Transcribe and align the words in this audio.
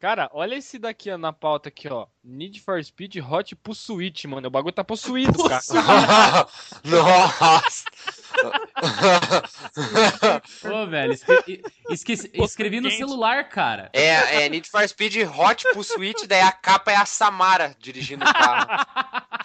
Cara, 0.00 0.30
olha 0.32 0.54
esse 0.54 0.78
daqui 0.78 1.10
ó, 1.10 1.18
na 1.18 1.30
pauta 1.30 1.68
aqui, 1.68 1.86
ó. 1.86 2.06
Need 2.24 2.58
for 2.60 2.82
Speed 2.82 3.16
Hot 3.16 3.54
Pursuit, 3.56 4.26
mano. 4.26 4.48
O 4.48 4.50
bagulho 4.50 4.72
tá 4.72 4.82
possuído, 4.82 5.44
cara. 5.46 5.60
Nossa! 6.82 7.84
Ô, 10.72 10.86
velho, 10.86 11.12
escre- 11.12 11.62
esqueci- 11.90 12.30
escrevi 12.32 12.80
no 12.80 12.90
celular, 12.90 13.46
cara. 13.50 13.90
É, 13.92 14.44
é 14.44 14.48
Need 14.48 14.70
for 14.70 14.88
Speed 14.88 15.16
Hot 15.38 15.64
Pursuit, 15.74 16.26
daí 16.26 16.40
a 16.40 16.50
capa 16.50 16.92
é 16.92 16.96
a 16.96 17.04
Samara 17.04 17.76
dirigindo 17.78 18.24
o 18.24 18.32
carro. 18.32 18.68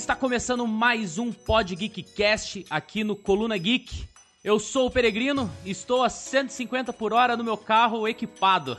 está 0.01 0.17
começando 0.17 0.67
mais 0.67 1.19
um 1.19 1.31
Pod 1.31 1.77
Geekcast 1.77 2.65
aqui 2.71 3.05
no 3.05 3.15
Coluna 3.15 3.59
Geek. 3.59 4.09
Eu 4.43 4.59
sou 4.59 4.87
o 4.87 4.91
Peregrino, 4.91 5.53
estou 5.63 6.03
a 6.03 6.09
150 6.09 6.91
por 6.95 7.13
hora 7.13 7.37
no 7.37 7.45
meu 7.45 7.59
carro 7.59 8.09
equipado. 8.09 8.79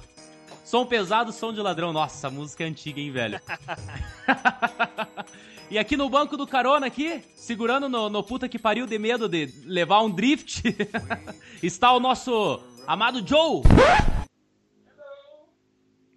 Som 0.66 0.83
pesado, 0.83 1.31
som 1.31 1.53
de 1.53 1.61
ladrão. 1.61 1.94
Nossa, 1.94 2.28
a 2.28 2.31
música 2.31 2.63
é 2.63 2.67
antiga, 2.67 3.00
hein, 3.00 3.11
velho? 3.11 3.39
e 5.69 5.78
aqui 5.78 5.95
no 5.95 6.09
banco 6.09 6.36
do 6.36 6.47
carona 6.47 6.88
aqui, 6.88 7.23
segurando 7.35 7.88
no, 7.88 8.09
no 8.09 8.23
puta 8.23 8.50
que 8.50 8.58
pariu 8.58 8.88
de 8.88 8.97
medo 8.97 9.30
de 9.30 9.45
levar 9.63 10.02
um 10.02 10.09
drift, 10.09 10.63
está 11.61 11.94
o 11.94 12.00
nosso 12.00 12.59
amado 12.88 13.25
Joe. 13.25 13.61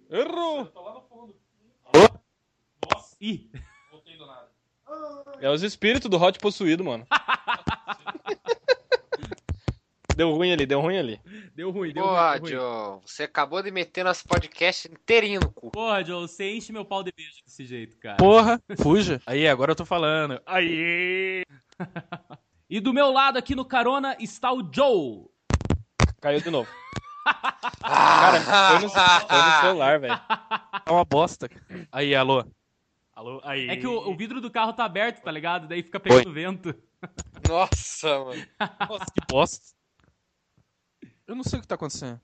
Errou! 0.09 0.67
Ih, 3.21 3.51
É 5.45 5.49
os 5.51 5.61
espíritos 5.61 6.09
do 6.09 6.17
Hot 6.17 6.39
possuído, 6.39 6.83
mano. 6.83 7.05
deu 10.17 10.33
ruim 10.33 10.51
ali, 10.51 10.65
deu 10.65 10.81
ruim 10.81 10.97
ali. 10.97 11.21
deu 11.53 11.69
ruim, 11.69 11.93
deu 11.93 12.03
Porra, 12.03 12.31
ruim. 12.31 12.39
ruim. 12.39 12.51
Joe, 12.51 12.99
você 13.05 13.23
acabou 13.25 13.61
de 13.61 13.69
meter 13.69 14.03
nosso 14.03 14.27
podcast 14.27 14.91
inteirinho 14.91 15.41
no 15.41 15.51
cu. 15.51 15.69
Porra, 15.69 16.03
Joe, 16.03 16.27
você 16.27 16.55
enche 16.55 16.73
meu 16.73 16.83
pau 16.83 17.03
de 17.03 17.13
beijo 17.15 17.43
desse 17.45 17.63
jeito, 17.63 17.95
cara. 17.99 18.17
Porra, 18.17 18.59
fuja. 18.81 19.21
Aí, 19.23 19.47
agora 19.47 19.73
eu 19.73 19.75
tô 19.75 19.85
falando. 19.85 20.41
Aí. 20.47 21.43
E 22.67 22.79
do 22.79 22.91
meu 22.91 23.11
lado 23.11 23.37
aqui 23.37 23.53
no 23.53 23.65
carona 23.65 24.17
está 24.19 24.51
o 24.51 24.67
Joe. 24.73 25.27
Caiu 26.21 26.41
de 26.41 26.49
novo. 26.49 26.67
Cara, 27.81 28.41
foi 28.41 28.79
no, 28.79 28.89
foi 28.89 29.37
no 29.37 29.61
celular, 29.61 29.99
velho. 29.99 30.19
É 30.87 30.91
uma 30.91 31.05
bosta. 31.05 31.47
Aí, 31.91 32.15
alô. 32.15 32.43
Alô, 33.15 33.39
aí. 33.45 33.69
É 33.69 33.77
que 33.77 33.87
o, 33.87 34.09
o 34.09 34.15
vidro 34.15 34.41
do 34.41 34.51
carro 34.51 34.73
tá 34.73 34.83
aberto, 34.83 35.23
tá 35.23 35.31
ligado? 35.31 35.69
Daí 35.69 35.81
fica 35.81 36.01
pegando 36.01 36.33
vento. 36.33 36.75
Nossa, 37.47 38.19
mano. 38.19 38.45
Nossa, 38.59 39.05
que 39.05 39.25
bosta. 39.29 39.75
Eu 41.25 41.33
não 41.33 41.43
sei 41.43 41.59
o 41.59 41.61
que 41.61 41.67
tá 41.67 41.75
acontecendo. 41.75 42.19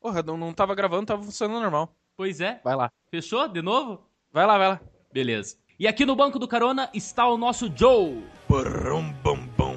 Porra, 0.00 0.22
não, 0.22 0.36
não 0.36 0.54
tava 0.54 0.76
gravando, 0.76 1.06
tava 1.06 1.24
funcionando 1.24 1.60
normal. 1.60 1.92
Pois 2.16 2.40
é. 2.40 2.60
Vai 2.62 2.76
lá. 2.76 2.92
Fechou? 3.10 3.48
De 3.48 3.60
novo? 3.60 4.08
Vai 4.30 4.46
lá, 4.46 4.58
vai 4.58 4.68
lá. 4.68 4.80
Beleza. 5.12 5.56
E 5.76 5.88
aqui 5.88 6.06
no 6.06 6.14
banco 6.14 6.38
do 6.38 6.46
carona 6.46 6.88
está 6.94 7.26
o 7.26 7.36
nosso 7.36 7.72
Joe. 7.76 8.24
Brum, 8.48 9.12
bum, 9.24 9.46
bum. 9.56 9.76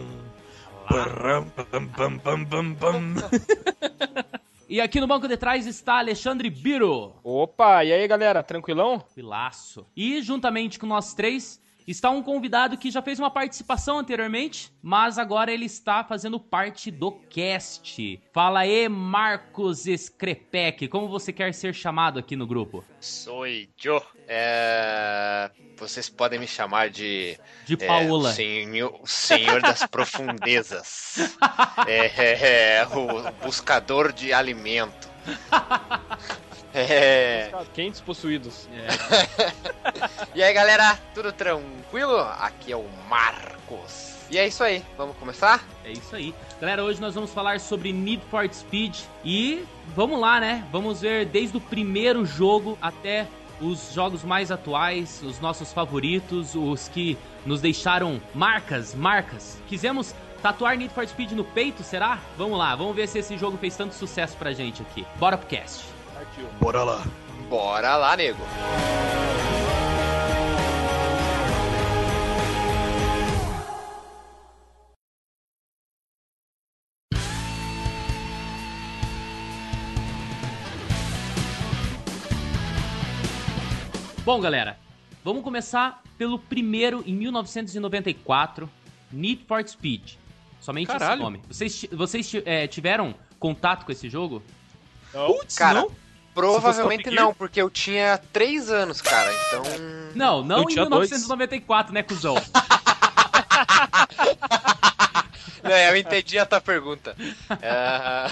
Brum, 0.88 1.50
bum, 1.72 1.88
bum, 1.88 2.18
bum, 2.20 2.46
bum, 2.46 2.74
bum. 2.76 3.16
E 4.68 4.82
aqui 4.82 5.00
no 5.00 5.06
banco 5.06 5.28
de 5.28 5.38
trás 5.38 5.68
está 5.68 6.00
Alexandre 6.00 6.50
Biro. 6.50 7.14
Opa, 7.24 7.86
e 7.86 7.94
aí, 7.94 8.08
galera? 8.08 8.42
Tranquilão? 8.42 9.00
Pilaço. 9.14 9.86
E 9.96 10.24
juntamente 10.24 10.80
com 10.80 10.88
nós 10.88 11.14
três 11.14 11.62
está 11.88 12.10
um 12.10 12.22
convidado 12.22 12.78
que 12.78 12.90
já 12.90 13.02
fez 13.02 13.20
uma 13.20 13.30
participação 13.30 14.00
anteriormente, 14.00 14.72
mas 14.82 15.18
agora 15.18 15.52
ele 15.52 15.66
está 15.66 16.04
fazendo 16.04 16.40
parte 16.40 16.90
do 16.90 17.12
cast. 17.12 18.22
Fala 18.34 18.62
aí, 18.62 18.90
Marcos 18.90 19.84
Screpec, 19.86 20.88
como 20.88 21.08
você 21.08 21.32
quer 21.32 21.54
ser 21.54 21.74
chamado 21.74 22.20
aqui 22.20 22.36
no 22.36 22.48
grupo? 22.48 22.84
Sou 23.00 23.46
Joe. 23.78 24.02
É... 24.28 25.52
Vocês 25.78 26.10
podem 26.10 26.40
me 26.40 26.48
chamar 26.48 26.90
de. 26.90 27.38
De 27.66 27.76
é, 27.76 27.88
Paola. 27.88 28.32
senhor, 28.34 28.98
o 29.02 29.08
senhor 29.08 29.62
das 29.62 29.86
profundezas. 29.88 31.36
É, 31.86 32.06
é, 32.06 32.78
é, 32.80 32.88
o 32.88 33.46
buscador 33.46 34.12
de 34.12 34.34
alimento. 34.34 35.10
É. 36.76 37.50
Quentes 37.74 38.02
possuídos. 38.02 38.68
E 40.34 40.44
aí 40.44 40.54
galera, 40.54 41.00
tudo 41.14 41.32
tranquilo? 41.32 42.20
Aqui 42.20 42.74
é 42.74 42.76
o 42.76 42.84
Marcos. 43.10 44.16
E 44.30 44.38
é 44.38 44.46
isso 44.46 44.62
aí, 44.66 44.84
vamos 44.98 45.16
começar? 45.16 45.64
É 45.86 45.92
isso 45.92 46.14
aí. 46.14 46.36
Galera, 46.60 46.84
hoje 46.84 47.00
nós 47.00 47.16
vamos 47.16 47.32
falar 47.32 47.62
sobre 47.62 47.94
Need 47.94 48.22
for 48.30 48.46
Speed 48.52 48.98
e 49.24 49.64
vamos 49.96 50.20
lá, 50.20 50.42
né? 50.42 50.68
Vamos 50.74 51.00
ver 51.00 51.26
desde 51.26 51.56
o 51.56 51.62
primeiro 51.62 52.26
jogo 52.26 52.78
até 52.82 53.28
os 53.62 53.94
jogos 53.94 54.26
mais 54.26 54.52
atuais, 54.52 55.22
os 55.24 55.40
nossos 55.40 55.72
favoritos, 55.72 56.54
os 56.54 56.90
que 56.90 57.18
nos 57.46 57.62
deixaram 57.62 58.22
marcas, 58.34 58.94
marcas. 58.94 59.58
Quisemos 59.70 60.14
tatuar 60.42 60.76
Need 60.78 60.94
for 60.94 61.08
Speed 61.08 61.32
no 61.32 61.46
peito, 61.46 61.82
será? 61.82 62.20
Vamos 62.38 62.58
lá, 62.58 62.76
vamos 62.76 62.94
ver 62.94 63.08
se 63.08 63.20
esse 63.20 63.38
jogo 63.38 63.58
fez 63.58 63.78
tanto 63.78 63.96
sucesso 63.96 64.36
pra 64.36 64.52
gente 64.52 64.82
aqui. 64.82 65.06
Bora 65.18 65.38
pro 65.38 65.48
cast. 65.48 65.95
Partiu. 66.26 66.48
Bora 66.60 66.84
lá. 66.84 67.04
Bora 67.50 67.96
lá, 67.98 68.18
nego. 68.18 68.40
Bom, 84.24 84.42
galera, 84.42 84.80
vamos 85.24 85.44
começar 85.44 86.02
pelo 86.18 86.40
primeiro 86.40 87.04
em 87.06 87.14
1994, 87.14 88.68
Need 89.12 89.46
for 89.48 89.66
Speed. 89.68 90.14
Somente 90.60 90.90
esse 90.90 90.98
Caralho. 90.98 91.22
nome. 91.22 91.42
Vocês, 91.48 91.86
vocês 91.92 92.32
é, 92.44 92.66
tiveram 92.66 93.14
contato 93.38 93.86
com 93.86 93.92
esse 93.92 94.10
jogo? 94.10 94.42
Não. 95.14 95.28
Putz, 95.28 95.56
Cara, 95.56 95.82
não? 95.82 96.05
Provavelmente 96.36 97.10
não, 97.10 97.34
porque 97.34 97.62
eu 97.62 97.70
tinha 97.70 98.20
3 98.34 98.70
anos, 98.70 99.02
cara, 99.02 99.32
então. 99.48 99.64
Não, 100.14 100.44
não 100.44 100.58
Eu 100.58 100.64
em 100.64 100.68
tinha 100.68 100.86
dois. 100.86 101.10
1994, 101.10 101.94
né, 101.94 102.04
cuzão? 102.04 102.36
Não, 105.64 105.72
eu 105.76 105.98
entendi 105.98 106.38
a 106.38 106.46
tua 106.46 106.62
pergunta. 106.62 107.16
É, 107.60 108.30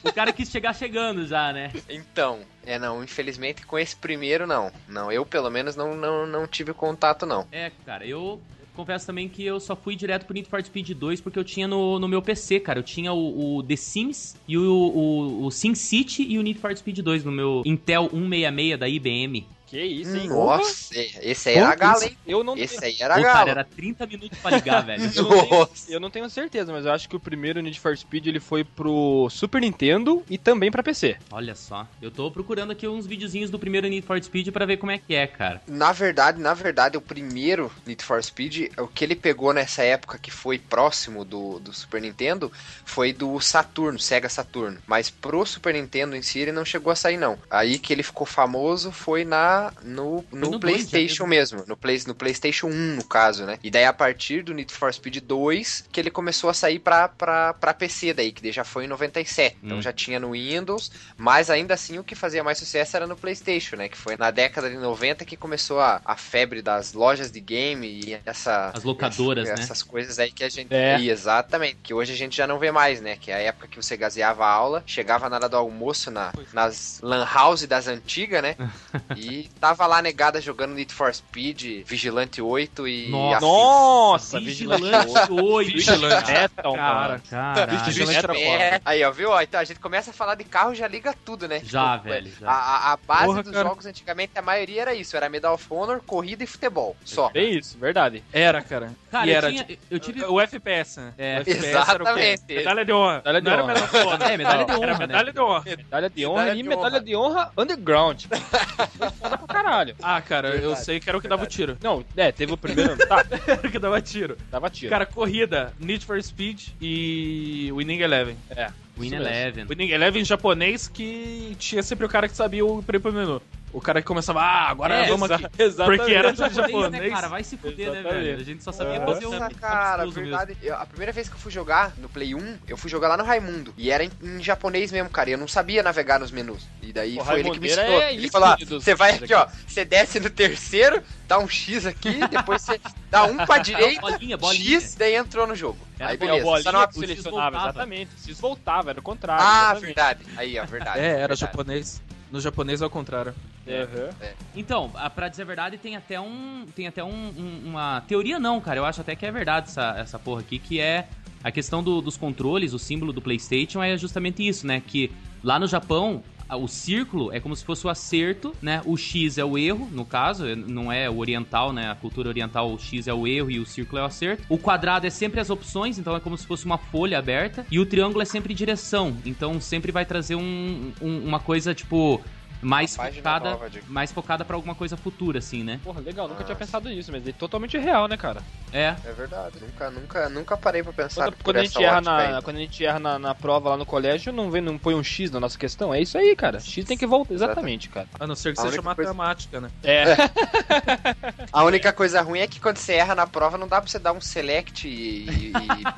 o 0.02 0.10
cara 0.10 0.32
quis 0.32 0.48
chegar 0.48 0.74
chegando 0.74 1.26
já, 1.26 1.52
né? 1.52 1.70
então, 1.90 2.40
é 2.64 2.78
não, 2.78 3.04
infelizmente 3.04 3.66
com 3.66 3.78
esse 3.78 3.94
primeiro 3.94 4.46
não. 4.46 4.72
Não, 4.88 5.12
eu 5.12 5.26
pelo 5.26 5.50
menos 5.50 5.76
não, 5.76 5.94
não, 5.94 6.26
não 6.26 6.46
tive 6.46 6.72
contato 6.72 7.26
não. 7.26 7.46
É, 7.52 7.70
cara, 7.84 8.06
eu 8.06 8.40
confesso 8.78 9.04
também 9.04 9.28
que 9.28 9.44
eu 9.44 9.58
só 9.58 9.74
fui 9.74 9.96
direto 9.96 10.24
pro 10.24 10.32
Need 10.32 10.48
for 10.48 10.64
Speed 10.64 10.90
2 10.90 11.20
porque 11.20 11.36
eu 11.36 11.42
tinha 11.42 11.66
no, 11.66 11.98
no 11.98 12.06
meu 12.06 12.22
PC, 12.22 12.60
cara. 12.60 12.78
Eu 12.78 12.84
tinha 12.84 13.12
o, 13.12 13.56
o 13.56 13.62
The 13.64 13.74
Sims 13.74 14.36
e 14.46 14.56
o, 14.56 14.62
o, 14.62 15.46
o 15.46 15.50
e 15.50 16.38
o 16.38 16.42
Need 16.42 16.60
for 16.60 16.76
Speed 16.76 17.00
2 17.00 17.24
no 17.24 17.32
meu 17.32 17.62
Intel 17.66 18.08
166 18.08 18.78
da 18.78 18.88
IBM. 18.88 19.44
Que 19.68 19.82
isso, 19.82 20.16
hein? 20.16 20.28
Nossa, 20.28 20.94
esse 20.96 21.50
aí 21.50 21.56
era 21.56 21.74
galo, 21.74 22.02
hein? 22.02 22.16
Eu 22.26 22.42
não, 22.42 22.56
Esse 22.56 22.82
aí 22.82 22.96
era 23.00 23.16
Pô, 23.16 23.22
galo. 23.22 23.34
cara, 23.34 23.50
era 23.50 23.64
30 23.64 24.06
minutos 24.06 24.38
pra 24.38 24.50
ligar, 24.52 24.80
velho. 24.84 25.02
eu, 25.14 25.22
não 25.28 25.30
tenho, 25.30 25.50
Nossa. 25.50 25.92
eu 25.92 26.00
não 26.00 26.10
tenho 26.10 26.30
certeza, 26.30 26.72
mas 26.72 26.86
eu 26.86 26.92
acho 26.92 27.06
que 27.08 27.14
o 27.16 27.20
primeiro 27.20 27.60
Need 27.60 27.78
for 27.78 27.96
Speed 27.96 28.26
ele 28.28 28.40
foi 28.40 28.64
pro 28.64 29.28
Super 29.30 29.60
Nintendo 29.60 30.24
e 30.30 30.38
também 30.38 30.70
pra 30.70 30.82
PC. 30.82 31.18
Olha 31.30 31.54
só, 31.54 31.86
eu 32.00 32.10
tô 32.10 32.30
procurando 32.30 32.70
aqui 32.72 32.88
uns 32.88 33.06
videozinhos 33.06 33.50
do 33.50 33.58
primeiro 33.58 33.86
Need 33.88 34.06
for 34.06 34.22
Speed 34.22 34.48
pra 34.50 34.64
ver 34.64 34.78
como 34.78 34.90
é 34.92 34.98
que 34.98 35.14
é, 35.14 35.26
cara. 35.26 35.60
Na 35.66 35.92
verdade, 35.92 36.40
na 36.40 36.54
verdade, 36.54 36.96
o 36.96 37.00
primeiro 37.02 37.70
Need 37.86 38.02
for 38.02 38.22
Speed, 38.24 38.72
o 38.78 38.88
que 38.88 39.04
ele 39.04 39.14
pegou 39.14 39.52
nessa 39.52 39.82
época 39.82 40.18
que 40.18 40.30
foi 40.30 40.58
próximo 40.58 41.24
do, 41.26 41.58
do 41.58 41.74
Super 41.74 42.00
Nintendo, 42.00 42.50
foi 42.86 43.12
do 43.12 43.38
Saturno, 43.40 43.98
Sega 43.98 44.28
Saturno. 44.30 44.78
Mas 44.86 45.10
pro 45.10 45.44
Super 45.44 45.74
Nintendo 45.74 46.16
em 46.16 46.22
si 46.22 46.38
ele 46.38 46.52
não 46.52 46.64
chegou 46.64 46.90
a 46.90 46.96
sair, 46.96 47.18
não. 47.18 47.38
Aí 47.50 47.78
que 47.78 47.92
ele 47.92 48.02
ficou 48.02 48.26
famoso 48.26 48.90
foi 48.90 49.24
na 49.26 49.57
no, 49.82 50.24
no, 50.32 50.50
no 50.52 50.60
PlayStation 50.60 51.24
dois, 51.24 51.30
mesmo. 51.30 51.64
No, 51.66 51.76
play, 51.76 52.00
no 52.06 52.14
PlayStation 52.14 52.66
1, 52.68 52.70
no 52.96 53.04
caso, 53.04 53.44
né? 53.44 53.58
E 53.62 53.70
daí 53.70 53.84
a 53.84 53.92
partir 53.92 54.42
do 54.42 54.54
Need 54.54 54.72
for 54.72 54.92
Speed 54.92 55.18
2 55.22 55.84
que 55.92 56.00
ele 56.00 56.10
começou 56.10 56.48
a 56.50 56.54
sair 56.54 56.78
pra, 56.78 57.08
pra, 57.08 57.54
pra 57.54 57.74
PC 57.74 58.12
daí, 58.14 58.32
que 58.32 58.42
daí 58.42 58.52
já 58.52 58.64
foi 58.64 58.84
em 58.84 58.88
97. 58.88 59.56
Então 59.62 59.78
Hum. 59.78 59.82
já 59.82 59.92
tinha 59.92 60.18
no 60.20 60.32
Windows, 60.32 60.90
mas 61.16 61.50
ainda 61.50 61.74
assim 61.74 61.98
o 61.98 62.04
que 62.04 62.14
fazia 62.14 62.42
mais 62.44 62.58
sucesso 62.58 62.96
era 62.96 63.06
no 63.06 63.16
PlayStation, 63.16 63.76
né? 63.76 63.88
Que 63.88 63.96
foi 63.96 64.16
na 64.16 64.30
década 64.30 64.68
de 64.70 64.76
90 64.76 65.24
que 65.24 65.36
começou 65.36 65.80
a, 65.80 66.00
a 66.04 66.16
febre 66.16 66.62
das 66.62 66.92
lojas 66.92 67.30
de 67.30 67.40
game 67.40 67.86
e 67.86 68.18
essa. 68.24 68.70
As 68.74 68.84
locadoras, 68.84 69.44
essa- 69.48 69.56
né? 69.56 69.62
Essas 69.62 69.82
coisas 69.82 70.18
aí 70.18 70.30
que 70.32 70.44
a 70.44 70.48
gente. 70.48 70.72
É. 70.74 70.98
E, 70.98 71.10
exatamente. 71.10 71.76
Que 71.82 71.92
hoje 71.94 72.12
a 72.12 72.16
gente 72.16 72.36
já 72.36 72.46
não 72.46 72.58
vê 72.58 72.70
mais, 72.70 73.00
né? 73.00 73.16
Que 73.16 73.30
é 73.30 73.34
a 73.34 73.38
época 73.38 73.68
que 73.68 73.76
você 73.76 73.96
gaseava 73.96 74.44
a 74.44 74.50
aula, 74.50 74.82
chegava 74.86 75.28
na 75.28 75.36
hora 75.36 75.48
do 75.48 75.56
almoço 75.56 76.10
na, 76.10 76.32
nas 76.52 77.00
Lan 77.02 77.24
House 77.26 77.66
das 77.66 77.86
antigas, 77.88 78.42
né? 78.42 78.56
e 79.16 79.47
tava 79.60 79.86
lá 79.86 80.00
negada 80.02 80.40
jogando 80.40 80.74
Need 80.74 80.92
for 80.92 81.12
Speed, 81.14 81.84
Vigilante 81.86 82.40
8 82.40 82.86
e. 82.88 83.08
Nossa. 83.08 83.40
Nossa, 83.40 84.40
Vigilante 84.40 84.84
8. 85.30 85.72
Vigilante. 85.72 86.30
Metal, 86.32 86.74
Cara. 86.74 87.20
cara. 87.30 87.66
Caralho. 87.66 87.84
Vigilante. 87.84 88.42
É. 88.42 88.80
Aí, 88.84 89.04
ó, 89.04 89.10
viu? 89.10 89.30
Então 89.40 89.60
a 89.60 89.64
gente 89.64 89.80
começa 89.80 90.10
a 90.10 90.14
falar 90.14 90.34
de 90.34 90.44
carro 90.44 90.74
já 90.74 90.86
liga 90.86 91.14
tudo, 91.24 91.48
né? 91.48 91.60
Já, 91.64 91.96
Tipo, 91.98 92.08
velho, 92.10 92.32
já. 92.40 92.48
A, 92.50 92.52
a- 92.54 92.92
a 92.92 92.96
base 92.96 93.24
Porra, 93.26 93.42
dos 93.42 93.52
cara. 93.52 93.68
jogos 93.68 93.86
antigamente, 93.86 94.32
a 94.36 94.42
maioria 94.42 94.82
era 94.82 94.94
isso: 94.94 95.16
era 95.16 95.28
Medal 95.28 95.54
of 95.54 95.66
Honor, 95.70 96.00
corrida 96.06 96.44
e 96.44 96.46
futebol. 96.46 96.96
Só. 97.04 97.30
É 97.34 97.42
isso, 97.42 97.76
verdade. 97.78 98.22
Era, 98.32 98.62
cara. 98.62 98.92
Cara, 99.10 99.26
e 99.26 99.30
eu, 99.30 99.36
era 99.36 99.50
tinha, 99.50 99.66
eu 99.90 99.98
tive... 99.98 100.24
o 100.24 100.40
FPS, 100.40 101.00
né? 101.00 101.14
É. 101.16 101.38
o 101.38 101.40
FPS 101.40 101.64
era 101.66 101.78
o? 101.78 102.06
Exatamente. 102.06 102.54
Medalha 102.54 102.84
de 102.84 102.92
honra. 102.92 103.16
Medalha 103.16 103.40
de 103.40 103.44
Não 103.44 103.52
era 103.52 103.62
honra. 103.64 103.74
medalha 103.74 103.88
de 103.88 103.96
honra. 104.06 104.32
É, 104.32 104.36
medalha 104.36 104.64
de 104.64 104.70
Era 104.70 104.78
honra, 104.78 104.88
né? 104.98 105.06
medalha 105.06 105.32
de 105.32 105.40
honra. 105.40 105.62
Medalha 105.64 106.10
de 106.10 106.26
honra 106.26 106.54
e 106.54 106.62
medalha 106.62 106.88
honra. 106.88 107.00
de 107.00 107.16
honra 107.16 107.52
underground. 107.56 108.24
Foda 109.18 109.38
pra 109.38 109.46
caralho. 109.46 109.96
Ah, 110.02 110.20
cara, 110.20 110.48
eu 110.48 110.60
Verdade, 110.60 110.84
sei 110.84 111.00
que 111.00 111.08
era 111.08 111.18
o 111.18 111.20
que 111.20 111.28
dava 111.28 111.46
tiro. 111.46 111.76
Não, 111.82 112.04
é, 112.16 112.30
teve 112.32 112.52
o 112.52 112.56
primeiro. 112.56 112.96
Tá, 113.06 113.24
Era 113.46 113.66
o 113.66 113.70
que 113.70 113.78
dava 113.78 114.00
tiro. 114.00 114.36
dava 114.50 114.68
tiro. 114.70 114.90
Cara, 114.90 115.06
corrida, 115.06 115.72
Need 115.78 116.04
for 116.04 116.22
Speed 116.22 116.68
e 116.80 117.70
Winning 117.72 118.00
Eleven. 118.00 118.36
é. 118.50 118.70
Win 118.98 119.06
isso 119.06 119.16
mesmo. 119.16 119.28
Eleven. 119.28 119.66
Winning 119.68 119.90
Eleven 119.92 120.24
japonês 120.24 120.88
que 120.88 121.54
tinha 121.58 121.82
sempre 121.84 122.04
o 122.04 122.08
cara 122.08 122.28
que 122.28 122.34
sabia 122.36 122.66
o 122.66 122.82
prêmio 122.82 123.12
menu. 123.12 123.42
O 123.70 123.82
cara 123.82 124.00
que 124.00 124.06
começava, 124.08 124.40
ah, 124.40 124.70
agora 124.70 124.94
É, 124.94 125.08
vamos 125.08 125.30
Exa- 125.30 125.34
aqui. 125.46 125.62
Exatamente. 125.62 125.98
Porque 126.00 126.14
era 126.14 126.32
tudo 126.32 126.38
Japonês, 126.54 126.72
né, 126.72 126.82
japonês. 126.82 127.12
cara? 127.12 127.28
Vai 127.28 127.44
se 127.44 127.56
fuder, 127.58 127.92
né, 127.92 127.98
Exatamente. 128.00 128.24
velho? 128.24 128.40
A 128.40 128.44
gente 128.44 128.64
só 128.64 128.72
sabia 128.72 128.98
Nossa, 129.00 129.12
fazer 129.12 129.26
um 129.26 129.38
Nossa, 129.38 129.50
cara, 129.54 130.06
verdade. 130.06 130.56
Eu- 130.62 130.74
a 130.76 130.86
primeira 130.86 131.12
vez 131.12 131.28
que 131.28 131.34
eu 131.34 131.38
fui 131.38 131.52
jogar 131.52 131.92
no 131.98 132.08
Play 132.08 132.34
1, 132.34 132.56
eu 132.66 132.76
fui 132.78 132.90
jogar 132.90 133.08
lá 133.08 133.16
no 133.18 133.24
Raimundo. 133.24 133.74
E 133.76 133.90
era 133.90 134.02
em, 134.04 134.10
em 134.22 134.42
japonês 134.42 134.90
mesmo, 134.90 135.10
cara. 135.10 135.28
e 135.28 135.32
Eu 135.34 135.38
não 135.38 135.46
sabia 135.46 135.82
navegar 135.82 136.18
nos 136.18 136.30
menus. 136.30 136.66
E 136.82 136.92
daí 136.94 137.18
O 137.18 137.24
foi 137.24 137.40
ele 137.40 137.50
que 137.50 137.60
me 137.60 137.66
ensinou. 137.68 138.00
é 138.00 138.14
ele 138.14 138.30
falou: 138.30 138.56
você 138.58 138.94
vai 138.94 139.12
jogos 139.12 139.24
aqui, 139.24 139.34
ó. 139.34 139.46
Você 139.66 139.84
desce 139.84 140.18
no 140.18 140.30
terceiro, 140.30 141.02
dá 141.26 141.38
um 141.38 141.46
X 141.46 141.84
aqui, 141.84 142.26
depois 142.28 142.62
você 142.62 142.80
dá 143.10 143.24
um 143.24 143.36
pra 143.36 143.58
direita, 143.58 144.00
Bolinha, 144.00 144.38
bolinha. 144.38 144.80
X, 144.80 144.94
daí 144.94 145.14
entrou 145.14 145.46
no 145.46 145.54
jogo. 145.54 145.78
Era 145.98 146.10
Aí 146.10 146.14
É, 146.14 146.16
beleza. 146.18 146.42
bolinha 146.44 146.62
Só 146.62 146.72
não... 146.72 146.86
que 146.86 146.98
o 146.98 147.02
X 147.02 147.08
selecionava, 147.10 147.50
voltava. 147.50 147.68
exatamente. 147.70 148.10
Se 148.18 148.32
voltava, 148.32 148.90
era 148.90 148.98
o 148.98 149.02
contrário. 149.02 149.44
Ah, 149.46 149.60
exatamente. 149.72 149.84
verdade. 149.84 150.20
Aí, 150.38 150.58
ó, 150.58 150.64
verdade. 150.64 150.98
É, 151.00 151.02
era 151.04 151.18
verdade. 151.18 151.40
japonês. 151.40 152.00
No 152.30 152.40
japonês 152.40 152.80
é 152.80 152.84
ao 152.84 152.90
contrário. 152.90 153.34
Aham. 153.66 154.10
Então, 154.54 154.90
a- 154.94 155.10
pra 155.10 155.28
dizer 155.28 155.42
a 155.42 155.46
verdade, 155.46 155.78
tem 155.78 155.96
até 155.96 156.18
um. 156.20 156.66
Tem 156.74 156.86
até 156.86 157.02
um, 157.04 157.08
um- 157.10 157.62
uma. 157.66 158.02
Teoria 158.06 158.38
não, 158.38 158.60
cara. 158.60 158.78
Eu 158.80 158.84
acho 158.84 159.00
até 159.00 159.14
que 159.16 159.24
é 159.26 159.30
verdade 159.32 159.68
essa, 159.68 159.94
essa 159.98 160.18
porra 160.18 160.40
aqui, 160.40 160.58
que 160.58 160.80
é 160.80 161.08
a 161.44 161.50
questão 161.50 161.82
do- 161.82 162.00
dos 162.00 162.16
controles, 162.16 162.72
o 162.72 162.78
símbolo 162.78 163.12
do 163.12 163.20
Playstation 163.22 163.82
é 163.82 163.96
justamente 163.96 164.46
isso, 164.46 164.66
né? 164.66 164.82
Que 164.86 165.10
lá 165.42 165.58
no 165.58 165.66
Japão. 165.66 166.22
O 166.56 166.66
círculo 166.66 167.32
é 167.32 167.40
como 167.40 167.54
se 167.54 167.64
fosse 167.64 167.86
o 167.86 167.90
acerto, 167.90 168.54
né? 168.62 168.80
O 168.86 168.96
X 168.96 169.36
é 169.38 169.44
o 169.44 169.58
erro, 169.58 169.88
no 169.92 170.04
caso, 170.04 170.46
é- 170.46 170.56
não 170.56 170.90
é 170.90 171.08
o 171.10 171.18
oriental, 171.18 171.72
né? 171.72 171.90
A 171.90 171.94
cultura 171.94 172.28
oriental, 172.28 172.72
o 172.72 172.78
X 172.78 173.06
é 173.06 173.12
o 173.12 173.26
erro 173.26 173.50
e 173.50 173.58
o 173.58 173.66
círculo 173.66 173.98
é 173.98 174.02
o 174.02 174.06
acerto. 174.06 174.44
O 174.48 174.56
quadrado 174.56 175.06
é 175.06 175.10
sempre 175.10 175.40
as 175.40 175.50
opções, 175.50 175.98
então 175.98 176.16
é 176.16 176.20
como 176.20 176.36
se 176.38 176.46
fosse 176.46 176.64
uma 176.64 176.78
folha 176.78 177.18
aberta. 177.18 177.66
E 177.70 177.78
o 177.78 177.84
triângulo 177.86 178.22
é 178.22 178.24
sempre 178.24 178.54
direção, 178.54 179.16
então 179.26 179.60
sempre 179.60 179.92
vai 179.92 180.04
trazer 180.06 180.36
um- 180.36 180.92
um- 181.00 181.18
uma 181.26 181.38
coisa, 181.40 181.74
tipo, 181.74 182.20
mais 182.60 182.94
focada, 182.96 183.50
nova 183.50 183.70
de- 183.70 183.82
mais 183.88 184.12
focada 184.12 184.44
pra 184.44 184.56
alguma 184.56 184.74
coisa 184.74 184.96
futura, 184.96 185.38
assim, 185.38 185.62
né? 185.62 185.80
Porra, 185.82 186.00
legal, 186.00 186.28
nunca 186.28 186.44
tinha 186.44 186.56
pensado 186.56 186.88
nisso, 186.88 187.10
mas 187.12 187.26
é 187.26 187.32
totalmente 187.32 187.76
real, 187.78 188.08
né, 188.08 188.16
cara? 188.16 188.42
É. 188.72 188.94
É 189.04 189.12
verdade. 189.12 189.56
Nunca, 189.60 189.90
nunca, 189.90 190.28
nunca 190.28 190.56
parei 190.56 190.82
pra 190.82 190.92
pensar 190.92 191.24
Quando, 191.24 191.36
por 191.36 191.44
quando 191.44 191.56
a 191.56 191.64
gente 191.64 191.82
erra, 191.82 192.00
na, 192.00 192.36
aí. 192.36 192.42
quando 192.42 192.56
a 192.56 192.60
gente 192.60 192.84
erra 192.84 192.98
na, 192.98 193.18
na 193.18 193.34
prova 193.34 193.70
lá 193.70 193.76
no 193.76 193.86
colégio, 193.86 194.32
não, 194.32 194.50
vem, 194.50 194.60
não 194.60 194.76
põe 194.76 194.94
um 194.94 195.02
X 195.02 195.30
na 195.30 195.40
nossa 195.40 195.58
questão. 195.58 195.94
É 195.94 196.00
isso 196.02 196.18
aí, 196.18 196.36
cara. 196.36 196.60
X 196.60 196.84
tem 196.84 196.96
que 196.96 197.06
voltar. 197.06 197.32
Exatamente, 197.32 197.88
cara. 197.88 198.06
A 198.20 198.26
não 198.26 198.34
ser 198.34 198.52
que 198.52 198.60
A 198.60 198.62
seja 198.64 198.74
única 198.80 198.94
coisa- 198.94 199.14
matemática, 199.14 199.60
né? 199.60 199.70
É. 199.82 200.04
A 201.52 201.64
única 201.64 201.92
coisa 201.92 202.20
ruim 202.20 202.40
é 202.40 202.46
que 202.46 202.60
quando 202.60 202.76
você 202.76 202.94
erra 202.94 203.14
na 203.14 203.26
prova, 203.26 203.56
não 203.56 203.66
dá 203.68 203.80
pra 203.80 203.90
você 203.90 203.98
dar 203.98 204.12
um 204.12 204.20
select 204.20 204.86
e, 204.86 205.26
e 205.28 205.52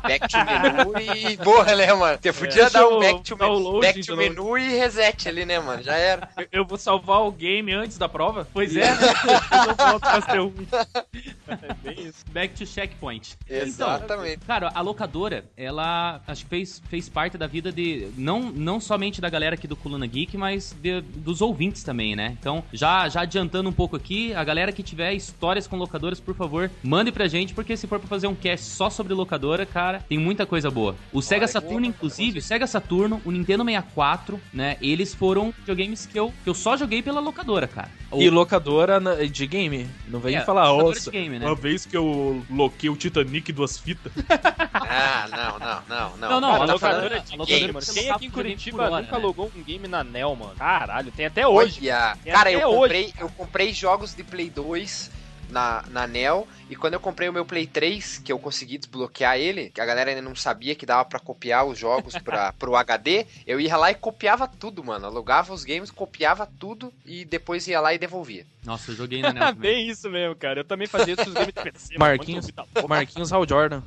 back 0.06 0.28
to 0.28 0.38
menu 0.38 0.98
e 1.00 1.36
boa, 1.36 1.64
né, 1.64 1.92
mano? 1.92 2.18
Você 2.22 2.32
podia 2.32 2.62
Deixa 2.64 2.70
dar 2.70 2.88
um 2.88 3.00
back 3.00 3.22
to, 3.22 3.36
back 3.36 4.00
to 4.02 4.16
novo. 4.16 4.22
menu 4.22 4.58
e 4.58 4.76
reset 4.78 5.28
ali, 5.28 5.44
né, 5.44 5.58
mano? 5.58 5.82
Já 5.82 5.96
era. 5.96 6.28
Eu, 6.52 6.64
vou 6.64 6.76
salvar 6.78 7.20
o 7.22 7.30
game 7.30 7.72
antes 7.72 7.96
da 7.96 8.08
prova? 8.08 8.46
Pois 8.52 8.74
é. 8.76 8.92
Depois 8.94 9.14
eu 9.78 9.86
volto 9.86 10.00
pra 10.00 10.20
ser. 10.20 11.64
É 11.64 11.74
bem 11.74 12.06
isso. 12.08 12.24
Back 12.32 12.54
to 12.54 12.66
checkpoint. 12.66 13.36
Exatamente. 13.48 14.34
Então, 14.34 14.46
cara, 14.46 14.72
a 14.74 14.80
locadora, 14.80 15.44
ela 15.56 16.20
acho 16.26 16.44
que 16.44 16.50
fez, 16.50 16.82
fez 16.88 17.08
parte 17.08 17.38
da 17.38 17.46
vida 17.46 17.70
de. 17.70 18.08
Não, 18.16 18.40
não 18.50 18.80
somente 18.80 19.20
da 19.20 19.28
galera 19.30 19.54
aqui 19.54 19.66
do 19.68 19.76
Coluna 19.76 20.06
Geek, 20.06 20.36
mas 20.36 20.74
de- 20.80 21.00
dos 21.00 21.40
ouvintes 21.40 21.84
também, 21.84 22.16
né? 22.16 22.36
Então, 22.40 22.64
já, 22.72 23.08
já 23.08 23.20
adiantando 23.22 23.68
um 23.68 23.72
pouco 23.72 23.94
aqui, 23.96 24.34
a 24.34 24.42
galera 24.42 24.72
que 24.72 24.82
tiver 24.82 25.12
histórias 25.14 25.66
com 25.66 25.76
locadoras, 25.76 26.18
por 26.20 26.34
favor, 26.34 26.70
mande 26.82 27.12
pra 27.12 27.28
gente, 27.28 27.54
porque 27.54 27.76
se 27.76 27.86
for 27.86 27.98
pra 28.00 28.08
fazer 28.08 28.26
um 28.26 28.34
cast 28.34 28.66
só 28.66 28.90
sobre 28.90 29.14
locadora, 29.14 29.64
cara, 29.64 30.04
tem 30.08 30.18
muita 30.18 30.44
coisa 30.46 30.70
boa. 30.70 30.96
O 31.12 31.22
Sega 31.22 31.46
Saturno, 31.46 31.86
inclusive, 31.86 32.38
o 32.38 32.42
Sega 32.42 32.66
Saturno, 32.66 33.20
o 33.24 33.30
Nintendo 33.30 33.64
64, 33.64 34.40
né? 34.52 34.76
Eles 34.80 35.14
foram 35.14 35.52
videogames 35.58 36.06
que 36.06 36.18
eu, 36.18 36.32
que 36.42 36.48
eu 36.50 36.54
só 36.54 36.76
joguei 36.76 37.02
pela 37.02 37.20
locadora, 37.20 37.66
cara. 37.68 37.90
E 38.12 38.28
locadora 38.30 38.98
de 39.28 39.46
game. 39.46 39.88
Não 40.08 40.18
vem 40.20 40.36
É, 40.36 40.40
falar, 40.40 40.66
nossa, 40.68 41.10
de 41.10 41.10
game, 41.10 41.38
né? 41.38 41.46
uma 41.46 41.54
vez 41.54 41.84
que 41.86 41.96
eu 41.96 42.42
loquei 42.50 42.88
o 42.90 42.96
Titanic 42.96 43.52
duas 43.52 43.78
fitas. 43.78 44.12
Ah, 44.92 45.26
não, 45.30 45.58
não, 45.58 45.82
não, 45.88 46.16
não. 46.16 46.30
Não, 46.30 46.40
não, 46.40 46.50
Cara, 46.50 46.64
a 46.64 46.66
tá 46.66 46.72
locadora- 46.72 47.00
falando- 47.00 47.12
a 47.14 47.18
de 47.18 47.36
locadora 47.36 47.72
game, 47.72 47.80
Quem 47.94 48.10
aqui 48.10 48.26
em 48.26 48.30
Curitiba 48.30 48.90
hora, 48.90 49.02
nunca 49.02 49.16
né? 49.18 49.22
logou 49.22 49.52
um 49.54 49.62
game 49.62 49.86
na 49.86 50.02
NEL, 50.02 50.34
mano? 50.34 50.54
Caralho, 50.56 51.12
tem 51.12 51.26
até 51.26 51.46
hoje. 51.46 51.78
Olha, 51.82 52.16
Tem 52.24 52.32
cara, 52.32 52.50
até 52.50 52.56
eu 52.64 52.68
hoje. 52.68 52.76
comprei, 52.80 53.14
eu 53.20 53.28
comprei 53.30 53.72
jogos 53.72 54.14
de 54.14 54.24
Play 54.24 54.50
2 54.50 55.10
na, 55.50 55.84
na 55.90 56.06
NEL 56.06 56.46
e 56.68 56.76
quando 56.76 56.94
eu 56.94 57.00
comprei 57.00 57.28
o 57.28 57.32
meu 57.32 57.44
Play 57.44 57.66
3, 57.66 58.18
que 58.18 58.32
eu 58.32 58.38
consegui 58.38 58.78
desbloquear 58.78 59.36
ele, 59.36 59.70
que 59.70 59.80
a 59.80 59.84
galera 59.86 60.10
ainda 60.10 60.22
não 60.22 60.36
sabia 60.36 60.74
que 60.74 60.86
dava 60.86 61.04
pra 61.04 61.18
copiar 61.18 61.66
os 61.66 61.78
jogos 61.78 62.16
pra, 62.18 62.52
pro 62.58 62.76
HD, 62.76 63.26
eu 63.46 63.60
ia 63.60 63.76
lá 63.76 63.90
e 63.90 63.94
copiava 63.94 64.46
tudo, 64.46 64.82
mano. 64.84 65.06
Alugava 65.06 65.52
os 65.52 65.64
games, 65.64 65.90
copiava 65.90 66.46
tudo 66.58 66.92
e 67.04 67.24
depois 67.24 67.66
ia 67.66 67.80
lá 67.80 67.92
e 67.92 67.98
devolvia. 67.98 68.46
Nossa, 68.64 68.92
eu 68.92 68.96
joguei 68.96 69.20
na 69.20 69.32
NEL 69.32 69.46
também. 69.54 69.72
Bem 69.72 69.88
isso 69.88 70.08
mesmo, 70.08 70.36
cara. 70.36 70.60
Eu 70.60 70.64
também 70.64 70.86
fazia 70.86 71.14
isso 71.14 71.24
com 71.24 71.30
os 71.30 71.34
games 71.34 71.54
de 71.54 71.62
PC. 71.62 71.98
Marquinhos. 71.98 72.46
Marquinhos 72.88 73.32
Hal 73.32 73.48
Jordan. 73.48 73.82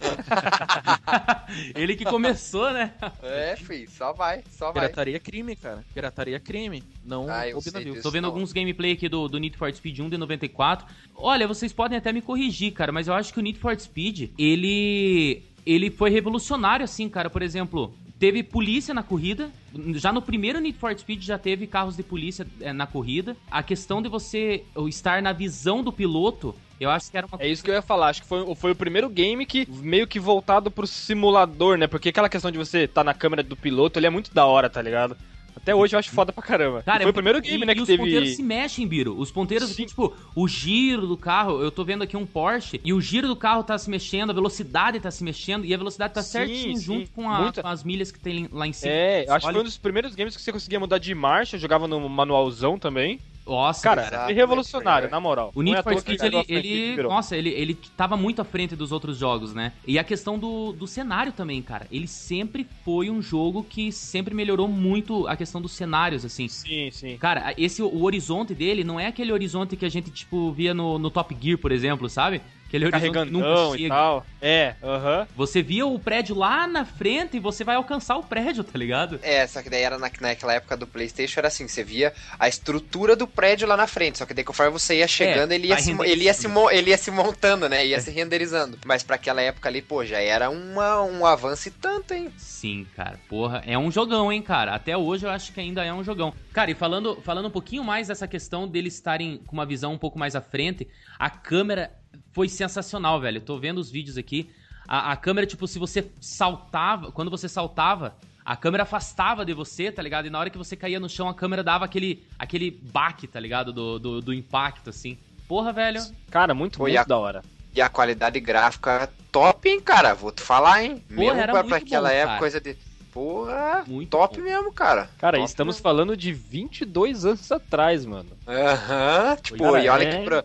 Ele 1.74 1.96
que 1.96 2.04
começou, 2.04 2.72
né? 2.72 2.92
É, 3.22 3.56
filho, 3.56 3.88
só 3.90 4.12
vai, 4.12 4.42
só 4.50 4.66
vai. 4.66 4.82
Pirataria 4.82 5.16
é 5.16 5.20
crime, 5.20 5.56
cara. 5.56 5.84
Pirataria 5.94 6.36
é 6.36 6.40
crime. 6.40 6.82
Não 7.04 7.26
Ah, 7.28 7.48
eu. 7.48 7.58
Tô 8.02 8.10
vendo 8.10 8.22
não. 8.22 8.30
alguns 8.30 8.52
gameplay 8.52 8.92
aqui 8.92 9.08
do, 9.08 9.28
do 9.28 9.38
Need 9.38 9.56
for 9.56 9.72
Speed 9.72 9.98
1 10.00 10.08
de 10.10 10.18
94. 10.18 10.86
Olha, 11.14 11.46
vocês 11.48 11.72
podem 11.72 11.98
até 11.98 12.12
me 12.12 12.20
corrigir, 12.22 12.72
cara, 12.72 12.92
mas 12.92 13.08
eu 13.08 13.14
acho 13.14 13.32
que 13.32 13.38
o 13.38 13.42
Need 13.42 13.58
for 13.58 13.78
Speed, 13.78 14.30
ele 14.38 15.42
ele 15.66 15.90
foi 15.90 16.10
revolucionário 16.10 16.84
assim, 16.84 17.08
cara. 17.08 17.28
Por 17.28 17.42
exemplo, 17.42 17.92
teve 18.18 18.42
polícia 18.42 18.94
na 18.94 19.02
corrida. 19.02 19.50
Já 19.94 20.12
no 20.12 20.22
primeiro 20.22 20.60
Need 20.60 20.78
for 20.78 20.96
Speed 20.98 21.22
já 21.22 21.36
teve 21.38 21.66
carros 21.66 21.96
de 21.96 22.02
polícia 22.02 22.46
eh, 22.60 22.72
na 22.72 22.86
corrida. 22.86 23.36
A 23.50 23.62
questão 23.62 24.00
de 24.00 24.08
você 24.08 24.64
estar 24.88 25.20
na 25.20 25.32
visão 25.32 25.82
do 25.82 25.92
piloto, 25.92 26.54
eu 26.80 26.90
acho 26.90 27.10
que 27.10 27.16
era 27.16 27.26
uma 27.26 27.42
É 27.42 27.48
isso 27.48 27.62
que 27.62 27.70
eu 27.70 27.74
ia 27.74 27.82
falar, 27.82 28.08
acho 28.08 28.22
que 28.22 28.28
foi, 28.28 28.54
foi 28.54 28.70
o 28.72 28.76
primeiro 28.76 29.08
game 29.08 29.44
que 29.46 29.66
meio 29.70 30.06
que 30.06 30.18
voltado 30.20 30.70
pro 30.70 30.86
simulador, 30.86 31.76
né? 31.78 31.86
Porque 31.86 32.08
aquela 32.10 32.28
questão 32.28 32.50
de 32.50 32.58
você 32.58 32.80
estar 32.84 33.02
na 33.04 33.14
câmera 33.14 33.42
do 33.42 33.56
piloto, 33.56 33.98
ele 33.98 34.06
é 34.06 34.10
muito 34.10 34.32
da 34.32 34.46
hora, 34.46 34.68
tá 34.70 34.80
ligado? 34.82 35.16
Até 35.56 35.74
hoje 35.74 35.96
eu 35.96 35.98
acho 35.98 36.10
foda 36.12 36.32
pra 36.32 36.40
caramba. 36.42 36.82
Cara, 36.84 37.00
E 37.00 37.02
foi 37.02 37.10
o 37.10 37.14
primeiro 37.14 37.40
game, 37.40 37.62
e- 37.64 37.66
né, 37.66 37.72
e 37.72 37.74
que 37.74 37.80
os 37.80 37.86
teve... 37.88 37.98
ponteiros 37.98 38.36
se 38.36 38.42
mexem, 38.44 38.86
Biro. 38.86 39.18
Os 39.18 39.32
ponteiros 39.32 39.70
Sim. 39.70 39.86
tipo, 39.86 40.14
o 40.32 40.46
giro 40.46 41.04
do 41.08 41.16
carro, 41.16 41.60
eu 41.60 41.70
tô 41.72 41.84
vendo 41.84 42.02
aqui 42.04 42.16
um 42.16 42.24
Porsche, 42.24 42.80
e 42.84 42.92
o 42.92 43.00
giro 43.00 43.26
do 43.26 43.34
carro 43.34 43.64
tá 43.64 43.76
se 43.76 43.90
mexendo, 43.90 44.30
a 44.30 44.32
velocidade 44.32 45.00
tá 45.00 45.10
se 45.10 45.24
mexendo, 45.24 45.64
e 45.64 45.74
a 45.74 45.76
velocidade 45.76 46.14
tá 46.14 46.22
Sim, 46.22 46.30
certinho 46.30 46.76
sim. 46.76 46.82
junto 46.84 47.10
com, 47.10 47.28
a- 47.28 47.40
Muita- 47.40 47.62
com 47.62 47.68
as 47.68 47.82
milhas 47.82 48.12
que 48.12 48.20
tem 48.20 48.48
lá 48.52 48.68
em 48.68 48.72
cima. 48.72 48.92
É, 48.92 49.24
eu 49.26 49.32
acho 49.34 49.40
que 49.40 49.46
Olha- 49.46 49.54
foi 49.54 49.60
um 49.62 49.64
dos 49.64 49.76
primeiros 49.78 50.14
games 50.14 50.36
que 50.36 50.40
você 50.42 50.52
conseguia 50.52 50.78
mudar 50.78 50.98
de 50.98 51.12
marcha, 51.12 51.56
eu 51.56 51.60
jogava 51.60 51.88
no 51.88 52.08
manualzão 52.08 52.78
também. 52.78 53.18
Nossa, 53.48 53.82
Cara, 53.82 54.02
Caraca, 54.02 54.30
é 54.30 54.34
revolucionário, 54.34 55.06
né? 55.06 55.10
na 55.10 55.20
moral. 55.20 55.50
O 55.54 55.62
é 55.62 55.64
Need 55.64 55.82
for 55.82 55.98
Speed, 55.98 56.22
ele 56.22 56.44
ele, 56.48 57.02
nossa, 57.02 57.36
ele, 57.36 57.50
ele 57.50 57.74
tava 57.96 58.16
muito 58.16 58.42
à 58.42 58.44
frente 58.44 58.76
dos 58.76 58.92
outros 58.92 59.16
jogos, 59.16 59.54
né? 59.54 59.72
E 59.86 59.98
a 59.98 60.04
questão 60.04 60.38
do, 60.38 60.72
do 60.72 60.86
cenário 60.86 61.32
também, 61.32 61.62
cara. 61.62 61.86
Ele 61.90 62.06
sempre 62.06 62.66
foi 62.84 63.10
um 63.10 63.22
jogo 63.22 63.62
que 63.62 63.90
sempre 63.90 64.34
melhorou 64.34 64.68
muito 64.68 65.26
a 65.26 65.36
questão 65.36 65.60
dos 65.60 65.72
cenários, 65.72 66.24
assim. 66.24 66.48
Sim, 66.48 66.90
sim. 66.92 67.16
Cara, 67.16 67.54
esse 67.56 67.82
o 67.82 68.02
horizonte 68.02 68.54
dele 68.54 68.84
não 68.84 69.00
é 69.00 69.06
aquele 69.06 69.32
horizonte 69.32 69.76
que 69.76 69.86
a 69.86 69.88
gente, 69.88 70.10
tipo, 70.10 70.52
via 70.52 70.74
no, 70.74 70.98
no 70.98 71.10
Top 71.10 71.36
Gear, 71.40 71.58
por 71.58 71.72
exemplo, 71.72 72.08
sabe? 72.08 72.42
Aquele 72.68 72.84
horizonte 72.84 73.10
que 73.10 73.30
nunca 73.30 73.46
Carregandão 73.46 73.74
e 73.74 73.78
chega. 73.78 73.94
tal. 73.94 74.26
É, 74.40 74.74
aham. 74.82 75.26
Você 75.34 75.62
via 75.62 75.86
o 75.86 75.98
prédio 75.98 76.36
lá 76.36 76.66
na 76.66 76.84
frente 76.84 77.38
e 77.38 77.40
você 77.40 77.64
vai 77.64 77.76
alcançar 77.76 78.16
o 78.16 78.22
prédio, 78.22 78.62
tá 78.62 78.78
ligado? 78.78 79.18
É, 79.22 79.46
só 79.46 79.62
que 79.62 79.70
daí 79.70 79.82
era 79.82 79.98
na, 79.98 80.10
naquela 80.20 80.52
época 80.52 80.76
do 80.76 80.86
Playstation, 80.86 81.40
era 81.40 81.48
assim, 81.48 81.66
você 81.66 81.82
via 81.82 82.12
a 82.38 82.46
estrutura 82.46 83.16
do 83.16 83.26
prédio 83.26 83.66
lá 83.66 83.76
na 83.76 83.86
frente, 83.86 84.18
só 84.18 84.26
que 84.26 84.34
daí 84.34 84.44
conforme 84.44 84.70
você 84.70 84.98
ia 84.98 85.08
chegando, 85.08 85.52
É, 85.52 85.54
ele, 85.54 85.68
ia 85.68 85.78
se, 85.78 85.90
ele, 85.90 86.24
ia 86.24 86.34
se, 86.34 86.46
ele 86.70 86.90
ia 86.90 86.98
se 86.98 87.10
montando, 87.10 87.68
né, 87.68 87.86
ia 87.86 88.00
se 88.00 88.10
renderizando. 88.10 88.78
Mas 88.84 89.02
pra 89.02 89.16
aquela 89.16 89.40
época 89.40 89.68
ali, 89.68 89.80
pô, 89.80 90.04
já 90.04 90.20
era 90.20 90.50
uma, 90.50 91.02
um 91.02 91.24
avanço 91.24 91.68
e 91.68 91.70
tanto, 91.70 92.12
hein. 92.12 92.30
Sim, 92.36 92.86
cara. 92.94 93.18
Porra, 93.28 93.62
é 93.66 93.78
um 93.78 93.90
jogão, 93.90 94.30
hein, 94.30 94.42
cara. 94.42 94.74
Até 94.74 94.96
hoje 94.96 95.24
eu 95.24 95.30
acho 95.30 95.52
que 95.52 95.60
ainda 95.60 95.84
é 95.84 95.92
um 95.92 96.04
jogão. 96.04 96.34
Cara, 96.52 96.70
e 96.70 96.74
falando, 96.74 97.20
falando 97.22 97.46
um 97.46 97.50
pouquinho 97.50 97.82
mais 97.82 98.08
dessa 98.08 98.28
questão 98.28 98.68
deles 98.68 98.94
estarem 98.94 99.38
com 99.46 99.54
uma 99.56 99.64
visão 99.64 99.94
um 99.94 99.98
pouco 99.98 100.18
mais 100.18 100.36
à 100.36 100.40
frente, 100.40 100.86
a 101.18 101.30
câmera 101.30 101.90
foi 102.38 102.48
sensacional, 102.48 103.20
velho. 103.20 103.38
Eu 103.38 103.42
tô 103.42 103.58
vendo 103.58 103.78
os 103.78 103.90
vídeos 103.90 104.16
aqui. 104.16 104.48
A, 104.86 105.10
a 105.10 105.16
câmera, 105.16 105.44
tipo, 105.44 105.66
se 105.66 105.76
você 105.76 106.08
saltava, 106.20 107.10
quando 107.10 107.32
você 107.32 107.48
saltava, 107.48 108.14
a 108.44 108.54
câmera 108.54 108.84
afastava 108.84 109.44
de 109.44 109.52
você, 109.52 109.90
tá 109.90 110.00
ligado? 110.00 110.26
E 110.26 110.30
na 110.30 110.38
hora 110.38 110.48
que 110.48 110.56
você 110.56 110.76
caía 110.76 111.00
no 111.00 111.08
chão, 111.08 111.28
a 111.28 111.34
câmera 111.34 111.64
dava 111.64 111.84
aquele, 111.84 112.22
aquele 112.38 112.70
baque, 112.70 113.26
tá 113.26 113.40
ligado? 113.40 113.72
Do, 113.72 113.98
do, 113.98 114.20
do 114.20 114.32
impacto, 114.32 114.88
assim. 114.90 115.18
Porra, 115.48 115.72
velho. 115.72 116.00
Cara, 116.30 116.54
muito, 116.54 116.78
muito 116.78 116.96
a- 116.96 117.02
da 117.02 117.18
hora. 117.18 117.42
E 117.74 117.80
a 117.82 117.88
qualidade 117.88 118.38
gráfica 118.38 119.10
top, 119.32 119.68
hein, 119.68 119.80
cara, 119.80 120.14
vou 120.14 120.30
te 120.30 120.40
falar, 120.40 120.84
hein. 120.84 121.02
Porra, 121.08 121.18
mesmo 121.20 121.40
era 121.40 121.64
pra, 121.64 121.76
aquela 121.76 122.08
bom, 122.08 122.14
época, 122.14 122.26
cara. 122.28 122.38
coisa 122.38 122.60
de... 122.60 122.76
Porra, 123.12 123.84
Muito 123.84 124.10
top 124.10 124.36
bom. 124.38 124.44
mesmo, 124.44 124.72
cara. 124.72 125.10
Cara, 125.18 125.38
Top 125.38 125.48
estamos 125.50 125.74
mesmo. 125.74 125.82
falando 125.82 126.16
de 126.16 126.32
22 126.32 127.24
anos 127.26 127.50
atrás, 127.50 128.06
mano. 128.06 128.30
Aham, 128.46 129.36
tipo, 129.42 129.58
Cara, 129.58 129.82
e 129.82 129.88
olha 129.88 130.04
é- 130.04 130.18
que 130.18 130.24
pra... 130.24 130.44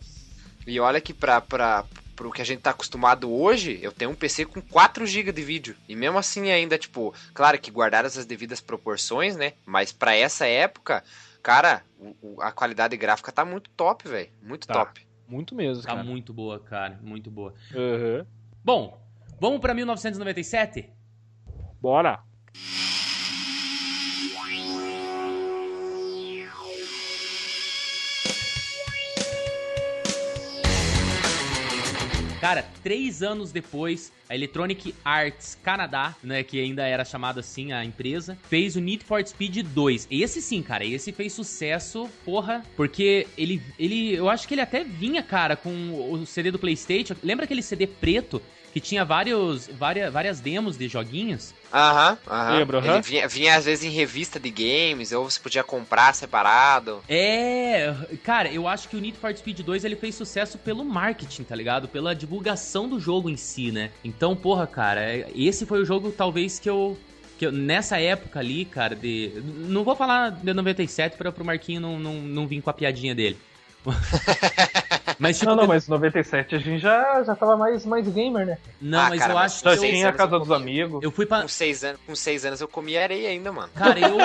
E 0.66 0.80
olha 0.80 1.02
que 1.02 1.14
pra, 1.14 1.42
pra, 1.42 1.86
pro 2.16 2.32
que 2.32 2.42
a 2.42 2.46
gente 2.46 2.62
tá 2.62 2.70
acostumado 2.72 3.32
hoje, 3.32 3.80
eu 3.82 3.92
tenho 3.92 4.12
um 4.12 4.16
PC 4.16 4.46
com 4.46 4.62
4 4.62 5.06
GB 5.06 5.32
de 5.32 5.42
vídeo. 5.42 5.76
E 5.88 5.96
mesmo 5.96 6.18
assim 6.18 6.52
ainda, 6.52 6.78
tipo, 6.78 7.14
claro 7.34 7.60
que 7.60 7.70
guardadas 7.72 8.18
as 8.18 8.26
devidas 8.26 8.62
proporções, 8.62 9.36
né? 9.36 9.54
Mas 9.66 9.92
pra 9.92 10.16
essa 10.16 10.46
época, 10.48 11.04
cara, 11.42 11.84
o- 12.00 12.16
o- 12.22 12.42
a 12.42 12.52
qualidade 12.52 12.96
gráfica 12.96 13.32
tá 13.32 13.44
muito 13.44 13.70
top, 13.72 14.08
velho. 14.08 14.30
Muito 14.42 14.66
Tá. 14.68 14.74
top. 14.74 15.06
Muito 15.28 15.56
mesmo, 15.56 15.84
Tá 15.84 15.90
cara. 15.90 16.04
muito 16.04 16.34
boa, 16.34 16.60
cara. 16.60 17.00
Muito 17.02 17.30
boa. 17.32 17.54
Aham. 17.74 18.26
Bom, 18.64 19.02
vamos 19.40 19.60
pra 19.60 19.74
1997? 19.74 20.90
Bora. 21.82 22.22
Cara, 32.44 32.62
três 32.84 33.24
anos 33.24 33.54
depois, 33.54 34.12
a 34.30 34.36
Electronic 34.36 34.94
Arts 35.06 35.58
Canadá, 35.64 36.14
né, 36.22 36.44
que 36.44 36.60
ainda 36.60 36.86
era 36.86 37.06
chamada 37.06 37.40
assim 37.40 37.72
a 37.72 37.86
empresa, 37.86 38.38
fez 38.50 38.76
o 38.76 38.82
Need 38.82 39.06
for 39.06 39.26
Speed 39.26 39.66
2. 39.66 40.10
Esse 40.12 40.42
sim, 40.42 40.62
cara, 40.62 40.84
esse 40.84 41.14
fez 41.14 41.32
sucesso, 41.32 42.10
porra, 42.26 42.62
porque 42.76 43.28
ele, 43.38 43.62
ele, 43.80 44.16
eu 44.16 44.30
acho 44.30 44.46
que 44.46 44.56
ele 44.56 44.60
até 44.60 44.84
vinha, 44.84 45.24
cara, 45.24 45.56
com 45.56 46.12
o 46.12 46.26
CD 46.26 46.52
do 46.52 46.60
PlayStation. 46.60 47.16
Lembra 47.24 47.46
aquele 47.46 47.62
CD 47.62 47.88
preto 47.88 48.42
que 48.74 48.80
tinha 48.80 49.06
vários, 49.06 49.68
várias, 49.68 50.12
várias 50.12 50.40
demos 50.42 50.76
de 50.76 50.88
joguinhos? 50.88 51.54
Aham, 51.72 52.18
aham. 52.28 52.58
Lembro, 52.58 52.78
Ele 52.80 52.88
aham. 52.88 53.02
vinha, 53.02 53.28
vinha 53.28 53.56
às 53.56 53.66
vezes 53.66 53.86
em 53.86 53.90
revista 53.92 54.40
de 54.40 54.50
games, 54.50 55.12
ou 55.12 55.30
você 55.30 55.40
podia 55.40 55.64
comprar 55.64 56.14
separado. 56.16 57.04
É, 57.08 57.94
cara, 58.24 58.52
eu 58.52 58.68
acho 58.68 58.90
que 58.90 58.96
o 58.96 59.00
Need 59.00 59.18
for 59.18 59.36
Speed 59.36 59.60
2 59.60 59.86
ele 59.86 59.96
fez 59.96 60.16
sucesso 60.16 60.58
pelo 60.58 60.84
marketing, 60.84 61.44
tá 61.44 61.56
ligado? 61.56 61.88
Pela 61.88 62.16
divulgação 62.16 62.90
do 62.90 63.00
jogo 63.00 63.30
em 63.30 63.38
si, 63.38 63.72
né? 63.72 63.92
Então, 64.04 64.36
porra, 64.36 64.66
cara, 64.66 65.04
esse 65.36 65.68
foi 65.68 65.80
o 65.80 65.86
jogo 65.86 66.12
talvez 66.12 66.58
que 66.58 66.70
eu 66.70 66.98
que 67.38 67.48
eu, 67.48 67.52
nessa 67.52 68.00
época 68.00 68.40
ali, 68.40 68.64
cara, 68.66 68.96
de 68.96 69.32
não 69.44 69.84
vou 69.84 69.96
falar 69.96 70.30
de 70.30 70.54
97 70.54 71.18
para 71.18 71.32
pro 71.32 71.44
Marquinho 71.46 71.82
não, 71.82 72.00
não, 72.00 72.14
não 72.16 72.48
vir 72.48 72.62
com 72.62 72.70
a 72.70 72.74
piadinha 72.74 73.14
dele. 73.16 73.38
mas 75.20 75.38
tipo, 75.40 75.50
Não, 75.52 75.56
não, 75.58 75.68
mas 75.68 75.88
97 75.88 76.56
a 76.56 76.58
gente 76.60 76.80
já, 76.82 77.24
já 77.24 77.36
tava 77.36 77.56
mais, 77.58 77.86
mais 77.86 78.08
gamer, 78.08 78.46
né? 78.46 78.58
não, 78.82 79.00
Ah, 79.00 79.10
mas 79.10 79.20
cara, 79.20 79.32
eu 79.32 79.36
mas 79.36 79.64
acho 79.64 79.64
que 79.64 79.88
tinha 79.90 80.10
a 80.10 80.14
casa 80.14 80.36
eu 80.36 80.40
dos 80.40 80.48
comi. 80.48 80.78
eu 80.80 80.86
amigos. 80.88 81.14
fui 81.14 81.26
pra 81.26 81.42
Com 81.42 81.48
seis, 81.48 81.84
anos, 81.84 82.00
com 82.06 82.16
seis 82.16 82.46
anos 82.46 82.62
eu 82.62 82.68
comi 82.68 82.98
areia 82.98 83.30
ainda, 83.30 83.52
mano. 83.52 83.70
Cara, 83.76 84.00
eu, 84.00 84.18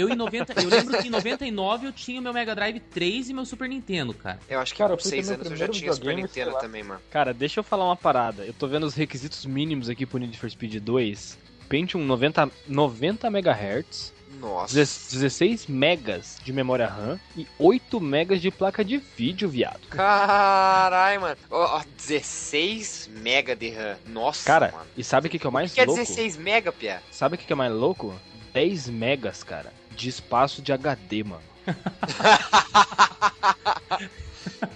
eu 0.00 0.08
em 0.08 0.14
90, 0.16 0.60
eu 0.62 0.68
lembro 0.68 0.98
que 0.98 1.08
em 1.08 1.10
99 1.10 1.86
eu 1.86 1.92
tinha 1.92 2.20
o 2.20 2.22
meu 2.22 2.32
Mega 2.32 2.54
Drive 2.54 2.80
3 2.80 3.30
e 3.30 3.34
meu 3.34 3.44
Super 3.44 3.68
Nintendo, 3.68 4.12
cara. 4.14 4.38
Eu 4.48 4.60
acho 4.60 4.72
que 4.72 4.78
Cara, 4.78 4.94
com 4.96 5.02
fui 5.02 5.10
ter 5.10 5.16
seis 5.16 5.28
meu 5.28 5.36
anos 5.36 5.50
eu 5.50 5.56
já 5.56 5.68
tinha 5.68 5.92
Super 5.92 6.16
Nintendo 6.16 6.58
também, 6.58 6.82
mano. 6.82 7.00
Cara, 7.10 7.32
deixa 7.34 7.60
eu 7.60 7.64
falar 7.64 7.84
uma 7.84 7.96
parada. 7.96 8.44
Eu 8.44 8.52
tô 8.52 8.66
vendo 8.66 8.84
os 8.86 8.94
requisitos 8.94 9.44
mínimos 9.46 9.88
aqui 9.88 10.06
pro 10.06 10.18
Need 10.18 10.38
for 10.38 10.50
Speed 10.50 10.76
2. 10.82 11.38
Pentium 11.68 12.00
90, 12.04 12.50
90 12.66 13.28
MHz, 13.28 14.12
Nossa. 14.40 14.74
16 14.74 15.66
megas 15.66 16.38
de 16.42 16.52
memória 16.52 16.86
RAM 16.88 17.20
e 17.36 17.46
8 17.58 18.00
megas 18.00 18.40
de 18.40 18.50
placa 18.50 18.82
de 18.84 18.96
vídeo, 18.96 19.48
viado. 19.48 19.80
Caralho, 19.90 21.20
mano. 21.20 21.36
Ó, 21.50 21.82
16 21.96 23.10
mega 23.12 23.54
de 23.54 23.70
RAM. 23.70 23.96
Nossa, 24.06 24.44
Cara, 24.46 24.72
mano. 24.72 24.86
e 24.96 25.04
sabe 25.04 25.26
o 25.28 25.30
que, 25.30 25.38
que 25.38 25.46
é 25.46 25.48
o 25.48 25.50
O 25.50 25.52
mais 25.52 25.70
que 25.70 25.74
que 25.76 25.80
é 25.82 25.84
louco? 25.84 26.00
16 26.00 26.36
mega, 26.36 26.72
Pia? 26.72 27.02
Sabe 27.12 27.34
o 27.34 27.38
que, 27.38 27.44
que 27.46 27.52
é 27.52 27.56
mais 27.56 27.72
louco? 27.72 28.14
10 28.54 28.88
megas, 28.88 29.42
cara, 29.44 29.72
de 29.94 30.08
espaço 30.08 30.60
de 30.62 30.72
HD, 30.72 31.22
mano. 31.24 31.42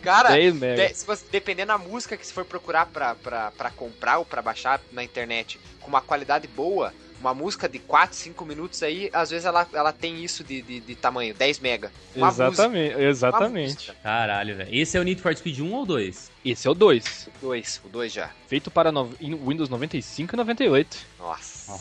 Cara, 0.02 0.30
10 0.30 0.54
megas. 0.54 0.88
de- 0.90 0.94
se 0.99 1.06
você, 1.06 1.25
dependendo 1.30 1.68
da 1.68 1.78
música 1.78 2.16
que 2.16 2.26
você 2.26 2.33
for 2.33 2.44
procurar 2.44 2.87
pra, 2.87 3.14
pra, 3.14 3.50
pra 3.52 3.71
comprar 3.71 4.18
ou 4.18 4.25
pra 4.25 4.42
baixar 4.42 4.80
na 4.92 5.02
internet 5.02 5.59
com 5.80 5.88
uma 5.88 6.00
qualidade 6.02 6.47
boa, 6.47 6.92
uma 7.25 7.35
música 7.35 7.66
de 7.69 7.78
4, 7.78 8.16
5 8.16 8.45
minutos 8.45 8.83
aí, 8.83 9.09
às 9.12 9.31
vezes 9.31 9.47
ela, 9.47 9.66
ela 9.73 9.93
tem 9.93 10.23
isso 10.23 10.45
de, 10.45 10.61
de, 10.61 10.81
de 10.81 10.95
tamanho, 10.95 11.35
10 11.35 11.59
mega. 11.59 11.90
Uma 12.14 12.28
Exatamente, 12.28 12.93
música, 12.93 13.02
exatamente. 13.02 13.75
música. 13.75 13.95
Caralho, 14.02 14.57
velho. 14.57 14.69
Esse 14.75 14.97
é 14.97 15.00
o 15.00 15.02
Need 15.02 15.21
for 15.23 15.35
Speed 15.35 15.61
1 15.61 15.73
ou 15.73 15.87
2? 15.87 16.31
Esse 16.45 16.69
é 16.69 16.71
o 16.71 16.75
2, 16.75 17.28
O 17.28 17.47
2, 17.47 17.81
o 17.85 17.88
2 17.88 18.12
já. 18.12 18.31
feito 18.47 18.71
para 18.71 18.93
no- 18.93 19.14
em 19.19 19.35
Windows 19.35 19.69
95 19.71 20.35
e 20.35 20.37
98. 20.37 20.99
Nossa. 21.19 21.73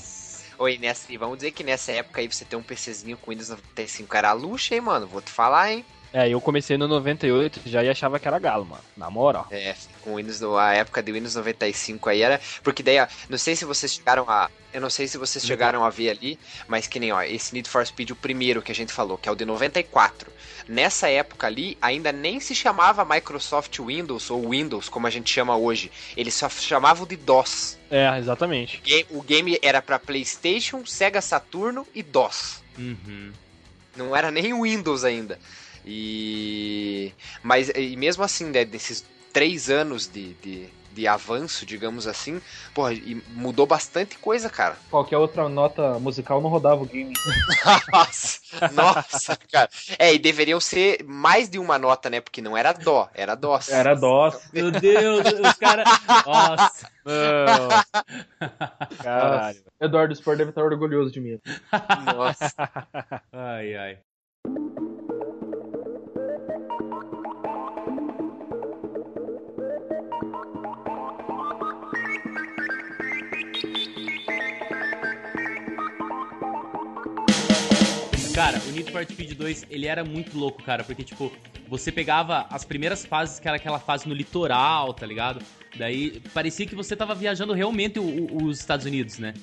Oi, 0.57 0.77
nessa, 0.77 1.11
e 1.11 1.17
vamos 1.17 1.37
dizer 1.37 1.51
que 1.51 1.63
nessa 1.63 1.91
época 1.91 2.21
aí 2.21 2.27
você 2.31 2.45
ter 2.45 2.55
um 2.55 2.63
PCzinho 2.63 3.17
com 3.17 3.31
Windows 3.31 3.49
95 3.49 4.15
era 4.15 4.31
luxo, 4.31 4.73
hein, 4.73 4.79
mano? 4.81 5.07
Vou 5.07 5.21
te 5.21 5.31
falar, 5.31 5.71
hein? 5.73 5.83
É, 6.13 6.29
eu 6.29 6.39
comecei 6.39 6.77
no 6.77 6.87
98 6.87 7.61
já 7.65 7.83
e 7.83 7.89
achava 7.89 8.19
que 8.19 8.27
era 8.27 8.37
galo, 8.37 8.65
mano. 8.65 8.83
Na 8.95 9.09
moral. 9.09 9.47
É, 9.49 9.75
com 10.01 10.15
Windows, 10.17 10.43
a 10.43 10.73
época 10.73 11.01
de 11.01 11.11
Windows 11.11 11.33
95 11.35 12.07
aí 12.07 12.21
era. 12.21 12.39
Porque 12.63 12.83
daí, 12.83 12.99
ó, 12.99 13.07
não 13.27 13.37
sei 13.39 13.55
se 13.55 13.65
vocês 13.65 13.93
chegaram 13.95 14.29
a. 14.29 14.49
Eu 14.71 14.79
não 14.81 14.89
sei 14.89 15.07
se 15.07 15.17
vocês 15.17 15.43
chegaram 15.45 15.83
a 15.83 15.89
ver 15.89 16.09
ali, 16.11 16.39
mas 16.67 16.87
que 16.87 16.99
nem, 16.99 17.11
ó, 17.11 17.21
esse 17.23 17.53
Need 17.53 17.67
for 17.69 17.85
Speed, 17.85 18.11
o 18.11 18.15
primeiro 18.15 18.61
que 18.61 18.71
a 18.71 18.75
gente 18.75 18.91
falou, 18.93 19.17
que 19.17 19.27
é 19.27 19.31
o 19.31 19.35
de 19.35 19.43
94. 19.45 20.31
Nessa 20.67 21.09
época 21.09 21.45
ali, 21.47 21.77
ainda 21.81 22.11
nem 22.11 22.39
se 22.39 22.55
chamava 22.55 23.03
Microsoft 23.03 23.77
Windows 23.79 24.29
ou 24.31 24.49
Windows, 24.51 24.89
como 24.89 25.05
a 25.07 25.09
gente 25.09 25.29
chama 25.31 25.55
hoje. 25.57 25.91
Eles 26.15 26.33
só 26.35 26.47
chamavam 26.49 27.05
de 27.05 27.15
DOS. 27.15 27.77
É, 27.91 28.17
exatamente. 28.17 28.81
Ga- 28.85 29.05
O 29.09 29.21
game 29.21 29.57
era 29.61 29.81
pra 29.81 29.99
PlayStation, 29.99 30.85
Sega 30.85 31.21
Saturno 31.21 31.85
e 31.93 32.01
DOS. 32.01 32.63
Uhum. 32.77 33.31
Não 33.95 34.15
era 34.15 34.31
nem 34.31 34.59
Windows 34.59 35.03
ainda. 35.03 35.37
E. 35.85 37.11
Mas 37.41 37.69
e 37.69 37.95
mesmo 37.95 38.23
assim, 38.23 38.45
né, 38.45 38.63
desses 38.65 39.05
três 39.33 39.69
anos 39.69 40.07
de, 40.07 40.33
de, 40.35 40.69
de 40.93 41.07
avanço, 41.07 41.65
digamos 41.65 42.05
assim, 42.07 42.39
porra, 42.73 42.93
e 42.93 43.21
mudou 43.29 43.65
bastante 43.65 44.17
coisa, 44.17 44.49
cara. 44.49 44.77
Qualquer 44.89 45.17
outra 45.17 45.49
nota 45.49 45.99
musical 45.99 46.39
não 46.39 46.49
rodava 46.49 46.83
o 46.83 46.85
game. 46.85 47.13
Nossa, 47.91 48.39
nossa, 48.71 49.37
cara. 49.51 49.69
É, 49.97 50.13
e 50.13 50.19
deveriam 50.19 50.59
ser 50.59 51.03
mais 51.03 51.49
de 51.49 51.57
uma 51.57 51.79
nota, 51.79 52.09
né? 52.09 52.21
Porque 52.21 52.41
não 52.41 52.55
era 52.55 52.71
dó, 52.71 53.09
era 53.13 53.35
dó. 53.35 53.59
Era 53.67 53.95
DOS. 53.95 54.49
Meu 54.53 54.69
Deus, 54.69 55.25
os 55.25 55.53
caras. 55.53 55.87
Nossa. 56.25 56.89
Não. 57.05 58.47
Caralho. 58.97 59.63
Eduardo 59.81 60.15
Spor 60.15 60.37
deve 60.37 60.51
estar 60.51 60.63
orgulhoso 60.63 61.11
de 61.11 61.19
mim. 61.19 61.39
Nossa. 62.05 62.53
Ai, 63.31 63.75
ai. 63.75 63.97
Cara, 78.33 78.59
o 78.67 78.71
Need 78.71 78.91
for 78.91 79.03
Speed 79.03 79.33
2, 79.37 79.65
ele 79.69 79.85
era 79.85 80.03
muito 80.03 80.37
louco, 80.37 80.63
cara, 80.63 80.83
porque, 80.83 81.03
tipo, 81.03 81.31
você 81.67 81.91
pegava 81.91 82.47
as 82.49 82.65
primeiras 82.65 83.05
fases, 83.05 83.39
que 83.39 83.47
era 83.47 83.57
aquela 83.57 83.79
fase 83.79 84.07
no 84.07 84.13
litoral, 84.13 84.93
tá 84.93 85.05
ligado? 85.05 85.43
Daí 85.77 86.19
parecia 86.33 86.65
que 86.65 86.75
você 86.75 86.95
tava 86.95 87.13
viajando 87.13 87.53
realmente 87.53 87.99
o- 87.99 88.03
o- 88.03 88.45
os 88.45 88.59
Estados 88.59 88.85
Unidos, 88.85 89.19
né? 89.19 89.33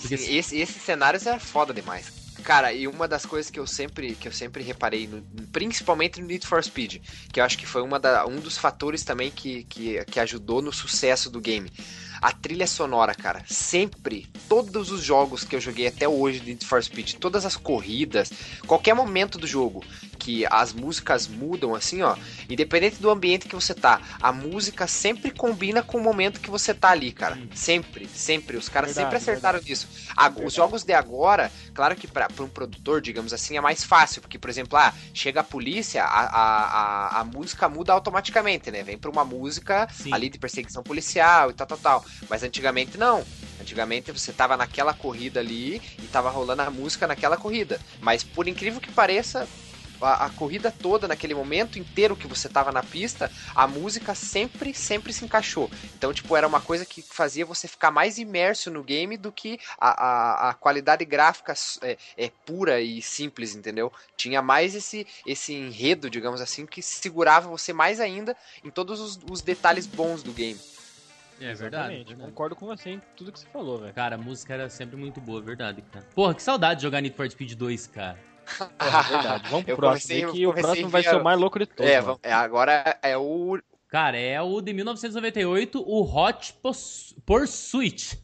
Porque 0.00 0.16
Sim, 0.16 0.36
esse, 0.36 0.56
esses 0.58 0.82
cenários 0.82 1.26
é 1.26 1.38
foda 1.38 1.72
demais. 1.72 2.18
Cara, 2.42 2.72
e 2.72 2.88
uma 2.88 3.06
das 3.06 3.26
coisas 3.26 3.50
que 3.50 3.60
eu 3.60 3.66
sempre, 3.66 4.14
que 4.14 4.26
eu 4.26 4.32
sempre 4.32 4.62
reparei, 4.64 5.06
no- 5.06 5.22
principalmente 5.52 6.20
no 6.20 6.26
Need 6.26 6.46
for 6.46 6.62
Speed, 6.64 7.02
que 7.32 7.38
eu 7.38 7.44
acho 7.44 7.56
que 7.58 7.66
foi 7.66 7.82
uma 7.82 8.00
da, 8.00 8.26
um 8.26 8.36
dos 8.36 8.56
fatores 8.56 9.04
também 9.04 9.30
que, 9.30 9.64
que, 9.64 10.02
que 10.06 10.18
ajudou 10.18 10.62
no 10.62 10.72
sucesso 10.72 11.28
do 11.30 11.40
game. 11.40 11.70
A 12.20 12.32
trilha 12.32 12.66
sonora, 12.66 13.14
cara, 13.14 13.42
sempre, 13.46 14.28
todos 14.48 14.90
os 14.90 15.02
jogos 15.02 15.42
que 15.42 15.56
eu 15.56 15.60
joguei 15.60 15.86
até 15.86 16.06
hoje 16.06 16.40
de 16.40 16.50
Need 16.50 16.66
for 16.66 16.82
Speed, 16.82 17.14
todas 17.14 17.46
as 17.46 17.56
corridas, 17.56 18.30
qualquer 18.66 18.94
momento 18.94 19.38
do 19.38 19.46
jogo 19.46 19.82
que 20.18 20.44
as 20.50 20.74
músicas 20.74 21.26
mudam 21.26 21.74
assim, 21.74 22.02
ó, 22.02 22.14
independente 22.48 23.00
do 23.00 23.08
ambiente 23.08 23.48
que 23.48 23.54
você 23.54 23.72
tá, 23.72 24.02
a 24.20 24.30
música 24.30 24.86
sempre 24.86 25.30
combina 25.30 25.82
com 25.82 25.96
o 25.96 26.00
momento 26.02 26.40
que 26.40 26.50
você 26.50 26.74
tá 26.74 26.90
ali, 26.90 27.10
cara. 27.10 27.38
Sempre, 27.54 28.06
sempre. 28.06 28.58
Os 28.58 28.68
caras 28.68 28.94
Verdade, 28.94 29.10
sempre 29.10 29.16
acertaram 29.16 29.60
nisso. 29.66 29.88
A- 30.14 30.30
os 30.44 30.52
jogos 30.52 30.84
de 30.84 30.92
agora, 30.92 31.50
claro 31.72 31.96
que 31.96 32.06
para 32.06 32.28
um 32.38 32.48
produtor, 32.48 33.00
digamos 33.00 33.32
assim, 33.32 33.56
é 33.56 33.62
mais 33.62 33.82
fácil, 33.82 34.20
porque, 34.20 34.38
por 34.38 34.50
exemplo, 34.50 34.78
ah, 34.78 34.92
chega 35.14 35.40
a 35.40 35.44
polícia, 35.44 36.04
a, 36.04 36.20
a, 36.20 36.64
a, 37.16 37.20
a 37.20 37.24
música 37.24 37.66
muda 37.66 37.94
automaticamente, 37.94 38.70
né? 38.70 38.82
Vem 38.82 38.98
pra 38.98 39.10
uma 39.10 39.24
música 39.24 39.88
Sim. 39.90 40.12
ali 40.12 40.28
de 40.28 40.38
perseguição 40.38 40.82
policial 40.82 41.50
e 41.50 41.54
tal, 41.54 41.66
tal, 41.66 41.78
tal. 41.78 42.04
Mas 42.28 42.42
antigamente 42.42 42.96
não. 42.96 43.24
Antigamente 43.60 44.12
você 44.12 44.32
tava 44.32 44.56
naquela 44.56 44.94
corrida 44.94 45.40
ali 45.40 45.82
e 45.98 46.06
tava 46.06 46.30
rolando 46.30 46.62
a 46.62 46.70
música 46.70 47.06
naquela 47.06 47.36
corrida. 47.36 47.80
Mas 48.00 48.22
por 48.22 48.48
incrível 48.48 48.80
que 48.80 48.90
pareça, 48.90 49.46
a, 50.00 50.26
a 50.26 50.30
corrida 50.30 50.70
toda, 50.70 51.06
naquele 51.06 51.34
momento 51.34 51.78
inteiro 51.78 52.16
que 52.16 52.26
você 52.26 52.48
tava 52.48 52.72
na 52.72 52.82
pista, 52.82 53.30
a 53.54 53.66
música 53.66 54.14
sempre, 54.14 54.72
sempre 54.74 55.12
se 55.12 55.24
encaixou. 55.24 55.70
Então, 55.96 56.12
tipo, 56.12 56.34
era 56.36 56.46
uma 56.46 56.60
coisa 56.60 56.84
que 56.84 57.02
fazia 57.02 57.44
você 57.44 57.68
ficar 57.68 57.90
mais 57.90 58.18
imerso 58.18 58.70
no 58.70 58.82
game 58.82 59.16
do 59.16 59.30
que 59.30 59.58
a, 59.78 59.90
a, 59.90 60.50
a 60.50 60.54
qualidade 60.54 61.04
gráfica 61.04 61.54
é, 61.82 61.96
é 62.16 62.30
pura 62.46 62.80
e 62.80 63.02
simples, 63.02 63.54
entendeu? 63.54 63.92
Tinha 64.16 64.40
mais 64.40 64.74
esse, 64.74 65.06
esse 65.26 65.52
enredo, 65.52 66.08
digamos 66.08 66.40
assim, 66.40 66.66
que 66.66 66.82
segurava 66.82 67.48
você 67.48 67.72
mais 67.72 68.00
ainda 68.00 68.36
em 68.64 68.70
todos 68.70 69.00
os, 69.00 69.18
os 69.30 69.42
detalhes 69.42 69.86
bons 69.86 70.22
do 70.22 70.32
game. 70.32 70.58
É 71.40 71.54
verdade. 71.54 71.94
Exatamente, 71.94 72.14
Concordo 72.16 72.54
com 72.56 72.66
você 72.66 72.90
em 72.90 73.02
tudo 73.16 73.32
que 73.32 73.38
você 73.40 73.46
falou, 73.46 73.78
velho. 73.78 73.94
Cara, 73.94 74.16
a 74.16 74.18
música 74.18 74.54
era 74.54 74.68
sempre 74.68 74.96
muito 74.96 75.20
boa, 75.20 75.40
é 75.40 75.42
verdade, 75.42 75.82
cara. 75.90 76.04
Porra, 76.14 76.34
que 76.34 76.42
saudade 76.42 76.80
de 76.80 76.82
jogar 76.86 77.00
Need 77.00 77.16
for 77.16 77.30
Speed 77.30 77.54
2, 77.54 77.86
cara. 77.86 78.18
Porra, 78.58 78.70
é 78.78 79.02
verdade. 79.12 79.48
Vamos 79.48 79.64
pro 79.64 79.72
Eu 79.72 79.76
próximo 79.76 80.20
comecei- 80.20 80.32
que 80.40 80.46
o 80.46 80.52
próximo 80.54 80.88
vai 80.88 81.02
ser 81.02 81.16
o 81.16 81.24
mais 81.24 81.38
louco 81.38 81.58
de 81.58 81.66
todos. 81.66 81.90
É, 81.90 82.00
vamos- 82.00 82.20
é, 82.22 82.32
agora 82.32 82.98
é 83.02 83.16
o. 83.16 83.58
Cara, 83.88 84.16
é 84.18 84.40
o 84.40 84.60
de 84.60 84.72
1998, 84.72 85.82
o 85.84 86.02
Hot 86.16 86.52
Pos- 86.62 87.14
Pursuit. 87.26 88.18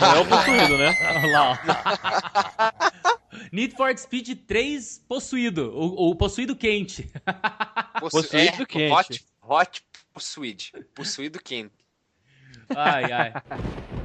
Não 0.00 0.14
é 0.16 0.18
o 0.20 0.26
possuído, 0.28 0.78
né? 0.78 0.94
Olha 1.24 1.32
lá, 1.32 1.50
ó. 1.50 3.32
Need 3.50 3.74
for 3.76 3.96
Speed 3.96 4.38
3 4.46 5.02
possuído. 5.08 5.70
O, 5.74 6.10
o 6.10 6.16
possuído 6.16 6.54
quente. 6.56 7.10
Possuído 8.00 8.66
quente. 8.66 8.92
Hot, 8.92 9.24
hot 9.42 9.82
possuído. 10.12 10.62
Possuído 10.94 11.38
quente. 11.42 11.72
Ai, 12.70 13.10
ai. 13.12 13.32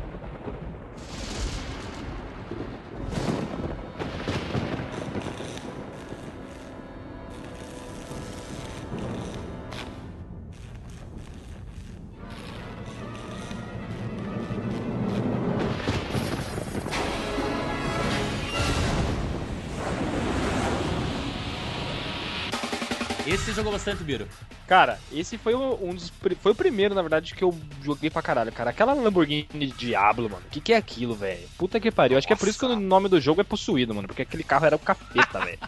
jogou 23.58 23.72
bastante, 23.74 24.04
Biro. 24.04 24.28
Cara, 24.68 24.98
esse 25.12 25.38
foi 25.38 25.54
o- 25.54 25.78
um 25.82 25.94
dos. 25.94 26.12
Foi 26.42 26.52
o 26.52 26.56
primeiro, 26.56 26.96
na 26.96 27.02
verdade, 27.02 27.34
que 27.36 27.44
eu 27.44 27.58
joguei 27.84 28.10
pra 28.10 28.22
caralho, 28.22 28.52
cara. 28.52 28.70
Aquela 28.70 28.94
Lamborghini 28.94 29.48
Diablo, 29.78 30.30
mano. 30.30 30.44
O 30.46 30.50
que, 30.50 30.62
que 30.62 30.74
é 30.74 30.78
aquilo, 30.78 31.16
velho? 31.16 31.48
Puta 31.58 31.80
que 31.80 31.92
pariu. 31.92 32.18
Acho 32.18 32.26
que 32.28 32.34
é 32.34 32.36
por 32.36 32.48
isso 32.48 32.60
que 32.60 32.66
o 32.66 32.76
nome 32.80 33.10
do 33.10 33.20
jogo 33.20 33.42
é 33.42 33.44
possuído, 33.44 33.94
mano. 33.94 34.08
Porque 34.08 34.22
aquele 34.22 34.44
carro 34.44 34.66
era 34.66 34.76
o 34.76 34.80
capeta, 34.80 35.40
velho. 35.40 35.60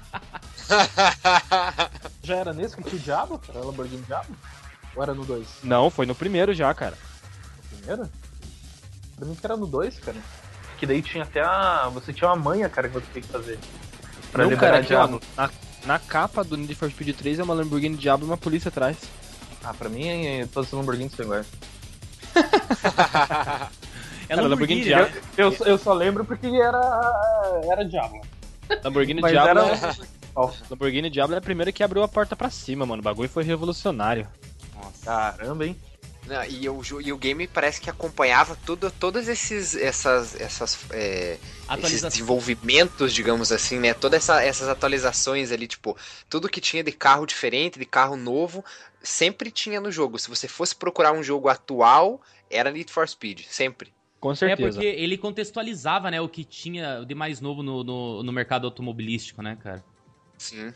Já 2.23 2.36
era 2.38 2.54
nesse 2.54 2.75
que 2.75 2.84
tinha 2.84 2.95
o 2.95 3.04
Diablo? 3.04 3.41
Era 3.49 3.60
Lamborghini 3.60 4.04
Diablo? 4.04 4.36
Ou 4.95 5.04
era 5.04 5.13
no 5.13 5.25
2? 5.25 5.47
Não, 5.63 5.89
foi 5.89 6.06
no 6.06 6.15
primeiro 6.15 6.54
já, 6.54 6.73
cara. 6.73 6.97
Primeiro? 7.78 8.10
Pra 9.15 9.25
mim 9.25 9.36
que 9.36 9.45
era 9.45 9.58
no 9.58 9.67
2, 9.67 9.99
cara. 9.99 10.17
Que 10.78 10.86
daí 10.86 11.02
tinha 11.02 11.23
até 11.23 11.41
a. 11.41 11.89
Você 11.93 12.13
tinha 12.13 12.30
uma 12.30 12.36
manha, 12.36 12.69
cara, 12.69 12.88
que 12.88 12.93
você 12.93 13.06
tem 13.13 13.21
que 13.21 13.28
fazer. 13.30 13.60
Pra 14.32 14.43
Não, 14.43 14.52
liberar 14.52 14.71
cara, 14.73 14.84
Diablo. 14.84 15.21
na, 15.36 15.49
na 15.85 15.97
capa 15.99 16.43
do 16.43 16.57
Need 16.57 16.75
for 16.75 16.89
Speed 16.89 17.15
3 17.15 17.39
é 17.39 17.43
uma 17.43 17.53
Lamborghini 17.53 17.95
Diablo 17.97 18.25
e 18.27 18.29
uma 18.29 18.37
polícia 18.37 18.69
atrás. 18.69 18.97
Ah, 19.63 19.73
pra 19.73 19.89
mim 19.89 20.05
todos 20.53 20.71
os 20.71 20.77
Lamborghinis 20.77 21.13
são 21.13 21.25
iguais. 21.25 21.47
É 22.35 22.41
Cara, 22.41 23.69
Lamborghini. 24.47 24.83
Lamborghini 24.89 24.89
né? 24.89 25.11
Eu, 25.37 25.51
eu, 25.51 25.65
eu 25.65 25.77
só 25.77 25.93
lembro 25.93 26.23
porque 26.25 26.47
era. 26.47 26.79
Era 27.71 27.83
Diablo. 27.85 28.21
Lamborghini 28.83 29.21
Mas 29.21 29.31
Diablo, 29.31 29.59
era- 29.63 29.75
é... 29.89 30.49
Lamborghini 30.69 31.09
Diablo 31.09 31.35
é 31.35 31.39
a 31.39 31.41
primeira 31.41 31.71
que 31.71 31.83
abriu 31.83 32.03
a 32.03 32.07
porta 32.07 32.35
pra 32.35 32.49
cima, 32.49 32.85
mano. 32.85 33.01
O 33.01 33.03
bagulho 33.03 33.27
foi 33.29 33.43
revolucionário. 33.43 34.27
Caramba, 35.03 35.65
hein? 35.65 35.75
Não, 36.29 36.43
e, 36.45 36.69
o, 36.69 36.81
jo- 36.83 37.01
e 37.01 37.11
o 37.11 37.17
game 37.17 37.47
parece 37.47 37.81
que 37.81 37.89
acompanhava 37.89 38.55
tudo, 38.55 38.91
todos 38.91 39.27
esses, 39.27 39.75
essas, 39.75 40.39
essas, 40.39 40.77
é, 40.91 41.39
esses 41.79 42.03
desenvolvimentos, 42.03 43.11
digamos 43.13 43.51
assim, 43.51 43.79
né? 43.79 43.95
Todas 43.95 44.19
essa- 44.23 44.43
essas 44.43 44.67
atualizações 44.69 45.51
ali, 45.51 45.67
tipo, 45.67 45.97
tudo 46.29 46.47
que 46.47 46.61
tinha 46.61 46.83
de 46.83 46.91
carro 46.91 47.25
diferente, 47.25 47.79
de 47.79 47.85
carro 47.85 48.15
novo, 48.15 48.63
sempre 49.01 49.49
tinha 49.49 49.81
no 49.81 49.91
jogo. 49.91 50.19
Se 50.19 50.29
você 50.29 50.47
fosse 50.47 50.75
procurar 50.75 51.13
um 51.13 51.23
jogo 51.23 51.49
atual, 51.49 52.21
era 52.49 52.69
Need 52.71 52.91
for 52.91 53.07
Speed, 53.07 53.45
sempre. 53.49 53.91
Com 54.19 54.31
É 54.31 54.35
certeza. 54.35 54.69
porque 54.73 54.85
ele 54.85 55.17
contextualizava, 55.17 56.11
né, 56.11 56.21
o 56.21 56.29
que 56.29 56.43
tinha 56.43 57.03
de 57.05 57.15
mais 57.15 57.41
novo 57.41 57.63
no, 57.63 57.83
no, 57.83 58.21
no 58.21 58.31
mercado 58.31 58.67
automobilístico, 58.67 59.41
né, 59.41 59.57
cara? 59.63 59.83
Sim. 60.37 60.71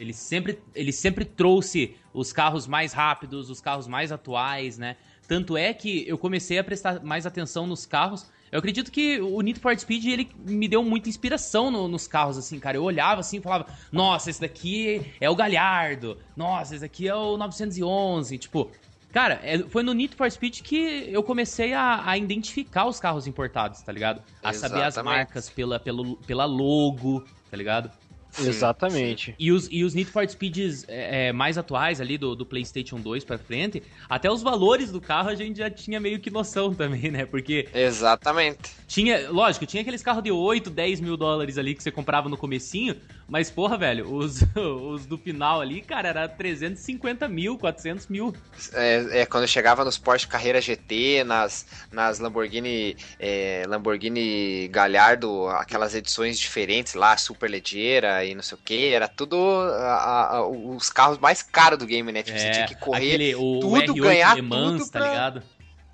Ele 0.00 0.14
sempre, 0.14 0.58
ele 0.74 0.92
sempre 0.92 1.24
trouxe 1.26 1.94
os 2.14 2.32
carros 2.32 2.66
mais 2.66 2.92
rápidos, 2.94 3.50
os 3.50 3.60
carros 3.60 3.86
mais 3.86 4.10
atuais, 4.10 4.78
né? 4.78 4.96
Tanto 5.28 5.56
é 5.56 5.72
que 5.74 6.08
eu 6.08 6.16
comecei 6.18 6.58
a 6.58 6.64
prestar 6.64 7.04
mais 7.04 7.26
atenção 7.26 7.66
nos 7.66 7.84
carros. 7.86 8.26
Eu 8.50 8.58
acredito 8.58 8.90
que 8.90 9.20
o 9.20 9.40
Need 9.42 9.60
for 9.60 9.78
Speed 9.78 10.06
ele 10.06 10.28
me 10.44 10.66
deu 10.66 10.82
muita 10.82 11.08
inspiração 11.08 11.70
no- 11.70 11.86
nos 11.86 12.08
carros, 12.08 12.36
assim, 12.36 12.58
cara. 12.58 12.76
Eu 12.78 12.82
olhava 12.82 13.20
assim 13.20 13.36
e 13.36 13.40
falava: 13.40 13.66
Nossa, 13.92 14.30
esse 14.30 14.40
daqui 14.40 15.02
é 15.20 15.30
o 15.30 15.36
Galhardo. 15.36 16.18
Nossa, 16.36 16.74
esse 16.74 16.80
daqui 16.82 17.06
é 17.06 17.14
o 17.14 17.36
911. 17.36 18.38
Tipo, 18.38 18.68
cara, 19.12 19.38
é- 19.44 19.58
foi 19.58 19.82
no 19.84 19.92
Need 19.92 20.16
for 20.16 20.28
Speed 20.30 20.62
que 20.62 21.08
eu 21.12 21.22
comecei 21.22 21.72
a, 21.74 22.02
a 22.10 22.18
identificar 22.18 22.86
os 22.86 22.98
carros 22.98 23.26
importados, 23.28 23.82
tá 23.82 23.92
ligado? 23.92 24.20
A 24.42 24.52
saber 24.52 24.82
as 24.82 24.94
Exatamente. 24.94 25.16
marcas 25.18 25.48
pela, 25.50 25.78
pelo, 25.78 26.16
pela 26.16 26.44
logo, 26.46 27.22
tá 27.50 27.56
ligado? 27.56 27.90
Sim, 28.32 28.48
Exatamente. 28.48 29.34
E 29.38 29.50
os, 29.52 29.68
e 29.70 29.84
os 29.84 29.94
Need 29.94 30.10
for 30.10 30.28
Speeds 30.28 30.84
é, 30.88 31.28
é, 31.28 31.32
mais 31.32 31.58
atuais 31.58 32.00
ali 32.00 32.16
do, 32.16 32.34
do 32.34 32.46
PlayStation 32.46 32.98
2 33.00 33.24
pra 33.24 33.38
frente, 33.38 33.82
até 34.08 34.30
os 34.30 34.42
valores 34.42 34.90
do 34.92 35.00
carro 35.00 35.28
a 35.28 35.34
gente 35.34 35.58
já 35.58 35.70
tinha 35.70 35.98
meio 35.98 36.18
que 36.20 36.30
noção 36.30 36.72
também, 36.74 37.10
né? 37.10 37.26
Porque 37.26 37.68
Exatamente. 37.74 38.79
Tinha, 38.90 39.30
lógico, 39.30 39.64
tinha 39.66 39.82
aqueles 39.82 40.02
carros 40.02 40.20
de 40.20 40.32
8, 40.32 40.68
10 40.68 41.00
mil 41.00 41.16
dólares 41.16 41.56
ali 41.56 41.76
que 41.76 41.82
você 41.82 41.92
comprava 41.92 42.28
no 42.28 42.36
comecinho, 42.36 42.96
mas 43.28 43.48
porra, 43.48 43.78
velho, 43.78 44.12
os, 44.12 44.42
os 44.58 45.06
do 45.06 45.16
final 45.16 45.60
ali, 45.60 45.80
cara, 45.80 46.08
era 46.08 46.28
350 46.28 47.28
mil, 47.28 47.56
400 47.56 48.08
mil. 48.08 48.34
É, 48.72 49.20
é, 49.20 49.26
quando 49.26 49.44
eu 49.44 49.48
chegava 49.48 49.84
nos 49.84 49.96
Porsche 49.96 50.26
Carreira 50.26 50.60
GT, 50.60 51.22
nas, 51.22 51.64
nas 51.92 52.18
Lamborghini, 52.18 52.96
é, 53.20 53.62
Lamborghini 53.68 54.66
Gallardo, 54.66 55.46
aquelas 55.50 55.94
edições 55.94 56.36
diferentes 56.36 56.94
lá, 56.94 57.16
super 57.16 57.48
legeira 57.48 58.24
e 58.24 58.34
não 58.34 58.42
sei 58.42 58.58
o 58.58 58.60
que, 58.60 58.88
era 58.92 59.06
tudo 59.06 59.36
a- 59.38 60.36
a- 60.38 60.48
os 60.48 60.90
carros 60.90 61.18
mais 61.18 61.42
caros 61.42 61.78
do 61.78 61.86
game, 61.86 62.10
né? 62.10 62.24
Tipo, 62.24 62.36
você 62.40 62.50
tinha 62.50 62.66
que 62.66 62.74
correr 62.74 63.04
É, 63.04 63.14
aquele, 63.14 63.34
o 63.36 63.60
tudo, 63.60 63.76
R8 63.94 64.00
ganhar 64.00 64.42
Mans, 64.42 64.80
tudo 64.82 64.90
tá 64.90 64.98
pra- 64.98 65.08
ligado? 65.08 65.42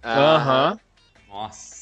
Aham. 0.03 0.81
Nossa. 1.29 1.76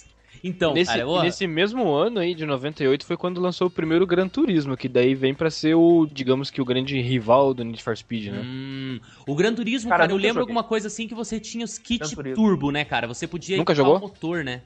Então, 0.47 0.75
nesse, 0.75 0.93
cara, 0.99 1.23
nesse 1.23 1.47
mesmo 1.47 1.91
ano 1.91 2.21
aí, 2.21 2.35
de 2.35 2.45
98, 2.45 3.07
foi 3.07 3.17
quando 3.17 3.41
lançou 3.41 3.67
o 3.69 3.71
primeiro 3.71 4.07
Gran 4.07 4.29
Turismo, 4.29 4.77
que 4.77 4.89
daí 4.91 5.15
vem 5.15 5.33
pra 5.35 5.51
ser 5.51 5.75
o, 5.75 6.07
digamos 6.07 6.51
que 6.51 6.61
o 6.61 6.65
grande 6.67 7.01
rival 7.01 7.55
do 7.55 7.65
Need 7.65 7.83
for 7.83 7.97
Speed, 7.97 8.27
né? 8.31 8.43
Hum, 8.45 9.01
o 9.27 9.35
Gran 9.35 9.55
Turismo, 9.55 9.89
Cara, 9.89 10.03
cara, 10.03 10.13
eu 10.13 10.17
lembro 10.17 10.43
joguei. 10.43 10.53
alguma 10.53 10.63
coisa 10.63 10.89
assim 10.89 11.09
que 11.09 11.15
você 11.15 11.41
tinha 11.41 11.65
os 11.65 11.79
kits 11.79 12.11
Turismo. 12.11 12.37
turbo, 12.37 12.71
né, 12.71 12.85
cara? 12.85 13.07
Você 13.09 13.27
podia 13.27 13.57
Nunca 13.57 13.75
jogou? 13.75 13.97
o 13.97 14.01
motor, 14.01 14.45
né? 14.45 14.61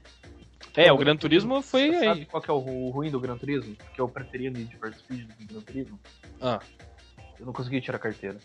É, 0.74 0.92
o 0.92 0.96
Gran 0.96 1.16
Turismo 1.16 1.62
foi 1.62 1.90
Você 1.90 1.96
aí. 1.96 2.04
sabe 2.06 2.24
qual 2.26 2.42
que 2.42 2.50
é 2.50 2.52
o 2.54 2.58
ru- 2.58 2.90
ruim 2.90 3.10
do 3.10 3.20
Gran 3.20 3.38
Turismo? 3.38 3.76
Que 3.94 4.00
eu 4.00 4.08
preferia 4.08 4.50
no 4.50 4.58
Need 4.58 4.76
for 4.76 4.92
Speed 4.92 5.26
do 5.28 5.34
que 5.36 5.44
o 5.44 5.46
Gran 5.46 5.60
Turismo? 5.60 6.00
Ah. 6.40 6.58
Eu 7.38 7.46
não 7.46 7.52
consegui 7.52 7.80
tirar 7.80 7.96
a 7.96 8.00
carteira. 8.00 8.36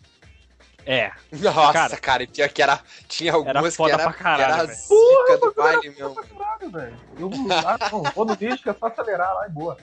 É. 0.85 1.11
Nossa, 1.31 1.71
Cara, 1.73 1.97
cara, 1.97 2.23
e 2.23 2.27
pior 2.27 2.49
que 2.49 2.61
era. 2.61 2.79
Tinha 3.07 3.31
algumas 3.33 3.73
foda 3.75 3.95
que 3.95 4.01
era, 4.01 4.11
pra 4.11 4.13
caralho, 4.19 4.53
que 4.53 4.59
era 4.59 4.73
zica 4.73 5.37
do 5.39 5.53
baile, 5.55 5.95
meu. 5.97 6.13
Caralho, 6.63 6.69
velho. 6.71 6.97
Eu 7.19 7.29
ah, 7.51 7.77
não, 7.91 8.03
vou 8.13 8.25
no 8.25 8.35
vídeo 8.35 8.57
que 8.57 8.69
é 8.69 8.73
só 8.73 8.87
acelerar 8.87 9.33
lá 9.33 9.47
e 9.47 9.49
boa. 9.49 9.77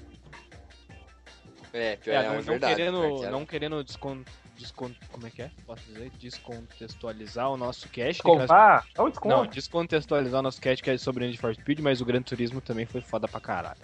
É, 1.73 1.97
pior 1.97 2.15
É, 2.15 2.17
é, 2.17 2.23
não, 2.25 2.33
é 2.33 2.37
não 2.37 2.43
verdade. 2.43 2.75
querendo, 2.75 3.23
era. 3.23 3.31
não 3.31 3.47
querendo 3.47 3.85
descon, 3.85 4.23
descon, 4.57 4.91
como 5.13 5.27
é 5.27 5.31
que 5.31 5.43
é? 5.43 5.51
Posso 5.65 5.85
dizer? 5.87 6.11
Descontextualizar 6.19 7.49
o 7.51 7.57
nosso 7.57 7.89
cast. 7.89 8.23
que 8.23 8.29
nós- 8.29 8.51
um 8.51 9.03
Não, 9.05 9.09
desconto. 9.09 9.51
descontextualizar 9.55 10.41
o 10.41 10.43
nosso 10.43 10.61
cast 10.61 10.83
que 10.83 10.91
é 10.91 10.99
sobre 10.99 11.27
Need 11.27 11.39
for 11.39 11.55
Speed, 11.55 11.79
mas 11.81 12.01
o 12.01 12.05
Gran 12.05 12.23
Turismo 12.23 12.61
também 12.61 12.87
foi 12.87 13.01
foda 13.01 13.29
pra 13.29 13.41
caralho. 13.41 13.79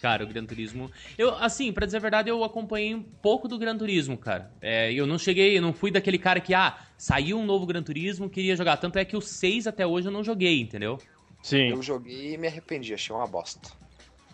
Cara, 0.00 0.24
o 0.24 0.26
Gran 0.26 0.44
Turismo. 0.44 0.90
Eu, 1.16 1.32
assim, 1.36 1.72
pra 1.72 1.86
dizer 1.86 1.98
a 1.98 2.00
verdade, 2.00 2.28
eu 2.28 2.42
acompanhei 2.42 2.92
um 2.92 3.02
pouco 3.02 3.46
do 3.46 3.56
Gran 3.56 3.76
Turismo, 3.78 4.18
cara. 4.18 4.50
É, 4.60 4.92
eu 4.92 5.06
não 5.06 5.16
cheguei, 5.16 5.56
eu 5.56 5.62
não 5.62 5.72
fui 5.72 5.92
daquele 5.92 6.18
cara 6.18 6.40
que, 6.40 6.52
ah, 6.54 6.76
saiu 6.98 7.38
um 7.38 7.46
novo 7.46 7.64
Gran 7.66 7.84
Turismo, 7.84 8.28
queria 8.28 8.56
jogar. 8.56 8.76
Tanto 8.78 8.98
é 8.98 9.04
que 9.04 9.16
o 9.16 9.20
6 9.20 9.66
até 9.68 9.86
hoje 9.86 10.08
eu 10.08 10.12
não 10.12 10.24
joguei, 10.24 10.60
entendeu? 10.60 10.98
Sim. 11.42 11.70
Eu 11.70 11.82
joguei 11.82 12.34
e 12.34 12.38
me 12.38 12.46
arrependi, 12.46 12.94
achei 12.94 13.14
uma 13.14 13.26
bosta. 13.26 13.68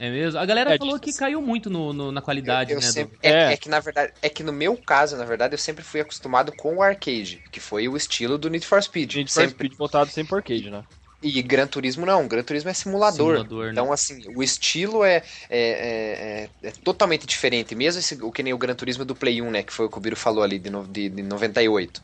É 0.01 0.09
mesmo? 0.11 0.39
A 0.39 0.47
galera 0.47 0.75
É, 0.75 0.79
falou 0.79 1.01
que 1.01 1.13
caiu 1.13 1.43
muito 1.43 1.69
no, 1.69 1.93
no- 1.93 2.13
na 2.13 2.23
qualidade, 2.23 2.71
Eu- 2.71 2.77
eu 2.77 2.81
né? 2.81 2.87
do- 2.87 2.93
sempre- 2.93 3.19
é, 3.21 3.31
É. 3.31 3.53
é 3.55 3.57
que 3.57 3.69
na 3.69 3.81
verdade, 3.81 4.13
é 4.23 4.29
que 4.29 4.45
no 4.45 4.53
meu 4.53 4.77
caso, 4.77 5.17
na 5.17 5.25
verdade, 5.25 5.55
eu 5.55 5.59
sempre 5.59 5.83
fui 5.83 6.01
acostumado 6.01 6.53
com 6.53 6.77
o 6.77 6.83
arcade, 6.83 7.43
que 7.51 7.59
foi 7.59 7.89
o 7.89 7.97
estilo 7.97 8.39
do 8.39 8.49
Need 8.49 8.65
for 8.65 8.81
Speed. 8.81 9.15
Need 9.17 9.33
for 9.33 9.41
sempre. 9.41 9.67
Speed 9.67 9.77
voltado 9.77 10.09
sempre 10.11 10.29
por 10.29 10.37
arcade, 10.37 10.71
né? 10.71 10.85
E 11.21 11.43
Gran 11.43 11.67
Turismo 11.67 12.07
não, 12.07 12.29
Gran 12.29 12.45
Turismo 12.45 12.71
é 12.71 12.75
simulador. 12.75 13.39
Simulador, 13.39 13.65
né? 13.67 13.73
Então, 13.73 13.93
assim, 13.93 14.23
o 14.37 14.41
estilo 14.41 15.03
é, 15.03 15.17
é, 15.51 15.61
é- 15.61 16.51
é- 16.63 16.69
é 16.69 16.73
totalmente 16.85 17.27
diferente. 17.27 17.75
Mesmo 17.75 17.99
esse- 17.99 18.23
o 18.23 18.31
que 18.31 18.41
nem 18.45 18.53
o 18.55 18.59
Gran 18.59 18.77
Turismo 18.77 19.05
do 19.05 19.17
Play 19.17 19.43
1, 19.43 19.51
né? 19.51 19.65
Que 19.65 19.73
foi 19.73 19.87
o 19.87 19.91
que 19.91 19.99
o 19.99 20.01
Biro 20.01 20.15
falou 20.15 20.45
ali, 20.45 20.61
de, 20.61 20.71
no- 20.71 20.87
de, 20.87 21.09
de 21.09 21.23
98. 21.25 22.01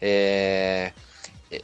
É, 0.00 0.92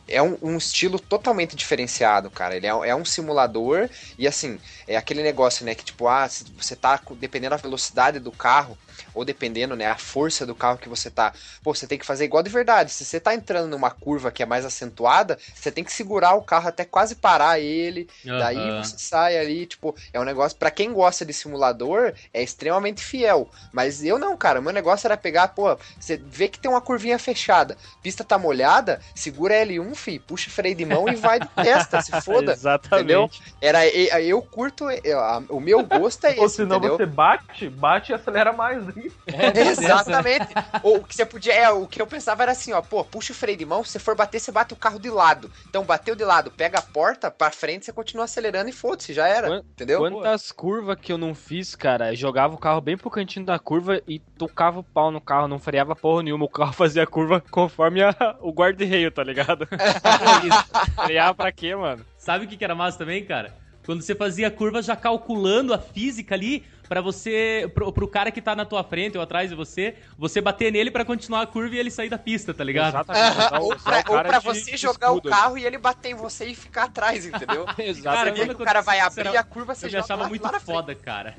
é 0.09 0.23
um, 0.23 0.37
um 0.43 0.57
estilo 0.57 0.99
totalmente 0.99 1.55
diferenciado, 1.55 2.31
cara. 2.31 2.57
Ele 2.57 2.67
é, 2.67 2.71
é 2.71 2.95
um 2.95 3.05
simulador 3.05 3.89
e, 4.19 4.27
assim, 4.27 4.59
é 4.87 4.97
aquele 4.97 5.23
negócio, 5.23 5.65
né? 5.65 5.75
Que, 5.75 5.85
tipo, 5.85 6.09
ah, 6.09 6.29
você 6.29 6.75
tá, 6.75 7.01
dependendo 7.13 7.51
da 7.51 7.57
velocidade 7.57 8.19
do 8.19 8.33
carro, 8.33 8.77
ou 9.15 9.25
dependendo, 9.25 9.77
né, 9.77 9.87
a 9.87 9.97
força 9.99 10.47
do 10.47 10.55
carro 10.55 10.79
que 10.79 10.89
você 10.89 11.11
tá, 11.11 11.33
pô, 11.63 11.75
você 11.75 11.87
tem 11.87 11.99
que 11.99 12.07
fazer 12.07 12.25
igual 12.25 12.43
de 12.43 12.51
verdade. 12.51 12.91
Se 12.93 13.05
você 13.05 13.21
tá 13.21 13.35
entrando 13.35 13.69
numa 13.71 13.91
curva 13.91 14.31
que 14.31 14.43
é 14.43 14.47
mais 14.47 14.65
acentuada, 14.65 15.39
você 15.55 15.71
tem 15.73 15.85
que 15.85 15.93
segurar 15.93 16.35
o 16.35 16.43
carro 16.43 16.69
até 16.69 16.85
quase 16.85 17.17
parar 17.17 17.59
ele, 17.61 18.09
Daí 18.35 18.71
Aham. 18.71 18.73
você 18.73 18.99
sai 18.99 19.37
ali, 19.39 19.67
tipo, 19.67 19.95
é 20.13 20.21
um 20.21 20.25
negócio. 20.25 20.57
Pra 20.59 20.71
quem 20.71 20.93
gosta 20.93 21.25
de 21.25 21.33
simulador, 21.33 22.13
é 22.33 22.43
extremamente 22.43 23.03
fiel. 23.03 23.51
Mas 23.73 24.05
eu 24.05 24.19
não, 24.19 24.37
cara. 24.37 24.61
Meu 24.61 24.73
negócio 24.73 25.07
era 25.07 25.17
pegar, 25.17 25.49
pô, 25.49 25.77
você 25.99 26.17
vê 26.17 26.49
que 26.49 26.59
tem 26.59 26.71
uma 26.71 26.81
curvinha 26.81 27.19
fechada, 27.19 27.77
pista 28.03 28.25
tá 28.25 28.39
molhada, 28.39 29.01
segura 29.15 29.55
L1, 29.55 29.95
fi, 29.95 30.19
puxa 30.19 30.51
freio 30.51 30.75
de 30.75 30.85
mão 30.85 31.09
e 31.09 31.17
vai 31.17 31.41
de 31.41 31.49
testa, 31.49 31.99
se 31.99 32.13
foda. 32.13 32.61
Exatamente. 32.91 32.91
entendeu? 32.91 33.31
Era, 33.61 33.87
eu, 34.23 34.43
curto, 34.43 34.85
eu- 34.91 35.19
o 35.51 35.61
meu 35.61 35.85
gosto 35.85 36.25
é 36.27 36.37
Ou 36.37 36.49
esse, 36.49 36.63
senão 36.63 36.79
entendeu? 36.79 37.03
você 37.03 37.07
bate, 37.07 37.69
bate 37.69 38.13
e 38.13 38.15
acelera 38.15 38.53
mais. 38.53 38.86
Daí. 39.27 39.69
Exatamente. 39.69 40.47
Ou 40.83 40.99
o 40.99 41.05
que 41.05 41.15
você 41.15 41.25
podia. 41.27 41.55
É, 41.55 41.71
o 41.71 41.87
que 41.87 42.01
eu 42.01 42.07
pensava 42.07 42.43
era 42.43 42.53
assim, 42.53 42.73
ó, 42.73 42.81
pô, 42.83 43.05
puxa 43.05 43.33
o 43.33 43.37
freio 43.37 43.59
de 43.59 43.65
mão, 43.65 43.83
se 43.85 43.93
você 43.93 43.99
for 43.99 44.15
bater, 44.15 44.41
você 44.41 44.53
bate 44.53 44.73
o 44.73 44.77
carro 44.77 44.99
de 44.99 45.11
lado. 45.11 45.51
Então 45.69 45.85
bateu 45.85 46.15
de 46.15 46.25
lado, 46.25 46.51
pega 46.51 46.79
a 46.79 46.83
porta 46.83 47.31
pra 47.31 47.51
frente, 47.51 47.85
você 47.87 47.93
continua 47.93 48.25
acelerando 48.25 48.69
e 48.69 48.73
foda-se, 48.73 49.13
já 49.13 49.27
era. 49.29 49.49
Quan- 49.49 49.59
entendeu? 49.71 49.99
Quantas 49.99 50.53
curvas 50.53 50.99
que 51.01 51.13
eu 51.13 51.19
não 51.19 51.35
fiz, 51.35 51.75
cara? 51.75 52.15
Jogava 52.15 52.55
o 52.55 52.59
carro 52.59 52.81
bem 52.81 52.97
pro 52.97 53.11
cantinho 53.11 53.45
da 53.47 53.59
curva 53.59 54.01
e 54.07 54.19
tocava 54.19 54.81
o 54.81 54.85
pau 54.85 55.11
no 55.11 55.21
carro, 55.21 55.49
não 55.49 55.59
freava 55.59 55.95
porra 55.97 56.23
nenhuma. 56.23 56.45
O 56.45 56.49
carro 56.51 56.73
fazia 56.75 57.03
a 57.03 57.07
curva 57.07 57.41
conforme 57.51 58.03
a- 58.03 58.37
o 58.41 58.53
guarda-reio, 58.53 59.11
tá 59.11 59.23
ligado? 59.25 59.67
Frear 61.05 61.35
pra 61.35 61.53
quê, 61.53 61.75
mano? 61.75 62.05
Sabe 62.19 62.45
o 62.45 62.49
que 62.49 62.57
que 62.57 62.65
era 62.65 62.75
massa 62.75 62.99
também, 62.99 63.25
cara? 63.25 63.55
Quando 63.85 64.03
você 64.03 64.17
fazia 64.17 64.49
a 64.49 64.51
curva 64.51 64.83
já 64.83 64.97
calculando 64.97 65.73
a 65.73 65.79
física 65.79 66.35
ali 66.35 66.65
pra 66.89 67.01
você, 67.01 67.71
pro, 67.75 67.93
pro 67.93 68.09
cara 68.09 68.31
que 68.31 68.41
tá 68.41 68.55
na 68.55 68.65
tua 68.65 68.83
frente 68.85 69.17
ou 69.17 69.23
atrás 69.23 69.51
de 69.51 69.57
você, 69.57 69.97
você 70.17 70.41
bater 70.41 70.73
nele 70.73 70.91
pra 70.91 71.05
continuar 71.05 71.43
a 71.43 71.47
curva 71.47 71.75
e 71.75 71.79
ele 71.79 71.91
sair 71.91 72.09
da 72.09 72.19
pista, 72.19 72.53
tá 72.55 72.63
ligado? 72.65 72.95
Exatamente. 72.95 73.37
o- 73.55 73.63
ou 73.65 73.77
pra, 73.77 74.03
cara 74.03 74.17
ou 74.19 74.25
pra 74.25 74.39
você 74.41 74.71
de 74.73 74.77
jogar 74.77 75.13
o 75.13 75.21
carro 75.23 75.59
e 75.59 75.65
ele 75.65 75.79
bater 75.79 76.11
em 76.13 76.15
você 76.15 76.47
e 76.47 76.55
ficar 76.55 76.85
atrás, 76.85 77.27
entendeu? 77.27 77.65
Cara, 77.65 77.75
Exatamente. 77.83 78.41
quando 78.47 78.61
o 78.61 78.65
cara 78.65 78.81
vai 78.81 79.01
abrir 79.01 79.27
isso, 79.29 79.37
a 79.39 79.43
curva, 79.43 79.75
você 79.75 79.89
joga 79.89 80.05
achava 80.05 80.23
lá- 80.23 80.29
muito 80.29 80.43
lá 80.43 80.61
foda, 80.61 80.95
cara. 80.95 81.37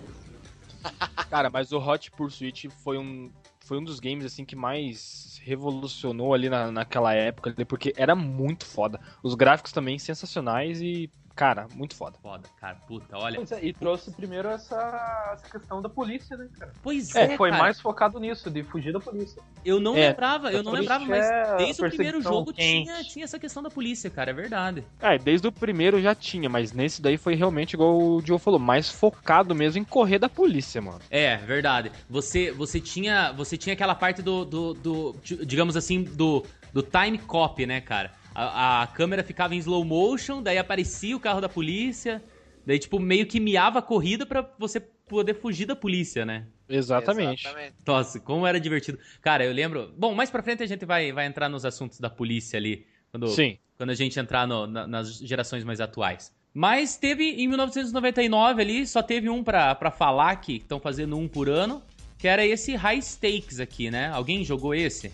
Cara, 1.29 1.49
mas 1.49 1.71
o 1.71 1.79
Hot 1.79 2.11
Pursuit 2.11 2.69
foi 2.69 2.97
um, 2.97 3.31
foi 3.59 3.77
um 3.77 3.83
dos 3.83 3.99
games 3.99 4.23
assim 4.25 4.45
que 4.45 4.55
mais 4.55 5.39
revolucionou 5.43 6.33
ali 6.33 6.49
na, 6.49 6.71
naquela 6.71 7.13
época, 7.13 7.53
porque 7.67 7.93
era 7.97 8.15
muito 8.15 8.65
foda. 8.65 8.99
Os 9.23 9.35
gráficos 9.35 9.71
também 9.71 9.97
sensacionais 9.99 10.81
e, 10.81 11.09
cara, 11.37 11.67
muito 11.75 11.95
foda. 11.95 12.17
Foda, 12.21 12.49
cara. 12.59 12.75
Puta, 12.87 13.17
olha. 13.17 13.35
Pois 13.37 13.51
é, 13.51 13.63
E 13.63 13.71
trouxe 13.73 14.11
primeiro 14.11 14.49
essa, 14.49 15.31
essa 15.33 15.49
questão 15.57 15.81
da 15.81 15.87
polícia, 15.87 16.35
né, 16.35 16.47
cara? 16.59 16.73
Pois 16.83 17.15
É, 17.15 17.33
é, 17.33 17.37
foi 17.37 17.49
cara. 17.51 17.61
mais 17.63 17.79
focado 17.79 18.19
nisso, 18.19 18.49
de 18.49 18.63
fugir 18.63 18.91
da 18.91 18.99
polícia. 18.99 19.41
Eu 19.63 19.79
não 19.79 19.95
É, 19.95 20.09
lembrava, 20.09 20.51
eu 20.51 20.63
não 20.63 20.71
lembrava, 20.73 21.05
mas 21.05 21.25
é 21.25 21.55
desde 21.57 21.85
o 21.85 21.87
primeiro 21.89 22.21
jogo 22.21 22.51
quente. 22.53 22.83
tinha, 22.83 23.03
tinha 23.03 23.23
essa 23.25 23.39
questão 23.39 23.61
da 23.63 23.69
polícia, 23.69 24.09
cara, 24.09 24.31
é 24.31 24.33
verdade. 24.33 24.83
É, 24.99 25.17
desde 25.17 25.47
o 25.47 25.51
primeiro 25.51 26.01
já 26.01 26.13
tinha, 26.15 26.49
mas 26.49 26.71
nesse 26.73 27.01
daí 27.01 27.17
foi 27.17 27.35
realmente, 27.35 27.73
igual 27.73 27.97
o 27.97 28.21
Joe 28.25 28.39
falou, 28.39 28.59
mais 28.59 28.89
focado 28.89 29.53
mesmo 29.55 29.79
em 29.79 29.83
correr 29.83 30.19
da 30.19 30.27
polícia, 30.27 30.81
mano. 30.81 30.99
É, 31.09 31.37
verdade. 31.37 31.91
Você, 32.09 32.51
você 32.51 32.81
tinha, 32.81 33.31
você 33.31 33.55
tinha 33.57 33.73
aquela 33.73 33.93
parte 33.95 34.21
do, 34.21 34.43
do, 34.43 34.73
do- 34.73 35.15
di- 35.23 35.45
digamos 35.45 35.77
assim, 35.77 36.03
do, 36.03 36.43
do 36.73 36.81
time 36.81 37.17
cop, 37.19 37.65
né, 37.65 37.79
cara? 37.81 38.11
A, 38.39 38.83
a 38.83 38.87
câmera 38.87 39.23
ficava 39.23 39.55
em 39.55 39.57
slow 39.57 39.83
motion, 39.83 40.43
daí 40.43 40.59
aparecia 40.59 41.17
o 41.17 41.19
carro 41.19 41.41
da 41.41 41.49
polícia, 41.49 42.23
daí 42.65 42.77
tipo 42.77 42.99
meio 42.99 43.25
que 43.25 43.39
miava 43.39 43.79
a 43.79 43.81
corrida 43.81 44.27
pra 44.27 44.47
você 44.59 44.79
poder 44.79 45.33
fugir 45.33 45.65
da 45.65 45.75
polícia, 45.75 46.23
né? 46.23 46.45
Exatamente. 46.69 47.47
Nossa, 47.85 48.19
como 48.19 48.45
era 48.45 48.59
divertido. 48.59 48.99
Cara, 49.21 49.43
eu 49.43 49.51
lembro. 49.51 49.91
Bom, 49.97 50.13
mais 50.13 50.29
pra 50.29 50.43
frente 50.43 50.61
a 50.61 50.67
gente 50.67 50.85
vai, 50.85 51.11
vai 51.11 51.25
entrar 51.25 51.49
nos 51.49 51.65
assuntos 51.65 51.99
da 51.99 52.09
polícia 52.11 52.57
ali. 52.57 52.85
Quando, 53.09 53.27
Sim. 53.29 53.57
quando 53.75 53.89
a 53.89 53.95
gente 53.95 54.19
entrar 54.19 54.45
no- 54.45 54.67
na- 54.67 54.85
nas 54.85 55.17
gerações 55.17 55.63
mais 55.63 55.79
atuais. 55.81 56.31
Mas 56.53 56.95
teve 56.97 57.23
em 57.23 57.47
1999 57.47 58.61
ali, 58.61 58.85
só 58.85 59.01
teve 59.01 59.29
um 59.29 59.43
pra, 59.43 59.73
pra 59.75 59.89
falar 59.89 60.35
que 60.37 60.57
estão 60.57 60.79
fazendo 60.79 61.17
um 61.17 61.27
por 61.27 61.49
ano, 61.49 61.81
que 62.17 62.27
era 62.27 62.45
esse 62.45 62.75
High 62.75 63.01
Stakes 63.01 63.59
aqui, 63.59 63.91
né? 63.91 64.09
Alguém 64.09 64.43
jogou 64.43 64.73
esse? 64.73 65.11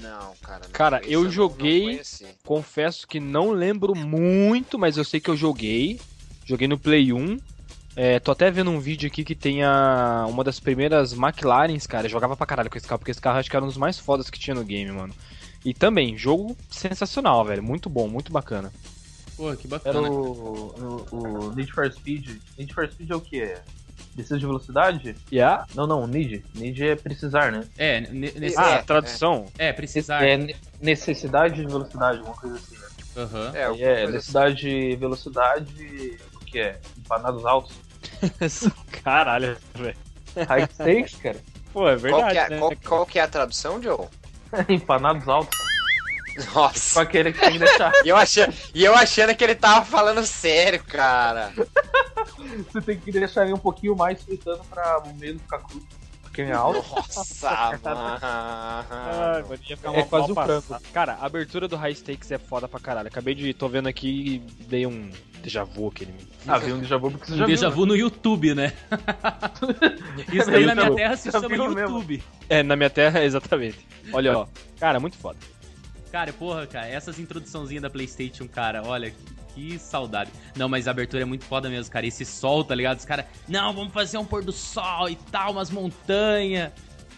Não, 0.00 0.34
cara. 0.42 0.60
não, 0.64 0.70
Cara, 0.72 1.00
eu 1.04 1.30
joguei- 1.30 2.00
Não. 2.20 2.28
Confesso 2.44 3.06
que 3.06 3.18
não 3.18 3.50
lembro 3.50 3.94
muito, 3.94 4.78
mas 4.78 4.96
eu 4.96 5.04
sei 5.04 5.20
que 5.20 5.30
eu 5.30 5.36
joguei. 5.36 6.00
Joguei 6.44 6.68
no 6.68 6.78
Play 6.78 7.12
1. 7.12 7.38
É, 7.94 8.18
tô 8.18 8.32
até 8.32 8.50
vendo 8.50 8.70
um 8.70 8.80
vídeo 8.80 9.06
aqui 9.06 9.22
que 9.24 9.34
tem 9.34 9.62
a, 9.62 10.26
uma 10.28 10.42
das 10.42 10.58
primeiras 10.58 11.12
McLarens, 11.12 11.86
cara. 11.86 12.06
Eu 12.06 12.10
jogava 12.10 12.36
pra 12.36 12.46
caralho 12.46 12.70
com 12.70 12.76
esse 12.78 12.86
carro, 12.86 12.98
porque 12.98 13.10
esse 13.10 13.20
carro 13.20 13.38
acho 13.38 13.50
que 13.50 13.56
era 13.56 13.64
um 13.64 13.68
dos 13.68 13.76
mais 13.76 13.98
fodas 13.98 14.28
que 14.30 14.38
tinha 14.38 14.54
no 14.54 14.64
game, 14.64 14.90
mano. 14.90 15.14
E 15.64 15.72
também, 15.72 16.16
jogo 16.18 16.56
sensacional, 16.70 17.44
velho. 17.44 17.62
Muito 17.62 17.88
bom, 17.88 18.08
muito 18.08 18.32
bacana. 18.32 18.72
Pô, 19.36 19.54
que 19.56 19.66
Era 19.66 19.78
bacana. 19.78 20.10
o, 20.10 21.06
o, 21.10 21.16
o 21.48 21.54
Need 21.54 21.70
for 21.72 21.90
Speed. 21.92 22.38
Need 22.58 22.74
for 22.74 22.88
Speed 22.90 23.10
é 23.10 23.14
o 23.14 23.20
que? 23.20 23.54
Precisa 24.14 24.38
de 24.38 24.44
velocidade? 24.46 25.16
Yeah. 25.32 25.64
Não, 25.74 25.86
não, 25.86 26.06
need. 26.06 26.44
Need 26.54 26.86
é 26.86 26.96
precisar, 26.96 27.50
né? 27.50 27.64
É, 27.78 28.00
ne- 28.02 28.32
nesse, 28.32 28.58
Ah, 28.58 28.70
É, 28.74 28.82
tradução. 28.82 29.46
é, 29.58 29.72
precisar. 29.72 30.22
É 30.26 30.36
ne- 30.36 30.56
necessidade 30.80 31.54
de 31.56 31.66
velocidade, 31.66 32.18
alguma 32.18 32.36
coisa 32.36 32.56
assim, 32.56 32.76
né? 32.76 32.86
Aham. 33.16 33.52
É, 33.54 33.82
é, 33.82 34.06
necessidade 34.06 34.56
de 34.56 34.96
velocidade, 34.96 36.18
o 36.34 36.38
que 36.44 36.58
é? 36.58 36.78
Empanados 36.98 37.44
altos. 37.46 37.74
Caralho, 39.02 39.56
velho. 39.74 39.96
High 40.48 40.62
stakes, 40.72 41.14
cara. 41.16 41.38
Pô, 41.72 41.88
é 41.88 41.94
assim. 41.94 42.08
Qual, 42.08 42.20
verdade. 42.22 42.32
que 42.32 42.38
é, 42.38 42.48
né, 42.50 42.58
qual, 42.58 42.72
qual 42.84 43.06
que 43.06 43.18
é 43.18 43.22
a 43.22 43.28
tradução, 43.28 43.82
Joe? 43.82 44.06
Empanados 44.68 45.28
altos. 45.28 45.58
Nossa. 46.54 47.00
aquele 47.02 47.32
que 47.32 47.40
tem 47.40 47.52
que 47.52 47.58
deixar. 47.58 47.92
E 48.04 48.08
eu, 48.08 48.16
achando, 48.16 48.54
e 48.74 48.84
eu 48.84 48.94
achando 48.94 49.34
que 49.34 49.44
ele 49.44 49.54
tava 49.54 49.84
falando 49.84 50.24
sério, 50.26 50.82
cara. 50.84 51.52
Você 52.70 52.80
tem 52.80 52.98
que 52.98 53.10
deixar 53.12 53.44
ele 53.44 53.54
um 53.54 53.58
pouquinho 53.58 53.96
mais 53.96 54.22
fritando 54.22 54.62
pra 54.64 54.98
o 55.00 55.14
meio 55.14 55.38
ficar 55.38 55.58
cru. 55.60 55.82
Porque 56.22 56.42
é 56.42 56.52
alto. 56.52 56.82
Nossa, 56.96 57.78
mano. 57.84 58.18
Ai, 58.22 59.42
mano, 59.42 59.58
ia 59.68 59.76
ficar 59.76 59.92
É 59.92 59.96
mal- 59.98 60.06
quase 60.06 60.32
mal 60.32 60.44
um 60.44 60.46
frango. 60.62 60.82
Cara, 60.92 61.12
a 61.20 61.26
abertura 61.26 61.68
do 61.68 61.76
High 61.76 61.94
Stakes 61.94 62.30
é 62.30 62.38
foda 62.38 62.66
pra 62.66 62.80
caralho. 62.80 63.08
Acabei 63.08 63.34
de. 63.34 63.52
tô 63.52 63.68
vendo 63.68 63.86
aqui 63.88 64.36
e 64.36 64.64
dei 64.64 64.86
um 64.86 65.10
déjà 65.42 65.62
vu 65.64 65.88
aquele. 65.88 66.14
Ah, 66.48 66.56
viu 66.58 66.76
um 66.76 66.78
déjà 66.80 66.96
vu 66.96 67.10
porque 67.10 67.26
você 67.26 67.36
já 67.36 67.44
Um 67.44 67.46
déjà 67.46 67.68
viu, 67.68 67.76
vu 67.76 67.86
no 67.86 67.94
YouTube, 67.96 68.54
né? 68.54 68.72
Isso 70.32 70.50
daí 70.50 70.64
na 70.64 70.74
minha 70.74 70.88
Já 70.88 70.94
terra 70.94 71.16
se 71.16 71.30
viu 71.30 71.40
chama 71.40 71.48
mesmo. 71.74 71.80
YouTube. 71.98 72.22
É, 72.48 72.62
na 72.62 72.76
minha 72.76 72.90
terra, 72.90 73.22
exatamente. 73.24 73.86
Olha, 74.12 74.38
ó. 74.38 74.46
Cara, 74.80 74.98
muito 74.98 75.16
foda. 75.18 75.38
Cara, 76.12 76.30
porra, 76.30 76.66
cara, 76.66 76.86
essas 76.86 77.18
introduçãozinhas 77.18 77.82
da 77.82 77.88
PlayStation, 77.88 78.46
cara, 78.46 78.82
olha, 78.84 79.10
que, 79.10 79.34
que 79.54 79.78
saudade. 79.78 80.30
Não, 80.54 80.68
mas 80.68 80.86
a 80.86 80.90
abertura 80.90 81.22
é 81.22 81.24
muito 81.24 81.46
foda 81.46 81.70
mesmo, 81.70 81.90
cara. 81.90 82.06
Esse 82.06 82.26
sol, 82.26 82.62
tá 82.62 82.74
ligado? 82.74 82.98
Os 82.98 83.06
caras, 83.06 83.24
não, 83.48 83.72
vamos 83.72 83.94
fazer 83.94 84.18
um 84.18 84.24
pôr 84.24 84.44
do 84.44 84.52
sol 84.52 85.08
e 85.08 85.16
tal, 85.16 85.52
umas 85.52 85.70
montanhas. 85.70 86.70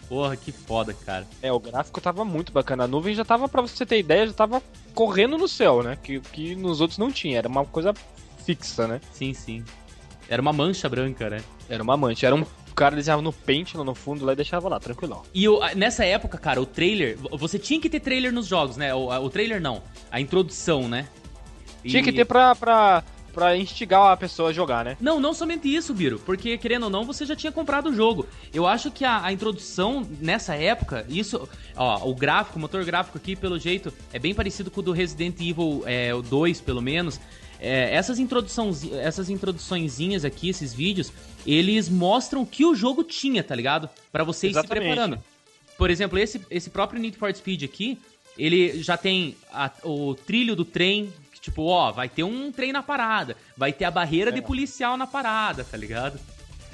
Porra, 0.07 0.37
que 0.37 0.49
foda, 0.49 0.93
cara. 0.93 1.27
É, 1.41 1.51
o 1.51 1.59
gráfico 1.59 1.99
tava 1.99 2.23
muito 2.23 2.53
bacana. 2.53 2.85
A 2.85 2.87
nuvem 2.87 3.13
já 3.13 3.25
tava, 3.25 3.49
pra 3.49 3.61
você 3.61 3.85
ter 3.85 3.99
ideia, 3.99 4.27
já 4.27 4.33
tava 4.33 4.63
correndo 4.93 5.37
no 5.37 5.47
céu, 5.47 5.83
né? 5.83 5.97
Que, 6.01 6.21
que 6.21 6.55
nos 6.55 6.79
outros 6.79 6.97
não 6.97 7.11
tinha. 7.11 7.39
Era 7.39 7.49
uma 7.49 7.65
coisa 7.65 7.93
fixa, 8.45 8.87
né? 8.87 9.01
Sim, 9.11 9.33
sim. 9.33 9.65
Era 10.29 10.41
uma 10.41 10.53
mancha 10.53 10.87
branca, 10.87 11.29
né? 11.29 11.41
Era 11.67 11.83
uma 11.83 11.97
mancha. 11.97 12.27
Era 12.27 12.35
um 12.35 12.45
cara 12.75 12.95
desenhava 12.95 13.21
no 13.21 13.31
pente 13.33 13.77
lá 13.77 13.83
no 13.83 13.95
fundo 13.95 14.25
lá 14.25 14.33
e 14.33 14.35
deixava 14.35 14.67
lá, 14.69 14.79
tranquilão. 14.79 15.23
E 15.33 15.47
o- 15.47 15.59
nessa 15.75 16.03
época, 16.05 16.37
cara, 16.37 16.61
o 16.61 16.65
trailer. 16.65 17.17
Você 17.31 17.57
tinha 17.57 17.79
que 17.79 17.89
ter 17.89 17.99
trailer 17.99 18.31
nos 18.33 18.45
jogos, 18.47 18.77
né? 18.77 18.93
O, 18.93 19.07
o 19.09 19.29
trailer 19.29 19.61
não. 19.61 19.81
A 20.11 20.19
introdução, 20.19 20.87
né? 20.87 21.07
E- 21.83 21.89
Tinha 21.89 22.03
que 22.03 22.11
ter 22.11 22.25
pra, 22.25 22.55
pra, 22.55 23.03
pra 23.33 23.55
instigar 23.57 24.11
a 24.11 24.17
pessoa 24.17 24.49
a 24.49 24.53
jogar, 24.53 24.83
né? 24.83 24.97
Não, 24.99 25.19
não 25.19 25.33
somente 25.33 25.73
isso, 25.73 25.93
Biro, 25.93 26.19
porque 26.19 26.57
querendo 26.57 26.83
ou 26.83 26.89
não, 26.89 27.05
você 27.05 27.25
já 27.25 27.35
tinha 27.35 27.51
comprado 27.51 27.89
o 27.89 27.93
jogo. 27.95 28.25
Eu 28.53 28.65
acho 28.65 28.89
que 28.91 29.05
a, 29.05 29.23
a 29.23 29.31
introdução 29.31 30.05
nessa 30.19 30.55
época, 30.55 31.05
isso, 31.07 31.47
ó, 31.75 32.09
o 32.09 32.15
gráfico, 32.15 32.57
o 32.57 32.61
motor 32.61 32.83
gráfico 32.83 33.17
aqui, 33.17 33.35
pelo 33.35 33.59
jeito, 33.59 33.93
é 34.11 34.19
bem 34.19 34.33
parecido 34.33 34.71
com 34.71 34.79
o 34.79 34.83
do 34.83 34.91
Resident 34.91 35.39
Evil 35.39 35.83
é, 35.85 36.13
o 36.13 36.21
2, 36.21 36.59
pelo 36.61 36.81
menos. 36.81 37.19
É, 37.59 37.93
essas, 37.95 38.19
introduções, 38.19 38.83
essas 38.93 39.29
introduçõezinhas 39.29 40.25
aqui, 40.25 40.49
esses 40.49 40.73
vídeos, 40.73 41.11
eles 41.45 41.87
mostram 41.89 42.41
o 42.41 42.45
que 42.45 42.65
o 42.65 42.75
jogo 42.75 43.03
tinha, 43.03 43.43
tá 43.43 43.55
ligado? 43.55 43.89
Pra 44.11 44.23
você 44.23 44.47
ir 44.47 44.53
se 44.61 44.67
preparando. 44.67 45.19
Por 45.77 45.89
exemplo, 45.89 46.17
esse, 46.17 46.41
esse 46.49 46.69
próprio 46.69 46.99
Need 47.01 47.17
for 47.17 47.33
Speed 47.35 47.63
aqui, 47.63 47.97
ele 48.37 48.81
já 48.81 48.97
tem 48.97 49.35
a- 49.51 49.71
o 49.83 50.15
trilho 50.15 50.55
do 50.55 50.63
trem, 50.65 51.11
que, 51.33 51.39
tipo, 51.39 51.63
ó, 51.63 51.91
vai 51.91 52.07
ter 52.09 52.23
um 52.23 52.51
trem 52.51 52.71
na 52.71 52.83
parada, 52.83 53.35
vai 53.57 53.71
ter 53.73 53.85
a 53.85 53.91
barreira 53.91 54.31
de 54.31 54.41
policial 54.41 54.97
na 54.97 55.07
parada, 55.07 55.63
tá 55.63 55.77
ligado? 55.77 56.19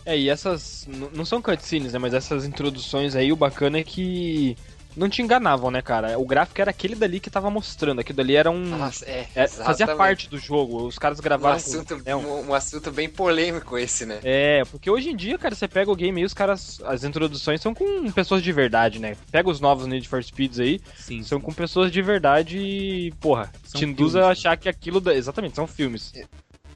É, 0.06 0.18
e 0.18 0.30
essas. 0.30 0.88
Não 1.14 1.24
são 1.24 1.40
cutscenes, 1.42 1.94
né? 1.94 2.00
Mas 2.00 2.14
essas 2.16 2.44
introduções 2.46 3.16
aí, 3.16 3.32
o 3.32 3.36
bacana 3.36 3.78
é 3.78 3.84
que. 3.84 4.58
Não 4.96 5.10
te 5.10 5.22
enganavam, 5.22 5.72
né, 5.72 5.82
cara? 5.82 6.20
O 6.20 6.26
gráfico 6.26 6.60
era 6.62 6.70
aquele 6.72 6.96
dali 6.96 7.20
que 7.20 7.30
tava 7.30 7.50
mostrando. 7.50 8.00
Aquilo 8.00 8.18
dali 8.18 8.36
era 8.36 8.52
um. 8.52 8.60
Nossa, 8.78 9.06
é, 9.06 9.28
é, 9.36 9.48
fazia 9.48 9.88
parte 9.96 10.30
do 10.30 10.38
jogo. 10.38 10.86
Os 10.86 11.00
caras 11.00 11.20
Um 11.20 11.24
gravaram. 11.24 11.56
com- 11.60 11.66
assunto, 11.70 12.02
é, 12.06 12.16
um- 12.16 12.20
um, 12.42 12.50
um 12.50 12.54
assunto 12.54 12.92
bem 12.92 13.08
polêmico 13.10 13.78
esse, 13.78 14.06
né? 14.06 14.20
É, 14.24 14.64
porque 14.70 14.90
hoje 14.90 15.10
em 15.10 15.16
dia, 15.16 15.38
cara, 15.38 15.56
você 15.56 15.68
pega 15.68 15.90
o 15.92 15.96
game 15.96 16.20
aí, 16.20 16.26
os 16.26 16.34
caras. 16.34 16.82
As 16.86 17.04
introduções 17.04 17.62
são 17.62 17.74
com 17.74 18.12
pessoas 18.12 18.44
de 18.44 18.52
verdade, 18.52 19.00
né? 19.00 19.16
Pega 19.32 19.50
os 19.50 19.60
novos 19.60 19.88
Need 19.88 20.08
for 20.10 20.24
Speeds 20.24 20.60
aí, 20.60 20.82
Sim. 20.98 21.24
são 21.24 21.40
com 21.40 21.54
pessoas 21.54 21.92
de 21.92 22.02
verdade 22.02 22.58
e, 22.58 23.12
porra, 23.20 23.50
São 23.64 23.80
te 23.80 23.86
induz 23.86 24.12
filmes, 24.12 24.16
a 24.26 24.28
né? 24.28 24.32
achar 24.34 24.58
que 24.58 24.68
aquilo. 24.68 25.00
da- 25.00 25.16
Exatamente, 25.16 25.56
são 25.56 25.66
filmes. 25.68 26.12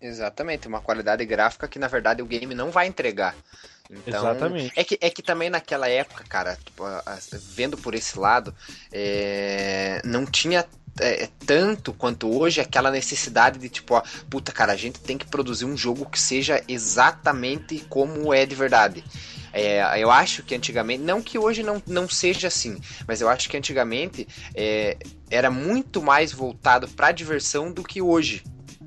Exatamente, 0.02 0.68
uma 0.68 0.82
qualidade 0.82 1.26
gráfica 1.26 1.68
que 1.68 1.80
na 1.80 1.88
verdade 1.88 2.22
o 2.22 2.26
game 2.26 2.54
não 2.54 2.70
vai 2.72 2.88
entregar. 2.88 3.36
Então, 3.90 4.20
Exatamente. 4.20 4.74
É 4.76 4.84
que, 4.84 4.98
é 5.00 5.10
que 5.10 5.22
também 5.22 5.50
naquela 5.50 5.88
época, 5.88 6.24
cara, 6.28 6.58
tipo, 6.64 6.84
vendo 7.54 7.78
por 7.78 7.94
esse 7.94 8.18
lado, 8.18 8.54
é, 8.92 10.02
não 10.04 10.26
tinha 10.26 10.66
é, 11.00 11.30
tanto 11.46 11.94
quanto 11.94 12.32
hoje 12.32 12.62
aquela 12.62 12.90
necessidade 12.90 13.60
de 13.60 13.70
tipo, 13.70 13.96
ó, 13.96 14.04
puta 14.30 14.52
cara, 14.52 14.74
a 14.74 14.78
gente 14.78 15.00
tem 15.00 15.18
que 15.18 15.26
produzir 15.26 15.66
um 15.66 15.78
jogo 15.78 16.06
que 16.06 16.20
seja 16.20 16.64
exatamente 16.68 17.80
como 17.90 18.34
é 18.34 18.46
de 18.46 18.56
verdade. 18.56 19.04
É, 19.54 20.04
eu 20.04 20.12
acho 20.12 20.44
que 20.44 20.54
antigamente, 20.54 21.02
não 21.02 21.22
que 21.22 21.38
hoje 21.38 21.64
não, 21.64 21.82
não 21.88 22.10
seja 22.10 22.50
assim, 22.50 22.78
mas 23.08 23.22
eu 23.22 23.30
acho 23.30 23.50
que 23.50 23.56
antigamente 23.56 24.28
é, 24.54 24.98
era 25.30 25.50
muito 25.50 26.02
mais 26.02 26.34
voltado 26.34 26.90
pra 26.90 27.14
diversão 27.14 27.72
do 27.72 27.82
que 27.82 28.02
hoje, 28.02 28.44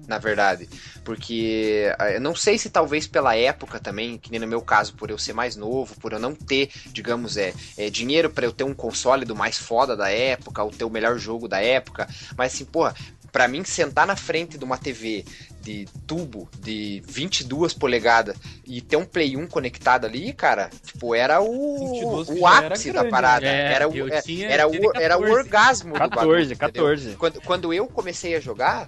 na 0.08 0.18
verdade. 0.18 0.68
Porque 1.04 1.94
ah, 1.98 2.10
eu 2.10 2.20
não 2.20 2.34
sei 2.34 2.58
se 2.58 2.70
talvez 2.70 3.06
pela 3.06 3.36
época 3.36 3.78
também, 3.78 4.18
que 4.18 4.30
nem 4.30 4.40
no 4.40 4.46
meu 4.46 4.62
caso, 4.62 4.94
por 4.94 5.10
eu 5.10 5.18
ser 5.18 5.34
mais 5.34 5.54
novo, 5.54 5.94
por 5.98 6.12
eu 6.12 6.18
não 6.18 6.34
ter, 6.34 6.70
digamos, 6.92 7.36
é, 7.36 7.52
é, 7.76 7.90
dinheiro 7.90 8.30
pra 8.30 8.46
eu 8.46 8.52
ter 8.52 8.64
um 8.64 8.74
console 8.74 9.24
do 9.26 9.36
mais 9.36 9.58
foda 9.58 9.94
da 9.94 10.10
época, 10.10 10.62
ou 10.62 10.70
ter 10.70 10.84
o 10.84 10.90
melhor 10.90 11.18
jogo 11.18 11.46
da 11.46 11.60
época, 11.60 12.08
mas 12.36 12.54
assim, 12.54 12.64
porra, 12.64 12.94
pra 13.32 13.46
mim 13.48 13.64
sentar 13.64 14.06
na 14.06 14.16
frente 14.16 14.56
de 14.58 14.64
uma 14.64 14.76
TV 14.78 15.24
de 15.60 15.86
tubo 16.06 16.48
de 16.60 17.02
22 17.06 17.74
polegadas 17.74 18.34
e 18.66 18.80
ter 18.80 18.96
um 18.96 19.04
Play 19.04 19.36
1 19.36 19.46
conectado 19.48 20.06
ali, 20.06 20.32
cara, 20.32 20.70
tipo, 20.82 21.14
era 21.14 21.40
o, 21.42 21.78
22 21.78 22.28
o 22.30 22.48
era 22.48 22.68
ápice 22.68 22.90
da 22.92 23.04
parada. 23.04 23.44
né? 23.44 23.72
era 23.74 23.84
É, 23.84 23.86
o, 23.86 23.94
eu 23.94 24.08
é- 24.08 24.22
tinha- 24.22 24.48
era, 24.48 24.66
o, 24.66 24.72
era 24.98 25.16
o 25.18 25.20
14. 25.22 25.30
orgasmo 25.32 25.92
do 25.92 25.98
14, 25.98 26.16
bagulho, 26.16 26.40
entendeu? 26.44 26.58
14. 26.58 27.16
Quando, 27.16 27.40
quando 27.42 27.74
eu 27.74 27.86
comecei 27.86 28.34
a 28.34 28.40
jogar, 28.40 28.86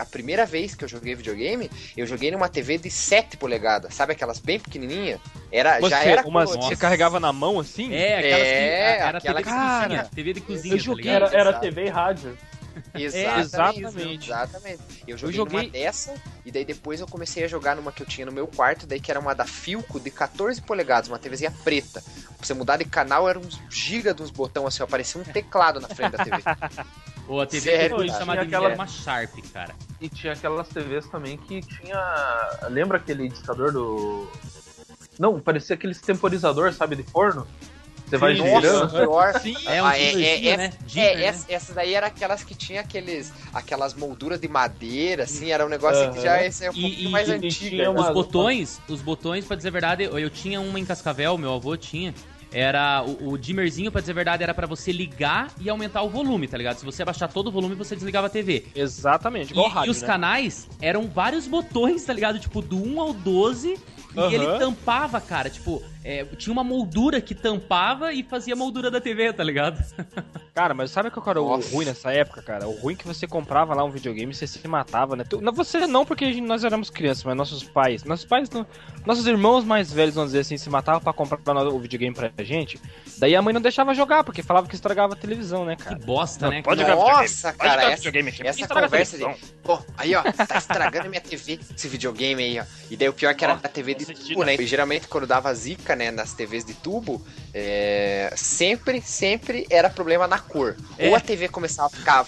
a 0.00 0.04
primeira 0.04 0.46
vez 0.46 0.74
que 0.76 0.84
eu 0.84 0.88
joguei 0.88 1.14
videogame, 1.16 1.68
eu 1.96 2.06
joguei 2.06 2.30
numa 2.30 2.48
TV 2.48 2.78
de 2.78 2.90
7 2.90 3.36
polegadas, 3.36 3.92
sabe 3.94 4.12
aquelas 4.12 4.38
bem 4.38 4.60
pequenininha? 4.60 5.18
Era, 5.50 5.80
Você, 5.80 5.90
já 5.90 6.04
era 6.04 6.22
uma, 6.26 6.44
colorido. 6.44 6.66
você 6.68 6.76
carregava 6.76 7.18
na 7.18 7.32
mão 7.32 7.58
assim? 7.58 7.92
É, 7.92 8.18
aquelas 8.18 8.46
É, 8.46 8.96
que 8.96 9.02
era 9.02 9.18
aquela 9.18 9.20
TV 9.20 9.34
de 9.38 9.44
cara, 9.44 9.82
cozinha, 9.88 10.04
TV 10.14 10.32
de 10.34 10.40
cozinha, 10.40 10.74
eu 10.74 10.78
tá 10.78 10.84
joguei- 10.84 11.04
ligado? 11.12 11.34
Era, 11.34 11.40
era. 11.48 11.52
TV 11.58 11.84
e 11.86 11.88
rádio. 11.88 12.38
Exatamente, 12.94 13.80
exatamente. 13.80 14.24
exatamente. 14.30 14.82
Eu 15.06 15.16
joguei, 15.18 15.36
joguei- 15.36 15.60
numa 15.62 15.70
dessa, 15.70 16.14
e 16.44 16.50
daí 16.50 16.64
depois 16.64 17.00
eu 17.00 17.06
comecei 17.06 17.44
a 17.44 17.48
jogar 17.48 17.76
numa 17.76 17.92
que 17.92 18.02
eu 18.02 18.06
tinha 18.06 18.26
no 18.26 18.32
meu 18.32 18.46
quarto, 18.46 18.86
daí 18.86 19.00
que 19.00 19.10
era 19.10 19.20
uma 19.20 19.34
da 19.34 19.44
Filco 19.44 19.98
de 20.00 20.10
14 20.10 20.60
polegadas, 20.62 21.08
uma 21.08 21.18
TVzinha 21.18 21.52
preta. 21.64 22.02
Pra 22.36 22.46
você 22.46 22.54
mudar 22.54 22.76
de 22.76 22.84
canal 22.84 23.28
era 23.28 23.38
uns 23.38 23.60
giga 23.70 24.12
de 24.12 24.22
uns 24.22 24.30
botões 24.30 24.66
assim, 24.66 24.82
ó, 24.82 24.86
parecia 24.86 25.20
um 25.20 25.24
teclado 25.24 25.80
na 25.80 25.88
frente 25.88 26.12
da 26.16 26.24
TV. 26.24 26.42
Ou 27.28 27.40
a 27.42 27.46
TV 27.46 27.70
Sério, 27.70 27.90
que 27.90 27.94
foi 27.96 28.08
chamada 28.08 28.42
aquela- 28.42 28.74
uma 28.74 28.86
Sharp, 28.86 29.34
cara. 29.52 29.74
E 30.00 30.08
tinha 30.08 30.32
aquelas 30.32 30.68
TVs 30.68 31.06
também 31.08 31.36
que 31.38 31.60
tinha. 31.60 31.98
Lembra 32.68 32.96
aquele 32.98 33.28
discador 33.28 33.70
do. 33.72 34.28
Não, 35.18 35.38
parecia 35.38 35.74
aqueles 35.74 36.00
temporizador, 36.00 36.72
sabe, 36.72 36.96
de 36.96 37.04
forno? 37.04 37.46
Você 38.12 38.18
vai 38.18 38.36
Sim, 38.36 38.42
girando. 38.44 38.80
Nossa, 38.82 38.98
pior. 38.98 39.40
Sim. 39.40 39.56
É 39.64 39.82
um 39.82 39.86
Ah, 39.86 39.98
é- 39.98 40.10
dimmerzinho, 40.10 40.50
é- 40.50 40.56
né? 40.58 40.64
É, 40.64 40.84
Dimmer, 40.84 41.16
né? 41.16 41.24
essa, 41.24 41.46
essa 41.52 41.72
daí 41.72 41.94
era 41.94 42.06
aquelas 42.08 42.44
que 42.44 42.54
tinha 42.54 42.82
aqueles, 42.82 43.32
aquelas 43.54 43.94
molduras 43.94 44.38
de 44.38 44.48
madeira, 44.48 45.22
assim, 45.24 45.50
era 45.50 45.64
um 45.64 45.68
negócio 45.70 46.12
que 46.12 46.20
já 46.20 46.44
esse 46.44 46.62
é 46.66 46.70
um 46.70 46.74
E- 46.74 46.80
pouquinho 46.82 47.08
e- 47.08 47.10
mais 47.10 47.26
e 47.28 47.88
uma- 47.88 48.08
Os 48.08 48.12
botões, 48.12 48.80
os 48.86 49.00
botões, 49.00 49.46
pra 49.46 49.56
dizer 49.56 49.68
a 49.68 49.72
verdade, 49.72 50.02
eu, 50.02 50.18
eu 50.18 50.28
tinha 50.28 50.60
uma 50.60 50.78
em 50.78 50.84
Cascavel, 50.84 51.38
meu 51.38 51.54
avô 51.54 51.74
tinha. 51.74 52.12
Era 52.54 53.02
o, 53.02 53.30
o 53.30 53.38
dimmerzinho, 53.38 53.90
pra 53.90 54.02
dizer 54.02 54.12
a 54.12 54.14
verdade, 54.14 54.42
era 54.42 54.52
pra 54.52 54.66
você 54.66 54.92
ligar 54.92 55.50
e 55.58 55.70
aumentar 55.70 56.02
o 56.02 56.10
volume, 56.10 56.46
tá 56.46 56.58
ligado? 56.58 56.76
Se 56.76 56.84
você 56.84 57.00
abaixar 57.00 57.32
todo 57.32 57.46
o 57.46 57.50
volume, 57.50 57.74
você 57.74 57.94
desligava 57.94 58.26
a 58.26 58.30
TV. 58.30 58.66
Exatamente, 58.74 59.48
E, 59.48 59.52
igual 59.52 59.68
e 59.68 59.70
rádio, 59.70 59.90
os 59.90 60.02
né? 60.02 60.06
canais 60.06 60.68
eram 60.82 61.08
vários 61.08 61.46
botões, 61.46 62.04
tá 62.04 62.12
ligado? 62.12 62.38
Tipo, 62.38 62.60
do 62.60 62.76
1 62.76 63.00
ao 63.00 63.14
12. 63.14 63.78
E 64.14 64.20
Aham. 64.20 64.32
ele 64.32 64.58
tampava, 64.58 65.20
cara. 65.20 65.48
Tipo, 65.48 65.82
é, 66.04 66.24
tinha 66.36 66.52
uma 66.52 66.62
moldura 66.64 67.20
que 67.20 67.34
tampava 67.34 68.12
e 68.12 68.22
fazia 68.22 68.54
a 68.54 68.56
moldura 68.56 68.90
da 68.90 69.00
TV, 69.00 69.32
tá 69.32 69.42
ligado? 69.42 69.82
Cara, 70.54 70.74
mas 70.74 70.90
sabe 70.90 71.10
qual 71.10 71.24
era 71.30 71.40
o 71.40 71.48
Nossa. 71.48 71.74
ruim 71.74 71.86
nessa 71.86 72.12
época, 72.12 72.42
cara? 72.42 72.68
O 72.68 72.72
ruim 72.72 72.92
é 72.92 72.96
que 72.98 73.06
você 73.06 73.26
comprava 73.26 73.74
lá 73.74 73.82
um 73.84 73.90
videogame 73.90 74.32
e 74.32 74.34
você 74.34 74.46
se 74.46 74.68
matava, 74.68 75.16
né? 75.16 75.24
Tu- 75.24 75.40
não, 75.40 75.50
Você 75.50 75.86
não, 75.86 76.04
porque 76.04 76.38
nós 76.42 76.62
éramos 76.62 76.90
crianças, 76.90 77.24
mas 77.24 77.34
nossos 77.34 77.64
pais, 77.64 78.04
nossos 78.04 78.26
pais, 78.26 78.50
não, 78.50 78.66
nossos 79.06 79.26
irmãos 79.26 79.64
mais 79.64 79.90
velhos, 79.90 80.14
vamos 80.14 80.28
dizer 80.32 80.40
assim, 80.40 80.58
se 80.58 80.68
matavam 80.68 81.00
pra 81.00 81.14
comprar 81.14 81.38
o 81.68 81.78
videogame 81.78 82.14
pra 82.14 82.30
gente. 82.44 82.78
Daí 83.18 83.36
a 83.36 83.42
mãe 83.42 83.52
não 83.54 83.60
deixava 83.60 83.94
jogar, 83.94 84.24
porque 84.24 84.42
falava 84.42 84.66
que 84.66 84.74
estragava 84.74 85.14
a 85.14 85.16
televisão, 85.16 85.64
né, 85.64 85.76
Que 85.76 85.84
cara? 85.84 85.96
bosta, 85.96 86.46
Não, 86.46 86.52
né? 86.52 86.62
pode 86.62 86.80
jogar 86.80 86.96
Nossa, 86.96 87.52
cara, 87.52 87.72
jogar 87.72 87.86
essa, 87.92 87.96
videogame 87.96 88.28
aqui, 88.30 88.46
essa 88.46 88.68
conversa 88.68 89.16
de. 89.16 89.22
televisão. 89.24 89.52
Pô, 89.62 89.78
aí 89.96 90.14
ó, 90.14 90.22
tá 90.22 90.58
estragando 90.58 91.08
minha 91.08 91.20
TV, 91.20 91.60
esse 91.76 91.88
videogame 91.88 92.42
aí, 92.42 92.60
ó. 92.60 92.64
E 92.90 92.96
daí 92.96 93.08
o 93.08 93.12
pior 93.12 93.30
é 93.30 93.34
que 93.34 93.44
era 93.44 93.54
a 93.54 93.68
TV 93.68 93.94
tubo, 93.94 94.44
né? 94.44 94.54
E 94.56 94.66
geralmente 94.66 95.06
quando 95.08 95.26
dava 95.26 95.52
zica, 95.54 95.94
né, 95.94 96.10
nas 96.10 96.32
TVs 96.32 96.64
de 96.64 96.74
tubo, 96.74 97.24
é, 97.54 98.32
sempre, 98.36 99.00
sempre 99.00 99.66
era 99.70 99.88
problema 99.90 100.26
na 100.26 100.38
cor. 100.38 100.76
É. 100.98 101.08
Ou 101.08 101.14
a 101.14 101.20
TV 101.20 101.48
começava 101.48 101.88
a 101.88 102.24
ficar 102.24 102.26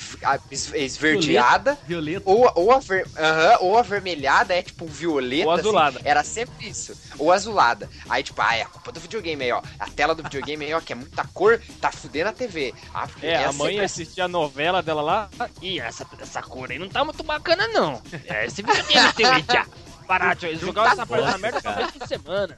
esverdeada, 0.74 1.78
Violeta. 1.86 2.22
ou, 2.24 2.50
ou, 2.54 2.72
a 2.72 2.78
ver, 2.78 3.06
aham, 3.16 3.56
ou 3.60 3.78
avermelhada, 3.78 4.54
é 4.54 4.62
tipo 4.62 4.86
violeta. 4.86 5.46
Ou 5.46 5.52
azulada. 5.52 5.98
assim. 5.98 6.08
era 6.08 6.24
sempre 6.24 6.68
isso. 6.68 6.94
Ou 7.18 7.32
azulada. 7.32 7.88
Aí, 8.08 8.22
tipo, 8.22 8.40
ah, 8.42 8.54
é 8.56 8.62
a 8.62 8.66
culpa 8.66 8.92
do 8.92 9.00
videogame 9.00 9.44
aí, 9.44 9.52
ó. 9.52 9.62
A 9.78 9.88
tela 9.88 10.14
do 10.14 10.22
videogame 10.22 10.64
aí, 10.64 10.73
ó, 10.74 10.80
que 10.80 10.92
é 10.92 10.96
muita 10.96 11.24
cor, 11.32 11.60
tá 11.80 11.90
fudendo 11.90 12.30
a 12.30 12.32
TV. 12.32 12.74
Ah, 12.92 13.06
porque 13.06 13.26
É, 13.26 13.36
a 13.36 13.52
sempre 13.52 13.58
mãe 13.58 13.74
assim. 13.80 13.84
assistia 14.02 14.24
a 14.24 14.28
novela 14.28 14.82
dela 14.82 15.02
lá. 15.02 15.28
Ih, 15.62 15.80
essa, 15.80 16.06
essa 16.20 16.42
cor 16.42 16.70
aí 16.70 16.78
não 16.78 16.88
tá 16.88 17.04
muito 17.04 17.22
bacana, 17.22 17.66
não. 17.68 18.00
É, 18.26 18.46
esse 18.46 18.62
videogame 18.62 19.12
teu 19.14 19.30
aí, 19.32 19.42
tia. 19.42 19.66
Parar. 20.06 20.36
Eles 20.42 20.60
jogavam 20.60 20.92
essa 20.92 21.06
porra 21.06 21.30
na 21.32 21.38
merda 21.38 21.60
uma 21.64 21.72
vez 21.74 21.90
por 21.92 22.06
semana. 22.06 22.56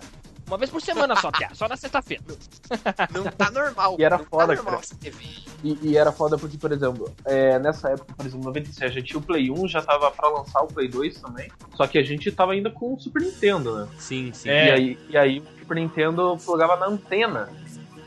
Uma 0.49 0.59
vez 0.59 0.71
por 0.71 0.81
semana 0.81 1.17
só, 1.17 1.31
tia. 1.33 1.49
Só 1.55 1.69
na 1.69 1.77
sexta-feira. 1.77 2.23
Não 3.13 3.25
tá 3.25 3.51
normal. 3.51 3.97
E 3.99 4.05
era 4.05 4.19
não 4.19 4.25
foda, 4.25 4.47
tá 4.49 4.63
normal 4.63 4.75
cara. 4.75 4.85
essa 4.85 4.95
TV. 4.97 5.25
E, 5.65 5.79
e 5.83 5.97
era 5.97 6.13
foda 6.13 6.39
porque, 6.39 6.57
por 6.57 6.71
exemplo, 6.71 7.13
é, 7.25 7.59
nessa 7.59 7.91
época, 7.91 8.15
por 8.15 8.25
exemplo, 8.27 8.45
96, 8.47 8.91
a 8.91 8.95
gente 8.95 9.07
tinha 9.09 9.19
o 9.19 9.23
Play 9.23 9.51
1, 9.51 9.67
já 9.69 9.83
tava 9.83 10.09
pra 10.11 10.29
lançar 10.29 10.61
o 10.63 10.69
Play 10.69 10.87
2 10.89 11.21
também. 11.21 11.51
Só 11.75 11.87
que 11.89 11.99
a 11.99 12.03
gente 12.03 12.31
tava 12.31 12.53
ainda 12.53 12.71
com 12.71 12.95
o 12.95 13.01
Super 13.01 13.23
Nintendo, 13.23 13.77
né? 13.77 13.89
Sim, 13.99 14.33
sim. 14.33 14.49
É. 14.49 14.67
E, 14.69 14.71
aí, 14.71 14.99
e 15.11 15.17
aí 15.17 15.41
o 15.41 15.59
Super 15.61 15.75
Nintendo 15.77 16.39
plugava 16.45 16.77
na 16.77 16.87
antena. 16.87 17.49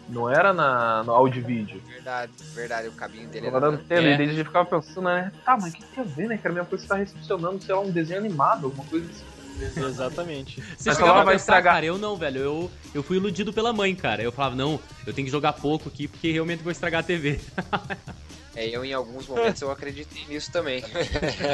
Não 0.10 0.30
era 0.30 0.52
na, 0.54 1.04
no 1.04 1.12
áudio 1.14 1.42
e 1.42 1.44
vídeo. 1.44 1.82
Verdade, 1.86 2.32
verdade, 2.54 2.88
o 2.88 2.92
cabinho 2.92 3.30
dele 3.30 3.48
era. 3.48 3.60
na 3.60 3.68
antena. 3.68 4.08
É. 4.08 4.14
E 4.14 4.18
daí 4.18 4.30
a 4.30 4.34
gente 4.34 4.46
ficava 4.46 4.66
pensando, 4.66 5.06
né? 5.06 5.32
Tá, 5.46 5.58
mas 5.60 5.74
o 5.74 5.78
que 5.78 5.84
tem 5.84 6.04
a 6.04 6.08
ver, 6.08 6.28
né, 6.28 6.38
cara? 6.38 6.54
Minha 6.54 6.66
coisa 6.66 6.88
tá 6.88 6.96
recepcionando, 6.96 7.62
sei 7.64 7.76
lá, 7.76 7.82
um 7.82 7.92
desenho 7.92 8.20
animado, 8.20 8.66
alguma 8.66 8.86
coisa 8.86 9.08
assim. 9.10 9.24
Exatamente. 9.86 10.62
Você 10.62 10.90
Mas 10.90 10.98
chegava 10.98 11.12
ela 11.14 11.22
a 11.22 11.26
vai 11.26 11.34
pensar, 11.36 11.44
estragar. 11.44 11.74
cara, 11.76 11.86
eu 11.86 11.98
não, 11.98 12.16
velho. 12.16 12.40
Eu, 12.40 12.72
eu 12.94 13.04
fui 13.04 13.18
iludido 13.18 13.52
pela 13.54 13.74
mãe, 13.74 13.94
cara. 13.96 14.24
Eu 14.24 14.32
falava, 14.32 14.56
não, 14.56 14.80
eu 15.06 15.14
tenho 15.14 15.26
que 15.26 15.32
jogar 15.32 15.54
pouco 15.54 15.90
aqui 15.90 16.08
porque 16.08 16.32
realmente 16.32 16.64
vou 16.64 16.72
estragar 16.72 17.02
a 17.02 17.04
TV. 17.04 17.40
É, 18.56 18.68
eu 18.68 18.84
em 18.84 18.94
alguns 18.94 19.28
momentos 19.28 19.62
eu 19.62 19.70
acreditei 19.70 20.26
nisso 20.28 20.52
também. 20.52 20.84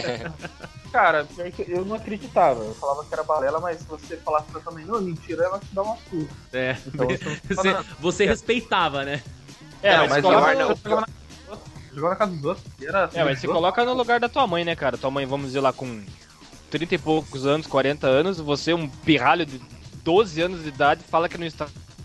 Cara, 0.91 1.27
eu 1.67 1.85
não 1.85 1.95
acreditava. 1.95 2.63
Eu 2.63 2.75
falava 2.75 3.03
que 3.03 3.13
era 3.13 3.23
balela, 3.23 3.59
mas 3.59 3.79
se 3.79 3.85
você 3.85 4.17
falasse 4.17 4.49
pra 4.51 4.61
também, 4.61 4.85
não, 4.85 5.01
mentira, 5.01 5.43
ela 5.43 5.59
te 5.59 5.73
dá 5.73 5.81
uma 5.81 5.97
surra. 6.09 6.27
É. 6.53 6.77
Então 6.87 7.07
você 7.49 7.73
não 7.73 7.83
Você, 7.83 7.95
você 7.99 8.25
respeitava, 8.25 9.03
né? 9.03 9.21
É, 9.81 9.97
Não, 9.97 10.07
mas, 10.07 10.21
pior 10.21 10.55
não. 10.55 10.69
Eu 10.69 11.01
na, 11.01 11.07
jogava 11.93 12.09
na 12.09 12.15
casa 12.15 12.31
dos 12.31 12.45
outros. 12.45 12.65
Era 12.81 13.09
é, 13.13 13.23
mas 13.23 13.39
você 13.39 13.47
coloca 13.47 13.85
no 13.85 13.93
lugar 13.93 14.19
da 14.19 14.29
tua 14.29 14.47
mãe, 14.47 14.65
né, 14.65 14.75
cara? 14.75 14.97
Tua 14.97 15.11
mãe, 15.11 15.25
vamos 15.25 15.47
dizer 15.47 15.59
lá, 15.59 15.71
com 15.71 16.03
30 16.69 16.95
e 16.95 16.97
poucos 16.97 17.45
anos, 17.45 17.67
40 17.67 18.07
anos, 18.07 18.39
você, 18.39 18.73
um 18.73 18.87
pirralho 18.87 19.45
de 19.45 19.61
12 20.03 20.41
anos 20.41 20.63
de 20.63 20.69
idade, 20.69 21.03
fala 21.03 21.29
que 21.29 21.37
não 21.37 21.45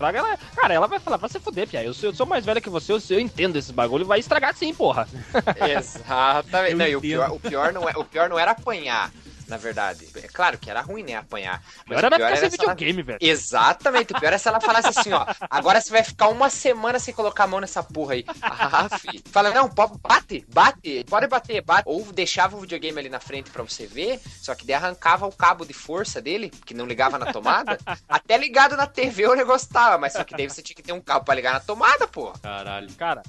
estraga. 0.01 0.19
Ela, 0.19 0.37
cara, 0.55 0.73
ela 0.73 0.87
vai 0.87 0.99
falar, 0.99 1.17
vai 1.17 1.29
se 1.29 1.39
fuder, 1.39 1.67
Pia. 1.67 1.83
Eu 1.83 1.93
sou, 1.93 2.09
eu 2.09 2.15
sou 2.15 2.25
mais 2.25 2.43
velha 2.43 2.59
que 2.59 2.69
você, 2.69 2.91
eu, 2.91 2.99
eu 3.09 3.19
entendo 3.19 3.55
esse 3.57 3.71
bagulho, 3.71 4.05
vai 4.05 4.19
estragar 4.19 4.55
sim, 4.55 4.73
porra. 4.73 5.07
Exatamente. 5.77 6.75
Não, 6.75 6.87
e 6.87 6.95
o 6.95 7.01
pior, 7.01 7.31
o, 7.31 7.39
pior 7.39 7.71
não 7.71 7.87
é, 7.87 7.93
o 7.95 8.03
pior 8.03 8.29
não 8.29 8.39
era 8.39 8.51
apanhar, 8.51 9.11
na 9.51 9.57
verdade. 9.57 10.07
É 10.15 10.27
claro 10.29 10.57
que 10.57 10.69
era 10.69 10.81
ruim, 10.81 11.03
né, 11.03 11.15
apanhar. 11.15 11.61
Mas 11.85 11.97
Agora 11.97 12.15
o 12.15 12.17
pior 12.17 12.27
ficar 12.27 12.37
sem 12.37 12.45
era 12.45 12.49
se 12.49 12.63
ela... 12.63 12.73
videogame, 12.73 13.03
velho. 13.03 13.19
Exatamente, 13.21 14.13
o 14.13 14.19
pior 14.19 14.33
é 14.33 14.37
se 14.37 14.47
ela 14.47 14.61
falasse 14.61 14.87
assim, 14.87 15.11
ó. 15.11 15.25
Agora 15.49 15.81
você 15.81 15.91
vai 15.91 16.03
ficar 16.03 16.29
uma 16.29 16.49
semana 16.49 16.97
sem 16.99 17.13
colocar 17.13 17.43
a 17.43 17.47
mão 17.47 17.59
nessa 17.59 17.83
porra 17.83 18.13
aí. 18.13 18.25
Ah, 18.41 18.87
fi. 18.97 19.21
Fala, 19.29 19.51
não, 19.51 19.67
bate, 19.67 20.45
bate, 20.47 21.03
pode 21.09 21.27
bater, 21.27 21.61
bate. 21.61 21.83
Ou 21.85 22.11
deixava 22.13 22.55
o 22.55 22.61
videogame 22.61 22.97
ali 22.97 23.09
na 23.09 23.19
frente 23.19 23.51
pra 23.51 23.61
você 23.61 23.85
ver, 23.85 24.21
só 24.41 24.55
que 24.55 24.65
daí 24.65 24.75
arrancava 24.75 25.27
o 25.27 25.35
cabo 25.35 25.65
de 25.65 25.73
força 25.73 26.21
dele, 26.21 26.49
que 26.49 26.73
não 26.73 26.85
ligava 26.85 27.19
na 27.19 27.33
tomada. 27.33 27.77
Até 28.07 28.37
ligado 28.37 28.77
na 28.77 28.87
TV 28.87 29.27
o 29.27 29.35
negócio 29.35 29.67
tava, 29.67 29.97
mas 29.97 30.13
só 30.13 30.23
que 30.23 30.35
daí 30.35 30.47
você 30.47 30.61
tinha 30.61 30.75
que 30.75 30.81
ter 30.81 30.93
um 30.93 31.01
cabo 31.01 31.25
pra 31.25 31.35
ligar 31.35 31.53
na 31.53 31.59
tomada, 31.59 32.07
pô. 32.07 32.31
Caralho. 32.41 32.89
Cara, 32.93 33.21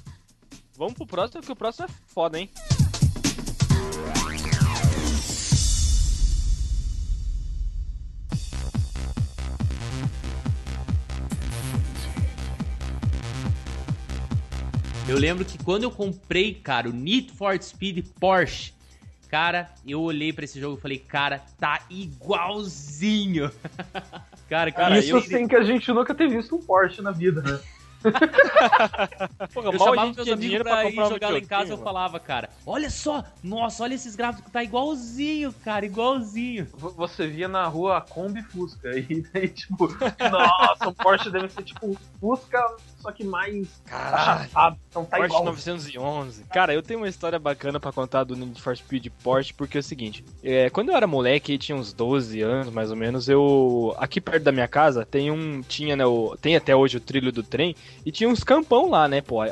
vamos 0.77 0.93
pro 0.93 1.05
próximo, 1.05 1.41
que 1.41 1.51
o 1.51 1.55
próximo 1.55 1.85
é 1.85 2.13
foda, 2.13 2.39
hein? 2.39 2.49
Eu 15.05 15.17
lembro 15.17 15.43
que 15.43 15.57
quando 15.57 15.83
eu 15.83 15.91
comprei, 15.91 16.53
cara, 16.53 16.89
o 16.89 16.93
Need 16.93 17.33
for 17.33 17.61
Speed 17.61 18.05
Porsche, 18.19 18.73
cara, 19.29 19.69
eu 19.85 20.01
olhei 20.01 20.31
pra 20.31 20.45
esse 20.45 20.59
jogo 20.59 20.77
e 20.77 20.81
falei, 20.81 20.97
cara, 20.97 21.41
tá 21.59 21.81
igualzinho. 21.89 23.51
cara, 24.47 24.71
cara, 24.71 24.99
Isso 24.99 25.17
eu, 25.17 25.21
sem 25.21 25.45
que 25.45 25.57
a 25.57 25.63
gente 25.63 25.91
nunca 25.91 26.15
ter 26.15 26.29
visto 26.29 26.55
um 26.55 26.61
Porsche 26.61 27.01
na 27.01 27.11
vida, 27.11 27.41
né? 27.41 27.59
Porra, 29.53 29.71
eu 29.71 29.79
chamava 29.79 30.07
gente 30.07 30.15
meus 30.15 30.25
tinha 30.25 30.33
amigos 30.33 30.39
dinheiro 30.39 30.63
pra, 30.63 30.73
pra 30.73 30.89
ir 30.89 30.99
um 30.99 31.09
jogar 31.09 31.29
lá 31.29 31.37
em 31.37 31.45
casa, 31.45 31.61
eu 31.61 31.77
videogame, 31.77 31.83
falava, 31.83 32.19
cara, 32.19 32.49
olha 32.65 32.89
só, 32.89 33.23
nossa, 33.41 33.83
olha 33.83 33.93
esses 33.93 34.15
gráficos, 34.15 34.51
tá 34.51 34.63
igualzinho, 34.63 35.53
cara, 35.63 35.85
igualzinho. 35.85 36.67
Você 36.73 37.27
via 37.27 37.47
na 37.47 37.65
rua 37.65 37.97
a 37.97 38.01
Kombi 38.01 38.41
Fusca. 38.41 38.89
E 39.09 39.21
daí, 39.33 39.47
tipo, 39.49 39.87
nossa, 40.31 40.87
o 40.87 40.93
Porsche 40.93 41.29
deve 41.29 41.49
ser 41.49 41.63
tipo 41.63 41.87
um 41.87 41.95
Fusca, 42.19 42.59
só 43.03 43.11
que 43.11 43.23
mais 43.25 43.67
achatado. 43.91 44.77
Então 44.89 45.03
tá 45.03 45.17
Porsche 45.17 45.33
igual. 45.33 45.45
911. 45.45 46.45
Cara, 46.45 46.73
eu 46.73 46.81
tenho 46.81 47.01
uma 47.01 47.09
história 47.09 47.37
bacana 47.37 47.77
pra 47.77 47.91
contar 47.91 48.23
do 48.23 48.33
Need 48.33 48.61
for 48.61 48.75
Speed 48.75 49.07
Porsche, 49.21 49.53
porque 49.53 49.77
é 49.77 49.81
o 49.81 49.83
seguinte, 49.83 50.23
é, 50.41 50.69
quando 50.69 50.89
eu 50.89 50.95
era 50.95 51.05
moleque, 51.05 51.57
tinha 51.57 51.75
uns 51.75 51.91
12 51.91 52.41
anos 52.41 52.73
mais 52.73 52.89
ou 52.89 52.95
menos, 52.95 53.27
eu 53.27 53.93
aqui 53.97 54.21
perto 54.21 54.43
da 54.43 54.53
minha 54.53 54.67
casa 54.67 55.05
tem 55.05 55.29
um 55.29 55.61
tinha, 55.61 55.97
né, 55.97 56.05
o, 56.05 56.37
tem 56.41 56.55
até 56.55 56.73
hoje 56.73 56.95
o 56.95 57.01
trilho 57.01 57.31
do 57.31 57.43
trem 57.43 57.75
e 58.05 58.11
tinha 58.11 58.29
uns 58.29 58.43
campão 58.43 58.89
lá, 58.89 59.07
né, 59.07 59.19
pô. 59.21 59.43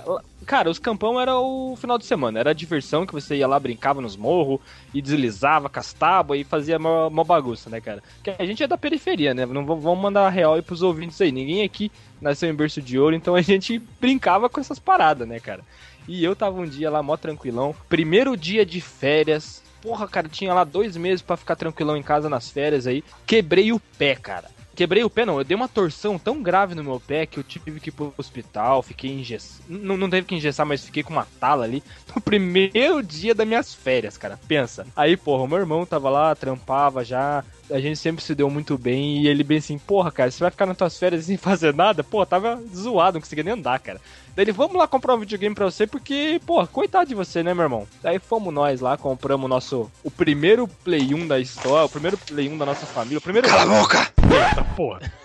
Cara, 0.45 0.69
os 0.69 0.80
campão 0.80 1.19
era 1.19 1.38
o 1.38 1.75
final 1.75 1.97
de 1.97 2.06
semana, 2.06 2.39
era 2.39 2.49
a 2.49 2.54
diversão 2.54 3.06
que 3.06 3.13
você 3.13 3.36
ia 3.36 3.47
lá, 3.47 3.60
brincava 3.60 4.01
nos 4.01 4.17
morros 4.17 4.60
e 4.93 5.01
deslizava 5.01 5.69
com 5.69 5.80
as 5.80 5.93
tábuas 5.93 6.39
e 6.39 6.43
fazia 6.43 6.77
uma, 6.77 7.23
bagunça, 7.23 7.69
né, 7.69 7.80
cara? 7.80 8.01
Que 8.23 8.32
a 8.32 8.45
gente 8.45 8.63
é 8.63 8.67
da 8.67 8.77
periferia, 8.77 9.34
né? 9.34 9.45
Não 9.45 9.65
vamos 9.65 9.99
mandar 9.99 10.27
real 10.30 10.56
aí 10.56 10.62
pros 10.62 10.82
ouvintes 10.82 11.21
aí. 11.21 11.32
Ninguém 11.32 11.63
aqui 11.63 11.91
nasceu 12.19 12.49
em 12.49 12.56
berço 12.56 12.82
de 12.82 12.97
ouro, 12.97 13.15
então 13.15 13.36
a 13.36 13.41
gente 13.41 13.80
brincava 13.99 14.49
com 14.49 14.60
essas 14.60 14.80
paradas, 14.80 15.27
né, 15.27 15.39
cara? 15.39 15.63
E 16.08 16.23
eu 16.23 16.36
tava 16.36 16.60
um 16.60 16.65
dia 16.65 16.89
lá, 16.89 17.04
mó 17.04 17.15
tranquilão. 17.15 17.75
Primeiro 17.88 18.36
dia 18.36 18.65
de 18.65 18.82
férias. 18.82 19.62
Porra, 19.82 20.08
cara, 20.08 20.27
tinha 20.27 20.54
lá 20.54 20.63
dois 20.63 20.97
meses 20.97 21.21
pra 21.21 21.38
ficar 21.38 21.56
tranquilão 21.56 21.95
em 21.95 22.04
casa 22.04 22.30
nas 22.30 22.49
férias 22.49 22.88
aí. 22.88 23.04
Quebrei 23.25 23.71
o 23.71 23.80
pé, 23.80 24.15
cara. 24.15 24.49
Quebrei 24.75 25.03
o 25.03 25.10
pé, 25.10 25.25
não. 25.25 25.38
Eu 25.38 25.43
dei 25.43 25.55
uma 25.55 25.67
torção 25.67 26.17
tão 26.17 26.41
grave 26.41 26.75
no 26.75 26.84
meu 26.84 26.99
pé 26.99 27.25
que 27.25 27.38
eu 27.38 27.43
tive 27.43 27.79
que 27.79 27.89
ir 27.89 27.91
pro 27.91 28.13
hospital. 28.17 28.81
Fiquei 28.81 29.12
engessado. 29.12 29.63
Não, 29.67 29.97
não 29.97 30.10
teve 30.10 30.25
que 30.25 30.36
engessar, 30.36 30.65
mas 30.65 30.86
fiquei 30.86 31.03
com 31.03 31.13
uma 31.13 31.27
tala 31.39 31.63
ali. 31.63 31.84
No 32.13 32.21
primeiro 32.21 33.01
dia 33.01 33.34
das 33.34 33.47
minhas 33.47 33.73
férias, 33.73 34.17
cara. 34.17 34.38
Pensa. 34.45 34.86
Aí, 34.95 35.15
porra, 35.15 35.43
o 35.43 35.47
meu 35.47 35.60
irmão 35.60 35.86
tava 35.86 36.10
lá, 36.10 36.36
trampava 36.36 37.05
já. 37.05 37.43
A 37.71 37.79
gente 37.79 37.97
sempre 37.97 38.23
se 38.23 38.36
deu 38.36 38.49
muito 38.49 38.77
bem. 38.77 39.21
E 39.21 39.27
ele 39.27 39.43
bem 39.43 39.57
assim, 39.57 39.77
porra, 39.77 40.12
cara, 40.12 40.29
você 40.29 40.39
vai 40.39 40.51
ficar 40.51 40.65
nas 40.65 40.77
tuas 40.77 40.97
férias 40.97 41.25
sem 41.25 41.38
fazer 41.38 41.73
nada? 41.73 42.03
Pô, 42.03 42.25
tava 42.25 42.62
zoado, 42.73 43.15
não 43.15 43.21
conseguia 43.21 43.43
nem 43.43 43.53
andar, 43.53 43.79
cara. 43.79 43.99
Daí 44.36 44.45
ele, 44.45 44.51
vamos 44.51 44.75
lá 44.75 44.88
comprar 44.88 45.15
um 45.15 45.19
videogame 45.19 45.53
pra 45.53 45.65
você, 45.65 45.86
porque, 45.86 46.39
pô, 46.45 46.65
coitado 46.67 47.10
de 47.10 47.15
você, 47.15 47.43
né, 47.43 47.53
meu 47.53 47.63
irmão? 47.63 47.88
Daí 48.01 48.19
fomos 48.19 48.53
nós 48.53 48.79
lá, 48.79 48.97
compramos 48.97 49.45
o 49.45 49.49
nosso. 49.49 49.91
O 50.03 50.12
primeiro 50.12 50.67
Play 50.67 51.13
1 51.13 51.27
da 51.27 51.39
história, 51.39 51.86
o 51.86 51.89
primeiro 51.89 52.17
Play 52.17 52.49
1 52.49 52.57
da 52.57 52.65
nossa 52.65 52.86
família, 52.86 53.17
o 53.17 53.21
primeiro. 53.21 53.47
Cala 53.47 53.63
a 53.63 53.81
boca! 53.81 53.99
Eita, 53.99 54.63
porra. 54.75 54.99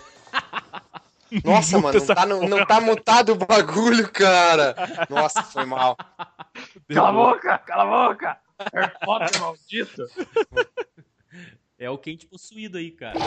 Nossa, 1.44 1.78
Muta 1.78 1.88
mano, 1.88 1.98
não 1.98 2.14
tá, 2.14 2.26
não, 2.26 2.40
não 2.48 2.66
tá 2.66 2.80
mutado 2.80 3.32
o 3.32 3.34
bagulho, 3.34 4.08
cara. 4.12 4.76
Nossa, 5.10 5.42
foi 5.42 5.64
mal. 5.64 5.96
Cala 6.88 7.08
a 7.08 7.12
boca, 7.12 7.58
cala 7.58 7.82
a 7.82 8.08
boca! 8.08 8.36
Harry 8.72 8.92
Potter 9.04 9.40
maldito! 9.40 10.04
É 11.78 11.90
o 11.90 11.98
quente 11.98 12.26
possuído 12.26 12.78
aí, 12.78 12.90
cara. 12.90 13.18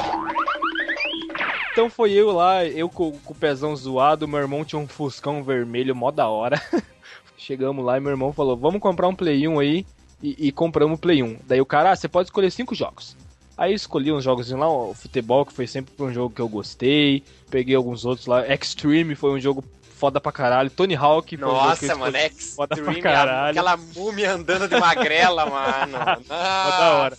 Então 1.71 1.87
foi 1.87 2.11
eu 2.13 2.31
lá, 2.31 2.65
eu 2.65 2.89
com, 2.89 3.11
com 3.19 3.33
o 3.33 3.35
pezão 3.35 3.75
zoado, 3.75 4.27
meu 4.27 4.39
irmão 4.39 4.65
tinha 4.65 4.79
um 4.79 4.87
fuscão 4.87 5.43
vermelho 5.43 5.95
mó 5.95 6.09
da 6.09 6.27
hora. 6.27 6.59
Chegamos 7.37 7.85
lá 7.85 7.97
e 7.97 8.01
meu 8.01 8.09
irmão 8.09 8.33
falou, 8.33 8.57
vamos 8.57 8.81
comprar 8.81 9.07
um 9.07 9.15
Play 9.15 9.47
1 9.47 9.59
aí, 9.59 9.85
e, 10.21 10.47
e 10.47 10.51
compramos 10.51 10.97
o 10.97 11.01
Play 11.01 11.21
1. 11.21 11.37
Daí 11.45 11.61
o 11.61 11.65
cara, 11.65 11.91
ah, 11.91 11.95
você 11.95 12.07
pode 12.07 12.27
escolher 12.27 12.51
cinco 12.51 12.73
jogos. 12.73 13.15
Aí 13.55 13.71
eu 13.71 13.75
escolhi 13.75 14.11
uns 14.11 14.23
jogos 14.23 14.49
lá, 14.49 14.67
o 14.67 14.95
futebol, 14.95 15.45
que 15.45 15.53
foi 15.53 15.67
sempre 15.67 15.93
um 15.99 16.11
jogo 16.11 16.33
que 16.33 16.41
eu 16.41 16.49
gostei. 16.49 17.23
Peguei 17.51 17.75
alguns 17.75 18.03
outros 18.03 18.25
lá. 18.25 18.47
Extreme 18.47 19.15
foi 19.15 19.31
um 19.31 19.39
jogo 19.39 19.63
foda 19.81 20.19
pra 20.19 20.31
caralho. 20.31 20.69
Tony 20.69 20.95
Hawk 20.95 21.37
foi 21.37 21.45
um 21.45 21.51
jogo 21.51 21.77
que 21.77 21.85
eu 21.85 21.89
Nossa, 21.89 21.95
mano, 21.97 22.17
escolhi 22.17 22.41
foda 22.41 22.75
pra 22.75 22.85
Extreme, 22.85 23.01
caralho. 23.01 23.51
aquela 23.51 23.77
múmia 23.77 24.31
andando 24.31 24.67
de 24.67 24.79
magrela, 24.79 25.45
mano. 25.45 25.91
Nossa. 26.27 26.77
da 26.79 26.93
hora. 26.93 27.17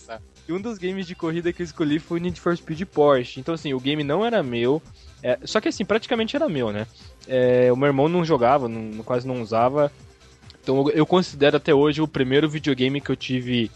Um 0.51 0.61
dos 0.61 0.77
games 0.77 1.05
de 1.07 1.15
corrida 1.15 1.51
que 1.53 1.61
eu 1.61 1.65
escolhi 1.65 1.99
foi 1.99 2.19
o 2.19 2.21
Need 2.21 2.39
for 2.39 2.55
Speed 2.55 2.81
Porsche. 2.85 3.39
Então, 3.39 3.53
assim, 3.53 3.73
o 3.73 3.79
game 3.79 4.03
não 4.03 4.25
era 4.25 4.41
meu. 4.43 4.81
é, 5.23 5.37
só 5.43 5.61
que, 5.61 5.67
assim, 5.69 5.85
praticamente 5.85 6.35
era 6.35 6.49
meu, 6.49 6.71
né? 6.71 6.87
É, 7.27 7.71
o 7.71 7.75
meu 7.75 7.87
irmão 7.87 8.09
não 8.09 8.25
jogava, 8.25 8.67
não- 8.67 9.03
quase 9.03 9.27
não 9.27 9.41
usava. 9.41 9.91
Então, 10.63 10.89
eu 10.91 11.05
considero 11.05 11.57
até 11.57 11.73
hoje 11.73 12.01
o 12.01 12.07
primeiro 12.07 12.49
videogame 12.49 12.99
que 13.01 13.09
eu 13.11 13.15
tive. 13.15 13.69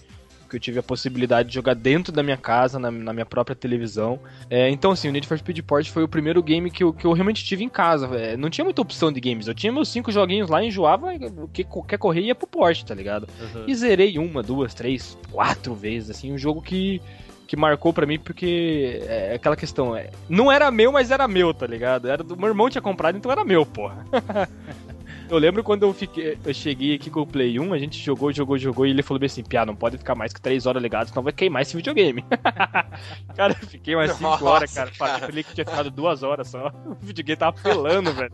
Que 0.56 0.58
eu 0.58 0.60
tive 0.60 0.80
a 0.80 0.84
possibilidade 0.84 1.50
de 1.50 1.56
jogar 1.56 1.74
dentro 1.74 2.14
da 2.14 2.24
minha 2.24 2.38
casa, 2.38 2.80
na, 2.80 2.90
na 2.90 3.12
minha 3.12 3.26
própria 3.26 3.56
televisão. 3.56 4.20
É, 4.50 4.70
então, 4.70 4.92
assim, 4.92 5.10
o 5.10 5.12
Need 5.12 5.28
for 5.28 5.38
Speed 5.38 5.60
Port 5.62 5.90
foi 5.90 6.04
o 6.04 6.08
primeiro 6.08 6.42
game 6.42 6.72
que 6.72 6.84
eu, 6.84 6.94
que 6.94 7.06
eu 7.06 7.12
realmente 7.12 7.44
tive 7.44 7.64
em 7.64 7.70
casa. 7.70 8.08
É, 8.16 8.38
não 8.38 8.50
tinha 8.50 8.64
muita 8.64 8.82
opção 8.82 9.12
de 9.12 9.20
games. 9.20 9.48
Eu 9.48 9.54
tinha 9.54 9.72
meus 9.72 9.90
cinco 9.90 10.12
joguinhos 10.12 10.50
lá, 10.50 10.64
enjoava, 10.64 11.08
o 11.38 11.48
que 11.48 11.64
qualquer 11.64 11.98
correr 11.98 12.22
ia 12.22 12.36
pro 12.36 12.48
Port, 12.48 12.84
tá 12.84 12.96
ligado? 12.96 13.28
Uhum. 13.40 13.66
E 13.68 13.76
zerei 13.76 14.18
uma, 14.18 14.42
duas, 14.42 14.74
três, 14.74 15.18
quatro 15.32 15.76
vezes, 15.76 16.12
assim, 16.12 16.32
um 16.32 16.38
jogo 16.38 16.62
que 16.62 17.02
que 17.48 17.56
marcou 17.56 17.94
pra 17.94 18.08
mim 18.08 18.18
porque 18.18 19.04
é 19.06 19.36
aquela 19.36 19.56
questão, 19.56 19.96
é, 19.96 20.10
não 20.28 20.52
era 20.52 20.72
meu, 20.72 20.92
mas 20.92 21.12
era 21.12 21.28
meu, 21.28 21.54
tá 21.54 21.68
ligado? 21.68 22.10
Era 22.10 22.24
do 22.24 22.36
meu 22.36 22.48
irmão 22.48 22.72
tinha 22.72 22.82
comprado, 22.82 23.18
então 23.18 23.32
era 23.32 23.46
meu, 23.46 23.64
porra. 23.64 24.04
eu 25.30 25.38
lembro 25.38 25.64
quando 25.64 25.84
eu 25.84 25.94
fiquei, 25.94 26.38
eu 26.44 26.54
cheguei 26.54 26.96
aqui 26.96 27.10
com 27.10 27.22
o 27.22 27.28
Play 27.28 27.60
1, 27.60 27.74
a 27.74 27.78
gente 27.78 28.00
jogou, 28.02 28.32
jogou, 28.32 28.58
jogou 28.58 28.86
e 28.86 28.90
ele 28.92 29.04
falou 29.04 29.20
bem 29.20 29.28
assim: 29.28 29.44
"Piá, 29.44 29.66
não 29.66 29.76
pode 29.76 29.98
ficar 29.98 30.16
mais 30.16 30.34
que 30.34 30.42
3 30.42 30.66
horas 30.66 30.82
ligado, 30.82 31.08
senão 31.08 31.24
vai 31.24 31.34
queimar 31.34 31.62
esse 31.62 31.76
videogame". 31.76 32.24
cara, 33.36 33.56
eu 33.62 33.68
fiquei 33.68 33.96
umas 33.96 34.12
5 34.12 34.24
Nossa, 34.24 34.46
horas, 34.46 34.74
cara, 34.74 34.92
cara. 34.92 35.20
falei 35.20 35.44
que 35.44 35.54
tinha 35.54 35.66
ficado 35.66 35.90
2 35.92 36.24
horas 36.24 36.50
só. 36.50 36.72
O 36.86 37.06
videogame 37.06 37.38
tava 37.38 37.58
pelando, 37.62 38.14
velho. 38.14 38.32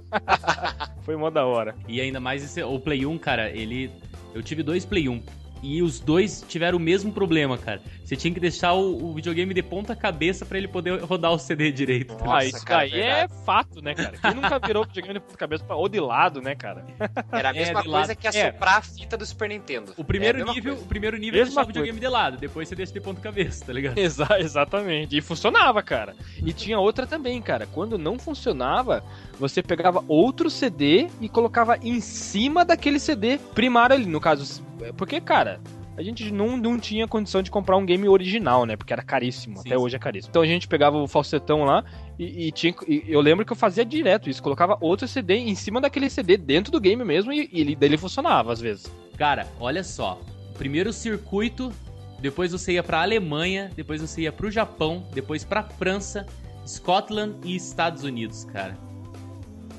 Foi 1.02 1.16
mó 1.16 1.30
da 1.30 1.46
hora. 1.46 1.76
E 1.88 2.00
ainda 2.00 2.20
mais 2.20 2.44
esse, 2.44 2.62
o 2.62 2.80
Play 2.80 3.06
1, 3.06 3.18
cara, 3.18 3.50
ele. 3.50 3.92
Eu 4.34 4.42
tive 4.42 4.64
dois 4.64 4.86
Play 4.86 5.10
1. 5.10 5.22
E 5.62 5.82
os 5.82 6.00
dois 6.00 6.44
tiveram 6.48 6.78
o 6.78 6.82
mesmo 6.82 7.12
problema, 7.12 7.58
cara. 7.58 7.82
Você 8.04 8.16
tinha 8.16 8.34
que 8.34 8.40
deixar 8.40 8.74
o, 8.74 9.12
o 9.12 9.14
videogame 9.14 9.54
de 9.54 9.62
ponta 9.62 9.96
cabeça 9.96 10.46
pra 10.46 10.58
ele 10.58 10.68
poder 10.68 11.00
rodar 11.04 11.32
o 11.32 11.38
CD 11.40 11.72
direito. 11.72 12.14
Nossa, 12.16 12.36
ah, 12.38 12.46
isso 12.46 12.66
cara, 12.66 12.90
daí 12.90 13.00
é 13.00 13.28
fato, 13.46 13.82
né, 13.82 13.94
cara? 13.94 14.18
Quem 14.18 14.34
nunca 14.34 14.60
virou 14.60 14.84
videogame 14.86 15.14
de 15.16 15.20
ponta 15.22 15.38
cabeça 15.38 15.64
pra- 15.64 15.76
ou 15.76 15.88
de 15.88 16.00
lado, 16.00 16.42
né, 16.42 16.56
cara? 16.56 16.86
Era 17.32 17.50
a 17.52 17.56
É, 17.56 17.60
mesma 17.60 17.82
de 17.82 17.90
coisa 17.90 18.08
lado. 18.08 18.16
que 18.16 18.28
assoprar 18.28 18.78
a 18.78 18.82
fita 18.82 19.16
do 19.16 19.26
Super 19.26 19.50
Nintendo. 19.50 19.94
O 19.98 20.04
primeiro 20.04 20.40
É 20.42 20.44
nível, 20.54 20.74
coisa. 20.74 20.86
o 20.86 20.88
primeiro 20.90 21.18
nível 21.18 21.40
é 21.40 21.44
Mesma 21.46 21.50
deixar 21.50 21.62
o 21.62 21.66
coisa. 21.66 21.80
videogame 21.80 22.00
de 22.00 22.08
lado, 22.08 22.38
depois 22.38 22.68
você 22.68 22.76
deixa 22.76 22.92
de 22.92 23.00
ponta 23.00 23.22
cabeça, 23.22 23.64
tá 23.66 23.72
ligado? 23.74 23.98
Exa- 23.98 24.40
exatamente. 24.40 25.16
E 25.16 25.22
funcionava, 25.22 25.82
cara. 25.84 26.16
E 26.44 26.52
tinha 26.54 26.80
outra 26.80 27.06
também, 27.06 27.42
cara. 27.42 27.68
Quando 27.68 27.98
não 27.98 28.18
funcionava, 28.20 29.04
você 29.40 29.62
pegava 29.62 30.04
outro 30.08 30.50
CD 30.50 31.08
e 31.22 31.30
colocava 31.30 31.78
em 31.82 32.00
cima 32.02 32.66
daquele 32.66 33.00
CD 33.00 33.38
primário 33.54 33.96
ali. 33.96 34.06
No 34.06 34.20
caso, 34.20 34.64
porque, 34.98 35.22
cara. 35.22 35.51
A 35.98 36.02
gente 36.02 36.32
não, 36.32 36.56
não 36.56 36.80
tinha 36.80 37.08
condição 37.08 37.42
de 37.42 37.52
comprar 37.52 37.78
um 37.78 37.86
game 37.86 38.08
original, 38.08 38.66
né? 38.66 38.76
Porque 38.76 38.94
era 38.94 39.04
caríssimo. 39.04 39.58
Sim, 39.58 39.68
até 39.68 39.78
sim. 39.78 39.84
hoje 39.84 39.96
é 39.96 40.00
caríssimo. 40.00 40.30
Então 40.32 40.42
a 40.42 40.46
gente 40.46 40.68
pegava 40.68 40.98
o 40.98 41.08
falsetão 41.08 41.64
lá 41.64 41.84
e, 42.18 42.48
e 42.48 42.52
tinha. 42.52 42.74
e 42.88 43.04
eu 43.08 43.20
lembro 43.20 43.46
que 43.46 43.52
eu 43.52 43.58
fazia 43.58 43.84
direto 43.84 44.30
isso. 44.30 44.42
Colocava 44.42 44.78
outro 44.80 45.08
CD 45.08 45.36
em 45.36 45.56
cima 45.56 45.82
daquele 45.82 46.10
CD 46.10 46.38
dentro 46.38 46.72
do 46.72 46.80
game 46.80 47.04
mesmo 47.04 47.32
e, 47.34 47.50
e 47.52 47.62
ele, 47.62 47.76
daí 47.76 47.90
ele 47.90 47.98
funcionava 47.98 48.54
às 48.54 48.62
vezes. 48.62 48.92
Cara, 49.18 49.48
olha 49.60 49.84
só. 49.84 50.20
Primeiro 50.58 50.94
circuito, 50.94 51.72
depois 52.20 52.52
você 52.52 52.74
ia 52.74 52.84
pra 52.84 53.02
Alemanha, 53.02 53.70
depois 53.76 54.02
você 54.02 54.22
ia 54.22 54.32
pro 54.32 54.50
Japão, 54.50 55.06
depois 55.14 55.44
pra 55.44 55.64
França, 55.64 56.26
Scotland 56.66 57.36
e 57.44 57.56
Estados 57.56 58.04
Unidos, 58.04 58.46
cara. 58.46 58.91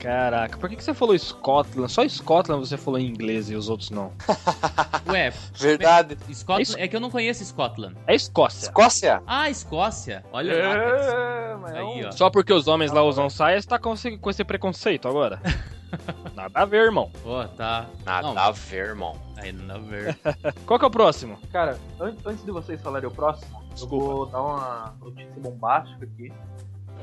Caraca, 0.02 0.58
por 0.58 0.68
que, 0.68 0.74
que 0.76 0.82
você 0.82 0.92
falou 0.92 1.16
Scotland? 1.16 1.90
Só 1.92 2.06
Scotland 2.08 2.66
você 2.68 2.76
falou 2.76 2.98
em 2.98 3.06
inglês 3.06 3.48
e 3.50 3.54
os 3.54 3.68
outros 3.68 3.90
não. 3.90 4.12
Ué, 5.08 5.32
Verdade. 5.54 6.18
Scotland, 6.34 6.74
é 6.82 6.88
que 6.88 6.96
eu 6.96 7.00
não 7.00 7.10
conheço 7.10 7.44
Scotland. 7.44 7.96
É 8.06 8.14
Escócia. 8.14 8.66
Escócia? 8.66 9.22
Ah, 9.26 9.48
Escócia. 9.48 10.24
Olha 10.32 10.52
lá. 10.54 10.74
É, 10.74 11.78
Aí, 11.78 11.78
é 11.78 11.84
um- 11.84 12.08
ó. 12.08 12.10
Só 12.12 12.28
porque 12.30 12.52
os 12.52 12.66
homens 12.66 12.90
lá 12.90 13.02
usam 13.02 13.30
saia, 13.30 13.60
você 13.62 13.68
tá 13.68 13.78
com 13.78 13.92
esse, 13.94 14.18
com 14.18 14.28
esse 14.30 14.42
preconceito 14.42 15.06
agora. 15.06 15.40
Nada 16.34 16.50
a 16.60 16.64
ver, 16.64 16.84
irmão. 16.86 17.10
Ó, 17.24 17.44
tá. 17.46 17.86
Nada 18.04 18.26
Não. 18.32 18.38
a 18.42 18.50
ver, 18.50 18.86
irmão. 18.88 19.14
Aí 19.36 19.52
nada 19.52 19.74
a 19.74 19.78
ver. 19.78 20.18
Qual 20.66 20.78
que 20.78 20.84
é 20.84 20.88
o 20.88 20.90
próximo? 20.90 21.38
Cara, 21.52 21.78
an- 22.00 22.16
antes 22.24 22.44
de 22.44 22.50
vocês 22.50 22.80
falarem 22.80 23.08
o 23.08 23.12
próximo, 23.12 23.62
Desculpa. 23.74 23.94
eu 23.94 24.00
vou 24.16 24.26
dar 24.26 24.40
uma 24.42 24.94
notícia 25.00 25.34
bombástica 25.38 26.04
aqui. 26.06 26.32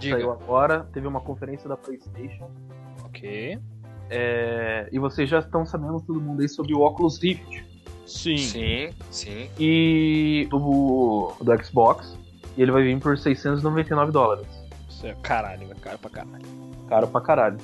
Saiu 0.02 0.18
Diga. 0.18 0.32
agora, 0.32 0.88
teve 0.93 1.06
uma 1.08 1.22
conferência 1.22 1.68
da 1.70 1.78
PlayStation. 1.78 2.50
Ok. 3.20 3.59
é, 4.09 4.89
e 4.91 4.97
vocês 4.99 5.30
já 5.30 5.39
estão 5.39 5.65
sabendo 5.65 5.99
todo 6.01 6.20
mundo 6.20 6.41
aí 6.41 6.49
sobre 6.49 6.74
o 6.74 6.80
Oculus 6.82 7.22
Rift. 7.22 7.63
Sim. 8.05 8.38
Sim, 8.38 8.89
sim. 9.11 9.49
E 9.59 10.47
do, 10.49 11.32
do 11.41 11.63
Xbox. 11.63 12.17
E 12.57 12.61
ele 12.61 12.72
vai 12.72 12.82
vir 12.84 12.99
por 12.99 13.17
699 13.17 14.11
dólares. 14.11 14.47
Isso 14.89 15.05
é 15.05 15.13
caralho, 15.22 15.72
é 15.72 15.76
caro 15.76 15.99
pra 15.99 16.09
caralho. 16.09 16.45
Caro 16.88 17.07
pra 17.07 17.22
caralho. 17.22 17.57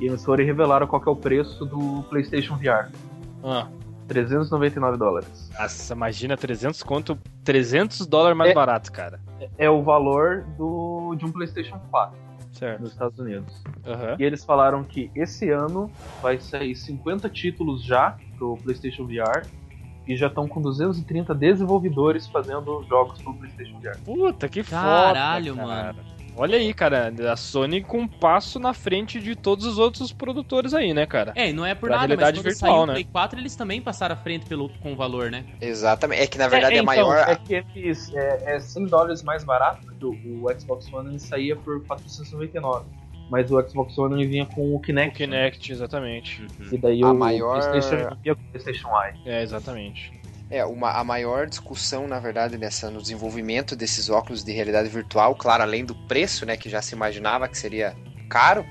E 0.00 0.06
eles 0.06 0.24
foram 0.24 0.42
e 0.42 0.46
revelaram 0.46 0.86
qual 0.88 1.00
que 1.00 1.08
é 1.08 1.12
o 1.12 1.16
preço 1.16 1.64
do 1.64 2.02
PlayStation 2.10 2.56
VR. 2.56 2.90
Ah, 3.44 3.68
399 4.08 4.98
dólares. 4.98 5.50
nossa, 5.58 5.94
imagina 5.94 6.36
300 6.36 6.82
conto, 6.82 7.16
300 7.44 8.04
dólares 8.06 8.36
mais 8.36 8.50
É. 8.50 8.54
barato, 8.54 8.90
cara. 8.90 9.20
É 9.56 9.70
o 9.70 9.82
valor 9.82 10.42
do, 10.58 11.14
de 11.16 11.24
um 11.24 11.30
PlayStation 11.30 11.78
4 11.90 12.18
Certo. 12.62 12.80
nos 12.80 12.92
Estados 12.92 13.18
Unidos. 13.18 13.62
Aham. 13.84 14.16
E 14.18 14.22
eles 14.22 14.44
falaram 14.44 14.84
que 14.84 15.10
esse 15.16 15.50
ano 15.50 15.90
vai 16.22 16.38
sair 16.38 16.76
50 16.76 17.28
títulos 17.28 17.82
já 17.84 18.16
pro 18.38 18.56
PlayStation 18.58 19.04
VR. 19.04 19.44
E 20.06 20.16
já 20.16 20.26
estão 20.26 20.48
com 20.48 20.60
230 20.60 21.32
desenvolvedores 21.32 22.26
fazendo 22.26 22.84
jogos 22.88 23.22
pro 23.22 23.34
PlayStation 23.34 23.78
VR. 23.80 23.96
Puta, 24.04 24.48
que 24.48 24.64
Caralho, 24.64 25.54
foda, 25.54 25.66
cara. 25.66 25.92
mano. 25.92 26.11
Olha 26.34 26.56
aí, 26.56 26.72
cara, 26.72 27.12
a 27.30 27.36
Sony 27.36 27.82
com 27.82 28.00
um 28.00 28.08
passo 28.08 28.58
na 28.58 28.72
frente 28.72 29.20
de 29.20 29.36
todos 29.36 29.66
os 29.66 29.78
outros 29.78 30.12
produtores 30.12 30.72
aí, 30.72 30.94
né, 30.94 31.04
cara? 31.06 31.32
É, 31.36 31.50
e 31.50 31.52
não 31.52 31.64
é 31.64 31.74
por 31.74 31.88
Pra 31.88 31.98
nada, 31.98 32.08
mas 32.08 32.18
realidade 32.18 32.38
quando 32.38 32.44
virtual, 32.52 32.70
saiu 32.72 32.82
o 32.82 32.86
né? 32.86 32.92
Play 32.94 33.04
4, 33.04 33.38
eles 33.40 33.54
também 33.56 33.80
passaram 33.82 34.14
à 34.14 34.16
frente 34.16 34.46
pelo, 34.46 34.68
com 34.80 34.92
o 34.92 34.96
valor, 34.96 35.30
né? 35.30 35.44
Exatamente. 35.60 36.22
É 36.22 36.26
que 36.26 36.38
na 36.38 36.48
verdade 36.48 36.74
é, 36.74 36.78
é, 36.78 36.82
então, 36.82 36.86
maior. 37.08 37.28
É 37.28 37.36
que 37.36 37.54
eles, 37.76 38.12
é, 38.14 38.54
é 38.56 38.60
100 38.60 38.86
dólares 38.86 39.22
mais 39.22 39.44
barato. 39.44 39.86
porque 39.86 40.04
O, 40.06 40.44
o 40.46 40.60
Xbox 40.60 40.90
One 40.92 41.10
ele 41.10 41.18
saía 41.18 41.54
por 41.56 41.84
499. 41.86 42.86
Mas 43.30 43.50
o 43.50 43.68
Xbox 43.68 43.96
One 43.96 44.14
ele 44.22 44.26
vinha 44.30 44.46
com 44.46 44.60
o 44.72 44.76
O 44.76 44.80
Kinect. 44.80 45.16
Kinect, 45.16 45.72
exatamente. 45.72 46.46
E 46.70 46.76
daí 46.76 47.02
A 47.02 47.12
o 47.12 47.14
maior- 47.14 47.60
PlayStation 47.60 48.16
vinha 48.22 48.34
com 48.34 48.42
o 48.42 48.44
PlayStation 48.50 48.88
Eye. 48.88 49.14
É, 49.24 49.42
exatamente. 49.42 50.12
É, 50.52 50.66
uma, 50.66 50.90
a 50.90 51.02
maior 51.02 51.46
discussão, 51.46 52.06
na 52.06 52.20
verdade, 52.20 52.58
nessa, 52.58 52.90
no 52.90 53.00
desenvolvimento 53.00 53.74
desses 53.74 54.10
óculos 54.10 54.44
de 54.44 54.52
realidade 54.52 54.86
virtual, 54.86 55.34
claro, 55.34 55.62
além 55.62 55.82
do 55.82 55.94
preço, 55.94 56.44
né, 56.44 56.58
que 56.58 56.68
já 56.68 56.82
se 56.82 56.94
imaginava 56.94 57.48
que 57.48 57.56
seria 57.56 57.96
caro, 58.28 58.62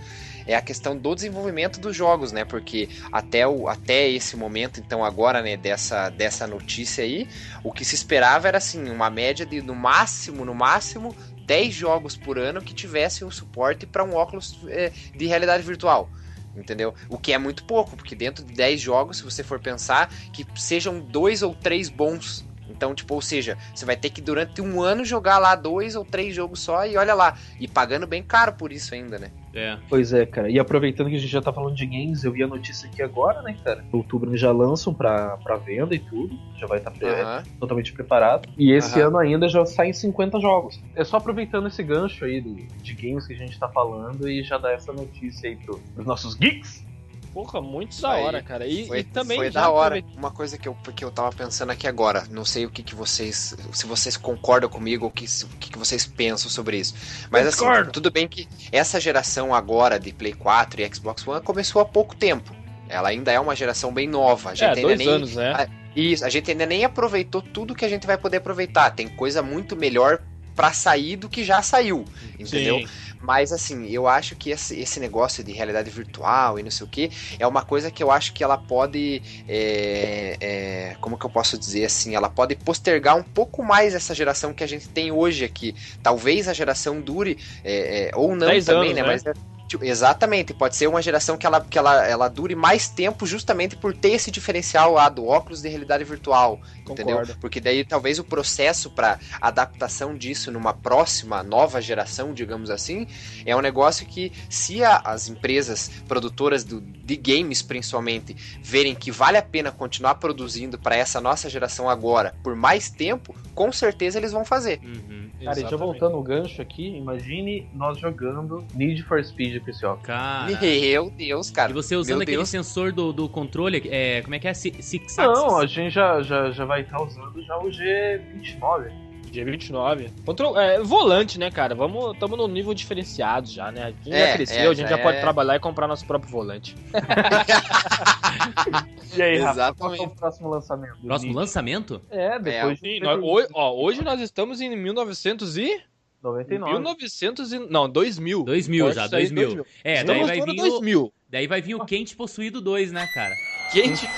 é 0.46 0.56
a 0.56 0.62
questão 0.62 0.96
do 0.96 1.16
desenvolvimento 1.16 1.80
dos 1.80 1.96
jogos, 1.96 2.32
né? 2.32 2.46
Porque 2.46 2.88
até, 3.12 3.48
o, 3.48 3.68
até 3.68 4.08
esse 4.08 4.38
momento, 4.38 4.80
então 4.80 5.04
agora, 5.04 5.42
né, 5.42 5.58
dessa, 5.58 6.10
dessa 6.10 6.46
notícia 6.46 7.04
aí, 7.04 7.28
o 7.64 7.72
que 7.72 7.84
se 7.84 7.96
esperava 7.96 8.48
era 8.48 8.60
assim, 8.60 8.88
uma 8.88 9.10
média 9.10 9.44
de 9.44 9.60
no 9.60 9.74
máximo, 9.74 10.46
no 10.46 10.54
máximo, 10.54 11.16
10 11.48 11.74
jogos 11.74 12.16
por 12.16 12.38
ano 12.38 12.62
que 12.62 12.76
tivessem 12.76 13.28
o 13.28 13.32
suporte 13.32 13.88
para 13.88 14.04
um 14.04 14.14
óculos 14.14 14.60
é, 14.68 14.92
de 15.16 15.26
realidade 15.26 15.64
virtual. 15.64 16.08
Entendeu? 16.56 16.94
O 17.08 17.18
que 17.18 17.32
é 17.32 17.38
muito 17.38 17.64
pouco, 17.64 17.96
porque 17.96 18.16
dentro 18.16 18.44
de 18.44 18.54
10 18.54 18.80
jogos, 18.82 19.18
se 19.18 19.24
você 19.24 19.44
for 19.44 19.60
pensar, 19.60 20.12
que 20.34 20.46
sejam 20.56 21.00
dois 21.00 21.42
ou 21.42 21.56
três 21.56 21.90
bons. 21.90 22.46
Então, 22.68 22.94
tipo, 22.94 23.14
ou 23.14 23.22
seja, 23.22 23.58
você 23.74 23.86
vai 23.86 23.96
ter 23.96 24.10
que 24.10 24.22
durante 24.22 24.62
um 24.62 24.82
ano 24.82 25.06
jogar 25.06 25.38
lá 25.38 25.56
dois 25.56 25.96
ou 25.96 26.06
três 26.06 26.36
jogos 26.36 26.60
só 26.60 26.86
e 26.86 26.98
olha 26.98 27.14
lá. 27.14 27.36
E 27.60 27.68
pagando 27.68 28.06
bem 28.06 28.22
caro 28.22 28.54
por 28.54 28.72
isso 28.72 28.94
ainda, 28.94 29.18
né? 29.18 29.32
É. 29.54 29.78
Pois 29.90 30.14
é, 30.14 30.26
cara. 30.26 30.50
E 30.50 30.58
aproveitando 30.58 31.10
que 31.10 31.16
a 31.16 31.20
gente 31.20 31.30
já 31.32 31.42
tá 31.42 31.52
falando 31.52 31.76
de 31.76 31.86
games, 31.86 32.24
eu 32.24 32.32
vi 32.32 32.42
a 32.44 32.48
notícia 32.48 32.88
aqui 32.90 33.02
agora, 33.02 33.42
né, 33.42 33.56
cara? 33.64 33.84
Em 33.92 33.96
outubro 33.98 34.30
eles 34.30 34.40
já 34.40 34.52
lançam 34.52 34.94
pra, 34.94 35.36
pra 35.38 35.58
venda 35.58 35.94
e 35.94 36.00
tudo. 36.00 36.38
Já 36.58 36.68
vai 36.68 36.78
estar 36.78 36.94
Aham. 37.04 37.44
totalmente 37.60 37.92
preparado. 37.92 38.48
E 38.58 38.72
esse 38.72 39.00
Aham. 39.00 39.08
ano 39.10 39.18
ainda 39.18 39.50
já 39.50 39.66
saem 39.66 39.92
50 39.92 40.40
jogos. 40.40 40.80
É 40.96 41.04
só 41.04 41.18
aproveitando 41.18 41.68
esse 41.68 41.84
gancho 41.84 42.24
aí 42.24 42.40
do- 42.40 42.56
de 42.82 42.94
games 42.94 43.28
que 43.28 43.34
a 43.34 43.38
gente 43.38 43.58
tá 43.60 43.68
falando 43.68 44.30
e 44.30 44.42
já 44.44 44.58
dar 44.58 44.72
essa 44.74 44.94
notícia 44.94 45.50
aí 45.50 45.56
pro, 45.58 45.80
pros 45.94 46.06
nossos 46.06 46.36
geeks. 46.36 46.86
Porra, 47.34 47.62
muito 47.62 48.00
da 48.02 48.10
hora, 48.12 48.42
cara. 48.42 48.68
E, 48.68 48.88
Foi, 48.88 49.00
e 49.00 49.04
também 49.04 49.38
foi 49.38 49.50
da 49.50 49.70
hora. 49.70 50.04
Uma 50.18 50.32
coisa 50.32 50.58
que 50.58 50.68
eu, 50.68 50.76
que 50.96 51.04
eu 51.04 51.12
tava 51.12 51.32
pensando 51.32 51.72
aqui 51.72 51.88
agora, 51.88 52.26
não 52.30 52.44
sei 52.44 52.66
o 52.66 52.70
que, 52.70 52.84
que 52.84 52.94
vocês. 52.94 53.56
Se 53.72 53.86
vocês 53.86 54.18
concordam 54.18 54.70
comigo 54.70 55.06
ou 55.06 55.12
que, 55.12 55.26
o 55.26 55.58
que, 55.58 55.72
que 55.72 55.78
vocês 55.78 56.06
pensam 56.06 56.50
sobre 56.50 56.78
isso. 56.78 56.94
Mas 57.30 57.48
assim, 57.48 57.60
Concordo. 57.60 57.92
tudo 57.92 58.12
bem 58.12 58.28
que 58.28 58.48
essa 58.72 59.00
geração 59.00 59.54
agora 59.56 60.00
de 60.00 60.12
Play 60.12 60.34
4 60.34 60.82
e 60.82 60.94
Xbox 60.94 61.26
One 61.26 61.42
começou 61.42 61.82
há 61.82 61.86
pouco 61.86 62.16
tempo. 62.16 62.54
Ela 62.90 63.10
ainda 63.10 63.32
é 63.32 63.40
uma 63.40 63.56
geração 63.56 63.94
bem 63.94 64.08
nova. 64.08 64.50
A 64.50 64.56
gente 64.56 64.66
É, 64.66 64.70
ainda 64.70 64.82
dois 64.82 65.00
nem, 65.00 65.08
anos, 65.08 65.36
né? 65.36 65.70
Isso, 65.96 66.26
a 66.26 66.30
gente 66.30 66.52
ainda 66.52 66.66
nem 66.66 66.84
aproveitou 66.84 67.42
tudo 67.42 67.74
que 67.76 67.86
a 67.86 67.90
gente 67.90 68.06
vai 68.06 68.18
poder 68.18 68.38
aproveitar. 68.38 68.92
Tem 68.92 69.08
coisa 69.08 69.42
muito 69.42 69.76
melhor 69.76 70.22
pra 70.56 70.74
sair 70.74 71.16
do 71.16 71.30
que 71.30 71.44
já 71.44 71.62
saiu, 71.62 72.06
entendeu? 72.38 72.80
Sim. 72.80 72.88
Mas 73.22 73.52
assim, 73.52 73.88
eu 73.88 74.08
acho 74.08 74.36
que 74.36 74.50
esse, 74.50 75.00
negócio 75.00 75.44
de 75.44 75.52
realidade 75.52 75.90
virtual 75.90 76.60
e 76.60 76.64
não 76.64 76.72
sei 76.72 76.86
o 76.86 76.90
que 76.90 77.12
é 77.40 77.46
uma 77.46 77.64
coisa 77.64 77.92
que 77.92 78.02
eu 78.02 78.12
acho 78.12 78.34
que 78.34 78.44
ela 78.44 78.58
pode. 78.58 79.22
é, 79.48 80.38
é, 80.40 80.96
como 81.00 81.18
que 81.18 81.26
eu 81.26 81.30
posso 81.30 81.58
dizer 81.58 81.86
assim? 81.86 82.16
Ela 82.16 82.30
pode 82.30 82.56
postergar 82.56 83.16
um 83.16 83.24
pouco 83.24 83.64
mais 83.64 83.94
essa 83.94 84.14
geração 84.14 84.54
que 84.54 84.64
a 84.64 84.68
gente 84.68 84.90
tem 84.90 85.12
hoje 85.12 85.46
aqui. 85.46 85.76
Talvez 86.02 86.48
a 86.48 86.54
geração 86.54 87.00
dure, 87.00 87.38
é, 87.64 88.10
é, 88.10 88.12
ou 88.16 88.36
não 88.36 88.48
também, 88.62 88.92
anos, 88.92 88.96
né? 88.96 89.02
né? 89.02 89.04
Mas 89.04 89.26
é, 89.26 89.34
Tipo, 89.72 89.86
exatamente, 89.86 90.54
pode 90.54 90.76
ser 90.76 90.88
uma 90.88 91.02
geração 91.02 91.38
que, 91.38 91.46
ela, 91.46 91.62
que 91.62 91.78
ela, 91.80 92.06
ela 92.06 92.28
dure 92.28 92.56
mais 92.56 92.90
tempo 92.90 93.26
justamente 93.26 93.74
por 93.74 93.96
ter 93.96 94.10
esse 94.10 94.30
diferencial 94.30 94.92
lá 94.92 95.08
do 95.08 95.26
óculos 95.26 95.62
de 95.62 95.70
realidade 95.70 96.04
virtual, 96.04 96.62
entendeu? 96.86 97.16
Concordo. 97.16 97.38
Porque 97.40 97.62
daí 97.62 97.86
talvez 97.86 98.20
o 98.20 98.24
processo 98.26 98.92
para 98.92 99.18
adaptação 99.40 100.18
disso 100.18 100.52
numa 100.52 100.74
próxima 100.74 101.42
nova 101.42 101.80
geração, 101.82 102.34
digamos 102.34 102.70
assim, 102.70 103.08
é 103.46 103.56
um 103.56 103.62
negócio 103.62 104.06
que 104.06 104.34
se 104.50 104.84
a- 104.84 105.02
as 105.06 105.30
empresas 105.30 105.90
produtoras 106.06 106.66
do, 106.66 106.82
de 107.12 107.18
games 107.18 107.62
principalmente 107.62 108.36
verem 108.62 108.96
que 108.96 109.12
vale 109.12 109.38
a 109.38 109.42
pena 109.42 109.72
continuar 109.72 110.16
produzindo 110.16 110.78
para 110.78 110.96
essa 110.96 111.20
nossa 111.20 111.50
geração 111.50 111.90
agora 111.90 112.34
por 112.44 112.56
mais 112.56 112.90
tempo, 112.90 113.36
com 113.54 113.72
certeza 113.72 114.18
eles 114.18 114.32
vão 114.32 114.46
fazer. 114.46 114.80
Uhum. 114.84 115.30
Cara, 115.44 115.60
e 115.60 115.64
já 115.64 115.76
voltando 115.76 116.18
o 116.18 116.22
gancho 116.24 116.62
aqui, 116.62 116.88
imagine 116.96 117.68
nós 117.74 117.98
jogando 118.00 118.64
Need 118.76 119.02
for 119.04 119.24
Speed 119.24 119.64
com 119.64 119.72
esse 119.72 119.84
óculos. 119.86 120.06
Cara. 120.06 120.46
Meu 120.62 121.10
Deus, 121.10 121.50
cara. 121.50 121.72
E 121.72 121.74
você 121.74 121.96
usando 121.96 122.18
Meu 122.18 122.22
aquele 122.24 122.38
Deus. 122.38 122.50
sensor 122.50 122.92
do, 122.92 123.12
do 123.12 123.28
controle, 123.28 123.82
é, 123.90 124.22
como 124.22 124.36
é 124.36 124.40
que 124.40 124.48
é? 124.48 124.54
Si- 124.54 124.76
Six 124.80 125.18
Não, 125.18 125.58
a 125.58 125.66
gente 125.66 125.94
já, 125.94 126.22
já, 126.22 126.52
já 126.52 126.64
vai 126.64 126.82
estar 126.82 127.02
usando 127.02 127.42
já 127.44 127.58
o 127.58 127.70
G29. 127.70 128.92
Dia 129.32 129.46
29. 129.46 130.10
Control, 130.26 130.60
é, 130.60 130.82
volante, 130.82 131.40
né, 131.40 131.50
cara? 131.50 131.74
Vamos, 131.74 132.18
tamo 132.20 132.36
num 132.36 132.50
nível 132.50 132.74
diferenciado 132.74 133.48
já, 133.48 133.72
né? 133.72 133.84
A 133.86 133.92
gente 133.92 134.12
É, 134.12 134.28
já 134.28 134.34
cresceu, 134.34 134.58
é, 134.58 134.68
a 134.68 134.74
gente 134.74 134.90
já, 134.90 134.98
já 134.98 135.04
pode 135.04 135.18
é. 135.18 135.22
trabalhar 135.22 135.56
e 135.56 135.60
comprar 135.60 135.88
nosso 135.88 136.06
próprio 136.06 136.30
volante. 136.30 136.76
e 139.16 139.22
aí, 139.22 139.38
Rafa? 139.40 139.74
Qual 139.74 139.96
é 139.96 140.02
o 140.02 140.10
próximo 140.10 140.50
lançamento? 140.50 140.96
do 140.98 141.08
Próximo 141.08 141.34
lançamento? 141.34 142.02
É, 142.10 142.38
depois 142.40 142.80
Sim, 142.80 142.96
de 142.96 143.00
nós- 143.02 143.22
hoje, 143.24 143.48
ó, 143.54 143.74
hoje 143.74 144.04
nós 144.04 144.20
estamos 144.20 144.60
em 144.62 144.76
1900 144.76 145.58
e... 145.58 145.82
99. 146.22 146.74
1900 146.74 147.54
e... 147.54 147.60
Não, 147.60 147.90
2000. 147.90 148.44
2000 148.44 148.86
Pode 148.86 148.96
já, 148.96 149.08
sair 149.10 149.30
2000. 149.32 149.66
É, 149.84 149.94
daí 149.94 150.02
Estamos 150.04 150.28
vai, 150.28 150.38
no 150.40 150.46
vir 150.46 150.52
ano 150.52 150.62
o, 150.62 150.70
2000. 150.70 151.14
daí 151.30 151.48
vai 151.48 151.62
vir 151.62 151.76
o 151.76 151.86
Quente 151.86 152.16
Possuído 152.16 152.62
2, 152.62 152.92
né, 152.92 153.08
cara? 153.14 153.34
Quente. 153.72 154.08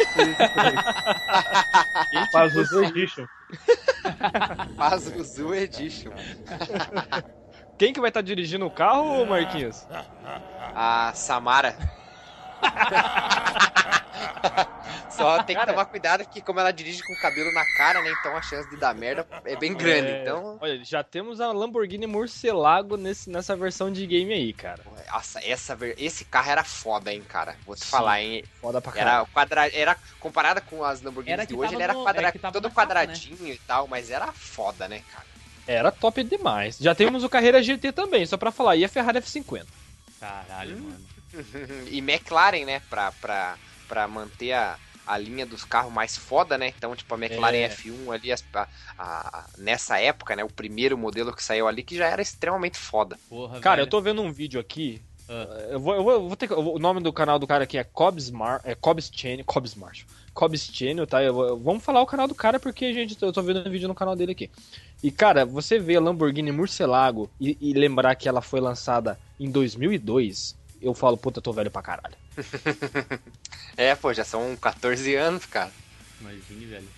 Faz 2.31 2.55
o 2.55 2.63
Zoo 2.65 2.83
Edition. 2.85 3.25
Faz 4.75 5.07
o 5.07 5.23
Zoo 5.23 5.53
Edition. 5.55 6.11
Quem 7.77 7.93
que 7.93 7.99
vai 7.99 8.09
estar 8.09 8.21
dirigindo 8.21 8.65
o 8.65 8.71
carro, 8.71 9.25
Marquinhos? 9.25 9.85
A 10.75 11.11
Samara. 11.13 11.75
Só 15.09 15.43
tem 15.43 15.57
que 15.57 15.65
tomar 15.65 15.85
cuidado 15.85 16.25
que 16.27 16.41
como 16.41 16.59
ela 16.59 16.71
dirige 16.71 17.03
com 17.03 17.13
o 17.13 17.21
cabelo 17.21 17.51
na 17.53 17.63
cara, 17.77 18.01
né? 18.01 18.11
Então 18.19 18.35
a 18.35 18.41
chance 18.41 18.69
de 18.69 18.77
dar 18.77 18.95
merda 18.95 19.25
é 19.45 19.55
bem 19.55 19.73
grande. 19.73 20.09
É, 20.09 20.21
Então, 20.21 20.57
Olha, 20.59 20.83
já 20.83 21.03
temos 21.03 21.39
a 21.39 21.51
Lamborghini 21.51 22.07
Murcielago 22.07 22.97
nesse, 22.97 23.29
nessa 23.29 23.55
versão 23.55 23.91
de 23.91 24.05
game 24.07 24.33
aí, 24.33 24.53
cara. 24.53 24.81
Nossa, 25.13 25.39
essa, 25.45 25.77
esse 25.95 26.25
carro 26.25 26.49
era 26.49 26.63
foda, 26.63 27.13
hein, 27.13 27.21
cara. 27.21 27.55
Vou 27.65 27.75
te 27.75 27.83
Sim. 27.83 27.91
falar, 27.91 28.21
hein? 28.21 28.43
Foda 28.59 28.81
pra 28.81 28.91
caralho. 28.91 29.17
Era, 29.17 29.25
quadra... 29.27 29.69
era 29.75 29.97
comparada 30.19 30.59
com 30.59 30.83
as 30.83 31.01
Lamborghinis 31.03 31.47
de 31.47 31.53
hoje, 31.53 31.75
ele 31.75 31.83
era 31.83 31.93
no- 31.93 32.03
quadra... 32.03 32.27
é 32.27 32.31
todo 32.31 32.41
capa, 32.41 32.65
né? 32.65 32.71
quadradinho 32.71 33.47
e 33.47 33.59
tal, 33.59 33.87
mas 33.87 34.09
era 34.09 34.31
foda, 34.31 34.87
né, 34.87 35.03
cara? 35.11 35.25
Era 35.67 35.91
top 35.91 36.23
demais. 36.23 36.77
Já 36.79 36.95
temos 36.95 37.23
o 37.23 37.29
Carreira 37.29 37.61
GT 37.61 37.91
também, 37.93 38.25
só 38.25 38.37
pra 38.37 38.51
falar. 38.51 38.75
E 38.75 38.83
a 38.83 38.89
Ferrari 38.89 39.19
F50. 39.19 39.65
Caralho, 40.19 40.77
mano. 40.79 41.05
e 41.89 41.99
McLaren, 41.99 42.65
né? 42.65 42.81
Pra, 42.89 43.11
pra, 43.13 43.55
pra 43.87 44.07
manter 44.07 44.53
a, 44.53 44.77
a 45.05 45.17
linha 45.17 45.45
dos 45.45 45.63
carros 45.63 45.91
mais 45.91 46.15
foda, 46.17 46.57
né? 46.57 46.73
Então, 46.77 46.95
tipo, 46.95 47.13
a 47.13 47.17
McLaren 47.17 47.57
É. 47.57 47.69
F1 47.69 48.11
ali, 48.11 48.31
a- 48.31 48.67
a- 48.97 49.45
nessa 49.57 49.99
época, 49.99 50.35
né? 50.35 50.43
O 50.43 50.49
primeiro 50.49 50.97
modelo 50.97 51.33
que 51.35 51.43
saiu 51.43 51.67
ali, 51.67 51.83
que 51.83 51.95
já 51.97 52.07
era 52.07 52.21
extremamente 52.21 52.77
foda. 52.77 53.17
Porra, 53.29 53.59
Cara, 53.59 53.77
velho. 53.77 53.85
eu 53.85 53.89
tô 53.89 54.01
vendo 54.01 54.21
um 54.21 54.31
vídeo 54.31 54.59
aqui. 54.59 55.01
Ah. 55.29 55.67
Eu, 55.71 55.79
vou, 55.79 55.95
eu, 55.95 56.03
vou, 56.03 56.11
eu 56.13 56.27
vou 56.27 56.35
ter 56.35 56.51
O 56.51 56.77
nome 56.77 56.99
do 57.01 57.11
canal 57.13 57.39
do 57.39 57.47
cara 57.47 57.63
aqui 57.63 57.77
é 57.77 57.83
Cobbs 57.83 58.29
Mar, 58.29 58.59
é 58.63 58.75
Cobbs 58.75 59.09
Channel. 59.13 59.45
Cobbs 59.45 59.73
Marshall. 59.75 60.07
Cobbs 60.33 60.69
Channel, 60.73 61.05
tá? 61.07 61.23
Eu 61.23 61.33
vou- 61.33 61.57
vamos 61.59 61.83
falar 61.83 62.01
o 62.01 62.05
canal 62.05 62.27
do 62.27 62.35
cara 62.35 62.59
porque, 62.59 62.93
gente, 62.93 63.15
eu 63.21 63.31
tô 63.31 63.41
vendo 63.41 63.65
um 63.67 63.71
vídeo 63.71 63.87
no 63.87 63.95
canal 63.95 64.15
dele 64.15 64.31
aqui. 64.33 64.49
E, 65.01 65.11
cara, 65.11 65.45
você 65.45 65.77
vê 65.79 65.95
a 65.95 66.01
Lamborghini 66.01 66.51
Murcielago 66.51 67.29
e, 67.39 67.57
e 67.61 67.73
lembrar 67.73 68.15
que 68.15 68.27
ela 68.27 68.41
foi 68.41 68.59
lançada 68.59 69.17
em 69.39 69.49
2002, 69.49 70.55
eu 70.83 70.93
falo, 70.93 71.17
puta, 71.17 71.39
eu 71.39 71.43
tô 71.43 71.53
velho 71.53 71.71
pra 71.71 71.81
caralho. 71.81 72.17
É, 73.77 73.95
pô, 73.95 74.13
já 74.13 74.23
são 74.23 74.55
14 74.55 75.15
anos, 75.15 75.45
cara. 75.45 75.73
Imagine, 76.19 76.65
velho. 76.67 76.89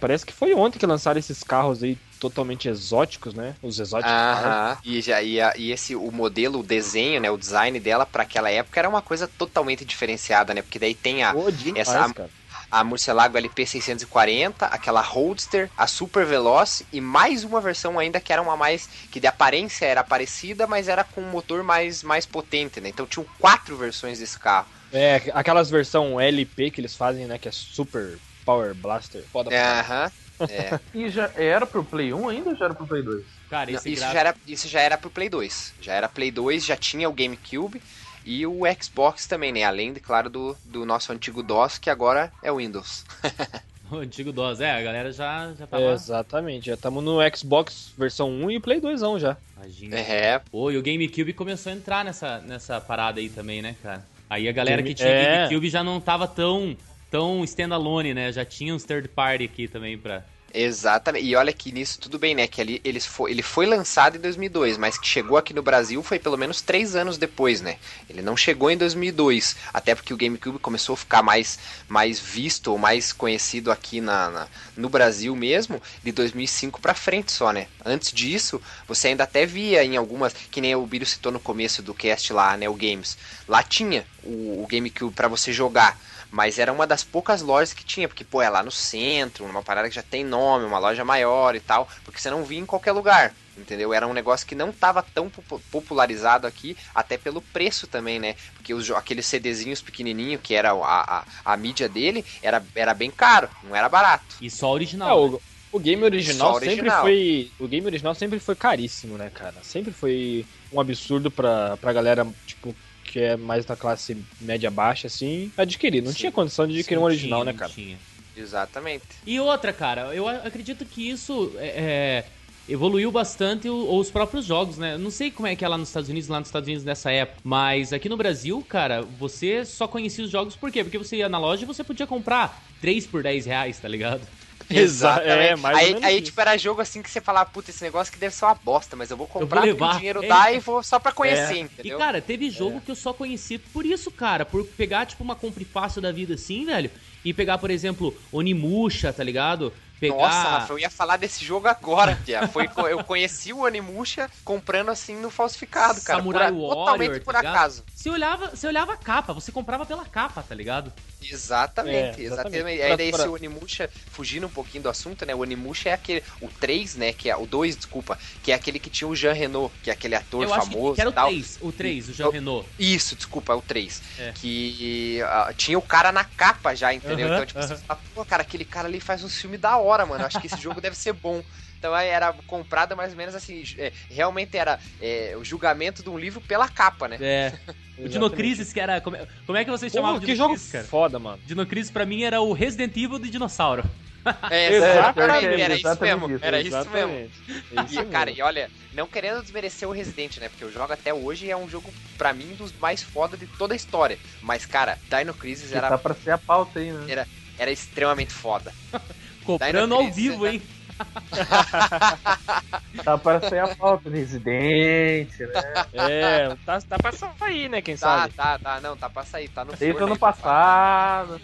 Parece 0.00 0.24
que 0.24 0.32
foi 0.32 0.54
ontem 0.54 0.78
que 0.78 0.86
lançaram 0.86 1.18
esses 1.18 1.42
carros 1.42 1.82
aí 1.82 1.96
totalmente 2.18 2.68
exóticos, 2.68 3.34
né? 3.34 3.56
Os 3.62 3.78
exóticos. 3.78 4.12
Aham. 4.12 4.78
E, 4.84 5.00
já, 5.00 5.22
e, 5.22 5.40
a- 5.40 5.52
e 5.56 5.70
esse, 5.72 5.96
o 5.96 6.10
modelo, 6.12 6.60
o 6.60 6.62
desenho, 6.62 7.20
né? 7.20 7.30
O 7.30 7.36
design 7.36 7.78
dela 7.80 8.06
pra 8.06 8.22
aquela 8.22 8.50
época 8.50 8.78
era 8.80 8.88
uma 8.88 9.02
coisa 9.02 9.26
totalmente 9.26 9.84
diferenciada, 9.84 10.54
né? 10.54 10.62
Porque 10.62 10.78
daí 10.78 10.94
tem 10.94 11.24
a, 11.24 11.32
Pô, 11.32 11.50
demais, 11.50 11.76
essa- 11.80 12.12
cara. 12.12 12.32
A 12.70 12.84
Murcielago 12.84 13.38
LP640, 13.38 14.54
aquela 14.70 15.00
Roadster, 15.00 15.70
a 15.76 15.86
Super 15.86 16.24
Veloz 16.24 16.82
e 16.92 17.00
mais 17.00 17.44
uma 17.44 17.60
versão 17.60 17.98
ainda 17.98 18.20
que 18.20 18.32
era 18.32 18.42
uma 18.42 18.56
mais 18.56 18.88
que 19.10 19.20
de 19.20 19.26
aparência 19.26 19.86
era 19.86 20.04
parecida, 20.04 20.66
mas 20.66 20.88
era 20.88 21.04
com 21.04 21.20
um 21.20 21.30
motor 21.30 21.62
mais 21.62 22.02
mais 22.02 22.26
potente, 22.26 22.80
né? 22.80 22.88
Então 22.88 23.06
tinham 23.06 23.26
quatro 23.38 23.76
versões 23.76 24.18
desse 24.18 24.38
carro. 24.38 24.66
É, 24.92 25.22
aquelas 25.34 25.70
versão 25.70 26.20
LP 26.20 26.70
que 26.70 26.80
eles 26.80 26.94
fazem, 26.94 27.26
né? 27.26 27.38
Que 27.38 27.48
é 27.48 27.52
Super 27.52 28.18
Power 28.44 28.74
Blaster. 28.74 29.22
Foda. 29.30 29.50
Aham. 29.50 30.10
É. 30.48 30.78
E 30.94 31.08
já 31.10 31.30
era 31.36 31.66
pro 31.66 31.84
Play 31.84 32.12
1 32.12 32.28
ainda 32.28 32.50
ou 32.50 32.56
já 32.56 32.66
era 32.66 32.74
pro 32.74 32.86
Play 32.86 33.02
2? 33.02 33.22
Cara, 33.50 33.70
Não, 33.70 33.78
isso 33.78 33.84
gráfico... 33.84 34.12
já 34.12 34.20
era 34.20 34.34
isso 34.46 34.68
já 34.68 34.80
era 34.80 34.98
pro 34.98 35.10
Play 35.10 35.28
2. 35.28 35.74
Já 35.80 35.94
era 35.94 36.08
Play 36.08 36.30
2, 36.30 36.64
já 36.64 36.76
tinha 36.76 37.08
o 37.08 37.12
GameCube 37.12 37.82
e 38.28 38.46
o 38.46 38.60
Xbox 38.80 39.26
também, 39.26 39.50
né? 39.52 39.64
Além, 39.64 39.90
de, 39.92 40.00
claro, 40.00 40.28
do, 40.28 40.54
do 40.64 40.84
nosso 40.84 41.10
antigo 41.10 41.42
DOS, 41.42 41.78
que 41.78 41.88
agora 41.88 42.30
é 42.42 42.52
o 42.52 42.56
Windows. 42.56 43.04
O 43.90 43.96
antigo 43.96 44.32
DOS. 44.32 44.60
É, 44.60 44.70
a 44.72 44.82
galera 44.82 45.10
já, 45.10 45.50
já 45.58 45.66
tava... 45.66 45.82
É, 45.82 45.92
exatamente, 45.94 46.66
já 46.66 46.74
estamos 46.74 47.02
no 47.02 47.20
Xbox 47.34 47.94
versão 47.96 48.28
1 48.30 48.50
e 48.50 48.60
Play 48.60 48.82
2 48.82 49.00
já. 49.18 49.34
Imagina. 49.56 49.98
É, 49.98 50.38
Pô, 50.38 50.70
e 50.70 50.76
o 50.76 50.82
GameCube 50.82 51.32
começou 51.32 51.72
a 51.72 51.74
entrar 51.74 52.04
nessa, 52.04 52.38
nessa 52.40 52.78
parada 52.82 53.18
aí 53.18 53.30
também, 53.30 53.62
né, 53.62 53.76
cara? 53.82 54.04
Aí 54.28 54.46
a 54.46 54.52
galera 54.52 54.82
Game- 54.82 54.94
que 54.94 55.00
tinha 55.02 55.08
é. 55.08 55.36
GameCube 55.38 55.70
já 55.70 55.82
não 55.82 56.02
tava 56.02 56.28
tão, 56.28 56.76
tão 57.10 57.42
standalone, 57.44 58.12
né? 58.12 58.30
Já 58.30 58.44
tinha 58.44 58.74
uns 58.74 58.84
third 58.84 59.08
party 59.08 59.44
aqui 59.44 59.66
também 59.66 59.96
pra... 59.96 60.22
Exatamente. 60.52 61.26
E 61.26 61.36
olha 61.36 61.52
que 61.52 61.70
nisso 61.70 61.98
tudo 62.00 62.18
bem, 62.18 62.34
né? 62.34 62.46
Que 62.48 62.62
ali 62.62 62.80
eles 62.82 63.04
foi, 63.04 63.30
ele 63.30 63.42
foi 63.42 63.66
lançado 63.66 64.16
em 64.16 64.20
2002, 64.20 64.78
mas 64.78 64.96
que 64.96 65.06
chegou 65.06 65.36
aqui 65.36 65.52
no 65.52 65.62
Brasil 65.62 66.02
foi 66.02 66.18
pelo 66.18 66.38
menos 66.38 66.62
três 66.62 66.96
anos 66.96 67.18
depois, 67.18 67.60
né? 67.60 67.76
Ele 68.08 68.22
não 68.22 68.34
chegou 68.34 68.70
em 68.70 68.76
2002, 68.76 69.56
até 69.74 69.94
porque 69.94 70.12
o 70.12 70.16
GameCube 70.16 70.58
começou 70.58 70.94
a 70.94 70.96
ficar 70.96 71.22
mais, 71.22 71.58
mais 71.86 72.18
visto 72.18 72.68
ou 72.68 72.78
mais 72.78 73.12
conhecido 73.12 73.70
aqui 73.70 74.00
na, 74.00 74.30
na- 74.30 74.48
no 74.74 74.88
Brasil 74.88 75.36
mesmo 75.36 75.82
de 76.02 76.12
2005 76.12 76.80
pra 76.80 76.94
frente 76.94 77.30
só, 77.30 77.52
né? 77.52 77.66
Antes 77.84 78.10
disso, 78.10 78.60
você 78.86 79.08
ainda 79.08 79.24
até 79.24 79.44
via 79.44 79.84
em 79.84 79.98
algumas, 79.98 80.32
que 80.50 80.62
nem 80.62 80.74
o 80.74 80.86
Biro 80.86 81.04
citou 81.04 81.30
no 81.30 81.38
começo 81.40 81.82
do 81.82 81.92
cast 81.92 82.32
lá, 82.32 82.56
né? 82.56 82.66
O 82.70 82.74
Games. 82.74 83.18
Lá 83.46 83.62
tinha 83.62 84.06
o, 84.22 84.62
o 84.62 84.66
GameCube 84.66 85.14
pra 85.14 85.28
você 85.28 85.52
jogar. 85.52 85.98
Mas 86.30 86.58
era 86.58 86.72
uma 86.72 86.86
das 86.86 87.04
poucas 87.04 87.40
lojas 87.42 87.72
que 87.72 87.84
tinha, 87.84 88.06
porque, 88.08 88.24
pô, 88.24 88.42
é 88.42 88.48
lá 88.50 88.62
no 88.62 88.70
centro, 88.70 89.44
uma 89.46 89.62
parada 89.62 89.88
que 89.88 89.94
já 89.94 90.02
tem 90.02 90.24
nome, 90.24 90.64
uma 90.66 90.78
loja 90.78 91.04
maior 91.04 91.54
e 91.54 91.60
tal, 91.60 91.88
porque 92.04 92.20
você 92.20 92.30
não 92.30 92.44
via 92.44 92.58
em 92.58 92.66
qualquer 92.66 92.92
lugar, 92.92 93.36
entendeu? 93.56 93.92
Era 93.94 94.06
um 94.06 94.12
negócio 94.12 94.46
que 94.46 94.54
não 94.54 94.70
tava 94.72 95.02
tão 95.02 95.30
popu- 95.30 95.60
popularizado 95.70 96.46
aqui, 96.46 96.76
até 96.94 97.16
pelo 97.16 97.40
preço 97.42 97.86
também, 97.88 98.18
né? 98.20 98.34
Porque 98.54 98.74
os, 98.74 98.90
aqueles 98.90 99.26
CDzinhos 99.26 99.82
pequenininho, 99.82 100.38
que 100.38 100.54
era 100.54 100.72
a, 100.72 101.20
a, 101.20 101.26
a 101.44 101.56
mídia 101.56 101.88
dele, 101.88 102.24
era, 102.42 102.66
era 102.74 102.92
bem 102.94 103.10
caro, 103.10 103.50
não 103.62 103.74
era 103.74 103.88
barato. 103.88 104.36
E 104.40 104.50
só 104.50 104.70
É, 105.04 105.12
original. 105.12 105.30
né? 105.30 105.34
o, 105.34 105.42
o 105.72 105.80
game 105.80 106.04
original, 106.04 106.52
Só 106.52 106.54
sempre 106.54 106.90
original. 106.90 106.90
foi. 106.90 107.54
O 107.58 107.68
game 107.68 107.86
original 107.86 108.14
sempre 108.14 108.38
foi 108.40 108.56
caríssimo, 108.56 109.16
né, 109.18 109.30
cara? 109.30 109.62
Sempre 109.62 109.92
foi 109.92 110.46
um 110.70 110.80
absurdo 110.80 111.30
pra, 111.30 111.76
pra 111.78 111.92
galera, 111.92 112.24
tipo, 112.46 112.76
que 113.12 113.18
é 113.20 113.36
mais 113.36 113.64
da 113.64 113.76
classe 113.76 114.26
média 114.38 114.70
baixa, 114.70 115.06
assim, 115.06 115.52
adquirir. 115.56 116.02
Não 116.02 116.12
Sim. 116.12 116.18
tinha 116.20 116.32
condição 116.32 116.66
de 116.66 116.74
adquirir 116.78 116.98
um 116.98 117.02
Não 117.02 117.04
original, 117.04 117.40
tinha, 117.40 117.44
né, 117.44 117.52
não 117.52 117.58
cara? 117.58 117.74
tinha. 117.74 118.06
Exatamente. 118.34 119.26
E 119.26 119.38
outra, 119.40 119.72
cara, 119.72 120.14
eu 120.14 120.26
acredito 120.28 120.86
que 120.86 121.10
isso 121.10 121.54
é, 121.58 122.18
é, 122.18 122.32
evoluiu 122.66 123.10
bastante 123.12 123.68
o- 123.68 123.98
os 123.98 124.10
próprios 124.10 124.44
jogos, 124.46 124.78
né? 124.78 124.94
Eu 124.94 124.98
não 124.98 125.10
sei 125.10 125.30
como 125.30 125.46
é 125.46 125.54
que 125.54 125.64
é 125.64 125.68
lá 125.68 125.76
nos 125.76 125.88
Estados 125.88 126.08
Unidos, 126.08 126.28
lá 126.28 126.38
nos 126.38 126.48
Estados 126.48 126.66
Unidos 126.66 126.84
nessa 126.84 127.10
época, 127.10 127.40
mas 127.44 127.92
aqui 127.92 128.08
no 128.08 128.16
Brasil, 128.16 128.62
cara, 128.64 129.02
você 129.02 129.64
só 129.64 129.86
conhecia 129.86 130.24
os 130.24 130.30
jogos 130.30 130.56
por 130.56 130.70
quê? 130.70 130.82
Porque 130.82 130.96
você 130.98 131.16
ia 131.18 131.28
na 131.28 131.38
loja 131.38 131.64
e 131.64 131.66
você 131.66 131.84
podia 131.84 132.06
comprar 132.06 132.72
3 132.80 133.06
por 133.06 133.22
10 133.22 133.44
reais, 133.44 133.78
tá 133.80 133.88
ligado? 133.88 134.28
Exa- 134.74 135.22
é, 135.24 135.56
mais 135.56 135.76
ou 135.76 135.82
aí, 135.82 135.88
menos 135.94 136.04
aí 136.04 136.20
tipo, 136.20 136.40
era 136.40 136.56
jogo 136.58 136.80
assim 136.80 137.02
que 137.02 137.10
você 137.10 137.20
falava, 137.20 137.48
puta, 137.50 137.70
esse 137.70 137.82
negócio 137.82 138.12
que 138.12 138.18
deve 138.18 138.34
ser 138.34 138.44
uma 138.44 138.54
bosta, 138.54 138.94
mas 138.96 139.10
eu 139.10 139.16
vou 139.16 139.26
comprar 139.26 139.62
porque 139.62 139.72
levar. 139.72 139.94
o 139.94 139.98
dinheiro 139.98 140.22
É. 140.24 140.28
dá 140.28 140.52
e 140.52 140.58
vou 140.60 140.82
só 140.82 140.98
pra 140.98 141.10
conhecer, 141.12 141.56
E, 141.56 141.60
entendeu? 141.60 141.98
cara, 141.98 142.20
teve 142.20 142.50
jogo 142.50 142.80
que 142.80 142.90
eu 142.90 142.96
só 142.96 143.12
conheci 143.12 143.58
por 143.58 143.86
isso, 143.86 144.10
cara. 144.10 144.44
Por 144.44 144.64
pegar, 144.64 145.06
tipo, 145.06 145.24
uma 145.24 145.34
compra 145.34 145.62
e 145.62 145.66
fácil 145.66 146.02
da 146.02 146.12
vida 146.12 146.34
assim, 146.34 146.64
velho. 146.64 146.90
E 147.24 147.32
pegar, 147.34 147.58
por 147.58 147.70
exemplo, 147.70 148.16
Onimusha, 148.30 149.12
tá 149.12 149.24
ligado? 149.24 149.72
Pegar. 149.98 150.16
Nossa, 150.16 150.48
Rafa, 150.48 150.72
eu 150.72 150.78
ia 150.78 150.90
falar 150.90 151.16
desse 151.16 151.44
jogo 151.44 151.68
agora, 151.68 152.16
Pia. 152.24 152.46
Foi, 152.48 152.68
eu 152.90 153.02
conheci 153.04 153.52
o 153.52 153.66
Animusha 153.66 154.30
comprando 154.44 154.90
assim 154.90 155.16
no 155.16 155.30
falsificado, 155.30 156.00
cara. 156.02 156.18
Samurai 156.18 156.50
por, 156.52 156.58
Warrior, 156.58 156.76
totalmente 156.76 157.20
por 157.20 157.32
tá 157.32 157.40
acaso. 157.40 157.84
Você 157.94 158.10
olhava, 158.10 158.50
você 158.50 158.66
olhava 158.66 158.92
a 158.92 158.96
capa, 158.96 159.32
você 159.32 159.50
comprava 159.52 159.84
pela 159.84 160.04
capa, 160.04 160.42
tá 160.42 160.54
ligado? 160.54 160.92
Exatamente, 161.20 162.20
É, 162.20 162.24
exatamente. 162.24 162.56
exatamente. 162.56 162.82
Aí 162.82 162.96
daí 162.96 163.10
Pra- 163.10 163.20
esse 163.20 163.28
Onimusha, 163.28 163.90
fugindo 164.10 164.46
um 164.46 164.50
pouquinho 164.50 164.82
do 164.84 164.88
assunto, 164.88 165.26
né? 165.26 165.34
O 165.34 165.40
Onimusha 165.40 165.90
é 165.90 165.92
aquele. 165.92 166.22
O 166.40 166.48
3, 166.48 166.94
né? 166.96 167.12
Que 167.12 167.28
é 167.30 167.36
o 167.36 167.46
2, 167.46 167.76
desculpa, 167.76 168.16
que 168.42 168.52
é 168.52 168.54
aquele 168.54 168.78
que 168.78 168.90
tinha 168.90 169.08
o 169.08 169.14
Jean 169.16 169.32
Renault, 169.32 169.74
que 169.82 169.90
é 169.90 169.92
aquele 169.92 170.14
ator 170.14 170.44
eu 170.44 170.54
acho 170.54 170.66
famoso 170.70 170.94
que 170.94 171.00
era 171.00 171.10
e 171.10 171.12
o 171.12 171.14
tal. 171.14 171.28
3, 171.28 171.58
o 171.60 171.72
3, 171.72 172.08
o 172.08 172.12
Jean 172.12 172.30
Renault. 172.30 172.68
Isso, 172.78 173.16
desculpa, 173.16 173.52
é 173.52 173.56
o 173.56 173.62
3. 173.62 174.02
É. 174.18 174.32
Que 174.32 175.20
ah, 175.24 175.52
tinha 175.56 175.78
o 175.78 175.82
cara 175.82 176.12
na 176.12 176.24
capa 176.24 176.74
já, 176.74 176.92
entendeu? 176.94 177.26
Aham, 177.26 177.34
então, 177.34 177.46
tipo, 177.46 177.58
aham. 177.58 177.68
você 177.68 177.76
fala, 177.76 178.00
pô, 178.14 178.24
cara, 178.24 178.42
aquele 178.42 178.64
cara 178.64 178.86
ali 178.88 179.00
faz 179.00 179.24
um 179.24 179.28
filme 179.28 179.58
da 179.58 179.76
hora, 179.78 179.87
mano. 180.06 180.24
Acho 180.24 180.40
que 180.40 180.46
esse 180.46 180.60
jogo 180.60 180.80
deve 180.80 180.96
ser 180.96 181.12
bom. 181.12 181.42
Então 181.78 181.96
era 181.96 182.32
comprado 182.46 182.96
mais 182.96 183.12
ou 183.12 183.16
menos 183.16 183.34
assim. 183.34 183.62
é, 183.78 183.92
realmente 184.10 184.56
era 184.56 184.78
é, 185.00 185.34
o 185.36 185.44
julgamento 185.44 186.02
de 186.02 186.10
um 186.10 186.18
livro 186.18 186.40
pela 186.40 186.68
capa, 186.68 187.08
né? 187.08 187.16
É. 187.20 187.52
O 187.98 188.08
Dinocrisis, 188.08 188.72
que 188.72 188.78
era. 188.78 189.00
Como 189.00 189.16
é, 189.16 189.26
como 189.44 189.58
é 189.58 189.64
que 189.64 189.70
vocês 189.72 189.92
chamavam 189.92 190.20
que 190.20 190.36
jogo 190.36 190.56
cara? 190.70 190.84
foda, 190.84 191.18
mano. 191.18 191.42
Dinocrisis 191.44 191.90
pra 191.90 192.06
mim 192.06 192.22
era 192.22 192.40
o 192.40 192.52
Resident 192.52 192.96
Evil 192.96 193.18
de 193.18 193.28
dinossauro. 193.28 193.82
É, 194.50 194.74
Exatamente, 194.74 195.60
era 195.60 195.74
isso 195.74 195.86
exatamente 195.86 196.20
mesmo. 196.20 196.36
isso, 196.36 196.44
Era 196.44 196.60
isso 196.60 196.90
mesmo. 196.90 197.12
É 197.12 197.84
isso 197.84 198.00
E, 198.00 198.04
cara, 198.06 198.30
e 198.30 198.42
olha, 198.42 198.70
não 198.92 199.06
querendo 199.06 199.40
desmerecer 199.40 199.88
o 199.88 199.92
Resident, 199.92 200.36
né? 200.36 200.48
Porque 200.50 200.64
eu 200.64 200.70
jogo 200.70 200.92
até 200.92 201.14
hoje 201.14 201.46
e 201.46 201.50
é 201.50 201.56
um 201.56 201.68
jogo, 201.68 201.90
pra 202.18 202.32
mim, 202.34 202.54
dos 202.54 202.72
mais 202.78 203.02
foda 203.02 203.36
de 203.36 203.46
toda 203.46 203.74
a 203.74 203.76
história. 203.76 204.18
Mas, 204.42 204.66
cara, 204.66 204.98
Dino 205.08 205.32
Crisis 205.32 205.72
era, 205.72 205.88
Tá 205.88 205.96
pra 205.96 206.14
ser 206.14 206.32
a 206.32 206.38
pauta 206.38 206.78
aí, 206.78 206.92
né? 206.92 207.26
era 207.58 207.70
extremamente 207.70 208.32
foda. 208.32 208.72
Comprando 209.56 209.94
ao 209.94 210.10
vivo, 210.12 210.44
né? 210.44 210.54
hein? 210.54 210.62
Tá 213.04 213.16
pra 213.16 213.40
ser 213.40 213.60
a 213.60 213.74
pauta. 213.76 214.10
Residente, 214.10 215.46
né? 215.46 215.86
É, 215.92 216.56
tá, 216.66 216.80
tá 216.80 216.98
pra 216.98 217.12
sair, 217.12 217.68
né? 217.70 217.80
Quem 217.80 217.96
Tá, 217.96 218.22
sabe? 218.22 218.34
tá, 218.34 218.58
tá, 218.58 218.80
não, 218.80 218.96
tá 218.96 219.08
pra 219.08 219.24
sair, 219.24 219.48
tá 219.48 219.64
no 219.64 219.70
Desde 219.72 219.92
forno 219.92 220.06
ano 220.06 220.14
aí 220.14 220.18
pra 220.18 220.32
passado. 220.32 221.40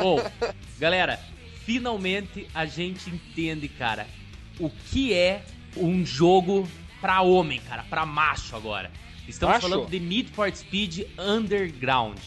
Bom, 0.00 0.22
galera, 0.78 1.18
finalmente 1.64 2.48
a 2.54 2.64
gente 2.64 3.10
entende, 3.10 3.68
cara, 3.68 4.06
o 4.58 4.70
que 4.70 5.12
é 5.12 5.42
um 5.76 6.04
jogo 6.06 6.66
pra 7.00 7.20
homem, 7.22 7.60
cara, 7.68 7.84
pra 7.90 8.06
macho 8.06 8.54
agora. 8.56 8.90
Estamos 9.26 9.56
Macho? 9.56 9.68
falando 9.68 9.90
de 9.90 9.98
Need 10.00 10.30
for 10.30 10.50
Speed 10.54 11.06
Underground. 11.18 12.18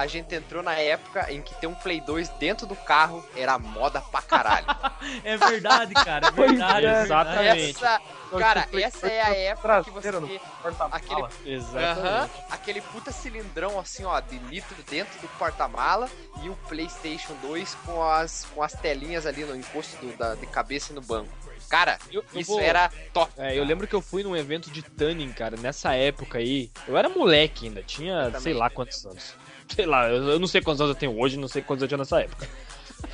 A 0.00 0.06
gente 0.06 0.34
entrou 0.34 0.62
na 0.62 0.74
época 0.74 1.30
em 1.32 1.42
que 1.42 1.54
ter 1.56 1.66
um 1.66 1.74
Play 1.74 2.00
2 2.00 2.28
dentro 2.30 2.66
do 2.66 2.74
carro 2.74 3.24
era 3.36 3.58
moda 3.58 4.00
pra 4.00 4.22
caralho. 4.22 4.66
É 5.24 5.34
verdade, 5.36 5.94
cara, 5.94 6.28
é 6.28 6.30
verdade. 6.30 6.86
é. 6.86 7.02
Exatamente. 7.02 7.70
Essa, 7.84 8.00
cara, 8.38 8.68
essa 8.74 9.06
é 9.06 9.22
a 9.22 9.34
época 9.34 9.82
que 9.84 9.90
você 9.90 10.08
Aquele, 10.08 10.40
porta-mala. 10.62 11.30
Exatamente. 11.44 12.00
Aham, 12.00 12.30
aquele 12.50 12.80
puta 12.82 13.10
cilindrão 13.10 13.78
assim, 13.80 14.04
ó, 14.04 14.20
de 14.20 14.38
litro 14.40 14.76
dentro 14.90 15.18
do 15.20 15.28
porta-mala 15.38 16.06
e 16.42 16.50
o 16.50 16.56
PlayStation 16.68 17.32
2 17.40 17.74
com 17.86 18.02
as, 18.02 18.46
com 18.54 18.62
as 18.62 18.72
telinhas 18.74 19.24
ali 19.24 19.42
no 19.44 19.56
encosto 19.56 19.96
do- 20.04 20.14
da, 20.18 20.34
de 20.34 20.46
cabeça 20.46 20.92
e 20.92 20.94
no 20.94 21.00
banco. 21.00 21.30
Cara, 21.70 21.98
Eu- 22.10 22.24
eu 22.34 22.40
isso 22.40 22.50
vou- 22.52 22.60
era 22.60 22.90
top. 23.12 23.32
É, 23.38 23.56
eu 23.58 23.64
lembro 23.64 23.86
que 23.86 23.94
eu 23.94 24.02
fui 24.02 24.22
num 24.22 24.36
evento 24.36 24.70
de 24.70 24.82
Tanning, 24.82 25.32
cara, 25.32 25.56
nessa 25.56 25.94
época 25.94 26.38
aí. 26.38 26.70
Eu 26.86 26.98
era 26.98 27.08
moleque 27.08 27.68
ainda, 27.68 27.82
tinha 27.82 28.38
sei 28.40 28.52
lá 28.52 28.68
quantos 28.68 29.04
anos. 29.06 29.34
Sei 29.74 29.86
lá, 29.86 30.08
eu, 30.10 30.38
não 30.38 30.46
sei 30.46 30.60
quantos 30.60 30.80
anos 30.80 30.94
eu 30.94 30.98
tenho 30.98 31.18
hoje, 31.18 31.36
não 31.36 31.48
sei 31.48 31.62
quantos 31.62 31.82
eu 31.82 31.88
tinha 31.88 31.98
nessa 31.98 32.20
época. 32.20 32.48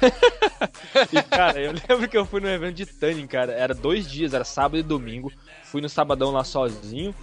e, 1.12 1.22
cara, 1.22 1.60
eu 1.60 1.72
lembro 1.72 2.08
que 2.08 2.16
eu 2.16 2.24
fui 2.26 2.40
num 2.40 2.48
evento 2.48 2.74
de 2.76 2.86
Tanning, 2.86 3.26
cara. 3.26 3.52
Era 3.52 3.74
dois 3.74 4.10
dias, 4.10 4.34
era 4.34 4.44
sábado 4.44 4.78
e 4.78 4.82
domingo. 4.82 5.32
Fui 5.64 5.80
no 5.80 5.88
sabadão 5.88 6.30
lá 6.30 6.44
sozinho. 6.44 7.14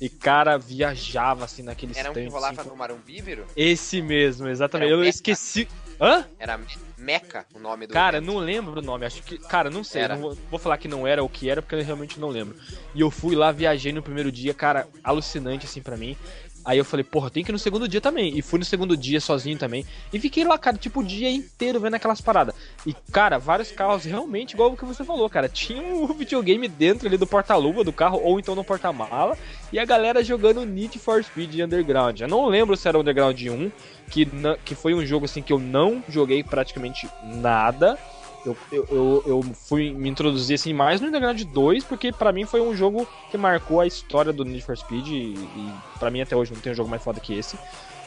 E, 0.00 0.08
cara, 0.08 0.56
viajava 0.56 1.44
assim 1.44 1.62
naquele 1.62 1.92
Era 1.94 2.10
um 2.10 2.14
que 2.14 2.26
rolava 2.26 2.62
assim, 2.62 2.70
no 2.70 2.76
Marumbíbero. 2.76 3.44
Esse 3.54 4.00
mesmo, 4.00 4.48
exatamente. 4.48 4.90
Eu 4.90 5.04
esqueci. 5.04 5.68
Hã? 6.00 6.24
Era 6.38 6.56
Me- 6.56 6.64
Mecha 6.96 7.44
o 7.54 7.58
nome 7.58 7.86
do 7.86 7.92
Cara, 7.92 8.16
evento. 8.16 8.32
não 8.32 8.38
lembro 8.38 8.80
o 8.80 8.82
nome. 8.82 9.04
Acho 9.04 9.22
que. 9.22 9.36
Cara, 9.36 9.68
não 9.68 9.84
sei. 9.84 10.08
Não 10.08 10.16
vou, 10.18 10.38
vou 10.50 10.58
falar 10.58 10.78
que 10.78 10.88
não 10.88 11.06
era 11.06 11.22
o 11.22 11.28
que 11.28 11.50
era, 11.50 11.60
porque 11.60 11.74
eu 11.74 11.84
realmente 11.84 12.18
não 12.18 12.28
lembro. 12.30 12.56
E 12.94 13.00
eu 13.02 13.10
fui 13.10 13.36
lá, 13.36 13.52
viajei 13.52 13.92
no 13.92 14.02
primeiro 14.02 14.32
dia, 14.32 14.54
cara, 14.54 14.88
alucinante 15.04 15.66
assim 15.66 15.82
pra 15.82 15.98
mim. 15.98 16.16
Aí 16.64 16.78
eu 16.78 16.84
falei, 16.84 17.04
porra, 17.04 17.30
tem 17.30 17.42
que 17.42 17.50
ir 17.50 17.52
no 17.52 17.58
segundo 17.58 17.88
dia 17.88 18.00
também. 18.00 18.36
E 18.36 18.42
fui 18.42 18.58
no 18.58 18.64
segundo 18.64 18.96
dia 18.96 19.20
sozinho 19.20 19.58
também. 19.58 19.84
E 20.12 20.18
fiquei 20.20 20.44
lá, 20.44 20.58
cara, 20.58 20.76
tipo, 20.76 21.00
o 21.00 21.04
dia 21.04 21.30
inteiro 21.30 21.80
vendo 21.80 21.94
aquelas 21.94 22.20
paradas. 22.20 22.54
E, 22.86 22.94
cara, 23.10 23.38
vários 23.38 23.70
carros 23.70 24.04
realmente, 24.04 24.52
igual 24.52 24.72
o 24.72 24.76
que 24.76 24.84
você 24.84 25.04
falou, 25.04 25.28
cara. 25.30 25.48
Tinha 25.48 25.82
um 25.82 26.06
videogame 26.14 26.68
dentro 26.68 27.08
ali 27.08 27.16
do 27.16 27.26
porta-luva 27.26 27.82
do 27.82 27.92
carro, 27.92 28.20
ou 28.22 28.38
então 28.38 28.54
no 28.54 28.64
porta-mala. 28.64 29.36
E 29.72 29.78
a 29.78 29.84
galera 29.84 30.22
jogando 30.22 30.64
Need 30.64 30.98
for 30.98 31.22
Speed 31.24 31.60
Underground. 31.60 32.20
Eu 32.20 32.28
não 32.28 32.46
lembro 32.46 32.76
se 32.76 32.88
era 32.88 32.98
Underground 32.98 33.40
1, 33.40 33.70
que, 34.10 34.28
que 34.64 34.74
foi 34.74 34.94
um 34.94 35.04
jogo 35.04 35.24
assim 35.24 35.42
que 35.42 35.52
eu 35.52 35.58
não 35.58 36.02
joguei 36.08 36.42
praticamente 36.42 37.08
nada. 37.22 37.98
Eu, 38.44 38.56
eu, 38.72 38.86
eu, 38.90 39.22
eu 39.26 39.42
fui 39.42 39.92
me 39.92 40.08
introduzir 40.08 40.54
assim 40.54 40.72
mais 40.72 41.00
no 41.00 41.08
Underground 41.08 41.42
2, 41.42 41.84
porque 41.84 42.10
pra 42.10 42.32
mim 42.32 42.46
foi 42.46 42.60
um 42.60 42.74
jogo 42.74 43.06
que 43.30 43.36
marcou 43.36 43.80
a 43.80 43.86
história 43.86 44.32
do 44.32 44.44
Need 44.44 44.62
for 44.62 44.76
Speed 44.76 45.08
e, 45.08 45.34
e 45.34 45.74
pra 45.98 46.10
mim 46.10 46.22
até 46.22 46.34
hoje 46.34 46.52
não 46.52 46.60
tem 46.60 46.72
um 46.72 46.74
jogo 46.74 46.88
mais 46.88 47.02
foda 47.02 47.20
que 47.20 47.34
esse. 47.34 47.58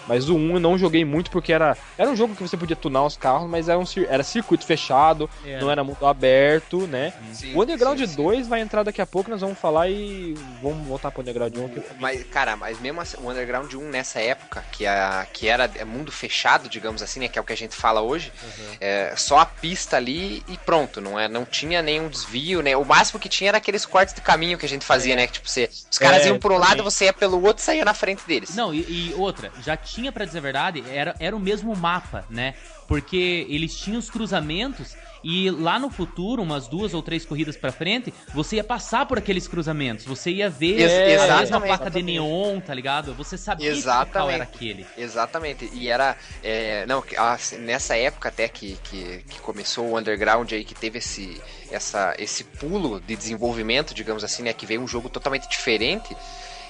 Mas 0.07 0.29
o 0.29 0.35
1 0.35 0.53
eu 0.55 0.59
não 0.59 0.77
joguei 0.77 1.05
muito 1.05 1.31
porque 1.31 1.53
era, 1.53 1.77
era 1.97 2.09
um 2.09 2.15
jogo 2.15 2.35
que 2.35 2.41
você 2.41 2.57
podia 2.57 2.75
tunar 2.75 3.03
os 3.05 3.15
carros, 3.17 3.49
mas 3.49 3.69
era, 3.69 3.79
um, 3.79 3.85
era 4.07 4.23
circuito 4.23 4.65
fechado, 4.65 5.29
Era. 5.45 5.61
não 5.61 5.71
era 5.71 5.83
muito 5.83 6.05
aberto, 6.05 6.87
né? 6.87 7.13
Sim, 7.31 7.55
O 7.55 7.61
Underground 7.61 7.99
sim, 7.99 8.07
sim. 8.07 8.15
2 8.15 8.47
vai 8.47 8.61
entrar 8.61 8.83
daqui 8.83 9.01
a 9.01 9.05
pouco, 9.05 9.29
nós 9.29 9.41
vamos 9.41 9.57
falar 9.57 9.89
e 9.89 10.35
vamos 10.61 10.87
voltar 10.87 11.11
pro 11.11 11.21
Underground 11.21 11.55
1. 11.55 11.69
Que... 11.69 11.81
Mas, 11.99 12.23
cara, 12.25 12.55
mas 12.55 12.79
mesmo 12.79 13.01
assim, 13.01 13.17
o 13.21 13.29
Underground 13.29 13.73
1 13.73 13.89
nessa 13.89 14.19
época, 14.19 14.63
que, 14.71 14.85
a, 14.85 15.25
que 15.31 15.47
era 15.47 15.69
é 15.75 15.85
mundo 15.85 16.11
fechado, 16.11 16.67
digamos 16.67 17.01
assim, 17.01 17.19
né? 17.19 17.27
Que 17.27 17.37
é 17.37 17.41
o 17.41 17.45
que 17.45 17.53
a 17.53 17.57
gente 17.57 17.75
fala 17.75 18.01
hoje, 18.01 18.31
é, 18.79 19.13
só 19.15 19.39
a 19.39 19.45
pista 19.45 19.97
ali 19.97 20.43
e 20.47 20.57
pronto, 20.57 20.99
não, 20.99 21.19
é, 21.19 21.27
não 21.27 21.45
tinha 21.45 21.81
nenhum 21.81 22.09
desvio, 22.09 22.61
né? 22.61 22.75
O 22.75 22.83
máximo 22.83 23.19
que 23.19 23.29
tinha 23.29 23.49
era 23.49 23.57
aqueles 23.57 23.85
cortes 23.85 24.13
de 24.13 24.21
caminho 24.21 24.57
que 24.57 24.65
a 24.65 24.69
gente 24.69 24.85
fazia, 24.85 25.15
né? 25.15 25.27
Que, 25.27 25.33
tipo, 25.33 25.49
você, 25.49 25.69
os 25.91 25.97
caras 25.97 26.23
É, 26.23 26.27
iam 26.27 26.39
por 26.39 26.51
um 26.51 26.57
lado, 26.57 26.83
você 26.83 27.05
ia 27.05 27.13
pelo 27.13 27.41
outro 27.43 27.61
e 27.61 27.65
saía 27.65 27.85
na 27.85 27.93
frente 27.93 28.23
deles. 28.27 28.55
Não, 28.55 28.73
e, 28.73 28.79
e 28.79 29.13
outra, 29.17 29.51
já 29.63 29.77
tinha, 29.77 29.92
pra 30.11 30.25
dizer 30.25 30.39
a 30.39 30.41
verdade, 30.41 30.83
era, 30.89 31.15
era 31.19 31.35
o 31.35 31.39
mesmo 31.39 31.75
mapa, 31.75 32.25
né? 32.29 32.53
Porque 32.87 33.45
eles 33.49 33.75
tinham 33.79 33.99
os 33.99 34.09
cruzamentos 34.09 34.95
e 35.23 35.49
lá 35.49 35.79
no 35.79 35.89
futuro, 35.89 36.41
umas 36.43 36.67
duas 36.67 36.93
ou 36.93 37.01
três 37.01 37.25
corridas 37.25 37.55
pra 37.55 37.71
frente, 37.71 38.13
você 38.33 38.57
ia 38.57 38.63
passar 38.63 39.05
por 39.05 39.17
aqueles 39.17 39.47
cruzamentos, 39.47 40.05
você 40.05 40.31
ia 40.31 40.49
ver 40.49 40.81
Ex- 40.81 41.21
a 41.29 41.37
mesma 41.39 41.61
placa 41.61 41.89
de 41.89 42.01
neon, 42.03 42.59
tá 42.59 42.73
ligado? 42.73 43.13
Você 43.13 43.37
sabia 43.37 43.71
que 43.71 43.77
Exatamente. 43.77 44.33
era 44.35 44.43
aquele. 44.43 44.85
Exatamente, 44.97 45.69
e 45.73 45.87
era. 45.87 46.17
é, 46.43 46.85
não, 46.85 47.01
ah, 47.17 47.37
nessa 47.59 47.95
época 47.95 48.27
até 48.29 48.49
que, 48.49 48.77
que, 48.83 49.23
que 49.29 49.39
começou 49.39 49.85
o 49.85 49.97
Underground 49.97 50.51
aí, 50.51 50.65
que 50.65 50.75
teve 50.75 50.97
esse, 50.97 51.41
essa, 51.71 52.13
esse 52.19 52.43
pulo 52.43 52.99
de 52.99 53.15
desenvolvimento, 53.15 53.93
digamos 53.93 54.25
assim, 54.25 54.43
né? 54.43 54.51
Que 54.51 54.65
veio 54.65 54.81
um 54.81 54.87
jogo 54.87 55.07
totalmente 55.07 55.47
diferente. 55.49 56.13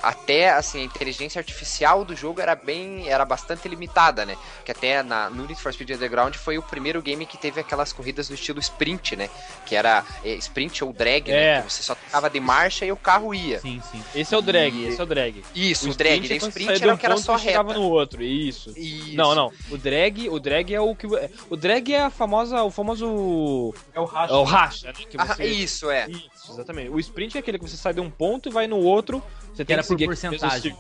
Até 0.04 0.52
assim, 0.52 0.82
a 0.82 0.84
inteligência 0.84 1.40
artificial 1.40 2.04
do 2.04 2.16
jogo 2.16 2.42
era 2.42 2.56
bem. 2.56 3.08
era 3.10 3.24
bastante 3.26 3.68
limitada, 3.68 4.26
né? 4.26 4.36
Que 4.66 4.72
até 4.72 5.02
na, 5.02 5.30
no 5.30 5.48
Need 5.48 5.62
for 5.62 5.74
Speed 5.74 5.92
Underground 5.92 6.36
foi 6.36 6.58
o 6.58 6.62
primeiro 6.62 7.02
game 7.02 7.26
que 7.26 7.38
teve 7.38 7.62
aquelas 7.62 7.94
corridas 7.94 8.28
do 8.28 8.34
estilo 8.36 8.60
sprint, 8.60 9.16
né? 9.16 9.30
Que 9.66 9.76
era 9.76 10.04
é, 10.24 10.34
sprint 10.36 10.84
ou 10.84 10.92
drag, 10.94 11.32
É. 11.32 11.56
né? 11.58 11.62
Que 11.64 11.72
você 11.72 11.82
só 11.84 11.96
tocava 11.96 12.30
de 12.30 12.40
marcha 12.40 12.86
e 12.86 12.92
o 12.92 12.98
carro 12.98 13.34
ia. 13.34 13.60
Sim, 13.60 13.82
sim. 13.92 14.04
Esse 14.14 14.36
é 14.36 14.38
o 14.38 14.42
drag, 14.42 14.76
E- 14.76 14.88
esse 14.88 15.00
é 15.00 15.04
o 15.04 15.08
drag. 15.08 15.44
Isso, 15.56 15.90
o, 15.90 15.94
drag. 15.96 16.28
Daí 16.28 16.38
é 16.38 16.44
o 16.44 16.48
sprint 16.50 16.84
era 16.84 16.92
um 16.92 16.96
o 16.96 16.98
que 16.98 17.06
era 17.06 17.16
ponto 17.16 17.26
só 17.26 17.36
reta. 17.36 17.64
no 17.64 17.82
outro, 17.84 18.22
isso. 18.22 18.74
Isso. 18.78 19.16
Não, 19.16 19.34
não. 19.34 19.52
O 19.72 19.78
drag, 19.78 20.28
o 20.30 20.40
drag 20.40 20.74
é 20.74 20.82
o 20.82 20.94
que 20.96 21.08
o 21.50 21.56
drag 21.56 21.94
é 21.94 22.02
a 22.04 22.10
famosa, 22.10 22.62
o 22.64 22.70
famoso 22.72 23.74
É 23.94 24.00
o 24.00 24.06
racha. 24.06 24.34
é 24.34 24.38
o 24.38 24.44
racha, 24.44 24.88
né, 24.88 24.94
que 25.10 25.18
Ah, 25.18 25.26
você 25.26 25.46
isso, 25.46 25.90
é. 25.90 26.08
Isso, 26.10 26.52
exatamente. 26.52 26.90
O 26.90 27.00
sprint 27.00 27.38
é 27.38 27.40
aquele 27.40 27.58
que 27.60 27.68
você 27.70 27.78
sai 27.78 27.94
de 27.94 28.02
um 28.02 28.10
ponto 28.10 28.50
e 28.50 28.52
vai 28.52 28.68
no 28.68 28.78
outro 28.78 29.24
Você 29.54 29.64
Que 29.64 29.74
era 29.74 29.84
que 29.84 29.88
por 29.90 30.06
porcentagem. 30.06 30.76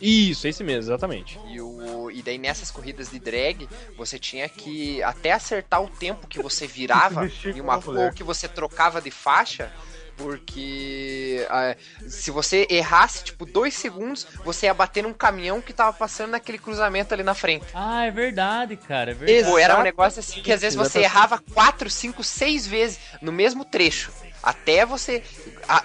Isso, 0.00 0.46
esse 0.46 0.62
mesmo, 0.62 0.90
exatamente. 0.90 1.38
E, 1.48 1.60
o, 1.60 2.10
e 2.10 2.22
daí 2.22 2.38
nessas 2.38 2.70
corridas 2.70 3.10
de 3.10 3.18
drag, 3.18 3.68
você 3.96 4.18
tinha 4.18 4.48
que 4.48 5.02
até 5.02 5.32
acertar 5.32 5.82
o 5.82 5.88
tempo 5.88 6.26
que 6.26 6.40
você 6.40 6.66
virava 6.66 7.26
em 7.44 7.60
uma 7.60 7.76
ou 7.76 8.12
que 8.12 8.22
você 8.22 8.46
trocava 8.46 9.00
de 9.00 9.10
faixa, 9.10 9.72
porque 10.16 11.44
ah, 11.50 11.74
se 12.06 12.30
você 12.30 12.66
errasse, 12.70 13.24
tipo, 13.24 13.44
dois 13.44 13.74
segundos, 13.74 14.26
você 14.44 14.66
ia 14.66 14.74
bater 14.74 15.02
num 15.02 15.12
caminhão 15.12 15.60
que 15.60 15.72
tava 15.72 15.92
passando 15.92 16.30
naquele 16.30 16.58
cruzamento 16.58 17.12
ali 17.12 17.24
na 17.24 17.34
frente. 17.34 17.66
Ah, 17.74 18.04
é 18.06 18.10
verdade, 18.12 18.76
cara. 18.76 19.10
É 19.10 19.14
verdade. 19.14 19.50
Pô, 19.50 19.58
era 19.58 19.78
um 19.78 19.82
negócio 19.82 20.20
assim 20.20 20.40
que 20.40 20.52
às 20.52 20.60
vezes 20.60 20.76
você 20.76 21.00
errava 21.00 21.42
quatro, 21.52 21.90
cinco, 21.90 22.22
seis 22.22 22.64
vezes 22.66 23.00
no 23.20 23.32
mesmo 23.32 23.64
trecho. 23.64 24.12
Até 24.44 24.84
você 24.84 25.22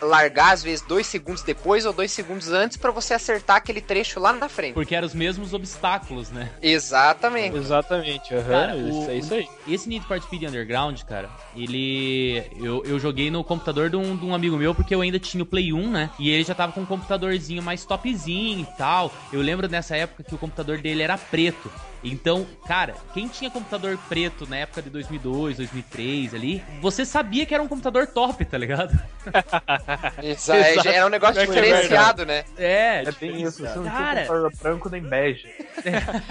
largar, 0.02 0.54
às 0.54 0.62
vezes, 0.62 0.84
dois 0.86 1.08
segundos 1.08 1.42
depois 1.44 1.86
ou 1.86 1.94
dois 1.94 2.12
segundos 2.12 2.50
antes 2.50 2.76
pra 2.78 2.92
você 2.92 3.14
acertar 3.14 3.56
aquele 3.58 3.80
trecho 3.80 4.20
lá 4.20 4.34
na 4.34 4.50
frente. 4.50 4.74
Porque 4.74 4.94
eram 4.94 5.08
os 5.08 5.14
mesmos 5.14 5.54
obstáculos, 5.54 6.30
né? 6.30 6.50
Exatamente. 6.62 7.56
Exatamente, 7.58 8.34
aham. 8.36 8.50
Cara, 8.50 8.76
isso- 8.76 9.06
o- 9.06 9.10
é 9.10 9.16
isso 9.16 9.34
aí. 9.34 9.48
Esse 9.68 9.88
Need 9.88 10.06
for 10.06 10.22
Speed 10.22 10.44
Underground, 10.44 11.00
cara, 11.04 11.30
ele. 11.56 12.44
Eu, 12.58 12.84
eu 12.86 13.00
joguei 13.00 13.32
no 13.32 13.44
computador 13.44 13.90
de 13.90 13.96
um, 13.96 14.16
de 14.16 14.26
um 14.26 14.34
amigo 14.36 14.58
meu, 14.58 14.76
porque 14.76 14.94
eu 14.94 15.02
ainda 15.02 15.20
tinha 15.20 15.44
o 15.44 15.46
Play 15.46 15.72
1, 15.72 15.90
né? 15.92 16.10
E 16.20 16.30
ele 16.30 16.44
já 16.44 16.54
tava 16.56 16.72
com 16.74 16.82
um 16.82 16.86
computadorzinho 16.86 17.62
mais 17.64 17.86
topzinho 17.86 18.62
e 18.62 18.78
tal. 18.78 19.14
Eu 19.32 19.42
lembro 19.42 19.68
nessa 19.68 19.96
época 19.96 20.24
que 20.24 20.36
o 20.36 20.38
computador 20.38 20.80
dele 20.80 21.02
era 21.04 21.18
preto. 21.18 21.72
Então, 22.04 22.48
cara, 22.68 22.96
quem 23.14 23.28
tinha 23.28 23.50
computador 23.52 23.98
preto 24.08 24.48
na 24.48 24.58
época 24.58 24.82
de 24.82 24.90
2002, 24.90 25.58
2003 25.58 26.34
ali, 26.34 26.64
você 26.82 27.06
sabia 27.06 27.46
que 27.46 27.54
era 27.54 27.62
um 27.62 27.68
computador 27.68 28.08
top, 28.08 28.44
tá 28.46 28.58
ligado? 28.58 28.98
Exa- 30.24 30.56
é, 30.58 30.76
já 30.82 30.92
Era 30.92 31.06
um 31.06 31.10
negócio 31.10 31.40
É 31.40 31.44
é 31.44 31.46
diferenciado, 31.46 32.26
né? 32.26 32.44
É, 32.58 33.04
É 33.06 33.12
bem 33.12 33.42
isso, 33.44 33.62
você 33.68 33.76
não 33.78 33.84
Cara. 33.84 34.24
tinha 34.24 34.28
computador 34.28 34.52
branco 34.62 34.90
nem 34.90 35.02
bege. 35.02 35.48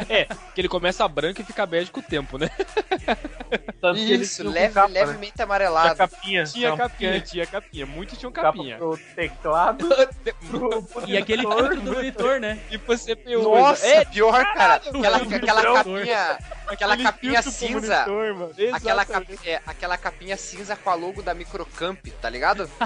É, 0.09 0.25
que 0.55 0.61
ele 0.61 0.69
começa 0.69 1.07
branco 1.09 1.41
e 1.41 1.45
fica 1.45 1.65
bege 1.67 1.91
com 1.91 2.01
o 2.01 2.03
tempo, 2.03 2.37
né? 2.39 2.51
Tanto 3.81 3.99
Isso, 3.99 4.47
leve, 4.49 4.75
capa, 4.75 4.89
né? 4.89 5.01
levemente 5.05 5.33
Tinha 5.35 5.45
amarelado. 5.45 5.97
capinha. 5.97 6.45
Tinha 6.45 6.71
capa- 6.71 6.89
capinha, 6.91 7.21
tinha 7.21 7.47
capinha. 7.47 7.87
Muitos 7.87 8.19
tinham 8.19 8.31
Capa 8.33 8.49
capinha. 8.53 8.77
pro 8.77 8.99
teclado, 9.15 9.87
pro, 10.51 10.83
pro 10.85 11.09
E 11.09 11.17
aquele 11.17 11.43
monitor, 11.43 11.69
filtro 11.69 11.81
do 11.83 11.93
monitor, 11.95 12.41
né? 12.41 12.59
E 12.71 12.77
você 12.77 13.17
pegou. 13.17 13.59
Nossa, 13.59 13.87
é, 13.87 14.05
pior, 14.05 14.45
cara. 14.55 14.75
Aquela, 14.75 15.17
aquela 15.17 15.58
monitor. 15.63 15.99
capinha. 15.99 16.39
Aquela 16.67 16.97
capinha 16.97 17.43
cinza. 17.43 18.07
monitor. 18.07 18.51
Aquela, 18.75 19.03
Exatamente. 19.03 19.37
cap- 19.37 19.49
é, 19.49 19.63
aquela 19.67 19.97
capinha 19.99 20.37
cinza 20.37 20.77
com 20.77 20.91
a 20.91 20.95
logo 20.95 21.23
da 21.23 21.35
Microcamp, 21.35 22.05
tá 22.21 22.29
ligado? 22.31 22.69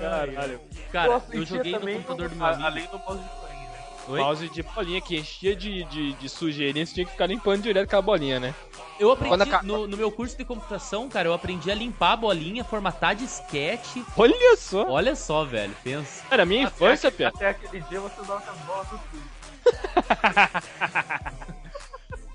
Caralho. 0.00 0.60
Cara, 0.92 1.08
Nossa, 1.12 1.34
eu 1.34 1.44
joguei 1.46 1.72
no 1.72 1.80
computador 1.80 2.28
do 2.28 2.36
meu 2.36 2.46
amigo. 2.46 2.66
Além 2.66 2.86
do 2.86 2.98
mouse 2.98 3.18
de 3.22 3.28
bolinha. 3.28 3.70
Oi? 4.08 4.18
Mouse 4.20 4.48
de 4.48 4.62
bolinha 4.62 5.00
que 5.00 5.16
enchia 5.16 5.54
de, 5.54 5.84
de, 5.84 6.12
de 6.14 6.28
sujeirinha, 6.28 6.84
você 6.84 6.94
tinha 6.94 7.06
que 7.06 7.12
ficar 7.12 7.26
limpando 7.26 7.62
direto 7.62 7.88
com 7.88 7.96
a 7.96 8.02
bolinha, 8.02 8.40
né? 8.40 8.54
Eu 8.98 9.10
aprendi, 9.12 9.36
no, 9.62 9.86
no 9.86 9.96
meu 9.96 10.10
curso 10.12 10.36
de 10.36 10.44
computação, 10.44 11.08
cara, 11.08 11.28
eu 11.28 11.32
aprendi 11.32 11.70
a 11.70 11.74
limpar 11.74 12.12
a 12.12 12.16
bolinha, 12.16 12.62
formatar 12.64 13.14
disquete. 13.14 14.04
Olha 14.16 14.56
só! 14.58 14.86
Olha 14.90 15.16
só, 15.16 15.42
velho, 15.44 15.74
pensa. 15.82 16.22
Era 16.30 16.42
a 16.42 16.46
minha 16.46 16.64
infância, 16.64 17.08
até, 17.08 17.16
Pia. 17.16 17.28
até 17.28 17.48
aquele 17.50 17.80
dia 17.82 17.98
você 18.00 18.20
usava 18.20 18.42
as 18.50 18.58
bolas 18.58 18.86
sujo. 18.88 19.00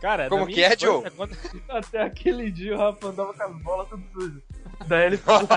Cara, 0.01 0.29
Como 0.29 0.41
na 0.41 0.45
minha 0.47 0.55
que 0.55 0.63
é, 0.73 0.77
Joe? 0.77 1.09
quando- 1.11 1.35
Até 1.69 2.01
aquele 2.03 2.51
dia 2.51 2.75
o 2.75 2.77
Rafa 2.77 3.07
andava 3.07 3.33
com 3.33 3.43
as 3.43 3.55
bolas 3.61 3.87
tudo 3.89 4.03
sujas. 4.13 4.41
Daí 4.87 5.05
ele 5.07 5.17
ficou. 5.17 5.39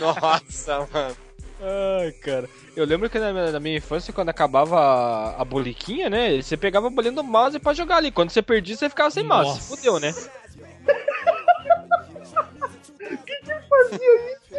Nossa, 0.00 0.88
mano. 0.92 1.16
Ai, 1.60 2.12
cara. 2.12 2.48
Eu 2.76 2.84
lembro 2.86 3.10
que 3.10 3.18
na 3.18 3.32
minha, 3.32 3.50
na 3.52 3.60
minha 3.60 3.76
infância, 3.76 4.12
quando 4.12 4.28
acabava 4.30 4.78
a, 4.80 5.42
a 5.42 5.44
boliquinha, 5.44 6.08
né? 6.08 6.40
Você 6.40 6.56
pegava 6.56 6.86
a 6.86 6.90
bolinha 6.90 7.12
do 7.12 7.22
mouse 7.24 7.58
pra 7.58 7.74
jogar 7.74 7.96
ali. 7.98 8.10
Quando 8.10 8.30
você 8.30 8.40
perdia, 8.42 8.76
você 8.76 8.88
ficava 8.88 9.10
sem 9.10 9.24
mouse. 9.24 9.50
Nossa. 9.50 9.76
Fudeu, 9.76 10.00
né? 10.00 10.12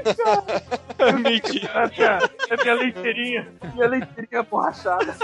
Mentira. 1.24 1.86
Até 1.86 2.08
a, 2.08 2.18
até 2.52 2.70
a 2.70 2.74
leiteirinha. 2.74 3.47
Minha 3.74 3.88
leiteirinha 3.88 4.43
borrachada. 4.43 5.16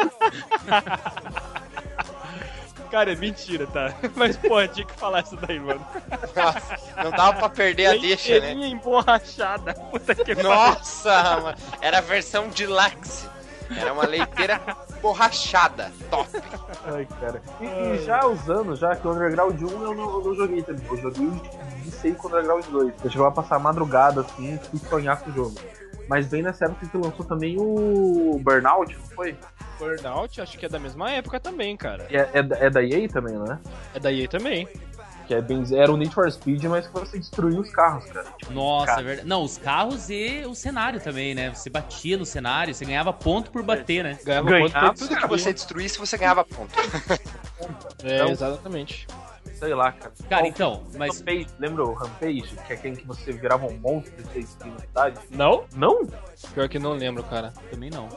Cara, 2.92 3.12
é 3.12 3.16
mentira, 3.16 3.68
tá? 3.68 3.94
Mas, 4.16 4.38
pô, 4.38 4.66
tinha 4.68 4.86
que 4.86 4.94
falar 4.94 5.22
isso 5.22 5.36
daí, 5.36 5.60
mano. 5.60 5.86
Nossa, 6.36 6.80
não 7.04 7.12
dava 7.12 7.34
pra 7.40 7.50
perder 7.50 7.88
a 7.88 7.92
deixa, 7.92 8.30
né? 8.30 8.40
Leiteirinha 8.40 8.68
emborrachada. 8.68 9.74
Puta 9.74 10.16
que 10.16 10.36
pariu. 10.36 10.50
Nossa, 10.50 11.40
mano. 11.42 11.58
Era 11.82 11.98
a 11.98 12.02
versão 12.02 12.48
deluxe. 12.50 13.28
Era 13.76 13.94
uma 13.94 14.06
leiteira 14.06 14.60
borrachada. 15.02 15.92
Top. 16.10 16.30
Ai, 16.86 17.08
cara. 17.20 17.42
E, 17.60 17.66
e 17.66 18.06
já 18.06 18.26
usando, 18.26 18.76
já 18.76 18.96
que 18.96 19.08
o 19.08 19.12
Underground 19.12 19.60
1 19.62 19.68
eu 19.68 19.94
não, 19.96 20.18
eu 20.20 20.24
não 20.24 20.36
joguei 20.36 20.62
também. 20.62 20.86
Eu 20.90 20.98
joguei 20.98 21.30
viciei 21.84 22.14
com 22.14 22.28
o 22.28 22.32
Underground 22.32 22.66
2. 22.66 22.94
Eu 23.04 23.10
chegava 23.10 23.30
a 23.30 23.34
passar 23.34 23.56
a 23.56 23.60
madrugada 23.60 24.22
assim 24.22 24.60
e 24.74 24.78
sonhar 24.80 25.20
com 25.22 25.30
o 25.30 25.34
jogo. 25.34 25.56
Mas 26.08 26.28
bem 26.28 26.44
nessa 26.44 26.66
época 26.66 26.86
que 26.86 26.98
lançou 26.98 27.26
também 27.26 27.56
o 27.60 28.40
Burnout, 28.44 28.96
não 28.96 29.06
foi? 29.16 29.36
Burnout, 29.80 30.40
acho 30.40 30.58
que 30.58 30.66
é 30.68 30.70
da 30.70 30.78
mesma 30.80 31.10
época 31.12 31.40
também, 31.40 31.76
cara. 31.76 32.06
É, 32.12 32.30
é, 32.34 32.44
da- 32.44 32.58
é 32.60 32.70
da 32.70 32.84
EA 32.84 33.10
também, 33.10 33.34
né? 33.34 33.60
É 33.94 34.00
da 34.00 34.12
EA 34.14 34.28
também. 34.28 34.68
Que 35.28 35.34
é 35.34 35.42
bem, 35.42 35.64
era 35.74 35.92
o 35.92 35.98
Need 35.98 36.14
for 36.14 36.32
Speed, 36.32 36.64
mas 36.66 36.86
que 36.88 36.94
você 36.94 37.18
destruía 37.18 37.60
os 37.60 37.70
carros, 37.72 38.06
cara. 38.06 38.28
Tipo, 38.38 38.54
Nossa, 38.54 38.86
cara. 38.88 39.02
é 39.02 39.04
verdade. 39.04 39.28
Não, 39.28 39.44
os 39.44 39.58
carros 39.58 40.10
e 40.10 40.44
o 40.46 40.54
cenário 40.54 41.00
também, 41.00 41.34
né? 41.34 41.50
Você 41.54 41.70
batia 41.70 42.18
no 42.18 42.26
cenário, 42.26 42.74
você 42.76 42.86
ganhava 42.86 43.12
ponto 43.12 43.50
por 43.50 43.64
bater, 43.64 44.04
né? 44.04 44.20
Ganhava 44.24 44.50
Ganhava, 44.50 44.70
ponto 44.70 44.98
por 45.00 45.08
Tudo 45.08 45.20
que 45.22 45.28
você 45.28 45.52
destruísse, 45.54 45.98
você 45.98 46.18
ganhava 46.18 46.44
ponto. 46.44 46.74
É, 48.04 48.20
Não. 48.20 48.30
exatamente. 48.30 49.08
sei 49.54 49.74
lá, 49.74 49.92
cara. 49.92 50.14
Cara, 50.30 50.42
Qual- 50.44 50.46
então, 50.48 50.84
mas. 50.98 51.20
Rampage, 51.20 51.48
lembra 51.58 51.84
o 51.86 51.94
Rampage? 51.94 52.56
Que 52.68 52.74
é 52.74 52.76
aquele 52.76 52.98
que 52.98 53.08
você 53.08 53.32
virava 53.32 53.66
um 53.66 53.78
monstro 53.80 54.14
e 54.20 54.24
você 54.24 54.40
destruía 54.42 54.76
a 54.76 54.82
cidade? 54.82 55.20
Não? 55.32 55.64
Não? 55.76 56.06
Pior 56.54 56.70
que 56.70 56.78
não 56.78 56.92
lembro, 56.92 57.24
cara. 57.24 57.52
Também 57.72 57.90
não. 57.90 58.08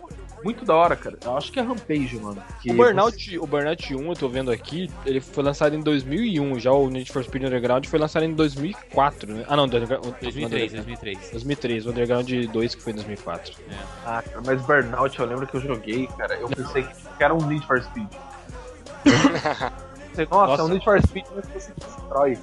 Muito 0.45 0.65
da 0.65 0.75
hora, 0.75 0.95
cara. 0.97 1.17
Eu 1.25 1.37
acho 1.37 1.51
que 1.51 1.59
é 1.59 1.63
Rampage, 1.63 2.17
mano. 2.21 2.43
Que 2.63 2.71
O 2.71 2.75
Burnout, 2.75 3.39
o 3.39 3.47
Burnout 3.47 3.95
1, 3.95 4.09
eu 4.09 4.15
tô 4.17 4.29
vendo 4.29 4.51
aqui, 4.51 4.91
ele 5.05 5.21
foi 5.21 5.43
lançado 5.43 5.75
em 5.75 5.81
2001, 5.81 6.59
já 6.61 6.71
o 6.73 6.89
Need 6.89 7.11
for 7.11 7.25
Speed 7.25 7.45
Underground 7.45 7.87
foi 7.87 7.99
lançado 7.99 8.23
em 8.25 8.33
2004, 8.33 9.33
né? 9.35 9.45
Ah, 9.49 9.57
não, 9.57 9.67
do 9.67 9.77
Underground- 9.77 10.07
o- 10.07 10.11
2003, 10.21 10.43
o 10.43 10.47
Underground- 10.47 10.71
2003. 10.87 11.31
2003, 11.33 11.87
o 11.87 11.91
Underground 11.91 12.31
2 12.53 12.75
que 12.75 12.83
foi 12.83 12.93
em 12.93 12.97
2004. 12.97 13.53
Ah, 14.07 14.23
cara, 14.23 14.43
mas 14.47 14.63
Burnout 14.63 15.19
eu 15.19 15.27
lembro 15.27 15.47
que 15.47 15.57
eu 15.57 15.61
joguei, 15.61 16.07
cara. 16.17 16.35
Eu 16.37 16.49
pensei 16.49 16.83
que 16.85 17.25
era 17.25 17.35
um 17.35 17.45
Need 17.47 17.67
for 17.67 17.83
Speed. 17.83 18.09
Nossa, 20.31 20.47
Nossa. 20.49 20.63
é 20.63 20.65
um 20.65 20.69
Need 20.69 20.85
for 20.85 21.01
Speed, 21.03 21.25
mas 21.35 21.47
você 21.49 21.73
destrói. 21.77 22.39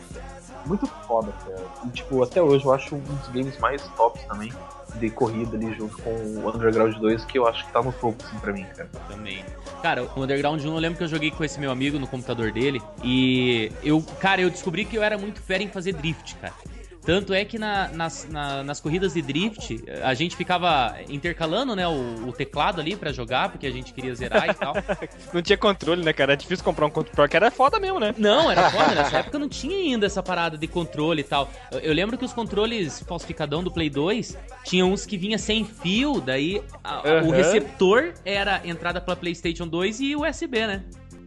Muito 0.65 0.87
foda, 1.07 1.31
cara. 1.45 1.63
E, 1.85 1.89
tipo, 1.89 2.23
até 2.23 2.41
hoje 2.41 2.65
eu 2.65 2.73
acho 2.73 2.95
um 2.95 2.99
dos 2.99 3.27
games 3.27 3.57
mais 3.59 3.81
tops 3.95 4.23
também. 4.23 4.51
De 4.99 5.09
corrida 5.09 5.57
ali 5.57 5.73
junto 5.75 5.97
com 6.01 6.09
o 6.09 6.49
Underground 6.49 6.95
2, 6.95 7.25
que 7.25 7.37
eu 7.37 7.47
acho 7.47 7.65
que 7.65 7.71
tá 7.71 7.81
no 7.81 7.91
topo, 7.91 8.23
assim, 8.23 8.37
pra 8.39 8.53
mim, 8.53 8.65
cara. 8.75 8.89
Também. 9.09 9.43
Cara, 9.81 10.03
o 10.03 10.23
Underground 10.23 10.63
1 10.63 10.67
eu 10.67 10.79
lembro 10.79 10.97
que 10.97 11.03
eu 11.03 11.07
joguei 11.07 11.31
com 11.31 11.43
esse 11.43 11.59
meu 11.59 11.71
amigo 11.71 11.99
no 11.99 12.07
computador 12.07 12.51
dele. 12.51 12.81
E 13.03 13.71
eu, 13.83 14.01
cara, 14.19 14.41
eu 14.41 14.49
descobri 14.49 14.85
que 14.85 14.95
eu 14.97 15.03
era 15.03 15.17
muito 15.17 15.41
fera 15.41 15.61
em 15.61 15.67
fazer 15.67 15.93
drift, 15.93 16.35
cara. 16.35 16.53
Tanto 17.05 17.33
é 17.33 17.45
que 17.45 17.59
na- 17.59 17.87
nas, 17.89 18.27
na- 18.29 18.63
nas 18.63 18.79
corridas 18.79 19.13
de 19.13 19.21
drift, 19.21 19.83
a 20.03 20.13
gente 20.13 20.35
ficava 20.35 20.95
intercalando, 21.07 21.75
né, 21.75 21.87
o, 21.87 22.27
o 22.27 22.31
teclado 22.31 22.81
ali 22.81 22.95
pra 22.95 23.11
jogar, 23.11 23.49
porque 23.49 23.67
a 23.67 23.71
gente 23.71 23.93
queria 23.93 24.13
zerar 24.15 24.49
e 24.49 24.53
tal. 24.53 24.73
Não 25.33 25.41
tinha 25.41 25.57
controle, 25.57 26.03
né, 26.03 26.11
cara? 26.13 26.33
É 26.33 26.35
difícil 26.35 26.63
comprar 26.65 26.85
um 26.85 26.89
controle, 26.89 27.15
porque 27.15 27.35
era 27.35 27.51
foda 27.51 27.79
mesmo, 27.79 27.99
né? 27.99 28.13
Não, 28.17 28.49
era 28.51 28.69
foda, 28.71 28.95
nessa 28.95 29.17
época 29.19 29.37
não 29.37 29.47
tinha 29.49 29.75
ainda 29.77 30.05
essa 30.05 30.23
parada 30.23 30.57
de 30.57 30.67
controle 30.67 31.21
e 31.21 31.23
tal. 31.23 31.49
Eu, 31.71 31.79
eu 31.79 31.93
lembro 31.93 32.17
que 32.17 32.25
os 32.25 32.33
controles 32.33 33.03
falsificadão 33.07 33.63
do 33.63 33.71
Play 33.71 33.89
2 33.89 34.37
tinham 34.63 34.91
uns 34.91 35.05
que 35.05 35.17
vinha 35.17 35.37
sem 35.37 35.63
fio, 35.63 36.19
daí 36.19 36.61
a- 36.83 36.95
a- 37.19 37.21
o 37.23 37.31
receptor 37.31 38.13
era 38.25 38.61
entrada 38.65 38.99
pra 38.99 39.15
PlayStation 39.15 39.67
2 39.67 39.99
e 39.99 40.15
USB, 40.15 40.65
né? 40.67 40.83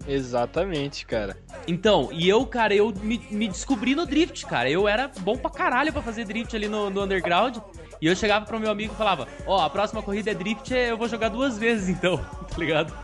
Exatamente, 0.09 1.05
cara. 1.05 1.37
Então, 1.67 2.09
e 2.13 2.29
eu, 2.29 2.45
cara, 2.47 2.75
eu 2.75 2.93
me, 3.03 3.21
me 3.31 3.47
descobri 3.47 3.95
no 3.95 4.07
drift, 4.07 4.47
cara. 4.47 4.71
Eu 4.71 4.89
era 4.89 5.11
bom 5.21 5.37
pra 5.37 5.51
caralho 5.51 5.93
pra 5.93 6.01
fazer 6.03 6.25
drift 6.25 6.57
ali 6.57 6.67
no, 6.69 6.89
no 6.89 7.03
underground. 7.05 7.59
E 8.01 8.07
eu 8.07 8.15
chegava 8.15 8.47
pro 8.47 8.61
meu 8.61 8.71
amigo 8.71 8.95
e 8.95 8.97
falava: 8.97 9.27
Ó, 9.45 9.61
a 9.61 9.69
próxima 9.69 10.01
corrida 10.01 10.31
é 10.31 10.35
drift, 10.35 10.73
eu 10.73 10.97
vou 10.97 11.09
jogar 11.09 11.29
duas 11.31 11.59
vezes 11.59 11.89
então, 11.91 12.17
tá 12.17 12.57
ligado? 12.57 12.95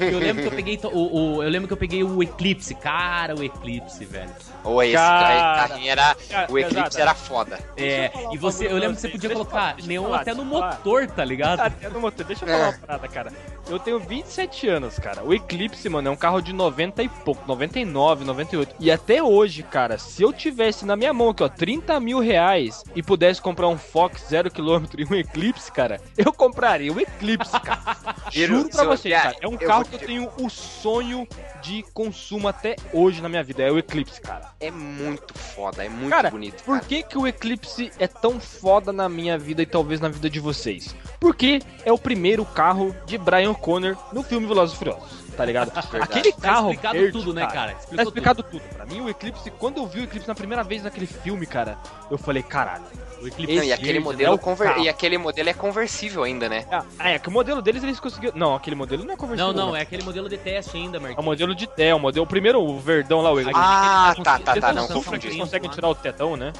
eu 0.00 0.18
lembro 0.18 0.42
que 0.42 0.48
eu 0.48 0.52
peguei 0.52 0.80
o, 0.82 1.36
o- 1.36 1.42
eu 1.44 1.48
lembro 1.48 1.68
que 1.68 1.72
eu 1.72 1.76
peguei 1.76 2.02
o 2.02 2.20
Eclipse, 2.22 2.74
cara, 2.74 3.36
o 3.36 3.42
Eclipse, 3.44 4.04
velho. 4.04 4.30
Ou 4.64 4.82
esse 4.82 4.94
Cara. 4.94 5.68
carrinho 5.68 5.90
era. 5.90 6.16
Cara, 6.28 6.52
O 6.52 6.58
Eclipse 6.58 6.82
pesada. 6.84 7.00
era 7.02 7.14
foda. 7.14 7.58
É, 7.76 8.10
e 8.32 8.36
você, 8.36 8.66
eu 8.66 8.76
lembro 8.78 8.96
que 8.96 9.00
você 9.02 9.08
podia. 9.08 9.28
Deixa 9.28 9.44
colocar 9.44 9.74
deixa 9.74 9.88
neon 9.88 10.04
falar, 10.04 10.20
até 10.20 10.34
no 10.34 10.44
motor, 10.44 11.06
tá 11.06 11.24
ligado? 11.24 11.60
Até 11.60 11.88
no 11.88 12.00
motor. 12.00 12.24
Deixa 12.26 12.44
eu 12.44 12.48
falar 12.48 12.68
uma 12.70 12.78
parada, 12.78 13.08
cara. 13.08 13.32
Eu 13.68 13.78
tenho 13.78 13.98
27 13.98 14.68
anos, 14.68 14.98
cara. 14.98 15.22
O 15.24 15.32
Eclipse, 15.32 15.88
mano, 15.88 16.08
é 16.08 16.10
um 16.10 16.16
carro 16.16 16.40
de 16.40 16.52
90 16.52 17.02
e 17.02 17.08
pouco, 17.08 17.46
99, 17.46 18.24
98. 18.24 18.74
E 18.78 18.90
até 18.90 19.22
hoje, 19.22 19.62
cara, 19.62 19.98
se 19.98 20.22
eu 20.22 20.32
tivesse 20.32 20.84
na 20.84 20.96
minha 20.96 21.12
mão 21.12 21.30
aqui, 21.30 21.42
ó, 21.42 21.48
30 21.48 21.98
mil 22.00 22.18
reais 22.20 22.84
e 22.94 23.02
pudesse 23.02 23.40
comprar 23.40 23.68
um 23.68 23.78
Fox 23.78 24.22
0km 24.30 24.88
e 24.98 25.04
um 25.04 25.14
Eclipse, 25.16 25.70
cara, 25.72 26.00
eu 26.16 26.32
compraria 26.32 26.92
o 26.92 27.00
Eclipse, 27.00 27.58
cara. 27.60 27.96
Juro 28.32 28.68
pra 28.68 28.84
vocês, 28.84 29.14
cara. 29.14 29.36
É 29.40 29.46
um 29.48 29.56
carro 29.56 29.84
que 29.84 29.94
eu 29.96 29.98
te- 30.00 30.06
tenho 30.06 30.28
o 30.40 30.48
sonho 30.48 31.26
de 31.62 31.84
consumo 31.94 32.48
até 32.48 32.76
hoje 32.92 33.22
na 33.22 33.28
minha 33.28 33.42
vida. 33.42 33.62
É 33.62 33.70
o 33.70 33.78
Eclipse, 33.78 34.20
cara. 34.20 34.50
É 34.60 34.70
muito 34.70 35.32
foda, 35.38 35.84
é 35.84 35.88
muito 35.88 36.10
Cara, 36.10 36.30
bonito. 36.30 36.62
Por 36.64 36.74
cara. 36.76 36.84
que, 36.86 37.02
que 37.02 37.16
o 37.18 37.26
Eclipse 37.26 37.90
é 37.98 38.06
tão 38.06 38.40
foda 38.40 38.92
na 38.92 39.08
minha 39.08 39.38
vida 39.38 39.62
e 39.62 39.66
talvez 39.66 40.00
na 40.00 40.08
vida 40.08 40.28
de 40.28 40.40
vocês? 40.40 40.94
Porque 41.20 41.60
é 41.84 41.92
o 41.92 41.98
primeiro 41.98 42.44
carro 42.44 42.94
de 43.06 43.16
Brian 43.16 43.51
O'Connor 43.52 43.96
no 44.12 44.22
filme 44.22 44.46
Velozes 44.46 44.74
e 44.74 44.78
Furiosos, 44.78 45.10
tá 45.36 45.44
ligado? 45.44 45.70
Aquele 46.00 46.32
Tá 46.32 46.40
carro 46.40 46.70
explicado 46.70 46.98
verde, 46.98 47.12
tudo, 47.18 47.32
né, 47.34 47.46
cara? 47.46 47.72
Tá 47.72 47.78
Explicou 47.78 48.04
explicado 48.04 48.42
tudo. 48.42 48.62
Pra 48.74 48.84
mim, 48.86 49.00
o 49.00 49.08
Eclipse, 49.08 49.50
quando 49.52 49.78
eu 49.78 49.86
vi 49.86 50.00
o 50.00 50.04
Eclipse 50.04 50.26
na 50.28 50.34
primeira 50.34 50.62
vez 50.62 50.82
naquele 50.82 51.06
filme, 51.06 51.46
cara, 51.46 51.78
eu 52.10 52.18
falei, 52.18 52.42
caralho. 52.42 52.82
tudo. 52.90 53.02
O 53.22 53.28
Eclipse 53.28 53.54
Não, 53.56 53.62
e 53.62 53.72
aquele 53.72 53.86
verde, 53.92 54.04
modelo 54.04 54.32
é 54.32 54.34
o 54.34 54.38
conver- 54.38 54.78
e 54.78 54.88
aquele 54.88 55.16
modelo 55.16 55.48
é 55.48 55.54
conversível 55.54 56.24
ainda, 56.24 56.48
né? 56.48 56.66
Ah, 56.98 57.10
é 57.10 57.18
que 57.20 57.28
o 57.28 57.32
modelo 57.32 57.62
deles 57.62 57.82
eles 57.84 58.00
conseguiram. 58.00 58.36
Não, 58.36 58.54
aquele 58.56 58.74
modelo 58.74 59.04
não 59.04 59.14
é 59.14 59.16
conversível. 59.16 59.52
Não, 59.52 59.66
não, 59.66 59.72
né? 59.74 59.78
é 59.78 59.82
aquele 59.82 60.02
modelo 60.02 60.28
de 60.28 60.36
teste 60.36 60.76
ainda, 60.76 60.96
É 60.96 60.98
o 60.98 61.02
Marquinhos. 61.02 61.24
modelo 61.24 61.54
de 61.54 61.66
té, 61.68 61.94
o 61.94 62.00
modelo. 62.00 62.24
O 62.24 62.28
primeiro, 62.28 62.60
o 62.60 62.80
verdão 62.80 63.20
lá, 63.20 63.30
o 63.30 63.38
Eclipse. 63.38 63.60
Ah, 63.62 64.12
tá, 64.24 64.38
tá, 64.40 64.54
tá, 64.60 64.70
eles 64.70 64.74
não, 64.74 65.02
são 65.02 65.14
Eles 65.14 65.36
conseguem 65.36 65.70
tirar 65.70 65.88
o 65.88 65.94
tetão, 65.94 66.36
né? 66.36 66.52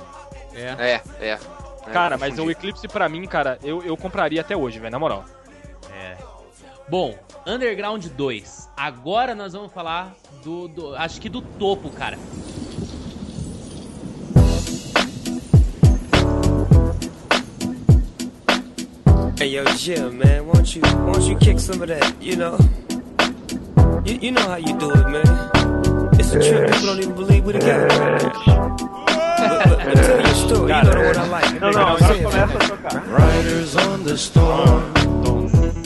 É. 0.55 1.01
É, 1.20 1.26
é. 1.32 1.38
Cara, 1.93 2.14
É, 2.14 2.18
mas 2.18 2.38
o. 2.38 2.49
Eclipse 2.49 2.86
pra 2.86 3.09
mim, 3.09 3.26
cara, 3.26 3.59
eu, 3.64 3.82
eu 3.82 3.97
compraria 3.97 4.40
até 4.40 4.57
hoje, 4.57 4.78
velho, 4.78 4.93
na 4.93 5.01
moral. 5.01 5.24
É. 5.93 6.16
Bom, 6.89 7.14
Underground 7.47 8.05
2. 8.16 8.68
Agora 8.76 9.35
nós 9.35 9.53
vamos 9.53 9.72
falar 9.72 10.14
do, 10.45 10.68
do- 10.68 10.95
Acho 10.97 11.20
que 11.20 11.28
do 11.28 11.41
topo, 11.43 11.91
cara. 11.91 12.18
Hey 19.39 19.49
yo, 19.57 19.64
Jim, 19.76 20.18
man, 20.18 20.47
won't 20.47 20.76
you 20.76 20.83
won't 21.07 21.22
you 21.28 21.37
kick 21.37 21.59
some 21.59 21.83
of 21.83 21.89
that? 21.89 22.14
You 22.22 22.37
know, 22.37 22.57
you, 24.05 24.14
you 24.20 24.30
know 24.30 24.43
how 24.47 24.57
you 24.57 24.76
do 24.78 24.91
it, 24.93 25.09
man. 25.09 25.51
It's 26.18 26.33
a 26.33 26.39
trip. 26.41 26.70
People 26.70 26.87
don't 26.87 26.99
even 27.01 27.14
believe 27.14 27.45
we're 27.45 27.53
together. 27.55 27.89
but, 27.89 29.64
but, 29.64 29.78
but 29.85 29.95
tell 29.95 30.20
your 30.20 30.35
story. 30.35 30.72
You 30.72 30.83
know 30.83 31.07
one 31.07 31.18
I 31.18 31.28
like. 31.28 31.61
Não, 31.61 31.70
não, 31.72 31.89
agora 31.89 32.14
começa 32.22 32.45
a 32.45 32.68
tocar. 32.68 33.03
Riders 33.09 33.76
on 33.76 34.05
the 34.05 34.16
storm. 34.16 35.02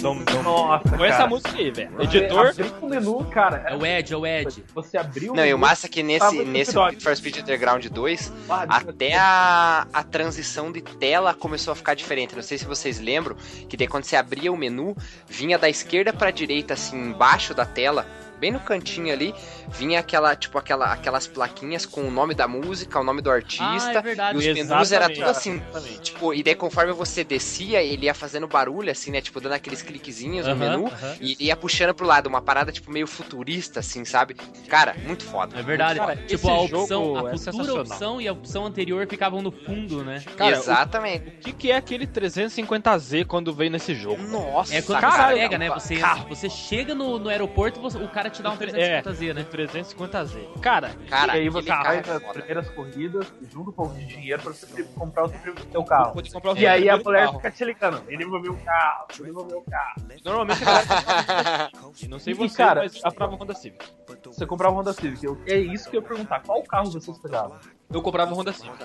Dom, 0.07 0.23
dom. 0.23 0.43
Nossa, 0.45 0.97
Põe 0.97 1.09
essa 1.09 1.27
música 1.27 1.57
aí, 1.57 1.69
velho. 1.73 1.91
Você 1.97 2.19
Editor. 2.19 2.47
Abrir 2.47 2.73
o 2.81 2.89
menu, 2.89 3.25
cara. 3.25 3.65
É 3.67 3.75
o 3.75 3.85
Ed, 3.85 4.13
é 4.13 4.17
o 4.17 4.25
Ed. 4.25 4.65
Você 4.73 4.97
abriu 4.97 5.35
Não, 5.35 5.45
e 5.45 5.53
o 5.53 5.59
menu, 5.59 5.67
massa 5.67 5.89
é 5.89 5.91
que 5.91 6.01
nesse, 6.01 6.45
nesse 6.45 6.73
for 7.01 7.17
Speed 7.17 7.39
Underground 7.39 7.85
2, 7.85 8.33
ah, 8.49 8.67
até 8.69 9.17
a, 9.17 9.85
a 9.93 10.05
transição 10.05 10.71
de 10.71 10.81
tela 10.81 11.35
começou 11.35 11.73
a 11.73 11.75
ficar 11.75 11.95
diferente. 11.95 12.37
Não 12.37 12.43
sei 12.43 12.57
se 12.57 12.65
vocês 12.65 13.01
lembram, 13.01 13.35
que 13.69 13.77
daí 13.77 13.89
quando 13.89 14.05
você 14.05 14.15
abria 14.15 14.53
o 14.53 14.57
menu, 14.57 14.97
vinha 15.27 15.59
da 15.59 15.69
esquerda 15.69 16.13
pra 16.13 16.31
direita, 16.31 16.75
assim, 16.75 16.97
embaixo 16.97 17.53
da 17.53 17.67
tela, 17.67 18.07
bem 18.39 18.51
no 18.53 18.61
cantinho 18.61 19.13
ali, 19.13 19.35
vinha 19.69 20.01
aquela, 20.01 20.35
tipo, 20.37 20.59
aquela, 20.59 20.93
aquelas 20.93 21.27
plaquinhas 21.27 21.85
com 21.87 22.03
o 22.03 22.11
nome 22.11 22.35
da 22.35 22.47
música, 22.47 23.01
o 23.01 23.05
nome 23.05 23.21
do 23.23 23.31
Ah, 23.31 23.35
é 23.35 23.37
artista, 23.37 24.01
verdade. 24.03 24.37
e 24.37 24.39
os 24.39 24.45
menus 24.47 24.59
Exatamente, 24.93 24.95
era 24.95 25.09
tudo 25.11 25.31
assim. 25.31 25.55
exatamente. 25.57 26.01
Tipo, 26.01 26.35
e 26.35 26.43
daí 26.43 26.55
conforme 26.55 26.93
você 26.93 27.25
descia, 27.25 27.83
ele 27.83 28.07
ia 28.07 28.15
fazendo 28.15 28.47
barulho, 28.47 28.91
assim, 28.91 29.11
né? 29.11 29.21
Tipo, 29.21 29.41
dando 29.41 29.53
aqueles 29.55 29.83
cliquezinhos 29.83 30.47
no 30.47 30.53
Aham, 30.53 30.59
menu. 30.61 30.87
aham. 30.87 31.17
E 31.21 31.37
ia 31.47 31.57
puxando 31.57 31.95
pro 31.95 32.07
lado, 32.07 32.27
uma 32.29 32.41
parada, 32.41 32.71
tipo, 32.71 32.91
meio 32.91 33.07
futurista, 33.07 33.81
assim, 33.81 34.05
sabe? 34.05 34.35
Cara, 34.69 34.95
muito 35.05 35.25
foda. 35.25 35.59
É 35.59 35.63
verdade. 35.63 35.99
Cara, 35.99 36.17
tipo, 36.17 36.49
a 36.49 36.61
opção, 36.61 37.27
a 37.27 37.31
é 37.31 37.37
futura 37.39 37.75
opção 37.75 38.21
e 38.21 38.29
a 38.29 38.33
opção 38.33 38.67
anterior 38.67 39.07
ficavam 39.09 39.43
no 39.43 39.51
fundo, 39.51 40.05
né? 40.05 40.23
Cara, 40.37 40.57
Exatamente. 40.57 41.29
O 41.29 41.33
que, 41.41 41.53
que 41.53 41.71
é 41.71 41.77
aquele 41.77 42.07
350Z 42.07 43.25
quando 43.27 43.53
veio 43.53 43.71
nesse 43.71 43.95
jogo? 43.95 44.23
Nossa, 44.23 44.75
É 44.75 44.83
quando 44.83 45.01
Caralho, 45.01 45.37
você 45.37 45.43
pega, 45.43 45.59
né? 45.59 45.71
Você, 45.71 45.97
carro. 45.97 46.29
você 46.29 46.49
chega 46.51 46.95
no, 46.95 47.19
no 47.19 47.29
aeroporto, 47.29 47.81
você- 47.81 47.99
o 47.99 48.09
cara 48.09 48.26
te 48.31 48.43
dá 48.43 48.51
um 48.51 48.55
É. 48.55 49.03
350Z, 49.03 49.35
né? 49.35 49.45
350Z. 49.51 50.61
Cara, 50.61 50.95
Cara, 51.09 51.37
E 51.37 51.41
aí 51.41 51.49
você 51.49 51.69
carro 51.69 51.85
faz 51.85 52.09
é 52.09 52.13
as 52.13 52.23
primeiras 52.33 52.71
corridas, 52.71 53.33
junta 53.53 53.71
um 53.71 53.73
pouco 53.73 53.95
de 53.95 54.07
dinheiro 54.07 54.43
pra 54.43 54.53
você 54.53 54.83
comprar 54.85 55.25
o 55.25 55.29
seu, 55.29 55.85
carro. 55.85 56.13
pode 56.15 56.31
comprar 56.33 56.53
o 56.53 56.59
E 56.59 56.67
aí 56.67 56.89
a 56.89 56.97
mulher 56.97 57.27
carro. 57.27 57.37
fica 57.39 57.51
te 57.51 57.65
ligando. 57.65 58.03
Ele 58.09 58.25
envolveu 58.25 58.53
o 58.53 58.57
carro, 58.65 59.07
ele 59.21 59.29
envolveu 59.31 59.59
o 59.59 59.63
carro. 59.71 60.03
Normalmente 60.25 60.63
a 60.65 60.83
galera 60.83 61.71
E 62.03 62.09
não 62.09 62.19
sei 62.19 62.33
E, 62.33 62.37
você, 62.37 62.57
cara, 62.57 62.83
mas 62.83 63.01
comprava 63.03 63.33
um 63.35 63.37
Honda 63.39 63.55
Civic. 63.55 63.87
Você 64.25 64.47
comprava 64.47 64.75
um 64.75 64.79
Honda 64.79 64.93
Civic. 64.93 65.25
Eu- 65.25 65.41
é 65.47 65.57
isso 65.57 65.89
que 65.91 65.97
eu 65.97 66.01
ia 66.03 66.07
perguntar. 66.09 66.41
Qual 66.43 66.63
carro 66.63 66.91
vocês 66.91 67.19
pegavam? 67.19 67.57
Eu 67.93 68.03
comprava 68.03 68.33
um 68.35 68.39
Honda 68.39 68.53
Civic. 68.53 68.85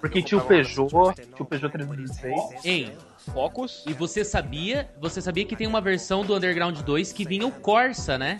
Porque 0.00 0.22
tinha 0.22 0.38
o 0.40 0.44
Peugeot, 0.44 0.88
tinha 1.14 1.36
o 1.40 1.44
Peugeot 1.44 1.70
306. 1.72 2.64
Hein? 2.64 2.92
Focus. 3.32 3.84
E 3.86 3.92
você 3.92 4.24
sabia, 4.24 4.90
você 5.00 5.20
sabia 5.20 5.44
que 5.44 5.56
tem 5.56 5.66
uma 5.66 5.80
versão 5.80 6.24
do 6.24 6.34
Underground 6.34 6.78
2 6.80 7.12
que 7.12 7.24
vinha 7.24 7.46
o 7.46 7.52
Corsa, 7.52 8.18
né? 8.18 8.36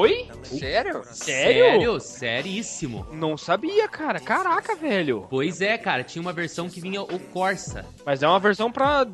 Oi? 0.00 0.28
Sério? 0.44 1.02
Sério? 1.04 2.00
Seríssimo. 2.00 3.06
Não 3.12 3.36
sabia, 3.36 3.88
cara. 3.88 4.20
Caraca, 4.20 4.76
velho. 4.76 5.26
Pois 5.28 5.60
é, 5.60 5.76
cara, 5.76 6.04
tinha 6.04 6.22
uma 6.22 6.32
versão 6.32 6.68
que 6.68 6.80
vinha 6.80 7.02
o 7.02 7.18
Corsa. 7.18 7.84
Mas 8.06 8.22
é 8.22 8.28
uma 8.28 8.38
versão 8.38 8.70
pra. 8.70 9.06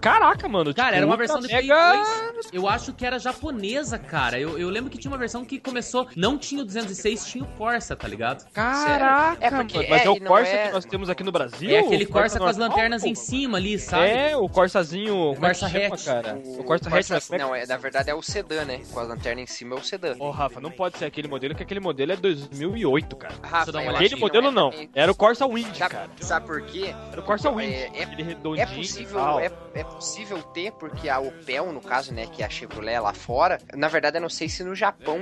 Caraca, 0.00 0.48
mano. 0.48 0.74
Cara, 0.74 0.88
tipo, 0.88 0.96
era 0.98 1.06
uma 1.06 1.16
versão 1.16 1.38
de 1.40 1.46
Play 1.48 1.62
mega... 1.62 2.02
2. 2.32 2.50
Eu 2.52 2.68
acho 2.68 2.92
que 2.92 3.06
era 3.06 3.18
japonesa, 3.18 3.98
cara. 3.98 4.38
Eu, 4.38 4.58
eu 4.58 4.68
lembro 4.68 4.90
que 4.90 4.98
tinha 4.98 5.10
uma 5.10 5.16
versão 5.18 5.44
que 5.44 5.60
começou, 5.60 6.08
não 6.16 6.36
tinha 6.36 6.60
o 6.62 6.64
206, 6.64 7.24
tinha 7.24 7.44
o 7.44 7.46
Corsa, 7.56 7.94
tá 7.94 8.08
ligado? 8.08 8.44
Caraca, 8.52 9.38
É 9.44 9.50
porque 9.50 9.76
mano. 9.78 9.88
Mas 9.88 10.02
é, 10.02 10.04
é, 10.06 10.10
o 10.10 10.18
não 10.18 10.26
Corsa 10.26 10.50
é- 10.50 10.66
que 10.66 10.72
nós 10.72 10.84
temos 10.84 11.08
aqui 11.08 11.22
no 11.22 11.30
Brasil? 11.32 11.70
É 11.70 11.78
aquele 11.78 12.04
O 12.04 12.08
Corsa 12.08 12.38
com 12.38 12.44
as 12.46 12.56
lanternas 12.56 13.04
em 13.04 13.14
cima 13.14 13.58
ali, 13.58 13.78
sabe? 13.78 14.08
É, 14.08 14.36
o 14.36 14.48
Corsazinho. 14.48 15.34
como 15.34 15.46
é 15.46 15.48
Corsa 15.54 15.66
hatch. 15.66 16.04
cara. 16.04 16.34
O, 16.44 16.64
Corsa 16.64 16.88
hatch, 16.88 16.92
Corsa- 16.92 17.14
mas 17.14 17.26
como 17.28 17.40
é 17.40 17.44
Não, 17.44 17.54
é, 17.54 17.66
na 17.66 17.76
verdade 17.76 18.10
é 18.10 18.14
o 18.14 18.22
sedã, 18.22 18.64
né? 18.64 18.82
Com 18.92 18.98
a 19.00 19.04
lanterna 19.04 19.40
em 19.40 19.46
cima 19.46 19.76
é 19.76 19.78
o 19.78 19.84
sedã. 19.84 20.16
Ô, 20.18 20.30
Rafa, 20.30 20.60
não 20.60 20.70
pode 20.70 20.98
ser 20.98 21.04
aquele 21.04 21.28
modelo, 21.28 21.54
que 21.54 21.62
aquele 21.62 21.80
modelo 21.80 22.10
é 22.12 22.16
2008, 22.16 23.14
cara. 23.16 23.34
Rafa, 23.42 23.70
Aquele 23.78 24.16
que 24.16 24.20
modelo 24.20 24.48
é 24.48 24.50
não. 24.50 24.70
também- 24.70 24.90
Era 24.94 25.12
o 25.12 25.14
Corsa 25.14 25.46
Wind, 25.46 25.76
Sabe, 25.76 25.90
cara. 25.94 26.10
sabe 26.20 26.46
por 26.46 26.60
quê? 26.62 26.92
Era 27.12 27.20
o 27.20 27.24
Corsa 27.24 27.50
Wind. 27.50 27.70
É- 27.72 27.90
é- 27.94 28.02
aquele 28.02 28.22
redondinho. 28.24 28.62
É 28.62 28.66
possível, 28.66 29.38
é, 29.38 29.50
é 29.74 29.84
possível 29.84 30.42
ter, 30.42 30.72
porque 30.72 31.08
a 31.08 31.18
Opel, 31.20 31.72
no 31.72 31.80
caso, 31.80 32.12
né, 32.12 32.26
que 32.26 32.42
é 32.42 32.46
a 32.46 32.50
Chevrolet 32.50 32.98
lá 33.00 33.12
fora, 33.14 33.58
na 33.74 33.88
verdade 33.88 34.16
eu 34.18 34.20
não 34.22 34.28
sei 34.28 34.48
se 34.48 34.62
no 34.64 34.74
Japão 34.74 35.18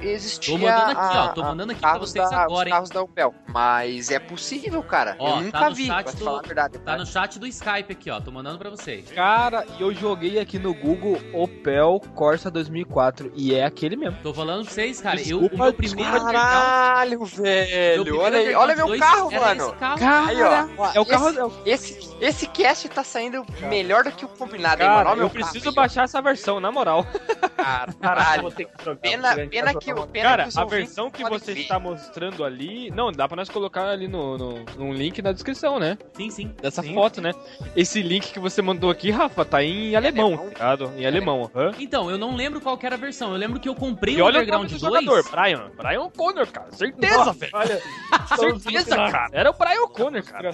existia 0.00 0.58
Tô 0.58 0.64
mandando 0.64 0.90
aqui, 0.90 1.16
a- 1.16 1.24
ó, 1.24 1.28
tô 1.28 1.42
mandando 1.42 1.72
aqui 1.72 1.80
pra 1.80 1.90
carros 1.92 2.10
vocês 2.10 2.30
da, 2.30 2.36
agora, 2.38 2.60
os 2.60 2.66
hein. 2.66 2.72
carros 2.72 2.90
da 2.90 3.02
Opel. 3.02 3.34
Mas 3.48 4.10
é 4.10 4.18
possível, 4.18 4.82
cara. 4.82 5.16
Ó, 5.18 5.28
eu 5.28 5.34
tá 5.34 5.40
nunca 5.42 5.70
no 5.70 5.74
vi, 5.76 5.86
pra 5.86 6.02
do- 6.02 6.24
falar 6.24 6.38
a 6.38 6.42
verdade. 6.42 6.78
Tá 6.78 6.96
no 6.98 7.06
chat 7.06 7.38
do 7.38 7.46
Skype 7.46 7.92
aqui, 7.92 8.10
ó. 8.10 8.20
Tô 8.20 8.30
mandando 8.30 8.58
pra 8.58 8.70
vocês. 8.70 9.10
Cara, 9.12 9.64
e 9.78 9.82
eu 9.82 9.94
joguei 9.94 10.38
aqui 10.38 10.58
no 10.58 10.74
Google 10.74 11.18
Opel 11.32 12.00
Corsa 12.14 12.50
2004 12.50 13.32
e 13.34 13.54
é 13.54 13.64
aquele 13.64 13.96
mesmo. 13.96 14.18
Tô 14.22 14.34
falando 14.34 14.64
pra 14.64 14.72
vocês, 14.72 15.00
cara. 15.00 15.16
Eu, 15.20 15.38
o 15.38 15.40
Desculpa, 15.42 15.64
meu 15.64 15.74
primeiro 15.74 16.10
desculpa. 16.12 16.32
Caralho, 16.32 17.24
velho! 17.24 18.02
primeiro 18.04 18.20
Olha 18.24 18.38
aí, 18.38 18.54
olha 18.54 18.76
meu 18.76 18.86
2 18.88 19.00
carro, 19.00 19.30
mano! 19.30 19.64
Esse 19.68 19.74
carro. 19.76 20.28
Aí, 20.28 20.42
ó. 20.42 20.68
ó, 20.78 20.90
É 20.94 21.00
o 21.00 21.06
carro. 21.06 21.28
esse, 21.28 21.38
é 21.38 21.44
o- 21.44 21.52
esse, 21.64 22.16
esse 22.20 22.46
cast 22.48 22.88
tá 22.88 23.04
saindo 23.04 23.44
melhor 23.68 23.93
do 24.02 24.12
que 24.12 24.24
o 24.24 24.28
combinado, 24.28 24.82
hein, 24.82 24.88
Cara, 24.88 25.04
mano? 25.04 25.10
Olha 25.10 25.20
eu 25.26 25.30
preciso 25.30 25.64
carro 25.64 25.76
baixar 25.76 26.04
essa 26.04 26.20
versão, 26.20 26.58
na 26.60 26.72
moral. 26.72 27.06
Caralho, 27.56 27.94
Caralho. 28.00 28.42
vou 28.42 28.50
ter 28.50 28.64
que 28.64 28.76
trocar. 28.76 29.00
Pena, 29.00 29.34
pena 29.48 29.74
que, 29.74 29.92
uma- 29.92 30.06
pena 30.06 30.28
Cara, 30.30 30.48
que 30.48 30.58
a 30.58 30.64
versão 30.64 31.10
que 31.10 31.22
você 31.24 31.54
ver. 31.54 31.60
está 31.62 31.78
mostrando 31.78 32.44
ali. 32.44 32.90
Não, 32.90 33.10
dá 33.12 33.26
pra 33.28 33.36
nós 33.36 33.48
colocar 33.48 33.88
ali 33.88 34.08
no, 34.08 34.36
no, 34.36 34.64
num 34.76 34.92
link 34.92 35.22
na 35.22 35.32
descrição, 35.32 35.78
né? 35.78 35.96
Sim, 36.14 36.30
sim. 36.30 36.54
Dessa 36.60 36.82
Sim. 36.82 36.92
foto, 36.94 37.20
né? 37.20 37.32
Esse 37.76 38.02
link 38.02 38.32
que 38.32 38.38
você 38.38 38.60
mandou 38.60 38.90
aqui, 38.90 39.10
Rafa, 39.10 39.44
tá 39.44 39.62
em 39.62 39.94
alemão, 39.96 40.26
alemão? 40.34 40.44
tá 40.44 40.50
ligado? 40.74 40.92
Em 40.96 41.06
alemão, 41.06 41.50
aham. 41.54 41.72
Então, 41.78 42.10
eu 42.10 42.18
não 42.18 42.34
lembro 42.34 42.60
qual 42.60 42.76
que 42.76 42.84
era 42.86 42.96
a 42.96 42.98
versão. 42.98 43.30
Eu 43.32 43.36
lembro 43.38 43.58
que 43.60 43.68
eu 43.68 43.74
comprei 43.74 44.16
E 44.16 44.22
o 44.22 44.24
olha 44.24 44.40
o 44.42 44.46
nome 44.46 44.64
Underground 44.64 44.70
do 44.72 44.78
2. 44.78 45.04
jogador, 45.04 45.30
Brian. 45.30 45.70
Brian 45.76 46.00
O'Connor, 46.02 46.46
cara. 46.50 46.72
Certeza, 46.72 47.32
velho. 47.32 47.52
Olha, 47.54 47.80
Certeza, 48.36 48.96
cara. 48.96 49.28
Era 49.32 49.50
o 49.50 49.52
Brian 49.54 49.82
O'Connor, 49.82 50.22
cara. 50.24 50.50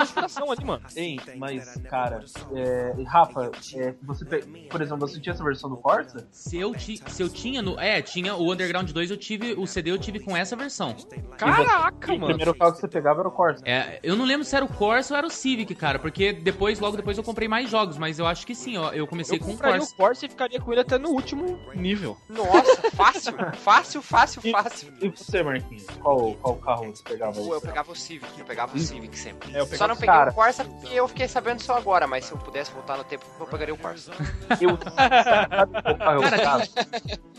Inspiração 0.00 0.50
ali, 0.50 0.64
mano. 0.64 0.82
Hein, 0.96 1.20
mas, 1.36 1.76
cara, 1.88 2.24
é, 2.54 2.69
Rafa, 3.06 3.50
é, 3.76 3.94
você, 4.02 4.24
por 4.70 4.80
exemplo, 4.82 5.06
você 5.08 5.20
tinha 5.20 5.32
essa 5.32 5.44
versão 5.44 5.68
do 5.70 5.76
Corsa? 5.76 6.26
Se 6.30 6.58
eu, 6.58 6.74
ti, 6.74 7.00
se 7.06 7.22
eu 7.22 7.28
tinha 7.28 7.62
no. 7.62 7.78
É, 7.78 8.00
tinha 8.02 8.34
o 8.34 8.52
Underground 8.52 8.90
2, 8.90 9.10
eu 9.10 9.16
tive. 9.16 9.54
O 9.54 9.66
CD 9.66 9.90
eu 9.90 9.98
tive 9.98 10.20
com 10.20 10.36
essa 10.36 10.54
versão. 10.56 10.94
Caraca, 11.36 12.12
E 12.12 12.16
o 12.16 12.20
mano. 12.20 12.26
primeiro 12.28 12.54
carro 12.54 12.72
que 12.72 12.78
você 12.80 12.88
pegava 12.88 13.20
era 13.20 13.28
o 13.28 13.32
Corsa. 13.32 13.62
É, 13.66 13.98
eu 14.02 14.16
não 14.16 14.24
lembro 14.24 14.44
se 14.44 14.54
era 14.54 14.64
o 14.64 14.68
Corsa 14.68 15.14
ou 15.14 15.18
era 15.18 15.26
o 15.26 15.30
Civic, 15.30 15.74
cara, 15.74 15.98
porque 15.98 16.32
depois, 16.32 16.78
logo 16.80 16.96
depois, 16.96 17.16
eu 17.16 17.24
comprei 17.24 17.48
mais 17.48 17.70
jogos, 17.70 17.96
mas 17.98 18.18
eu 18.18 18.26
acho 18.26 18.46
que 18.46 18.54
sim, 18.54 18.76
ó. 18.76 18.90
Eu 18.92 19.06
comecei 19.06 19.38
Eu 19.38 19.42
com 19.44 19.52
o 19.52 19.58
Corsa. 19.58 19.92
o 19.92 19.96
Corsa 19.96 20.26
e 20.26 20.28
ficaria 20.28 20.60
com 20.60 20.72
ele 20.72 20.80
até 20.80 20.98
no 20.98 21.10
último 21.10 21.58
nível. 21.74 22.16
Nossa, 22.28 22.90
fácil, 22.92 23.32
fácil, 23.56 24.02
fácil, 24.02 24.40
E- 24.44 24.50
fácil. 24.52 24.92
E 25.00 25.08
você, 25.08 25.42
Marquinhos? 25.42 25.86
Qual, 26.02 26.34
qual 26.34 26.56
carro 26.56 26.86
você 26.94 27.02
pegava? 27.02 27.32
Pô, 27.40 27.54
eu 27.54 27.60
pegava 27.60 27.92
o 27.92 27.96
Civic, 27.96 28.38
eu 28.38 28.44
pegava 28.44 28.76
o 28.76 28.78
Civic 28.78 29.16
sempre. 29.18 29.54
É, 29.54 29.60
eu 29.60 29.66
Só 29.66 29.86
não 29.88 29.94
peguei 29.94 30.14
Cara. 30.14 30.30
o 30.30 30.34
Corsa 30.34 30.64
porque 30.64 30.94
eu 30.94 31.08
fiquei 31.08 31.28
sabendo 31.28 31.60
só 31.62 31.76
agora, 31.76 32.06
mas 32.06 32.24
se 32.24 32.32
eu 32.32 32.38
pudesse 32.60 32.72
voltar 32.72 32.96
no 32.98 33.04
tempo, 33.04 33.24
eu 33.38 33.46
pegaria 33.46 33.72
o 33.74 33.78
Corsa. 33.78 34.12
Eu. 34.60 34.76
Cara? 34.76 36.62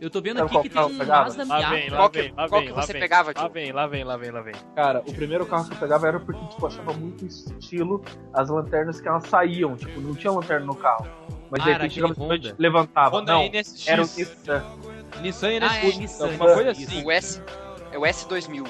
Eu 0.00 0.10
tô 0.10 0.20
vendo 0.22 0.40
aqui 0.40 0.50
qual 0.52 0.62
que 0.62 0.68
tem 0.70 0.80
um? 1.04 1.06
Mazda 1.06 1.44
Lá 1.44 1.58
Miata. 1.58 1.74
vem, 1.74 1.90
lá 1.90 1.96
Qual 1.96 2.10
que- 2.10 2.22
vem, 2.22 2.30
lá 2.32 2.48
qual 2.48 2.60
vem, 2.60 2.68
que 2.68 2.74
lá 2.76 2.82
você 2.82 2.92
vem. 2.92 3.02
pegava, 3.02 3.32
Lá 3.36 3.48
vem, 3.48 3.72
lá 3.72 3.86
vem, 3.88 4.04
lá 4.04 4.16
vem, 4.16 4.30
lá 4.30 4.40
vem. 4.42 4.54
Cara, 4.76 5.00
o 5.00 5.12
primeiro 5.12 5.44
carro 5.44 5.64
que 5.68 5.74
eu 5.74 5.78
pegava 5.78 6.06
era 6.06 6.20
porque, 6.20 6.46
tipo, 6.46 6.66
achava 6.68 6.92
muito 6.92 7.26
estilo 7.26 8.04
as 8.32 8.48
lanternas 8.48 9.00
que 9.00 9.08
elas 9.08 9.24
saíam. 9.26 9.74
Tipo, 9.76 10.00
não 10.00 10.14
tinha 10.14 10.32
lanterna 10.32 10.64
no 10.66 10.74
carro. 10.76 11.04
Mas 11.50 11.60
Ah, 11.60 11.64
de 11.64 11.70
era 11.70 11.78
repente 11.82 11.94
chegava 11.94 12.14
Honda. 12.16 12.54
levantava. 12.58 13.16
Honda 13.18 13.32
não, 13.32 13.42
NSX. 13.46 13.88
era 13.88 14.02
o 14.02 14.06
Nissan. 14.06 14.64
Nissan 15.20 15.48
Ah, 15.48 15.52
NSX. 15.54 15.82
é, 15.82 15.98
Nissan, 15.98 16.24
alguma 16.26 16.54
coisa 16.54 16.70
assim. 16.70 17.04
O 17.04 17.10
S. 17.10 17.42
É 17.90 17.98
o 17.98 18.02
S2000. 18.02 18.66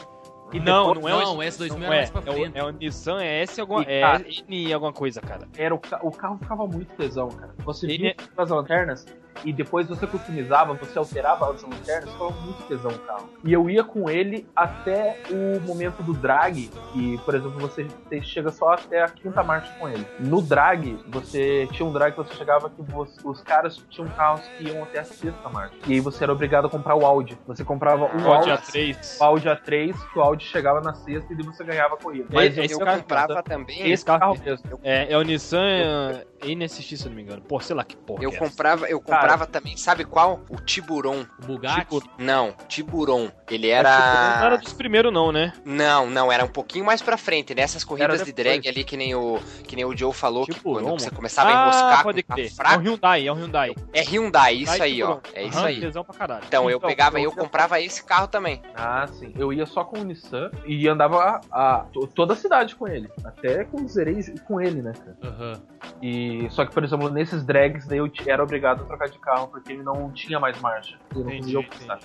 E 0.53 0.59
Não, 0.61 0.95
depois 0.95 1.01
não 1.01 1.09
é 1.09 1.15
o 1.15 1.21
Não, 1.27 1.37
o 1.37 1.39
S2000 1.41 1.77
não 1.79 1.87
é. 1.87 1.89
mais 1.89 2.11
pra 2.11 2.23
É 2.25 2.31
o, 2.31 2.51
é 2.55 2.65
o 2.65 2.71
Nissan 2.71 3.21
é 3.23 3.43
S 3.43 3.61
alguma, 3.61 3.83
E, 3.83 3.87
é 3.87 4.43
N 4.49 4.73
alguma 4.73 4.93
coisa, 4.93 5.21
cara. 5.21 5.47
era 5.57 5.75
o, 5.75 5.81
o 6.03 6.11
carro 6.11 6.39
ficava 6.39 6.67
muito 6.67 6.95
tesão, 6.97 7.29
cara. 7.29 7.55
Você 7.59 7.87
Ele 7.87 7.99
via 7.99 8.11
é- 8.11 8.17
as 8.37 8.49
lanternas 8.51 9.07
e 9.45 9.53
depois 9.53 9.87
você 9.89 10.07
customizava, 10.07 10.75
você 10.75 10.99
alterava 10.99 11.51
as 11.53 11.63
lanternas, 11.63 12.11
ficava 12.11 12.31
muito 12.31 12.63
tesão 12.65 12.91
o 12.91 12.99
carro. 13.01 13.29
E 13.45 13.53
eu 13.53 13.69
ia 13.71 13.85
com 13.85 14.09
ele 14.11 14.47
até 14.55 15.19
o 15.31 15.61
momento 15.61 16.03
do 16.03 16.13
drag, 16.13 16.71
que, 16.93 17.19
por 17.25 17.35
exemplo, 17.35 17.59
você 17.61 17.87
chega 18.23 18.51
só 18.51 18.73
até 18.73 19.03
a 19.03 19.09
quinta 19.09 19.43
marcha 19.43 19.73
com 19.79 19.89
ele. 19.89 20.07
No 20.19 20.41
drag, 20.43 20.99
você 21.09 21.69
tinha 21.73 21.87
um 21.89 21.93
drag 21.93 22.13
que 22.13 22.19
você 22.19 22.35
chegava 22.35 22.69
que 22.71 22.83
você- 22.83 23.21
os 23.25 23.43
caras 23.43 23.77
tinham 23.91 24.09
carros 24.11 24.41
que 24.57 24.65
iam 24.69 24.83
até 24.83 25.01
a 25.01 25.05
sexta 25.05 25.49
marcha. 25.49 25.75
E 25.87 25.95
aí 25.95 26.01
você 26.01 26.25
era 26.25 26.33
obrigado 26.33 26.67
a 26.67 26.71
comprar 26.71 26.95
o 26.95 27.05
Audi. 27.05 27.39
Você 27.47 27.65
comprava 27.65 28.05
um 28.07 28.27
Audi 28.33 28.51
Audi, 28.51 28.63
A3. 28.63 29.19
o 29.21 29.25
Audi 29.25 29.49
A3, 29.49 29.97
que 30.13 30.19
o 30.19 30.23
Audi 30.23 30.45
chegava 30.45 30.81
na 30.81 30.95
sexta 30.95 31.33
e 31.33 31.37
daí 31.37 31.47
você 31.47 31.65
ganhava 31.65 31.95
a 31.95 31.99
corrida. 31.99 32.27
Mas 32.33 32.57
eu- 32.57 32.65
esse 32.65 32.75
Eu 32.75 32.81
carro- 32.81 32.99
comprava 33.01 33.43
também. 33.43 33.91
esse 33.91 34.05
carro 34.05 34.21
carro- 34.21 34.39
mesmo. 34.45 34.81
É, 34.83 35.13
é 35.13 35.17
o 35.17 35.23
Nissan 35.23 35.63
é, 35.65 36.27
NSX, 36.43 36.99
se 37.01 37.05
eu 37.07 37.11
não 37.11 37.17
me 37.17 37.23
engano. 37.23 37.41
Pô, 37.43 37.59
sei 37.61 37.75
lá 37.77 37.85
que 37.85 37.97
porra. 37.97 38.23
Eu 38.23 38.31
é 38.31 38.37
comprava, 38.37 38.87
eu 38.89 39.01
Cara. 39.01 39.28
Comprava 39.33 39.47
também, 39.47 39.77
sabe 39.77 40.05
qual? 40.05 40.41
O 40.49 40.57
Tiburon. 40.57 41.25
O 41.43 41.47
Bugatti. 41.47 41.81
Tipo, 41.81 42.03
Não, 42.19 42.55
Tiburon. 42.69 43.31
Ele 43.51 43.69
Não 43.69 43.75
era 43.77 44.45
era. 44.47 44.59
dos 44.59 44.73
primeiros, 44.73 45.13
não, 45.13 45.33
né? 45.33 45.53
Não, 45.65 46.09
não, 46.11 46.31
era 46.31 46.45
um 46.45 46.49
pouquinho 46.49 46.85
mais 46.85 47.01
pra 47.01 47.17
frente. 47.17 47.55
Nessas 47.55 47.83
corridas 47.85 48.17
Era 48.21 48.25
de 48.25 48.33
drag 48.33 48.69
ali, 48.69 48.85
que 48.85 48.97
nem 48.97 49.15
o, 49.15 49.39
que 49.67 49.75
nem 49.75 49.85
o 49.85 49.97
Joe 49.97 50.13
falou, 50.13 50.45
que 50.45 50.59
quando 50.61 50.89
você 50.91 51.11
começava 51.11 51.51
a 51.51 51.53
ah, 51.53 51.63
enroscar 51.63 52.03
pode 52.03 52.23
com 52.23 52.33
o 52.33 52.37
crer. 52.37 52.51
fraco, 52.53 52.75
É 52.75 52.79
um 52.79 52.83
Hyundai, 52.83 53.27
é 53.27 53.33
um 53.33 53.37
Hyundai. 53.37 53.75
é 53.93 54.01
Hyundai, 54.03 54.55
isso 54.57 54.73
Hyundai 54.73 54.89
aí, 54.89 55.03
ó. 55.03 55.07
Tiburon. 55.17 55.21
É 55.35 55.43
isso 55.45 55.59
Aham, 55.59 55.67
aí. 55.67 55.93
caralho. 56.19 56.45
Então, 56.47 56.71
eu 56.71 56.77
Então, 56.79 56.89
pegava 56.89 57.21
e 57.21 57.25
eu 57.25 57.33
comprava 57.33 57.81
esse 57.81 58.05
carro 58.05 58.29
também. 58.29 58.61
Ah, 58.75 59.07
sim. 59.07 59.33
Eu 59.37 59.53
ia 59.53 59.67
só 59.67 59.85
com 59.85 59.99
o 60.01 60.05
Nissan 60.05 60.51
e 60.67 60.87
andava 60.89 61.41
a, 61.51 61.77
a- 61.79 61.85
to- 61.93 62.07
toda 62.07 62.35
a 62.35 62.37
cidade 62.37 62.75
com 62.77 62.87
ele. 62.87 63.09
Até 63.25 63.63
eu 63.63 63.89
zerei 63.89 64.19
com 64.47 64.61
ele, 64.61 64.83
né, 64.83 64.93
cara? 64.93 65.17
Aham. 65.25 65.63
E 66.03 66.47
só 66.51 66.65
que, 66.65 66.73
por 66.73 66.85
exemplo, 66.85 67.09
nesses 67.11 67.45
drags 67.45 67.87
daí 67.87 67.99
eu 67.99 68.11
era 68.27 68.43
obrigado 68.43 68.83
a 68.83 68.85
trocar 68.87 69.09
de 69.09 69.18
carro 69.19 69.49
porque 69.49 69.73
ele 69.73 69.83
não 69.83 70.11
tinha 70.13 70.39
mais 70.41 70.61
marcha. 70.61 70.99
Eu 71.15 71.25
não 71.25 71.31
Entendi. 71.31 71.57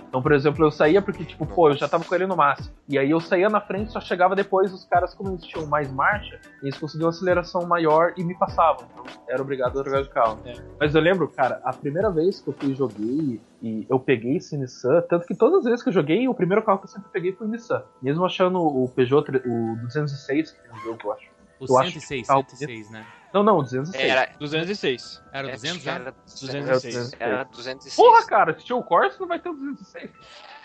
Então, 0.08 0.22
por 0.22 0.32
exemplo, 0.32 0.66
eu 0.66 0.72
saía 0.72 1.02
porque, 1.02 1.24
tipo, 1.26 1.46
pô, 1.46 1.70
eu 1.70 1.76
já 1.76 1.88
tava 1.88 2.04
com 2.04 2.16
ele 2.16 2.26
no 2.26 2.36
máximo. 2.36 2.74
E 2.88 2.98
aí 2.98 3.10
eu 3.10 3.20
saía 3.20 3.50
na 3.50 3.62
frente, 3.62 3.92
só 3.92 4.00
chegava 4.00 4.36
depois, 4.36 4.74
os 4.74 4.86
caras, 4.86 5.14
como 5.14 5.32
eles 5.32 5.44
tinham 5.44 5.66
mais 5.68 5.92
marcha, 5.92 6.40
eles 6.62 6.78
conseguiam 6.78 7.10
aceleração 7.10 7.66
maior 7.66 8.14
e 8.18 8.24
me 8.24 8.36
passavam. 8.36 8.88
Então, 8.92 9.06
era 9.28 9.42
obrigado 9.42 9.80
a 9.80 9.84
trocar 9.84 10.04
de 10.04 10.10
carro. 10.10 10.40
É. 10.46 10.54
Mas 10.80 10.94
eu 10.96 11.02
lembro, 11.02 11.28
cara, 11.28 11.62
a 11.64 11.74
primeira 11.74 12.10
vez 12.10 12.42
que 12.42 12.50
eu 12.50 12.54
fui 12.54 12.72
e 12.72 12.76
joguei 12.76 13.42
e 13.62 13.86
eu 13.90 14.00
peguei 14.00 14.38
esse 14.38 14.58
Nissan, 14.58 15.02
tanto 15.10 15.26
que 15.26 15.36
todas 15.36 15.60
as 15.60 15.66
vezes 15.66 15.84
que 15.84 15.90
eu 15.90 15.94
joguei, 15.94 16.28
o 16.28 16.34
primeiro 16.34 16.64
carro 16.64 16.80
que 16.80 16.86
eu 16.86 16.90
sempre 16.90 17.10
peguei 17.12 17.32
foi 17.32 17.48
o 17.48 17.50
Nissan. 17.50 17.84
Mesmo 18.02 18.26
achando 18.26 18.60
o 18.60 18.88
Peugeot, 18.90 19.32
o 19.46 19.76
206, 19.84 20.52
que 20.52 20.68
é 20.68 20.74
um 20.74 20.80
jogo, 20.80 21.00
eu 21.06 21.14
acho. 21.14 21.34
O 21.60 21.66
Eu 21.70 21.78
acho 21.78 21.92
106, 21.92 22.22
que 22.22 22.28
tá 22.28 22.38
o 22.38 22.44
106, 22.44 22.92
né? 22.92 23.06
Não, 23.34 23.42
não, 23.42 23.58
o 23.58 23.64
206. 23.64 24.04
Era, 24.04 24.30
206. 24.40 25.24
Era 25.32 25.48
o 25.48 25.50
é, 25.50 25.54
200 25.54 25.72
acho 25.72 25.80
que 25.80 25.86
já? 25.86 25.96
era 25.96 26.16
206. 26.26 27.12
Era 27.20 27.44
206. 27.46 27.96
Porra, 27.96 28.26
cara, 28.28 28.60
se 28.60 28.64
tinha 28.64 28.76
o 28.76 28.84
Corsa, 28.84 29.18
não 29.20 29.28
vai 29.28 29.40
ter 29.40 29.50
o 29.50 29.54
206. 29.54 30.12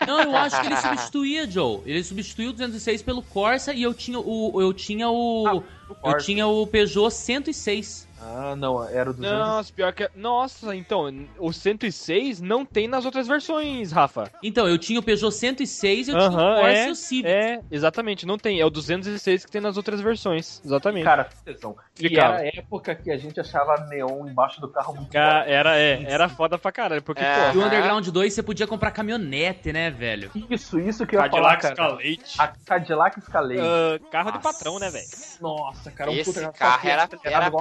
Não, 0.07 0.21
eu 0.21 0.37
acho 0.37 0.61
que 0.61 0.67
ele 0.67 0.77
substituía, 0.77 1.49
Joe. 1.49 1.81
Ele 1.85 2.03
substituiu 2.03 2.51
o 2.51 2.53
206 2.53 3.01
pelo 3.01 3.23
Corsa 3.23 3.73
e 3.73 3.81
eu 3.81 3.93
tinha 3.93 4.19
o. 4.19 4.61
Eu 4.61 4.71
tinha 4.71 5.09
o. 5.09 5.57
O 5.57 5.63
eu 6.09 6.17
tinha 6.17 6.45
o 6.45 6.67
Peugeot 6.67 7.11
106. 7.11 8.07
Ah, 8.21 8.55
não, 8.55 8.83
era 8.87 9.09
o 9.09 9.13
206. 9.13 9.47
Nossa, 9.47 9.73
pior 9.73 9.93
que. 9.93 10.09
Nossa, 10.13 10.75
então, 10.75 11.09
o 11.37 11.53
106 11.53 12.41
não 12.41 12.65
tem 12.65 12.87
nas 12.87 13.05
outras 13.05 13.27
versões, 13.27 13.91
Rafa. 13.91 14.29
Então, 14.43 14.67
eu 14.67 14.77
tinha 14.77 14.99
o 14.99 15.03
Peugeot 15.03 15.31
106 15.33 16.07
e 16.07 16.11
eu 16.11 16.17
tinha 16.17 16.27
Aham, 16.29 16.51
o 16.51 16.59
Corsa 16.59 16.77
é, 16.77 16.87
e 16.87 16.91
o 16.91 16.95
Civic. 16.95 17.27
É, 17.29 17.61
exatamente, 17.71 18.25
não 18.25 18.37
tem. 18.37 18.59
É 18.59 18.65
o 18.65 18.69
216 18.69 19.45
que 19.45 19.51
tem 19.51 19.61
nas 19.61 19.77
outras 19.77 20.01
versões. 20.01 20.61
Exatamente. 20.65 21.05
Cara, 21.05 21.23
que 21.25 21.35
tesão. 21.45 21.75
E 21.99 22.17
era 22.17 22.37
a 22.37 22.45
época 22.45 22.93
que 22.95 23.09
a 23.11 23.17
gente 23.17 23.39
achava 23.39 23.85
neon 23.87 24.27
embaixo 24.27 24.59
do 24.59 24.67
carro 24.69 24.95
muito 24.95 25.11
Cara, 25.11 25.39
foda. 25.41 25.51
era, 25.51 25.77
é, 25.77 26.03
era 26.03 26.27
foda 26.29 26.57
pra 26.57 26.71
caralho. 26.71 27.01
Porque, 27.01 27.23
É. 27.23 27.53
E 27.53 27.57
o 27.57 27.59
Aham. 27.61 27.67
Underground 27.67 28.07
2 28.07 28.33
você 28.33 28.43
podia 28.43 28.67
comprar 28.67 28.91
caminhonete, 28.91 29.71
né, 29.71 29.89
velho? 29.89 30.31
Isso, 30.49 30.79
isso 30.79 31.05
que 31.07 31.15
pô, 31.15 31.21
eu 31.21 31.25
ia 31.25 31.31
falar, 31.31 31.57
Cadillac. 31.57 31.65
Escalade. 31.65 32.19
A 32.37 32.47
Cadillac 32.65 33.19
Escalade. 33.19 33.59
Ah, 33.61 33.99
carro 34.11 34.31
de 34.31 34.37
Nossa. 34.37 34.53
patrão, 34.53 34.79
né, 34.79 34.89
velho? 34.89 35.07
Nossa, 35.41 35.91
cara, 35.91 36.11
um 36.11 36.15
Esse 36.15 36.33
puta 36.33 36.51
carro 36.51 36.87
era, 36.87 37.03
acelerava 37.05 37.45
era 37.45 37.51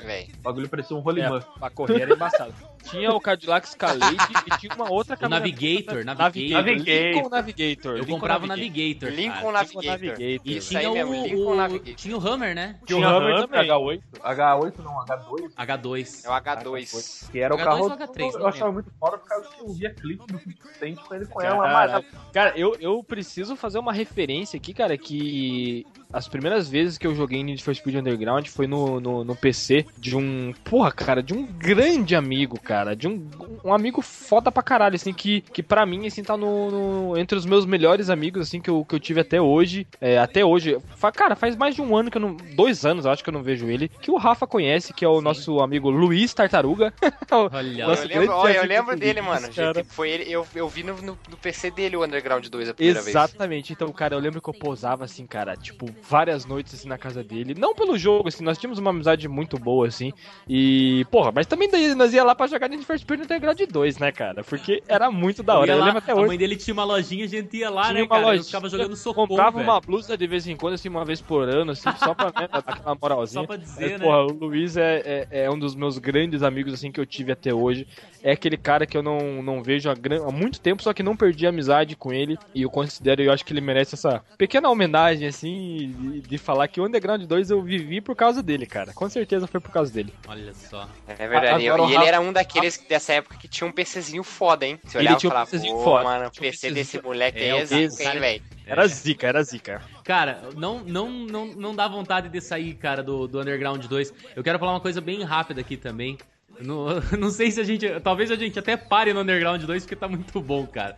velho. 0.00 0.28
O 0.38 0.42
bagulho 0.42 0.68
parecia 0.68 0.96
um 0.96 1.00
rolimã. 1.00 1.38
É, 1.38 1.58
pra 1.58 1.70
correr 1.70 2.02
era 2.02 2.14
embaçado. 2.14 2.54
tinha 2.90 3.10
o 3.12 3.20
Cadillac 3.20 3.66
Escalade 3.66 4.16
e 4.46 4.58
tinha 4.58 4.74
uma 4.74 4.90
outra 4.90 5.14
O 5.14 5.18
caminhonete- 5.18 5.52
Navigator, 5.52 6.04
Navigator. 6.04 6.62
Navigator. 6.62 7.12
Lincoln 7.14 7.28
Navigator. 7.28 7.92
Eu 7.92 7.98
Lincoln 8.04 8.12
comprava 8.20 8.44
o 8.44 8.46
Navigator. 8.48 9.08
Lincoln. 9.10 9.52
Navigator. 9.52 9.84
Navigator. 9.90 10.20
E 10.44 10.56
Isso 10.56 10.68
tinha 10.68 10.80
aí 10.80 10.90
mesmo, 10.90 11.10
o, 11.12 11.24
Lincoln 11.26 11.52
o- 11.52 11.56
Navigator. 11.56 11.94
Tinha 11.94 12.16
o 12.16 12.26
Hammer, 12.28 12.54
né? 12.54 12.76
Tinha 12.86 12.98
o 12.98 13.04
Hammer 13.04 13.34
Hammer, 13.36 13.48
também. 13.48 13.68
H8. 13.70 14.02
H8 14.22 14.78
não, 14.78 15.04
H2. 15.04 15.54
H2. 15.56 16.24
É 16.24 16.28
o 16.28 16.32
H2. 16.32 17.30
Que 17.30 17.38
era 17.40 17.54
o 17.54 17.58
H2 17.58 17.64
carro. 17.64 17.82
ou 17.84 17.90
H3, 17.90 18.32
eu 18.32 18.38
não 18.40 18.46
achava 18.46 18.72
muito 18.72 18.90
foda 18.98 19.18
por 19.18 19.28
causa 19.28 19.48
que 19.48 19.60
eu 19.60 19.72
via 19.72 19.90
clipe 19.94 20.26
do 20.26 20.38
50 20.38 20.74
Cent 20.78 20.98
com 20.98 21.14
ele 21.14 21.26
com 21.26 21.40
ela 21.42 21.56
Cara, 21.56 21.68
amarela. 21.70 22.04
Cara, 22.32 22.52
eu, 22.58 22.76
eu 22.80 23.02
preciso 23.02 23.56
fazer 23.56 23.78
uma 23.78 23.92
referência 23.92 24.56
aqui, 24.56 24.74
cara, 24.74 24.96
que 24.98 25.86
as 26.12 26.28
primeiras 26.28 26.68
vezes 26.68 26.96
que 26.98 27.06
eu 27.06 27.14
joguei 27.14 27.42
Need 27.42 27.62
for 27.62 27.74
Speed 27.74 27.96
Underground 27.96 28.46
foi 28.48 28.66
no, 28.66 29.00
no, 29.00 29.24
no 29.24 29.34
PC 29.36 29.84
de 29.98 30.16
um, 30.16 30.52
porra, 30.64 30.92
cara, 30.92 31.22
de 31.22 31.34
um 31.34 31.44
grande 31.44 32.14
amigo, 32.14 32.58
cara, 32.60 32.73
de 32.96 33.06
um, 33.06 33.28
um 33.64 33.72
amigo 33.72 34.02
foda 34.02 34.50
pra 34.50 34.62
caralho, 34.62 34.96
assim, 34.96 35.12
que, 35.12 35.40
que 35.52 35.62
pra 35.62 35.86
mim, 35.86 36.06
assim, 36.06 36.22
tá 36.22 36.36
no, 36.36 36.70
no- 37.10 37.16
entre 37.18 37.36
os 37.38 37.46
meus 37.46 37.64
melhores 37.66 38.10
amigos, 38.10 38.42
assim, 38.48 38.60
que 38.60 38.68
eu, 38.70 38.84
que 38.84 38.94
eu 38.94 39.00
tive 39.00 39.20
até 39.20 39.40
hoje, 39.40 39.86
é, 40.00 40.18
até 40.18 40.44
hoje, 40.44 40.78
fa- 40.96 41.12
cara, 41.12 41.36
faz 41.36 41.54
mais 41.56 41.74
de 41.74 41.82
um 41.82 41.96
ano 41.96 42.10
que 42.10 42.16
eu 42.16 42.22
não, 42.22 42.36
dois 42.56 42.84
anos, 42.84 43.04
eu 43.04 43.10
acho 43.12 43.22
que 43.22 43.28
eu 43.30 43.34
não 43.34 43.42
vejo 43.42 43.68
ele, 43.68 43.88
que 44.00 44.10
o 44.10 44.16
Rafa 44.16 44.46
conhece, 44.46 44.92
que 44.92 45.04
é 45.04 45.08
o 45.08 45.20
nosso 45.20 45.60
amigo 45.60 45.90
Luiz 45.90 46.32
Tartaruga, 46.34 46.92
Olha 47.30 47.86
Nossa, 47.86 48.02
Eu 48.04 48.20
lembro, 48.20 48.34
ó, 48.36 48.48
eu 48.48 48.64
lembro 48.64 48.96
dele, 48.96 49.20
Luiz, 49.20 49.32
mano. 49.32 49.54
cara. 49.54 49.74
Gente, 49.74 49.88
foi 49.88 50.10
ele, 50.10 50.24
eu, 50.32 50.46
eu 50.54 50.68
vi 50.68 50.82
no, 50.82 50.94
no, 50.96 51.18
no 51.28 51.36
PC 51.36 51.70
dele 51.70 51.96
o 51.96 52.04
Underground 52.04 52.46
2 52.46 52.68
a 52.68 52.74
primeira 52.74 53.00
vez. 53.00 53.14
Exatamente. 53.14 53.72
Então, 53.72 53.92
cara, 53.92 54.14
eu 54.14 54.18
lembro 54.20 54.40
que 54.40 54.48
eu 54.48 54.54
posava 54.54 55.04
assim, 55.04 55.26
cara, 55.26 55.56
tipo, 55.56 55.94
várias 56.08 56.44
noites 56.44 56.74
assim 56.74 56.88
na 56.88 56.96
casa 56.98 57.22
dele. 57.22 57.54
Não 57.54 57.74
pelo 57.74 57.96
jogo, 57.98 58.28
assim, 58.28 58.42
nós 58.44 58.56
tínhamos 58.58 58.78
uma 58.78 58.90
amizade 58.90 59.28
muito 59.28 59.58
boa, 59.58 59.86
assim. 59.86 60.12
E, 60.48 61.04
porra, 61.10 61.32
mas 61.32 61.46
também 61.46 61.70
daí 61.70 61.94
nós 61.94 62.12
ia 62.14 62.24
lá 62.24 62.34
pra 62.34 62.46
jogar 62.46 62.63
Need 62.68 62.84
for 62.84 62.98
Speed 62.98 63.20
Underground 63.22 63.60
2, 63.60 63.98
né, 63.98 64.12
cara? 64.12 64.42
Porque 64.44 64.82
era 64.88 65.10
muito 65.10 65.42
da 65.42 65.58
hora. 65.58 65.72
Eu, 65.72 65.78
lá, 65.78 65.84
lembro 65.86 65.98
até 65.98 66.12
A 66.12 66.14
hoje. 66.16 66.26
mãe 66.26 66.38
dele 66.38 66.56
tinha 66.56 66.74
uma 66.74 66.84
lojinha, 66.84 67.24
a 67.24 67.28
gente 67.28 67.56
ia 67.56 67.70
lá, 67.70 67.82
Tinha 67.84 67.94
né, 67.94 68.02
uma 68.02 68.08
cara? 68.20 68.36
Eu 68.36 68.44
ficava 68.44 68.68
jogando 68.68 68.96
socorro, 68.96 69.28
Comprava 69.28 69.58
velho. 69.58 69.70
uma 69.70 69.80
blusa 69.80 70.16
de 70.16 70.26
vez 70.26 70.46
em 70.46 70.56
quando, 70.56 70.74
assim, 70.74 70.88
uma 70.88 71.04
vez 71.04 71.20
por 71.20 71.48
ano, 71.48 71.72
assim, 71.72 71.88
só 71.98 72.14
pra 72.14 72.26
né, 72.26 72.48
dar 72.50 72.58
aquela 72.66 72.94
moralzinha. 73.00 73.42
Só 73.42 73.46
pra 73.46 73.56
dizer, 73.56 73.90
Mas, 73.92 74.00
né? 74.00 74.06
porra, 74.06 74.22
o 74.24 74.32
Luiz 74.32 74.76
é, 74.76 75.26
é, 75.30 75.44
é 75.44 75.50
um 75.50 75.58
dos 75.58 75.74
meus 75.74 75.98
grandes 75.98 76.42
amigos, 76.42 76.72
assim, 76.74 76.90
que 76.92 77.00
eu 77.00 77.06
tive 77.06 77.32
até 77.32 77.52
hoje. 77.52 77.86
É 78.22 78.32
aquele 78.32 78.56
cara 78.56 78.86
que 78.86 78.96
eu 78.96 79.02
não, 79.02 79.42
não 79.42 79.62
vejo 79.62 79.90
há, 79.90 79.94
gran- 79.94 80.26
há 80.26 80.30
muito 80.30 80.60
tempo, 80.60 80.82
só 80.82 80.92
que 80.92 81.02
não 81.02 81.16
perdi 81.16 81.46
a 81.46 81.50
amizade 81.50 81.94
com 81.96 82.12
ele. 82.12 82.38
E 82.54 82.62
eu 82.62 82.70
considero, 82.70 83.22
eu 83.22 83.32
acho 83.32 83.44
que 83.44 83.52
ele 83.52 83.60
merece 83.60 83.94
essa 83.94 84.22
pequena 84.38 84.68
homenagem, 84.70 85.28
assim, 85.28 85.94
de, 85.98 86.20
de 86.22 86.38
falar 86.38 86.68
que 86.68 86.80
o 86.80 86.86
Underground 86.86 87.22
2 87.22 87.50
eu 87.50 87.60
vivi 87.62 88.00
por 88.00 88.16
causa 88.16 88.42
dele, 88.42 88.64
cara. 88.66 88.92
Com 88.94 89.08
certeza 89.08 89.46
foi 89.46 89.60
por 89.60 89.70
causa 89.70 89.92
dele. 89.92 90.12
Olha 90.26 90.52
só. 90.54 90.88
É 91.06 91.14
verdade. 91.28 91.68
Agora 91.68 91.90
e 91.90 91.94
ele 91.94 92.04
era 92.06 92.20
um 92.20 92.32
daqueles 92.32 92.53
dessa 92.88 93.12
época 93.14 93.36
que 93.36 93.48
tinha 93.48 93.66
um 93.66 93.72
PCzinho 93.72 94.22
foda, 94.22 94.66
hein? 94.66 94.78
Você 94.84 94.98
Ele 94.98 95.08
olhava 95.08 95.16
e 95.16 95.20
tinha 95.20 95.28
um 95.28 95.32
falava, 95.32 95.50
PCzinho 95.50 95.78
foda. 95.82 96.04
mano, 96.04 96.26
o 96.26 96.30
Tinha 96.30 96.48
um 96.48 96.50
PC 96.50 96.70
desse 96.70 97.02
moleque 97.02 97.38
É, 97.42 97.52
aí 97.52 97.58
é 97.60 97.66
zica, 97.66 98.04
hein, 98.04 98.20
velho? 98.20 98.42
Era 98.66 98.86
zica, 98.86 99.26
era 99.26 99.42
zica. 99.42 99.82
Cara, 100.04 100.42
não, 100.56 100.80
não, 100.80 101.10
não, 101.10 101.46
não 101.46 101.74
dá 101.74 101.86
vontade 101.86 102.28
de 102.28 102.40
sair, 102.40 102.74
cara, 102.74 103.02
do, 103.02 103.26
do 103.26 103.40
Underground 103.40 103.84
2. 103.84 104.12
Eu 104.34 104.42
quero 104.42 104.58
falar 104.58 104.72
uma 104.72 104.80
coisa 104.80 105.00
bem 105.00 105.22
rápida 105.22 105.60
aqui 105.60 105.76
também. 105.76 106.16
Não, 106.60 106.86
não 107.18 107.30
sei 107.30 107.50
se 107.50 107.60
a 107.60 107.64
gente. 107.64 107.88
Talvez 108.00 108.30
a 108.30 108.36
gente 108.36 108.58
até 108.58 108.76
pare 108.76 109.12
no 109.12 109.20
Underground 109.20 109.62
2 109.62 109.82
porque 109.84 109.96
tá 109.96 110.08
muito 110.08 110.40
bom, 110.40 110.66
cara. 110.66 110.96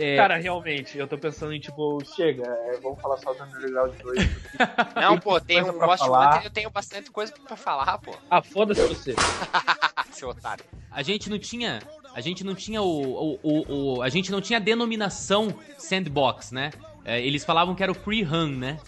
É, 0.00 0.16
Cara, 0.16 0.36
realmente, 0.36 0.96
eu 0.96 1.08
tô 1.08 1.18
pensando 1.18 1.52
em, 1.52 1.58
tipo, 1.58 1.98
chega, 2.14 2.42
é, 2.46 2.78
vamos 2.80 3.00
falar 3.00 3.16
só 3.16 3.32
do 3.34 3.42
Underground 3.42 3.92
2. 4.00 4.26
porque- 4.26 4.58
Não, 5.00 5.18
pô, 5.18 5.40
tem 5.40 5.60
um 5.62 5.72
falar. 5.96 6.30
Wanted, 6.30 6.44
eu 6.44 6.50
tenho 6.50 6.70
bastante 6.70 7.10
coisa 7.10 7.32
pra 7.46 7.56
falar, 7.56 7.98
pô. 7.98 8.14
Ah, 8.30 8.40
foda-se 8.40 8.86
você. 8.86 9.14
Seu 10.12 10.28
otário. 10.28 10.64
a 10.90 11.02
gente 11.02 11.28
não 11.28 11.38
tinha. 11.38 11.80
A 12.14 12.20
gente 12.20 12.42
não 12.44 12.54
tinha 12.54 12.80
o. 12.82 12.86
o, 12.86 13.40
o, 13.42 13.94
o- 13.98 14.02
a 14.02 14.08
gente 14.08 14.30
não 14.30 14.40
tinha 14.40 14.58
a 14.58 14.62
denominação 14.62 15.54
sandbox, 15.76 16.52
né? 16.52 16.70
É, 17.04 17.20
eles 17.20 17.44
falavam 17.44 17.74
que 17.74 17.82
era 17.82 17.92
o 17.92 17.94
free 17.94 18.22
run, 18.22 18.48
né? 18.56 18.78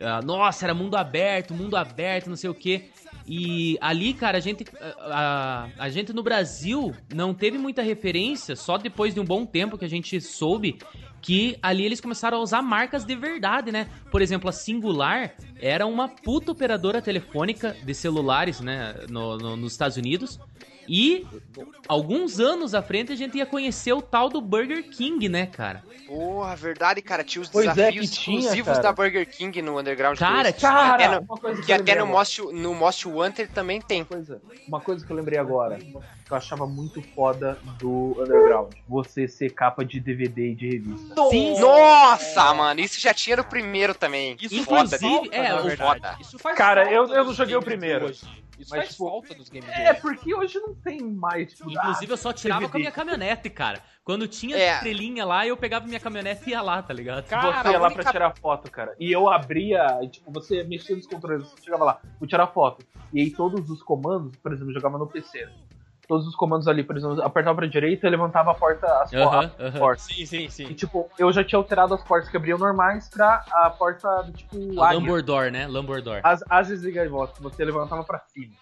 Ah, 0.00 0.20
nossa, 0.22 0.66
era 0.66 0.74
mundo 0.74 0.96
aberto, 0.96 1.54
mundo 1.54 1.76
aberto, 1.76 2.28
não 2.28 2.36
sei 2.36 2.50
o 2.50 2.54
quê. 2.54 2.90
E 3.28 3.76
ali, 3.80 4.14
cara, 4.14 4.38
a 4.38 4.40
gente, 4.40 4.64
a, 4.80 5.68
a, 5.78 5.84
a 5.84 5.88
gente 5.88 6.12
no 6.12 6.22
Brasil 6.22 6.94
não 7.14 7.34
teve 7.34 7.58
muita 7.58 7.82
referência, 7.82 8.54
só 8.54 8.76
depois 8.78 9.12
de 9.14 9.20
um 9.20 9.24
bom 9.24 9.44
tempo 9.44 9.76
que 9.76 9.84
a 9.84 9.88
gente 9.88 10.20
soube 10.20 10.78
que 11.20 11.58
ali 11.60 11.84
eles 11.84 12.00
começaram 12.00 12.38
a 12.38 12.40
usar 12.40 12.62
marcas 12.62 13.04
de 13.04 13.16
verdade, 13.16 13.72
né? 13.72 13.88
Por 14.12 14.22
exemplo, 14.22 14.48
a 14.48 14.52
Singular 14.52 15.34
era 15.60 15.84
uma 15.86 16.08
puta 16.08 16.52
operadora 16.52 17.02
telefônica 17.02 17.76
de 17.84 17.94
celulares, 17.94 18.60
né, 18.60 18.94
no, 19.10 19.36
no- 19.36 19.56
nos 19.56 19.72
Estados 19.72 19.96
Unidos. 19.96 20.38
E 20.88 21.26
alguns 21.88 22.38
anos 22.40 22.74
à 22.74 22.82
frente 22.82 23.12
a 23.12 23.16
gente 23.16 23.36
ia 23.38 23.46
conhecer 23.46 23.92
o 23.92 24.02
tal 24.02 24.28
do 24.28 24.40
Burger 24.40 24.82
King, 24.90 25.28
né, 25.28 25.46
cara? 25.46 25.82
Porra, 26.06 26.54
verdade, 26.54 27.02
cara. 27.02 27.24
Tinha 27.24 27.42
os 27.42 27.48
Pois 27.48 27.66
é, 27.66 27.74
desafios 27.74 28.10
que 28.10 28.16
tinha, 28.16 28.38
exclusivos 28.38 28.72
cara. 28.74 28.82
da 28.82 28.92
Burger 28.92 29.28
King 29.28 29.60
no 29.62 29.78
Underground 29.78 30.16
Cara, 30.18 30.50
2. 30.52 30.62
Cara, 30.62 31.02
É, 31.02 31.08
no- 31.08 31.20
uma 31.28 31.36
coisa 31.36 31.62
Que 31.62 31.72
eu 31.72 31.76
até 31.76 31.94
no. 31.96 32.06
Most, 32.06 32.40
no 32.42 32.74
Most 32.74 33.08
Wanted 33.08 33.48
também 33.52 33.80
tem. 33.80 34.04
coisa, 34.04 34.40
uma 34.68 34.80
coisa 34.80 35.04
que 35.04 35.10
eu 35.10 35.16
lembrei 35.16 35.38
agora, 35.38 35.78
que 35.78 35.92
eu 36.30 36.36
achava 36.36 36.64
muito 36.66 37.02
foda 37.14 37.58
do 37.80 38.16
Underground. 38.20 38.72
Você 38.88 39.26
ser 39.26 39.50
capa 39.50 39.84
de 39.84 39.98
DVD 39.98 40.52
e 40.52 40.54
de 40.54 40.68
revista. 40.70 41.14
Sim, 41.30 41.58
Nossa, 41.58 42.54
mano, 42.54 42.80
isso 42.80 43.00
já 43.00 43.12
tinha 43.12 43.36
no 43.38 43.44
primeiro 43.44 43.92
também. 43.94 44.36
Isso 44.40 44.54
Inclusive, 44.54 44.98
foda, 44.98 45.34
é. 45.34 45.76
Foda. 45.76 46.16
Isso 46.20 46.38
faz 46.38 46.56
Cara, 46.56 46.90
eu- 46.90 47.08
eu 47.12 47.24
não 47.24 47.34
joguei 47.34 47.56
o 47.56 47.62
primeiro. 47.62 48.06
hoje. 48.06 48.20
Isso 48.58 48.70
Mas, 48.70 48.78
faz 48.80 48.90
tipo, 48.92 49.08
falta 49.08 49.34
nos 49.34 49.48
games 49.48 49.68
É, 49.68 49.92
porque 49.92 50.34
hoje 50.34 50.58
não 50.58 50.74
tem 50.74 51.00
mais. 51.02 51.52
Tipo, 51.52 51.70
Inclusive, 51.70 52.10
eu 52.12 52.16
só 52.16 52.32
tirava 52.32 52.60
DVD. 52.60 52.72
com 52.72 52.76
a 52.76 52.80
minha 52.80 52.92
caminhonete, 52.92 53.50
cara. 53.50 53.80
Quando 54.02 54.26
tinha 54.26 54.56
É. 54.56 54.74
estrelinha 54.74 55.24
lá, 55.26 55.46
eu 55.46 55.56
pegava 55.56 55.86
minha 55.86 56.00
caminhonete 56.00 56.42
e 56.46 56.50
ia 56.52 56.62
lá, 56.62 56.80
tá 56.82 56.94
ligado? 56.94 57.26
você 57.26 57.34
ia 57.34 57.78
lá 57.78 57.86
única- 57.88 58.02
pra 58.02 58.12
tirar 58.12 58.34
foto, 58.36 58.70
cara. 58.70 58.94
E 58.98 59.10
eu 59.12 59.28
abria, 59.28 59.98
e, 60.02 60.08
tipo, 60.08 60.30
você 60.32 60.62
mexia 60.64 60.96
nos 60.96 61.06
controles, 61.06 61.48
você 61.48 61.62
chegava 61.64 61.84
lá, 61.84 62.00
vou 62.18 62.26
tirar 62.28 62.46
foto. 62.46 62.84
E 63.12 63.20
aí 63.20 63.30
todos 63.30 63.68
os 63.68 63.82
comandos, 63.82 64.36
por 64.36 64.52
exemplo, 64.52 64.70
eu 64.70 64.74
jogava 64.74 64.96
no 64.98 65.06
PC. 65.06 65.48
Todos 66.06 66.26
os 66.26 66.36
comandos 66.36 66.68
ali, 66.68 66.84
por 66.84 66.96
exemplo, 66.96 67.20
apertava 67.22 67.56
pra 67.56 67.66
direita 67.66 68.06
e 68.06 68.10
levantava 68.10 68.52
a 68.52 68.54
porta, 68.54 68.86
as 69.02 69.10
po- 69.10 69.16
Aham, 69.16 69.50
a 69.58 69.62
aham. 69.64 69.78
porta. 69.78 70.02
Sim, 70.02 70.24
sim, 70.24 70.44
E 70.44 70.50
sim. 70.50 70.66
tipo, 70.74 71.08
eu 71.18 71.32
já 71.32 71.42
tinha 71.42 71.58
alterado 71.58 71.94
as 71.94 72.02
portas 72.04 72.28
que 72.30 72.36
abriam 72.36 72.58
normais 72.58 73.08
pra 73.08 73.44
a 73.50 73.70
porta 73.70 74.22
do 74.22 74.32
tipo 74.32 74.56
águia. 74.80 74.98
Lambordor, 75.00 75.50
né? 75.50 75.66
Lambordor. 75.66 76.20
As, 76.22 76.44
as 76.48 76.68
desligar 76.68 77.04
e 77.04 77.08
volta, 77.08 77.34
você 77.42 77.64
levantava 77.64 78.04
pra 78.04 78.20
cima. 78.32 78.52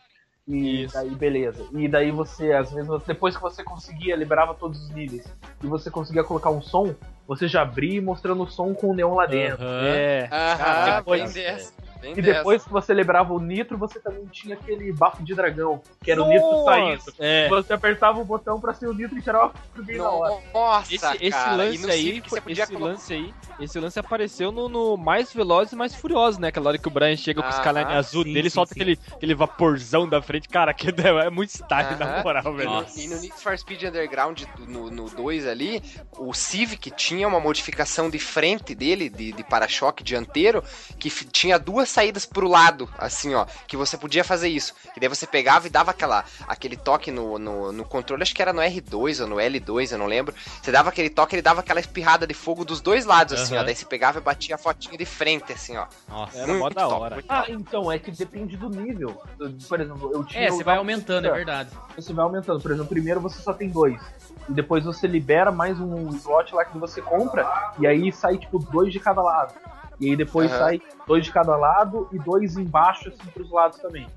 E 0.47 0.85
Isso. 0.85 0.95
daí, 0.95 1.11
beleza. 1.15 1.67
E 1.73 1.89
daí 1.89 2.11
você, 2.11 2.53
às 2.53 2.71
vezes, 2.71 2.87
você- 2.87 3.07
depois 3.09 3.35
que 3.37 3.43
você 3.43 3.63
conseguia, 3.65 4.15
liberava 4.17 4.55
todos 4.55 4.79
os 4.83 4.91
níveis. 4.91 5.25
E 5.63 5.67
você 5.67 5.91
conseguia 5.91 6.23
colocar 6.23 6.51
um 6.51 6.61
som, 6.61 6.95
você 7.27 7.49
já 7.49 7.63
abria 7.63 8.01
mostrando 8.03 8.43
o 8.43 8.47
som 8.47 8.75
com 8.75 8.89
o 8.91 8.95
neon 8.95 9.15
lá 9.15 9.25
dentro. 9.27 9.63
Aham. 9.65 9.87
É. 9.87 10.29
Aham, 10.31 10.97
depois- 10.99 11.33
bem 11.33 11.43
dessa. 11.45 11.73
Bem 12.05 12.13
E 12.13 12.21
dessa. 12.23 12.39
depois 12.39 12.63
que 12.63 12.71
você 12.71 12.93
liberava 12.93 13.33
o 13.33 13.41
nitro, 13.41 13.79
você 13.79 13.99
também 13.99 14.27
tinha 14.27 14.55
aquele 14.55 14.93
bafo 14.93 15.23
de 15.25 15.35
dragão, 15.35 15.81
que 16.03 16.11
era 16.11 16.23
o 16.23 16.29
nitro 16.29 16.65
saindo. 16.65 17.03
É. 17.19 17.49
Você 17.49 17.73
apertava 17.73 18.21
o 18.21 18.25
botão 18.25 18.61
pra 18.61 18.75
ser 18.75 18.87
o 18.89 18.93
nitro 18.93 19.19
e 19.19 19.23
tirava 19.23 19.55
o 19.79 19.83
bem 19.83 19.97
na 19.97 20.11
hora. 20.11 20.35
Nossa, 20.53 20.95
Esse, 20.95 21.07
esse 21.17 21.31
cara. 21.31 21.57
lance 21.57 21.91
aí, 21.91 22.19
esse 22.19 22.29
colocar- 22.69 22.79
lance 22.79 23.15
aí, 23.15 23.35
esse 23.59 23.81
lance 23.81 23.99
apareceu 23.99 24.53
no, 24.53 24.69
no 24.69 24.97
Mais 24.99 25.33
Velozes 25.33 25.73
e 25.73 25.77
Mais 25.77 25.95
Furiosos, 25.95 26.39
né? 26.39 26.49
Aquela 26.49 26.69
hora 26.69 26.79
que 26.79 26.89
o 26.89 26.91
Brian 26.91 27.17
chega 27.17 27.41
com 27.43 27.49
os 27.49 27.55
Aham, 27.55 27.65
canelinhos 27.65 27.97
azul 28.07 28.23
sim, 28.25 28.33
dele, 28.35 28.51
sim, 28.51 28.55
solta 28.55 28.75
sim. 28.75 28.81
Aquele, 28.81 28.99
aquele 29.13 29.35
vaporzão 29.35 30.07
da 30.07 30.21
frente. 30.21 30.47
Cara, 30.49 30.75
que 30.75 30.89
é 31.01 31.31
muito 31.31 31.51
style, 31.51 31.97
na 31.99 32.05
Aham. 32.17 32.23
moral, 32.23 32.55
velho. 32.55 32.69
Nossa. 32.71 33.01
E 33.01 33.09
no 33.09 33.19
Need 33.21 33.35
for 33.41 33.57
Speed 33.59 33.83
Underground 33.85 34.43
no 34.69 35.09
2 35.09 35.47
ali, 35.47 35.83
o 36.19 36.35
Civic 36.35 36.91
tinha 36.91 37.27
uma 37.27 37.41
modificação 37.41 38.11
de 38.11 38.19
frente 38.19 38.75
dele, 38.75 39.09
de, 39.09 39.33
de 39.33 39.43
para-choque 39.45 40.03
dianteiro, 40.05 40.63
que 40.99 41.09
tinha 41.27 41.59
duas 41.59 41.89
saídas 41.95 42.27
pro 42.27 42.49
lado, 42.49 42.89
assim, 42.99 43.35
ó, 43.35 43.47
que 43.67 43.77
você 43.77 43.97
podia 43.97 44.25
fazer 44.25 44.49
isso. 44.49 44.75
E 44.97 45.01
daí 45.01 45.09
você 45.09 45.27
pegava 45.27 45.67
e 45.67 45.71
dava 45.71 45.93
aquela, 45.93 46.25
aquele 46.49 46.77
toque 46.77 47.11
no, 47.11 47.39
no, 47.39 47.71
no 47.73 47.85
controle, 47.85 48.23
acho 48.23 48.35
que 48.35 48.43
era 48.43 48.53
no 48.53 48.61
R2 48.61 49.21
ou 49.23 49.29
no 49.29 49.37
L2, 49.37 49.93
eu 49.93 49.99
não 49.99 50.07
lembro. 50.07 50.35
Você 50.61 50.73
dava 50.73 50.89
aquele 50.89 51.09
toque, 51.09 51.37
ele 51.37 51.43
dava 51.43 51.61
aquela 51.61 51.79
espirrada 51.81 52.27
de 52.27 52.35
fogo 52.35 52.65
dos 52.65 52.81
dois 52.81 53.05
lados, 53.05 53.35
assim, 53.41 53.55
Aham. 53.55 53.63
ó. 53.63 53.65
Daí 53.67 53.75
você 53.77 53.85
pegava 53.87 54.19
e 54.19 54.23
batia 54.23 54.57
a 54.57 54.59
fotinha 54.59 54.99
de 54.99 55.05
frente, 55.07 55.53
assim, 55.53 55.77
ó. 55.77 55.87
Nossa. 56.09 56.37
Era 56.39 56.53
mó 56.53 56.59
Muito 56.65 56.75
da 56.75 56.83
top, 56.83 57.01
hora. 57.01 57.15
muito 57.15 57.27
Ah, 57.31 57.45
então, 57.49 57.91
é 57.93 57.99
que 57.99 58.11
depende 58.11 58.57
do 58.57 58.69
nível. 58.69 59.23
Por 59.69 59.81
exemplo, 59.81 60.11
eu 60.13 60.25
tinha. 60.25 60.45
É, 60.49 60.51
você 60.51 60.65
vai 60.65 60.77
aumentando, 60.77 61.27
é 61.29 61.31
verdade. 61.33 61.71
você 61.97 62.13
vai 62.13 62.25
aumentando. 62.25 62.61
Por 62.61 62.71
exemplo, 62.73 62.89
primeiro 62.89 63.21
você 63.21 63.41
só 63.41 63.53
tem 63.53 63.69
dois. 63.69 64.01
E 64.49 64.53
depois 64.53 64.85
você 64.85 65.07
libera 65.07 65.53
mais 65.53 65.79
um 65.79 66.09
slot 66.17 66.55
lá 66.55 66.65
que 66.65 66.77
você 66.77 67.01
compra. 67.01 67.73
E 67.79 67.87
aí 67.87 68.11
sai, 68.13 68.37
tipo, 68.37 68.59
dois 68.59 68.93
de 68.93 68.99
cada 69.01 69.23
lado. 69.23 69.55
E 70.01 70.11
aí 70.11 70.17
depois 70.17 70.51
Aham. 70.51 70.59
sai 70.59 70.83
dois 71.07 71.25
de 71.25 71.33
cada 71.33 71.57
lado 71.57 72.09
e 72.13 72.19
dois 72.19 72.57
embaixo, 72.57 73.09
assim, 73.09 73.31
pros 73.31 73.51
lados 73.51 73.79
também. 73.79 74.09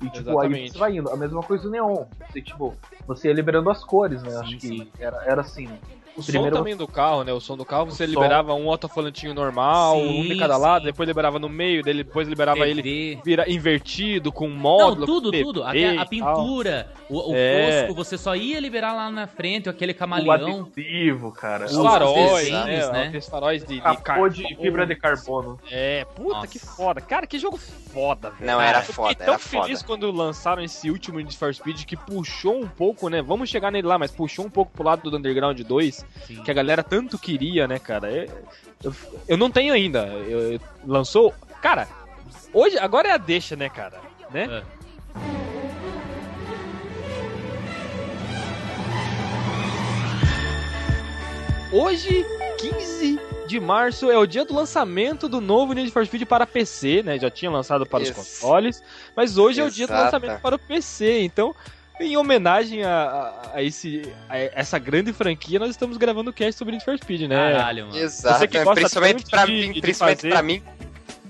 E 0.00 0.10
tipo, 0.10 0.30
aí 0.30 0.48
Exatamente. 0.48 0.72
você 0.72 0.78
vai 0.78 0.96
indo. 0.96 1.10
A 1.10 1.16
mesma 1.16 1.42
coisa 1.42 1.64
do 1.64 1.70
neon. 1.70 2.04
Você, 2.28 2.42
tipo, 2.42 2.76
você 3.06 3.28
ia 3.28 3.34
liberando 3.34 3.70
as 3.70 3.82
cores, 3.84 4.22
né? 4.22 4.30
Sim, 4.30 4.38
Acho 4.38 4.58
que 4.58 4.66
sim. 4.66 4.92
era, 4.98 5.22
era 5.24 5.40
assim, 5.40 5.66
né? 5.66 5.78
O 6.16 6.22
Primeiro- 6.22 6.50
som 6.50 6.62
também 6.62 6.76
do 6.76 6.86
carro, 6.86 7.24
né? 7.24 7.32
O 7.32 7.40
som 7.40 7.56
do 7.56 7.64
carro, 7.64 7.86
você 7.86 8.04
O 8.04 8.06
som. 8.06 8.12
liberava 8.12 8.54
um 8.54 8.70
alto-falantinho 8.70 9.34
normal, 9.34 9.96
Sim, 9.96 10.20
um 10.20 10.22
de 10.28 10.36
cada 10.38 10.54
sim. 10.54 10.60
lado, 10.60 10.84
depois 10.84 11.08
liberava 11.08 11.38
no 11.40 11.48
meio, 11.48 11.82
dele, 11.82 12.04
depois 12.04 12.28
liberava 12.28 12.68
ele 12.68 12.82
TV. 12.82 13.18
vira, 13.24 13.50
invertido, 13.50 14.30
com 14.30 14.46
Não, 14.48 14.56
módulo. 14.56 15.06
tudo, 15.06 15.32
com 15.32 15.42
tudo. 15.42 15.64
TV 15.72 15.84
Até 15.86 15.98
a 16.00 16.06
pintura, 16.06 16.92
o, 17.08 17.32
o 17.32 17.34
É. 17.34 17.80
fosco, 17.86 17.94
você 17.96 18.16
só 18.16 18.36
ia 18.36 18.60
liberar 18.60 18.92
lá 18.92 19.10
na 19.10 19.26
frente, 19.26 19.68
aquele 19.68 19.90
O 19.92 19.94
camaleão. 19.96 20.68
adesivo, 20.72 21.32
cara. 21.32 21.64
Os 21.66 21.76
Os 21.76 21.82
faróis, 21.82 22.50
né? 22.50 22.64
né? 22.92 23.06
Aqueles 23.08 23.28
faróis 23.28 23.64
de, 23.64 23.74
de 23.74 23.80
Capô 23.80 24.28
de 24.28 24.42
carbono. 24.42 24.62
fibra 24.62 24.86
de 24.86 24.94
carbono. 24.96 25.60
É, 25.70 26.04
puta 26.14 26.34
Nossa. 26.34 26.46
que 26.46 26.58
foda. 26.60 27.00
Cara, 27.00 27.26
que 27.26 27.38
jogo 27.40 27.56
foda, 27.56 28.30
velho. 28.30 28.52
Não, 28.52 28.60
era 28.60 28.78
Eu 28.78 28.82
fiquei 28.82 28.94
foda, 28.94 29.14
tão 29.24 29.38
feliz 29.38 29.80
foda. 29.82 29.84
quando 29.86 30.10
lançaram 30.12 30.62
esse 30.62 30.90
último 30.90 31.18
Need 31.18 31.36
for 31.36 31.52
Speed 31.52 31.84
que 31.84 31.96
puxou 31.96 32.60
um 32.60 32.68
pouco, 32.68 33.08
né? 33.08 33.20
Vamos 33.20 33.50
chegar 33.50 33.70
nele 33.72 33.86
lá, 33.88 33.98
mas 33.98 34.10
puxou 34.12 34.44
um 34.46 34.50
pouco 34.50 34.70
pro 34.72 34.84
lado 34.84 35.10
do 35.10 35.16
Underground 35.16 35.60
2, 35.60 36.03
Sim. 36.26 36.42
que 36.42 36.50
a 36.50 36.54
galera 36.54 36.82
tanto 36.82 37.18
queria, 37.18 37.66
né, 37.68 37.78
cara? 37.78 38.10
É- 38.10 38.28
Eu, 38.82 38.94
eu 39.28 39.36
não 39.36 39.50
tenho 39.50 39.72
ainda. 39.72 40.06
Eu- 40.06 40.52
eu- 40.52 40.60
lançou. 40.86 41.32
Cara, 41.62 41.88
hoje, 42.52 42.78
agora 42.78 43.08
é 43.08 43.12
a 43.12 43.16
deixa, 43.16 43.56
né, 43.56 43.68
cara? 43.70 43.98
Né? 44.30 44.62
É. 44.62 44.62
Hoje, 51.72 52.24
15 52.58 53.18
de 53.48 53.58
março, 53.60 54.10
é 54.10 54.16
o 54.16 54.26
dia 54.26 54.44
do 54.44 54.54
lançamento 54.54 55.28
do 55.28 55.40
novo 55.40 55.72
Need 55.72 55.90
for 55.90 56.06
Speed 56.06 56.24
para 56.24 56.46
PC, 56.46 57.02
né? 57.02 57.18
Já 57.18 57.28
tinha 57.30 57.50
lançado 57.50 57.84
para 57.84 58.02
os 58.02 58.08
Isso. 58.08 58.16
consoles, 58.16 58.82
mas 59.16 59.36
hoje 59.36 59.60
é 59.60 59.64
o 59.64 59.70
dia 59.70 59.86
do 59.86 59.92
Exata. 59.92 60.04
lançamento 60.18 60.40
para 60.40 60.54
o 60.54 60.58
PC. 60.58 61.20
Então, 61.22 61.54
em 62.00 62.16
homenagem 62.16 62.82
a, 62.84 62.90
a- 62.90 63.50
a 63.58 63.62
esse, 63.62 64.02
a 64.28 64.36
essa 64.38 64.78
grande 64.78 65.12
franquia, 65.12 65.58
nós 65.58 65.70
estamos 65.70 65.96
gravando 65.96 66.30
o 66.30 66.32
cast 66.32 66.58
sobre 66.58 66.72
Need 66.72 66.84
for 66.84 66.96
Speed, 66.98 67.22
né? 67.28 67.52
Caralho, 67.52 67.86
mano. 67.86 67.98
Exato, 67.98 68.38
Você 68.38 68.48
que 68.48 68.58
gosta 68.64 68.74
principalmente 68.80 69.30
pra 69.30 69.46
de- 69.46 69.52
mim, 69.52 69.72
de 69.72 69.80
principalmente 69.80 70.16
fazer- 70.22 70.30
pra 70.30 70.42
mim, 70.42 70.62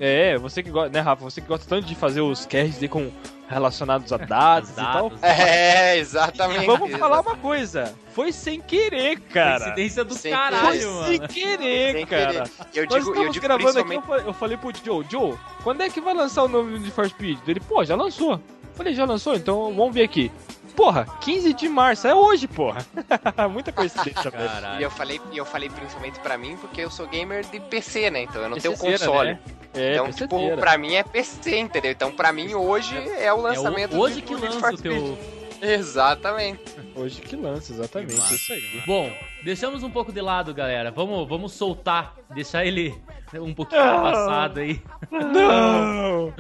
É, 0.01 0.37
você 0.39 0.61
que 0.63 0.71
gosta, 0.71 0.91
né, 0.91 0.99
Rafa? 1.01 1.23
Você 1.23 1.41
que 1.41 1.47
gosta 1.47 1.67
tanto 1.69 1.87
de 1.87 1.95
fazer 1.95 2.21
os 2.21 2.45
casts 2.47 2.83
aí 2.83 2.89
com 2.89 3.13
relacionados 3.49 4.13
a 4.13 4.17
dados 4.19 4.71
e 4.71 4.75
tal. 4.75 5.11
Dados. 5.11 5.23
É, 5.23 5.99
exatamente. 5.99 6.67
Vamos 6.67 6.91
falar 6.97 7.21
uma 7.21 7.37
coisa. 7.37 7.95
Foi 8.13 8.33
sem 8.33 8.61
querer, 8.61 9.21
cara. 9.21 9.61
Coincidência 9.61 10.03
do 10.05 10.15
Sem 10.15 10.33
caralho, 10.33 10.79
querer. 10.81 10.87
mano. 10.87 11.07
Sem 11.07 11.21
querer, 11.29 11.93
Sem 11.95 12.07
cara. 12.07 12.27
querer. 12.27 12.39
Eu 12.41 12.43
Nós 12.43 12.55
digo, 12.75 12.95
estamos 12.97 13.17
eu 13.19 13.31
digo 13.33 13.43
gravando 13.45 13.79
aqui, 13.79 13.89
principalmente. 13.89 14.03
eu 14.03 14.03
falei, 14.09 14.27
eu 14.27 14.33
falei 14.35 14.57
pro 14.57 14.73
Joe, 14.85 15.07
Joe, 15.09 15.39
quando 15.63 15.81
é 15.83 15.89
que 15.89 16.01
vai 16.01 16.15
lançar 16.15 16.43
o 16.43 16.49
novo 16.49 16.71
Need 16.71 16.91
for 16.91 17.09
Speed? 17.09 17.39
Ele, 17.47 17.61
pô, 17.61 17.85
já 17.85 17.95
lançou. 17.95 18.41
Eu 18.75 18.77
falei, 18.77 18.93
já 18.95 19.05
lançou? 19.05 19.35
Então 19.37 19.73
vamos 19.73 19.95
ver 19.95 20.03
aqui. 20.03 20.33
Porra, 20.75 21.07
15 21.21 21.53
de 21.55 21.69
março, 21.69 22.09
é 22.09 22.15
hoje, 22.15 22.49
porra. 22.49 22.85
Muita 23.49 23.71
coincidência, 23.71 24.29
velho. 24.29 24.81
E 24.81 24.83
eu 24.83 24.91
falei, 24.91 25.21
e 25.31 25.39
eu 25.39 25.45
falei 25.45 25.71
principalmente 25.71 26.19
pra 26.19 26.37
mim 26.37 26.57
porque 26.57 26.81
eu 26.81 26.91
sou 26.91 27.07
gamer 27.07 27.45
de 27.47 27.61
PC, 27.61 28.11
né? 28.11 28.23
Então 28.23 28.43
eu 28.43 28.49
não 28.49 28.59
tenho 28.59 28.77
console. 28.77 29.35
né? 29.35 29.39
É, 29.73 29.93
então, 29.93 30.07
PCzeira. 30.07 30.29
tipo, 30.51 30.57
pra 30.61 30.77
mim 30.77 30.95
é 30.95 31.05
PC, 31.05 31.57
entendeu? 31.59 31.93
Então, 31.93 32.11
pra 32.11 32.33
mim, 32.33 32.55
hoje 32.55 32.97
é 33.19 33.33
o 33.33 33.39
É 33.39 33.43
lançamento 33.51 33.95
o- 33.97 34.01
hoje 34.01 34.21
do- 34.21 34.27
que 34.27 34.35
lança 34.35 34.73
o 34.73 34.77
teu. 34.77 35.19
Exatamente. 35.65 36.63
Hoje 36.95 37.21
que 37.21 37.35
lança, 37.37 37.73
exatamente, 37.73 38.15
Que 38.21 38.35
isso 38.35 38.53
aí. 38.53 38.83
Bom, 38.87 39.11
deixamos 39.43 39.83
um 39.83 39.91
pouco 39.91 40.13
de 40.13 40.21
lado, 40.21 40.53
galera. 40.55 40.91
Vamos, 40.91 41.29
vamos 41.29 41.53
soltar, 41.53 42.15
deixar 42.35 42.65
ele 42.65 42.95
um 43.35 43.53
pouquinho 43.55 43.81
passado 43.83 44.61
aí. 44.61 44.81
Não! 45.11 46.33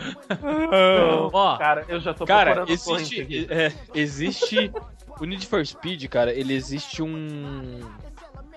Não! 0.43 1.31
Ó, 1.33 1.57
Cara, 1.57 1.85
eu 1.89 1.99
já 2.01 2.15
tô 2.15 2.25
Cara, 2.25 2.65
existe, 2.69 3.47
é, 3.51 3.73
existe 3.95 4.71
o 5.21 5.25
Need 5.25 5.47
for 5.47 5.65
Speed, 5.67 6.07
cara, 6.09 6.33
ele 6.33 6.55
existe 6.55 7.03
um 7.03 7.81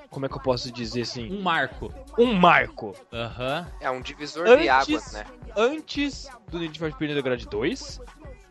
como 0.10 0.26
é 0.26 0.30
que 0.30 0.36
eu 0.36 0.42
posso 0.42 0.72
dizer 0.72 1.02
assim? 1.02 1.32
um 1.32 1.42
marco. 1.42 1.94
Um 2.18 2.34
marco 2.34 2.96
Aham. 3.14 3.68
É 3.80 3.92
um 3.92 4.02
divisor 4.02 4.46
de 4.46 4.68
Antes- 4.70 4.70
águas, 4.70 5.14
né? 5.14 5.26
antes 5.56 6.28
do 6.50 6.58
Need 6.60 6.80
for 6.80 6.92
Speed 6.92 7.12
Underground 7.12 7.44
2 7.44 8.02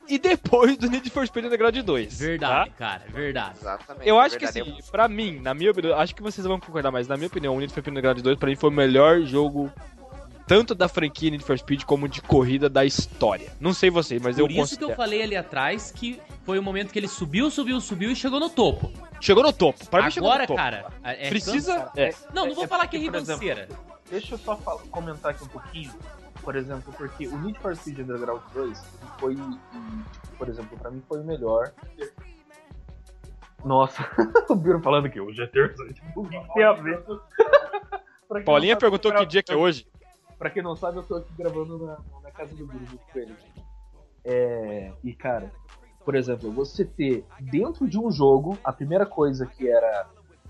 e 0.09 0.19
depois 0.19 0.77
do 0.77 0.89
Need 0.89 1.11
for 1.11 1.27
Speed 1.27 1.47
Underground 1.47 1.77
2. 1.77 2.19
Verdade, 2.19 2.71
tá? 2.71 2.77
cara, 2.77 3.03
verdade. 3.13 3.59
Exatamente. 3.61 4.09
Eu 4.09 4.19
acho 4.19 4.39
que 4.39 4.45
assim, 4.45 4.77
pra 4.91 5.09
mim, 5.09 5.41
na 5.41 5.55
minha 5.55 5.71
opinião, 5.71 5.99
acho 5.99 6.15
que 6.15 6.23
vocês 6.23 6.47
vão 6.47 6.59
concordar, 6.61 6.91
mas 6.91 7.09
na 7.09 7.17
minha 7.17 7.27
opinião, 7.29 7.57
o 7.57 7.61
Need 7.61 7.73
for 7.73 7.81
Speed 7.81 7.93
Underground 7.93 8.21
2 8.21 8.39
pra 8.39 8.49
mim 8.49 8.57
foi 8.57 8.71
o 8.71 8.73
melhor 8.73 9.21
jogo 9.23 9.73
tanto 10.47 10.75
da 10.77 10.87
franquia 10.89 11.29
Need 11.31 11.43
for 11.45 11.59
Speed 11.59 11.83
como 11.85 12.09
de 12.09 12.23
corrida 12.23 12.69
da 12.69 12.85
história. 12.85 13.51
Não 13.61 13.73
sei 13.73 13.91
vocês, 13.91 14.23
mas 14.23 14.37
Por 14.37 14.43
eu 14.43 14.47
isso 14.47 14.55
que 14.55 14.61
considero. 14.61 14.93
eu 14.93 14.97
falei 14.97 15.23
ali 15.23 15.37
atrás 15.37 15.91
que 15.91 16.21
foi 16.45 16.57
o 16.59 16.63
momento 16.63 16.93
que 16.93 16.99
ele 16.99 17.09
subiu, 17.09 17.51
subiu, 17.51 17.81
subiu 17.81 18.13
e 18.13 18.17
chegou 18.17 18.39
no 18.39 18.49
topo. 18.49 18.93
Chegou 19.21 19.43
no 19.43 19.53
topo. 19.53 19.85
Pra 19.89 20.03
mim 20.05 20.11
chegou 20.13 20.29
Agora, 20.31 20.45
no 20.45 20.47
topo. 20.47 20.57
cara, 20.59 20.87
é 21.03 21.29
Precisa. 21.29 21.91
É. 21.97 22.15
Não, 22.33 22.47
não 22.47 22.55
vou 22.55 22.65
É 22.65 22.69
falar 22.69 22.87
que 22.87 22.97
é 22.97 23.01
por 23.01 23.05
ribanceira. 23.07 23.69
Deixa 24.09 24.35
eu 24.35 24.39
só 24.39 24.57
fala- 24.57 24.81
comentar 24.89 25.33
aqui 25.33 25.43
um 25.43 25.49
pouquinho, 25.49 25.91
por 26.47 26.55
exemplo, 26.55 26.95
porque 26.97 27.27
o 27.27 27.37
Need 27.39 27.59
for 27.59 27.75
Speed 27.75 27.99
Underground 27.99 28.41
2 28.55 28.81
foi, 29.19 29.37
por 30.39 30.49
exemplo, 30.49 30.79
pra 30.79 30.93
mim 30.93 31.03
foi 31.09 31.21
o 31.21 31.25
melhor. 31.25 31.73
Nossa, 33.65 34.09
o 34.49 34.55
Biro 34.55 34.81
falando 34.81 35.11
que 35.11 35.21
hoje 35.21 35.43
é 35.43 35.49
terça, 35.49 35.85
tipo, 35.93 36.21
o 36.21 36.29
que 36.29 36.55
tem 36.55 36.63
a 36.63 36.73
ver? 36.73 37.05
Paulinha 38.47 38.75
sabe, 38.75 38.81
perguntou 38.81 39.13
que 39.13 39.27
dia 39.27 39.43
que 39.43 39.53
é 39.53 39.57
hoje. 39.57 39.89
Pra 40.39 40.49
quem 40.49 40.63
não 40.63 40.77
sabe, 40.77 40.99
eu 40.99 41.03
tô 41.03 41.17
aqui 41.17 41.33
gravando 41.37 41.85
na, 41.85 41.99
na 42.23 42.31
casa 42.31 42.55
do 42.55 42.65
Biro 42.65 42.87
junto 42.87 43.05
com 43.13 43.19
ele. 43.19 43.35
É, 44.25 44.93
e 45.03 45.13
cara, 45.15 45.51
por 46.05 46.15
exemplo, 46.15 46.53
você 46.53 46.85
ter 46.85 47.25
dentro 47.41 47.89
de 47.89 47.99
um 47.99 48.09
jogo, 48.09 48.57
a 48.63 48.73
primeira 48.73 49.05
coisa 49.05 49.47
que 49.47 49.69
era 49.69 50.07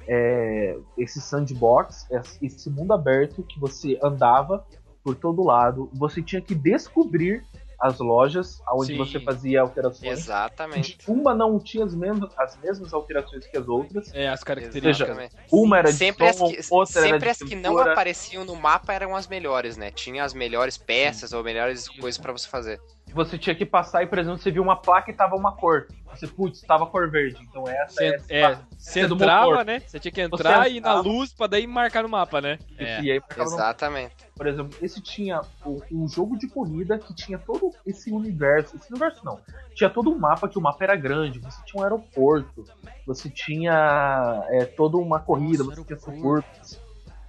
é, 0.06 0.78
esse 0.98 1.22
sandbox, 1.22 2.06
esse 2.42 2.68
mundo 2.68 2.92
aberto 2.92 3.42
que 3.42 3.58
você 3.58 3.98
andava 4.02 4.62
por 5.06 5.14
todo 5.14 5.44
lado, 5.44 5.88
você 5.94 6.20
tinha 6.20 6.42
que 6.42 6.52
descobrir 6.52 7.44
as 7.80 8.00
lojas 8.00 8.60
onde 8.72 8.88
Sim. 8.88 8.96
você 8.96 9.20
fazia 9.20 9.60
alterações. 9.60 10.18
Exatamente. 10.18 10.98
Uma 11.06 11.32
não 11.32 11.60
tinha 11.60 11.84
as 11.84 11.94
mesmas, 11.94 12.32
as 12.36 12.56
mesmas 12.56 12.92
alterações 12.92 13.46
que 13.46 13.56
as 13.56 13.68
outras. 13.68 14.12
É, 14.12 14.26
as 14.28 14.42
características. 14.42 15.08
Exatamente. 15.08 15.36
Uma 15.52 15.78
era 15.78 15.92
de 15.92 15.96
Sempre 15.96 16.26
as 16.26 16.36
som, 16.36 16.48
que, 16.48 16.58
outra 16.70 17.00
era 17.02 17.08
sempre 17.08 17.20
de 17.20 17.30
as 17.30 17.38
que 17.38 17.54
não 17.54 17.78
apareciam 17.78 18.44
no 18.44 18.56
mapa 18.56 18.92
eram 18.92 19.14
as 19.14 19.28
melhores, 19.28 19.76
né? 19.76 19.92
Tinha 19.92 20.24
as 20.24 20.34
melhores 20.34 20.76
peças 20.76 21.32
ou 21.32 21.44
melhores 21.44 21.88
coisas 21.88 22.18
pra 22.20 22.32
você 22.32 22.48
fazer. 22.48 22.80
Você 23.12 23.38
tinha 23.38 23.54
que 23.54 23.64
passar 23.64 24.02
e, 24.02 24.06
por 24.06 24.18
exemplo, 24.18 24.38
você 24.38 24.50
viu 24.50 24.62
uma 24.62 24.76
placa 24.76 25.10
e 25.10 25.14
tava 25.14 25.36
uma 25.36 25.52
cor. 25.52 25.86
Você, 26.14 26.26
putz, 26.26 26.60
tava 26.62 26.86
cor 26.86 27.10
verde. 27.10 27.38
Então 27.48 27.66
essa 27.68 27.94
Você, 27.94 28.04
é, 28.04 28.20
é, 28.28 28.40
essa 28.42 28.66
você 28.76 29.00
é 29.00 29.06
do 29.08 29.14
entrava, 29.14 29.46
motor. 29.46 29.64
né? 29.64 29.80
Você 29.80 29.98
tinha 30.00 30.12
que 30.12 30.20
entrar 30.20 30.70
e 30.70 30.76
ir 30.76 30.80
na 30.80 31.00
luz 31.00 31.32
pra 31.32 31.46
daí 31.46 31.66
marcar 31.66 32.02
no 32.02 32.08
mapa, 32.08 32.40
né? 32.40 32.58
É. 32.76 33.00
E 33.02 33.12
aí, 33.12 33.20
marcava 33.20 33.48
no- 33.50 33.56
Exatamente. 33.56 34.14
por 34.34 34.46
exemplo, 34.46 34.76
esse 34.82 35.00
tinha 35.00 35.40
o- 35.64 35.80
um 35.92 36.08
jogo 36.08 36.36
de 36.38 36.46
corrida 36.48 36.98
que 36.98 37.14
tinha 37.14 37.38
todo 37.38 37.70
esse 37.86 38.10
universo. 38.10 38.76
Esse 38.76 38.90
universo 38.90 39.24
não. 39.24 39.40
Tinha 39.74 39.88
todo 39.88 40.10
um 40.10 40.18
mapa 40.18 40.48
que 40.48 40.58
o 40.58 40.60
mapa 40.60 40.82
era 40.84 40.96
grande. 40.96 41.38
Você 41.38 41.62
tinha 41.64 41.80
um 41.80 41.84
aeroporto. 41.84 42.64
Você 43.06 43.30
tinha 43.30 44.42
é, 44.50 44.64
toda 44.64 44.96
uma 44.98 45.20
corrida. 45.20 45.64
Nossa, 45.64 45.76
você 45.76 45.84
tinha 45.84 45.98
aeroporto. 45.98 46.48
sucurbs. 46.56 46.80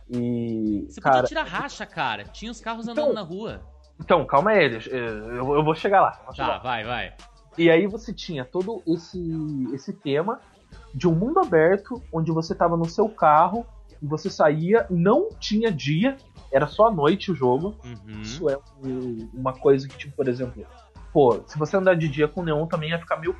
E. 0.10 0.86
Você 0.90 1.02
cara, 1.02 1.16
podia 1.22 1.28
tirar 1.28 1.44
racha, 1.44 1.86
cara. 1.86 2.24
Tinha 2.26 2.52
os 2.52 2.60
carros 2.62 2.88
andando 2.88 3.12
Então, 3.12 3.14
na 3.14 3.22
rua. 3.22 3.62
Então, 4.00 4.26
calma 4.26 4.52
aí. 4.52 4.70
deixa- 4.70 4.90
Eu, 4.90 5.56
eu 5.56 5.64
vou 5.64 5.76
chegar 5.76 6.02
lá. 6.02 6.20
vou 6.26 6.34
Tá, 6.36 6.58
vai, 6.60 6.84
vai. 6.84 7.14
E 7.58 7.70
aí 7.72 7.88
você 7.88 8.14
tinha 8.14 8.46
todo 8.46 8.84
esse, 8.86 9.20
esse 9.74 9.92
tema 9.94 10.40
de 10.94 11.08
um 11.08 11.14
mundo 11.16 11.40
aberto 11.40 12.02
onde 12.14 12.32
você 12.32 12.54
tava 12.54 12.78
no 12.78 12.86
seu 12.86 13.10
carro 13.10 13.66
e 14.02 14.06
você 14.06 14.30
saía, 14.30 14.86
não 14.90 15.30
tinha 15.40 15.72
dia, 15.72 16.18
era 16.52 16.68
só 16.68 16.88
à 16.88 16.92
noite 16.92 17.32
o 17.32 17.36
jogo. 17.36 17.76
Uhum. 17.84 18.22
Isso 18.22 18.48
é 18.50 18.58
um- 18.84 19.30
uma 19.34 19.54
coisa 19.54 19.88
que, 19.88 19.98
tipo, 19.98 20.16
por 20.16 20.28
exemplo, 20.28 20.66
pô, 21.12 21.42
se 21.48 21.58
você 21.58 21.76
andar 21.78 21.96
de 21.96 22.08
dia 22.08 22.28
com 22.28 22.44
neon 22.44 22.68
também 22.68 22.92
ia 22.92 23.00
ficar 23.00 23.18
meio 23.18 23.36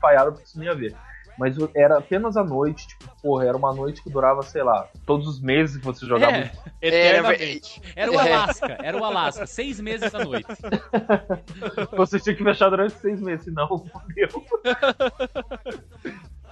falhado 0.00 0.32
porque 0.32 0.46
você 0.48 0.58
não 0.58 0.64
ia 0.64 0.74
ver. 0.74 0.96
Mas 1.38 1.56
era 1.74 1.98
apenas 1.98 2.36
à 2.36 2.44
noite, 2.44 2.86
tipo, 2.86 3.10
porra, 3.22 3.46
era 3.46 3.56
uma 3.56 3.72
noite 3.74 4.02
que 4.02 4.10
durava, 4.10 4.42
sei 4.42 4.62
lá, 4.62 4.88
todos 5.06 5.26
os 5.26 5.40
meses 5.40 5.78
que 5.78 5.84
você 5.84 6.04
jogava. 6.06 6.36
É, 6.36 6.52
Eternamente. 6.82 7.80
era 7.96 8.10
o 8.10 8.14
É. 8.20 8.32
Alasca, 8.32 8.78
era 8.82 8.96
o 9.00 9.04
Alasca, 9.04 9.46
seis 9.46 9.80
meses 9.80 10.14
à 10.14 10.24
noite. 10.24 10.46
Você 11.96 12.18
tinha 12.20 12.34
que 12.36 12.42
fechar 12.44 12.68
durante 12.70 12.94
seis 12.94 13.20
meses, 13.20 13.44
senão 13.44 13.66
fudeu. 13.86 14.28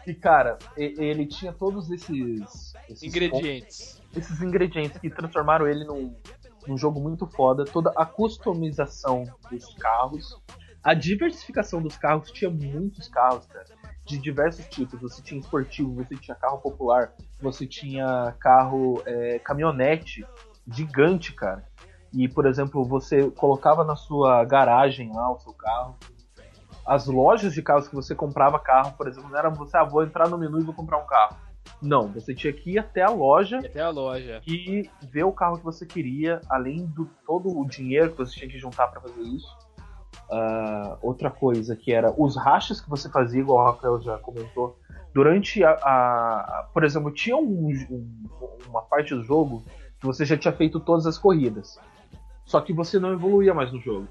E 0.06 0.14
cara, 0.14 0.58
ele 0.76 1.26
tinha 1.26 1.52
todos 1.52 1.90
esses, 1.90 2.74
esses 2.88 3.02
Ingredientes. 3.02 4.00
esses 4.16 4.40
ingredientes 4.42 4.98
que 4.98 5.10
transformaram 5.10 5.66
ele 5.68 5.84
num, 5.84 6.14
num 6.66 6.76
jogo 6.78 7.00
muito 7.00 7.26
foda. 7.26 7.64
Toda 7.64 7.92
a 7.96 8.04
customização 8.06 9.24
dos 9.50 9.74
carros, 9.74 10.40
a 10.82 10.94
diversificação 10.94 11.82
dos 11.82 11.96
carros, 11.98 12.30
tinha 12.32 12.50
muitos 12.50 13.08
carros, 13.08 13.46
cara, 13.46 13.66
de 14.10 14.18
diversos 14.18 14.66
tipos. 14.66 15.00
Você 15.00 15.22
tinha 15.22 15.40
esportivo, 15.40 15.94
você 15.94 16.16
tinha 16.16 16.34
carro 16.34 16.58
popular, 16.58 17.12
você 17.40 17.66
tinha 17.66 18.34
carro 18.40 19.00
é, 19.06 19.38
caminhonete 19.38 20.26
gigante, 20.70 21.32
cara. 21.32 21.64
E, 22.12 22.28
por 22.28 22.44
exemplo, 22.46 22.84
você 22.84 23.30
colocava 23.30 23.84
na 23.84 23.94
sua 23.94 24.44
garagem 24.44 25.12
lá 25.14 25.30
o 25.32 25.38
seu 25.38 25.52
carro. 25.52 25.96
As 26.84 27.06
lojas 27.06 27.54
de 27.54 27.62
carros 27.62 27.86
que 27.86 27.94
você 27.94 28.14
comprava 28.14 28.58
carro, 28.58 28.92
por 28.96 29.06
exemplo, 29.06 29.30
não 29.30 29.38
era 29.38 29.48
você, 29.48 29.76
ah, 29.76 29.84
vou 29.84 30.02
entrar 30.02 30.28
no 30.28 30.36
menu 30.36 30.60
e 30.60 30.64
vou 30.64 30.74
comprar 30.74 30.98
um 30.98 31.06
carro. 31.06 31.36
Não, 31.80 32.08
você 32.08 32.34
tinha 32.34 32.52
que 32.52 32.72
ir 32.72 32.78
até 32.78 33.02
a 33.02 33.10
loja 33.10 33.58
Até 33.58 33.80
a 33.80 33.90
loja. 33.90 34.42
e 34.46 34.90
ver 35.02 35.24
o 35.24 35.32
carro 35.32 35.58
que 35.58 35.64
você 35.64 35.86
queria, 35.86 36.40
além 36.48 36.84
do 36.86 37.06
todo 37.24 37.48
o 37.48 37.66
dinheiro 37.66 38.10
que 38.10 38.18
você 38.18 38.34
tinha 38.34 38.50
que 38.50 38.58
juntar 38.58 38.88
para 38.88 39.00
fazer 39.00 39.22
isso. 39.22 39.56
Ah, 40.30 40.96
outra 41.02 41.30
coisa 41.30 41.74
que 41.74 41.92
era 41.92 42.12
os 42.16 42.36
rachas 42.36 42.80
que 42.80 42.88
você 42.88 43.08
fazia, 43.10 43.40
igual 43.40 43.58
o 43.64 43.70
Rafael 43.72 44.00
já 44.00 44.16
comentou. 44.18 44.78
Durante 45.12 45.64
a. 45.64 45.70
a- 45.72 46.68
por 46.72 46.84
exemplo, 46.84 47.10
tinha 47.10 47.36
um- 47.36 47.68
um- 47.90 48.28
uma 48.68 48.82
parte 48.82 49.14
do 49.14 49.24
jogo 49.24 49.64
que 49.98 50.06
você 50.06 50.24
já 50.24 50.36
tinha 50.36 50.52
feito 50.52 50.78
todas 50.78 51.04
as 51.06 51.18
corridas. 51.18 51.78
Só 52.44 52.60
que 52.60 52.72
você 52.72 52.98
não 52.98 53.12
evoluía 53.12 53.52
mais 53.52 53.72
no 53.72 53.80
jogo. 53.80 54.08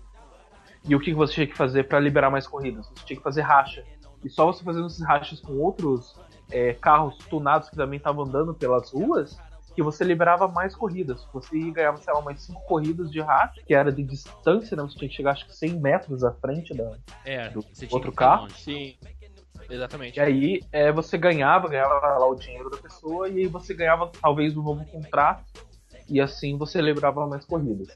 E 0.86 0.96
o 0.96 1.00
que 1.00 1.14
você 1.14 1.34
tinha 1.34 1.48
que 1.48 1.56
fazer 1.58 1.88
para 1.88 2.00
liberar 2.00 2.30
mais 2.30 2.46
corridas? 2.48 2.88
Você 2.88 3.06
tinha 3.06 3.18
que 3.18 3.24
fazer 3.24 3.42
racha. 3.42 3.84
E 4.24 4.30
só 4.30 4.46
você 4.46 4.64
fazendo 4.64 4.88
esses 4.88 5.04
rachas 5.06 5.40
com 5.40 5.54
outros 5.54 6.20
é, 6.52 6.74
carros 6.74 7.18
tunados 7.30 7.70
que 7.70 7.76
também 7.76 7.98
estavam 7.98 8.26
andando 8.26 8.54
pelas 8.54 8.92
ruas, 8.92 9.38
que 9.76 9.82
você 9.84 10.04
liberava 10.04 10.48
mais 10.48 10.76
corridas. 10.76 11.26
Você 11.34 11.72
ganhava, 11.72 11.98
sei 11.98 12.14
lá, 12.14 12.22
mais 12.22 12.42
5 12.42 12.62
corridas 12.68 13.10
de 13.12 13.22
racha, 13.22 13.62
que 13.66 13.74
era 13.74 13.92
de 13.92 14.04
distância, 14.04 14.76
né? 14.76 14.84
Você 14.84 14.98
tinha 14.98 15.10
que 15.10 15.16
chegar 15.16 15.32
acho 15.32 15.46
que 15.46 15.56
100 15.56 15.80
metros 15.80 16.24
à 16.24 16.32
frente 16.34 16.74
da. 16.76 16.92
É, 17.26 17.50
Do 17.50 17.62
você 17.62 17.86
tinha 17.88 17.96
outro 17.98 18.12
carro? 18.12 18.44
longe. 18.44 18.56
Sim. 18.56 18.96
Exatamente. 19.70 20.18
E 20.18 20.20
aí 20.22 20.60
é, 20.72 20.92
você 20.92 21.18
ganhava, 21.18 21.68
ganhava 21.70 21.94
lá 21.94 22.28
o 22.28 22.36
dinheiro 22.36 22.70
da 22.70 22.78
pessoa, 22.78 23.30
e 23.30 23.38
aí 23.40 23.48
você 23.48 23.74
ganhava 23.74 24.12
talvez 24.22 24.58
um 24.58 24.64
novo 24.64 24.84
contrato, 24.86 25.44
e 26.10 26.20
assim 26.20 26.58
você 26.58 26.82
liberava 26.82 27.28
mais 27.28 27.46
corridas. 27.46 27.96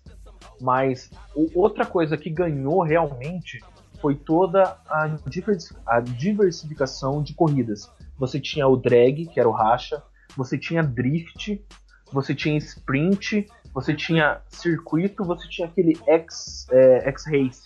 Mas 0.61 1.09
o- 1.35 1.49
outra 1.59 1.83
coisa 1.85 2.15
que 2.15 2.29
ganhou 2.29 2.83
realmente 2.83 3.59
foi 3.99 4.13
toda 4.15 4.77
a, 4.87 5.07
diversi- 5.27 5.75
a 5.85 5.99
diversificação 5.99 7.23
de 7.23 7.33
corridas. 7.33 7.91
Você 8.19 8.39
tinha 8.39 8.67
o 8.67 8.75
drag, 8.77 9.25
que 9.27 9.39
era 9.39 9.49
o 9.49 9.51
racha, 9.51 10.03
você 10.35 10.57
tinha 10.57 10.83
drift, 10.83 11.63
você 12.11 12.33
tinha 12.35 12.57
sprint, 12.57 13.47
você 13.73 13.93
tinha 13.93 14.41
circuito, 14.49 15.23
você 15.23 15.47
tinha 15.49 15.67
aquele 15.67 15.97
X, 16.07 16.67
é, 16.71 17.09
X-Race, 17.09 17.63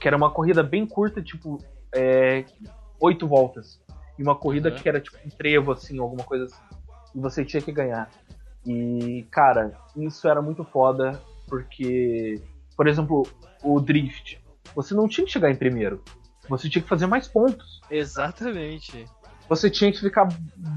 que 0.00 0.06
era 0.08 0.16
uma 0.16 0.30
corrida 0.30 0.62
bem 0.62 0.86
curta, 0.86 1.20
tipo, 1.22 1.58
é, 1.94 2.44
oito 3.00 3.26
voltas. 3.26 3.80
E 4.18 4.22
uma 4.22 4.36
corrida 4.36 4.68
Uhum. 4.70 4.76
que 4.76 4.88
era 4.88 5.00
tipo 5.00 5.16
um 5.24 5.28
trevo, 5.30 5.72
assim, 5.72 5.98
alguma 5.98 6.22
coisa 6.24 6.44
assim. 6.44 6.62
E 7.14 7.18
você 7.20 7.44
tinha 7.44 7.62
que 7.62 7.72
ganhar. 7.72 8.10
E, 8.66 9.26
cara, 9.30 9.72
isso 9.96 10.28
era 10.28 10.42
muito 10.42 10.62
foda, 10.64 11.20
porque, 11.48 12.40
por 12.76 12.86
exemplo, 12.86 13.26
o 13.62 13.80
drift. 13.80 14.38
Você 14.74 14.94
não 14.94 15.08
tinha 15.08 15.24
que 15.24 15.32
chegar 15.32 15.50
em 15.50 15.56
primeiro. 15.56 16.04
Você 16.48 16.68
tinha 16.68 16.82
que 16.82 16.88
fazer 16.88 17.06
mais 17.06 17.26
pontos. 17.26 17.80
Exatamente. 17.90 19.06
Você 19.50 19.68
tinha 19.68 19.90
que 19.90 19.98
ficar 19.98 20.28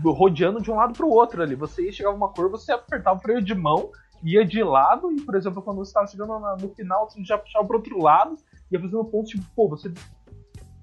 rodeando 0.03 0.59
de 0.59 0.71
um 0.71 0.75
lado 0.75 0.93
pro 0.93 1.07
outro 1.07 1.43
ali. 1.43 1.53
Você 1.53 1.85
ia 1.85 1.91
chegar 1.91 2.09
uma 2.09 2.29
curva, 2.29 2.57
você 2.57 2.71
apertava 2.71 3.19
o 3.19 3.21
freio 3.21 3.39
de 3.39 3.53
mão, 3.53 3.91
ia 4.23 4.43
de 4.43 4.63
lado, 4.63 5.11
e, 5.11 5.21
por 5.21 5.35
exemplo, 5.35 5.61
quando 5.61 5.77
você 5.77 5.89
estava 5.91 6.07
chegando 6.07 6.39
na- 6.39 6.55
no 6.57 6.69
final, 6.69 7.07
você 7.07 7.23
já 7.23 7.37
puxava 7.37 7.65
pro 7.65 7.77
outro 7.77 8.01
lado, 8.01 8.35
ia 8.71 8.79
fazendo 8.79 9.05
pontos, 9.05 9.29
tipo, 9.29 9.45
pô, 9.55 9.69
você. 9.69 9.93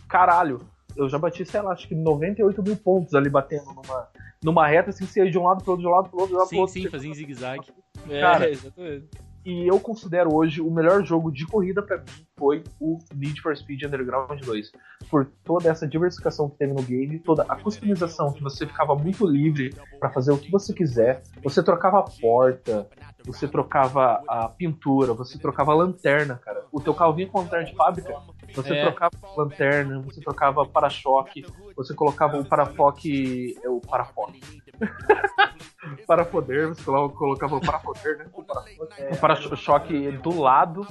Caralho, 0.08 0.60
eu 0.96 1.08
já 1.08 1.18
bati, 1.18 1.44
sei 1.44 1.60
lá, 1.62 1.72
acho 1.72 1.88
que 1.88 1.94
98 1.96 2.62
mil 2.62 2.76
pontos 2.76 3.12
ali 3.14 3.28
batendo 3.28 3.66
numa, 3.66 4.08
numa 4.42 4.66
reta, 4.68 4.90
assim, 4.90 5.04
você 5.04 5.24
ia 5.24 5.30
de 5.30 5.36
um 5.38 5.44
lado 5.44 5.62
pro 5.64 5.72
outro, 5.72 5.82
de 5.84 5.88
um 5.88 5.94
lado 5.94 6.08
pro 6.08 6.18
outro, 6.20 6.28
de 6.30 6.34
um 6.36 6.38
lado 6.38 6.48
Sim, 6.48 6.58
outro. 6.60 6.72
sim, 6.72 6.82
Você- 6.82 6.90
fazia 6.90 7.10
em 7.10 7.14
zigue-zague. 7.14 7.66
É, 8.08 8.50
exatamente. 8.50 9.08
E 9.44 9.66
eu 9.66 9.80
considero 9.80 10.34
hoje 10.34 10.60
o 10.60 10.70
melhor 10.70 11.04
jogo 11.04 11.30
de 11.30 11.46
corrida 11.46 11.82
pra 11.82 11.96
mim 11.96 12.26
foi 12.38 12.62
o 12.78 12.98
Need 13.14 13.40
for 13.40 13.56
Speed 13.56 13.82
Underground 13.84 14.40
2. 14.40 14.72
Por 15.10 15.26
toda 15.44 15.68
essa 15.68 15.86
diversificação 15.86 16.48
que 16.50 16.58
teve 16.58 16.74
no 16.74 16.82
game, 16.82 17.18
toda 17.20 17.42
a 17.48 17.56
customização 17.56 18.32
que 18.32 18.42
você 18.42 18.66
ficava 18.66 18.94
muito 18.94 19.26
livre 19.26 19.74
pra 19.98 20.10
fazer 20.10 20.32
o 20.32 20.38
que 20.38 20.50
você 20.50 20.74
quiser. 20.74 21.22
Você 21.42 21.62
trocava 21.62 22.00
a 22.00 22.02
porta, 22.02 22.86
você 23.24 23.46
trocava 23.48 24.22
a 24.28 24.48
pintura, 24.48 25.12
você 25.12 25.38
trocava 25.38 25.72
a 25.72 25.74
lanterna, 25.74 26.36
cara. 26.36 26.64
O 26.72 26.80
teu 26.80 26.94
carro 26.94 27.12
vinha 27.14 27.28
com 27.28 27.40
lanterna 27.40 27.64
de 27.66 27.74
fábrica, 27.74 28.14
você 28.54 28.74
É. 28.74 28.82
trocava 28.82 29.12
a 29.22 29.40
lanterna, 29.40 30.00
você 30.00 30.20
trocava 30.20 30.64
para-choque, 30.66 31.44
você 31.76 31.94
colocava 31.94 32.38
o 32.38 32.44
parafoque. 32.44 33.58
é, 33.62 33.68
O 33.68 33.80
parafoque. 33.80 34.40
para-poder, 36.06 36.68
você 36.68 36.82
colo- 36.84 37.10
colocava 37.10 37.56
o 37.56 37.60
para-poder, 37.60 38.18
né? 38.18 38.26
O 38.32 38.42
para- 38.42 38.64
O 39.12 39.16
para-choque 39.18 40.10
do 40.18 40.40
lado, 40.40 40.86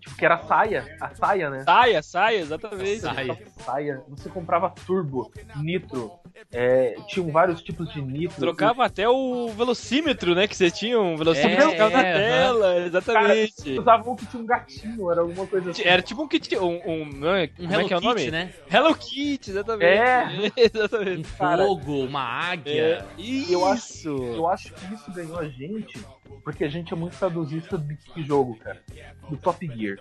tipo, 0.00 0.16
que 0.16 0.24
era 0.24 0.36
a 0.36 0.38
saia, 0.46 0.96
a 1.00 1.14
saia, 1.14 1.50
né? 1.50 1.62
Saia, 1.64 2.02
saia, 2.02 2.38
exatamente. 2.38 3.00
Saia. 3.00 3.38
Saia, 3.58 4.02
você 4.08 4.28
comprava 4.28 4.70
turbo, 4.70 5.30
nitro, 5.56 6.12
é, 6.52 6.94
tinham 7.08 7.30
vários 7.30 7.60
tipos 7.62 7.92
de 7.92 8.00
nitro. 8.00 8.38
Trocava 8.38 8.84
até 8.84 9.08
o 9.08 9.48
velocímetro, 9.48 10.34
né? 10.34 10.46
Que 10.46 10.56
você 10.56 10.70
tinha 10.70 10.98
um 11.00 11.16
velocímetro 11.16 11.62
É, 11.62 11.66
que 11.66 11.72
ficava 11.72 11.90
na 11.90 12.06
é, 12.06 12.14
tela, 12.14 12.78
exatamente. 12.78 13.78
Usava 13.78 14.10
um 14.10 14.16
que 14.16 14.26
tinha 14.26 14.42
um 14.42 14.46
gatinho, 14.46 15.10
era 15.10 15.20
alguma 15.20 15.46
coisa 15.46 15.70
assim. 15.70 15.82
Era 15.84 16.00
tipo 16.00 16.22
um 16.22 16.28
kit, 16.28 16.56
um, 16.56 16.80
um, 16.86 17.04
não 17.06 17.34
é- 17.34 17.50
Um 17.58 17.66
como 17.66 17.72
é 17.72 17.74
Hello 17.74 17.88
que 17.88 17.94
é 17.94 17.96
o 17.96 18.00
nome? 18.00 18.20
Kitty, 18.20 18.30
né? 18.30 18.52
Hello 18.70 18.94
Kitty, 18.94 19.50
exatamente. 19.50 19.84
É. 19.84 20.52
exatamente. 20.56 21.28
Um 21.28 21.36
Cara, 21.38 21.64
fogo, 21.64 22.04
uma 22.04 22.22
águia. 22.22 22.72
É, 22.72 23.04
isso. 23.20 23.52
Eu 23.52 23.66
acho, 23.66 24.08
eu 24.08 24.48
acho 24.48 24.72
que 24.72 24.94
isso 24.94 25.12
ganhou 25.12 25.38
a 25.38 25.48
gente 25.48 25.98
porque 26.44 26.64
a 26.64 26.68
gente 26.68 26.92
é 26.92 26.96
muito 26.96 27.16
saudosista 27.16 27.76
de 27.76 27.96
que 27.96 28.22
jogo, 28.22 28.56
cara? 28.56 28.82
Do 29.28 29.36
Top 29.36 29.66
Gear. 29.66 29.98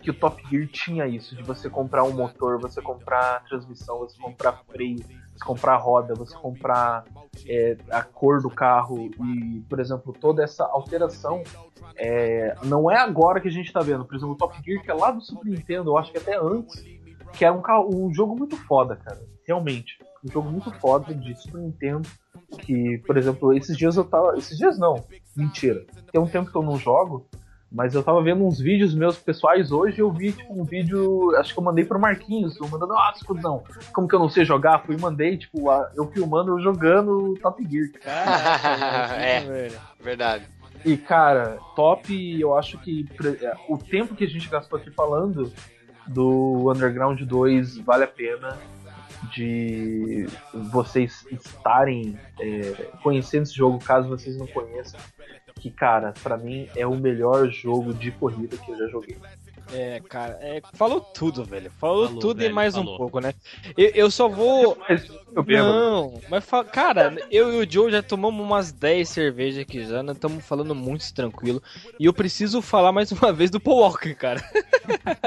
Que 0.00 0.10
o 0.10 0.14
Top 0.14 0.42
Gear 0.48 0.66
tinha 0.68 1.06
isso, 1.06 1.34
de 1.36 1.42
você 1.42 1.70
comprar 1.70 2.04
um 2.04 2.12
motor, 2.12 2.60
você 2.60 2.82
comprar 2.82 3.44
transmissão, 3.44 3.98
você 3.98 4.20
comprar 4.20 4.62
freio, 4.70 5.04
você 5.34 5.44
comprar 5.44 5.76
roda, 5.76 6.14
você 6.14 6.36
comprar 6.36 7.04
é, 7.46 7.76
a 7.90 8.02
cor 8.02 8.42
do 8.42 8.50
carro 8.50 9.10
e, 9.24 9.60
por 9.68 9.80
exemplo, 9.80 10.12
toda 10.12 10.42
essa 10.42 10.64
alteração. 10.64 11.42
é, 11.96 12.54
não 12.64 12.90
é 12.90 12.96
agora 12.96 13.40
que 13.40 13.48
a 13.48 13.52
gente 13.52 13.72
tá 13.72 13.80
vendo. 13.80 14.04
Por 14.04 14.16
exemplo, 14.16 14.34
o 14.34 14.36
Top 14.36 14.56
Gear, 14.64 14.82
que 14.82 14.90
é 14.90 14.94
lá 14.94 15.10
do 15.10 15.20
Super 15.20 15.50
Nintendo, 15.50 15.90
eu 15.90 15.98
acho 15.98 16.10
que 16.12 16.18
até 16.18 16.36
antes, 16.36 16.84
que 17.32 17.44
era 17.44 17.54
um, 17.54 17.62
carro- 17.62 17.88
um 17.94 18.12
jogo 18.14 18.36
muito 18.36 18.56
foda, 18.56 18.96
cara. 18.96 19.20
Realmente. 19.46 19.98
Um 20.24 20.30
jogo 20.30 20.50
muito 20.50 20.70
foda 20.78 21.12
de 21.14 21.34
Super 21.40 21.60
Nintendo. 21.60 22.08
Que, 22.60 22.98
por 23.06 23.16
exemplo, 23.16 23.52
esses 23.54 23.76
dias 23.76 23.96
eu 23.96 24.04
tava. 24.04 24.36
Esses 24.36 24.56
dias 24.58 24.78
não, 24.78 25.02
mentira. 25.36 25.84
Tem 26.12 26.20
um 26.20 26.26
tempo 26.26 26.50
que 26.50 26.56
eu 26.56 26.62
não 26.62 26.76
jogo, 26.76 27.26
mas 27.70 27.94
eu 27.94 28.02
tava 28.02 28.22
vendo 28.22 28.44
uns 28.44 28.60
vídeos 28.60 28.94
meus 28.94 29.16
pessoais 29.18 29.72
hoje 29.72 30.00
eu 30.00 30.12
vi 30.12 30.32
tipo, 30.32 30.52
um 30.52 30.62
vídeo. 30.64 31.34
Acho 31.36 31.52
que 31.54 31.58
eu 31.58 31.64
mandei 31.64 31.84
pro 31.84 31.98
Marquinhos, 31.98 32.56
eu 32.60 32.68
mandando, 32.68 32.92
nossa, 32.92 33.24
cuzão, 33.24 33.64
como 33.94 34.06
que 34.06 34.14
eu 34.14 34.18
não 34.18 34.28
sei 34.28 34.44
jogar? 34.44 34.84
Fui 34.84 34.94
e 34.96 35.00
mandei, 35.00 35.36
tipo, 35.38 35.70
a- 35.70 35.90
eu 35.96 36.06
filmando 36.12 36.52
eu 36.52 36.60
jogando 36.60 37.34
Top 37.42 37.62
Gear. 37.68 37.88
Caraca, 38.02 39.14
É. 39.16 39.40
velho. 39.40 39.80
Verdade. 40.00 40.46
E, 40.84 40.96
cara, 40.96 41.58
top, 41.76 42.40
eu 42.40 42.54
acho 42.56 42.76
que 42.78 43.06
é, 43.40 43.54
o 43.68 43.78
tempo 43.78 44.14
que 44.16 44.24
a 44.24 44.28
gente 44.28 44.48
gastou 44.48 44.78
aqui 44.78 44.90
falando 44.90 45.52
do 46.06 46.70
Underground 46.70 47.20
2 47.20 47.78
vale 47.78 48.04
a 48.04 48.08
pena 48.08 48.58
de 49.30 50.26
vocês 50.52 51.24
estarem 51.30 52.18
é, 52.40 52.90
conhecendo 53.02 53.44
esse 53.44 53.54
jogo, 53.54 53.78
caso 53.78 54.08
vocês 54.08 54.36
não 54.36 54.46
conheçam. 54.46 54.98
Que, 55.54 55.70
cara, 55.70 56.12
pra 56.22 56.36
mim 56.36 56.68
é 56.74 56.86
o 56.86 56.96
melhor 56.96 57.48
jogo 57.48 57.94
de 57.94 58.10
corrida 58.10 58.56
que 58.56 58.70
eu 58.70 58.76
já 58.76 58.88
joguei. 58.88 59.16
É, 59.72 60.00
cara, 60.08 60.38
é, 60.40 60.60
falou 60.74 61.00
tudo, 61.00 61.44
velho. 61.44 61.70
Falou, 61.78 62.06
Falou, 62.06 62.20
tudo 62.20 62.40
e 62.40 62.44
velho, 62.44 62.54
mais 62.54 62.74
falou. 62.74 62.94
um 62.94 62.96
pouco, 62.98 63.20
né? 63.20 63.32
Eu, 63.76 63.88
eu 63.94 64.10
só 64.10 64.28
vou. 64.28 64.76
Mas. 64.88 65.08
Não, 65.34 66.20
mas 66.28 66.44
fa- 66.44 66.62
cara, 66.64 67.14
eu 67.30 67.52
e 67.62 67.64
o 67.66 67.70
Joe 67.70 67.90
já 67.90 68.02
tomamos 68.02 68.44
umas 68.44 68.70
10 68.70 69.08
cervejas 69.08 69.62
aqui 69.62 69.82
já, 69.86 70.02
nós 70.02 70.16
estamos 70.16 70.44
falando 70.44 70.74
muito 70.74 71.10
tranquilo. 71.14 71.62
E 71.98 72.04
eu 72.04 72.12
preciso 72.12 72.60
falar 72.60 72.92
mais 72.92 73.10
uma 73.12 73.32
vez 73.32 73.50
do 73.50 73.58
Paul 73.60 73.78
Walker, 73.80 74.14
cara. 74.14 74.42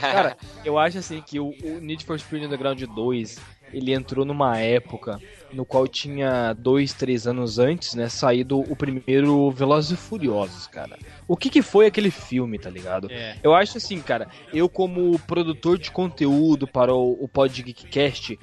Cara, 0.00 0.36
eu 0.64 0.78
acho 0.78 0.98
assim 0.98 1.20
que 1.22 1.38
o, 1.40 1.54
o 1.62 1.80
Need 1.80 2.04
for 2.04 2.18
Speed 2.18 2.44
Underground 2.44 2.80
2, 2.82 3.38
ele 3.72 3.92
entrou 3.92 4.24
numa 4.24 4.58
época 4.58 5.20
no 5.52 5.64
qual 5.64 5.86
tinha 5.88 6.52
dois, 6.52 6.92
três 6.92 7.26
anos 7.26 7.58
antes, 7.58 7.94
né, 7.94 8.08
saído 8.08 8.60
o 8.60 8.76
primeiro 8.76 9.50
Velozes 9.50 9.92
e 9.92 9.96
Furiosos, 9.96 10.66
cara. 10.66 10.96
O 11.26 11.36
que 11.36 11.50
que 11.50 11.62
foi 11.62 11.86
aquele 11.86 12.10
filme, 12.10 12.58
tá 12.58 12.70
ligado? 12.70 13.08
É. 13.10 13.36
Eu 13.42 13.54
acho 13.54 13.78
assim, 13.78 14.00
cara, 14.00 14.28
eu 14.52 14.68
como 14.68 15.18
produtor 15.20 15.78
de 15.78 15.90
conteúdo 15.90 16.66
para 16.66 16.94
o, 16.94 17.12
o 17.20 17.28
Pod 17.28 17.62
Geekcast, 17.62 18.38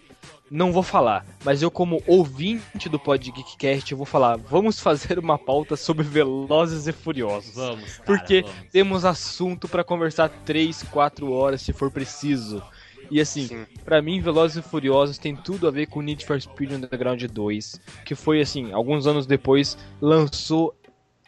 não 0.50 0.72
vou 0.72 0.84
falar, 0.84 1.26
mas 1.44 1.62
eu 1.62 1.70
como 1.70 2.02
ouvinte 2.08 2.88
do 2.88 2.98
Pod 2.98 3.32
Geekcast, 3.32 3.92
eu 3.92 3.98
vou 3.98 4.06
falar, 4.06 4.38
vamos 4.38 4.80
fazer 4.80 5.20
uma 5.20 5.38
pauta 5.38 5.76
sobre 5.76 6.04
Velozes 6.04 6.88
e 6.88 6.92
Furiosos. 6.94 7.54
Vamos, 7.56 7.98
cara, 7.98 8.04
Porque 8.06 8.42
vamos. 8.42 8.58
temos 8.72 9.06
assunto 9.06 9.68
pra 9.68 9.84
conversar 9.84 10.30
3, 10.46 10.84
4 10.84 11.32
horas 11.32 11.62
se 11.62 11.74
for 11.74 11.92
preciso. 11.92 12.64
E 13.10 13.22
assim, 13.22 13.48
Sim. 13.48 13.66
pra 13.84 14.02
mim, 14.02 14.22
Velozes 14.22 14.58
e 14.58 14.62
Furiosos 14.62 15.18
tem 15.18 15.36
tudo 15.36 15.68
a 15.68 15.72
ver 15.72 15.88
com 15.88 16.02
Need 16.02 16.26
for 16.26 16.40
Speed 16.40 16.72
Underground 16.72 17.24
2, 17.24 17.82
que 18.06 18.16
foi 18.16 18.42
assim, 18.42 18.72
alguns 18.72 19.08
anos 19.08 19.26
depois, 19.26 19.78
lançou. 20.02 20.76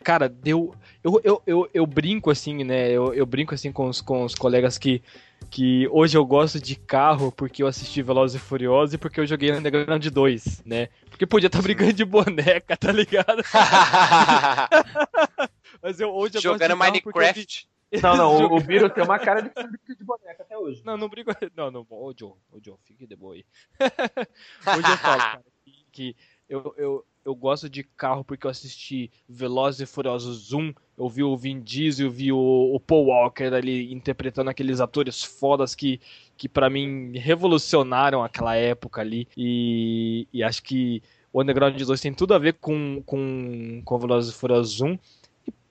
Cara, 0.03 0.29
deu. 0.29 0.73
Eu, 1.03 1.21
eu, 1.23 1.41
eu, 1.45 1.69
eu 1.73 1.85
brinco 1.85 2.29
assim, 2.29 2.63
né? 2.63 2.91
Eu, 2.91 3.13
eu 3.13 3.25
brinco 3.25 3.53
assim 3.53 3.71
com 3.71 3.87
os, 3.87 4.01
com 4.01 4.23
os 4.23 4.35
colegas 4.35 4.77
que, 4.77 5.01
que 5.49 5.87
hoje 5.91 6.17
eu 6.17 6.25
gosto 6.25 6.59
de 6.59 6.75
carro 6.75 7.31
porque 7.31 7.63
eu 7.63 7.67
assisti 7.67 8.01
Velozes 8.01 8.35
e 8.35 8.43
Furiosos 8.43 8.93
e 8.93 8.97
porque 8.97 9.19
eu 9.19 9.25
joguei 9.25 9.51
Underground 9.51 10.05
2, 10.05 10.63
né? 10.65 10.89
Porque 11.09 11.25
podia 11.25 11.47
estar 11.47 11.61
brincando 11.61 11.93
de 11.93 12.05
boneca, 12.05 12.77
tá 12.77 12.91
ligado? 12.91 13.43
Mas 15.81 15.99
eu 15.99 16.09
hoje 16.09 16.37
eu 16.37 16.41
Jogando 16.41 16.59
gosto 16.59 16.71
de 16.71 16.75
Minecraft. 16.75 17.67
Não, 18.03 18.15
não, 18.15 18.35
o, 18.35 18.57
o 18.57 18.61
Biro 18.61 18.87
tem 18.89 19.03
uma 19.03 19.17
cara 19.17 19.41
de 19.41 19.49
fábrica 19.49 19.95
de 19.95 20.03
boneca 20.03 20.43
até 20.43 20.55
hoje. 20.55 20.81
Não, 20.85 20.95
não 20.95 21.09
brigo. 21.09 21.31
Não, 21.55 21.71
não, 21.71 21.87
ô 21.89 22.13
Joe, 22.15 22.33
ô 22.51 22.59
Joe, 22.63 22.75
fique 22.83 23.07
de 23.07 23.15
boa 23.15 23.33
aí. 23.33 23.43
Hoje 24.77 24.91
eu 24.91 24.97
falo, 24.97 25.21
cara, 25.21 25.43
que, 25.65 25.85
que 25.91 26.15
eu, 26.47 26.73
eu, 26.77 27.05
eu 27.25 27.35
gosto 27.35 27.67
de 27.67 27.83
carro 27.83 28.23
porque 28.23 28.45
eu 28.45 28.51
assisti 28.51 29.11
Velozes 29.27 29.81
e 29.81 29.85
Furiosos 29.85 30.53
1, 30.53 30.73
eu 30.97 31.09
vi 31.09 31.23
o 31.23 31.35
Vin 31.35 31.61
Diesel, 31.61 32.07
eu 32.07 32.11
vi 32.11 32.31
o, 32.31 32.37
o 32.37 32.79
Paul 32.79 33.07
Walker 33.07 33.53
ali 33.53 33.91
interpretando 33.91 34.49
aqueles 34.49 34.79
atores 34.79 35.23
fodas 35.23 35.73
que, 35.73 35.99
que 36.37 36.47
para 36.47 36.69
mim 36.69 37.17
revolucionaram 37.17 38.23
aquela 38.23 38.55
época 38.55 39.01
ali. 39.01 39.27
E, 39.35 40.27
e 40.31 40.43
acho 40.43 40.61
que 40.61 41.01
o 41.31 41.41
Underground 41.41 41.79
2 41.79 42.01
tem 42.01 42.13
tudo 42.13 42.33
a 42.33 42.39
ver 42.39 42.53
com, 42.53 43.01
com, 43.05 43.81
com 43.83 43.99
Velozes 43.99 44.33
e 44.33 44.37
Furiosos 44.37 44.81
1. 44.81 44.97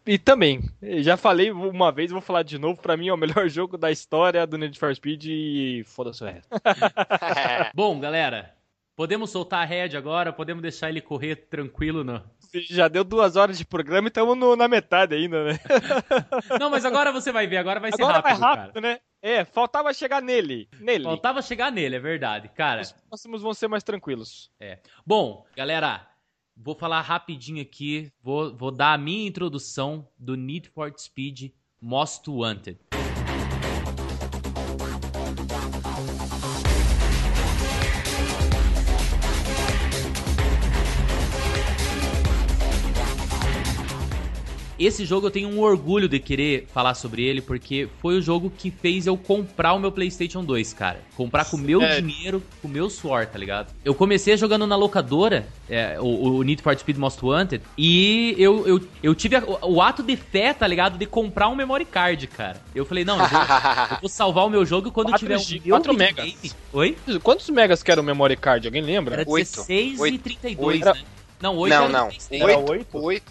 E, 0.09 0.17
também, 0.17 0.63
já 1.01 1.19
falei 1.19 1.51
uma 1.51 1.93
vez, 1.93 2.11
vou 2.11 2.23
falar 2.23 2.43
de 2.43 2.57
novo, 2.59 2.81
pra 2.81 2.97
mim 2.97 3.09
é 3.09 3.13
o 3.13 3.17
melhor 3.17 3.47
jogo 3.51 3.77
da 3.77 3.91
história 3.91 4.47
do 4.47 4.57
Need 4.57 4.79
for 4.79 4.95
Speed 4.95 5.27
e 5.27 5.85
foda-se 5.85 6.25
o 6.25 6.27
resto. 6.27 6.49
Bom, 7.77 8.01
galera, 8.01 8.55
podemos 8.97 9.29
soltar 9.29 9.61
a 9.61 9.65
head 9.67 9.95
agora, 9.99 10.33
podemos 10.33 10.63
deixar 10.63 10.89
ele 10.89 11.03
correr 11.03 11.37
tranquilo, 11.37 12.03
não? 12.03 12.25
Já 12.55 12.89
deu 12.89 13.05
duas 13.05 13.37
horas 13.37 13.59
de 13.59 13.67
programa 13.67 14.07
e 14.07 14.09
estamos 14.09 14.57
na 14.57 14.67
metade 14.67 15.15
ainda, 15.15 15.45
né? 15.45 15.61
Não, 16.59 16.71
mas 16.71 16.87
agora 16.87 17.13
você 17.13 17.31
vai 17.31 17.47
ver, 17.47 17.59
agora 17.59 17.79
vai 17.79 17.93
ser 17.93 18.03
Agora 18.03 18.21
rápido, 18.21 18.41
vai 18.41 18.57
rápido, 18.57 18.81
né? 18.81 19.01
É, 19.21 19.45
faltava 19.45 19.93
chegar 19.93 20.23
nele. 20.23 20.67
Nele. 20.81 21.05
cara. 21.05 21.15
Faltava 21.17 21.43
chegar 21.43 21.71
nele, 21.71 21.97
é 21.97 22.01
verdade, 22.01 22.49
cara. 22.49 22.81
Os 22.81 22.93
próximos 22.93 23.43
vão 23.43 23.53
ser 23.53 23.69
mais 23.69 23.85
tranquilos. 23.85 24.51
Bom, 25.05 25.45
galera, 25.55 26.09
vou 26.61 26.75
falar 26.75 27.01
rapidinho 27.01 27.63
aqui, 27.63 28.13
vou, 28.23 28.55
vou 28.55 28.71
dar 28.71 28.95
a 28.95 28.99
minha 28.99 29.27
introdução 29.27 30.07
do 30.19 30.35
Need 30.35 30.69
for 30.71 30.93
Speed 30.99 31.53
Most 31.81 32.29
Wanted. 32.29 32.79
Esse 44.79 45.05
jogo 45.05 45.27
eu 45.27 45.31
tenho 45.31 45.49
um 45.49 45.59
orgulho 45.61 46.09
de 46.09 46.21
querer 46.21 46.67
falar 46.73 46.95
sobre 46.95 47.23
ele, 47.25 47.41
porque 47.41 47.89
foi 48.01 48.17
o 48.17 48.23
jogo 48.23 48.49
que 48.57 48.71
fez 48.71 49.07
eu 49.07 49.17
comprar 49.17 49.73
o 49.73 49.79
meu 49.81 49.91
PlayStation 49.91 50.45
2, 50.45 50.73
cara. 50.73 51.01
Comprar 51.17 51.45
com 51.47 51.57
o 51.57 51.61
meu 51.61 51.81
Sério? 51.81 52.07
dinheiro, 52.07 52.43
com 52.63 52.69
o 52.69 52.71
meu 52.71 52.89
suor, 52.89 53.27
tá 53.27 53.37
ligado? 53.39 53.73
Eu 53.85 53.93
comecei 53.95 54.37
jogando 54.37 54.67
na 54.69 54.77
locadora, 54.77 55.49
é, 55.69 55.97
o, 56.01 56.37
o 56.37 56.43
Need 56.43 56.63
for 56.63 56.79
Speed 56.79 56.97
Most 56.97 57.25
Wanted, 57.25 57.63
e 57.77 58.37
eu, 58.39 58.67
eu, 58.69 58.81
eu 59.03 59.15
tive 59.15 59.35
a- 59.37 59.43
o, 59.45 59.75
o 59.77 59.83
ato 59.83 60.03
de 60.03 60.17
fé, 60.17 60.55
tá 60.55 60.67
ligado? 60.67 60.97
De 60.97 61.07
comprar 61.07 61.49
um 61.49 61.57
memory 61.57 61.85
card, 61.85 62.27
cara. 62.29 62.63
Eu 62.75 62.85
falei, 62.85 63.05
não, 63.05 63.19
eu 63.19 63.29
vou, 63.29 63.41
eu 63.93 63.99
vou 64.03 64.09
salvar 64.09 64.47
o 64.47 64.51
meu 64.51 64.65
jogo 64.65 64.93
quando 64.93 65.09
Quatro 65.09 65.19
tiver 65.27 65.37
um 65.37 65.41
G- 65.41 65.61
meu 65.65 65.77
quatro 65.77 65.93
videogame. 65.93 66.37
megas. 66.41 66.57
Oi? 66.73 66.97
Quantos 67.23 67.49
megas 67.51 67.83
que 67.83 67.91
era 67.91 68.01
o 68.01 68.05
memory 68.05 68.37
card? 68.37 68.67
Alguém 68.69 68.83
lembra? 68.83 69.15
Era 69.23 69.25
Oito. 69.29 69.51
16 69.57 69.99
e 69.99 70.03
Oito. 70.03 70.23
32, 70.23 70.67
Oito. 70.87 70.99
né? 70.99 71.05
Não, 71.41 71.57
8 71.57 71.73
Não, 71.73 71.85
era 71.85 71.93
não. 71.93 72.09
Era 72.31 72.59
8, 72.59 72.71
oito? 72.71 72.99
8, 72.99 73.23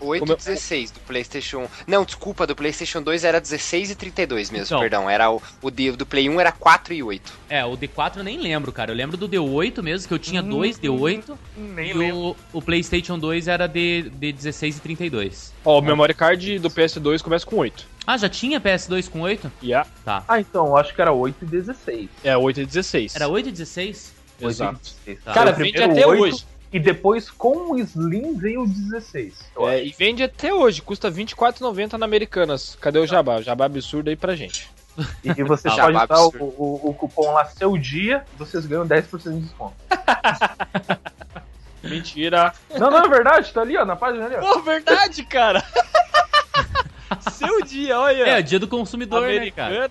8 0.00 0.20
Como 0.20 0.32
eu- 0.32 0.36
16 0.36 0.90
do 0.92 1.00
PlayStation 1.00 1.58
1. 1.64 1.68
Não, 1.86 2.04
desculpa, 2.04 2.46
do 2.46 2.54
PlayStation 2.54 3.02
2 3.02 3.24
era 3.24 3.40
16 3.40 3.90
e 3.90 3.94
32 3.96 4.50
mesmo, 4.50 4.66
Então. 4.66 4.80
perdão. 4.80 5.10
Era 5.10 5.30
o, 5.30 5.42
o 5.60 5.70
de- 5.70 5.90
do 5.92 6.06
Play 6.06 6.28
1 6.28 6.40
era 6.40 6.52
4 6.52 6.94
e 6.94 7.02
8. 7.02 7.32
É, 7.48 7.64
o 7.64 7.76
D4 7.76 8.18
eu 8.18 8.24
nem 8.24 8.38
lembro, 8.38 8.70
cara. 8.70 8.92
Eu 8.92 8.96
lembro 8.96 9.16
do 9.16 9.28
D8 9.28 9.82
mesmo, 9.82 10.06
que 10.06 10.14
eu 10.14 10.18
tinha 10.18 10.42
dois 10.42 10.78
D8. 10.78 11.36
Nem 11.56 11.90
e 11.90 12.12
o, 12.12 12.36
o 12.52 12.62
PlayStation 12.62 13.18
2 13.18 13.48
era 13.48 13.66
de, 13.66 14.10
de 14.10 14.32
16 14.32 14.76
e 14.76 14.80
32. 14.80 15.52
Ó, 15.64 15.78
o 15.78 15.82
memory 15.82 16.14
card 16.14 16.58
do 16.60 16.70
PS2 16.70 17.20
começa 17.22 17.44
com 17.44 17.56
8. 17.56 17.84
Ah, 18.06 18.16
já 18.16 18.28
tinha 18.28 18.60
PS2 18.60 19.08
com 19.10 19.22
8? 19.22 19.50
Yeah. 19.60 19.88
Tá. 20.04 20.22
Ah, 20.28 20.38
então, 20.40 20.76
acho 20.76 20.94
que 20.94 21.00
era 21.00 21.12
8 21.12 21.44
e 21.44 21.46
16. 21.46 22.08
É, 22.22 22.36
8 22.36 22.60
e 22.60 22.66
16. 22.66 23.16
Era 23.16 23.26
8 23.26 23.48
e 23.48 23.52
16? 23.52 24.12
8 24.40 24.42
e 24.42 24.46
Exato. 24.46 24.78
16. 25.04 25.18
Tá. 25.24 25.32
Cara, 25.32 25.50
vende 25.50 25.82
até 25.82 26.06
8, 26.06 26.22
hoje. 26.22 26.46
E 26.72 26.80
depois 26.80 27.30
com 27.30 27.72
o 27.72 27.78
Slim 27.78 28.34
veio 28.36 28.62
o 28.62 28.66
16. 28.66 29.34
eu 29.56 29.68
É, 29.68 29.84
e 29.84 29.90
vende 29.96 30.22
até 30.22 30.52
hoje, 30.52 30.82
custa 30.82 31.08
R$24,90 31.08 31.92
na 31.96 32.04
Americanas. 32.04 32.76
Cadê 32.80 32.98
o 32.98 33.06
Jabá? 33.06 33.36
O 33.36 33.42
Jabá 33.42 33.66
absurdo 33.66 34.10
aí 34.10 34.16
pra 34.16 34.34
gente. 34.34 34.68
E 35.24 35.42
você 35.44 35.68
Já 35.70 35.84
pode 35.84 35.96
usar 36.12 36.20
o, 36.38 36.44
o- 36.44 36.80
o 36.90 36.94
cupom 36.94 37.32
lá 37.32 37.44
seu 37.46 37.76
dia, 37.78 38.24
vocês 38.36 38.66
ganham 38.66 38.86
10% 38.86 39.32
de 39.34 39.40
desconto. 39.40 39.74
Mentira. 41.82 42.52
Não, 42.76 42.90
não, 42.90 43.04
é 43.04 43.08
verdade, 43.08 43.52
tá 43.52 43.60
ali, 43.60 43.76
ó, 43.76 43.84
na 43.84 43.94
página 43.94 44.26
ali, 44.26 44.34
ó. 44.36 44.40
Pô, 44.40 44.60
verdade, 44.62 45.22
cara. 45.24 45.62
Seu 47.30 47.62
dia, 47.62 47.98
olha. 47.98 48.24
É, 48.24 48.40
o 48.40 48.42
dia 48.42 48.58
do 48.58 48.66
consumidor, 48.66 49.22
né, 49.22 49.50
cara? 49.52 49.88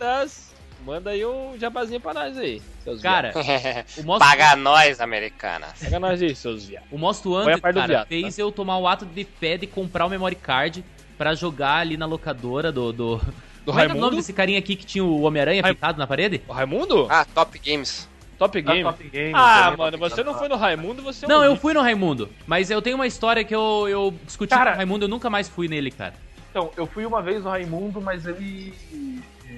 Manda 0.86 1.10
aí 1.10 1.26
um 1.26 1.58
jabazinho 1.60 2.00
pra 2.00 2.14
nós 2.14 2.38
aí, 2.38 2.62
seus 2.84 3.02
Cara, 3.02 3.32
o 3.98 4.04
Most, 4.04 4.20
Paga 4.20 4.56
nós, 4.56 5.02
americanas. 5.02 5.70
viados. 5.70 5.80
Pega 5.84 6.00
nós 6.00 6.22
aí, 6.22 6.36
seus 6.36 6.66
viados. 6.66 6.88
o 6.92 6.98
Most 6.98 7.28
Wanted, 7.28 7.60
cara, 7.62 7.74
viado, 7.88 8.02
tá? 8.02 8.06
fez 8.06 8.38
eu 8.38 8.52
tomar 8.52 8.78
o 8.78 8.88
ato 8.88 9.04
de 9.06 9.24
fé 9.24 9.58
de 9.58 9.66
comprar 9.66 10.06
o 10.06 10.10
memory 10.10 10.36
card 10.36 10.86
pra 11.18 11.34
jogar 11.34 11.78
ali 11.78 11.98
na 11.98 12.06
locadora 12.06 12.72
do... 12.72 12.94
Do, 12.94 13.18
Do 13.18 13.72
Como 13.72 13.80
é 13.80 13.86
que 13.86 13.92
é 13.92 13.94
o 13.94 13.96
nome 13.96 14.00
Raimundo? 14.02 14.16
desse 14.18 14.32
carinha 14.32 14.60
aqui 14.60 14.76
que 14.76 14.86
tinha 14.86 15.04
o 15.04 15.22
Homem-Aranha 15.24 15.64
Raim- 15.64 15.74
pintado 15.74 15.98
na 15.98 16.06
parede? 16.06 16.42
O 16.48 16.54
Raimundo? 16.54 17.08
Ah, 17.10 17.26
Top 17.26 17.58
Games. 17.58 18.08
Top 18.38 18.62
Game. 18.62 18.84
Top 18.84 19.04
Game, 19.10 19.32
Ah, 19.34 19.74
mano, 19.76 19.98
Top 19.98 20.10
você 20.12 20.24
não 20.24 20.34
Game. 20.34 20.40
foi 20.40 20.50
no 20.50 20.56
Raimundo, 20.56 21.02
você 21.02 21.26
é 21.26 21.28
um 21.28 21.32
Não, 21.32 21.44
eu 21.44 21.52
lixo. 21.52 21.62
fui 21.64 21.74
no 21.74 21.82
Raimundo, 21.82 22.30
mas 22.46 22.70
eu 22.70 22.80
tenho 22.82 22.96
uma 22.98 23.08
história 23.08 23.44
que 23.44 23.56
eu, 23.56 23.88
eu 23.90 24.14
discuti 24.24 24.50
Cara- 24.52 24.72
com 24.72 24.76
o 24.76 24.78
Raimundo, 24.78 25.06
eu 25.06 25.10
nunca 25.10 25.30
mais 25.32 25.50
fui 25.50 25.68
nele, 25.68 25.90
cara. 25.90 26.14
Então, 26.52 26.70
eu 26.78 26.86
fui 26.86 27.06
uma 27.08 27.22
vez 27.24 27.44
no 27.44 27.50
Raimundo, 27.50 28.00
mas 28.02 28.26
ele 28.28 28.72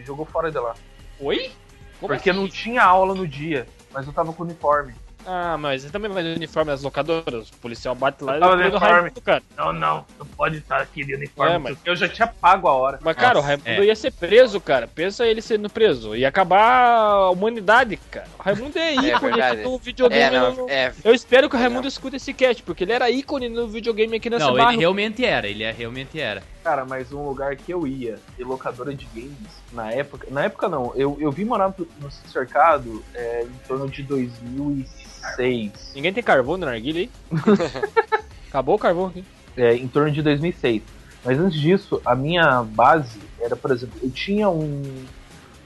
jogou 0.06 0.26
fora 0.26 0.50
de 0.52 0.58
lá. 0.60 0.74
Oi? 1.20 1.52
Como 2.00 2.14
porque 2.14 2.30
assim? 2.30 2.40
não 2.40 2.48
tinha 2.48 2.84
aula 2.84 3.16
no 3.16 3.28
dia, 3.28 3.66
mas 3.94 4.06
eu 4.06 4.14
tava 4.14 4.32
com 4.34 4.44
uniforme. 4.44 4.94
Ah, 5.30 5.58
mas 5.60 5.82
você 5.82 5.90
também 5.90 6.10
vai 6.10 6.24
no 6.24 6.30
uniforme 6.36 6.72
das 6.72 6.82
locadoras? 6.84 7.50
O 7.50 7.58
policial 7.58 7.94
bate 7.94 8.24
lá 8.24 8.38
e 8.38 8.40
tava 8.40 8.54
eu 8.54 8.58
fui 8.60 8.64
de 8.64 8.70
no 8.72 8.76
uniforme. 8.78 9.02
Raimundo, 9.02 9.22
cara. 9.22 9.44
Não, 9.58 9.74
não, 9.74 10.06
não 10.18 10.26
pode 10.26 10.58
estar 10.60 10.78
aqui 10.78 11.04
de 11.04 11.16
uniforme. 11.16 11.52
É, 11.54 11.58
mas- 11.58 11.78
Eu 11.84 11.98
já 11.98 12.08
tinha 12.08 12.28
pago 12.28 12.66
a 12.70 12.74
hora. 12.74 12.98
Mas, 13.02 13.14
cara, 13.18 13.32
o 13.34 13.42
Nossa, 13.42 13.48
Raimundo 13.48 13.84
é. 13.84 13.88
ia 13.88 13.96
ser 13.96 14.14
preso, 14.14 14.62
cara. 14.62 14.88
Pensa 14.88 15.28
ele 15.28 15.42
sendo 15.42 15.70
preso. 15.70 16.16
Ia 16.16 16.30
acabar 16.30 16.62
a 16.88 17.30
humanidade, 17.30 17.98
cara. 18.10 18.28
O 18.40 18.42
Raimundo 18.42 18.80
é 18.80 18.94
ícone 18.96 19.32
verdade. 19.34 19.64
do 19.64 19.78
videogame. 19.80 20.36
É, 20.36 20.40
não, 20.40 20.56
no- 20.56 20.70
é. 20.70 20.94
Eu 21.04 21.14
espero 21.14 21.50
que 21.50 21.58
o 21.58 21.60
É, 21.60 21.62
Raimundo 21.62 21.82
não. 21.82 21.88
escute 21.90 22.16
esse 22.16 22.34
cast, 22.34 22.64
porque 22.64 22.86
ele 22.86 22.94
era 22.94 23.10
ícone 23.12 23.50
no 23.50 23.68
videogame 23.68 24.16
aqui 24.16 24.30
nessa 24.30 24.46
Não, 24.46 24.56
barra. 24.56 24.72
ele 24.72 24.80
realmente 24.80 25.26
era, 25.26 25.46
ele 25.46 25.64
é- 25.64 25.72
realmente 25.74 26.18
era. 26.18 26.42
Cara, 26.68 26.84
mas 26.84 27.14
um 27.14 27.26
lugar 27.26 27.56
que 27.56 27.72
eu 27.72 27.88
ia, 27.88 28.20
de 28.38 28.44
locadora 28.44 28.94
de 28.94 29.06
games, 29.16 29.64
na 29.72 29.90
época. 29.90 30.28
Na 30.30 30.44
época 30.44 30.68
não, 30.68 30.94
eu, 30.98 31.16
eu 31.18 31.32
vim 31.32 31.46
morar 31.46 31.70
no, 31.70 31.88
no 32.02 32.12
cercado 32.12 33.02
é, 33.16 33.44
em 33.44 33.58
torno 33.66 33.88
de 33.88 34.04
2006. 34.04 35.94
Ninguém 35.96 36.12
tem 36.12 36.22
carvão 36.22 36.58
na 36.58 36.66
narguilha 36.66 37.00
aí? 37.00 37.12
Acabou 38.50 38.76
o 38.76 38.78
carvão 38.78 39.06
aqui. 39.06 39.24
É, 39.56 39.76
em 39.76 39.88
torno 39.88 40.12
de 40.12 40.22
2006. 40.22 40.84
Mas 41.24 41.40
antes 41.40 41.58
disso, 41.58 42.02
a 42.04 42.14
minha 42.14 42.62
base 42.64 43.22
era, 43.40 43.56
por 43.56 43.72
exemplo, 43.72 43.98
eu 44.04 44.12
tinha 44.12 44.50
um, 44.50 45.06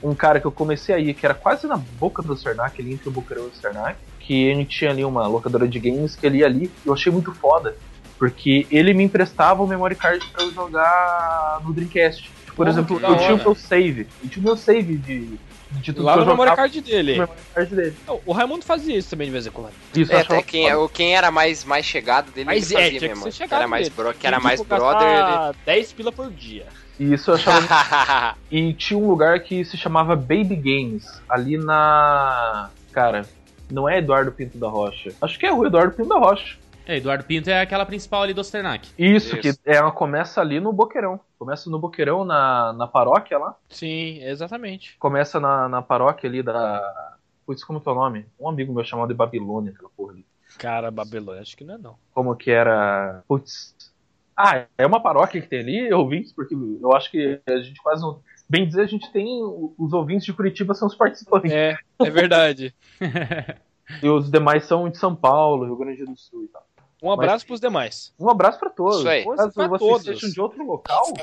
um 0.04 0.14
cara 0.14 0.40
que 0.40 0.46
eu 0.46 0.52
comecei 0.52 0.94
a 0.94 1.00
ir, 1.00 1.16
que 1.16 1.26
era 1.26 1.34
quase 1.34 1.66
na 1.66 1.78
boca 1.78 2.22
do 2.22 2.38
Cernac, 2.38 2.80
ali 2.80 2.94
entre 2.94 3.10
o 3.10 3.12
Boqueirão 3.12 3.46
e 3.46 3.50
o 3.50 3.56
Cernac, 3.56 3.98
que 4.20 4.52
a 4.52 4.54
gente 4.54 4.78
tinha 4.78 4.92
ali 4.92 5.04
uma 5.04 5.26
locadora 5.26 5.68
de 5.68 5.80
games 5.80 6.16
que 6.16 6.28
ele 6.28 6.38
ia 6.38 6.46
ali, 6.46 6.72
e 6.86 6.88
eu 6.88 6.94
achei 6.94 7.12
muito 7.12 7.34
foda, 7.34 7.76
porque 8.22 8.68
ele 8.70 8.94
me 8.94 9.04
emprestava 9.04 9.64
o 9.64 9.68
memory 9.68 9.96
card 9.96 10.24
pra 10.32 10.44
eu 10.44 10.52
jogar 10.54 11.60
no 11.64 11.74
Dreamcast. 11.74 12.32
Por 12.46 12.56
Porra, 12.58 12.70
exemplo, 12.70 13.00
eu 13.04 13.18
tinha 13.18 13.34
o 13.34 13.38
meu 13.40 13.56
save, 13.56 14.08
eu 14.24 14.30
tinha 14.30 14.42
o 14.44 14.46
meu 14.46 14.56
save 14.56 14.96
de, 15.00 15.40
de 15.72 15.92
tudo 15.92 16.06
Lá 16.06 16.18
no 16.18 16.22
eu 16.22 16.26
memory 16.28 16.56
card 16.56 16.82
dele. 16.82 17.14
no 17.14 17.20
memory 17.22 17.40
card 17.52 17.76
dele. 17.76 17.98
O 18.24 18.32
Raimundo 18.32 18.64
fazia 18.64 18.96
isso 18.96 19.10
também 19.10 19.26
de 19.26 19.32
vez 19.32 19.48
em 19.48 19.50
quando. 19.50 19.74
Isso 19.96 20.12
eu 20.12 20.18
É, 20.18 20.22
achava 20.22 20.40
até 20.40 20.52
quem, 20.52 20.72
o- 20.76 20.88
quem 20.88 21.16
era 21.18 21.32
mais, 21.32 21.66
mais 21.66 21.84
chegado 21.84 22.32
dele, 22.32 22.46
Mas 22.46 22.70
ele 22.70 22.80
é, 22.80 22.84
fazia 22.84 23.00
tinha 23.00 23.10
que 23.16 23.20
mesmo. 23.26 23.48
Que 23.48 23.54
era 23.56 23.68
mais, 23.68 23.90
bro, 23.90 24.14
que 24.14 24.28
era 24.28 24.40
mais 24.40 24.62
brother, 24.62 25.08
ele... 25.08 25.22
gastar 25.24 25.56
10 25.66 25.94
pila 25.94 26.12
por 26.12 26.32
dia. 26.32 26.68
E 27.00 27.14
isso 27.16 27.32
eu 27.32 27.36
achava 27.36 28.36
E 28.52 28.72
tinha 28.76 29.00
um 29.00 29.08
lugar 29.08 29.40
que 29.40 29.66
se 29.66 29.76
chamava 29.78 30.16
Baby 30.16 30.58
Games, 30.58 31.06
ali 31.28 31.58
na. 31.58 32.70
Cara, 32.92 33.26
não 33.72 33.90
é 33.90 33.98
Eduardo 33.98 34.32
Pinto 34.32 34.60
da 34.60 34.68
Rocha. 34.70 35.12
Acho 35.20 35.40
que 35.40 35.48
é 35.48 35.52
o 35.52 35.66
Eduardo 35.66 35.96
Pinto 35.96 36.10
da 36.10 36.20
Rocha. 36.20 36.61
É, 36.86 36.98
Eduardo 36.98 37.24
Pinto 37.24 37.50
é 37.50 37.62
aquela 37.62 37.86
principal 37.86 38.24
ali 38.24 38.34
do 38.34 38.42
Osternac. 38.42 38.90
Isso, 38.98 39.38
Isso. 39.38 39.60
que 39.62 39.70
ela 39.70 39.92
começa 39.92 40.42
ali 40.42 40.60
no 40.60 40.74
Boqueirão. 40.74 41.20
Começa 41.38 41.70
no 41.70 41.80
Boqueirão, 41.80 42.26
na, 42.26 42.74
na 42.74 42.88
paróquia 42.88 43.38
lá. 43.38 43.56
Sim, 43.70 44.22
exatamente. 44.24 44.98
Começa 44.98 45.40
na, 45.40 45.70
na 45.70 45.82
paróquia 45.82 46.30
ali 46.30 46.42
da. 46.44 47.18
Putz, 47.46 47.64
como 47.64 47.82
que 47.82 47.88
é 47.88 47.92
o 47.92 47.96
nome? 47.96 48.26
Um 48.40 48.50
amigo 48.50 48.74
meu 48.74 48.84
chamado 48.84 49.10
de 49.10 49.14
Babilônia, 49.14 49.72
aquela 49.72 49.90
porra 49.96 50.14
ali. 50.14 50.26
Cara, 50.58 50.92
Babilônia, 50.92 51.42
acho 51.42 51.56
que 51.56 51.64
não 51.64 51.76
é 51.76 51.78
não. 51.78 51.96
Como 52.14 52.36
que 52.36 52.52
era. 52.52 53.24
Putz. 53.28 53.76
Ah, 54.36 54.66
é 54.78 54.88
uma 54.88 55.02
paróquia 55.02 55.42
que 55.42 55.48
tem 55.48 55.60
ali, 55.60 55.94
ouvintes, 55.94 56.34
porque 56.34 56.56
eu 56.56 56.94
acho 56.94 57.12
que 57.12 57.40
a 57.48 57.58
gente 57.58 57.82
quase 57.82 58.02
não. 58.02 58.22
Bem 58.50 58.68
dizer, 58.68 58.82
a 58.82 58.88
gente 58.88 59.12
tem. 59.12 59.42
Os 59.78 59.94
ouvintes 59.94 60.26
de 60.26 60.34
Curitiba 60.34 60.74
são 60.74 60.88
os 60.88 60.96
participantes. 60.96 61.52
É, 61.52 61.78
é 62.00 62.10
verdade. 62.10 62.74
E 64.02 64.08
os 64.08 64.30
demais 64.30 64.66
são 64.66 64.90
de 64.90 64.98
São 64.98 65.16
Paulo, 65.16 65.66
Rio 65.66 65.76
Grande 65.76 66.06
do 66.06 66.16
Sul 66.16 66.46
e 66.46 66.48
tal. 66.48 66.66
Um 67.02 67.12
abraço 67.12 67.46
pros 67.46 67.60
demais. 67.60 68.14
Um 68.20 68.30
abraço 68.30 68.60
pra 68.60 68.70
todos. 68.70 69.00
Isso 69.00 69.10
aí. 69.10 69.26
Caso 69.26 69.52
Pra 69.54 69.68
vocês 69.68 69.90
todos. 69.90 70.04
sejam 70.06 70.30
de 70.30 70.42
outro 70.42 70.64
local, 70.66 71.14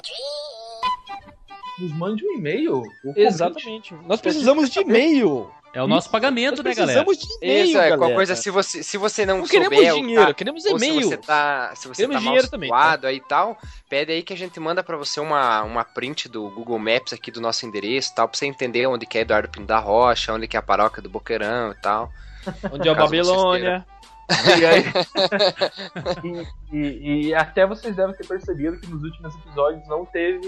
nos 1.79 1.93
mande 1.93 2.27
um 2.27 2.33
e-mail. 2.37 2.83
Exatamente. 3.17 3.95
Nós 4.07 4.21
precisamos 4.21 4.69
de 4.71 4.81
e-mail. 4.81 5.49
É 5.75 5.83
o 5.83 5.87
nosso 5.87 6.11
pagamento, 6.11 6.63
né, 6.63 6.75
galera? 6.75 7.05
precisamos 7.05 7.19
de 7.19 7.45
e-mail, 7.47 7.65
Isso, 7.67 7.77
é, 7.77 7.81
galera. 7.81 7.99
qualquer 7.99 8.15
coisa, 8.15 8.35
se 8.35 8.51
você, 8.51 8.83
se 8.83 8.97
você 8.97 9.27
não, 9.27 9.39
Não 9.39 9.47
queremos 9.47 9.77
souber... 9.77 9.93
ou 9.95 10.01
dinheiro, 10.01 10.27
tá- 10.27 10.35
queremos 10.35 10.65
ou 10.65 10.79
se 10.79 10.87
e-mail. 10.89 11.09
você 11.09 11.17
tá, 11.19 11.73
se 11.77 11.87
você 11.87 12.03
Queremos 12.03 12.15
tá 12.17 12.21
mal 12.23 12.31
dinheiro 12.33 12.51
também, 12.51 12.71
tá? 12.71 12.77
situado 12.79 13.07
aí 13.07 13.17
e 13.17 13.21
tal, 13.21 13.59
pede 13.89 14.11
aí 14.13 14.23
que 14.23 14.33
a 14.33 14.37
gente 14.37 14.59
manda 14.59 14.83
pra 14.83 14.97
você 14.97 15.21
uma, 15.21 15.63
uma 15.63 15.85
print 15.85 16.27
do 16.27 16.49
Google 16.51 16.79
Maps 16.79 17.13
aqui 17.13 17.31
do 17.31 17.41
nosso 17.41 17.67
endereço 17.67 18.11
e 18.11 18.15
tal, 18.15 18.27
pra 18.29 18.37
você 18.39 18.47
entender 18.47 18.87
onde 18.87 19.05
que 19.05 19.19
é 19.19 19.21
Eduardo 19.21 19.51
Pinto 19.51 19.67
da 19.67 19.79
Rocha, 19.79 20.33
onde 20.33 20.49
que 20.49 20.57
é 20.57 20.59
a 20.59 20.63
paróquia 20.63 21.03
do 21.03 21.11
Boqueirão 21.11 21.71
e 21.71 21.75
tal. 21.83 22.11
Onde 22.73 22.89
é 22.89 22.91
o 22.93 22.95
vocês 22.97 23.27
Babilônia. 23.27 23.87
E, 24.29 24.65
aí- 24.67 24.85
e- 26.73 26.77
e- 26.77 27.27
e 27.29 27.35
até 27.35 27.67
vocês 27.67 27.97
devem 27.97 28.15
ter 28.15 28.27
percebido 28.27 28.79
que 28.79 28.87
nos 28.89 29.03
últimos 29.03 29.35
episódios 29.35 29.87
não 29.89 30.05
teve 30.05 30.47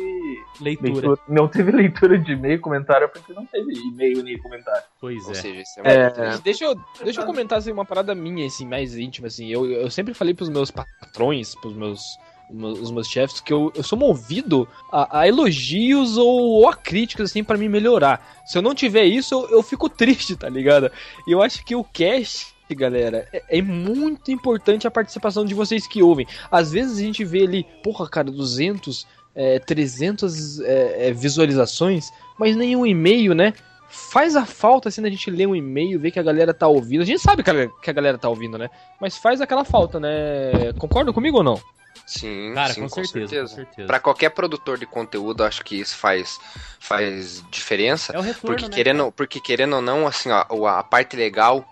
Leitura. 0.61 0.93
leitura, 0.93 1.19
não 1.29 1.49
teve 1.49 1.73
leitura 1.73 2.19
de 2.19 2.33
e-mail 2.33 2.55
e 2.55 2.59
comentário, 2.59 3.09
porque 3.09 3.33
não 3.33 3.47
teve 3.47 3.73
e-mail 3.73 4.23
nem 4.23 4.39
comentário. 4.39 4.83
Pois 5.01 5.25
Ou 5.25 5.33
é. 5.33 5.35
seja, 5.35 5.61
isso 5.63 5.81
é, 5.85 5.95
É. 6.35 6.39
Deixa 6.45 6.65
eu, 6.65 6.75
deixa 7.03 7.21
eu 7.23 7.27
comentar 7.27 7.59
assim, 7.59 7.73
uma 7.73 7.85
parada 7.85 8.15
minha, 8.15 8.47
assim, 8.47 8.67
mais 8.67 8.97
íntima, 8.97 9.29
assim. 9.29 9.49
Eu, 9.49 9.65
eu 9.71 9.91
sempre 9.91 10.13
falei 10.15 10.35
pros 10.35 10.49
meus 10.49 10.71
patrões, 10.71 11.55
pros 11.55 11.75
meus, 11.75 12.03
meus- 12.51 12.81
os 12.81 12.91
meus 12.91 13.09
chefes, 13.09 13.41
que 13.41 13.53
eu, 13.53 13.73
eu 13.75 13.83
sou 13.83 13.99
movido 13.99 14.69
a, 14.93 15.21
a 15.21 15.29
elogios 15.29 16.19
ou, 16.19 16.29
ou 16.41 16.69
a 16.69 16.77
críticas, 16.77 17.31
assim, 17.31 17.43
pra 17.43 17.57
me 17.57 17.69
melhorar. 17.69 18.43
Se 18.45 18.59
eu 18.59 18.63
não 18.63 18.75
tiver 18.75 19.05
isso, 19.05 19.35
eu, 19.35 19.49
eu 19.57 19.63
fico 19.63 19.89
triste, 19.91 20.37
tá 20.37 20.49
ligado? 20.49 20.91
E 21.27 21.33
eu 21.33 21.43
acho 21.43 21.65
que 21.65 21.75
o 21.75 21.83
cast, 21.85 22.55
galera, 22.75 23.29
é, 23.33 23.59
é 23.59 23.63
muito 23.63 24.31
importante 24.31 24.87
a 24.87 24.91
participação 24.91 25.45
de 25.45 25.55
vocês 25.55 25.87
que 25.87 26.03
ouvem. 26.03 26.27
Às 26.51 26.73
vezes 26.73 26.99
a 26.99 27.03
gente 27.03 27.25
vê 27.25 27.43
ali, 27.43 27.67
porra, 27.83 28.09
cara, 28.09 28.31
200, 28.31 29.07
é, 29.35 29.59
300 29.59 30.61
é, 30.61 31.09
é, 31.09 31.13
visualizações, 31.13 32.11
mas 32.39 32.57
nenhum 32.57 32.87
e-mail, 32.87 33.35
né? 33.35 33.53
Faz 33.89 34.37
a 34.37 34.47
falta 34.47 34.89
assim 34.89 35.03
da 35.03 35.11
gente 35.11 35.31
ler 35.31 35.49
um 35.49 35.57
e-mail, 35.57 35.99
ver 35.99 36.13
que 36.13 36.21
a 36.21 36.23
galera 36.23 36.55
tá 36.55 36.69
ouvindo. 36.69 37.03
A 37.03 37.07
gente 37.07 37.21
sabe 37.21 37.43
que 37.43 37.51
a, 37.51 37.69
que 37.69 37.91
a 37.91 37.93
galera 37.93 38.17
tá 38.17 38.29
ouvindo, 38.29 38.57
né? 38.57 38.71
Mas 39.01 39.19
faz 39.19 39.41
aquela 39.41 39.65
falta, 39.65 39.99
né? 39.99 40.73
Concordam 40.79 41.13
comigo 41.13 41.39
ou 41.39 41.43
não? 41.43 41.61
Sim, 42.11 42.53
Cara, 42.55 42.73
sim, 42.73 42.89
com, 42.89 43.05
certeza, 43.05 43.51
com 43.51 43.55
certeza. 43.55 43.87
Pra 43.87 44.01
qualquer 44.01 44.31
produtor 44.31 44.77
de 44.77 44.85
conteúdo, 44.85 45.45
acho 45.45 45.65
que 45.65 45.77
isso 45.77 45.97
faz, 45.97 46.41
faz 46.81 47.45
diferença. 47.53 48.13
É 48.13 48.19
o 48.19 48.21
retorno, 48.21 48.49
Porque 48.49 48.69
né? 48.69 48.75
querendo, 48.75 49.13
porque 49.13 49.41
querendo 49.41 49.77
ou 49.77 49.83
não, 49.83 50.09
assim, 50.09 50.29
ó, 50.31 50.67
a 50.67 50.83
parte 50.83 51.17
legal, 51.17 51.65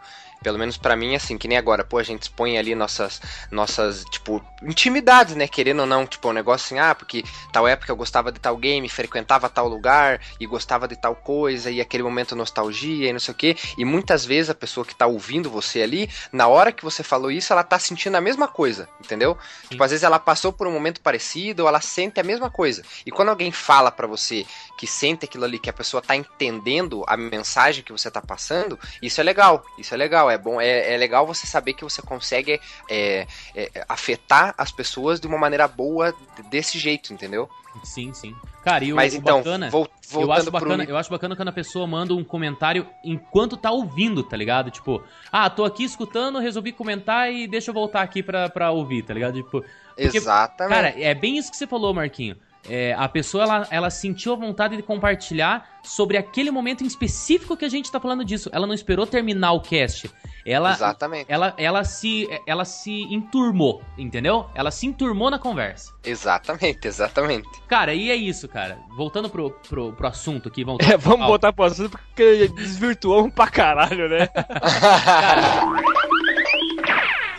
pelo 0.43 0.59
menos 0.59 0.77
pra 0.77 0.97
mim, 0.97 1.15
assim, 1.15 1.37
que 1.37 1.49
nem 1.49 1.59
agora, 1.59 1.85
pô, 1.85 1.99
a 1.99 2.03
gente 2.03 2.23
expõe 2.23 2.59
ali 2.59 2.75
nossas, 2.75 3.21
nossas, 3.51 4.05
tipo, 4.05 4.43
intimidades, 4.63 5.35
né, 5.35 5.49
querendo 5.49 5.81
ou 5.81 5.87
não, 5.87 6.07
tipo, 6.07 6.29
um 6.29 6.33
negócio 6.33 6.67
assim, 6.67 6.79
ah, 6.79 6.95
porque 6.95 7.25
tal 7.53 7.67
época 7.67 7.91
eu 7.91 7.97
gostava 7.97 8.31
de 8.31 8.39
tal 8.39 8.57
game, 8.57 8.89
frequentava 8.89 9.49
tal 9.49 9.69
lugar, 9.69 10.21
e 10.39 10.47
gostava 10.47 10.87
de 10.87 10.97
tal 10.97 11.15
coisa, 11.15 11.71
e 11.71 11.81
aquele 11.81 12.03
momento 12.03 12.37
nostalgia, 12.37 13.09
e 13.09 13.13
não 13.13 13.21
sei 13.21 13.33
o 13.33 13.37
quê, 13.37 13.57
e 13.77 13.85
muitas 13.85 14.25
vezes 14.25 14.51
a 14.51 14.55
pessoa 14.55 14.85
que 14.85 14.95
tá 14.95 15.07
ouvindo 15.07 15.51
você 15.51 15.83
ali, 15.83 16.11
na 16.33 16.47
hora 16.47 16.73
que 16.73 16.85
você 16.85 17.03
falou 17.03 17.31
isso, 17.31 17.53
ela 17.53 17.65
tá 17.65 17.79
sentindo 17.79 18.17
a 18.17 18.21
mesma 18.21 18.47
coisa, 18.49 18.89
entendeu? 19.05 19.37
Tipo, 19.69 19.83
às 19.83 19.91
vezes 19.91 20.05
ela 20.05 20.19
passou 20.19 20.53
por 20.53 20.67
um 20.67 20.73
momento 20.73 21.01
parecido, 21.01 21.63
ou 21.63 21.69
ela 21.69 21.81
sente 21.81 22.21
a 22.21 22.25
mesma 22.25 22.51
coisa, 22.51 22.83
e 23.05 23.11
quando 23.11 23.31
alguém 23.31 23.51
fala 23.51 23.91
pra 23.91 24.07
você 24.07 24.47
que 24.79 24.87
sente 24.87 25.25
aquilo 25.25 25.45
ali, 25.45 25.59
que 25.59 25.71
a 25.71 25.73
pessoa 25.73 26.01
tá 26.01 26.15
entendendo 26.15 27.05
a 27.09 27.17
mensagem 27.17 27.83
que 27.83 27.91
você 27.91 28.11
tá 28.11 28.23
passando, 28.23 28.79
isso 29.03 29.21
é 29.21 29.25
legal, 29.25 29.65
isso 29.77 29.93
é 29.93 29.97
legal. 29.97 30.28
Legal, 30.29 30.31
é 30.31 30.39
bom, 30.39 30.61
é, 30.61 30.95
é 30.95 30.97
legal 30.97 31.27
você 31.27 31.47
saber 31.47 31.75
que 31.75 31.85
você 31.85 32.03
consegue 32.03 32.61
é, 32.89 33.27
é, 33.55 33.85
afetar 33.89 34.55
as 34.57 34.71
pessoas 34.71 35.21
de 35.21 35.27
uma 35.27 35.39
maneira 35.39 35.67
boa 35.67 36.15
desse 36.51 36.79
jeito, 36.79 37.13
entendeu? 37.13 37.49
Sim, 37.85 38.13
sim. 38.13 38.35
Cara, 38.65 38.85
e 38.85 38.93
o, 38.93 38.97
Mas 38.97 39.15
o 39.15 39.19
então, 39.19 39.39
bacana, 39.39 39.71
vol- 39.71 39.89
eu 40.13 40.33
acho 40.33 40.51
bacana, 40.51 40.85
pro... 40.85 40.93
eu 40.93 40.97
acho 40.97 41.11
bacana 41.11 41.37
quando 41.37 41.49
a 41.49 41.53
pessoa 41.53 41.87
manda 41.87 42.13
um 42.15 42.25
comentário 42.25 42.87
enquanto 43.05 43.57
tá 43.57 43.71
ouvindo, 43.71 44.23
tá 44.23 44.37
ligado? 44.37 44.71
Tipo, 44.71 45.03
ah, 45.31 45.49
tô 45.49 45.65
aqui 45.65 45.85
escutando, 45.85 46.39
resolvi 46.39 46.73
comentar 46.73 47.33
e 47.33 47.47
deixa 47.47 47.71
eu 47.71 47.75
voltar 47.75 48.03
aqui 48.03 48.23
pra, 48.23 48.49
pra 48.49 48.71
ouvir, 48.71 49.03
tá 49.03 49.15
ligado? 49.15 49.35
Tipo, 49.35 49.65
porque, 49.95 50.17
Exatamente. 50.19 50.75
Cara, 50.75 50.95
é 51.01 51.15
bem 51.15 51.39
isso 51.39 51.51
que 51.51 51.57
você 51.57 51.67
falou, 51.67 51.95
Marquinho. 51.95 52.37
É, 52.69 52.95
a 52.95 53.09
pessoa, 53.09 53.45
ela, 53.45 53.67
ela 53.71 53.91
sentiu 53.91 54.33
a 54.33 54.37
vontade 54.37 54.77
de 54.77 54.83
compartilhar 54.83 55.67
sobre 55.83 56.17
aquele 56.17 56.51
momento 56.51 56.85
em 56.85 56.87
específico 56.87 57.57
que 57.57 57.65
a 57.65 57.69
gente 57.69 57.91
tá 57.91 57.99
falando 57.99 58.25
disso. 58.25 58.51
Ela 58.53 58.67
não 58.67 58.75
esperou 58.75 59.07
terminar 59.07 59.53
o 59.53 59.61
cast. 59.61 60.11
Ela, 60.45 60.73
Exatamente. 60.73 61.27
ela, 61.31 61.55
ela, 61.59 61.85
se, 61.85 62.27
ela 62.47 62.65
se 62.65 63.03
enturmou, 63.13 63.83
entendeu? 63.99 64.47
Ela 64.55 64.71
se 64.71 64.87
enturmou 64.87 65.31
na 65.31 65.39
conversa. 65.39 65.93
Exatamente, 66.05 66.87
exatamente. 66.89 67.49
Cara, 67.69 67.93
e 67.95 68.11
é 68.11 68.17
isso, 68.17 68.49
cara. 68.49 68.79
Voltando 68.97 69.29
pro, 69.29 69.51
pro, 69.69 69.93
pro 69.93 70.07
assunto 70.09 70.49
aqui, 70.49 70.65
voltando 70.65 70.91
É, 70.91 70.97
vamos 70.97 71.23
ao- 71.23 71.29
botar 71.29 71.53
pro 71.53 71.65
assunto 71.65 71.91
porque 71.99 72.49
desvirtuamos 72.49 73.33
pra 73.33 73.47
caralho, 73.49 74.09
né? 74.09 74.29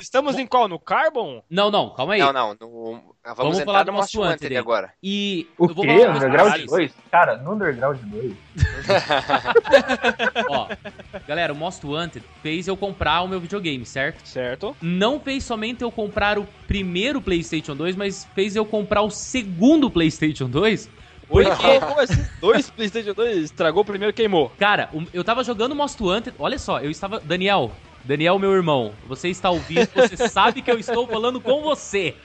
Estamos 0.09 0.39
em 0.39 0.47
qual? 0.47 0.67
No 0.67 0.79
Carbon? 0.79 1.43
Não, 1.47 1.69
não, 1.69 1.91
calma 1.91 2.13
aí. 2.15 2.19
Não, 2.19 2.33
não. 2.33 2.57
no- 2.59 2.91
vamos, 3.23 3.37
Vamos 3.37 3.59
entrar 3.59 3.65
falar 3.65 3.83
do 3.83 3.91
no 3.91 3.97
Most 3.99 4.17
Most 4.17 4.31
Wanted 4.31 4.57
agora. 4.57 4.91
E 5.03 5.45
O 5.55 5.67
eu 5.69 5.73
vou 5.75 5.85
quê? 5.85 5.99
falar 5.99 6.15
Underground 6.15 6.47
paradas. 6.49 6.65
2? 6.65 6.93
Cara, 7.11 7.37
no 7.37 7.53
Underground 7.53 7.99
2. 8.05 8.33
Ó, 10.49 10.67
galera, 11.27 11.53
o 11.53 11.55
Most 11.55 11.85
Wanted 11.85 12.25
fez 12.41 12.67
eu 12.67 12.75
comprar 12.75 13.21
o 13.21 13.27
meu 13.27 13.39
videogame, 13.39 13.85
certo? 13.85 14.27
Certo. 14.27 14.75
Não 14.81 15.19
fez 15.19 15.43
somente 15.43 15.83
eu 15.83 15.91
comprar 15.91 16.39
o 16.39 16.47
primeiro 16.67 17.21
PlayStation 17.21 17.75
2, 17.75 17.95
mas 17.95 18.27
fez 18.33 18.55
eu 18.55 18.65
comprar 18.65 19.03
o 19.03 19.11
segundo 19.11 19.91
PlayStation 19.91 20.49
2. 20.49 20.89
Porque 21.27 21.79
como 21.87 21.99
assim? 21.99 22.25
Dois 22.41 22.67
Playstation 22.71 23.13
2 23.13 23.43
estragou 23.43 23.83
o 23.83 23.85
primeiro 23.85 24.11
queimou. 24.11 24.51
cara, 24.57 24.89
eu 25.13 25.23
tava 25.23 25.43
jogando 25.43 25.75
Most 25.75 26.01
Wanted. 26.01 26.35
Olha 26.39 26.57
só, 26.57 26.79
eu 26.79 26.89
estava. 26.89 27.19
Daniel, 27.19 27.71
Daniel, 28.09 28.39
meu 28.39 28.51
irmão, 28.51 28.91
você 29.07 29.29
está 29.29 29.51
ouvindo, 29.51 29.87
você 29.93 30.17
sabe 30.29 30.63
que 30.63 30.71
eu 30.71 30.79
estou 30.79 31.05
falando 31.05 31.39
com 31.39 31.61
você. 31.61 32.15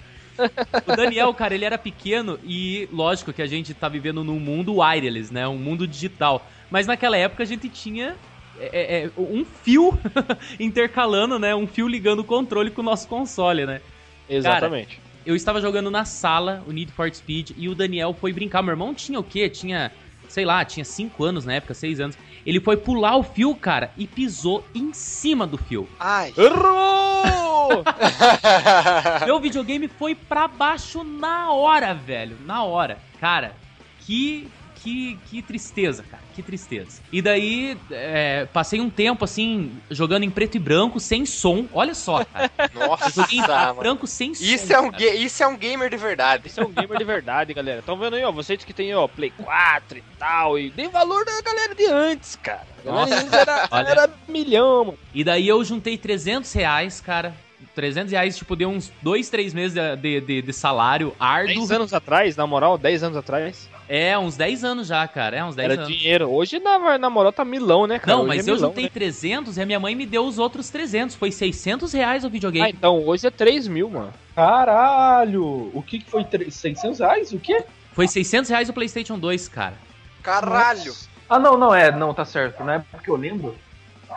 O 0.86 0.96
Daniel, 0.96 1.34
cara, 1.34 1.54
ele 1.54 1.66
era 1.66 1.76
pequeno 1.76 2.40
e 2.42 2.88
lógico 2.90 3.34
que 3.34 3.42
a 3.42 3.46
gente 3.46 3.74
tá 3.74 3.86
vivendo 3.86 4.24
num 4.24 4.40
mundo 4.40 4.76
wireless, 4.76 5.30
né? 5.30 5.46
Um 5.46 5.58
mundo 5.58 5.86
digital. 5.86 6.48
Mas 6.70 6.86
naquela 6.86 7.18
época 7.18 7.42
a 7.42 7.46
gente 7.46 7.68
tinha 7.68 8.16
é, 8.58 9.04
é, 9.04 9.10
um 9.20 9.44
fio 9.44 9.92
intercalando, 10.58 11.38
né? 11.38 11.54
Um 11.54 11.66
fio 11.66 11.86
ligando 11.86 12.20
o 12.20 12.24
controle 12.24 12.70
com 12.70 12.80
o 12.80 12.84
nosso 12.84 13.06
console, 13.06 13.66
né? 13.66 13.82
Exatamente. 14.26 14.98
Eu 15.26 15.36
estava 15.36 15.60
jogando 15.60 15.90
na 15.90 16.06
sala 16.06 16.64
o 16.66 16.72
Need 16.72 16.92
for 16.92 17.14
Speed 17.14 17.50
e 17.58 17.68
o 17.68 17.74
Daniel 17.74 18.16
foi 18.18 18.32
brincar. 18.32 18.62
Meu 18.62 18.72
irmão 18.72 18.94
tinha 18.94 19.20
o 19.20 19.22
quê? 19.22 19.50
Tinha, 19.50 19.92
sei 20.30 20.46
lá, 20.46 20.64
tinha 20.64 20.82
5 20.82 21.22
anos 21.22 21.44
na 21.44 21.52
época, 21.52 21.74
6 21.74 22.00
anos. 22.00 22.16
Ele 22.46 22.60
foi 22.60 22.76
pular 22.76 23.16
o 23.16 23.22
fio, 23.22 23.54
cara, 23.54 23.92
e 23.96 24.06
pisou 24.06 24.64
em 24.74 24.92
cima 24.92 25.46
do 25.46 25.56
fio. 25.56 25.88
Ai. 25.98 26.32
Errou! 26.36 27.82
Meu 29.24 29.40
videogame 29.40 29.88
foi 29.88 30.14
pra 30.14 30.46
baixo 30.46 31.02
na 31.02 31.52
hora, 31.52 31.94
velho. 31.94 32.36
Na 32.44 32.62
hora. 32.64 32.98
Cara, 33.20 33.54
que. 34.00 34.48
Que, 34.84 35.18
que 35.30 35.40
tristeza, 35.40 36.02
cara. 36.02 36.22
Que 36.34 36.42
tristeza. 36.42 37.00
E 37.10 37.22
daí, 37.22 37.74
é, 37.90 38.46
passei 38.52 38.82
um 38.82 38.90
tempo 38.90 39.24
assim, 39.24 39.72
jogando 39.90 40.24
em 40.24 40.30
preto 40.30 40.56
e 40.56 40.60
branco, 40.60 41.00
sem 41.00 41.24
som. 41.24 41.66
Olha 41.72 41.94
só, 41.94 42.22
cara. 42.22 42.50
Nossa, 42.74 43.08
Joguei 43.08 43.38
em 43.38 43.42
preto 43.42 43.70
e 43.70 43.78
branco 43.78 44.06
sem 44.06 44.34
som. 44.34 44.44
Isso 44.44 44.70
é, 44.70 44.78
um 44.78 44.90
cara. 44.90 45.14
isso 45.14 45.42
é 45.42 45.46
um 45.46 45.56
gamer 45.56 45.88
de 45.88 45.96
verdade. 45.96 46.48
Esse 46.48 46.60
é 46.60 46.62
um 46.62 46.70
gamer 46.70 46.98
de 46.98 47.04
verdade, 47.04 47.54
galera. 47.54 47.78
Estão 47.78 47.96
vendo 47.96 48.14
aí, 48.16 48.24
ó? 48.24 48.30
Vocês 48.30 48.62
que 48.62 48.74
tem, 48.74 48.94
ó, 48.94 49.08
Play 49.08 49.30
4 49.30 49.96
e 49.96 50.02
tal. 50.18 50.58
E 50.58 50.68
dei 50.68 50.88
valor 50.88 51.24
da 51.24 51.40
galera 51.40 51.74
de 51.74 51.86
antes, 51.86 52.36
cara. 52.36 52.66
Nossa, 52.84 53.14
era, 53.34 53.68
olha. 53.70 53.88
era 53.88 54.10
milhão, 54.28 54.84
mano. 54.84 54.98
E 55.14 55.24
daí 55.24 55.48
eu 55.48 55.64
juntei 55.64 55.96
300 55.96 56.52
reais, 56.52 57.00
cara. 57.00 57.34
300 57.74 58.12
reais, 58.12 58.36
tipo, 58.36 58.54
deu 58.54 58.68
uns 58.68 58.92
2, 59.02 59.28
3 59.28 59.52
meses 59.52 59.74
de, 59.74 60.20
de, 60.20 60.42
de- 60.42 60.52
salário 60.52 61.14
árduo. 61.18 61.54
10 61.54 61.70
anos 61.72 61.92
atrás, 61.94 62.36
na 62.36 62.46
moral, 62.46 62.78
10 62.78 63.02
anos 63.02 63.16
atrás. 63.16 63.68
É, 63.88 64.16
uns 64.18 64.36
10 64.36 64.64
anos 64.64 64.86
já, 64.86 65.06
cara. 65.06 65.36
É, 65.36 65.44
uns 65.44 65.54
10 65.54 65.70
Era 65.72 65.82
anos. 65.82 65.94
dinheiro. 65.94 66.30
Hoje, 66.30 66.58
na, 66.58 66.96
na 66.96 67.10
moral, 67.10 67.32
tá 67.32 67.44
milão, 67.44 67.86
né, 67.86 67.98
cara? 67.98 68.16
Não, 68.16 68.20
Hoje 68.24 68.28
mas 68.28 68.48
é 68.48 68.50
eu 68.50 68.54
milão, 68.54 68.68
juntei 68.70 68.84
né? 68.84 68.90
300 68.92 69.56
e 69.56 69.60
a 69.62 69.66
minha 69.66 69.78
mãe 69.80 69.94
me 69.94 70.06
deu 70.06 70.24
os 70.24 70.38
outros 70.38 70.70
300. 70.70 71.14
Foi 71.16 71.30
600 71.30 71.92
reais 71.92 72.24
o 72.24 72.28
Ah, 72.28 72.30
videogame. 72.30 72.70
então, 72.70 73.04
hoje 73.04 73.26
é 73.26 73.30
3 73.30 73.68
mil, 73.68 73.90
mano. 73.90 74.12
Caralho! 74.34 75.70
O 75.74 75.82
que, 75.86 75.98
que 75.98 76.10
foi? 76.10 76.24
tre- 76.24 76.50
600 76.50 76.98
reais? 77.00 77.32
O 77.32 77.38
quê? 77.38 77.64
Foi 77.92 78.08
600 78.08 78.48
reais 78.50 78.68
o 78.68 78.72
PlayStation 78.72 79.18
2, 79.18 79.48
cara. 79.48 79.74
Caralho. 80.22 80.94
Ah, 81.28 81.38
não, 81.38 81.56
não, 81.58 81.74
é, 81.74 81.90
não, 81.92 82.14
tá 82.14 82.24
certo. 82.24 82.64
Na 82.64 82.74
época 82.76 83.02
que 83.02 83.10
eu 83.10 83.16
lembro, 83.16 83.54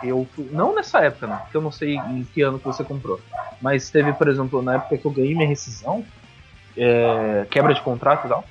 eu. 0.03 0.27
Não 0.51 0.75
nessa 0.75 0.99
época, 0.99 1.27
não, 1.27 1.37
porque 1.37 1.57
eu 1.57 1.61
não 1.61 1.71
sei 1.71 1.95
em 1.95 2.23
que 2.23 2.41
ano 2.41 2.59
que 2.59 2.65
você 2.65 2.83
comprou. 2.83 3.19
Mas 3.61 3.89
teve, 3.89 4.13
por 4.13 4.27
exemplo, 4.27 4.61
na 4.61 4.75
época 4.75 4.97
que 4.97 5.05
eu 5.05 5.11
ganhei 5.11 5.35
minha 5.35 5.47
rescisão, 5.47 6.05
é, 6.75 7.45
quebra 7.49 7.73
de 7.73 7.81
contrato 7.81 8.25
e 8.25 8.29
tal. 8.29 8.45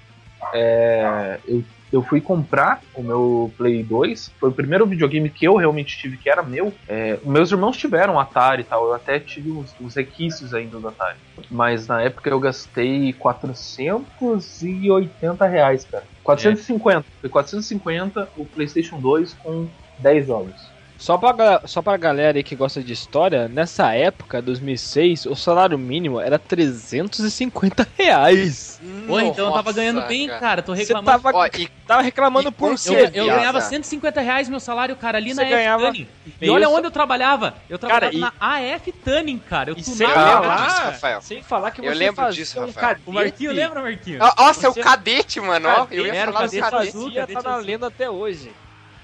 é, 0.53 1.39
eu, 1.47 1.63
eu 1.93 2.03
fui 2.03 2.21
comprar 2.21 2.81
o 2.95 3.03
meu 3.03 3.53
Play 3.57 3.83
2. 3.83 4.33
Foi 4.39 4.51
o 4.51 4.53
primeiro 4.53 4.87
videogame 4.87 5.31
que 5.31 5.47
eu 5.47 5.57
realmente 5.57 5.97
tive, 5.97 6.17
que 6.17 6.29
era 6.29 6.43
meu. 6.43 6.73
É, 6.89 7.19
meus 7.25 7.53
irmãos 7.53 7.77
tiveram 7.77 8.19
Atari 8.19 8.63
e 8.63 8.65
tal. 8.65 8.87
Eu 8.87 8.95
até 8.95 9.21
tive 9.21 9.51
os, 9.51 9.73
os 9.81 9.95
requisitos 9.95 10.53
ainda 10.53 10.79
do 10.79 10.89
Atari. 10.89 11.17
Mas 11.51 11.87
na 11.87 12.03
época 12.03 12.29
eu 12.29 12.41
gastei 12.41 13.13
480 13.13 15.47
reais, 15.47 15.85
cara. 15.85 16.05
450. 16.25 17.07
Foi 17.21 17.31
450 17.31 18.31
o 18.37 18.45
PlayStation 18.45 19.01
2 19.01 19.35
com 19.35 19.69
10 19.99 20.27
jogos. 20.27 20.76
Só 20.99 21.19
pra, 21.19 21.61
só 21.67 21.83
pra 21.83 21.97
galera 21.99 22.39
aí 22.39 22.43
que 22.43 22.57
gosta 22.57 22.83
de 22.83 22.91
história, 22.93 23.49
nessa 23.49 23.93
época, 23.95 24.41
2006, 24.41 25.27
o 25.27 25.35
salário 25.37 25.79
mínimo 25.79 26.19
era 26.19 26.39
350 26.39 27.87
reais. 27.99 28.81
Pô, 29.07 29.21
então 29.21 29.49
eu 29.49 29.53
tava 29.53 29.73
ganhando 29.73 30.03
bem, 30.07 30.27
cara. 30.27 30.63
Tô 30.63 30.75
Você 30.75 30.81
reclamando. 30.83 31.23
tava, 31.23 31.37
Ó, 31.37 31.47
e 31.59 31.69
tava 31.87 32.01
reclamando 32.03 32.49
e 32.49 32.53
por 32.53 32.75
quê? 32.79 33.11
Eu, 33.15 33.25
eu 33.25 33.27
ganhava 33.27 33.61
150 33.61 34.21
reais 34.23 34.49
meu 34.49 34.59
salário, 34.59 34.97
cara, 34.97 35.19
ali 35.19 35.35
Você 35.35 35.45
na 35.45 35.75
AF. 35.77 36.09
E 36.41 36.49
olha 36.51 36.69
onde 36.69 36.87
eu 36.87 36.91
trabalhava. 36.91 37.55
Eu 37.69 37.79
trabalhava 37.79 38.13
Cara, 38.13 38.17
e- 38.17 38.19
na 38.19 38.75
AF 38.75 38.91
Tuning, 38.93 39.39
cara. 39.39 39.71
Eu 39.71 39.77
E 39.77 39.85
sem 39.85 40.07
Eu 40.07 40.09
lembro 40.15 40.23
falar, 40.25 40.67
disso, 40.67 40.81
Rafael. 40.83 41.21
sem 41.23 41.43
falar 41.43 41.71
que 41.73 41.81
Eu 41.83 41.93
você 41.93 41.99
lembro 41.99 42.31
disso, 42.33 42.59
um 42.59 42.67
Rafael. 42.67 42.87
cadete, 42.89 43.03
O 43.07 43.13
Marquinho 43.13 43.53
lembra, 43.53 43.83
Marquinho? 43.83 44.19
Ó, 44.23 44.33
Nossa, 44.47 44.71
Você- 44.73 44.81
o 44.81 44.83
cadete, 44.83 45.41
mano. 45.41 45.69
Ó, 45.69 45.87
eu 45.91 46.07
ia 46.07 46.15
Era 46.15 46.31
o 46.31 46.33
falar 46.35 46.47
do 46.47 46.51
cadete 46.51 46.71
cadete. 46.71 46.89
azul. 46.89 47.05
fazia, 47.05 47.21
tá 47.27 47.27
cadete 47.35 47.49
na 47.49 47.57
lenda 47.59 47.87
até 47.89 48.09
hoje. 48.11 48.51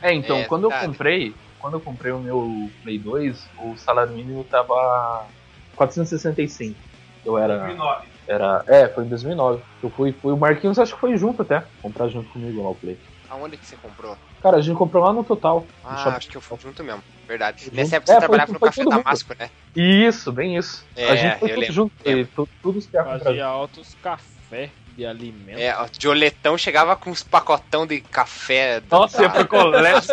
É, 0.00 0.12
então, 0.12 0.38
É, 0.38 0.44
quando 0.44 0.64
eu 0.64 0.70
comprei, 0.72 1.32
quando 1.62 1.74
eu 1.74 1.80
comprei 1.80 2.12
o 2.12 2.18
meu 2.18 2.72
Play 2.82 2.98
2, 2.98 3.50
o 3.56 3.76
salário 3.76 4.12
mínimo 4.12 4.42
tava 4.44 5.30
465. 5.76 6.76
Eu 7.24 7.38
era 7.38 7.56
2009. 7.58 8.08
era, 8.26 8.64
é, 8.68 8.88
foi 8.88 9.04
em 9.04 9.08
2009. 9.08 9.62
Eu 9.80 9.90
fui, 9.90 10.12
fui 10.20 10.32
o 10.32 10.36
Marquinhos 10.36 10.78
acho 10.78 10.94
que 10.94 11.00
foi 11.00 11.16
junto 11.16 11.42
até, 11.42 11.64
comprar 11.80 12.08
junto 12.08 12.28
comigo 12.30 12.62
lá 12.62 12.70
o 12.70 12.74
Play. 12.74 12.98
Aonde 13.30 13.56
que 13.56 13.64
você 13.64 13.76
comprou? 13.76 14.16
Cara, 14.40 14.56
a 14.56 14.60
gente 14.60 14.76
comprou 14.76 15.04
lá 15.04 15.12
no 15.12 15.22
Total. 15.24 15.60
no 15.60 15.68
Ah, 15.84 15.96
shopping. 15.96 16.16
acho 16.16 16.28
que 16.30 16.36
eu 16.36 16.40
fui 16.40 16.58
junto 16.58 16.82
mesmo. 16.82 17.02
Verdade. 17.28 17.64
Junto? 17.64 17.76
Nessa 17.76 17.96
época 17.96 18.12
É, 18.12 18.14
você 18.14 18.20
foi- 18.26 18.26
trabalhava 18.26 18.52
no 18.52 18.58
foi 18.58 18.68
Café. 18.68 18.84
Damasco, 18.84 19.34
né? 19.38 19.50
Isso, 19.76 20.32
bem 20.32 20.56
isso. 20.56 20.84
É, 20.96 21.10
a 21.10 21.14
gente 21.14 21.38
foi 21.38 21.48
eu 21.50 21.54
tudo 21.54 21.60
lembro, 21.60 21.74
junto, 21.74 21.92
lembro. 22.04 22.32
tu- 22.34 22.48
tudo 22.60 22.78
comprar 22.80 23.18
Fazia 23.20 23.46
altos 23.46 23.94
café 24.02 24.72
de 24.96 25.06
alimento. 25.06 25.58
É, 25.58 25.74
ó, 25.76 25.86
Dioletão 25.90 26.56
chegava 26.58 26.94
com 26.96 27.10
uns 27.10 27.22
pacotão 27.22 27.86
de 27.86 28.00
café. 28.00 28.82
Nossa, 28.90 29.22
ia 29.22 29.30
pro 29.30 29.46
colégio. 29.48 30.12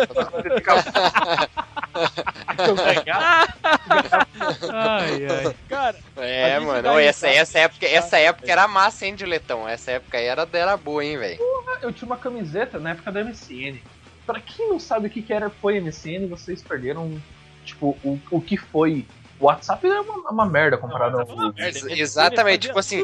Ai, 4.72 5.26
ai. 5.26 5.56
Cara, 5.68 5.96
É, 6.16 6.58
mano. 6.58 6.98
essa, 6.98 7.28
essa, 7.28 7.58
época, 7.58 7.86
essa 7.86 8.18
época 8.18 8.50
era 8.50 8.66
massa, 8.68 9.06
hein, 9.06 9.14
Dioletão? 9.14 9.68
Essa 9.68 9.92
época 9.92 10.18
aí 10.18 10.26
era, 10.26 10.48
era 10.52 10.76
boa, 10.76 11.04
hein, 11.04 11.18
velho? 11.18 11.38
eu 11.82 11.92
tinha 11.92 12.06
uma 12.06 12.16
camiseta 12.16 12.78
na 12.78 12.90
época 12.90 13.10
da 13.12 13.24
MSN. 13.24 13.78
Pra 14.26 14.40
quem 14.40 14.68
não 14.68 14.78
sabe 14.78 15.06
o 15.06 15.10
que, 15.10 15.22
que 15.22 15.32
era 15.32 15.50
foi 15.50 15.80
MSN, 15.80 16.26
vocês 16.28 16.62
perderam, 16.62 17.20
tipo, 17.64 17.98
o, 18.04 18.18
o 18.30 18.40
que 18.40 18.56
foi. 18.56 19.06
O 19.40 19.46
WhatsApp 19.46 19.86
é 19.88 20.00
uma, 20.00 20.30
uma 20.30 20.46
merda 20.46 20.76
comparado 20.76 21.18
ao. 21.18 21.26
Ex- 21.56 21.82
Exatamente, 21.98 22.66
tipo 22.68 22.78
assim, 22.78 23.02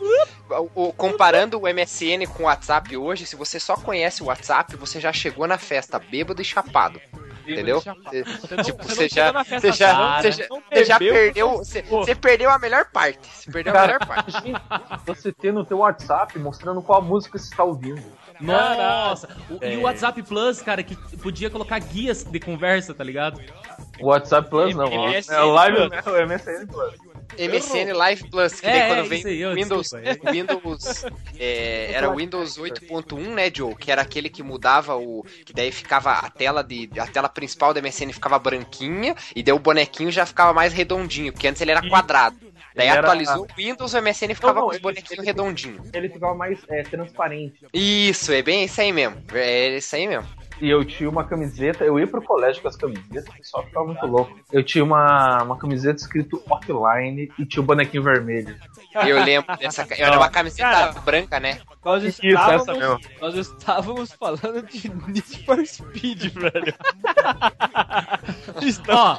o- 0.51 0.89
o- 0.89 0.93
comparando 0.93 1.59
o 1.61 1.67
MSN 1.67 2.27
com 2.27 2.43
o 2.43 2.47
WhatsApp 2.47 2.95
hoje, 2.97 3.25
se 3.25 3.35
você 3.37 3.59
só 3.59 3.75
conhece 3.77 4.23
o 4.23 4.27
WhatsApp, 4.27 4.77
você 4.77 5.01
já 5.01 5.13
chegou 5.13 5.47
na 5.47 5.57
festa 5.57 5.99
bêbado 5.99 6.43
e 6.43 6.45
chapado. 6.45 7.01
Entendeu? 7.49 7.81
Você- 7.81 8.25
Tipo, 8.65 8.83
você 8.85 9.09
já, 9.09 9.33
você 9.45 9.73
já, 9.73 10.21
você 10.21 10.33
já, 10.33 10.47
você 10.49 10.85
já 10.85 10.99
perdeu, 11.13 11.49
você, 11.59 11.83
você 11.83 12.15
perdeu 12.15 12.51
a 12.51 12.59
melhor 12.59 12.85
parte. 12.93 13.21
Você 13.33 13.51
perdeu 13.53 13.73
a 13.77 13.81
melhor 13.87 14.07
parte. 14.07 14.33
Você 15.07 15.33
ter 15.33 15.53
no 15.53 15.65
teu 15.65 15.79
WhatsApp 15.79 16.37
mostrando 16.41 16.83
qual 16.83 17.01
música 17.01 17.39
você 17.39 17.45
está 17.49 17.63
ouvindo. 17.65 18.03
Nossa! 18.41 19.29
O- 19.51 19.59
É. 19.61 19.75
E 19.75 19.77
o 19.77 19.83
WhatsApp 19.83 20.23
Plus, 20.23 20.61
cara, 20.63 20.83
que 20.83 20.97
podia 21.19 21.49
colocar 21.51 21.79
guias 21.79 22.25
de 22.25 22.39
conversa, 22.41 22.93
tá 22.95 23.03
ligado? 23.05 23.41
O 24.01 24.07
WhatsApp 24.09 24.49
Plus 24.51 24.75
não, 24.75 24.87
ó. 24.93 25.09
MSN 25.09 25.33
É 25.35 25.41
o 25.43 25.53
Live 25.53 25.79
é 25.79 26.11
o 26.11 26.27
MSN 26.27 26.67
Plus. 26.67 26.95
MSN 27.39 27.93
Live 27.93 28.31
Plus, 28.31 28.61
que 28.61 28.67
É, 28.67 28.71
daí 28.71 28.81
é, 28.81 28.87
quando 28.95 29.09
vem 29.09 29.27
aí, 29.27 29.41
eu- 29.41 29.55
Windows, 29.55 29.89
desculpa, 29.91 30.31
Windows 30.33 31.05
é, 31.39 31.93
era 31.93 32.09
o 32.11 32.17
Windows 32.17 32.57
8.1, 32.59 33.35
né, 33.35 33.51
Joe? 33.55 33.75
Que 33.75 33.91
era 33.91 34.03
aquele 34.03 34.29
que 34.29 34.43
mudava 34.43 34.97
o, 34.97 35.25
que 35.45 35.53
daí 35.53 35.73
ficava 35.73 36.13
a 36.13 36.31
tela 36.31 36.63
de, 36.63 36.89
a 36.99 37.07
tela 37.07 37.29
principal 37.29 37.75
da 37.75 37.81
MSN 37.83 38.13
ficava 38.13 38.39
branquinha 38.39 39.15
e 39.35 39.43
daí 39.43 39.53
o 39.55 39.59
bonequinho 39.59 40.11
já 40.11 40.25
ficava 40.25 40.53
mais 40.53 40.73
redondinho, 40.73 41.33
porque 41.33 41.49
antes 41.49 41.61
ele 41.61 41.73
era 41.73 41.87
quadrado. 41.89 42.37
Daí 42.77 42.89
Ele 42.89 42.99
atualizou 42.99 43.45
o 43.45 43.57
Windows, 43.57 43.95
o 43.95 44.03
MSN 44.03 44.35
ficava 44.35 44.53
Não, 44.53 44.61
não, 44.61 44.69
com 44.69 44.75
os 44.75 44.79
bonequinhos 44.83 45.25
redondinhos. 45.25 45.89
Ele 45.95 46.11
ficava 46.11 46.35
mais 46.35 46.61
é, 46.69 46.83
transparente. 46.83 47.67
Isso, 47.73 48.31
é 48.33 48.43
bem 48.43 48.65
isso 48.65 48.79
aí 48.79 48.93
mesmo. 48.93 49.17
É 49.33 49.79
isso 49.79 49.97
aí 49.97 50.07
mesmo. 50.07 50.29
E 50.61 50.69
eu 50.69 50.85
tinha 50.85 51.09
uma 51.09 51.25
camiseta, 51.25 51.85
eu 51.85 51.99
ia 51.99 52.07
pro 52.07 52.23
colégio 52.23 52.61
com 52.63 52.69
as 52.69 52.77
camisetas, 52.77 53.29
o 53.29 53.37
pessoal 53.37 53.65
ficava 53.65 53.87
muito 53.87 54.07
louco. 54.07 54.39
Eu 54.53 54.63
tinha 54.63 54.85
uma, 54.85 55.43
uma 55.43 55.59
camiseta 55.59 55.97
escrito 55.97 56.43
offline 56.49 57.31
e 57.39 57.47
tinha 57.47 57.63
o 57.63 57.67
bonequinho 57.67 58.03
vermelho. 58.03 58.55
Eu 59.05 59.23
lembro 59.25 59.57
dessa. 59.57 59.85
ca- 59.85 59.95
Era 59.99 60.17
uma 60.17 60.29
camiseta 60.29 60.93
branca, 61.01 61.39
né? 61.41 61.61
Nós 61.85 62.03
Isso, 62.03 62.25
estávamos, 62.27 62.63
essa 62.69 62.73
mesmo. 62.75 63.01
nós 63.21 63.35
estávamos 63.37 64.13
falando 64.13 64.63
de 64.67 64.89
Need 64.89 65.45
for 65.45 65.65
Speed, 65.67 66.25
velho. 66.35 66.75
Ó. 68.89 69.17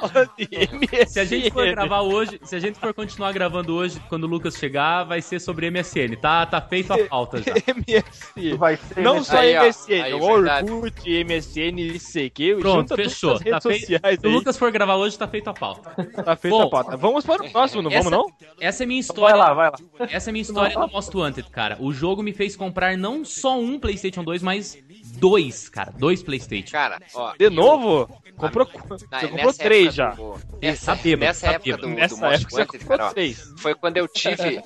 Se 1.06 1.20
a 1.20 1.24
gente 1.24 1.50
for 1.50 1.66
gravar 1.70 2.00
hoje, 2.02 2.38
se 2.42 2.54
a 2.56 2.58
gente 2.60 2.78
for 2.78 2.92
continuar 2.92 3.32
gravando 3.32 3.74
hoje, 3.74 4.00
quando 4.08 4.24
o 4.24 4.26
Lucas 4.26 4.56
chegar, 4.56 5.04
vai 5.04 5.22
ser 5.22 5.40
sobre 5.40 5.70
MSN. 5.70 6.16
Tá, 6.20 6.44
tá 6.46 6.60
feito 6.60 6.92
a 6.92 6.98
pauta 7.08 7.40
já. 7.42 7.52
MSN. 7.54 8.56
Vai 8.58 8.76
ser 8.76 9.00
Não 9.00 9.16
MSN. 9.16 9.24
só 9.24 9.38
Aí, 9.38 9.56
ó, 9.56 9.62
MSN, 9.64 10.18
verdade. 10.20 10.70
Orkut, 10.70 11.24
MSN, 11.24 11.80
ICQ, 11.96 12.56
Pronto, 12.60 12.96
fechou. 12.96 13.38
Tá 13.38 13.60
feito- 13.60 13.86
Se 13.86 14.26
o 14.26 14.30
Lucas 14.30 14.56
for 14.58 14.70
gravar 14.70 14.96
hoje, 14.96 15.18
tá 15.18 15.26
feito 15.28 15.48
a 15.48 15.54
pauta. 15.54 15.90
tá 16.22 16.36
feita 16.36 16.56
Bom, 16.56 16.62
a 16.64 16.70
pauta. 16.70 16.96
Vamos 16.96 17.24
para 17.24 17.42
o 17.44 17.50
próximo, 17.50 17.82
não 17.82 17.90
essa- 17.90 18.10
vamos 18.10 18.30
não? 18.30 18.36
Essa 18.60 18.82
é 18.82 18.86
minha 18.86 18.98
Vai 18.98 19.00
história. 19.00 19.36
lá, 19.36 19.54
vai 19.54 19.67
lá. 19.70 20.06
Essa 20.10 20.28
é 20.28 20.30
a 20.30 20.32
minha 20.32 20.42
história 20.42 20.74
do 20.78 20.88
Most 20.88 21.16
Wanted, 21.16 21.50
cara. 21.50 21.76
O 21.80 21.92
jogo 21.92 22.22
me 22.22 22.32
fez 22.32 22.56
comprar 22.56 22.96
não 22.96 23.24
só 23.24 23.58
um 23.58 23.78
PlayStation 23.78 24.22
2, 24.24 24.42
mas 24.42 24.78
dois, 25.18 25.68
cara. 25.68 25.92
Dois 25.96 26.22
PlayStation. 26.22 26.72
Cara, 26.72 26.98
ó. 27.14 27.34
De 27.36 27.50
novo? 27.50 28.08
Comprou, 28.36 28.68
Na- 28.72 28.86
você 28.96 29.28
comprou 29.28 29.52
três 29.52 29.92
já. 29.94 30.10
do- 30.10 30.34
É, 30.62 30.70
nessa 30.70 30.94
tá 30.94 31.02
bêbado, 31.02 31.24
nessa 31.26 31.46
tá 31.48 31.52
época 31.54 31.76
do, 31.76 31.82
do 31.82 31.88
Nessa 31.88 32.16
Most 32.16 32.42
época 32.44 32.56
Wanted, 32.60 32.78
comprou 32.78 32.98
cara, 32.98 33.10
ó, 33.10 33.12
três. 33.12 33.54
foi 33.58 33.74
quando 33.74 33.96
eu 33.96 34.06
tive. 34.14 34.62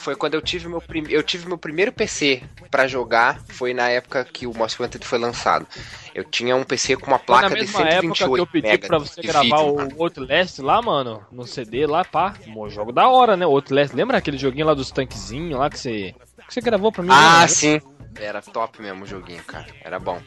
Foi 0.00 0.16
quando 0.16 0.32
eu 0.32 0.40
tive 0.40 0.66
meu 0.66 0.80
prim... 0.80 1.04
eu 1.10 1.22
tive 1.22 1.46
meu 1.46 1.58
primeiro 1.58 1.92
PC 1.92 2.42
pra 2.70 2.88
jogar, 2.88 3.38
foi 3.50 3.74
na 3.74 3.90
época 3.90 4.24
que 4.24 4.46
o 4.46 4.56
Most 4.56 4.80
Wanted 4.80 5.06
foi 5.06 5.18
lançado. 5.18 5.66
Eu 6.14 6.24
tinha 6.24 6.56
um 6.56 6.64
PC 6.64 6.96
com 6.96 7.08
uma 7.08 7.18
placa 7.18 7.48
de 7.50 7.54
mesma 7.56 7.82
época 7.82 8.14
128 8.14 8.34
que 8.34 8.40
eu 8.40 8.46
pedi 8.46 8.78
pra 8.78 8.98
você 8.98 9.20
gravar 9.20 9.42
vídeo, 9.42 9.76
mano. 9.76 9.94
o 9.94 10.02
Outlast 10.02 10.58
lá, 10.60 10.80
mano, 10.80 11.22
no 11.30 11.46
CD 11.46 11.86
lá, 11.86 12.02
pá. 12.02 12.34
Um 12.48 12.70
jogo 12.70 12.92
da 12.92 13.10
hora, 13.10 13.36
né? 13.36 13.46
O 13.46 13.50
Outlast. 13.50 13.94
Lembra 13.94 14.16
aquele 14.16 14.38
joguinho 14.38 14.66
lá 14.66 14.72
dos 14.72 14.90
tanquezinhos 14.90 15.58
lá 15.58 15.68
que 15.68 15.78
você, 15.78 16.14
que 16.48 16.54
você 16.54 16.62
gravou 16.62 16.90
pra 16.90 17.02
mim? 17.02 17.10
Ah, 17.12 17.42
né? 17.42 17.48
sim. 17.48 17.80
Era 18.18 18.40
top 18.40 18.80
mesmo 18.80 19.04
o 19.04 19.06
joguinho, 19.06 19.44
cara. 19.44 19.66
Era 19.82 19.98
bom. 19.98 20.20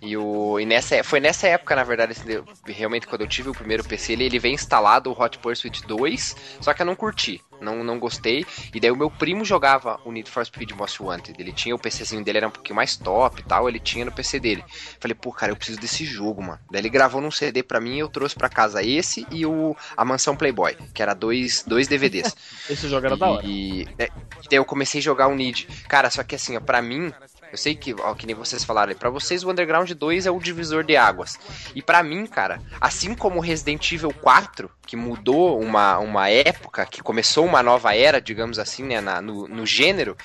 E, 0.00 0.16
o, 0.16 0.58
e 0.58 0.64
nessa, 0.64 1.04
foi 1.04 1.20
nessa 1.20 1.46
época, 1.48 1.76
na 1.76 1.84
verdade, 1.84 2.12
assim, 2.12 2.42
realmente 2.66 3.06
quando 3.06 3.20
eu 3.20 3.28
tive 3.28 3.50
o 3.50 3.54
primeiro 3.54 3.84
PC, 3.84 4.14
ele, 4.14 4.24
ele 4.24 4.38
vem 4.38 4.54
instalado 4.54 5.10
o 5.10 5.22
Hot 5.22 5.38
Pursuit 5.38 5.86
2, 5.86 6.36
só 6.60 6.72
que 6.72 6.82
eu 6.82 6.86
não 6.86 6.96
curti, 6.96 7.40
não, 7.60 7.82
não 7.84 7.98
gostei. 7.98 8.44
E 8.74 8.80
daí 8.80 8.90
o 8.90 8.96
meu 8.96 9.10
primo 9.10 9.44
jogava 9.44 10.00
o 10.04 10.12
Need 10.12 10.30
for 10.30 10.44
Speed 10.44 10.72
Most 10.72 11.02
Wanted. 11.02 11.40
Ele 11.40 11.52
tinha 11.52 11.74
o 11.74 11.78
PCzinho 11.78 12.24
dele, 12.24 12.38
era 12.38 12.48
um 12.48 12.50
pouquinho 12.50 12.76
mais 12.76 12.96
top 12.96 13.40
e 13.40 13.44
tal, 13.44 13.68
ele 13.68 13.78
tinha 13.78 14.04
no 14.04 14.12
PC 14.12 14.40
dele. 14.40 14.64
Falei, 15.00 15.14
pô, 15.14 15.32
cara, 15.32 15.52
eu 15.52 15.56
preciso 15.56 15.80
desse 15.80 16.04
jogo, 16.04 16.42
mano. 16.42 16.60
Daí 16.70 16.80
ele 16.80 16.88
gravou 16.88 17.20
num 17.20 17.30
CD 17.30 17.62
pra 17.62 17.80
mim 17.80 17.96
e 17.96 18.00
eu 18.00 18.08
trouxe 18.08 18.34
pra 18.34 18.48
casa 18.48 18.82
esse 18.82 19.26
e 19.30 19.44
o 19.46 19.76
A 19.96 20.04
Mansão 20.04 20.36
Playboy, 20.36 20.76
que 20.94 21.02
era 21.02 21.14
dois, 21.14 21.64
dois 21.66 21.88
DVDs. 21.88 22.36
Esse 22.68 22.88
jogo 22.88 23.06
era 23.06 23.16
da 23.16 23.30
hora. 23.30 23.46
E, 23.46 23.86
é, 23.98 24.08
daí 24.08 24.58
eu 24.58 24.64
comecei 24.64 25.00
a 25.00 25.02
jogar 25.02 25.28
o 25.28 25.34
Need. 25.34 25.66
Cara, 25.88 26.10
só 26.10 26.22
que 26.22 26.34
assim, 26.34 26.56
ó, 26.56 26.60
pra 26.60 26.82
mim, 26.82 27.12
eu 27.50 27.58
sei 27.58 27.74
que, 27.74 27.94
ó, 28.00 28.14
que 28.14 28.26
nem 28.26 28.34
vocês 28.34 28.64
falaram, 28.64 28.94
pra 28.94 29.10
vocês 29.10 29.42
o 29.44 29.50
Underground 29.50 29.90
2 29.90 30.26
é 30.26 30.30
o 30.30 30.38
divisor 30.38 30.84
de 30.84 30.96
águas. 30.96 31.38
E 31.74 31.80
pra 31.82 32.02
mim, 32.02 32.26
cara, 32.26 32.60
assim 32.80 33.14
como 33.14 33.38
o 33.38 33.40
Resident 33.40 33.90
Evil 33.92 34.12
4, 34.12 34.70
que 34.86 34.96
mudou 34.96 35.60
uma, 35.60 35.98
uma 35.98 36.28
época, 36.28 36.84
que 36.86 37.02
começou 37.02 37.44
uma 37.46 37.62
nova 37.62 37.94
era, 37.94 38.20
digamos 38.20 38.58
assim, 38.58 38.82
né, 38.84 39.00
na- 39.00 39.20
no, 39.22 39.46
no 39.48 39.64
gênero, 39.66 40.16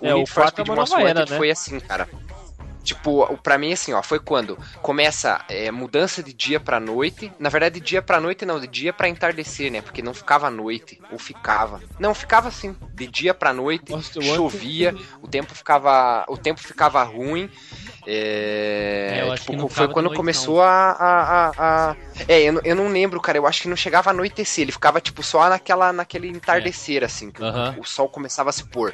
o 0.00 0.06
É, 0.06 0.14
o 0.14 0.18
Need 0.18 0.30
for 0.30 0.42
4 0.42 0.62
é 0.62 0.64
Speed 0.64 0.76
Most 0.76 0.94
Wanted 0.94 1.10
era, 1.10 1.30
né? 1.30 1.36
foi 1.36 1.50
assim, 1.50 1.78
cara. 1.80 2.08
Tipo, 2.82 3.22
o- 3.22 3.38
pra 3.38 3.56
mim, 3.58 3.72
assim, 3.72 3.92
ó, 3.92 4.02
foi 4.02 4.18
quando 4.18 4.58
começa 4.82 5.44
é, 5.48 5.70
mudança 5.70 6.22
de 6.22 6.32
dia 6.32 6.58
pra 6.58 6.80
noite. 6.80 7.32
Na 7.38 7.48
verdade, 7.48 7.78
de 7.78 7.86
dia 7.86 8.02
pra 8.02 8.20
noite 8.20 8.44
não, 8.44 8.58
de 8.58 8.66
dia 8.66 8.92
pra 8.92 9.08
entardecer, 9.08 9.70
né? 9.70 9.80
Porque 9.80 10.02
não 10.02 10.12
ficava 10.12 10.50
noite, 10.50 11.00
ou 11.10 11.18
ficava. 11.18 11.80
Não, 11.98 12.14
ficava 12.14 12.48
assim, 12.48 12.76
de 12.92 13.06
dia 13.06 13.32
pra 13.34 13.52
noite, 13.52 13.92
Wanted. 13.92 14.22
chovia, 14.34 14.94
o 15.20 15.28
tempo 15.28 15.54
ficava. 15.54 16.24
O 16.28 16.36
tempo 16.36 16.60
ficava 16.60 17.02
ruim. 17.02 17.48
É, 18.04 19.28
É, 19.28 19.34
tipo, 19.36 19.68
foi 19.68 19.88
quando 19.88 20.06
noite, 20.06 20.16
começou 20.16 20.60
a, 20.60 20.90
a, 20.92 21.52
a- 21.90 21.96
É, 22.28 22.40
eu, 22.42 22.52
não- 22.54 22.60
eu 22.64 22.74
não 22.76 22.88
lembro, 22.88 23.20
cara. 23.20 23.38
Eu 23.38 23.46
acho 23.46 23.62
que 23.62 23.68
não 23.68 23.76
chegava 23.76 24.10
a 24.10 24.12
anoitecer. 24.12 24.62
Ele 24.62 24.72
ficava, 24.72 25.00
tipo, 25.00 25.22
só 25.22 25.48
naquela, 25.48 25.92
naquele 25.92 26.28
entardecer, 26.28 27.04
assim, 27.04 27.30
que 27.30 27.40
o- 27.42 27.44
Aham. 27.46 27.76
o, 27.78 27.84
sol 27.84 28.08
começava 28.08 28.50
a 28.50 28.52
se 28.52 28.64
pôr. 28.64 28.92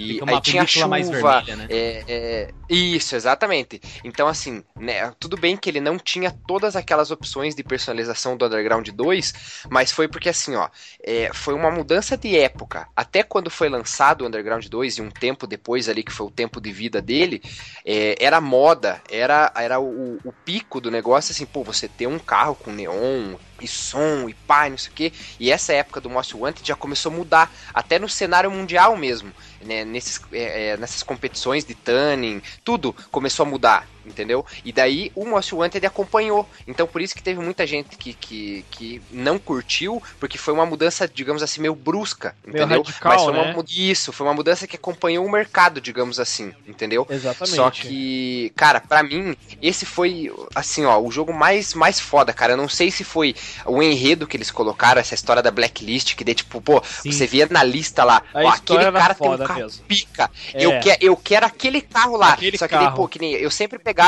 E 0.00 0.14
Fica 0.14 0.30
aí 0.30 0.40
tinha 0.40 0.66
chuva, 0.66 0.88
mais 0.88 1.10
vermelha, 1.10 1.56
né? 1.56 1.66
é, 1.68 2.04
é, 2.08 2.50
isso, 2.68 3.14
exatamente. 3.14 3.80
Então, 4.02 4.26
assim, 4.26 4.64
né, 4.76 5.12
tudo 5.20 5.36
bem 5.36 5.56
que 5.56 5.68
ele 5.68 5.80
não 5.80 5.98
tinha 5.98 6.30
todas 6.30 6.74
aquelas 6.74 7.10
opções 7.10 7.54
de 7.54 7.62
personalização 7.62 8.36
do 8.36 8.46
Underground 8.46 8.88
2, 8.88 9.34
mas 9.68 9.92
foi 9.92 10.08
porque, 10.08 10.30
assim, 10.30 10.56
ó, 10.56 10.68
é, 11.02 11.30
foi 11.34 11.52
uma 11.54 11.70
mudança 11.70 12.16
de 12.16 12.36
época. 12.38 12.88
Até 12.96 13.22
quando 13.22 13.50
foi 13.50 13.68
lançado 13.68 14.22
o 14.22 14.26
Underground 14.26 14.66
2, 14.66 14.98
e 14.98 15.02
um 15.02 15.10
tempo 15.10 15.46
depois 15.46 15.88
ali, 15.88 16.02
que 16.02 16.12
foi 16.12 16.26
o 16.26 16.30
tempo 16.30 16.60
de 16.60 16.72
vida 16.72 17.02
dele, 17.02 17.42
é, 17.84 18.16
era 18.18 18.40
moda, 18.40 19.02
era, 19.10 19.52
era 19.54 19.78
o, 19.78 20.18
o 20.24 20.32
pico 20.44 20.80
do 20.80 20.90
negócio, 20.90 21.32
assim, 21.32 21.44
pô, 21.44 21.62
você 21.62 21.88
ter 21.88 22.06
um 22.06 22.18
carro 22.18 22.54
com 22.54 22.72
neon 22.72 23.36
e 23.60 23.68
som 23.68 24.28
e 24.28 24.34
pá, 24.34 24.66
e 24.66 24.70
não 24.70 24.78
sei 24.78 24.90
o 24.90 24.94
quê. 24.94 25.12
E 25.38 25.50
essa 25.50 25.72
época 25.72 26.00
do 26.00 26.10
Most 26.10 26.36
Wanted 26.36 26.66
já 26.66 26.76
começou 26.76 27.12
a 27.12 27.14
mudar, 27.14 27.52
até 27.72 27.98
no 27.98 28.08
cenário 28.08 28.50
mundial 28.50 28.96
mesmo 28.96 29.32
né, 29.62 29.84
nesses, 29.84 30.20
é, 30.32 30.68
é, 30.68 30.76
nessas 30.76 31.02
competições 31.02 31.64
de 31.64 31.74
tanning, 31.74 32.42
tudo 32.64 32.94
começou 33.10 33.44
a 33.44 33.48
mudar, 33.48 33.86
entendeu? 34.10 34.44
E 34.64 34.72
daí 34.72 35.10
o 35.14 35.24
Most 35.24 35.54
Wanted 35.54 35.86
acompanhou. 35.86 36.48
Então 36.66 36.86
por 36.86 37.00
isso 37.00 37.14
que 37.14 37.22
teve 37.22 37.40
muita 37.40 37.66
gente 37.66 37.96
que, 37.96 38.12
que, 38.12 38.64
que 38.70 39.02
não 39.10 39.38
curtiu, 39.38 40.02
porque 40.18 40.36
foi 40.36 40.52
uma 40.52 40.66
mudança, 40.66 41.08
digamos 41.08 41.42
assim, 41.42 41.60
meio 41.60 41.74
brusca, 41.74 42.34
Meio 42.44 42.64
entendeu? 42.64 42.82
radical, 42.82 43.12
Mas 43.12 43.22
foi 43.22 43.32
uma, 43.32 43.44
né? 43.44 43.64
isso, 43.70 44.12
foi 44.12 44.26
uma 44.26 44.34
mudança 44.34 44.66
que 44.66 44.76
acompanhou 44.76 45.24
o 45.24 45.30
mercado, 45.30 45.80
digamos 45.80 46.18
assim, 46.20 46.52
entendeu? 46.66 47.06
Exatamente. 47.08 47.56
Só 47.56 47.70
que, 47.70 48.52
cara, 48.56 48.80
pra 48.80 49.02
mim, 49.02 49.36
esse 49.62 49.86
foi, 49.86 50.32
assim, 50.54 50.84
ó, 50.84 50.98
o 51.00 51.10
jogo 51.10 51.32
mais, 51.32 51.74
mais 51.74 52.00
foda, 52.00 52.32
cara. 52.32 52.52
Eu 52.52 52.56
não 52.56 52.68
sei 52.68 52.90
se 52.90 53.04
foi 53.04 53.34
o 53.64 53.82
enredo 53.82 54.26
que 54.26 54.36
eles 54.36 54.50
colocaram, 54.50 55.00
essa 55.00 55.14
história 55.14 55.42
da 55.42 55.50
blacklist, 55.50 56.14
que 56.14 56.24
daí, 56.24 56.34
tipo, 56.34 56.60
pô, 56.60 56.82
Sim. 56.84 57.12
você 57.12 57.26
via 57.26 57.46
na 57.50 57.62
lista 57.62 58.04
lá, 58.04 58.22
ó, 58.34 58.48
aquele 58.48 58.90
cara 58.92 59.14
tem 59.14 59.30
um 59.30 59.38
carro 59.38 59.60
mesmo. 59.60 59.84
pica. 59.84 60.30
É. 60.54 60.64
Eu, 60.64 60.80
que, 60.80 60.96
eu 61.00 61.16
quero 61.16 61.46
aquele 61.46 61.80
carro 61.80 62.16
lá. 62.16 62.32
Aquele 62.32 62.58
Só 62.58 62.66
que 62.66 62.74
daí, 62.74 62.84
carro. 62.84 62.96
pô, 62.96 63.08
que 63.08 63.18
nem 63.18 63.32
eu 63.32 63.50
sempre 63.50 63.78
pegava 63.78 63.99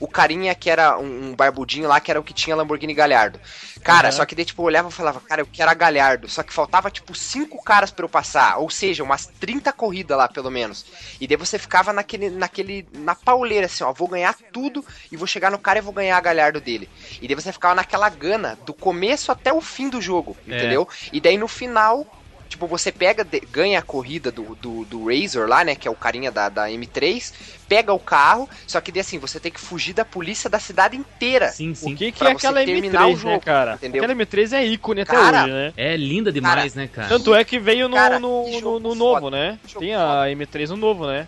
o 0.00 0.08
carinha 0.08 0.54
que 0.54 0.68
era 0.70 0.98
um, 0.98 1.30
um 1.30 1.34
barbudinho 1.34 1.88
lá, 1.88 2.00
que 2.00 2.10
era 2.10 2.18
o 2.20 2.24
que 2.24 2.32
tinha 2.34 2.56
Lamborghini 2.56 2.94
Galhardo. 2.94 3.40
Cara, 3.82 4.08
Uhum. 4.08 4.12
só 4.12 4.26
que 4.26 4.34
daí, 4.34 4.44
tipo, 4.44 4.62
eu 4.62 4.66
olhava 4.66 4.88
e 4.88 4.92
falava, 4.92 5.20
cara, 5.20 5.40
eu 5.42 5.46
quero 5.46 5.70
a 5.70 5.74
Galhardo. 5.74 6.28
Só 6.28 6.42
que 6.42 6.52
faltava, 6.52 6.90
tipo, 6.90 7.14
cinco 7.14 7.62
caras 7.62 7.90
pra 7.90 8.04
eu 8.04 8.08
passar. 8.08 8.58
Ou 8.58 8.68
seja, 8.68 9.04
umas 9.04 9.26
30 9.26 9.72
corridas 9.72 10.16
lá, 10.18 10.28
pelo 10.28 10.50
menos. 10.50 10.84
E 11.20 11.26
daí 11.26 11.36
você 11.36 11.58
ficava 11.58 11.92
naquele, 11.92 12.28
naquele, 12.30 12.86
na 12.92 13.14
pauleira, 13.14 13.66
assim, 13.66 13.84
ó, 13.84 13.92
vou 13.92 14.08
ganhar 14.08 14.34
tudo 14.52 14.84
e 15.12 15.16
vou 15.16 15.26
chegar 15.26 15.50
no 15.50 15.58
cara 15.58 15.78
e 15.78 15.82
vou 15.82 15.92
ganhar 15.92 16.16
a 16.16 16.20
Galhardo 16.20 16.60
dele. 16.60 16.88
E 17.22 17.28
daí 17.28 17.34
você 17.34 17.52
ficava 17.52 17.74
naquela 17.76 18.08
gana 18.08 18.58
do 18.66 18.74
começo 18.74 19.30
até 19.30 19.52
o 19.52 19.60
fim 19.60 19.88
do 19.88 20.00
jogo, 20.00 20.36
É. 20.48 20.56
entendeu? 20.56 20.88
E 21.12 21.20
daí 21.20 21.36
no 21.38 21.46
final, 21.46 22.04
tipo, 22.48 22.66
você 22.66 22.90
pega, 22.92 23.26
ganha 23.50 23.78
a 23.78 23.82
corrida 23.82 24.30
do, 24.30 24.54
do, 24.56 24.84
do 24.84 25.06
Razor 25.06 25.48
lá, 25.48 25.64
né, 25.64 25.74
que 25.74 25.86
é 25.86 25.90
o 25.90 25.94
carinha 25.94 26.30
da, 26.30 26.48
da 26.48 26.68
M3, 26.68 27.32
pega 27.68 27.92
o 27.92 27.98
carro, 27.98 28.48
só 28.66 28.80
que 28.80 28.92
daí 28.92 29.00
assim, 29.00 29.18
você 29.18 29.38
tem 29.38 29.52
que 29.52 29.60
fugir 29.60 29.92
da 29.92 30.04
polícia 30.04 30.48
da 30.48 30.58
cidade 30.58 30.96
inteira. 30.96 31.48
Sim, 31.48 31.74
sim. 31.74 31.94
O 31.94 31.96
que, 31.96 32.12
que 32.12 32.18
Pra 32.18 32.30
é 32.30 32.32
você 32.32 32.46
aquela 32.46 32.64
terminar 32.64 33.06
o 33.06 33.10
M3, 33.10 33.14
né, 33.14 33.20
jogo, 33.20 33.40
cara? 33.40 33.74
entendeu? 33.74 34.02
Aquela 34.04 34.14
M3 34.14 34.52
é 34.52 34.64
ícone 34.64 35.00
até 35.02 35.12
Cara, 35.12 35.44
hoje, 35.44 35.52
né? 35.52 35.72
É 35.76 35.96
linda 35.96 36.32
demais, 36.32 36.74
né, 36.74 36.88
cara? 36.88 37.08
Tanto 37.08 37.34
é 37.34 37.44
que 37.44 37.58
veio 37.58 37.88
no, 37.88 37.96
Cara, 37.96 38.18
no, 38.18 38.44
que 38.44 38.60
no, 38.60 38.78
no 38.78 38.88
foda, 38.90 38.98
novo, 38.98 39.30
né? 39.30 39.58
Tem 39.78 39.94
a 39.94 40.24
M3 40.28 40.70
no 40.70 40.76
novo, 40.76 41.06
né? 41.06 41.26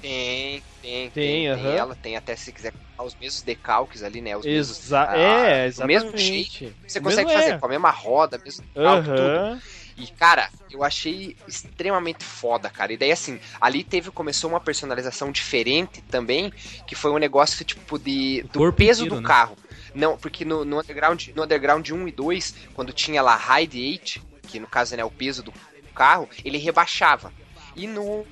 Tem, 0.00 0.62
tem, 0.82 1.10
Tem, 1.10 1.10
tem, 1.10 1.48
aham. 1.48 1.72
ela, 1.72 1.94
tem 1.94 2.16
até 2.16 2.36
se 2.36 2.52
quiser 2.52 2.72
os 2.98 3.14
mesmos 3.16 3.42
decalques 3.42 4.02
ali, 4.02 4.20
né, 4.20 4.36
os 4.36 4.44
mesmos, 4.44 4.84
Exa 4.84 5.06
ah, 5.10 5.18
é, 5.18 5.70
do 5.70 5.86
mesmo 5.86 6.10
exatamente. 6.10 6.72
Você 6.86 6.98
O 6.98 7.02
consegue 7.02 7.32
fazer 7.32 7.50
é. 7.50 7.58
com 7.58 7.66
a 7.66 7.68
mesma 7.68 7.90
roda, 7.90 8.40
mesmo 8.42 8.64
decalque, 8.74 9.08
tudo. 9.08 9.60
E, 9.96 10.06
cara, 10.08 10.50
eu 10.70 10.84
achei 10.84 11.36
extremamente 11.48 12.22
foda, 12.22 12.68
cara. 12.68 12.92
E 12.92 12.96
daí, 12.96 13.10
assim, 13.10 13.40
ali 13.60 13.82
teve, 13.82 14.10
começou 14.10 14.50
uma 14.50 14.60
personalização 14.60 15.32
diferente 15.32 16.02
também, 16.02 16.52
que 16.86 16.94
foi 16.94 17.10
um 17.10 17.18
negócio, 17.18 17.64
tipo, 17.64 17.98
de, 17.98 18.42
do 18.52 18.58
Corpo 18.58 18.76
peso 18.76 19.06
do 19.06 19.20
né? 19.20 19.26
carro. 19.26 19.56
Não, 19.94 20.18
porque 20.18 20.44
no, 20.44 20.64
no, 20.64 20.80
underground, 20.80 21.28
no 21.28 21.44
Underground 21.44 21.88
1 21.88 22.08
e 22.08 22.12
2, 22.12 22.54
quando 22.74 22.92
tinha 22.92 23.22
lá 23.22 23.34
Ride 23.34 23.80
8, 23.80 24.26
que 24.46 24.60
no 24.60 24.66
caso 24.66 24.94
né, 24.94 25.02
o 25.02 25.10
peso 25.10 25.42
do 25.42 25.52
carro, 25.94 26.28
ele 26.44 26.58
rebaixava. 26.58 27.32
E 27.76 27.86
no, 27.86 28.24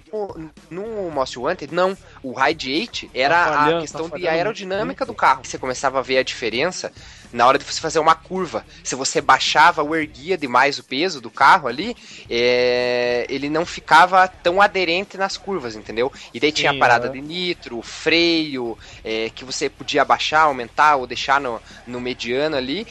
no 0.71 1.11
Most 1.11 1.39
Wanted, 1.39 1.73
não. 1.73 1.97
O 2.23 2.33
Ride 2.33 2.73
8 2.73 3.11
era 3.13 3.45
Tá 3.45 3.77
a 3.77 3.81
questão 3.81 4.09
tá 4.09 4.17
de 4.17 4.27
aerodinâmica 4.27 5.05
do 5.05 5.15
carro. 5.15 5.45
Você 5.45 5.59
começava 5.59 5.99
a 5.99 6.03
ver 6.03 6.17
a 6.17 6.23
diferença 6.23 6.91
na 7.31 7.47
hora 7.47 7.59
de 7.59 7.65
você 7.65 7.81
fazer 7.81 7.99
uma 7.99 8.15
curva. 8.15 8.65
Se 8.83 8.95
você 8.95 9.21
baixava 9.21 9.83
ou 9.83 9.95
erguia 9.95 10.39
demais 10.39 10.79
o 10.79 10.85
peso 10.85 11.21
do 11.21 11.31
carro 11.31 11.69
ali, 11.69 11.95
é, 12.31 13.27
ele 13.29 13.51
não 13.51 13.67
ficava 13.67 14.27
tão 14.29 14.63
aderente 14.63 15.19
nas 15.19 15.37
curvas, 15.37 15.77
entendeu? 15.77 16.11
E 16.33 16.41
daí 16.41 16.53
tinha 16.53 16.71
a 16.71 16.75
Sim, 16.75 16.79
parada 16.79 17.07
aham. 17.07 17.13
de 17.13 17.21
nitro, 17.21 17.83
freio, 17.83 18.79
é, 19.05 19.29
que 19.31 19.45
você 19.45 19.69
podia 19.69 20.03
abaixar, 20.03 20.45
aumentar 20.45 20.97
ou 20.97 21.07
deixar 21.07 21.41
no, 21.41 21.61
no 21.87 22.01
mediano 22.01 22.57
ali. 22.57 22.87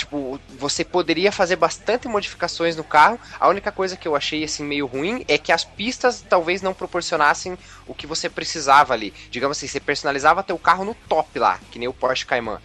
Tipo, 0.00 0.40
você 0.48 0.82
poderia 0.82 1.30
fazer 1.30 1.56
bastante 1.56 2.08
modificações 2.08 2.74
no 2.74 2.82
carro. 2.82 3.20
A 3.38 3.48
única 3.48 3.70
coisa 3.70 3.98
que 3.98 4.08
eu 4.08 4.16
achei 4.16 4.42
assim 4.42 4.64
meio 4.64 4.86
ruim 4.86 5.22
é 5.28 5.36
que 5.36 5.52
as 5.52 5.62
pistas 5.62 6.24
talvez 6.26 6.62
não 6.62 6.72
proporcionassem 6.72 7.58
o 7.86 7.94
que 7.94 8.06
você 8.06 8.26
precisava 8.30 8.94
ali. 8.94 9.12
Digamos 9.30 9.58
assim, 9.58 9.66
você 9.66 9.78
personalizava 9.78 10.42
teu 10.42 10.58
carro 10.58 10.86
no 10.86 10.94
top 10.94 11.38
lá, 11.38 11.60
que 11.70 11.78
nem 11.78 11.86
o 11.86 11.92
Porsche 11.92 12.24
Cayman. 12.24 12.56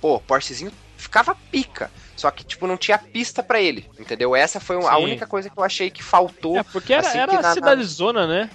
Pô, 0.00 0.14
o 0.14 0.20
Porschezinho 0.20 0.72
ficava 0.96 1.34
pica. 1.50 1.90
Só 2.16 2.30
que, 2.30 2.42
tipo, 2.42 2.66
não 2.66 2.78
tinha 2.78 2.96
pista 2.96 3.42
pra 3.42 3.60
ele, 3.60 3.86
entendeu? 3.98 4.34
Essa 4.34 4.58
foi 4.58 4.76
a 4.78 4.96
Sim. 4.96 5.04
única 5.04 5.26
coisa 5.26 5.50
que 5.50 5.58
eu 5.58 5.62
achei 5.64 5.90
que 5.90 6.02
faltou. 6.02 6.56
É, 6.56 6.62
porque 6.62 6.94
era, 6.94 7.06
assim, 7.06 7.18
era 7.18 7.32
a 7.32 7.34
na- 7.34 7.42
na- 7.42 7.54
cidade 7.54 7.84
zona, 7.84 8.26
né? 8.26 8.48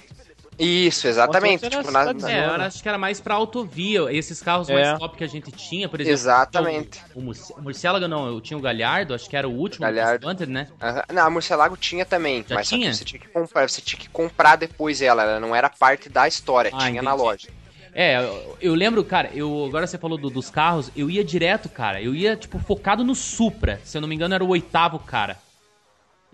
Isso, 0.58 1.06
exatamente. 1.08 1.62
Tipo, 1.68 1.76
era 1.76 1.90
na- 1.90 2.06
cidade 2.14 2.32
É, 2.32 2.46
eu 2.46 2.50
acho 2.62 2.82
que 2.82 2.88
era 2.88 2.98
mais 2.98 3.20
pra 3.20 3.34
autovia. 3.34 4.12
Esses 4.12 4.40
carros 4.42 4.68
É. 4.68 4.74
mais 4.74 4.98
top 4.98 5.16
que 5.16 5.24
a 5.24 5.26
gente 5.26 5.50
tinha, 5.52 5.88
por 5.88 6.00
exemplo. 6.00 6.14
Exatamente. 6.14 7.00
O, 7.14 7.18
o 7.18 7.22
Murci- 7.22 7.52
o 7.56 7.62
Murciélago 7.62 8.06
não, 8.08 8.26
eu 8.28 8.40
tinha 8.40 8.56
o 8.56 8.60
Galhardo, 8.60 9.14
acho 9.14 9.28
que 9.28 9.36
era 9.36 9.48
o 9.48 9.52
último 9.52 9.86
Galhardo. 9.86 10.26
Wanted, 10.26 10.50
né? 10.50 10.68
Não, 11.12 11.24
a 11.26 11.30
Murcielago 11.30 11.76
tinha 11.76 12.04
também, 12.04 12.44
Já 12.48 12.54
mas 12.54 12.68
só 12.68 12.76
que 12.76 12.80
tinha? 12.82 12.94
você 12.94 13.04
tinha 13.04 13.20
que 13.20 13.28
comprar, 13.28 13.68
você 13.68 13.80
tinha 13.80 13.98
que 13.98 14.08
comprar 14.08 14.56
depois 14.56 15.02
ela, 15.02 15.22
ela 15.22 15.40
não 15.40 15.54
era 15.54 15.68
parte 15.68 16.08
da 16.08 16.26
história, 16.28 16.70
Ah, 16.74 16.78
tinha 16.88 17.02
na 17.02 17.10
entendi. 17.12 17.22
loja. 17.26 17.48
É, 17.96 18.16
eu, 18.18 18.58
eu 18.60 18.74
lembro, 18.74 19.04
cara, 19.04 19.30
eu 19.32 19.66
agora 19.68 19.86
você 19.86 19.96
falou 19.96 20.18
do- 20.18 20.28
dos 20.30 20.50
carros, 20.50 20.90
eu 20.96 21.08
ia 21.08 21.22
direto, 21.22 21.68
cara. 21.68 22.02
Eu 22.02 22.12
ia, 22.12 22.34
tipo, 22.36 22.58
focado 22.58 23.04
no 23.04 23.14
Supra. 23.14 23.80
Se 23.84 23.96
eu 23.96 24.00
não 24.00 24.08
me 24.08 24.14
engano, 24.16 24.34
era 24.34 24.42
o 24.44 24.48
oitavo 24.48 24.98
cara. 24.98 25.36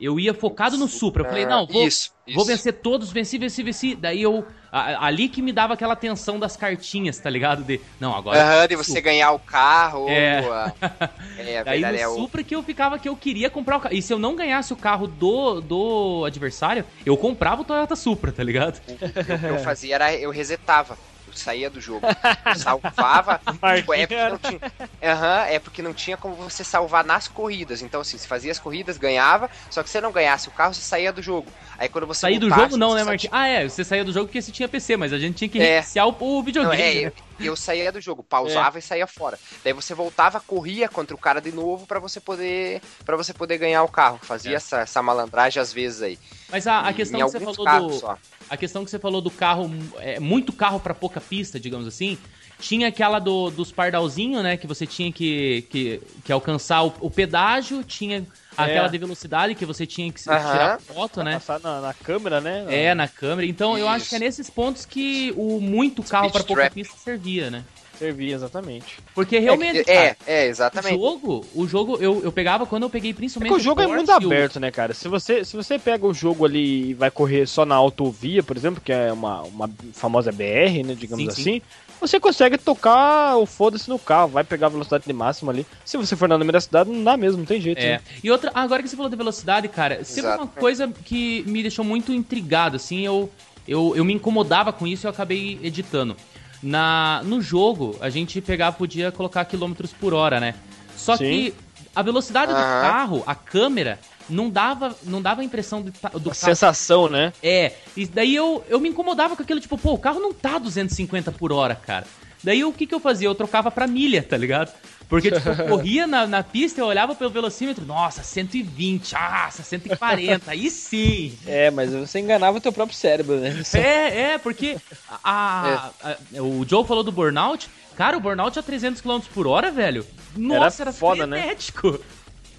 Eu 0.01 0.19
ia 0.19 0.33
focado 0.33 0.79
no 0.79 0.89
Supra. 0.89 1.23
Eu 1.23 1.29
falei, 1.29 1.45
não, 1.45 1.67
vou, 1.67 1.87
isso, 1.87 2.11
vou 2.27 2.37
isso. 2.43 2.47
vencer 2.47 2.73
todos, 2.73 3.13
venci, 3.13 3.37
venci, 3.37 3.63
venci. 3.63 3.95
Daí 3.95 4.23
eu. 4.23 4.47
a- 4.73 5.07
ali 5.07 5.29
que 5.29 5.43
me 5.43 5.53
dava 5.53 5.75
aquela 5.75 5.95
tensão 5.95 6.39
das 6.39 6.57
cartinhas, 6.57 7.19
tá 7.19 7.29
ligado? 7.29 7.63
De. 7.63 7.79
Não, 8.01 8.15
agora. 8.15 8.43
Aham, 8.43 8.67
de 8.67 8.77
você 8.77 8.99
ganhar 9.01 9.31
o 9.33 9.39
carro. 9.39 10.09
É. 10.09 10.41
ou 10.43 10.53
a- 10.53 10.73
É, 11.39 11.59
a 11.59 11.65
Daí 11.65 11.81
verdade 11.83 11.99
é 12.03 12.07
no 12.07 12.13
o. 12.15 12.17
Supra 12.17 12.43
que 12.43 12.57
eu 12.57 12.63
ficava 12.63 12.99
que 12.99 13.09
eu 13.09 13.15
queria 13.17 13.51
comprar 13.51 13.77
o 13.77 13.81
carro. 13.81 13.95
E 13.95 14.01
se 14.01 14.11
eu 14.13 14.19
não 14.19 14.35
ganhasse 14.35 14.73
o 14.73 14.77
carro 14.77 15.07
do, 15.07 15.61
do 15.61 16.25
adversário, 16.25 16.85
eu 17.05 17.17
comprava 17.17 17.61
o 17.61 17.65
Toyota 17.65 17.95
Supra, 17.95 18.33
tá 18.33 18.43
ligado? 18.43 18.81
O 18.89 18.97
que 18.97 19.47
eu 19.47 19.59
fazia 19.59 19.97
era 19.97 20.15
eu 20.15 20.31
resetava. 20.31 20.97
Saía 21.39 21.71
do 21.71 21.81
jogo. 21.81 22.07
Eu 22.49 22.55
salvava. 22.55 23.41
tipo, 23.75 23.93
é, 23.95 24.07
porque 24.07 24.31
não 24.31 24.39
tinha, 24.39 24.61
Aham, 25.03 25.45
é 25.47 25.59
porque 25.59 25.83
não 25.83 25.95
tinha 25.95 26.17
como 26.17 26.37
você 26.37 26.63
salvar 26.63 27.05
nas 27.05 27.27
corridas. 27.27 27.81
Então, 27.83 28.01
assim, 28.01 28.19
você 28.19 28.27
fazia 28.27 28.53
as 28.53 28.59
corridas, 28.59 28.99
ganhava, 28.99 29.49
só 29.71 29.83
que 29.83 29.89
se 29.89 29.93
você 29.93 30.01
não 30.01 30.13
ganhasse 30.13 30.49
o 30.49 30.53
carro, 30.53 30.75
você 30.75 30.83
saía 30.83 31.13
do 31.13 31.23
jogo. 31.23 31.51
Aí 31.79 31.89
quando 31.89 32.07
você 32.07 32.21
Sair 32.21 32.39
do 32.39 32.51
jogo 32.51 32.77
não, 32.77 32.95
né, 32.95 33.03
Marquinhos? 33.05 33.33
Ah, 33.35 33.47
é, 33.49 33.69
você 33.69 33.83
saía 33.85 34.05
do 34.05 34.13
jogo 34.13 34.27
porque 34.27 34.43
você 34.43 34.53
tinha 34.53 34.69
PC, 34.69 34.97
mas 34.97 35.13
a 35.13 35.19
gente 35.19 35.37
tinha 35.37 35.49
que 35.49 35.59
É. 35.59 35.81
reiniciar 35.81 36.07
o, 36.07 36.17
o 36.21 36.43
Não, 36.43 36.45
videogame. 36.45 36.83
é, 36.83 37.05
né? 37.07 37.13
Eu, 37.41 37.47
eu 37.47 37.57
saía 37.57 37.91
do 37.91 38.01
jogo, 38.01 38.23
pausava 38.23 38.79
e 38.79 38.83
saía 38.83 39.07
fora. 39.07 39.39
Daí 39.65 39.73
você 39.73 39.95
voltava, 39.95 40.41
corria 40.41 40.89
contra 40.89 41.15
o 41.15 41.19
cara 41.19 41.41
de 41.41 41.53
novo 41.53 41.87
pra 41.87 41.99
você 41.99 42.21
poder 42.21 42.81
para 43.05 43.17
você 43.17 43.33
poder 43.33 43.59
ganhar 43.59 43.83
o 43.83 43.89
carro. 43.89 44.19
Fazia 44.23 44.53
É. 44.53 44.55
essa, 44.55 44.81
essa 44.81 45.03
malandragem 45.03 45.61
às 45.61 45.73
vezes 45.73 46.03
aí. 46.03 46.19
Mas 46.49 46.67
a, 46.67 46.87
a 46.87 46.91
Em 46.91 46.95
questão 46.95 47.21
que 47.21 47.39
você 47.39 47.41
falou 47.65 47.89
do. 47.91 47.99
só. 47.99 48.19
A 48.49 48.57
questão 48.57 48.85
que 48.85 48.91
você 48.91 48.99
falou 48.99 49.21
do 49.21 49.31
carro, 49.31 49.71
é, 49.99 50.19
muito 50.19 50.53
carro 50.53 50.81
pra 50.81 50.95
pouca 50.95 51.21
pista, 51.21 51.59
digamos 51.61 51.87
assim. 51.87 52.19
Tinha 52.59 52.89
aquela 52.89 53.19
do, 53.19 53.49
dos 53.51 53.73
pardalzinhos, 53.73 54.43
né? 54.43 54.57
Que 54.57 54.67
você 54.67 54.85
tinha 54.87 55.11
que, 55.11 55.63
que, 55.71 56.03
que 56.25 56.31
alcançar 56.33 56.83
o, 56.83 56.93
o 57.01 57.11
pedágio, 57.11 57.83
tinha 57.83 58.27
aquela 58.65 58.89
de 58.89 58.99
velocidade 58.99 59.55
que 59.55 59.67
você 59.67 59.87
tinha 59.87 60.11
que 60.13 60.21
tirar 60.21 60.81
foto, 60.81 61.23
né? 61.23 61.35
Passar 61.35 61.61
na, 61.61 61.81
na 61.81 61.95
câmera, 61.95 62.41
né? 62.41 62.65
É, 62.69 62.95
na 62.95 63.09
câmera. 63.09 63.47
Então 63.47 63.77
eu 63.77 63.89
acho 63.89 64.03
Isso. 64.03 64.11
que 64.11 64.17
é 64.17 64.19
nesses 64.19 64.51
pontos 64.51 64.85
que 64.85 65.33
o 65.37 65.61
muito 65.61 66.03
carro 66.03 66.31
pra 66.31 66.45
pouca 66.45 66.71
pista 66.71 66.97
servia, 66.99 67.51
né? 67.51 67.65
Servia, 68.01 68.35
exatamente. 68.35 68.99
Porque 69.15 69.39
realmente, 69.39 69.81
É, 69.81 69.85
cara, 69.85 70.17
é, 70.27 70.47
o 70.47 70.49
exatamente. 70.49 70.95
jogo, 70.99 71.47
o 71.55 71.69
jogo 71.69 71.99
eu, 72.01 72.23
eu 72.25 72.33
pegava 72.33 72.65
quando 72.65 72.85
eu 72.85 72.91
peguei 72.91 73.11
É 73.11 73.15
principalmente 73.15 73.53
que 73.53 73.61
o 73.61 73.63
jogo 73.63 73.83
é 73.83 73.85
Porsche 73.85 73.97
muito 73.97 74.11
e 74.11 74.25
o- 74.25 74.29
aberto, 74.29 74.59
né, 74.59 74.71
cara? 74.71 74.95
Se 74.95 75.07
você, 75.07 75.45
se 75.45 75.55
você 75.55 75.79
pega 75.79 76.07
o 76.07 76.15
jogo 76.15 76.47
ali 76.47 76.91
e 76.91 76.95
vai 76.95 77.11
correr 77.11 77.47
só 77.47 77.67
na 77.67 77.75
autovia, 77.75 78.43
por 78.43 78.57
exemplo, 78.57 78.81
que 78.83 78.91
é 78.91 79.13
uma, 79.13 79.43
uma 79.43 79.71
famosa 79.93 80.33
BR, 80.33 80.83
né, 80.83 80.95
digamos 80.99 81.35
Sim, 81.35 81.43
sim. 81.43 81.51
assim, 81.59 81.63
você 82.01 82.19
consegue 82.19 82.57
tocar 82.57 83.37
o 83.37 83.45
foda-se 83.45 83.91
no 83.91 83.99
carro, 83.99 84.29
vai 84.29 84.45
pegar 84.45 84.69
a 84.69 84.71
velocidade 84.71 85.05
de 85.07 85.13
máxima 85.13 85.53
ali. 85.53 85.67
Se 85.85 85.99
você 85.99 86.17
for 86.17 86.27
na 86.27 86.39
número 86.39 86.55
da 86.55 86.61
cidade, 86.63 86.89
não 86.89 87.05
dá 87.05 87.19
mesmo, 87.19 87.41
não 87.41 87.45
tem 87.45 87.61
jeito. 87.61 87.79
É. 87.81 87.97
né? 87.99 88.01
E 88.25 88.31
outra, 88.31 88.51
agora 88.55 88.83
que 88.83 88.89
você 88.89 88.97
falou 88.97 89.11
de 89.11 89.17
velocidade, 89.17 89.69
cara, 89.69 90.03
sempre 90.05 90.31
uma 90.33 90.47
coisa 90.47 90.89
que 91.05 91.45
me 91.47 91.61
deixou 91.61 91.85
muito 91.85 92.15
intrigado, 92.15 92.77
assim, 92.77 93.05
eu, 93.05 93.31
eu, 93.69 93.93
eu 93.95 94.03
me 94.07 94.15
incomodava 94.15 94.73
com 94.73 94.87
isso 94.87 95.05
e 95.05 95.07
eu 95.07 95.11
acabei 95.11 95.59
editando. 95.63 96.17
Na, 96.63 97.23
no 97.25 97.41
jogo, 97.41 97.97
a 98.01 98.11
gente 98.11 98.41
pegava, 98.41 98.77
podia 98.77 99.11
colocar 99.11 99.45
quilômetros 99.45 99.93
por 99.93 100.13
hora, 100.13 100.39
né? 100.39 100.55
Só 100.97 101.17
Sim. 101.17 101.25
que 101.25 101.55
a 101.97 102.03
velocidade 102.03 102.53
do 102.53 102.59
carro, 102.59 103.23
a 103.27 103.35
câmera, 103.35 103.99
não 104.29 104.51
dava, 104.51 104.95
não 105.05 105.21
dava 105.23 105.41
a 105.41 105.45
impressão 105.45 105.83
ta- 105.83 106.11
do 106.11 106.31
A 106.31 106.35
sensação, 106.35 107.09
né? 107.09 107.33
é, 107.43 107.73
e 107.97 108.07
daí 108.07 108.35
eu, 108.35 108.63
eu 108.69 108.79
me 108.79 108.89
incomodava 108.89 109.35
com 109.35 109.43
aquilo, 109.43 109.59
tipo, 109.59 109.77
pô, 109.79 109.95
o 109.95 109.99
carro 109.99 110.21
não 110.21 110.33
tá 110.33 110.59
250 110.59 111.33
por 111.33 111.53
hora, 111.53 111.75
cara. 111.75 112.07
Daí 112.43 112.65
o 112.65 112.73
que 112.73 112.87
que 112.87 112.95
eu 112.95 113.01
fazia? 113.01 113.29
Eu 113.29 113.35
trocava 113.35 113.71
pra 113.71 113.87
milha, 113.87 114.23
tá 114.23 114.37
ligado? 114.37 114.73
Porque, 115.09 115.31
tipo, 115.31 115.49
eu 115.49 115.57
corria 115.69 116.07
na, 116.07 116.27
na 116.27 116.43
pista, 116.43 116.81
eu 116.81 116.87
olhava 116.87 117.15
pelo 117.15 117.31
velocímetro, 117.31 117.85
nossa, 117.85 118.23
120, 118.23 119.15
ah, 119.17 119.49
140, 119.51 120.51
aí 120.51 120.71
sim. 120.71 121.37
É, 121.47 121.71
mas 121.71 121.93
você 121.93 122.21
enganava 122.21 122.59
o 122.59 122.61
teu 122.61 122.73
próprio 122.73 122.97
cérebro, 122.97 123.39
né? 123.41 123.51
É, 123.75 124.21
é, 124.35 124.39
porque 124.39 124.77
a, 125.09 125.91
a- 126.03 126.11
a- 126.37 126.43
o 126.43 126.65
Joe 126.67 126.87
falou 126.87 127.03
do 127.03 127.11
burnout, 127.13 127.69
cara, 127.97 128.17
o 128.17 128.21
burnout 128.21 128.59
a 128.59 128.63
300 128.63 129.01
km 129.03 129.19
por 129.35 129.47
hora, 129.47 129.71
velho, 129.71 130.07
nossa, 130.37 130.83
era, 130.83 130.93
foda, 130.93 131.27
né? 131.27 131.41
frenético, 131.41 132.01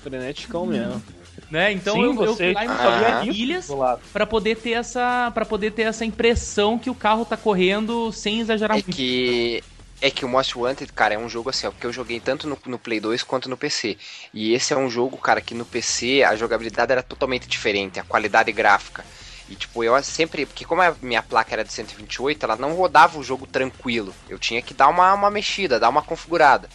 Freneticão 0.04 0.66
mesmo. 0.66 1.02
né? 1.50 1.72
Então 1.72 1.96
Sim, 1.96 2.04
eu, 2.04 2.26
eu 2.26 2.36
fui 2.36 2.54
lá 2.54 3.24
e 3.24 3.30
isso 3.30 3.38
milhas. 3.40 3.70
Pra 4.12 4.26
poder 4.26 4.56
ter 4.58 4.72
essa 4.72 5.32
para 5.34 5.46
poder 5.46 5.72
ter 5.72 5.84
essa 5.84 6.04
impressão 6.04 6.78
que 6.78 6.90
o 6.90 6.96
carro 6.96 7.24
tá 7.24 7.38
correndo 7.38 8.12
sem 8.12 8.40
exagerar 8.40 8.78
É 8.78 8.82
muito. 8.82 8.96
que 8.96 9.64
é 10.02 10.10
que 10.10 10.26
o 10.26 10.28
Most 10.28 10.58
Wanted, 10.58 10.92
cara, 10.94 11.14
é 11.14 11.18
um 11.18 11.30
jogo 11.30 11.52
assim, 11.52 11.68
ó, 11.68 11.72
porque 11.72 11.86
eu 11.86 11.94
joguei 11.94 12.20
tanto 12.20 12.48
no, 12.48 12.58
no 12.66 12.80
Play 12.80 13.00
2 13.00 13.22
quanto 13.22 13.48
no 13.48 13.56
PC. 13.56 13.98
E 14.34 14.54
esse 14.54 14.74
é 14.74 14.78
um 14.78 14.90
jogo, 14.90 15.16
cara, 15.16 15.40
que 15.40 15.54
no 15.54 15.64
PC 15.64 16.24
a 16.24 16.36
jogabilidade 16.36 16.92
era 16.92 17.04
totalmente 17.04 17.48
diferente, 17.48 18.00
a 18.00 18.04
qualidade 18.04 18.52
gráfica. 18.52 19.06
E 19.48 19.56
tipo, 19.56 19.84
eu 19.84 20.02
sempre, 20.02 20.46
porque 20.46 20.66
como 20.66 20.82
a 20.82 20.96
minha 21.02 21.22
placa 21.22 21.54
era 21.54 21.64
de 21.64 21.72
128, 21.72 22.44
ela 22.44 22.56
não 22.56 22.74
rodava 22.74 23.20
o 23.20 23.24
jogo 23.24 23.46
tranquilo. 23.46 24.14
Eu 24.28 24.40
tinha 24.40 24.62
que 24.62 24.74
dar 24.74 24.88
uma, 24.88 25.14
uma 25.14 25.30
mexida, 25.30 25.80
dar 25.80 25.90
uma 25.90 26.02
configurada. 26.02 26.68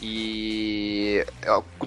E 0.00 1.24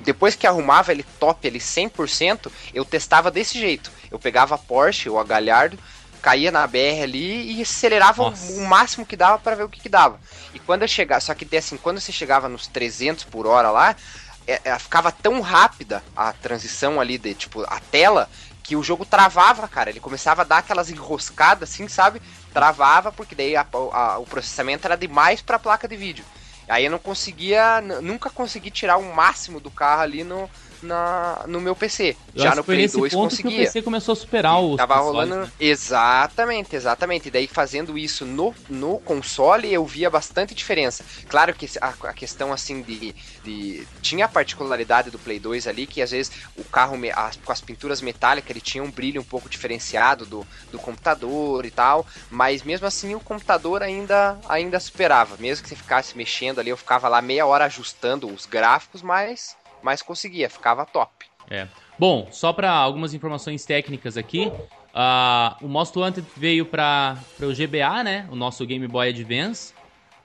depois 0.01 0.35
que 0.35 0.47
arrumava 0.47 0.91
ele 0.91 1.05
top, 1.19 1.45
ele 1.45 1.59
100%, 1.59 2.51
eu 2.73 2.83
testava 2.83 3.29
desse 3.29 3.59
jeito. 3.59 3.91
Eu 4.09 4.17
pegava 4.17 4.55
a 4.55 4.57
Porsche 4.57 5.09
ou 5.09 5.19
a 5.19 5.23
Galhardo, 5.23 5.77
caía 6.21 6.51
na 6.51 6.65
BR 6.67 7.03
ali 7.03 7.53
e 7.57 7.61
acelerava 7.61 8.23
o, 8.23 8.29
Nossa. 8.29 8.53
o 8.53 8.61
máximo 8.67 9.05
que 9.05 9.15
dava 9.15 9.37
para 9.39 9.55
ver 9.55 9.63
o 9.63 9.69
que, 9.69 9.81
que 9.81 9.89
dava. 9.89 10.19
E 10.53 10.59
quando 10.59 10.83
eu 10.83 10.87
chegava, 10.87 11.21
só 11.21 11.33
que 11.33 11.55
assim, 11.57 11.77
quando 11.77 11.99
você 11.99 12.11
chegava 12.11 12.49
nos 12.49 12.67
300 12.67 13.23
por 13.23 13.47
hora 13.47 13.71
lá, 13.71 13.95
é- 14.47 14.61
é, 14.63 14.79
ficava 14.79 15.11
tão 15.11 15.41
rápida 15.41 16.03
a 16.15 16.33
transição 16.33 16.99
ali 16.99 17.17
de 17.17 17.33
tipo 17.35 17.61
a 17.63 17.79
tela 17.91 18.29
que 18.63 18.75
o 18.75 18.83
jogo 18.83 19.05
travava, 19.05 19.67
cara. 19.67 19.89
Ele 19.89 19.99
começava 19.99 20.41
a 20.41 20.45
dar 20.45 20.57
aquelas 20.59 20.89
enroscadas 20.89 21.69
assim, 21.71 21.87
sabe? 21.87 22.21
Travava 22.53 23.11
porque 23.11 23.33
daí 23.35 23.55
a- 23.55 23.65
a- 23.93 24.17
o 24.19 24.25
processamento 24.25 24.85
era 24.85 24.95
demais 24.95 25.41
para 25.41 25.55
a 25.55 25.59
placa 25.59 25.87
de 25.87 25.95
vídeo. 25.95 26.25
Aí 26.67 26.85
eu 26.85 26.91
não 26.91 26.99
conseguia, 26.99 27.81
nunca 27.81 28.29
consegui 28.29 28.69
tirar 28.69 28.97
o 28.97 29.13
máximo 29.15 29.59
do 29.59 29.71
carro 29.71 30.01
ali 30.03 30.23
no, 30.23 30.47
na, 30.81 31.43
no 31.47 31.60
meu 31.61 31.76
PC. 31.76 32.15
Eu 32.34 32.43
Já 32.43 32.56
no 32.56 32.64
Play 32.64 32.81
nesse 32.84 32.97
2 32.97 33.14
ponto 33.14 33.35
que 33.35 33.41
o 33.41 33.43
conseguia. 33.43 33.65
PC 33.65 33.81
começou 33.81 34.14
a 34.14 34.15
superar 34.15 34.60
os 34.61 34.77
Tava 34.77 34.95
consoles, 34.95 35.30
rolando. 35.30 35.45
né? 35.45 35.51
Exatamente, 35.60 36.76
exatamente. 36.76 37.27
E 37.27 37.31
daí 37.31 37.47
fazendo 37.47 37.97
isso 37.97 38.26
no, 38.26 38.56
no 38.69 38.99
console 38.99 39.72
eu 39.72 39.85
via 39.85 40.10
bastante 40.10 40.53
diferença. 40.56 41.03
Claro 41.27 41.53
que 41.53 41.68
a, 41.81 41.89
a 42.10 42.14
questão 42.14 42.53
assim 42.53 42.81
de, 42.81 43.14
de. 43.43 43.88
Tinha 44.01 44.26
a 44.26 44.30
particularidade 44.30 45.11
do 45.11 45.19
Play 45.19 45.39
2 45.39 45.68
ali, 45.68 45.85
que 45.85 46.01
às 46.01 46.11
vezes 46.11 46.31
o 46.56 46.64
carro 46.64 46.97
me- 46.97 47.11
as- 47.11 47.38
com 47.38 47.51
as 47.51 47.61
pinturas 47.61 48.01
metálicas 48.01 48.49
ele 48.49 48.61
tinha 48.61 48.84
um 48.84 48.91
brilho 48.91 49.22
um 49.22 49.26
pouco 49.26 49.49
diferenciado 49.49 50.26
do, 50.26 50.45
do 50.72 50.80
computador 50.80 51.65
e 51.65 51.72
tal. 51.72 52.06
Mas 52.30 52.64
mesmo 52.64 52.88
assim 52.88 53.15
o 53.15 53.19
computador 53.19 53.84
ainda, 53.84 54.39
ainda 54.47 54.80
superava. 54.80 55.35
Mesmo 55.38 55.64
que 55.64 55.69
você 55.69 55.76
ficasse 55.76 56.18
mexendo 56.18 56.60
ali, 56.60 56.69
eu 56.69 56.77
ficava 56.77 57.07
lá 57.10 57.22
meia 57.22 57.45
hora 57.45 57.65
ajustando 57.65 58.27
os 58.34 58.45
gráficos, 58.45 59.01
mas, 59.01 59.56
mas 59.81 60.01
conseguia, 60.01 60.49
ficava 60.49 60.85
top. 60.85 61.26
É. 61.49 61.68
Bom, 61.97 62.27
só 62.31 62.53
para 62.53 62.72
algumas 62.72 63.14
informações 63.14 63.65
técnicas 63.65 64.18
aqui, 64.18 64.51
ah, 64.93 65.57
o 65.61 65.68
Most 65.68 65.97
Wanted 65.97 66.26
veio 66.35 66.65
para 66.65 67.18
o 67.41 67.53
GBA, 67.53 68.03
né? 68.03 68.27
O 68.31 68.35
nosso 68.35 68.65
Game 68.65 68.88
Boy 68.88 69.10
Advance. 69.10 69.73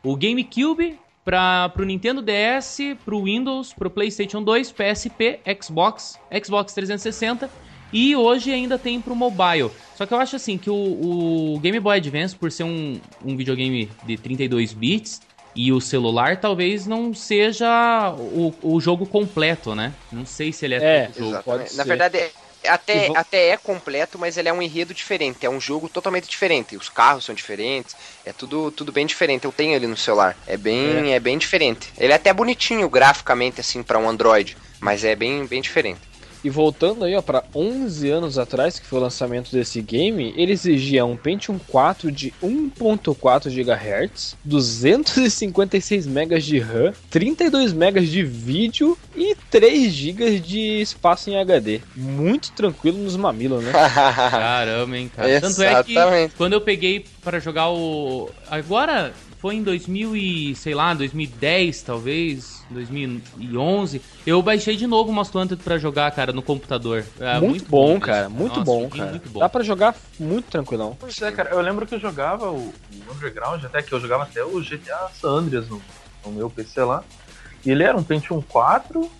O 0.02 0.16
GameCube 0.16 0.98
para 1.24 1.72
o 1.78 1.82
Nintendo 1.82 2.20
DS, 2.20 2.78
para 3.05 3.14
o 3.14 3.24
Windows, 3.24 3.72
para 3.72 3.89
o 3.89 3.90
PlayStation 3.90 4.43
2, 4.43 4.72
PSP, 4.72 5.40
Xbox, 5.62 6.20
Xbox 6.44 6.74
360 6.74 7.51
e 7.93 8.14
hoje 8.14 8.52
ainda 8.52 8.78
tem 8.78 9.01
para 9.01 9.12
o 9.12 9.16
mobile. 9.16 9.70
Só 9.94 10.05
que 10.05 10.12
eu 10.12 10.18
acho 10.18 10.36
assim 10.36 10.59
que 10.59 10.68
o, 10.68 10.74
o 11.55 11.59
Game 11.60 11.78
Boy 11.81 11.97
Advance, 11.97 12.36
por 12.36 12.51
ser 12.51 12.64
um, 12.64 13.01
um 13.24 13.36
videogame 13.36 13.90
de 14.05 14.16
32 14.18 14.72
bits, 14.72 15.22
e 15.55 15.72
o 15.72 15.81
celular 15.81 16.40
talvez 16.40 16.86
não 16.86 17.14
seja 17.14 18.14
o, 18.18 18.52
o 18.62 18.81
jogo 18.81 19.06
completo, 19.06 19.74
né? 19.74 19.93
Não 20.10 20.26
sei 20.26 20.52
se 20.52 20.64
ele 20.64 20.74
é, 20.74 20.78
É, 20.78 21.06
todo 21.06 21.31
jogo. 21.31 21.43
Pode 21.43 21.62
Na 21.76 21.82
ser. 21.82 21.89
verdade, 21.89 22.18
é- 22.18 22.32
até, 22.66 23.05
E 23.05 23.09
vo- 23.09 23.16
até 23.16 23.48
é 23.51 23.56
completo, 23.59 24.18
mas 24.18 24.39
ele 24.39 24.48
é 24.48 24.52
um 24.52 24.62
enredo 24.62 24.94
diferente. 24.94 25.44
É 25.44 25.51
um 25.51 25.60
jogo 25.60 25.86
totalmente 25.89 26.26
diferente. 26.28 26.76
Os 26.76 26.89
carros 26.89 27.24
são 27.24 27.35
diferentes. 27.35 27.94
É 28.24 28.32
tudo, 28.32 28.70
tudo 28.70 28.90
bem 28.90 29.05
diferente. 29.05 29.44
Eu 29.44 29.52
tenho 29.52 29.74
ele 29.74 29.86
no 29.86 29.97
celular. 29.97 30.35
É 30.47 30.56
bem, 30.56 31.12
é. 31.12 31.20
bem 31.20 31.36
diferente. 31.36 31.93
Ele 31.98 32.12
é 32.12 32.16
até 32.16 32.32
bonitinho 32.32 32.89
graficamente, 32.89 33.60
assim, 33.60 33.82
para 33.82 33.98
um 33.98 34.09
Android. 34.09 34.56
Mas 34.81 35.05
é 35.05 35.14
bem, 35.14 35.47
bem 35.47 35.60
diferente. 35.60 36.01
E 36.44 36.50
voltando 36.50 37.06
aí, 37.06 37.14
ó, 37.16 37.22
pra 37.22 37.42
11 37.54 38.10
anos 38.10 38.38
atrás, 38.38 38.78
que 38.78 38.84
foi 38.84 38.98
o 38.98 39.02
lançamento 39.02 39.50
desse 39.50 39.80
game, 39.80 40.34
ele 40.36 40.52
exigia 40.52 41.02
um 41.06 41.16
Pentium 41.16 41.58
4 41.58 42.12
de 42.12 42.34
1.4 42.42 43.48
GHz, 43.48 44.36
256 44.44 46.06
MB 46.06 46.38
de 46.40 46.58
RAM, 46.58 46.92
32 47.08 47.72
MB 47.72 48.00
de 48.02 48.22
vídeo 48.22 48.98
e 49.16 49.34
3 49.50 49.90
GB 49.90 50.38
de 50.38 50.82
espaço 50.82 51.30
em 51.30 51.40
HD. 51.40 51.80
Muito 51.96 52.52
tranquilo 52.52 52.98
nos 52.98 53.16
mamilos, 53.16 53.64
né? 53.64 53.72
Caramba, 53.72 54.98
hein, 54.98 55.10
cara. 55.14 55.40
Tanto 55.40 55.62
é 55.62 55.82
que 55.82 55.92
Exatamente. 55.92 56.34
quando 56.36 56.52
eu 56.52 56.60
peguei 56.60 57.06
para 57.22 57.40
jogar 57.40 57.70
o. 57.70 58.28
Agora 58.50 59.14
foi 59.44 59.56
em 59.56 59.62
2000 59.62 60.16
e. 60.16 60.54
sei 60.54 60.74
lá, 60.74 60.94
2010 60.94 61.82
talvez. 61.82 62.64
2011, 62.70 64.00
eu 64.26 64.40
baixei 64.40 64.74
de 64.74 64.86
novo 64.86 65.10
o 65.10 65.12
Most 65.12 65.36
Wanted 65.36 65.62
pra 65.62 65.76
jogar, 65.76 66.10
cara, 66.12 66.32
no 66.32 66.40
computador. 66.40 67.04
É, 67.20 67.38
muito, 67.38 67.68
bom, 67.68 67.88
mesmo. 67.88 68.00
cara. 68.00 68.28
Muito 68.30 68.60
Nossa, 68.60 68.64
bom, 68.64 68.88
cara. 68.88 69.10
Muito 69.10 69.28
bom. 69.28 69.40
Dá 69.40 69.48
pra 69.50 69.62
jogar 69.62 69.94
muito 70.18 70.46
tranquilão. 70.50 70.96
Pois 70.98 71.20
é, 71.20 71.30
cara, 71.30 71.50
eu 71.50 71.60
lembro 71.60 71.86
que 71.86 71.94
eu 71.94 72.00
jogava 72.00 72.50
o, 72.50 72.72
Underground, 73.14 73.62
até 73.64 73.82
que 73.82 73.92
eu 73.92 74.00
jogava 74.00 74.22
até 74.22 74.42
o 74.42 74.62
GTA 74.62 75.10
San 75.12 75.28
Andreas 75.28 75.68
no, 75.68 75.82
no 76.24 76.32
meu 76.32 76.48
PC 76.48 76.82
lá. 76.82 77.04
E 77.66 77.70
ele 77.70 77.82
era 77.82 77.98
um 77.98 78.02
Pentium 78.02 78.40
4, 78.40 79.10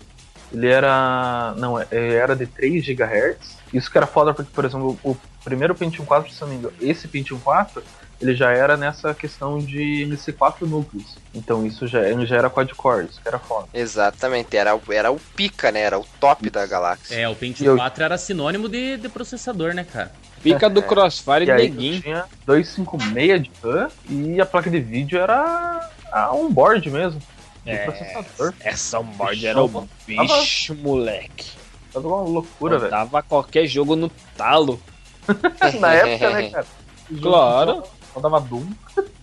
ele 0.51 0.67
era. 0.67 1.53
Não, 1.55 1.79
ele 1.79 2.15
era 2.15 2.35
de 2.35 2.47
3 2.47 2.83
GHz. 2.83 3.57
Isso 3.71 3.91
que 3.91 3.97
era 3.97 4.07
foda 4.07 4.33
porque, 4.33 4.49
por 4.51 4.65
exemplo, 4.65 4.97
o 5.03 5.15
primeiro 5.43 5.75
Pentium 5.75 6.03
4, 6.03 6.33
se 6.33 6.41
eu 6.41 6.47
não 6.47 6.53
me 6.55 6.59
engano, 6.61 6.75
esse 6.81 7.07
Pentium 7.07 7.37
4, 7.37 7.83
ele 8.21 8.35
já 8.35 8.51
era 8.51 8.77
nessa 8.77 9.13
questão 9.13 9.59
de 9.59 10.05
MC4 10.09 10.61
núcleos. 10.61 11.17
Então 11.33 11.65
isso 11.65 11.87
já, 11.87 12.01
ele 12.07 12.25
já 12.25 12.37
era 12.37 12.49
quad-core, 12.49 13.05
isso 13.09 13.21
que 13.21 13.27
era 13.27 13.39
foda. 13.39 13.67
Exatamente. 13.73 14.55
Era, 14.55 14.75
o- 14.75 14.81
era 14.91 15.11
o 15.11 15.19
pica, 15.35 15.71
né? 15.71 15.81
Era 15.81 15.99
o 15.99 16.05
top 16.19 16.49
da 16.49 16.65
galáxia. 16.65 17.15
É, 17.15 17.27
o 17.29 17.35
Pentium 17.35 17.67
eu- 17.71 17.75
4 17.77 18.03
era 18.03 18.17
sinônimo 18.17 18.69
de, 18.69 18.97
de 18.97 19.09
processador, 19.09 19.73
né, 19.73 19.83
cara? 19.83 20.11
Fica 20.41 20.69
do 20.69 20.81
Crossfire 20.83 21.45
E 21.45 21.47
e 21.47 21.51
aí 21.51 21.69
neguinho. 21.69 22.01
tinha 22.01 22.25
256 22.45 23.43
de 23.43 23.51
RAM 23.63 23.89
e 24.09 24.39
a 24.39 24.45
placa 24.45 24.69
de 24.69 24.79
vídeo 24.79 25.19
era 25.19 25.89
a 26.11 26.33
onboard 26.33 26.89
mesmo. 26.89 27.21
É, 27.65 27.77
processador. 27.85 28.53
Essa 28.59 28.99
onboard 28.99 29.45
era 29.47 29.59
o 29.63 29.87
bicho, 30.05 30.75
moleque. 30.75 31.53
Tava 31.91 32.07
uma 32.07 32.21
loucura, 32.21 32.77
velho. 32.77 32.91
Dava 32.91 33.23
qualquer 33.23 33.65
jogo 33.65 33.95
no 33.95 34.07
talo. 34.37 34.79
Na 35.79 35.93
época, 35.93 36.29
né, 36.29 36.49
cara? 36.51 36.65
Claro. 37.21 37.83
Só 38.15 38.21
dava 38.21 38.39
Doom. 38.39 38.65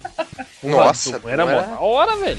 Nossa, 0.62 1.18
Doom 1.18 1.30
era 1.30 1.46
mó 1.46 1.50
era- 1.50 1.62
da 1.62 1.80
hora, 1.80 2.14
velho. 2.16 2.38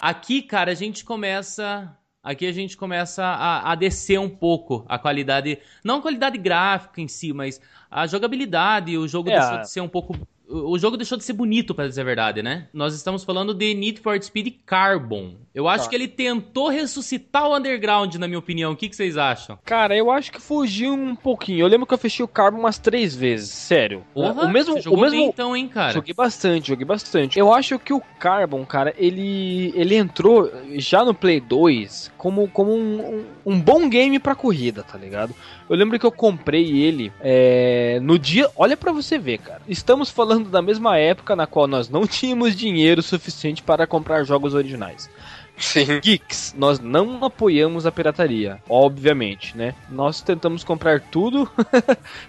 Aqui, 0.00 0.42
cara, 0.42 0.72
a 0.72 0.74
gente 0.74 1.04
começa. 1.04 1.94
Aqui 2.22 2.46
a 2.46 2.52
gente 2.52 2.76
começa 2.76 3.24
a, 3.24 3.72
a 3.72 3.74
descer 3.74 4.18
um 4.18 4.28
pouco 4.28 4.84
a 4.88 4.98
qualidade. 4.98 5.58
Não 5.84 5.98
a 5.98 6.02
qualidade 6.02 6.36
gráfica 6.36 7.00
em 7.00 7.08
si, 7.08 7.32
mas 7.32 7.60
a 7.90 8.06
jogabilidade. 8.06 8.96
O 8.98 9.08
jogo 9.08 9.30
É, 9.30 9.38
deixou 9.38 9.58
de 9.60 9.70
ser 9.70 9.80
um 9.80 9.88
pouco. 9.88 10.16
O 10.50 10.78
jogo 10.78 10.96
deixou 10.96 11.18
de 11.18 11.24
ser 11.24 11.34
bonito, 11.34 11.74
pra 11.74 11.86
dizer 11.86 12.00
a 12.00 12.04
verdade, 12.04 12.42
né? 12.42 12.68
Nós 12.72 12.94
estamos 12.94 13.22
falando 13.22 13.52
de 13.52 13.74
Need 13.74 14.00
for 14.00 14.18
Speed 14.22 14.54
Carbon. 14.64 15.34
Eu 15.54 15.68
acho 15.68 15.84
Tá. 15.84 15.90
que 15.90 15.96
ele 15.96 16.08
tentou 16.08 16.68
ressuscitar 16.68 17.46
o 17.48 17.54
Underground, 17.56 18.14
na 18.14 18.26
minha 18.26 18.38
opinião. 18.38 18.72
O 18.72 18.76
que, 18.76 18.88
que 18.88 18.96
vocês 18.96 19.18
acham? 19.18 19.58
Cara, 19.64 19.94
eu 19.94 20.10
acho 20.10 20.32
que 20.32 20.40
fugiu 20.40 20.94
um 20.94 21.14
pouquinho. 21.14 21.60
Eu 21.60 21.66
lembro 21.66 21.86
que 21.86 21.92
eu 21.92 21.98
fechei 21.98 22.24
o 22.24 22.28
Carbon 22.28 22.60
umas 22.60 22.78
três 22.78 23.14
vezes, 23.14 23.50
sério. 23.50 24.04
Porra, 24.14 24.44
o 24.46 24.48
mesmo, 24.50 24.74
você 24.74 24.80
jogou 24.80 24.98
o 24.98 25.02
mesmo, 25.02 25.18
bem 25.18 25.28
então, 25.28 25.54
hein, 25.54 25.68
cara? 25.68 25.92
Joguei 25.92 26.14
bastante, 26.14 26.68
joguei 26.68 26.86
bastante. 26.86 27.38
Eu 27.38 27.52
acho 27.52 27.78
que 27.78 27.92
o 27.92 28.00
Carbon, 28.18 28.64
cara, 28.64 28.94
ele, 28.96 29.72
ele 29.76 29.96
entrou 29.96 30.50
já 30.76 31.04
no 31.04 31.12
Play 31.12 31.40
2 31.40 32.10
como, 32.16 32.48
como 32.48 32.72
um, 32.72 33.18
um, 33.18 33.24
um 33.54 33.60
bom 33.60 33.86
game 33.88 34.18
pra 34.18 34.34
corrida, 34.34 34.82
tá 34.82 34.96
ligado? 34.96 35.34
Eu 35.68 35.76
lembro 35.76 35.98
que 35.98 36.06
eu 36.06 36.12
comprei 36.12 36.82
ele 36.82 37.12
é, 37.20 37.98
no 38.02 38.18
dia. 38.18 38.48
Olha 38.56 38.76
pra 38.76 38.92
você 38.92 39.18
ver, 39.18 39.38
cara. 39.38 39.60
Estamos 39.68 40.08
falando 40.10 40.48
da 40.48 40.62
mesma 40.62 40.96
época 40.96 41.36
na 41.36 41.46
qual 41.46 41.66
nós 41.66 41.88
não 41.88 42.06
tínhamos 42.08 42.56
dinheiro 42.56 43.02
suficiente 43.02 43.62
para 43.62 43.86
comprar 43.86 44.24
jogos 44.24 44.54
originais. 44.54 45.10
Sim. 45.58 46.00
Geeks, 46.00 46.54
nós 46.56 46.78
não 46.78 47.24
apoiamos 47.24 47.84
a 47.84 47.90
pirataria, 47.90 48.62
obviamente, 48.68 49.56
né? 49.56 49.74
Nós 49.90 50.20
tentamos 50.20 50.62
comprar 50.62 51.00
tudo 51.00 51.50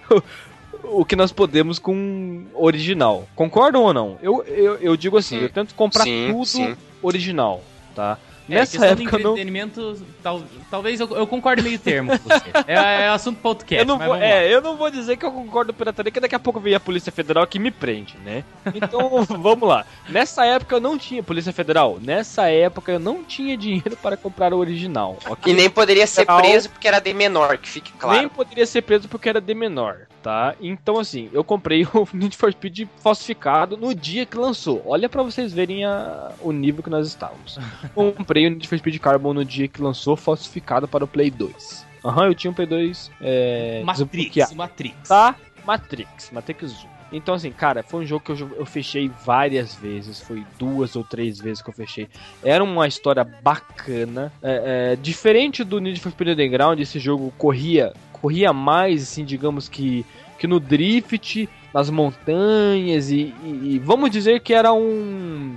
o 0.83 1.05
que 1.05 1.15
nós 1.15 1.31
podemos 1.31 1.77
com 1.77 2.45
original. 2.55 3.27
Concordam 3.35 3.83
ou 3.83 3.93
não? 3.93 4.17
Eu, 4.21 4.43
eu, 4.45 4.75
eu 4.77 4.97
digo 4.97 5.15
assim, 5.15 5.37
Sim. 5.37 5.43
eu 5.43 5.49
tento 5.49 5.75
comprar 5.75 6.03
Sim, 6.03 6.29
tudo 6.31 6.45
sim. 6.45 6.75
original, 7.03 7.63
tá? 7.95 8.17
É, 8.49 8.55
Nessa 8.55 8.71
questão 8.77 8.95
do 8.95 9.01
época 9.01 9.17
eu 9.17 9.23
não, 9.23 9.31
entretenimento, 9.31 10.05
tal- 10.23 10.41
talvez 10.71 10.99
eu, 10.99 11.07
eu 11.15 11.27
concorde 11.27 11.61
meio 11.61 11.77
termo 11.79 12.11
com 12.17 12.29
você. 12.29 12.45
é, 12.67 12.73
é 13.03 13.09
assunto 13.09 13.39
podcast, 13.39 13.81
eu 13.81 13.85
não 13.87 13.97
mas 13.97 14.07
vou, 14.07 14.17
vamos 14.17 14.29
lá. 14.29 14.35
é, 14.41 14.53
eu 14.53 14.61
não 14.61 14.75
vou 14.77 14.89
dizer 14.89 15.17
que 15.17 15.25
eu 15.25 15.31
concordo 15.31 15.71
com 15.73 15.77
pirataria, 15.79 16.11
que 16.11 16.19
daqui 16.19 16.35
a 16.35 16.39
pouco 16.39 16.59
vem 16.59 16.73
a 16.75 16.79
Polícia 16.79 17.11
Federal 17.11 17.45
que 17.47 17.59
me 17.59 17.71
prende, 17.71 18.17
né? 18.25 18.43
Então, 18.73 19.23
vamos 19.39 19.67
lá. 19.67 19.85
Nessa 20.09 20.45
época 20.45 20.75
eu 20.75 20.79
não 20.79 20.97
tinha 20.97 21.21
Polícia 21.23 21.53
Federal. 21.53 21.97
Nessa 22.01 22.49
época 22.49 22.91
eu 22.91 22.99
não 22.99 23.23
tinha 23.23 23.55
dinheiro 23.57 23.95
para 24.01 24.17
comprar 24.17 24.53
o 24.53 24.57
original, 24.57 25.17
ok? 25.27 25.51
E 25.51 25.55
nem 25.55 25.69
poderia 25.69 26.07
ser 26.07 26.25
preso 26.25 26.69
porque 26.69 26.87
era 26.87 26.99
de 26.99 27.13
menor, 27.13 27.57
que 27.57 27.69
fique 27.69 27.91
Nem 27.91 27.99
claro. 27.99 28.29
poderia 28.29 28.65
ser 28.65 28.81
preso 28.81 29.07
porque 29.07 29.29
era 29.29 29.39
de 29.41 29.53
menor, 29.53 30.07
tá? 30.21 30.55
Então, 30.61 30.99
assim, 30.99 31.29
eu 31.33 31.43
comprei 31.43 31.83
o 31.93 32.07
Need 32.13 32.35
for 32.37 32.51
Speed 32.51 32.87
falsificado 33.01 33.77
no 33.77 33.93
dia 33.93 34.25
que 34.25 34.37
lançou. 34.37 34.81
Olha 34.85 35.09
pra 35.09 35.23
vocês 35.23 35.53
verem 35.53 35.85
a- 35.85 36.31
o 36.41 36.51
nível 36.51 36.83
que 36.83 36.89
nós 36.89 37.07
estávamos. 37.07 37.57
comprei 37.93 38.47
o 38.47 38.49
Need 38.51 38.67
for 38.67 38.77
Speed 38.77 38.99
Carbon 38.99 39.33
no 39.33 39.45
dia 39.45 39.67
que 39.67 39.81
lançou, 39.81 40.15
falsificado 40.15 40.87
para 40.87 41.03
o 41.03 41.07
Play 41.07 41.31
2. 41.31 41.85
Aham, 42.03 42.27
eu 42.27 42.35
tinha 42.35 42.51
um 42.51 42.53
Play 42.53 42.67
2 42.67 43.11
é, 43.21 43.81
Matrix. 43.83 44.53
Matrix. 44.53 45.09
Tá? 45.09 45.35
Matrix, 45.65 46.31
Matrix 46.31 46.83
1. 46.85 46.99
Então, 47.11 47.33
assim, 47.33 47.51
cara, 47.51 47.81
foi 47.81 48.03
um 48.03 48.05
jogo 48.05 48.23
que 48.23 48.31
eu, 48.31 48.51
eu 48.55 48.65
fechei 48.67 49.09
várias 49.25 49.73
vezes. 49.73 50.21
Foi 50.21 50.45
duas 50.59 50.95
ou 50.95 51.03
três 51.03 51.39
vezes 51.39 51.61
que 51.61 51.69
eu 51.69 51.73
fechei. 51.73 52.07
Era 52.43 52.63
uma 52.63 52.87
história 52.87 53.23
bacana. 53.23 54.31
É, 54.43 54.91
é, 54.93 54.95
diferente 54.95 55.63
do 55.63 55.79
Need 55.79 55.99
for 55.99 56.11
Speed 56.11 56.29
Underground, 56.29 56.79
esse 56.79 56.99
jogo 56.99 57.33
corria, 57.37 57.93
corria 58.21 58.51
mais, 58.53 59.03
assim, 59.03 59.23
digamos 59.25 59.67
que, 59.69 60.05
que 60.37 60.47
no 60.47 60.59
drift, 60.59 61.47
nas 61.73 61.89
montanhas. 61.89 63.09
E, 63.11 63.33
e- 63.43 63.59
e 63.75 63.79
vamos 63.79 64.09
dizer 64.11 64.39
que 64.41 64.53
era 64.53 64.73
um. 64.73 65.55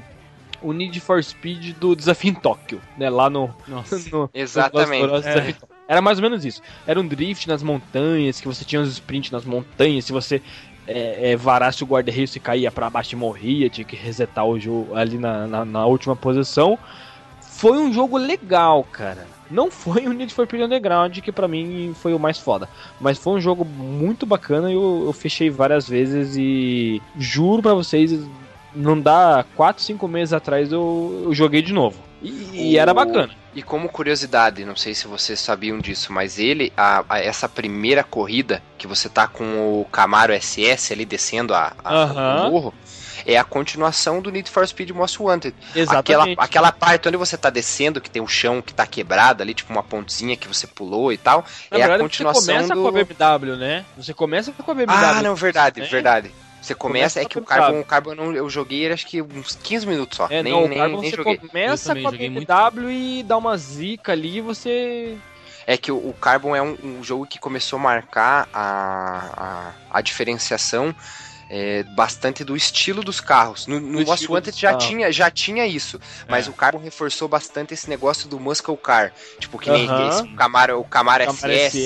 O 0.60 0.72
Need 0.72 1.01
for 1.01 1.22
Speed 1.22 1.74
do 1.76 1.97
Desafio 1.97 2.30
em 2.30 2.34
Tóquio, 2.34 2.80
né? 2.97 3.10
Lá 3.10 3.28
no, 3.28 3.52
Nossa. 3.66 3.98
no, 4.12 4.30
Exatamente. 4.32 5.01
Furiosos. 5.01 5.56
Era 5.89 6.01
mais 6.01 6.18
ou 6.18 6.22
menos 6.22 6.44
isso. 6.44 6.62
Era 6.86 7.01
um 7.01 7.06
drift 7.06 7.48
nas 7.48 7.62
montanhas, 7.62 8.40
que 8.40 8.47
você 8.47 8.64
tinha 8.64 8.80
uns 8.80 8.89
sprints 8.93 9.30
nas 9.32 9.44
montanhas, 9.44 10.05
se 10.05 10.12
você 10.12 10.40
é, 10.86 11.32
é, 11.32 11.36
varasse 11.36 11.82
o 11.82 11.86
guarda-reio 11.86 12.28
se 12.28 12.39
caía 12.40 12.70
pra 12.70 12.89
baixo 12.89 13.14
e 13.14 13.18
morria, 13.18 13.68
tinha 13.68 13.84
que 13.84 13.97
resetar 13.97 14.47
o 14.47 14.59
jogo 14.59 14.94
ali 14.94 15.18
na, 15.18 15.47
na, 15.48 15.64
na 15.64 15.84
última 15.84 16.14
posição. 16.14 16.78
Foi 17.40 17.76
um 17.78 17.93
jogo 17.93 18.16
legal, 18.16 18.84
cara. 18.84 19.26
Não 19.53 19.70
foi 19.70 20.07
o 20.07 20.12
Need 20.12 20.33
for 20.35 20.47
Speed 20.47 20.62
Underground, 20.62 21.19
que 21.20 21.31
pra 21.31 21.47
mim 21.47 21.95
foi 22.01 22.15
o 22.15 22.19
mais 22.19 22.39
foda. 22.39 22.69
Mas 23.01 23.19
foi 23.19 23.35
um 23.35 23.41
jogo 23.41 23.65
muito 23.65 24.24
bacana 24.27 24.70
e 24.70 24.74
eu, 24.74 25.05
eu 25.07 25.12
fechei 25.12 25.51
várias 25.51 25.87
vezes 25.89 26.35
e 26.37 27.01
juro 27.19 27.62
pra 27.62 27.74
vocês, 27.74 28.19
não 28.74 28.99
dá 28.99 29.45
4, 29.55 29.83
5 29.83 30.09
meses 30.09 30.33
atrás 30.33 30.73
eu, 30.73 31.23
eu 31.27 31.35
joguei 31.35 31.61
de 31.62 31.73
novo. 31.73 31.99
E, 32.23 32.70
e 32.73 32.79
era 32.79 32.95
bacana. 32.95 33.31
E 33.55 33.62
como 33.62 33.89
curiosidade, 33.89 34.65
não 34.65 34.74
sei 34.77 34.95
se 34.95 35.07
vocês 35.07 35.39
sabiam 35.39 35.79
disso, 35.79 36.11
mas 36.12 36.39
ele, 36.39 36.73
a, 36.77 37.05
a- 37.09 37.19
essa 37.20 37.47
primeira 37.49 38.03
corrida 38.03 38.62
que 38.79 38.87
você 38.87 39.09
tá 39.11 39.27
com 39.29 39.45
o 39.81 39.85
Camaro 39.93 40.33
SS 40.33 40.93
ali 40.95 41.05
descendo 41.05 41.53
a, 41.53 41.73
a- 41.85 41.93
o 42.47 42.51
morro, 42.51 42.74
é 43.27 43.36
a 43.36 43.44
continuação 43.44 44.20
do 44.20 44.31
Need 44.31 44.51
for 44.51 44.66
Speed 44.66 44.90
Most 44.90 45.20
Wanted. 45.23 45.55
Aquela, 45.70 45.82
Exatamente. 45.82 46.39
aquela 46.40 46.73
parte 46.73 47.09
onde 47.09 47.16
você 47.16 47.36
tá 47.36 47.51
descendo, 47.51 48.01
que 48.01 48.11
tem 48.11 48.23
um 48.23 48.28
chão 48.28 48.61
que 48.62 48.74
tá 48.74 48.86
quebrado 48.86 49.43
ali, 49.43 49.55
tipo 49.55 49.73
uma 49.73 49.82
pontezinha 49.82 50.36
que 50.36 50.49
você 50.49 50.66
pulou 50.66 51.12
e 51.12 51.16
tal, 51.16 51.44
Na 51.70 51.78
é 51.78 51.82
a 51.82 51.86
verdade, 51.86 52.03
continuação 52.03 52.43
você 52.43 52.53
começa 52.53 52.74
do... 52.74 52.82
com 52.82 52.89
a 52.89 52.93
BMW, 52.93 53.57
né? 53.57 53.85
Você 53.97 54.15
começa 54.15 54.53
com 54.53 54.70
a 54.70 54.74
BMW. 54.74 54.97
Ah, 54.97 55.23
não, 55.23 55.35
verdade, 55.35 55.81
né? 55.81 55.86
verdade. 55.86 56.31
Você 56.62 56.77
começa, 56.77 57.19
Começa 57.19 57.20
é 57.20 57.24
que 57.24 57.39
o 57.39 57.43
a. 57.43 57.44
Carbon, 57.44 57.81
o 57.81 57.85
Carbon 57.85 58.11
eu 58.11 58.15
não- 58.16 58.35
eu 58.35 58.49
joguei 58.49 58.90
acho 58.93 59.05
que 59.05 59.20
uns 59.20 59.59
15 59.61 59.85
minutos 59.85 60.16
só. 60.16 60.28
É, 60.31 60.44
nem 60.44 60.53
não, 60.53 60.65
o 60.65 60.69
nem, 60.69 60.78
Carbon 60.78 61.01
nem 61.01 61.11
você 61.11 61.16
joguei. 61.16 61.36
começa 61.36 61.93
com 61.97 62.07
a. 62.09 62.11
BMW 62.12 62.90
e 62.90 63.23
dá 63.24 63.36
uma 63.36 63.57
zica 63.57 64.12
ali 64.12 64.36
e 64.36 64.40
você... 64.40 65.16
É 65.66 65.77
que 65.77 65.90
o, 65.90 65.97
o 65.97 66.12
Carbon 66.15 66.55
é 66.55 66.62
um, 66.62 66.77
um 66.82 67.05
jogo 67.05 67.27
que 67.27 67.39
começou 67.39 67.78
a 67.78 67.82
marcar 67.82 68.49
a, 68.53 69.73
a, 69.93 69.99
a 69.99 70.01
diferenciação 70.01 70.94
é, 71.55 71.83
bastante 71.83 72.43
do 72.43 72.57
estilo 72.57 73.05
dos 73.05 73.20
carros. 73.20 73.66
No, 73.66 73.79
no 73.79 74.03
Most 74.07 74.27
Wanted 74.33 74.59
já 74.59 74.74
tinha, 74.74 75.12
já 75.12 75.31
tinha 75.31 75.66
isso, 75.66 76.01
mas 76.27 76.47
É. 76.47 76.51
o 76.51 76.55
Carbon 76.55 76.79
reforçou 76.79 77.29
bastante 77.29 77.74
esse 77.74 77.91
negócio 77.91 78.27
do 78.27 78.41
Muscle 78.41 78.74
Car. 78.79 79.12
Tipo, 79.39 79.59
que 79.59 79.69
nem 79.69 79.85
esse, 80.09 80.23
o 80.23 80.35
Camaro, 80.35 80.81
o 80.81 80.85
Camaro, 80.85 81.27
Camaro 81.27 81.53
SS, 81.53 81.77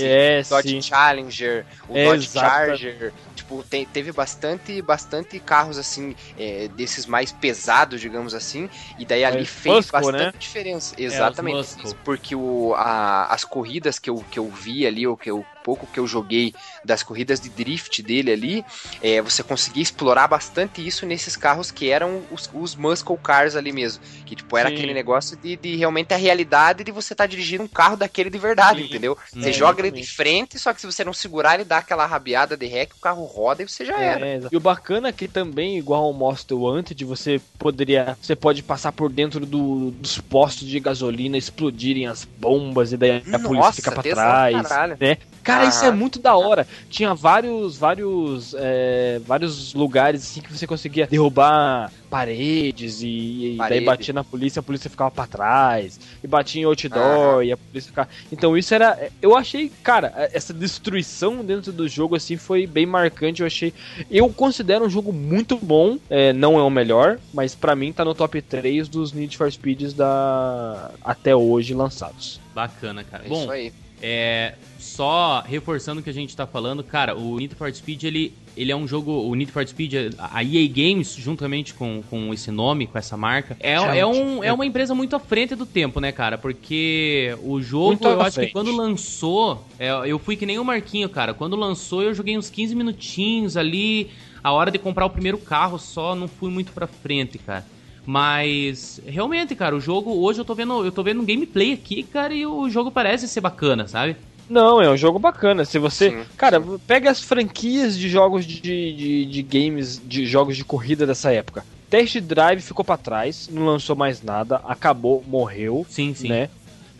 SS. 0.45 0.51
Dodge 0.51 0.83
Challenger, 0.83 1.67
o 1.89 1.97
É, 1.97 2.05
Dodge 2.05 2.29
Charger. 2.29 3.13
Tipo, 3.35 3.65
te- 3.65 3.87
teve 3.93 4.13
bastante, 4.13 4.81
bastante 4.81 5.41
carros 5.41 5.79
assim, 5.79 6.15
é, 6.39 6.69
desses 6.69 7.05
mais 7.05 7.33
pesados, 7.33 8.01
digamos 8.01 8.35
assim, 8.35 8.71
e 8.99 9.05
daí 9.05 9.25
ali 9.25 9.39
Mais 9.39 9.49
fez 9.49 9.75
muscle, 9.77 9.93
bastante 10.01 10.19
né? 10.19 10.33
diferença. 10.39 10.95
os 10.95 11.01
Exatamente. 11.01 11.75
porque 12.05 12.37
o, 12.37 12.73
a- 12.77 13.27
as 13.35 13.45
corridas 13.45 13.99
que 13.99 14.09
eu, 14.11 14.25
que 14.31 14.39
eu 14.39 14.49
vi 14.49 14.87
ali, 14.87 15.07
ou 15.07 15.17
que 15.17 15.29
eu, 15.31 15.45
pouco 15.67 15.87
que 15.93 15.99
eu 15.99 16.07
joguei 16.07 16.55
das 16.85 17.03
corridas 17.03 17.41
de 17.41 17.49
drift 17.51 18.03
dele 18.03 18.31
ali, 18.33 18.65
é, 19.03 19.21
você 19.21 19.43
conseguia 19.43 19.83
explorar 19.83 20.29
bastante 20.29 20.87
isso 20.87 21.05
nesses 21.05 21.37
carros 21.37 21.71
que 21.71 21.91
eram 21.91 22.25
os, 22.31 22.49
os 22.53 22.77
muscle 22.77 23.19
cars 23.19 23.57
ali 23.57 23.73
mesmo. 23.73 24.01
Que 24.25 24.37
tipo, 24.37 24.57
era 24.57 24.69
Sim. 24.69 24.75
aquele 24.75 24.95
negócio 24.95 25.37
de, 25.37 25.57
de 25.57 25.77
realmente 25.77 26.15
a 26.15 26.17
realidade 26.17 26.85
de 26.85 26.93
você 26.93 27.15
estar 27.15 27.27
dirigindo 27.27 27.65
um 27.65 27.69
carro 27.69 27.97
daquele 27.97 28.31
de 28.31 28.39
verdade, 28.39 28.79
Sim. 28.81 28.87
entendeu? 28.87 29.17
Você 29.41 29.49
É, 29.49 29.53
joga 29.53 29.81
ele 29.83 29.91
de 29.91 30.07
frente, 30.07 30.59
só 30.59 30.73
que 30.73 30.81
se 30.81 30.87
você 30.87 31.05
não 31.05 31.13
segurar, 31.13 31.55
ele 31.55 31.65
dá 31.65 31.79
aquela 31.79 32.07
rabiada 32.07 32.57
de 32.57 32.69
que 32.69 32.95
o 32.95 33.01
carro 33.01 33.25
roda 33.25 33.63
e 33.63 33.69
você 33.69 33.85
já 33.85 33.99
era. 33.99 34.27
É, 34.27 34.41
e 34.53 34.57
o 34.57 34.61
bacana 34.61 35.09
é 35.09 35.13
que 35.13 35.27
também, 35.27 35.79
igual 35.79 36.05
ao 36.05 36.13
Most 36.13 36.53
Wanted, 36.53 37.03
você 37.05 37.41
poderia. 37.59 38.17
Você 38.21 38.37
pode 38.37 38.63
passar 38.63 38.93
por 38.93 39.11
dentro 39.11 39.47
do- 39.47 39.91
dos 39.91 40.19
postos 40.19 40.69
de 40.69 40.79
gasolina, 40.81 41.39
explodirem 41.39 42.07
as 42.07 42.25
bombas 42.25 42.93
e 42.93 42.97
daí 42.97 43.23
a 43.33 43.39
polícia 43.39 43.53
Nossa, 43.53 43.73
fica 43.73 43.93
pra 43.93 44.03
trás. 44.03 44.63
caralho. 44.63 44.99
né? 45.01 45.17
Cara, 45.43 45.56
isso 45.65 45.85
é 45.85 45.91
muito 45.91 46.19
da 46.19 46.37
hora. 46.37 46.67
Tinha 46.89 47.15
vários, 47.15 47.77
vários, 47.77 48.55
é, 48.59 49.21
vários 49.25 49.75
lugares 49.75 50.23
assim 50.23 50.41
que 50.41 50.53
você 50.53 50.67
conseguia 50.67 51.07
derrubar 51.07 51.91
paredes 52.09 53.03
e, 53.03 53.07
e 53.07 53.57
daí 53.59 53.69
Parede. 53.69 53.85
batia 53.85 54.15
na 54.15 54.25
polícia, 54.25 54.61
a 54.61 54.63
polícia 54.63 54.89
ficava 54.89 55.11
pra 55.11 55.27
trás 55.27 55.99
e 56.23 56.27
batia 56.27 56.63
em 56.63 56.65
outdoor 56.65 57.43
e 57.43 57.53
a 57.53 57.57
polícia 57.57 57.89
ficava. 57.89 58.09
Então 58.31 58.57
isso 58.57 58.75
era, 58.75 59.11
eu 59.21 59.37
achei, 59.37 59.71
cara, 59.83 60.13
essa 60.33 60.55
destruição 60.55 61.45
dentro 61.45 61.73
do 61.73 61.89
jogo 61.89 62.17
assim 62.17 62.37
foi 62.37 62.67
bem 62.67 62.87
marcante. 62.87 63.41
Eu 63.41 63.47
achei, 63.47 63.73
eu 64.11 64.29
considero 64.31 64.85
um 64.85 64.91
jogo 64.91 65.13
muito 65.13 65.57
bom. 65.57 65.99
é, 66.09 66.33
não 66.33 66.59
é 66.59 66.63
o 66.63 66.71
melhor, 66.71 67.19
mas 67.33 67.55
pra 67.55 67.75
mim 67.75 67.93
tá 67.93 68.05
no 68.05 68.15
top 68.15 68.41
3 68.41 68.89
dos 68.89 69.13
Need 69.13 69.37
for 69.37 69.51
Speeds 69.51 69.93
da 69.93 70.91
até 71.05 71.35
hoje 71.35 71.75
lançados. 71.75 72.41
Bacana, 72.55 73.05
cara. 73.05 73.25
É 73.27 73.29
Bom, 73.29 73.43
isso 73.43 73.51
aí. 73.51 73.73
É, 74.03 74.55
só 74.79 75.43
reforçando 75.47 76.01
o 76.01 76.05
que 76.05 76.11
a 76.11 76.13
gente 76.13 76.37
tá 76.37 76.47
falando, 76.47 76.83
cara, 76.85 77.17
o 77.17 77.39
Need 77.39 77.55
for 77.55 77.73
Speed, 77.73 78.05
ele, 78.05 78.35
ele 78.57 78.71
é 78.71 78.77
um 78.77 78.87
jogo, 78.87 79.11
o 79.11 79.35
Need 79.35 79.51
for 79.51 79.67
Speed, 79.67 80.15
a 80.19 80.45
EA 80.45 80.69
Games, 80.69 81.15
juntamente 81.15 81.75
com, 81.75 82.03
com 82.09 82.33
esse 82.33 82.51
nome, 82.51 82.87
com 82.87 82.99
essa 82.99 83.17
marca, 83.17 83.57
é, 83.61 83.73
é, 83.75 84.07
um, 84.07 84.45
é 84.45 84.53
uma 84.53 84.67
empresa 84.67 84.95
muito 84.95 85.17
à 85.17 85.19
frente 85.19 85.55
do 85.55 85.67
tempo, 85.67 85.99
né, 85.99 86.13
cara? 86.13 86.37
Porque 86.39 87.37
o 87.43 87.61
jogo, 87.61 87.89
Muito 87.89 88.07
eu 88.07 88.21
acho 88.21 88.35
que 88.35 88.41
frente. 88.41 88.53
quando 88.53 88.75
lançou, 88.75 89.65
é, 89.79 89.91
eu 90.07 90.19
fui 90.19 90.37
que 90.37 90.47
nem 90.47 90.59
o 90.59 90.65
Marquinho, 90.65 91.09
cara, 91.09 91.33
quando 91.35 91.57
lançou 91.57 92.03
eu 92.03 92.15
joguei 92.15 92.37
uns 92.37 92.51
15 92.51 92.75
minutinhos 92.75 93.57
ali, 93.57 94.11
a 94.43 94.53
hora 94.53 94.71
de 94.71 94.79
comprar 94.79 95.07
o 95.07 95.11
primeiro 95.11 95.39
carro 95.39 95.79
só, 95.79 96.15
não 96.15 96.29
fui 96.29 96.51
muito 96.51 96.73
pra 96.73 96.87
frente, 96.87 97.39
cara. 97.39 97.65
Mas 98.07 99.01
realmente, 99.05 99.57
cara, 99.57 99.75
o 99.75 99.81
jogo 99.81 100.13
hoje 100.13 100.41
eu 100.41 100.45
tô 100.45 100.55
vendo, 100.55 100.85
eu 100.85 100.93
tô 100.93 101.03
vendo 101.03 101.21
um 101.21 101.27
gameplay 101.27 101.73
aqui, 101.73 102.05
cara, 102.05 102.33
e 102.33 102.47
o 102.47 102.71
jogo 102.71 102.91
parece 102.91 103.27
ser 103.27 103.41
bacana, 103.41 103.89
sabe? 103.89 104.17
Não, 104.49 104.81
é 104.81 104.89
um 104.89 104.97
jogo 104.97 105.19
bacana. 105.19 105.65
Se 105.65 105.77
você. 105.79 106.11
Sim, 106.11 106.25
cara, 106.37 106.63
pega 106.87 107.11
as 107.11 107.21
franquias 107.21 107.99
de 107.99 108.09
jogos 108.09 108.47
de, 108.47 108.61
de, 108.61 109.27
de 109.27 109.43
games, 109.43 110.01
de 110.05 110.25
jogos 110.25 110.57
de 110.57 110.65
corrida 110.65 111.05
dessa 111.05 111.33
época. 111.33 111.65
Test 111.91 112.21
Drive 112.21 112.61
ficou 112.63 112.85
pra 112.85 112.97
trás, 112.97 113.49
não 113.51 113.65
lançou 113.65 113.95
mais 113.95 114.23
nada, 114.23 114.61
acabou, 114.65 115.25
morreu, 115.27 115.87
Sim, 115.89 116.15
sim. 116.15 116.29
né? 116.29 116.49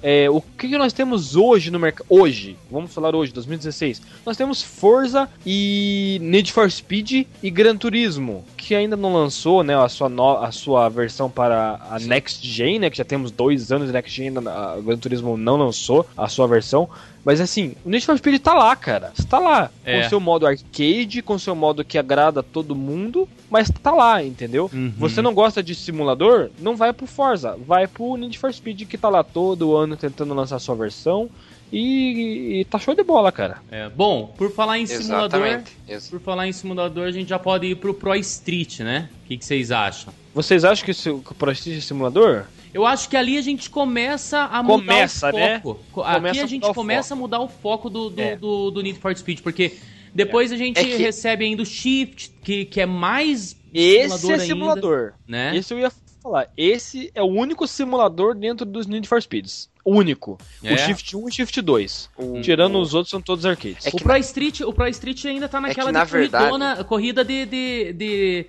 É, 0.09 0.31
o 0.31 0.41
que, 0.41 0.69
que 0.69 0.79
nós 0.79 0.93
temos 0.93 1.35
hoje 1.35 1.69
no 1.69 1.81
mercado? 1.81 2.07
Hoje, 2.09 2.57
vamos 2.71 2.95
falar 2.95 3.13
hoje, 3.17 3.33
2016. 3.33 4.01
Nós 4.25 4.37
temos 4.37 4.63
Forza 4.63 5.29
e 5.45 6.19
Need 6.23 6.53
for 6.53 6.71
Speed 6.71 7.27
e 7.43 7.51
Gran 7.51 7.77
Turismo, 7.77 8.45
que 8.57 8.73
ainda 8.77 8.95
não 8.97 9.13
lançou 9.13 9.65
né, 9.65 9.77
a, 9.77 9.89
sua 9.89 10.09
no- 10.09 10.37
a 10.39 10.53
sua 10.53 10.89
versão 10.89 11.29
para 11.29 11.81
a 11.91 11.99
Next 11.99 12.47
Gen, 12.47 12.79
né? 12.79 12.89
Que 12.89 12.99
já 12.99 13.05
temos 13.05 13.33
dois 13.33 13.73
anos 13.73 13.89
de 13.89 13.93
Next 13.93 14.15
Gen, 14.15 14.33
a 14.47 14.77
Gran 14.81 14.97
Turismo 14.97 15.37
não 15.37 15.57
lançou 15.57 16.07
a 16.17 16.29
sua 16.29 16.47
versão. 16.47 16.89
Mas 17.25 17.41
assim, 17.41 17.75
o 17.85 17.89
Need 17.91 18.07
for 18.07 18.17
Speed 18.17 18.41
tá 18.41 18.55
lá, 18.55 18.77
cara. 18.77 19.13
Está 19.19 19.41
lá. 19.41 19.69
É. 19.85 20.03
Com 20.03 20.09
seu 20.11 20.21
modo 20.21 20.47
arcade, 20.47 21.21
com 21.23 21.37
seu 21.37 21.57
modo 21.57 21.85
que 21.85 21.99
agrada 21.99 22.45
todo 22.45 22.77
mundo, 22.77 23.29
mas 23.51 23.71
tá 23.71 23.93
lá, 23.93 24.23
entendeu? 24.23 24.71
Uhum. 24.73 24.93
Você 24.99 25.21
não 25.23 25.33
gosta 25.35 25.63
de 25.63 25.75
simulador? 25.75 26.51
Não 26.59 26.77
vai 26.77 26.93
pro 26.93 27.07
Forza, 27.07 27.57
vai 27.67 27.87
pro 27.87 28.17
Need 28.17 28.39
for 28.39 28.53
Speed 28.53 28.83
que 28.89 28.99
tá 28.99 29.09
lá 29.09 29.23
todo 29.23 29.77
ano 29.77 29.97
tentando 29.97 30.35
lançar 30.35 30.59
sua 30.59 30.75
versão. 30.75 31.29
E, 31.73 32.61
e 32.61 32.65
tá 32.67 32.79
show 32.79 32.95
de 32.95 33.03
bola, 33.03 33.33
cara. 33.33 33.59
É, 33.71 33.89
bom, 33.89 34.33
por 34.39 34.53
falar 34.53 34.79
em 34.79 34.87
simulador, 34.87 35.41
Exatamente. 35.41 35.77
Ex- 35.89 36.09
por 36.09 36.21
falar 36.21 36.47
em 36.47 36.53
simulador, 36.53 37.07
a 37.07 37.11
gente 37.11 37.29
já 37.29 37.39
pode 37.41 37.67
ir 37.67 37.75
pro 37.77 37.93
Pro 37.93 38.15
Street, 38.15 38.81
né? 38.81 39.09
O 39.25 39.29
que, 39.29 39.37
que 39.37 39.45
vocês 39.45 39.73
acham? 39.73 40.13
Vocês 40.33 40.65
acham 40.65 40.85
que 40.87 40.95
que 40.95 41.09
o 41.11 41.35
Pro 41.35 41.51
Street 41.51 41.79
é 41.79 41.81
simulador? 41.81 42.45
Eu 42.73 42.87
acho 42.87 43.09
que 43.09 43.17
ali 43.17 43.37
a 43.37 43.41
gente 43.43 43.69
começa 43.69 44.45
a 44.45 44.63
Começa, 44.63 45.27
mudar 45.27 45.39
né? 45.39 45.57
o 45.57 45.61
foco. 45.63 45.81
Co- 45.93 46.03
Começa 46.05 46.29
Aqui 46.29 46.41
a 46.41 46.45
a 46.45 46.47
gente 46.47 46.73
começa 46.73 47.15
a 47.15 47.17
mudar 47.17 47.41
o 47.41 47.49
foco 47.49 47.91
do, 47.91 48.11
do, 48.11 48.21
É. 48.21 48.37
do, 48.37 48.71
do 48.71 48.81
Need 48.83 48.99
for 49.01 49.17
Speed, 49.17 49.41
porque 49.41 49.77
depois 50.17 50.51
a 50.53 50.57
gente 50.57 50.79
É 50.79 50.85
que- 50.85 50.97
recebe 50.97 51.45
ainda 51.45 51.63
o 51.63 51.67
Shift, 51.67 52.33
que, 52.43 52.65
que 52.65 52.81
é 52.81 52.87
mais 52.87 53.57
Esse 53.73 54.27
é 54.29 54.33
ainda, 54.33 54.45
simulador. 54.45 55.13
né? 55.29 55.55
Esse 55.57 55.73
eu 55.75 55.79
ia 55.79 55.93
falar. 56.23 56.49
Esse 56.57 57.11
é 57.15 57.23
o 57.23 57.27
único 57.27 57.67
simulador 57.69 58.35
dentro 58.35 58.65
dos 58.67 58.87
Need 58.87 59.07
for 59.09 59.21
Speeds. 59.23 59.69
O 59.85 59.93
único. 59.95 60.37
É. 60.65 60.75
O 60.75 60.79
Shift 60.79 61.17
1 61.17 61.21
e 61.21 61.25
o 61.25 61.33
Shift 61.33 61.63
2. 61.63 62.11
o- 62.17 62.41
Tirando 62.41 62.81
os 62.81 62.93
outros, 62.93 63.11
são 63.11 63.21
todos 63.21 63.47
arcades. 63.47 63.87
É 63.87 63.91
o 63.91 63.97
Pro 63.97 64.17
Street, 64.17 64.61
o 64.63 64.73
Pro 64.73 64.89
Street 64.89 65.25
ainda 65.27 65.49
tá 65.49 65.61
naquela 65.61 65.93
na 65.93 66.05
de 66.05 66.11
verdade- 66.11 66.45
corridona- 66.51 66.83
corrida 66.85 67.25
de, 67.25 67.47
de, 67.47 67.93
de- 67.93 68.47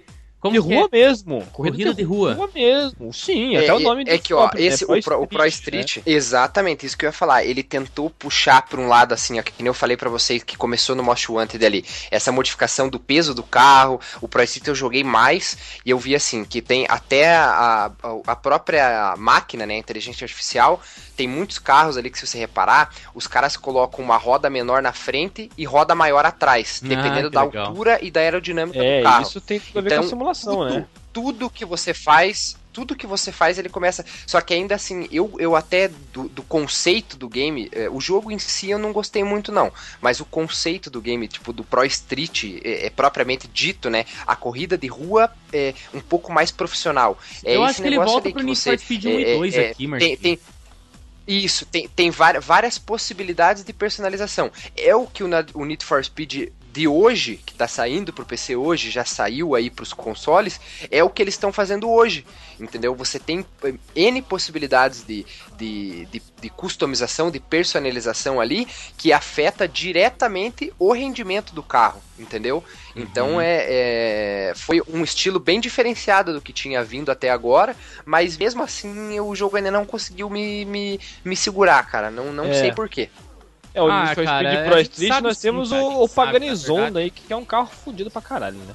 como 0.47 0.61
de 0.61 0.67
que 0.67 0.75
rua 0.75 0.89
é? 0.91 0.97
mesmo. 0.97 1.47
Corrida 1.51 1.93
de 1.93 2.03
rua. 2.03 2.49
mesmo. 2.53 3.13
Sim, 3.13 3.55
É, 3.55 3.59
até 3.59 3.73
o 3.73 3.79
nome 3.79 4.03
é 4.07 4.15
diz 4.17 4.21
que, 4.21 4.33
ó, 4.33 4.39
próprio, 4.39 4.61
né? 4.61 4.67
esse, 4.67 4.85
o, 4.85 5.01
Pro, 5.01 5.21
o 5.21 5.27
Pro 5.27 5.39
né? 5.39 5.47
Street, 5.47 5.97
exatamente, 6.05 6.85
isso 6.85 6.97
que 6.97 7.05
eu 7.05 7.09
ia 7.09 7.13
falar. 7.13 7.43
Ele 7.45 7.63
tentou 7.63 8.09
puxar 8.09 8.61
pra 8.67 8.79
um 8.79 8.87
lado, 8.87 9.13
assim, 9.13 9.39
ó, 9.39 9.43
que 9.43 9.51
nem 9.59 9.67
eu 9.67 9.73
falei 9.73 9.95
pra 9.97 10.09
vocês, 10.09 10.43
que 10.43 10.57
começou 10.57 10.95
no 10.95 11.03
Most 11.03 11.31
Wanted 11.31 11.65
ali. 11.65 11.85
Essa 12.11 12.31
modificação 12.31 12.89
do 12.89 12.99
peso 12.99 13.33
do 13.33 13.43
carro. 13.43 13.99
O 14.21 14.27
Pro 14.27 14.43
Street 14.43 14.67
eu 14.67 14.75
joguei 14.75 15.03
mais 15.03 15.57
e 15.85 15.89
eu 15.89 15.97
vi, 15.99 16.15
assim, 16.15 16.43
que 16.43 16.61
tem 16.61 16.85
até 16.89 17.35
a, 17.35 17.91
a, 18.03 18.31
a 18.31 18.35
própria 18.35 19.15
máquina, 19.17 19.65
né, 19.65 19.75
a 19.75 19.79
inteligência 19.79 20.25
artificial, 20.25 20.81
tem 21.17 21.27
muitos 21.27 21.57
carros 21.59 21.97
ali 21.97 22.09
que, 22.11 22.17
se 22.19 22.27
você 22.27 22.37
reparar, 22.37 22.93
os 23.13 23.25
caras 23.27 23.57
colocam 23.57 24.05
uma 24.05 24.15
roda 24.17 24.49
menor 24.49 24.81
na 24.83 24.93
frente 24.93 25.49
e 25.57 25.65
roda 25.65 25.95
maior 25.95 26.25
atrás, 26.25 26.79
Ah, 26.83 26.87
dependendo 26.87 27.29
que 27.29 27.35
da 27.35 27.43
legal. 27.43 27.67
altura 27.67 27.99
e 28.01 28.11
da 28.11 28.19
aerodinâmica 28.21 28.77
É, 28.81 28.99
do 28.99 29.03
carro. 29.03 29.21
isso 29.23 29.41
tem 29.41 29.59
tudo 29.59 29.79
a 29.79 29.81
ver 29.81 29.87
Então, 29.89 29.99
com 30.03 30.05
a 30.05 30.09
simulação, 30.09 30.53
tudo, 30.59 30.73
né? 30.75 30.85
tudo 31.11 31.49
que 31.49 31.65
você 31.65 31.91
faz, 31.93 32.55
tudo 32.71 32.95
que 32.95 33.07
você 33.07 33.31
faz 33.31 33.57
ele 33.57 33.69
começa. 33.69 34.05
Só 34.27 34.39
que 34.39 34.53
ainda 34.53 34.75
assim, 34.75 35.07
eu, 35.11 35.33
eu 35.39 35.55
até 35.55 35.87
do, 36.13 36.29
do 36.29 36.43
conceito 36.43 37.17
do 37.17 37.27
game, 37.27 37.67
é, 37.71 37.89
o 37.89 37.99
jogo 37.99 38.31
em 38.31 38.37
si 38.37 38.69
eu 38.69 38.77
não 38.77 38.93
gostei 38.93 39.23
muito, 39.23 39.51
não. 39.51 39.71
Mas 39.99 40.19
o 40.19 40.25
conceito 40.25 40.91
do 40.91 41.01
game, 41.01 41.27
tipo, 41.27 41.51
do 41.51 41.63
Pro 41.63 41.83
Street, 41.85 42.43
é, 42.63 42.85
é 42.85 42.89
propriamente 42.91 43.47
dito, 43.47 43.89
né? 43.89 44.05
A 44.27 44.35
corrida 44.35 44.77
de 44.77 44.85
rua 44.85 45.31
é 45.51 45.73
um 45.91 45.99
pouco 45.99 46.31
mais 46.31 46.51
profissional. 46.51 47.17
É 47.43 47.55
eu 47.55 47.61
esse 47.63 47.71
acho 47.71 47.81
que 47.81 47.87
ele 47.87 47.97
negócio 47.97 48.11
volta 48.13 48.29
pro 48.29 48.39
que 48.41 48.45
Need 48.45 48.59
você- 48.59 48.69
for 48.77 48.79
Speed 48.79 49.05
1 49.05 49.09
é, 49.09 49.21
e 49.21 49.37
2 49.37 49.55
é, 49.55 49.69
aqui, 49.71 49.87
Marquinhos. 49.87 50.19
tem, 50.19 50.35
tem, 50.37 50.39
isso, 51.27 51.65
tem, 51.65 51.87
tem 51.89 52.09
várias, 52.09 52.77
possibilidades 52.77 53.63
de 53.63 53.73
personalização. 53.73 54.49
É 54.75 54.95
o 54.95 55.05
que 55.05 55.23
o, 55.23 55.29
o 55.53 55.65
Need 55.65 55.83
for 55.83 56.03
Speed 56.03 56.49
de 56.77 56.87
hoje, 56.87 57.39
que 57.43 57.55
tá 57.55 57.67
saindo 57.67 58.13
pro 58.13 58.23
PC 58.23 58.55
hoje, 58.55 58.91
já 58.91 59.03
saiu 59.03 59.55
aí 59.55 59.67
pros 59.67 59.93
consoles, 59.93 60.61
é 60.91 61.03
o 61.03 61.09
que 61.09 61.23
eles 61.23 61.33
estão 61.33 61.51
fazendo 61.51 61.89
hoje. 61.89 62.23
Entendeu? 62.59 62.93
Você 62.93 63.19
tem 63.19 63.43
eh, 63.63 63.73
N 63.95 64.21
possibilidades 64.21 65.03
de, 65.03 65.25
de, 65.57 66.05
de, 66.05 66.21
de 66.39 66.49
customização, 66.49 67.31
de 67.31 67.39
personalização 67.39 68.39
ali, 68.39 68.67
que 68.95 69.11
afeta 69.11 69.67
diretamente 69.67 70.71
o 70.77 70.93
rendimento 70.93 71.53
do 71.53 71.63
carro. 71.63 72.01
Entendeu? 72.19 72.63
Então 72.97 73.39
é, 73.39 73.65
é- 74.49 74.53
foi 74.55 74.81
um 74.87 75.03
estilo 75.03 75.39
bem 75.39 75.59
diferenciado 75.59 76.33
do 76.33 76.41
que 76.41 76.51
tinha 76.51 76.83
vindo 76.83 77.11
até 77.11 77.29
agora, 77.29 77.75
mas 78.05 78.37
mesmo 78.37 78.63
assim 78.63 79.19
o 79.19 79.35
jogo 79.35 79.55
ainda 79.57 79.69
não 79.71 79.85
conseguiu 79.85 80.29
me, 80.29 80.65
me, 80.65 80.99
me 81.23 81.35
segurar, 81.35 81.83
cara. 81.89 82.09
Não, 82.09 82.33
não 82.33 82.45
É. 82.45 82.53
sei 82.53 82.71
porquê. 82.71 83.09
É, 83.73 83.81
o 83.81 83.89
Ah, 83.91 84.01
Need 84.03 84.15
for 84.15 84.25
cara, 84.25 84.49
Speed 84.49 84.65
Pro 84.65 84.79
Street 84.81 85.21
nós 85.21 85.37
sim, 85.37 85.41
temos 85.47 85.69
cara, 85.69 85.83
o, 85.83 86.03
o 86.03 86.09
Paganizonda 86.09 86.81
verdade. 86.83 86.99
aí, 86.99 87.11
que 87.11 87.31
é 87.31 87.35
um 87.35 87.45
carro 87.45 87.67
fudido 87.67 88.09
pra 88.09 88.21
caralho, 88.21 88.57
né? 88.57 88.73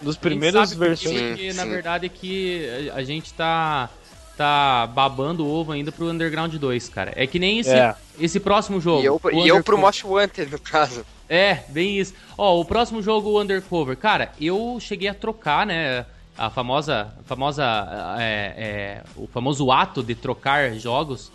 Dos 0.00 0.16
primeiros 0.16 0.72
versões. 0.74 1.16
Sim, 1.16 1.28
porque, 1.28 1.52
na 1.52 1.64
verdade 1.64 2.06
é 2.06 2.08
que 2.08 2.90
a 2.92 2.96
a 2.96 3.04
gente 3.04 3.32
tá 3.34 3.88
tá 4.36 4.86
babando 4.86 5.44
o 5.44 5.50
ovo 5.50 5.72
ainda 5.72 5.90
pro 5.90 6.08
Underground 6.10 6.54
2, 6.54 6.88
cara. 6.88 7.12
É 7.16 7.26
que 7.26 7.38
nem 7.38 7.58
esse, 7.58 7.70
É. 7.70 7.94
esse 8.18 8.38
próximo 8.38 8.80
jogo. 8.80 9.02
E 9.02 9.06
eu, 9.06 9.20
o 9.22 9.46
e 9.46 9.48
eu 9.48 9.62
pro. 9.62 9.78
Most 9.78 10.06
Wanted, 10.06 10.50
no 10.50 10.58
caso. 10.58 11.04
É, 11.28 11.64
bem 11.68 11.98
isso. 11.98 12.14
Ó, 12.36 12.60
o 12.60 12.64
próximo 12.64 13.02
jogo, 13.02 13.30
o 13.30 13.40
Undercover. 13.40 13.96
Cara, 13.96 14.32
eu 14.40 14.78
cheguei 14.80 15.08
a 15.08 15.14
trocar, 15.14 15.66
né? 15.66 16.04
A 16.36 16.50
famosa. 16.50 17.12
A 17.18 17.22
famosa. 17.24 17.64
é, 18.18 18.54
é, 18.56 19.02
o 19.16 19.26
famoso 19.26 19.72
ato 19.72 20.02
de 20.02 20.14
trocar 20.14 20.72
jogos. 20.74 21.32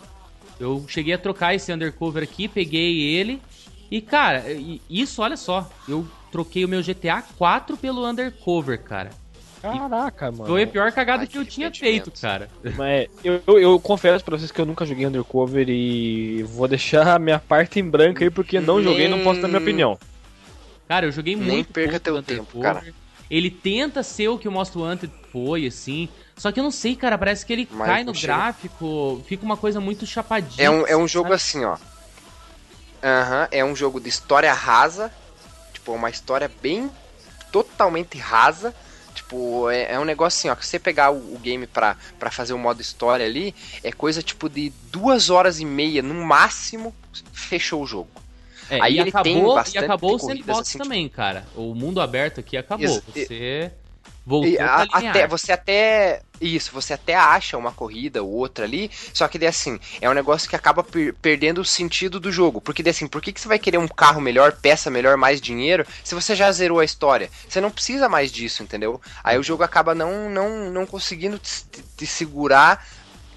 Eu 0.60 0.84
cheguei 0.88 1.12
a 1.12 1.18
trocar 1.18 1.54
esse 1.54 1.72
Undercover 1.72 2.22
aqui, 2.22 2.46
peguei 2.46 3.00
ele. 3.00 3.42
E, 3.90 4.00
cara, 4.00 4.44
isso, 4.88 5.20
olha 5.20 5.36
só. 5.36 5.68
Eu 5.88 6.06
troquei 6.30 6.64
o 6.64 6.68
meu 6.68 6.82
GTA 6.82 7.22
4 7.36 7.76
pelo 7.76 8.06
Undercover, 8.06 8.80
cara. 8.82 9.10
Caraca, 9.62 10.32
mano. 10.32 10.46
Foi 10.46 10.64
a 10.64 10.66
pior 10.66 10.90
cagada 10.90 11.22
Ai, 11.22 11.26
que 11.28 11.38
eu 11.38 11.44
tinha 11.44 11.72
feito, 11.72 12.10
cara. 12.20 12.50
Mas 12.76 13.08
eu, 13.22 13.40
eu, 13.46 13.60
eu 13.60 13.80
confesso 13.80 14.24
pra 14.24 14.36
vocês 14.36 14.50
que 14.50 14.60
eu 14.60 14.66
nunca 14.66 14.84
joguei 14.84 15.06
Undercover 15.06 15.68
e 15.68 16.42
vou 16.42 16.66
deixar 16.66 17.06
a 17.14 17.18
minha 17.18 17.38
parte 17.38 17.78
em 17.78 17.88
branco 17.88 18.24
aí, 18.24 18.30
porque 18.30 18.60
não 18.60 18.82
joguei 18.82 19.06
e 19.06 19.08
não 19.08 19.22
posso 19.22 19.40
dar 19.40 19.46
minha 19.46 19.60
opinião. 19.60 19.96
Cara, 20.88 21.06
eu 21.06 21.12
joguei 21.12 21.36
Nem 21.36 21.46
muito 21.46 21.72
perca 21.72 22.00
pouco 22.00 22.04
teu 22.04 22.16
Undercover. 22.16 22.44
tempo, 22.44 22.60
cara. 22.60 23.02
Ele 23.30 23.50
tenta 23.50 24.02
ser 24.02 24.28
o 24.28 24.36
que 24.36 24.48
o 24.48 24.52
Most 24.52 24.76
Wanted 24.76 25.10
foi, 25.32 25.66
assim. 25.66 26.08
Só 26.36 26.50
que 26.50 26.60
eu 26.60 26.64
não 26.64 26.70
sei, 26.70 26.94
cara, 26.96 27.16
parece 27.16 27.46
que 27.46 27.52
ele 27.52 27.68
Mas 27.70 27.86
cai 27.86 28.04
no 28.04 28.14
chega. 28.14 28.34
gráfico, 28.34 29.22
fica 29.26 29.44
uma 29.44 29.56
coisa 29.56 29.80
muito 29.80 30.04
chapadinha. 30.04 30.66
É 30.66 30.70
um, 30.70 30.86
é 30.86 30.96
um 30.96 31.08
jogo 31.08 31.28
sabe? 31.28 31.36
assim, 31.36 31.64
ó. 31.64 31.76
Aham, 33.02 33.48
é 33.50 33.64
um 33.64 33.74
jogo 33.74 34.00
de 34.00 34.08
história 34.08 34.52
rasa. 34.52 35.10
Tipo, 35.72 35.92
uma 35.92 36.10
história 36.10 36.50
bem 36.60 36.90
totalmente 37.50 38.18
rasa. 38.18 38.74
Tipo, 39.32 39.70
é, 39.70 39.92
é 39.94 39.98
um 39.98 40.04
negócio 40.04 40.38
assim, 40.38 40.48
ó. 40.50 40.54
Que 40.54 40.66
você 40.66 40.78
pegar 40.78 41.10
o, 41.10 41.16
o 41.34 41.38
game 41.42 41.66
pra, 41.66 41.96
pra 42.18 42.30
fazer 42.30 42.52
o 42.52 42.58
modo 42.58 42.82
história 42.82 43.24
ali, 43.24 43.54
é 43.82 43.90
coisa 43.90 44.22
tipo 44.22 44.48
de 44.48 44.70
duas 44.90 45.30
horas 45.30 45.58
e 45.58 45.64
meia 45.64 46.02
no 46.02 46.14
máximo, 46.14 46.94
fechou 47.32 47.82
o 47.82 47.86
jogo. 47.86 48.10
É, 48.68 48.80
Aí 48.80 48.94
e 48.94 49.00
ele 49.00 49.10
tem 49.10 49.20
acabou, 49.36 49.52
e 49.52 49.54
bastante 49.54 49.84
acabou 49.84 50.14
o 50.14 50.18
sandbox 50.18 50.68
assim, 50.68 50.78
também, 50.78 51.08
cara. 51.08 51.46
O 51.56 51.74
mundo 51.74 52.00
aberto 52.00 52.40
aqui 52.40 52.56
acabou. 52.58 52.86
Ex- 52.86 53.02
Você 53.28 53.72
voltou 54.24 54.64
a- 54.64 54.86
até, 54.92 55.26
você 55.26 55.52
até. 55.52 56.22
Isso, 56.40 56.72
você 56.72 56.92
até 56.94 57.14
acha 57.14 57.56
uma 57.56 57.70
corrida 57.72 58.20
ou 58.20 58.28
outra 58.30 58.64
ali, 58.64 58.90
só 59.14 59.28
que 59.28 59.38
daí 59.38 59.46
assim, 59.48 59.78
é 60.00 60.10
um 60.10 60.12
negócio 60.12 60.48
que 60.50 60.56
acaba 60.56 60.82
per- 60.82 61.14
perdendo 61.22 61.60
o 61.60 61.64
sentido 61.64 62.18
do 62.18 62.32
jogo. 62.32 62.60
Porque 62.60 62.82
daí 62.82 62.90
assim, 62.90 63.06
por 63.06 63.22
que, 63.22 63.32
que 63.32 63.40
você 63.40 63.46
vai 63.46 63.60
querer 63.60 63.78
um 63.78 63.86
carro 63.86 64.20
melhor, 64.20 64.52
peça 64.60 64.90
melhor, 64.90 65.16
mais 65.16 65.40
dinheiro, 65.40 65.86
se 66.02 66.16
você 66.16 66.34
já 66.34 66.50
zerou 66.50 66.80
a 66.80 66.84
história? 66.84 67.30
Você 67.48 67.60
não 67.60 67.70
precisa 67.70 68.08
mais 68.08 68.32
disso, 68.32 68.60
entendeu? 68.62 69.00
Aí 69.22 69.38
o 69.38 69.42
jogo 69.42 69.62
acaba 69.62 69.94
não, 69.94 70.28
não, 70.28 70.68
não 70.70 70.84
conseguindo 70.84 71.38
te- 71.38 71.64
te 71.96 72.06
segurar 72.06 72.84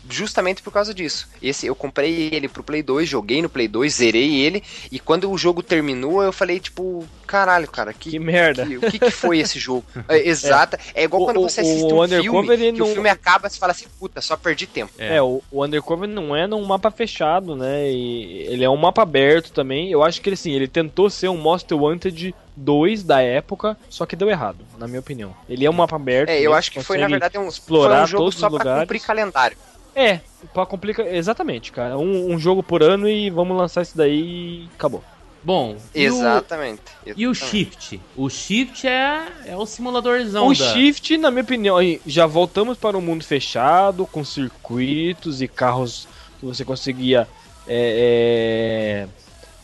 justamente 0.09 0.61
por 0.61 0.71
causa 0.71 0.93
disso. 0.93 1.27
Esse 1.41 1.65
eu 1.67 1.75
comprei 1.75 2.29
ele 2.31 2.47
pro 2.47 2.63
Play 2.63 2.83
2, 2.83 3.07
joguei 3.07 3.41
no 3.41 3.49
Play 3.49 3.67
2, 3.67 3.93
zerei 3.93 4.35
ele, 4.41 4.63
e 4.91 4.99
quando 4.99 5.29
o 5.31 5.37
jogo 5.37 5.63
terminou, 5.63 6.21
eu 6.23 6.31
falei, 6.31 6.59
tipo, 6.59 7.05
caralho, 7.25 7.67
cara, 7.67 7.93
que, 7.93 8.11
Que 8.11 8.19
merda. 8.19 8.65
que- 8.65 8.77
o 8.77 8.81
que, 8.81 8.99
que 8.99 9.11
foi 9.11 9.39
esse 9.39 9.57
jogo? 9.59 9.83
É, 10.07 10.27
exata. 10.27 10.79
É, 10.93 11.03
igual 11.03 11.23
O- 11.23 11.25
quando 11.25 11.37
o- 11.39 11.49
você 11.49 11.61
assiste 11.61 11.83
o 11.83 11.95
um 11.95 12.01
Undercover, 12.03 12.57
filme, 12.59 12.77
não- 12.79 12.85
o 12.87 12.93
filme 12.93 13.09
acaba 13.09 13.47
e 13.47 13.49
você 13.49 13.57
fala 13.59 13.71
assim, 13.71 13.85
puta, 13.99 14.21
só 14.21 14.37
perdi 14.37 14.67
tempo. 14.67 14.91
É. 14.97 15.15
É, 15.17 15.21
o, 15.21 15.41
o 15.51 15.63
Undercover 15.63 16.07
não 16.07 16.35
é 16.35 16.45
num 16.47 16.63
mapa 16.63 16.91
fechado, 16.91 17.55
né? 17.55 17.89
E 17.91 18.43
ele 18.47 18.63
é 18.63 18.69
um 18.69 18.77
mapa 18.77 19.01
aberto 19.01 19.51
também. 19.51 19.89
Eu 19.91 20.03
acho 20.03 20.21
que 20.21 20.29
ele, 20.29 20.35
assim, 20.35 20.51
ele 20.51 20.67
tentou 20.67 21.09
ser 21.09 21.27
um 21.29 21.37
Most 21.37 21.73
Wanted 21.73 22.35
2 22.55 23.03
da 23.03 23.21
época, 23.21 23.75
só 23.89 24.05
que 24.05 24.15
deu 24.15 24.29
errado, 24.29 24.59
na 24.77 24.87
minha 24.87 24.99
opinião. 24.99 25.35
Ele 25.49 25.65
é 25.65 25.69
um 25.69 25.73
mapa 25.73 25.95
aberto. 25.95 26.29
É, 26.29 26.39
eu 26.39 26.53
acho 26.53 26.71
que 26.71 26.81
foi, 26.81 26.97
na 26.97 27.07
verdade, 27.07 27.37
um, 27.37 27.47
explorar 27.47 27.95
foi 27.95 28.03
um 28.03 28.07
jogo 28.07 28.23
todos 28.25 28.39
só 28.39 28.47
os 28.47 28.53
pra 28.53 28.59
lugares. 28.59 28.83
cumprir 28.83 29.01
calendário. 29.01 29.57
É, 29.95 30.19
pra 30.53 30.65
complicar. 30.65 31.07
Exatamente, 31.07 31.71
cara. 31.71 31.97
Um, 31.97 32.33
um 32.33 32.37
jogo 32.37 32.61
por 32.61 32.83
ano 32.83 33.07
e 33.07 33.29
vamos 33.29 33.57
lançar 33.57 33.81
isso 33.81 33.97
daí 33.97 34.19
e 34.65 34.69
acabou. 34.75 35.03
Bom, 35.41 35.77
e 35.93 36.09
o- 36.09 36.15
Exatamente. 36.15 36.81
E 37.15 37.27
o 37.27 37.31
exatamente. 37.31 37.35
Shift? 37.35 38.01
O 38.17 38.29
Shift 38.29 38.87
é, 38.87 39.27
é 39.45 39.55
o 39.55 39.65
simuladorzão 39.65 40.47
o 40.47 40.55
da... 40.55 40.73
Shift, 40.73 41.17
na 41.17 41.29
minha 41.29 41.43
opinião, 41.43 41.77
já 42.05 42.25
voltamos 42.25 42.77
para 42.77 42.97
um 42.97 43.01
mundo 43.01 43.23
fechado, 43.23 44.07
com 44.07 44.25
circuitos 44.25 45.41
e 45.43 45.47
carros 45.47 46.07
que 46.39 46.45
você 46.45 46.65
conseguia, 46.65 47.27
é, 47.67 49.05
é, 49.05 49.07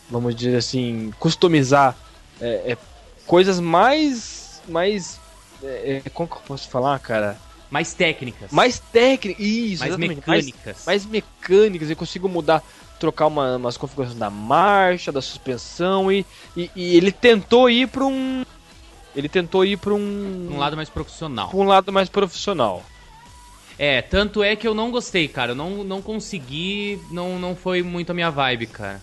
vamos 0.08 0.34
dizer 0.36 0.56
assim, 0.56 1.12
customizar 1.18 1.96
é, 2.40 2.72
é, 2.72 2.78
coisas 3.26 3.58
mais. 3.58 4.62
mais 4.68 5.18
é, 5.64 6.00
é, 6.04 6.10
como 6.10 6.28
que 6.28 6.36
eu 6.36 6.42
posso 6.46 6.68
falar, 6.68 6.98
cara? 7.00 7.36
Mais 7.72 7.94
técnicas. 7.94 8.52
Mais 8.52 8.78
técnicas. 8.78 9.42
Isso, 9.42 9.80
mais 9.80 9.92
exatamente. 9.92 10.28
Mais, 10.28 10.44
mecânicas. 10.44 10.84
mais 10.84 11.06
mecânicas. 11.06 11.88
Eu 11.88 11.96
consigo 11.96 12.28
mudar, 12.28 12.62
trocar 13.00 13.26
uma, 13.28 13.56
umas 13.56 13.78
configurações 13.78 14.18
da 14.18 14.28
marcha, 14.28 15.10
da 15.10 15.22
suspensão 15.22 16.12
e, 16.12 16.26
e, 16.54 16.70
e 16.76 16.96
ele 16.96 17.10
tentou 17.10 17.70
ir 17.70 17.88
para 17.88 18.04
um. 18.04 18.44
Ele 19.16 19.26
tentou 19.26 19.64
ir 19.64 19.78
para 19.78 19.94
um. 19.94 20.48
Um 20.52 20.58
lado 20.58 20.76
mais 20.76 20.90
profissional. 20.90 21.48
pra 21.48 21.58
um 21.58 21.64
lado 21.64 21.90
mais 21.90 22.10
profissional. 22.10 22.84
É, 23.78 24.02
tanto 24.02 24.42
é 24.42 24.54
que 24.54 24.68
eu 24.68 24.74
não 24.74 24.90
gostei, 24.90 25.26
cara. 25.26 25.52
Eu 25.52 25.56
não, 25.56 25.82
não 25.82 26.02
consegui, 26.02 27.00
não, 27.10 27.38
não 27.38 27.56
foi 27.56 27.82
muito 27.82 28.10
a 28.10 28.14
minha 28.14 28.30
vibe, 28.30 28.66
cara. 28.66 29.00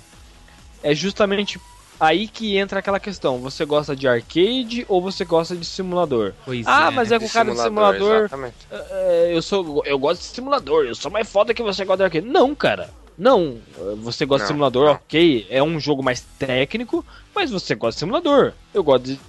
É 0.83 0.93
justamente 0.93 1.59
aí 1.99 2.27
que 2.27 2.57
entra 2.57 2.79
aquela 2.79 2.99
questão. 2.99 3.39
Você 3.39 3.65
gosta 3.65 3.95
de 3.95 4.07
arcade 4.07 4.85
ou 4.87 5.01
você 5.01 5.25
gosta 5.25 5.55
de 5.55 5.65
simulador? 5.65 6.33
Pois 6.45 6.65
Ah, 6.67 6.87
é. 6.87 6.91
mas 6.91 7.11
é 7.11 7.19
com 7.19 7.25
o 7.25 7.29
cara 7.29 7.51
de 7.51 7.59
simulador. 7.61 8.15
Exatamente. 8.19 8.55
É, 8.71 9.29
eu 9.33 9.41
sou 9.41 9.83
eu 9.85 9.99
gosto 9.99 10.21
de 10.21 10.27
simulador, 10.27 10.85
eu 10.85 10.95
sou 10.95 11.11
mais 11.11 11.29
foda 11.29 11.53
que 11.53 11.61
você 11.63 11.83
gosta 11.85 11.97
de 11.97 12.03
arcade. 12.03 12.25
Não, 12.27 12.53
cara. 12.55 12.89
Não, 13.17 13.57
você 13.97 14.25
gosta 14.25 14.45
de 14.45 14.51
Não, 14.51 14.55
simulador, 14.55 14.85
não. 14.85 14.93
ok, 14.93 15.45
é 15.49 15.61
um 15.61 15.77
jogo 15.77 16.01
mais 16.01 16.25
técnico, 16.37 17.05
mas 17.35 17.51
você 17.51 17.75
gosta 17.75 17.97
de 17.97 17.99
simulador. 17.99 18.53
Eu 18.73 18.81
gosto 18.81 19.03
de. 19.03 19.19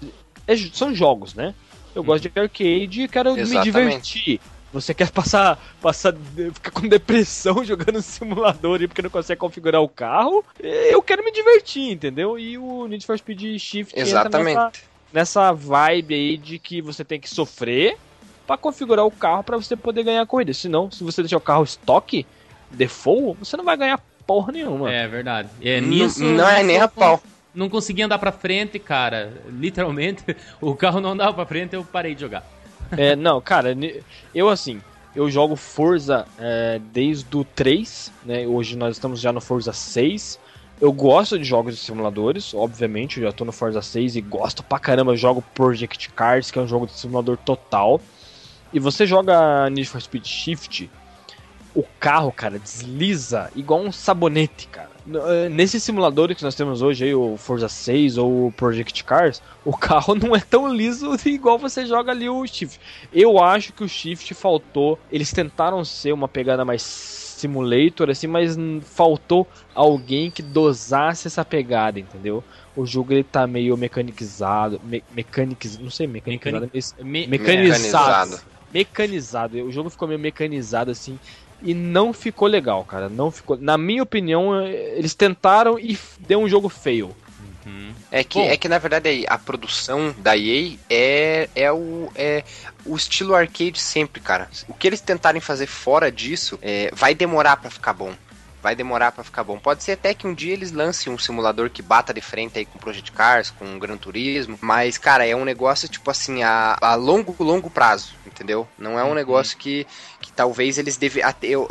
é 0.46 0.56
são 0.72 0.94
jogos, 0.94 1.34
né? 1.34 1.54
Eu 1.92 2.04
gosto 2.04 2.22
de 2.30 2.40
arcade 2.40 3.02
e 3.02 3.08
quero 3.08 3.34
me 3.34 3.40
Exatamente. 3.40 3.64
divertir. 3.64 4.40
Você 4.72 4.94
quer 4.94 5.10
passar, 5.10 5.58
passar, 5.80 6.14
ficar 6.54 6.70
com 6.70 6.86
depressão 6.86 7.62
jogando 7.64 8.00
simulador 8.00 8.80
aí 8.80 8.86
porque 8.86 9.02
não 9.02 9.10
consegue 9.10 9.40
configurar 9.40 9.82
o 9.82 9.88
carro? 9.88 10.44
Eu 10.60 11.02
quero 11.02 11.24
me 11.24 11.32
divertir, 11.32 11.90
entendeu? 11.90 12.38
E 12.38 12.56
o 12.56 12.86
Need 12.86 13.04
for 13.04 13.18
Speed 13.18 13.58
Shift 13.58 13.98
entra 13.98 14.28
nessa, 14.28 14.40
Exatamente. 14.40 14.84
nessa 15.12 15.52
vibe 15.52 16.14
aí 16.14 16.36
de 16.36 16.58
que 16.58 16.80
você 16.80 17.04
tem 17.04 17.18
que 17.18 17.28
sofrer 17.28 17.96
pra 18.46 18.56
configurar 18.56 19.04
o 19.04 19.10
carro 19.10 19.42
pra 19.42 19.56
você 19.56 19.74
poder 19.76 20.04
ganhar 20.04 20.22
a 20.22 20.26
corrida. 20.26 20.54
Senão, 20.54 20.90
se 20.90 21.02
você 21.02 21.22
deixar 21.22 21.36
o 21.36 21.40
carro 21.40 21.64
estoque, 21.64 22.24
default, 22.70 23.38
você 23.40 23.56
não 23.56 23.64
vai 23.64 23.76
ganhar 23.76 24.00
porra 24.24 24.52
nenhuma. 24.52 24.92
É 24.92 25.08
verdade. 25.08 25.48
É, 25.60 25.80
nisso, 25.80 26.22
não 26.22 26.48
é 26.48 26.62
nem 26.62 26.80
a 26.80 26.86
pau. 26.86 27.20
Não 27.52 27.68
consegui 27.68 28.02
andar 28.02 28.18
pra 28.18 28.30
frente, 28.30 28.78
cara. 28.78 29.32
Literalmente, 29.48 30.24
o 30.60 30.76
carro 30.76 31.00
não 31.00 31.10
andava 31.10 31.32
pra 31.34 31.46
frente, 31.46 31.74
eu 31.74 31.84
parei 31.84 32.14
de 32.14 32.20
jogar. 32.20 32.44
É, 32.96 33.14
não, 33.14 33.40
cara, 33.40 33.76
eu 34.34 34.48
assim, 34.48 34.80
eu 35.14 35.30
jogo 35.30 35.56
Forza 35.56 36.26
é, 36.38 36.80
desde 36.92 37.36
o 37.36 37.44
3, 37.44 38.12
né? 38.24 38.46
Hoje 38.46 38.76
nós 38.76 38.96
estamos 38.96 39.20
já 39.20 39.32
no 39.32 39.40
Forza 39.40 39.72
6. 39.72 40.38
Eu 40.80 40.92
gosto 40.92 41.38
de 41.38 41.44
jogos 41.44 41.76
de 41.76 41.80
simuladores, 41.80 42.54
obviamente, 42.54 43.18
eu 43.18 43.24
já 43.24 43.32
tô 43.32 43.44
no 43.44 43.52
Forza 43.52 43.82
6 43.82 44.16
e 44.16 44.20
gosto 44.20 44.62
pra 44.62 44.78
caramba. 44.78 45.12
Eu 45.12 45.16
jogo 45.16 45.44
Project 45.54 46.10
Cars, 46.10 46.50
que 46.50 46.58
é 46.58 46.62
um 46.62 46.66
jogo 46.66 46.86
de 46.86 46.92
simulador 46.92 47.36
total. 47.36 48.00
e 48.72 48.78
você 48.78 49.04
joga 49.04 49.68
Need 49.68 49.88
for 49.88 50.00
Speed 50.00 50.24
Shift, 50.24 50.90
o 51.74 51.82
carro, 51.98 52.32
cara, 52.32 52.58
desliza 52.58 53.50
igual 53.54 53.80
um 53.80 53.92
sabonete, 53.92 54.68
cara. 54.68 54.90
Eh, 55.14 55.48
Nesse 55.48 55.80
simulador 55.80 56.34
que 56.34 56.42
nós 56.42 56.54
temos 56.54 56.82
hoje, 56.82 57.04
aí, 57.04 57.14
o 57.14 57.36
Forza 57.36 57.68
6 57.68 58.16
ou 58.18 58.46
o 58.48 58.52
Project 58.52 59.02
Cars, 59.04 59.42
o 59.64 59.76
carro 59.76 60.14
não 60.16 60.34
é 60.34 60.40
tão 60.40 60.72
liso 60.72 61.16
igual 61.26 61.58
você 61.58 61.86
joga 61.86 62.12
ali 62.12 62.28
o 62.28 62.46
Shift. 62.46 62.80
Eu 63.12 63.42
acho 63.42 63.72
que 63.72 63.82
o 63.84 63.88
Shift 63.88 64.34
faltou. 64.34 64.98
Eles 65.10 65.32
tentaram 65.32 65.84
ser 65.84 66.12
uma 66.12 66.28
pegada 66.28 66.64
mais 66.64 66.82
simulator, 66.82 68.10
assim, 68.10 68.26
mas 68.26 68.56
faltou 68.82 69.46
alguém 69.74 70.30
que 70.30 70.42
dosasse 70.42 71.26
essa 71.26 71.44
pegada, 71.44 71.98
entendeu? 71.98 72.44
O 72.76 72.84
jogo 72.84 73.12
ele 73.14 73.24
tá 73.24 73.46
meio 73.46 73.76
mecanizado, 73.78 74.78
me, 74.84 75.02
mecaniz, 75.10 75.78
não 75.78 75.90
sei, 75.90 76.06
mecanizado, 76.06 76.70
Me- 77.02 77.26
mecanizado. 77.26 78.30
Mecanizado. 78.30 78.40
Mecanizado. 78.72 79.56
O 79.64 79.72
jogo 79.72 79.90
ficou 79.90 80.06
meio 80.06 80.20
mecanizado 80.20 80.90
assim 80.90 81.18
e 81.62 81.74
não 81.74 82.12
ficou 82.12 82.48
legal, 82.48 82.84
cara. 82.84 83.08
Não 83.08 83.30
ficou. 83.30 83.56
Na 83.56 83.76
minha 83.76 84.02
opinião, 84.02 84.62
eles 84.66 85.14
tentaram 85.14 85.78
e 85.78 85.98
deu 86.18 86.40
um 86.40 86.48
jogo 86.48 86.68
feio. 86.68 87.14
Uhum. 87.66 87.92
É 88.10 88.24
que, 88.24 88.38
Bom. 88.38 88.50
é 88.50 88.56
que 88.56 88.68
na 88.68 88.78
verdade 88.78 89.24
a 89.28 89.38
produção 89.38 90.14
da 90.18 90.36
EA 90.36 90.76
é, 90.88 91.48
é, 91.54 91.72
o, 91.72 92.10
é 92.14 92.42
o 92.84 92.96
estilo 92.96 93.34
arcade 93.34 93.78
sempre, 93.78 94.20
cara. 94.20 94.48
O 94.68 94.74
que 94.74 94.86
eles 94.86 95.00
tentarem 95.00 95.40
fazer 95.40 95.66
fora 95.66 96.10
disso 96.10 96.58
é, 96.62 96.90
vai 96.92 97.14
demorar 97.14 97.56
pra 97.56 97.70
ficar 97.70 97.92
bom. 97.92 98.14
Vai 98.62 98.76
demorar 98.76 99.12
pra 99.12 99.24
ficar 99.24 99.42
bom. 99.42 99.58
Pode 99.58 99.82
ser 99.82 99.92
até 99.92 100.12
que 100.12 100.26
um 100.26 100.34
dia 100.34 100.52
eles 100.52 100.70
lancem 100.70 101.10
um 101.10 101.16
simulador 101.16 101.70
que 101.70 101.80
bata 101.80 102.12
de 102.12 102.20
frente 102.20 102.58
aí 102.58 102.66
com 102.66 102.78
Project 102.78 103.10
Cars, 103.10 103.50
com 103.50 103.78
Gran 103.78 103.96
Turismo. 103.96 104.58
Mas, 104.60 104.98
cara, 104.98 105.26
é 105.26 105.34
um 105.34 105.46
negócio, 105.46 105.88
tipo 105.88 106.10
assim, 106.10 106.42
a, 106.42 106.76
a 106.78 106.94
longo, 106.94 107.34
longo 107.42 107.70
prazo, 107.70 108.12
entendeu? 108.26 108.68
Não 108.78 108.98
é 108.98 109.04
um 109.04 109.14
negócio 109.14 109.56
que, 109.56 109.86
que 110.19 110.19
talvez 110.40 110.78
eles 110.78 110.96
devem. 110.96 111.22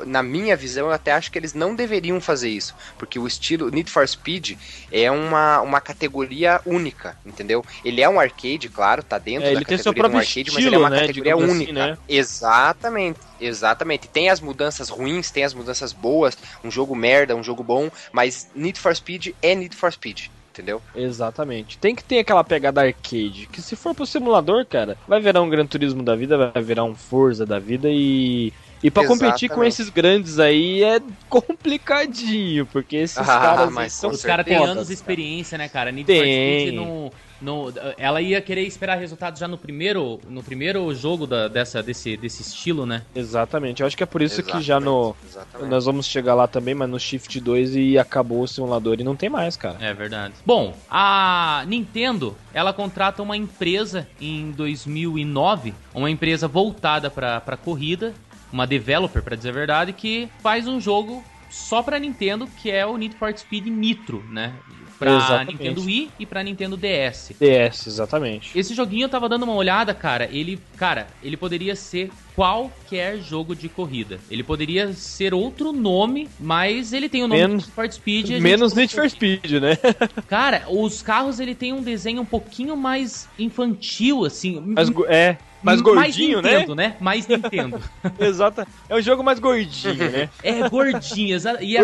Na 0.05 0.21
minha 0.21 0.55
visão, 0.55 0.85
eu 0.85 0.93
até 0.93 1.11
acho 1.11 1.31
que 1.31 1.39
eles 1.39 1.55
não 1.55 1.73
deveriam 1.73 2.21
fazer 2.21 2.49
isso. 2.49 2.75
Porque 2.99 3.17
o 3.17 3.25
estilo 3.25 3.71
Need 3.71 3.89
for 3.89 4.07
Speed 4.07 4.59
é 4.91 5.09
uma, 5.09 5.59
uma 5.61 5.81
categoria 5.81 6.61
única, 6.67 7.17
entendeu? 7.25 7.65
Ele 7.83 7.99
é 7.99 8.07
um 8.07 8.19
arcade, 8.19 8.69
claro, 8.69 9.01
tá 9.01 9.17
dentro 9.17 9.47
É, 9.47 9.53
da 9.55 9.61
categoria 9.61 9.83
de 9.83 9.89
um 9.89 9.93
próprio 9.93 10.19
arcade, 10.19 10.51
mas 10.51 10.57
ele 10.57 10.65
é 10.65 10.67
estilo, 10.67 10.83
uma 10.83 10.89
né, 10.91 10.99
categoria 10.99 11.33
digamos 11.33 11.43
assim, 11.45 11.63
única. 11.63 11.73
né? 11.73 11.97
Exatamente, 12.07 13.19
exatamente. 13.41 14.07
Tem 14.07 14.29
as 14.29 14.39
mudanças 14.39 14.89
ruins, 14.89 15.31
tem 15.31 15.43
as 15.43 15.55
mudanças 15.55 15.91
boas, 15.91 16.37
um 16.63 16.69
jogo 16.69 16.95
merda, 16.95 17.35
um 17.35 17.41
jogo 17.43 17.63
bom, 17.63 17.89
mas 18.11 18.49
Need 18.53 18.79
for 18.79 18.95
Speed 18.95 19.33
é 19.41 19.55
Need 19.55 19.75
for 19.75 19.91
Speed, 19.91 20.27
entendeu? 20.60 20.81
Exatamente. 20.94 21.77
Tem 21.77 21.95
que 21.95 22.03
ter 22.03 22.19
aquela 22.19 22.44
pegada 22.44 22.81
arcade. 22.81 23.48
Que 23.52 23.61
se 23.61 23.76
for 23.76 23.95
pro 23.95 24.06
simulador, 24.06 24.65
cara, 24.65 24.98
vai 25.07 25.22
virar 25.22 25.41
um 25.41 25.49
Gran 25.49 25.65
Turismo 25.65 26.03
da 26.03 26.15
vida, 26.15 26.52
vai 26.52 26.61
virar 26.61 26.84
um 26.84 26.94
Forza 26.94 27.45
da 27.45 27.57
vida 27.60 27.88
e. 27.90 28.52
E 28.81 28.90
pra 28.90 29.06
competir 29.06 29.49
com 29.49 29.61
esses 29.61 29.90
grandes 29.90 30.40
aí 30.40 30.84
é 30.84 31.02
complicadinho, 31.27 32.65
porque 32.65 32.95
esses 32.95 33.18
Ah, 33.18 33.26
caras 33.26 33.73
mas 33.73 33.91
são 33.94 34.10
Os 34.10 34.22
caras 34.23 34.45
têm 34.45 34.56
anos 34.56 34.88
de 34.88 34.94
experiência, 34.94 35.57
né, 35.57 35.68
cara? 35.68 35.91
Need 35.91 36.14
for 36.14 36.23
Tem. 36.23 36.68
Speed 36.68 36.76
no, 36.76 37.11
no, 37.41 37.73
ela 37.97 38.21
ia 38.21 38.41
querer 38.41 38.63
esperar 38.63 38.97
resultados 38.97 39.39
já 39.39 39.47
no 39.47 39.57
primeiro, 39.57 40.19
no 40.27 40.43
primeiro 40.43 40.93
jogo 40.93 41.25
da, 41.25 41.47
dessa, 41.47 41.81
desse, 41.81 42.15
desse 42.17 42.41
estilo, 42.41 42.85
né? 42.85 43.03
Exatamente. 43.15 43.81
Eu 43.81 43.87
acho 43.87 43.97
que 43.97 44.03
é 44.03 44.05
por 44.05 44.21
isso 44.21 44.43
que 44.43 44.61
já 44.61 44.79
no. 44.79 45.15
Exatamente. 45.25 45.69
Nós 45.69 45.85
vamos 45.85 46.05
chegar 46.05 46.35
lá 46.35 46.47
também, 46.47 46.75
mas 46.75 46.89
no 46.89 46.99
Shift 46.99 47.39
2 47.39 47.75
e 47.75 47.97
acabou 47.97 48.41
o 48.41 48.47
simulador 48.47 48.97
e 48.99 49.03
não 49.03 49.15
tem 49.15 49.29
mais, 49.29 49.57
cara. 49.57 49.77
É 49.79 49.93
verdade. 49.93 50.33
Bom, 50.45 50.75
a 50.89 51.63
Nintendo, 51.67 52.35
ela 52.53 52.73
contrata 52.73 53.21
uma 53.21 53.35
empresa 53.35 54.07
em 54.19 54.51
2009, 54.51 55.73
uma 55.93 56.09
empresa 56.09 56.47
voltada 56.47 57.09
pra 57.09 57.39
pra 57.39 57.57
corrida, 57.57 58.13
uma 58.51 58.67
developer, 58.67 59.23
pra 59.23 59.35
dizer 59.35 59.49
a 59.49 59.53
verdade, 59.53 59.93
que 59.93 60.29
faz 60.41 60.67
um 60.67 60.79
jogo 60.79 61.23
só 61.49 61.81
pra 61.81 61.97
Nintendo, 61.99 62.47
que 62.61 62.69
é 62.69 62.85
o 62.85 62.95
Need 62.97 63.15
for 63.15 63.35
Speed 63.35 63.65
Nitro, 63.67 64.23
né? 64.29 64.53
Pra 64.99 65.15
Exatamente. 65.15 65.51
Nintendo 65.53 65.81
Wii 65.81 66.11
e 66.19 66.26
pra 66.26 66.43
Nintendo 66.43 66.76
DS. 66.76 67.31
DS, 67.39 67.88
exatamente. 67.88 68.51
Esse 68.57 68.73
joguinho 68.73 69.05
eu 69.05 69.09
tava 69.09 69.30
dando 69.30 69.43
uma 69.43 69.53
olhada, 69.55 69.93
cara. 69.93 70.27
Ele, 70.30 70.59
cara, 70.76 71.07
ele 71.23 71.38
poderia 71.38 71.73
ser 71.73 72.11
qualquer 72.35 73.17
jogo 73.19 73.55
de 73.55 73.69
corrida. 73.69 74.19
Ele 74.30 74.43
poderia 74.43 74.91
ser 74.93 75.34
outro 75.34 75.71
nome, 75.71 76.27
mas 76.39 76.91
ele 76.91 77.07
tem 77.07 77.23
o 77.23 77.27
nome 77.30 77.39
Menos- 77.41 77.63
Need 77.65 77.71
for 77.76 77.89
Speed. 77.91 78.30
Menos 78.41 78.73
Need 78.73 78.93
for. 78.93 79.09
Speed, 79.09 79.51
né? 79.61 79.77
Cara, 80.27 80.65
os 80.69 81.01
carros 81.01 81.39
ele 81.39 81.55
tem 81.55 81.71
um 81.71 81.81
desenho 81.81 82.21
um 82.21 82.26
pouquinho 82.26 82.76
mais 82.76 83.27
infantil, 83.39 84.26
assim. 84.26 84.61
Mas, 84.65 84.89
é, 85.07 85.38
mais 85.61 85.81
gordinho, 85.81 86.41
mais 86.41 86.53
Nintendo, 86.53 86.76
né? 86.76 86.95
Mais 86.99 87.27
Nintendo. 87.27 87.81
Exato. 88.19 88.65
É 88.88 88.95
um 88.95 89.02
jogo 89.02 89.23
mais 89.23 89.40
gordinho, 89.40 90.11
né? 90.11 90.30
É 90.44 90.68
gordinho, 90.69 91.36
exa- 91.36 91.61
e 91.61 91.76
é, 91.77 91.81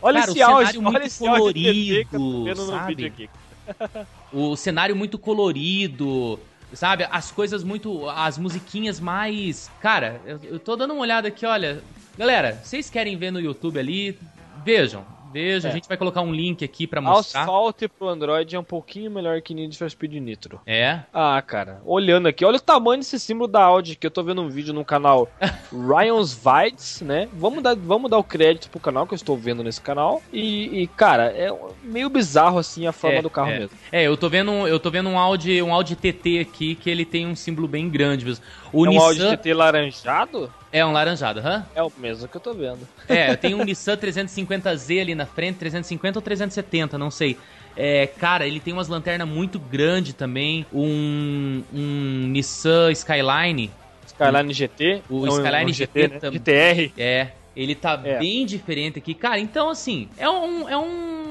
Olha 0.00 0.20
Cara, 0.20 0.30
esse 0.30 0.40
o 0.40 0.46
áudio, 0.46 0.66
cenário 0.66 0.82
muito 0.82 0.94
áudio 0.94 1.10
tô 1.10 1.18
colorido, 1.18 2.18
no 2.54 2.66
sabe? 2.66 3.12
o 4.32 4.56
cenário 4.56 4.96
muito 4.96 5.18
colorido, 5.18 6.38
sabe? 6.72 7.06
As 7.10 7.30
coisas 7.30 7.62
muito. 7.64 8.08
As 8.08 8.38
musiquinhas 8.38 8.98
mais. 9.00 9.70
Cara, 9.80 10.20
eu, 10.26 10.40
eu 10.44 10.58
tô 10.58 10.76
dando 10.76 10.92
uma 10.94 11.02
olhada 11.02 11.28
aqui, 11.28 11.44
olha. 11.46 11.82
Galera, 12.18 12.60
vocês 12.62 12.90
querem 12.90 13.16
ver 13.16 13.30
no 13.30 13.40
YouTube 13.40 13.78
ali? 13.78 14.18
Vejam, 14.64 15.04
vejam. 15.32 15.68
É. 15.68 15.72
A 15.72 15.74
gente 15.74 15.88
vai 15.88 15.96
colocar 15.96 16.20
um 16.20 16.32
link 16.32 16.64
aqui 16.64 16.86
pra 16.86 17.00
mostrar. 17.00 17.42
Asphalt 17.42 17.82
pro 17.98 18.08
Android 18.08 18.54
é 18.54 18.58
um 18.58 18.64
pouquinho 18.64 19.10
melhor 19.10 19.40
que 19.40 19.54
Need 19.54 19.76
for 19.76 19.90
Speed 19.90 20.14
Nitro. 20.14 20.60
É. 20.66 21.00
Ah, 21.12 21.42
cara, 21.42 21.80
olhando 21.84 22.28
aqui, 22.28 22.44
olha 22.44 22.56
o 22.56 22.60
tamanho 22.60 23.00
desse 23.00 23.18
símbolo 23.18 23.48
da 23.48 23.62
Audi 23.62 23.96
que 23.96 24.06
eu 24.06 24.10
tô 24.10 24.22
vendo 24.22 24.42
um 24.42 24.48
vídeo 24.48 24.72
no 24.72 24.84
canal 24.84 25.28
Ryan's 25.72 26.34
Vides, 26.34 27.00
né? 27.00 27.28
Vamos 27.32 27.62
dar, 27.62 27.74
vamos 27.76 28.10
dar 28.10 28.18
o 28.18 28.24
crédito 28.24 28.68
pro 28.70 28.80
canal 28.80 29.06
que 29.06 29.14
eu 29.14 29.16
estou 29.16 29.36
vendo 29.36 29.62
nesse 29.62 29.80
canal. 29.80 30.22
E, 30.32 30.82
e, 30.82 30.86
cara, 30.86 31.26
é 31.26 31.52
meio 31.82 32.08
bizarro 32.08 32.58
assim 32.58 32.86
a 32.86 32.92
forma 32.92 33.18
É, 33.18 33.22
do 33.22 33.30
carro 33.30 33.50
é. 33.50 33.58
mesmo. 33.60 33.76
É, 33.90 34.02
eu 34.02 34.16
tô 34.16 34.28
vendo, 34.28 34.50
eu 34.66 34.78
tô 34.78 34.90
vendo 34.90 35.08
um 35.08 35.18
Audi, 35.18 35.62
um 35.62 35.72
Audi 35.72 35.96
TT 35.96 36.40
aqui 36.40 36.74
que 36.74 36.90
ele 36.90 37.04
tem 37.04 37.26
um 37.26 37.34
símbolo 37.36 37.68
bem 37.68 37.88
grande 37.88 38.24
mesmo. 38.24 38.44
O 38.72 38.86
é 38.86 38.90
um 38.90 39.00
Audi 39.00 39.18
Nissan 39.20 39.36
TT 39.36 39.54
laranjado? 39.54 40.52
é 40.72 40.84
um 40.86 40.92
laranjado, 40.92 41.40
hã? 41.40 41.66
É 41.74 41.82
o 41.82 41.92
mesmo 41.98 42.26
que 42.26 42.36
eu 42.36 42.40
tô 42.40 42.54
vendo. 42.54 42.88
É, 43.08 43.36
tem 43.36 43.54
um 43.54 43.62
Nissan 43.64 43.96
350Z 43.96 45.00
ali 45.00 45.14
na 45.14 45.26
frente, 45.26 45.58
350 45.58 46.18
ou 46.18 46.22
370, 46.22 46.96
não 46.96 47.10
sei. 47.10 47.36
É, 47.76 48.06
cara, 48.06 48.46
ele 48.46 48.60
tem 48.60 48.72
umas 48.72 48.88
lanternas 48.88 49.28
muito 49.28 49.58
grandes 49.58 50.14
também. 50.14 50.64
Um, 50.72 51.62
um 51.72 52.26
Nissan 52.28 52.90
Skyline. 52.92 53.70
Skyline 54.06 54.52
GT. 54.54 55.02
O 55.08 55.26
é 55.26 55.30
um- 55.30 55.36
Skyline 55.36 55.70
um 55.70 55.74
GT 55.74 56.08
né? 56.08 56.20
GTR. 56.30 56.92
É, 56.96 57.28
ele 57.54 57.74
tá 57.74 58.00
É. 58.04 58.18
bem 58.18 58.46
diferente 58.46 58.98
aqui. 58.98 59.14
Cara, 59.14 59.38
então 59.38 59.68
assim, 59.68 60.08
é 60.16 60.28
um. 60.28 60.68
É 60.68 60.76
um... 60.76 61.21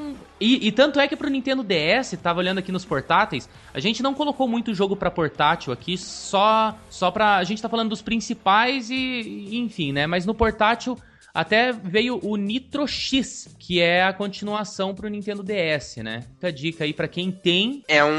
E, 0.41 0.67
e 0.67 0.71
tanto 0.71 0.99
é 0.99 1.07
que 1.07 1.15
pro 1.15 1.29
Nintendo 1.29 1.63
DS, 1.63 2.17
tava 2.21 2.39
olhando 2.39 2.57
aqui 2.57 2.71
nos 2.71 2.83
portáteis, 2.83 3.47
a 3.71 3.79
gente 3.79 4.01
não 4.01 4.15
colocou 4.15 4.47
muito 4.47 4.73
jogo 4.73 4.95
pra 4.95 5.11
portátil 5.11 5.71
aqui, 5.71 5.95
só 5.95 6.75
só 6.89 7.11
pra. 7.11 7.37
A 7.37 7.43
gente 7.43 7.61
tá 7.61 7.69
falando 7.69 7.89
dos 7.89 8.01
principais 8.01 8.89
e, 8.89 8.95
e 8.95 9.57
enfim, 9.59 9.91
né? 9.91 10.07
Mas 10.07 10.25
no 10.25 10.33
portátil 10.33 10.97
até 11.33 11.71
veio 11.71 12.19
o 12.23 12.35
Nitro 12.35 12.87
X, 12.87 13.47
que 13.59 13.79
é 13.81 14.03
a 14.03 14.13
continuação 14.13 14.93
pro 14.93 15.07
Nintendo 15.07 15.41
DS, 15.43 15.97
né? 15.97 16.23
Fica 16.35 16.47
a 16.47 16.51
dica 16.51 16.83
aí 16.83 16.93
pra 16.93 17.07
quem 17.07 17.31
tem, 17.31 17.83
É 17.87 18.03
um. 18.03 18.09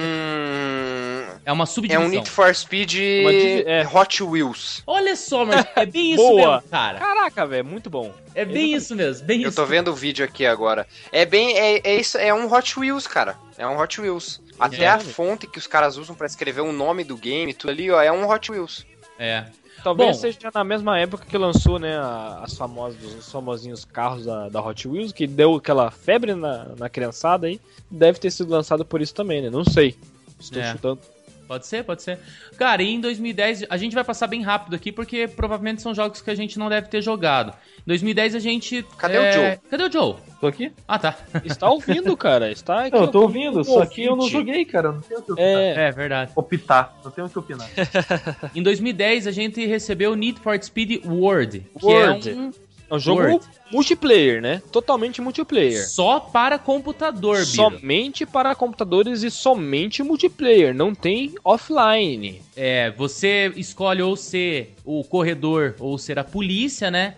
é 1.45 1.53
uma 1.53 1.65
É 1.65 1.67
subdivisão. 1.67 2.07
um 2.07 2.09
Need 2.09 2.31
for 2.31 2.55
Speed 2.55 2.89
divi- 2.91 3.65
é. 3.67 3.87
Hot 3.87 4.23
Wheels. 4.23 4.83
Olha 4.87 5.15
só, 5.17 5.45
mas 5.45 5.65
é 5.77 5.87
bem 5.87 6.13
isso 6.15 6.23
Boa. 6.23 6.57
mesmo, 6.57 6.69
cara. 6.71 6.99
Caraca, 6.99 7.47
velho, 7.47 7.65
muito 7.65 7.91
bom. 7.91 8.15
É 8.35 8.45
bem 8.45 8.75
isso 8.75 8.95
mesmo, 8.95 9.27
bem 9.27 9.43
Eu 9.43 9.49
isso. 9.49 9.57
tô 9.57 9.67
vendo 9.67 9.89
o 9.91 9.95
vídeo 9.95 10.25
aqui 10.25 10.47
agora. 10.47 10.87
É 11.11 11.25
bem. 11.27 11.57
É, 11.59 11.81
é 11.85 11.95
isso, 12.01 12.17
é 12.19 12.33
um 12.33 12.53
Hot 12.53 12.79
Wheels, 12.79 13.07
cara. 13.07 13.37
É 13.59 13.67
um 13.67 13.79
Hot 13.79 14.01
Wheels. 14.01 14.41
Até 14.59 14.87
a 14.87 14.99
fonte 15.01 15.47
que 15.47 15.59
os 15.59 15.67
caras 15.67 15.97
usam 15.97 16.15
pra 16.15 16.27
escrever 16.27 16.61
o 16.61 16.73
nome 16.73 17.03
do 17.05 17.17
game, 17.17 17.53
tudo 17.53 17.71
ali, 17.71 17.91
ó, 17.91 18.01
é 18.01 18.13
um 18.13 18.29
Hot 18.29 18.51
Wheels. 18.51 18.87
É. 19.19 19.45
Talvez 19.83 20.17
Bom. 20.17 20.21
seja 20.21 20.39
na 20.55 20.63
mesma 20.65 20.99
época 20.99 21.25
que 21.29 21.37
lançou, 21.37 21.79
né, 21.79 21.99
as 22.41 22.55
famosas, 22.57 23.03
os 23.03 23.31
famosinhos 23.31 23.85
carros 23.85 24.25
da, 24.25 24.49
da 24.49 24.65
Hot 24.65 24.87
Wheels, 24.87 25.13
que 25.13 25.27
deu 25.27 25.57
aquela 25.57 25.91
febre 25.91 26.35
na, 26.35 26.67
na 26.79 26.89
criançada 26.89 27.47
aí. 27.49 27.61
Deve 27.91 28.19
ter 28.19 28.31
sido 28.31 28.51
lançado 28.51 28.85
por 28.85 29.01
isso 29.01 29.15
também, 29.15 29.43
né? 29.43 29.51
Não 29.51 29.65
sei. 29.65 29.97
Estou 30.39 30.63
É. 30.63 30.73
chutando. 30.73 31.01
Pode 31.53 31.67
ser, 31.67 31.85
pode 31.85 32.03
ser. 32.03 32.19
Cara, 32.57 32.83
e 32.83 32.89
em 32.89 32.99
2010, 32.99 33.67
a 33.69 33.77
gente 33.77 33.95
vai 33.95 34.03
passar 34.03 34.27
bem 34.27 34.41
rápido 34.41 34.75
aqui, 34.75 34.91
porque 34.91 35.29
provavelmente 35.29 35.83
são 35.83 35.95
jogos 35.95 36.23
que 36.23 36.31
a 36.31 36.35
gente 36.35 36.59
não 36.59 36.71
deve 36.71 36.89
ter 36.89 37.03
jogado. 37.03 37.53
Em 37.81 37.83
2010 37.89 38.37
a 38.37 38.39
gente. 38.39 38.83
Cadê 38.97 39.19
o 39.19 39.33
Joe? 39.33 39.59
Cadê 39.71 39.85
o 39.85 39.93
Joe? 39.93 40.15
Tô 40.41 40.47
aqui? 40.47 40.73
Ah, 40.89 40.99
tá. 40.99 41.15
Está 41.45 41.69
ouvindo, 41.69 42.17
cara. 42.17 42.51
Está 42.51 42.85
aqui. 42.89 42.97
Não, 42.97 43.03
eu 43.03 43.09
tô 43.09 43.21
ouvindo, 43.21 43.63
só 43.65 43.85
que 43.85 44.03
eu 44.03 44.17
não 44.17 44.31
joguei, 44.31 44.65
cara. 44.65 44.93
Não 44.93 45.03
tenho 45.03 45.21
o 45.21 45.23
que 45.23 45.33
opinar. 45.33 45.51
É, 45.51 45.89
É 45.89 45.91
verdade. 45.91 46.33
Optar, 46.35 46.99
não 47.05 47.11
tenho 47.11 47.27
o 47.27 47.31
que 47.31 47.39
opinar. 47.39 47.69
Em 48.57 48.63
2010 48.63 49.27
a 49.27 49.31
gente 49.31 49.67
recebeu 49.67 50.13
o 50.13 50.15
Need 50.15 50.41
for 50.41 50.59
Speed 50.65 51.05
World, 51.05 51.67
que 51.79 51.85
World. 51.85 52.31
é 52.31 52.33
um. 52.35 52.51
É 52.93 52.97
um 52.97 52.99
jogo 52.99 53.23
Word. 53.23 53.47
multiplayer, 53.71 54.43
né? 54.43 54.61
Totalmente 54.71 55.23
multiplayer. 55.23 55.89
Só 55.89 56.21
para 56.21 56.59
computador, 56.59 57.37
Biro. 57.37 57.47
Somente 57.47 58.27
para 58.27 58.55
computadores 58.55 59.23
e 59.23 59.31
somente 59.31 60.03
multiplayer, 60.03 60.75
não 60.75 60.95
tem 60.95 61.35
offline. 61.43 62.43
É, 62.55 62.91
você 62.91 63.51
escolhe 63.57 64.03
ou 64.03 64.15
ser 64.15 64.75
o 64.85 65.03
corredor 65.05 65.75
ou 65.81 65.97
ser 65.97 66.19
a 66.19 66.25
polícia, 66.25 66.91
né? 66.91 67.15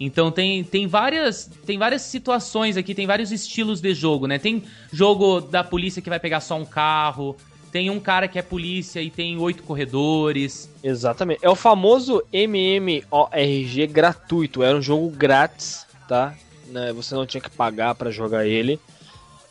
Então 0.00 0.30
tem, 0.30 0.64
tem 0.64 0.86
várias 0.86 1.50
tem 1.66 1.76
várias 1.76 2.02
situações 2.02 2.78
aqui, 2.78 2.94
tem 2.94 3.06
vários 3.06 3.30
estilos 3.30 3.82
de 3.82 3.92
jogo, 3.92 4.26
né? 4.26 4.38
Tem 4.38 4.62
jogo 4.90 5.42
da 5.42 5.62
polícia 5.62 6.00
que 6.00 6.08
vai 6.08 6.18
pegar 6.18 6.40
só 6.40 6.56
um 6.56 6.64
carro, 6.64 7.36
tem 7.70 7.90
um 7.90 8.00
cara 8.00 8.26
que 8.28 8.38
é 8.38 8.42
polícia 8.42 9.00
e 9.00 9.10
tem 9.10 9.38
oito 9.38 9.62
corredores. 9.62 10.70
Exatamente. 10.82 11.44
É 11.44 11.48
o 11.48 11.54
famoso 11.54 12.22
MMORG 12.32 13.86
gratuito. 13.86 14.62
Era 14.62 14.76
um 14.76 14.82
jogo 14.82 15.10
grátis, 15.10 15.86
tá? 16.08 16.34
Né, 16.66 16.92
Você 16.92 17.14
não 17.14 17.26
tinha 17.26 17.40
que 17.40 17.50
pagar 17.50 17.94
pra 17.94 18.10
jogar 18.10 18.46
ele. 18.46 18.80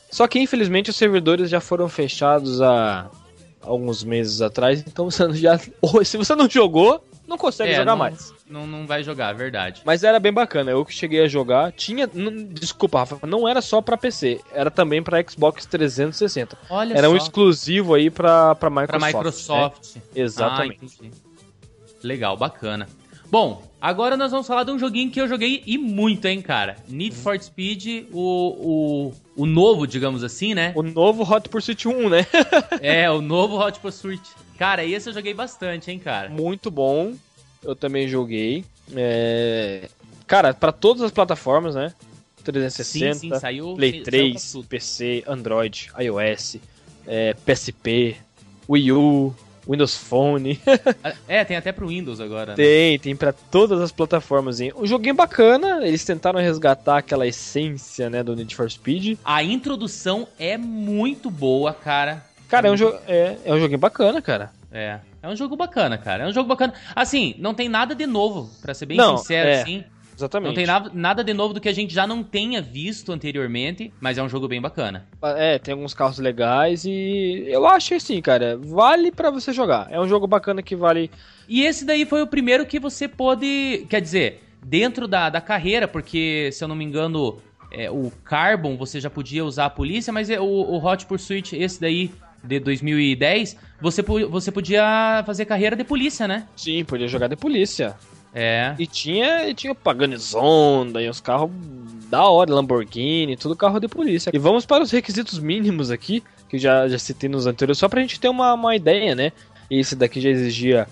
Só 0.10 0.28
que 0.28 0.40
infelizmente 0.40 0.90
os 0.90 0.96
servidores 0.96 1.50
já 1.50 1.60
foram 1.60 1.90
fechados 1.90 2.62
há 2.62 3.10
alguns 3.62 4.04
meses 4.04 4.42
atrás. 4.42 4.84
Então 4.86 5.06
você 5.12 5.32
já. 5.34 5.58
se 6.04 6.18
você 6.18 6.36
não 6.36 6.50
jogou, 6.50 7.04
não 7.28 7.38
consegue 7.38 7.72
É, 7.72 7.76
jogar 7.76 7.92
não- 7.92 7.98
mais. 7.98 8.34
Não, 8.50 8.66
não 8.66 8.88
vai 8.88 9.04
jogar, 9.04 9.32
é 9.32 9.34
verdade. 9.38 9.82
Mas 9.86 10.04
era 10.04 10.20
bem 10.20 10.32
bacana. 10.32 10.72
Eu 10.72 10.86
que 10.86 10.94
cheguei 10.94 11.22
a 11.24 11.28
jogar. 11.28 11.72
Tinha. 11.74 12.10
não- 12.14 12.32
desculpa, 12.46 13.00
Rafa. 13.00 13.28
Não 13.28 13.48
era 13.48 13.62
só 13.62 13.82
pra 13.82 13.98
PC. 13.98 14.40
Era 14.54 14.72
também 14.72 15.04
pra 15.04 15.22
Xbox 15.22 15.66
360. 15.66 16.58
Olha 16.70 16.94
Era 16.98 17.08
só, 17.08 17.14
um 17.14 17.18
exclusivo 17.18 17.94
aí 17.94 18.10
pra, 18.10 18.56
pra 18.56 18.70
Microsoft. 18.70 18.90
pra 18.98 19.00
né? 19.00 19.08
Microsoft. 19.14 19.96
Exatamente. 20.16 20.80
Ah. 21.04 21.08
Legal, 22.04 22.38
bacana. 22.38 22.88
Bom, 23.30 23.62
agora 23.82 24.16
nós 24.16 24.32
vamos 24.32 24.48
falar 24.48 24.64
de 24.64 24.72
um 24.72 24.80
joguinho 24.80 25.12
que 25.12 25.20
eu 25.20 25.28
joguei 25.28 25.62
e 25.66 25.78
muito, 25.78 26.24
hein, 26.26 26.42
cara. 26.42 26.78
Need 26.88 27.14
Uhum. 27.18 27.22
for 27.24 27.38
Speed, 27.42 28.06
o, 28.14 29.12
o, 29.36 29.42
o 29.42 29.46
novo, 29.46 29.86
digamos 29.86 30.24
assim, 30.24 30.54
né? 30.54 30.72
O 30.76 30.82
novo 30.82 31.24
Hot 31.30 31.50
Pursuit 31.50 31.88
1, 31.90 32.08
né? 32.10 32.26
É, 32.82 33.12
o 33.12 33.20
novo 33.22 33.58
Hot 33.60 33.80
Pursuit. 33.82 34.22
Cara, 34.58 34.84
esse 34.84 35.10
eu 35.10 35.14
joguei 35.14 35.34
bastante, 35.34 35.92
hein, 35.92 36.00
cara. 36.00 36.30
Muito 36.30 36.72
bom. 36.72 37.14
Eu 37.64 37.76
também 37.76 38.08
joguei. 38.08 38.64
É... 38.96 39.90
Cara, 40.26 40.54
pra 40.54 40.72
todas 40.72 41.02
as 41.04 41.12
plataformas, 41.12 41.76
né? 41.76 41.94
360, 42.44 43.14
sim, 43.14 43.20
sim, 43.20 43.40
saiu. 43.40 43.76
Play 43.76 43.92
saiu 43.92 44.04
3, 44.04 44.32
pra 44.32 44.52
tudo. 44.52 44.68
PC, 44.68 45.24
Android, 45.28 45.92
iOS, 46.00 46.58
é, 47.06 47.34
PSP, 47.34 48.16
Wii 48.70 48.92
U, 48.94 49.36
Windows 49.70 49.98
Phone. 49.98 50.60
É, 51.28 51.44
tem 51.44 51.58
até 51.58 51.72
pro 51.74 51.88
Windows 51.90 52.22
agora. 52.22 52.52
né? 52.52 52.56
tem, 52.56 53.00
tem 53.00 53.16
pra 53.16 53.34
todas 53.34 53.82
as 53.82 53.92
plataformas. 53.92 54.62
hein? 54.62 54.72
Um 54.78 54.88
joguinho 54.88 55.14
bacana, 55.16 55.86
eles 55.86 56.06
tentaram 56.06 56.40
resgatar 56.40 56.98
aquela 57.00 57.28
essência, 57.28 58.10
né, 58.10 58.24
do 58.24 58.34
Need 58.36 58.56
for 58.56 58.70
Speed. 58.72 59.18
A 59.26 59.44
introdução 59.44 60.28
é 60.40 60.58
muito 60.58 61.30
boa, 61.30 61.74
cara. 61.74 62.26
Cara, 62.48 62.68
é 62.68 62.72
um, 62.72 62.78
jo 62.78 62.94
é, 63.08 63.38
é 63.46 63.54
um 63.54 63.60
joguinho 63.60 63.80
bacana, 63.80 64.22
cara. 64.22 64.52
É. 64.72 65.00
É 65.22 65.28
um 65.28 65.36
jogo 65.36 65.56
bacana, 65.56 65.98
cara. 65.98 66.24
É 66.24 66.28
um 66.28 66.32
jogo 66.32 66.48
bacana. 66.48 66.74
Assim, 66.96 67.36
não 67.40 67.54
tem 67.54 67.68
nada 67.68 67.94
de 67.94 68.06
novo, 68.06 68.50
pra 68.62 68.74
ser 68.74 68.86
bem 68.86 68.98
Não, 68.98 69.18
sincero, 69.18 69.50
é. 69.50 69.62
assim. 69.62 69.84
Exatamente. 70.16 70.48
Não 70.48 70.56
tem 70.56 70.66
nada, 70.66 70.92
nada 70.94 71.24
de 71.24 71.32
novo 71.32 71.54
do 71.54 71.62
que 71.62 71.70
a 71.70 71.74
gente 71.74 71.94
já 71.94 72.08
não 72.08 72.24
tenha 72.24 72.60
visto 72.60 73.12
anteriormente, 73.12 73.94
mas 74.02 74.18
é 74.18 74.24
um 74.24 74.28
jogo 74.28 74.48
bem 74.48 74.60
bacana. 74.60 75.06
É, 75.22 75.60
tem 75.60 75.74
alguns 75.74 75.94
carros 75.94 76.18
legais 76.18 76.86
e 76.86 77.46
eu 77.48 77.68
acho 77.68 77.94
assim, 77.94 78.20
cara, 78.20 78.58
vale 78.58 79.12
pra 79.12 79.30
você 79.30 79.54
jogar. 79.54 79.88
É 79.92 80.00
um 80.00 80.08
jogo 80.08 80.26
bacana 80.26 80.64
que 80.64 80.76
vale. 80.76 81.12
E 81.48 81.62
esse 81.64 81.86
daí 81.86 82.04
foi 82.04 82.24
o 82.24 82.28
primeiro 82.28 82.66
que 82.66 82.80
você 82.80 83.08
pôde. 83.08 83.86
Quer 83.90 84.02
dizer, 84.02 84.42
dentro 84.66 85.08
da, 85.08 85.30
da 85.30 85.40
carreira, 85.40 85.88
porque, 85.88 86.50
se 86.52 86.64
eu 86.64 86.68
não 86.68 86.76
me 86.76 86.84
engano, 86.84 87.38
é, 87.72 87.92
o 87.92 88.12
Carbon 88.24 88.76
você 88.76 89.00
já 89.00 89.12
podia 89.12 89.46
usar 89.46 89.66
a 89.66 89.70
polícia, 89.70 90.12
mas 90.12 90.32
é, 90.32 90.40
o, 90.40 90.46
o 90.46 90.84
Hot 90.84 91.06
Pursuit, 91.06 91.56
esse 91.56 91.80
daí, 91.80 92.12
de 92.44 92.60
2010, 92.60 93.58
você, 93.82 94.02
você 94.02 94.52
podia 94.52 95.24
fazer 95.26 95.46
carreira 95.46 95.76
de 95.76 95.84
polícia, 95.84 96.28
né? 96.28 96.48
Sim, 96.56 96.84
podia 96.84 97.08
jogar 97.08 97.28
de 97.28 97.36
polícia. 97.36 97.96
É. 98.34 98.76
E 98.78 98.86
tinha, 98.86 99.50
e 99.50 99.54
tinha 99.54 99.74
Paganizonda 99.74 101.02
e 101.02 101.10
uns 101.10 101.20
carros 101.20 101.50
da 102.10 102.24
hora, 102.26 102.54
Lamborghini, 102.54 103.36
tudo 103.36 103.56
carro 103.56 103.80
de 103.80 103.88
polícia. 103.88 104.32
E 104.34 104.38
vamos 104.38 104.66
para 104.66 104.84
os 104.84 104.92
requisitos 104.92 105.40
mínimos 105.40 105.90
aqui, 105.92 106.24
que 106.48 106.58
já, 106.58 106.88
já 106.88 107.00
citei 107.00 107.30
nos 107.30 107.48
anteriores, 107.48 107.80
só 107.80 107.90
pra 107.90 108.02
gente 108.02 108.20
ter 108.20 108.30
uma, 108.30 108.54
uma 108.54 108.76
ideia, 108.76 109.16
né? 109.16 109.32
Esse 109.70 109.96
daqui 109.96 110.22
já 110.22 110.30
exigia 110.30 110.88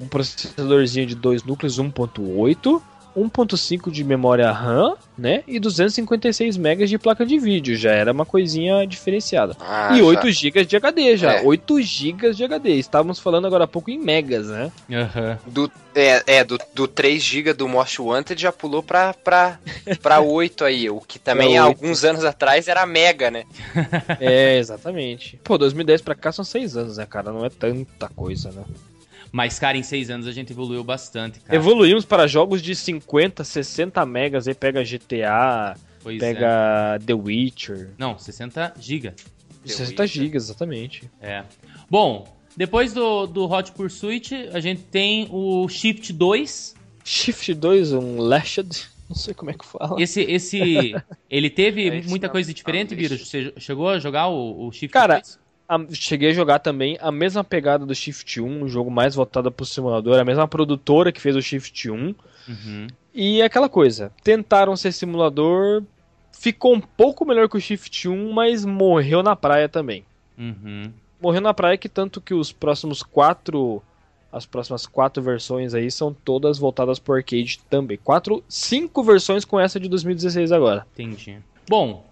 um 0.00 0.06
processadorzinho 0.06 1.06
de 1.06 1.14
dois 1.14 1.42
núcleos 1.42 1.78
1.8, 1.78 2.82
1.5 3.16 3.90
de 3.90 4.04
memória 4.04 4.50
RAM, 4.50 4.94
né? 5.16 5.42
E 5.46 5.58
256 5.58 6.56
MB 6.56 6.86
de 6.86 6.98
placa 6.98 7.24
de 7.26 7.38
vídeo, 7.38 7.76
já 7.76 7.92
era 7.92 8.12
uma 8.12 8.24
coisinha 8.26 8.86
diferenciada. 8.86 9.56
Ah, 9.60 9.90
e 9.94 9.98
já. 9.98 10.04
8 10.04 10.30
GB 10.30 10.64
de 10.64 10.76
HD 10.76 11.16
já, 11.16 11.32
É. 11.34 11.42
8 11.42 11.80
GB 11.82 12.32
de 12.32 12.44
HD. 12.44 12.70
Estávamos 12.76 13.18
falando 13.18 13.46
agora 13.46 13.64
há 13.64 13.68
pouco 13.68 13.90
em 13.90 13.98
megas, 13.98 14.46
né? 14.48 14.70
Aham. 14.90 15.38
Do, 15.46 15.70
é, 15.94 16.22
é, 16.26 16.44
do, 16.44 16.58
do 16.74 16.86
3 16.88 17.22
GB 17.22 17.52
do 17.52 17.68
Most 17.68 18.00
Wanted 18.00 18.40
já 18.40 18.52
pulou 18.52 18.82
pra, 18.82 19.12
pra, 19.12 19.58
pra 20.02 20.20
8 20.22 20.64
aí, 20.64 20.88
o 20.88 21.00
que 21.00 21.18
também 21.18 21.58
há 21.58 21.66
8. 21.66 21.76
alguns 21.76 22.04
anos 22.04 22.24
atrás 22.24 22.68
era 22.68 22.86
mega, 22.86 23.30
né? 23.30 23.44
É, 24.20 24.58
exatamente. 24.58 25.38
Pô, 25.42 25.58
2010 25.58 26.02
pra 26.02 26.14
cá 26.14 26.32
são 26.32 26.44
6 26.44 26.76
anos, 26.76 26.96
né, 26.96 27.06
cara? 27.06 27.32
Não 27.32 27.44
é 27.44 27.50
tanta 27.50 28.08
coisa, 28.08 28.50
né? 28.50 28.62
Mas, 29.32 29.58
cara, 29.58 29.76
em 29.78 29.82
seis 29.82 30.10
anos 30.10 30.26
a 30.26 30.32
gente 30.32 30.52
evoluiu 30.52 30.82
bastante, 30.82 31.40
cara. 31.40 31.54
Evoluímos 31.56 32.04
para 32.04 32.26
jogos 32.26 32.60
de 32.60 32.74
50, 32.74 33.44
60 33.44 34.04
megas, 34.06 34.48
aí 34.48 34.54
pega 34.54 34.82
GTA, 34.82 35.76
Pois 36.02 36.20
é. 36.20 36.34
pega 36.34 36.98
The 37.06 37.14
Witcher. 37.14 37.90
Não, 37.98 38.18
60 38.18 38.74
GB. 38.80 39.12
60 39.64 40.06
gigas, 40.06 40.44
exatamente. 40.44 41.08
É. 41.20 41.44
Bom, 41.88 42.26
depois 42.56 42.92
do, 42.92 43.26
do 43.26 43.44
Hot 43.50 43.70
Pursuit, 43.72 44.34
a 44.52 44.58
gente 44.60 44.82
tem 44.82 45.28
o 45.30 45.68
Shift 45.68 46.12
2. 46.12 46.74
Shift 47.04 47.54
2, 47.54 47.92
um 47.92 48.18
Lashed, 48.20 48.88
não 49.08 49.14
sei 49.16 49.32
como 49.34 49.50
é 49.50 49.54
que 49.54 49.64
fala. 49.64 50.00
Esse, 50.02 50.22
esse 50.22 50.94
ele 51.30 51.50
teve 51.50 51.88
É, 51.88 51.98
esse 51.98 52.08
muita 52.08 52.26
não. 52.26 52.32
coisa 52.32 52.52
diferente, 52.52 52.94
Vírus? 52.94 53.28
Você 53.28 53.52
chegou 53.58 53.88
a 53.88 53.98
jogar 53.98 54.28
o, 54.28 54.66
o 54.66 54.72
Shift 54.72 54.88
Cara, 54.92 55.14
2? 55.20 55.38
A- 55.70 55.86
cheguei 55.92 56.30
a 56.30 56.34
jogar 56.34 56.58
também 56.58 56.98
a 57.00 57.12
mesma 57.12 57.44
pegada 57.44 57.86
do 57.86 57.94
Shift 57.94 58.40
1, 58.40 58.64
um 58.64 58.66
jogo 58.68 58.90
mais 58.90 59.14
voltado 59.14 59.52
pro 59.52 59.64
simulador, 59.64 60.18
a 60.18 60.24
mesma 60.24 60.48
produtora 60.48 61.12
que 61.12 61.20
fez 61.20 61.36
o 61.36 61.40
Shift 61.40 61.88
1. 61.88 61.94
Uhum. 62.48 62.86
E 63.14 63.40
aquela 63.40 63.68
coisa, 63.68 64.12
tentaram 64.24 64.74
ser 64.74 64.90
simulador, 64.90 65.84
ficou 66.32 66.74
um 66.74 66.80
pouco 66.80 67.24
melhor 67.24 67.48
que 67.48 67.56
o 67.56 67.60
Shift 67.60 68.08
1, 68.08 68.32
mas 68.32 68.64
morreu 68.64 69.22
na 69.22 69.36
praia 69.36 69.68
também. 69.68 70.04
Uhum. 70.36 70.90
Morreu 71.22 71.40
na 71.40 71.54
praia 71.54 71.76
que 71.78 71.88
tanto 71.88 72.20
que 72.20 72.34
os 72.34 72.50
próximos 72.50 73.02
quatro. 73.02 73.80
As 74.32 74.46
próximas 74.46 74.86
quatro 74.86 75.22
versões 75.22 75.74
aí 75.74 75.90
são 75.90 76.12
todas 76.14 76.56
voltadas 76.58 76.98
pro 76.98 77.14
arcade 77.14 77.60
também. 77.68 77.98
Quatro, 78.02 78.42
cinco 78.48 79.02
versões 79.02 79.44
com 79.44 79.58
essa 79.58 79.78
de 79.78 79.88
2016 79.88 80.50
agora. 80.52 80.86
Entendi. 80.94 81.38
Bom, 81.68 82.06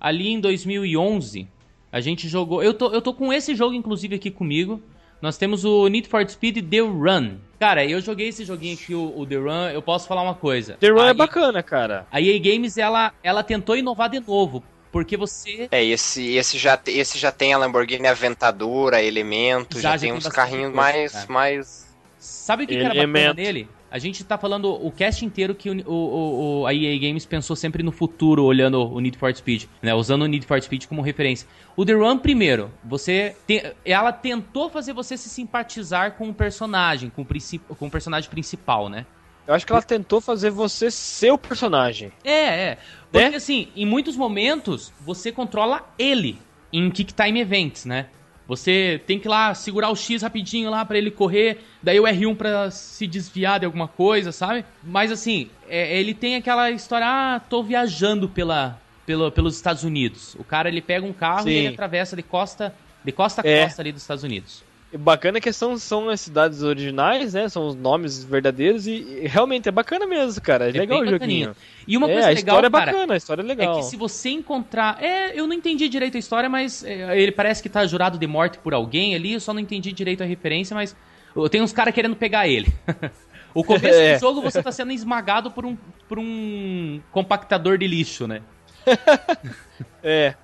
ali 0.00 0.28
em 0.28 0.40
2011, 0.40 1.48
a 1.94 2.00
gente 2.00 2.28
jogou. 2.28 2.60
Eu 2.60 2.74
tô, 2.74 2.90
eu 2.90 3.00
tô 3.00 3.14
com 3.14 3.32
esse 3.32 3.54
jogo, 3.54 3.72
inclusive, 3.72 4.16
aqui 4.16 4.28
comigo. 4.28 4.82
Nós 5.22 5.38
temos 5.38 5.64
o 5.64 5.86
Need 5.86 6.08
for 6.08 6.28
Speed 6.28 6.68
The 6.68 6.80
Run. 6.80 7.36
Cara, 7.60 7.86
eu 7.86 8.00
joguei 8.00 8.30
esse 8.30 8.44
joguinho 8.44 8.74
aqui, 8.74 8.92
o, 8.92 9.16
o 9.16 9.24
The 9.24 9.36
Run. 9.36 9.68
Eu 9.72 9.80
posso 9.80 10.08
falar 10.08 10.22
uma 10.22 10.34
coisa. 10.34 10.76
The 10.80 10.88
Run 10.88 11.02
a 11.02 11.08
é 11.10 11.14
bacana, 11.14 11.62
cara. 11.62 12.04
A 12.10 12.20
EA 12.20 12.36
Games, 12.40 12.76
ela, 12.76 13.12
ela 13.22 13.44
tentou 13.44 13.76
inovar 13.76 14.10
de 14.10 14.18
novo. 14.18 14.64
Porque 14.90 15.16
você. 15.16 15.68
É, 15.70 15.84
esse, 15.84 16.34
esse, 16.34 16.58
já, 16.58 16.76
esse 16.88 17.16
já 17.16 17.30
tem 17.30 17.54
a 17.54 17.58
Lamborghini 17.58 18.08
Aventadora, 18.08 19.00
Elemento, 19.00 19.78
Já, 19.78 19.92
já, 19.92 19.98
tem 20.00 20.10
tem 20.10 20.18
uns 20.18 20.26
carrinhos 20.26 20.72
coisa, 20.72 20.76
mais, 20.76 21.12
cara. 21.12 21.26
mais. 21.28 21.94
Sabe 22.18 22.64
o 22.64 22.66
que, 22.66 22.74
que 22.74 22.80
era 22.80 22.88
bacana 22.88 23.04
Elemento. 23.04 23.36
nele? 23.36 23.68
A 23.94 23.98
gente 24.00 24.24
tá 24.24 24.36
falando 24.36 24.72
o 24.74 24.90
cast 24.90 25.24
inteiro 25.24 25.54
que 25.54 25.70
o, 25.70 25.88
o, 25.88 26.62
o- 26.62 26.66
a 26.66 26.74
EA 26.74 26.98
Games 26.98 27.24
pensou 27.24 27.54
sempre 27.54 27.80
no 27.80 27.92
futuro, 27.92 28.42
olhando 28.42 28.82
o 28.92 28.98
Need 28.98 29.16
for 29.16 29.32
Speed, 29.32 29.66
né? 29.80 29.94
Usando 29.94 30.22
o 30.22 30.26
Need 30.26 30.44
for 30.44 30.60
Speed 30.60 30.86
como 30.86 31.00
referência. 31.00 31.46
O 31.76 31.84
The 31.86 31.92
Run, 31.92 32.18
primeiro, 32.18 32.72
você. 32.82 33.36
te- 33.46 33.72
ela 33.84 34.10
tentou 34.12 34.68
fazer 34.68 34.92
você 34.92 35.16
se 35.16 35.28
simpatizar 35.28 36.16
com 36.16 36.28
o 36.28 36.34
personagem, 36.34 37.08
com 37.08 37.22
o, 37.22 37.24
princi- 37.24 37.60
com 37.60 37.86
o 37.86 37.90
personagem 37.90 38.28
principal, 38.28 38.88
né? 38.88 39.06
Eu 39.46 39.54
acho 39.54 39.64
que 39.64 39.70
ela 39.72 39.80
tentou 39.82 40.20
fazer 40.20 40.50
você 40.50 40.90
ser 40.90 41.30
o 41.30 41.38
personagem. 41.38 42.10
É, 42.24 42.32
é. 42.72 42.78
Porque 43.12 43.30
Né? 43.30 43.36
assim, 43.36 43.68
em 43.76 43.86
muitos 43.86 44.16
momentos, 44.16 44.92
você 45.02 45.30
controla 45.30 45.88
ele 45.96 46.36
em 46.72 46.90
Kick 46.90 47.14
Time 47.14 47.38
Events, 47.38 47.84
né? 47.84 48.06
Você 48.46 49.00
tem 49.06 49.18
que 49.18 49.26
ir 49.26 49.30
lá 49.30 49.54
segurar 49.54 49.90
o 49.90 49.96
X 49.96 50.22
rapidinho 50.22 50.70
lá 50.70 50.84
pra 50.84 50.98
ele 50.98 51.10
correr, 51.10 51.64
daí 51.82 51.98
o 51.98 52.04
R1 52.04 52.36
pra 52.36 52.70
se 52.70 53.06
desviar 53.06 53.58
de 53.60 53.66
alguma 53.66 53.88
coisa, 53.88 54.32
sabe? 54.32 54.64
Mas 54.82 55.10
assim, 55.10 55.48
é- 55.68 55.98
ele 55.98 56.12
tem 56.12 56.36
aquela 56.36 56.70
história, 56.70 57.06
ah, 57.08 57.40
tô 57.40 57.62
viajando 57.62 58.28
pela, 58.28 58.78
pela, 59.06 59.30
pelos 59.30 59.56
Estados 59.56 59.82
Unidos. 59.82 60.34
O 60.38 60.44
cara 60.44 60.68
ele 60.68 60.82
pega 60.82 61.06
um 61.06 61.12
carro 61.12 61.48
e 61.48 61.52
Sim. 61.52 61.58
ele 61.58 61.68
atravessa 61.68 62.14
de 62.14 62.22
costa, 62.22 62.74
de 63.02 63.12
costa 63.12 63.40
a 63.42 63.48
É. 63.48 63.64
costa 63.64 63.80
ali 63.80 63.92
dos 63.92 64.02
Estados 64.02 64.24
Unidos. 64.24 64.62
Bacana 64.98 65.40
que 65.40 65.52
são, 65.52 65.76
são 65.76 66.08
as 66.08 66.20
cidades 66.20 66.62
originais, 66.62 67.34
né? 67.34 67.48
São 67.48 67.66
os 67.66 67.74
nomes 67.74 68.22
verdadeiros 68.24 68.86
e, 68.86 68.92
e 68.92 69.26
realmente 69.26 69.68
é 69.68 69.72
bacana 69.72 70.06
mesmo, 70.06 70.40
cara. 70.40 70.68
É, 70.68 70.72
legal 70.72 71.00
bem 71.00 71.08
o 71.08 71.10
joguinho. 71.10 71.56
E 71.86 71.96
uma 71.96 72.08
é, 72.08 72.12
coisa 72.12 72.28
a 72.28 72.30
legal, 72.30 72.38
história 72.56 72.70
cara, 72.70 72.82
é 72.82 72.92
bacana, 72.92 73.14
a 73.14 73.16
história 73.16 73.42
é 73.42 73.44
é 73.44 73.46
legal. 73.48 73.76
que 73.76 73.84
se 73.84 73.96
você 73.96 74.30
encontrar. 74.30 75.02
É, 75.02 75.38
eu 75.38 75.46
não 75.46 75.54
entendi 75.54 75.88
direito 75.88 76.16
a 76.16 76.20
história, 76.20 76.48
mas 76.48 76.84
é, 76.84 77.20
ele 77.20 77.32
parece 77.32 77.62
que 77.62 77.68
tá 77.68 77.86
jurado 77.86 78.18
de 78.18 78.26
morte 78.26 78.58
por 78.58 78.72
alguém 78.74 79.14
ali, 79.14 79.32
eu 79.34 79.40
só 79.40 79.52
não 79.52 79.60
entendi 79.60 79.92
direito 79.92 80.22
a 80.22 80.26
referência, 80.26 80.74
mas. 80.74 80.94
eu- 81.34 81.48
Tem 81.48 81.60
uns 81.62 81.72
caras 81.72 81.94
querendo 81.94 82.16
pegar 82.16 82.46
ele. 82.48 82.72
o 83.54 83.62
começo 83.64 83.86
É. 83.86 84.14
do 84.14 84.20
jogo 84.20 84.40
você 84.42 84.62
tá 84.62 84.72
sendo 84.72 84.92
esmagado 84.92 85.50
por 85.50 85.64
um, 85.64 85.76
por 86.08 86.18
um 86.18 87.00
compactador 87.10 87.78
de 87.78 87.86
lixo, 87.86 88.26
né? 88.26 88.42
É, 90.02 90.34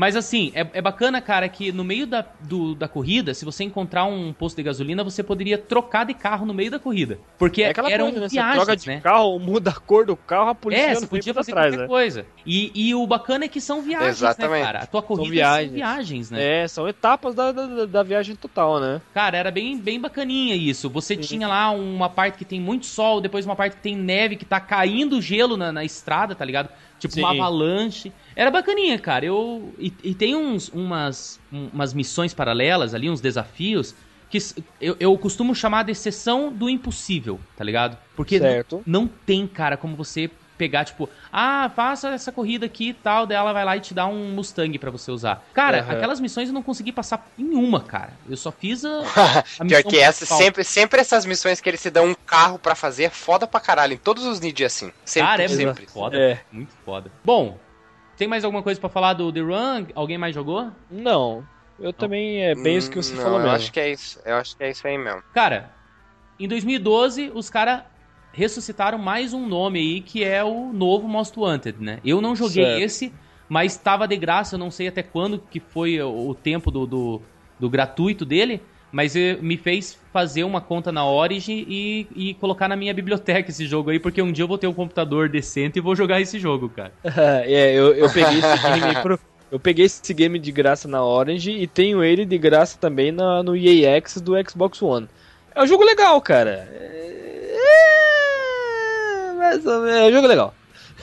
Mas 0.00 0.16
assim, 0.16 0.50
é, 0.54 0.66
é 0.72 0.80
bacana, 0.80 1.20
cara, 1.20 1.46
que 1.46 1.70
no 1.70 1.84
meio 1.84 2.06
da, 2.06 2.24
do- 2.40 2.74
da 2.74 2.88
corrida, 2.88 3.34
se 3.34 3.44
você 3.44 3.64
encontrar 3.64 4.06
um 4.06 4.32
posto 4.32 4.56
de 4.56 4.62
gasolina, 4.62 5.04
você 5.04 5.22
poderia 5.22 5.58
trocar 5.58 6.06
de 6.06 6.14
carro 6.14 6.46
no 6.46 6.54
meio 6.54 6.70
da 6.70 6.78
corrida. 6.78 7.18
Porque 7.38 7.62
é 7.62 7.66
eram 7.68 8.06
coisa, 8.06 8.20
né? 8.20 8.28
Você 8.30 8.34
viagens, 8.36 8.56
troca 8.64 8.76
de 8.76 8.86
né? 8.88 9.00
carro, 9.02 9.36
muda 9.38 9.68
a 9.68 9.74
cor 9.74 10.06
do 10.06 10.16
carro, 10.16 10.48
a 10.48 10.54
polícia 10.54 10.84
É, 10.84 10.88
já 10.88 10.94
você 10.94 11.00
não 11.02 11.08
podia 11.08 11.34
fazer 11.34 11.52
trás, 11.52 11.66
qualquer 11.74 11.82
né? 11.82 11.86
coisa. 11.86 12.24
E, 12.46 12.72
e 12.74 12.94
o 12.94 13.06
bacana 13.06 13.44
é 13.44 13.48
que 13.48 13.60
são 13.60 13.82
viagens, 13.82 14.22
Exatamente. 14.22 14.60
né, 14.60 14.64
cara? 14.64 14.78
A 14.78 14.86
tua 14.86 15.02
corrida 15.02 15.24
são 15.26 15.32
viagens. 15.34 15.72
viagens, 15.74 16.30
né? 16.30 16.62
É, 16.62 16.66
são 16.66 16.88
etapas 16.88 17.34
da, 17.34 17.52
da, 17.52 17.84
da 17.84 18.02
viagem 18.02 18.34
total, 18.34 18.80
né? 18.80 19.02
Cara, 19.12 19.36
era 19.36 19.50
bem, 19.50 19.78
bem 19.78 20.00
bacaninha 20.00 20.54
isso. 20.56 20.88
Você 20.88 21.14
tinha 21.14 21.46
lá 21.46 21.70
uma 21.72 22.08
parte 22.08 22.38
que 22.38 22.44
tem 22.46 22.58
muito 22.58 22.86
sol, 22.86 23.20
depois 23.20 23.44
uma 23.44 23.54
parte 23.54 23.76
que 23.76 23.82
tem 23.82 23.96
neve, 23.96 24.36
que 24.36 24.46
tá 24.46 24.60
caindo 24.60 25.20
gelo 25.20 25.58
na, 25.58 25.70
na 25.70 25.84
estrada, 25.84 26.34
tá 26.34 26.42
ligado? 26.46 26.70
Tipo 27.00 27.18
uma 27.18 27.32
Sim. 27.32 27.40
avalanche. 27.40 28.12
Era 28.36 28.50
bacaninha, 28.50 28.98
cara. 28.98 29.24
Eu, 29.24 29.74
e, 29.78 29.92
e 30.04 30.14
tem 30.14 30.36
uns, 30.36 30.68
umas, 30.68 31.40
um- 31.50 31.68
umas 31.72 31.94
missões 31.94 32.34
paralelas 32.34 32.94
ali, 32.94 33.08
uns 33.08 33.20
desafios, 33.20 33.94
que 34.28 34.38
eu, 34.80 34.96
eu 35.00 35.16
costumo 35.18 35.54
chamar 35.54 35.82
de 35.84 35.92
exceção 35.92 36.52
do 36.52 36.68
impossível, 36.70 37.40
tá 37.56 37.64
ligado? 37.64 37.98
Porque 38.14 38.38
não, 38.38 38.46
Certo. 38.48 38.82
não 38.86 39.06
tem, 39.08 39.46
cara, 39.46 39.76
como 39.76 39.96
você 39.96 40.30
pegar, 40.60 40.84
tipo, 40.84 41.08
ah, 41.32 41.70
faça 41.74 42.10
essa 42.10 42.30
corrida 42.30 42.66
aqui 42.66 42.90
e 42.90 42.92
tal, 42.94 43.26
daí 43.26 43.38
ela 43.38 43.50
vai 43.54 43.64
lá 43.64 43.78
e 43.78 43.80
te 43.80 43.94
dá 43.94 44.06
um 44.06 44.30
Mustang 44.32 44.78
pra 44.78 44.90
você 44.90 45.10
usar. 45.10 45.42
Cara, 45.54 45.80
Aham. 45.80 45.92
aquelas 45.92 46.20
missões 46.20 46.48
eu 46.48 46.54
não 46.54 46.62
consegui 46.62 46.92
passar 46.92 47.26
em 47.38 47.54
uma, 47.54 47.80
cara. 47.80 48.12
Eu 48.28 48.36
só 48.36 48.52
fiz 48.52 48.84
a, 48.84 48.90
a 49.00 49.42
Pior 49.42 49.64
missão 49.64 49.82
que 49.90 49.98
essa, 49.98 50.26
sempre, 50.26 50.62
sempre 50.62 51.00
essas 51.00 51.24
missões 51.24 51.62
que 51.62 51.68
eles 51.70 51.80
se 51.80 51.90
dão 51.90 52.04
um 52.08 52.14
carro 52.14 52.58
pra 52.58 52.74
fazer 52.74 53.04
é 53.04 53.10
foda 53.10 53.46
pra 53.46 53.58
caralho. 53.58 53.94
Em 53.94 53.96
todos 53.96 54.26
os 54.26 54.38
Nid 54.38 54.62
assim. 54.62 54.92
Sempre, 55.02 55.28
Cara, 55.30 55.42
é 55.44 55.48
sempre. 55.48 55.64
muito 55.64 55.86
foda. 55.90 56.18
É. 56.18 56.40
Muito 56.52 56.74
foda. 56.84 57.10
Bom, 57.24 57.58
tem 58.18 58.28
mais 58.28 58.44
alguma 58.44 58.62
coisa 58.62 58.78
pra 58.78 58.90
falar 58.90 59.14
do 59.14 59.32
The 59.32 59.40
Run? 59.40 59.86
Alguém 59.94 60.18
mais 60.18 60.34
jogou? 60.34 60.70
Não, 60.90 61.42
eu 61.78 61.90
também 61.90 62.42
é 62.44 62.54
bem 62.54 62.76
isso 62.76 62.90
que 62.90 62.96
você 62.96 63.14
Hum, 63.14 63.16
Não, 63.16 63.22
falou 63.22 63.38
eu 63.38 63.44
mesmo. 63.44 63.56
acho 63.56 63.72
que 63.72 63.80
é 63.80 63.90
isso. 63.90 64.20
Eu 64.26 64.36
acho 64.36 64.54
que 64.54 64.62
é 64.62 64.70
isso 64.70 64.86
aí 64.86 64.98
mesmo. 64.98 65.22
Cara, 65.32 65.70
em 66.38 66.46
2012, 66.46 67.30
os 67.34 67.48
caras 67.48 67.82
ressuscitaram 68.32 68.98
mais 68.98 69.32
um 69.32 69.46
nome 69.46 69.78
aí, 69.78 70.00
que 70.00 70.22
é 70.24 70.42
o 70.44 70.72
novo 70.72 71.08
Most 71.08 71.38
Wanted, 71.38 71.76
né? 71.80 71.98
Eu 72.04 72.20
não 72.20 72.34
joguei 72.36 72.64
Certo. 72.64 72.82
esse, 72.82 73.12
mas 73.48 73.76
tava 73.76 74.06
de 74.06 74.16
graça, 74.16 74.54
eu 74.54 74.58
não 74.58 74.70
sei 74.70 74.88
até 74.88 75.02
quando 75.02 75.38
que 75.50 75.58
foi 75.60 76.00
o 76.00 76.34
tempo 76.34 76.70
do, 76.70 76.86
do, 76.86 77.22
do 77.58 77.68
gratuito 77.68 78.24
dele, 78.24 78.60
mas 78.92 79.14
me 79.40 79.56
fez 79.56 79.96
fazer 80.12 80.42
uma 80.44 80.60
conta 80.60 80.90
na 80.90 81.04
Origin 81.06 81.64
e, 81.68 82.06
e 82.14 82.34
colocar 82.34 82.66
na 82.68 82.74
minha 82.76 82.92
biblioteca 82.94 83.50
esse 83.50 83.66
jogo 83.66 83.90
aí, 83.90 83.98
porque 84.00 84.20
um 84.22 84.32
dia 84.32 84.42
eu 84.44 84.48
vou 84.48 84.58
ter 84.58 84.66
um 84.66 84.74
computador 84.74 85.28
decente 85.28 85.78
e 85.78 85.82
vou 85.82 85.94
jogar 85.94 86.20
esse 86.20 86.38
jogo, 86.38 86.68
cara. 86.68 86.92
é, 87.04 87.72
eu, 87.72 87.94
eu 87.94 88.10
peguei 88.10 88.38
esse 88.38 88.62
game 88.80 89.02
pro- 89.02 89.18
Eu 89.50 89.58
peguei 89.60 89.84
esse 89.86 90.14
game 90.14 90.38
de 90.38 90.52
graça 90.52 90.86
na 90.88 91.04
Orange 91.04 91.50
e 91.50 91.66
tenho 91.66 92.02
ele 92.04 92.24
de 92.24 92.38
graça 92.38 92.78
também 92.78 93.10
na, 93.12 93.42
no 93.42 93.56
EA 93.56 93.96
Access 93.98 94.22
do 94.22 94.32
Xbox 94.48 94.80
One. 94.80 95.08
É 95.54 95.60
um 95.62 95.66
jogo 95.66 95.82
legal, 95.84 96.20
cara. 96.20 96.68
É, 96.72 97.56
menos, 99.58 99.66
é 99.66 100.04
um 100.06 100.12
jogo 100.12 100.26
legal. 100.26 100.54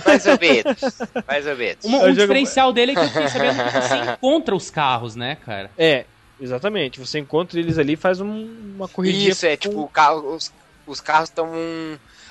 Mais 0.05 0.25
ou 0.27 0.37
menos. 0.39 0.97
Mais 1.27 1.47
ou 1.47 1.55
menos. 1.55 1.85
Um, 1.85 1.89
É 1.89 1.95
um 1.95 1.97
um 1.97 2.01
jogo- 2.01 2.13
diferencial 2.21 2.71
dele 2.73 2.91
é 2.91 2.95
que 2.95 3.01
eu 3.01 3.07
fiquei 3.09 3.27
sabendo 3.29 3.63
que 3.63 3.71
você 3.81 3.95
encontra 4.13 4.55
os 4.55 4.69
carros, 4.69 5.15
né, 5.15 5.37
cara? 5.43 5.71
É, 5.77 6.05
exatamente. 6.39 6.99
Você 6.99 7.17
encontra 7.19 7.59
eles 7.59 7.77
ali 7.79 7.93
e 7.93 7.97
faz 7.97 8.21
um- 8.21 8.73
uma 8.75 8.87
corridinha. 8.87 9.29
Isso, 9.29 9.45
é 9.45 9.57
com- 9.57 9.61
tipo, 9.61 9.81
o 9.81 9.87
carro, 9.89 10.35
os, 10.35 10.51
os 10.85 11.01
carros 11.01 11.29
estão. 11.29 11.49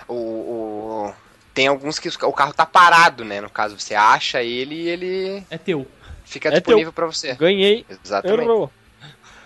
o, 0.08 0.14
o- 0.14 1.14
tem 1.52 1.66
alguns 1.66 1.98
que 1.98 2.06
os- 2.08 2.16
o 2.22 2.32
carro 2.32 2.52
tá 2.52 2.64
parado, 2.66 3.24
né? 3.24 3.40
No 3.40 3.50
caso, 3.50 3.78
você 3.78 3.94
acha 3.94 4.42
ele 4.42 4.74
e 4.74 4.88
ele 4.88 5.42
É 5.50 5.58
teu. 5.58 5.86
fica 6.24 6.48
É 6.50 6.52
disponível 6.52 6.92
pra 6.92 7.06
você. 7.06 7.34
Ganhei. 7.34 7.84
Exatamente. 8.04 8.42
Errou. 8.42 8.70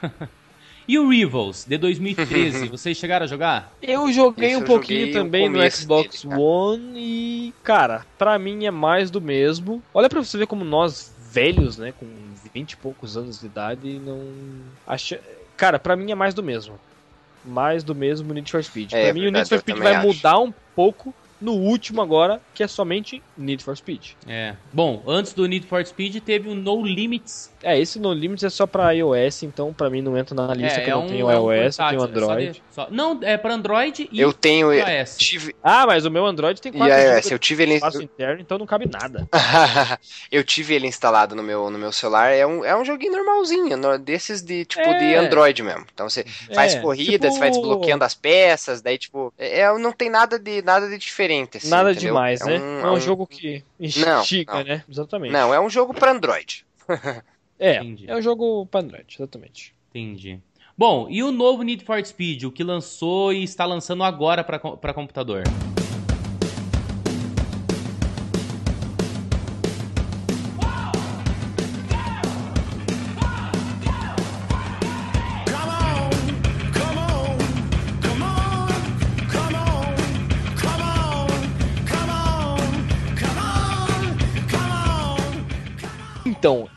E 0.90 0.98
o 0.98 1.08
Rivals, 1.08 1.66
de 1.68 1.78
2013, 1.78 2.66
vocês 2.66 2.96
chegaram 2.96 3.22
a 3.22 3.28
jogar? 3.28 3.72
Eu 3.80 4.12
joguei 4.12 4.48
Esse 4.48 4.56
um 4.56 4.60
eu 4.62 4.66
pouquinho 4.66 5.06
joguei 5.06 5.12
também 5.12 5.48
no 5.48 5.70
Xbox 5.70 6.24
dele. 6.24 6.34
One 6.34 6.98
e, 6.98 7.54
cara, 7.62 8.04
pra 8.18 8.36
mim 8.40 8.66
é 8.66 8.72
mais 8.72 9.08
do 9.08 9.20
mesmo. 9.20 9.80
Olha 9.94 10.08
pra 10.08 10.18
você 10.18 10.36
ver 10.36 10.48
como 10.48 10.64
nós, 10.64 11.14
velhos, 11.30 11.78
né, 11.78 11.94
com 11.96 12.08
20 12.52 12.72
e 12.72 12.76
poucos 12.76 13.16
anos 13.16 13.38
de 13.38 13.46
idade, 13.46 14.00
não. 14.04 14.20
Acha... 14.84 15.20
Cara, 15.56 15.78
pra 15.78 15.94
mim 15.94 16.10
é 16.10 16.14
mais 16.16 16.34
do 16.34 16.42
mesmo. 16.42 16.74
Mais 17.44 17.84
do 17.84 17.94
mesmo 17.94 18.34
Need 18.34 18.50
for 18.50 18.64
Speed. 18.64 18.92
É, 18.92 19.04
pra 19.04 19.14
mim 19.14 19.20
o 19.20 19.30
Need 19.30 19.48
verdade, 19.48 19.48
for 19.48 19.58
Speed 19.60 19.78
vai 19.78 19.94
acho. 19.94 20.08
mudar 20.08 20.40
um 20.40 20.52
pouco 20.74 21.14
no 21.40 21.52
último 21.52 22.02
agora, 22.02 22.40
que 22.54 22.62
é 22.62 22.66
somente 22.68 23.22
Need 23.36 23.64
for 23.64 23.76
Speed. 23.76 24.10
É. 24.26 24.54
Bom, 24.72 25.02
antes 25.06 25.32
do 25.32 25.46
Need 25.46 25.66
for 25.66 25.84
Speed 25.84 26.16
teve 26.20 26.48
o 26.48 26.54
No 26.54 26.84
Limits. 26.84 27.50
É, 27.62 27.78
esse 27.78 27.98
No 27.98 28.12
Limits 28.12 28.42
é 28.44 28.50
só 28.50 28.66
pra 28.66 28.90
iOS, 28.92 29.42
então 29.42 29.72
pra 29.72 29.88
mim 29.90 30.00
não 30.02 30.16
entra 30.16 30.34
na 30.34 30.52
lista 30.54 30.80
é, 30.80 30.84
que 30.84 30.90
é 30.90 30.92
eu 30.92 30.98
um, 30.98 31.00
não 31.02 31.08
tenho 31.08 31.30
é 31.30 31.38
um 31.40 31.52
iOS, 31.52 31.78
eu 31.78 31.86
tenho 31.86 31.98
portátil, 31.98 31.98
é 31.98 31.98
só 31.98 32.04
Android. 32.32 32.52
de- 32.52 32.62
só- 32.70 32.88
Não, 32.90 33.20
é 33.22 33.36
pra 33.36 33.54
Android 33.54 34.08
e 34.10 34.20
Eu 34.20 34.32
tenho. 34.32 34.72
iOS. 34.72 35.16
Tive, 35.18 35.54
Ah, 35.62 35.86
mas 35.86 36.04
o 36.04 36.10
meu 36.10 36.24
Android 36.26 36.60
tem 36.60 36.72
e 36.74 36.76
quatro 36.76 36.94
iOS, 36.96 37.30
eu 37.30 37.38
tive 37.38 37.62
ele. 37.64 37.80
interno, 38.02 38.40
então 38.40 38.58
não 38.58 38.66
cabe 38.66 38.86
nada. 38.90 39.28
eu 40.30 40.42
tive 40.44 40.74
ele 40.74 40.86
instalado 40.86 41.34
no 41.34 41.42
meu, 41.42 41.70
no 41.70 41.78
meu 41.78 41.92
celular. 41.92 42.30
É 42.32 42.46
um, 42.46 42.64
é 42.64 42.76
um 42.76 42.84
joguinho 42.84 43.12
normalzinho, 43.12 43.76
no- 43.76 43.98
desses 43.98 44.42
de 44.42 44.64
tipo 44.64 44.82
É. 44.88 44.98
de 44.98 45.14
Android 45.14 45.62
mesmo. 45.62 45.86
Então 45.92 46.08
você 46.08 46.24
faz 46.54 46.74
É, 46.74 46.80
corrida, 46.80 47.12
tipo- 47.28 47.32
você 47.34 47.38
vai 47.40 47.50
desbloqueando 47.50 48.04
as 48.04 48.14
peças, 48.14 48.80
daí 48.82 48.98
tipo, 48.98 49.32
é, 49.38 49.60
é- 49.60 49.78
não 49.78 49.92
tem 49.92 50.10
nada 50.10 50.38
de 50.38 50.62
nada 50.62 50.88
de 50.88 50.98
diferente 50.98 51.29
assim, 51.58 51.68
Nada 51.68 51.92
entendeu? 51.92 52.10
demais, 52.10 52.40
é 52.40 52.44
né? 52.46 52.58
Um, 52.58 52.86
é 52.86 52.90
um 52.92 53.00
jogo 53.00 53.26
que 53.26 53.62
Não, 53.78 54.20
instiga, 54.20 54.54
não. 54.54 54.64
né? 54.64 54.84
Exatamente. 54.88 55.32
Não, 55.32 55.54
é 55.54 55.60
um 55.60 55.70
jogo 55.70 55.94
para 55.94 56.12
Android. 56.12 56.64
É, 57.62 57.76
Entendi. 57.76 58.06
é 58.10 58.16
um 58.16 58.22
jogo 58.22 58.64
pra 58.64 58.80
Android, 58.80 59.04
exatamente. 59.14 59.74
Entendi. 59.90 60.40
Bom, 60.78 61.08
e 61.10 61.22
o 61.22 61.30
novo 61.30 61.62
Need 61.62 61.84
for 61.84 62.02
Speed, 62.02 62.44
o 62.44 62.50
que 62.50 62.64
lançou 62.64 63.34
e 63.34 63.44
está 63.44 63.66
lançando 63.66 64.02
agora 64.02 64.42
pra 64.42 64.94
computador? 64.94 65.42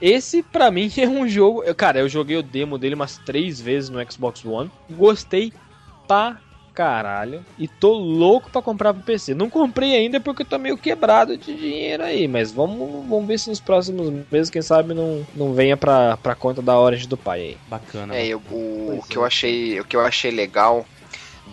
Esse 0.05 0.43
pra 0.43 0.69
mim 0.69 0.91
é 0.97 1.07
um 1.07 1.27
jogo. 1.27 1.63
eu- 1.63 1.73
Cara, 1.75 1.99
eu 1.99 2.09
joguei 2.09 2.35
o 2.37 2.43
demo 2.43 2.77
dele 2.77 2.95
umas 2.95 3.17
três 3.19 3.59
vezes 3.61 3.89
no 3.89 3.99
Xbox 4.11 4.43
One. 4.45 4.69
Gostei 4.89 5.51
pra 6.07 6.37
caralho. 6.73 7.45
E 7.57 7.67
tô 7.67 7.93
louco 7.93 8.49
pra 8.49 8.61
comprar 8.61 8.93
pro 8.93 9.03
PC. 9.03 9.33
Não 9.35 9.49
comprei 9.49 9.95
ainda 9.95 10.19
porque 10.19 10.41
eu 10.41 10.45
tô 10.47 10.57
meio 10.57 10.75
quebrado 10.77 11.37
de 11.37 11.55
dinheiro 11.55 12.03
aí. 12.03 12.27
Mas 12.27 12.51
vamos, 12.51 13.05
vamos 13.07 13.27
ver 13.27 13.39
se 13.39 13.49
nos 13.49 13.59
próximos 13.59 14.11
meses, 14.31 14.49
quem 14.49 14.61
sabe, 14.61 14.93
não, 14.93 15.25
não 15.35 15.53
venha 15.53 15.77
pra, 15.77 16.17
pra 16.17 16.33
conta 16.35 16.61
da 16.61 16.77
Orange 16.79 17.07
do 17.07 17.15
pai 17.15 17.39
aí. 17.41 17.57
Bacana. 17.67 18.15
É, 18.15 18.25
eu- 18.27 18.41
o, 18.51 18.97
o 18.99 19.03
que 19.07 19.15
é. 19.15 19.19
eu 19.19 19.23
achei, 19.25 19.79
o 19.79 19.85
que 19.85 19.95
eu 19.95 20.01
achei 20.01 20.31
legal 20.31 20.85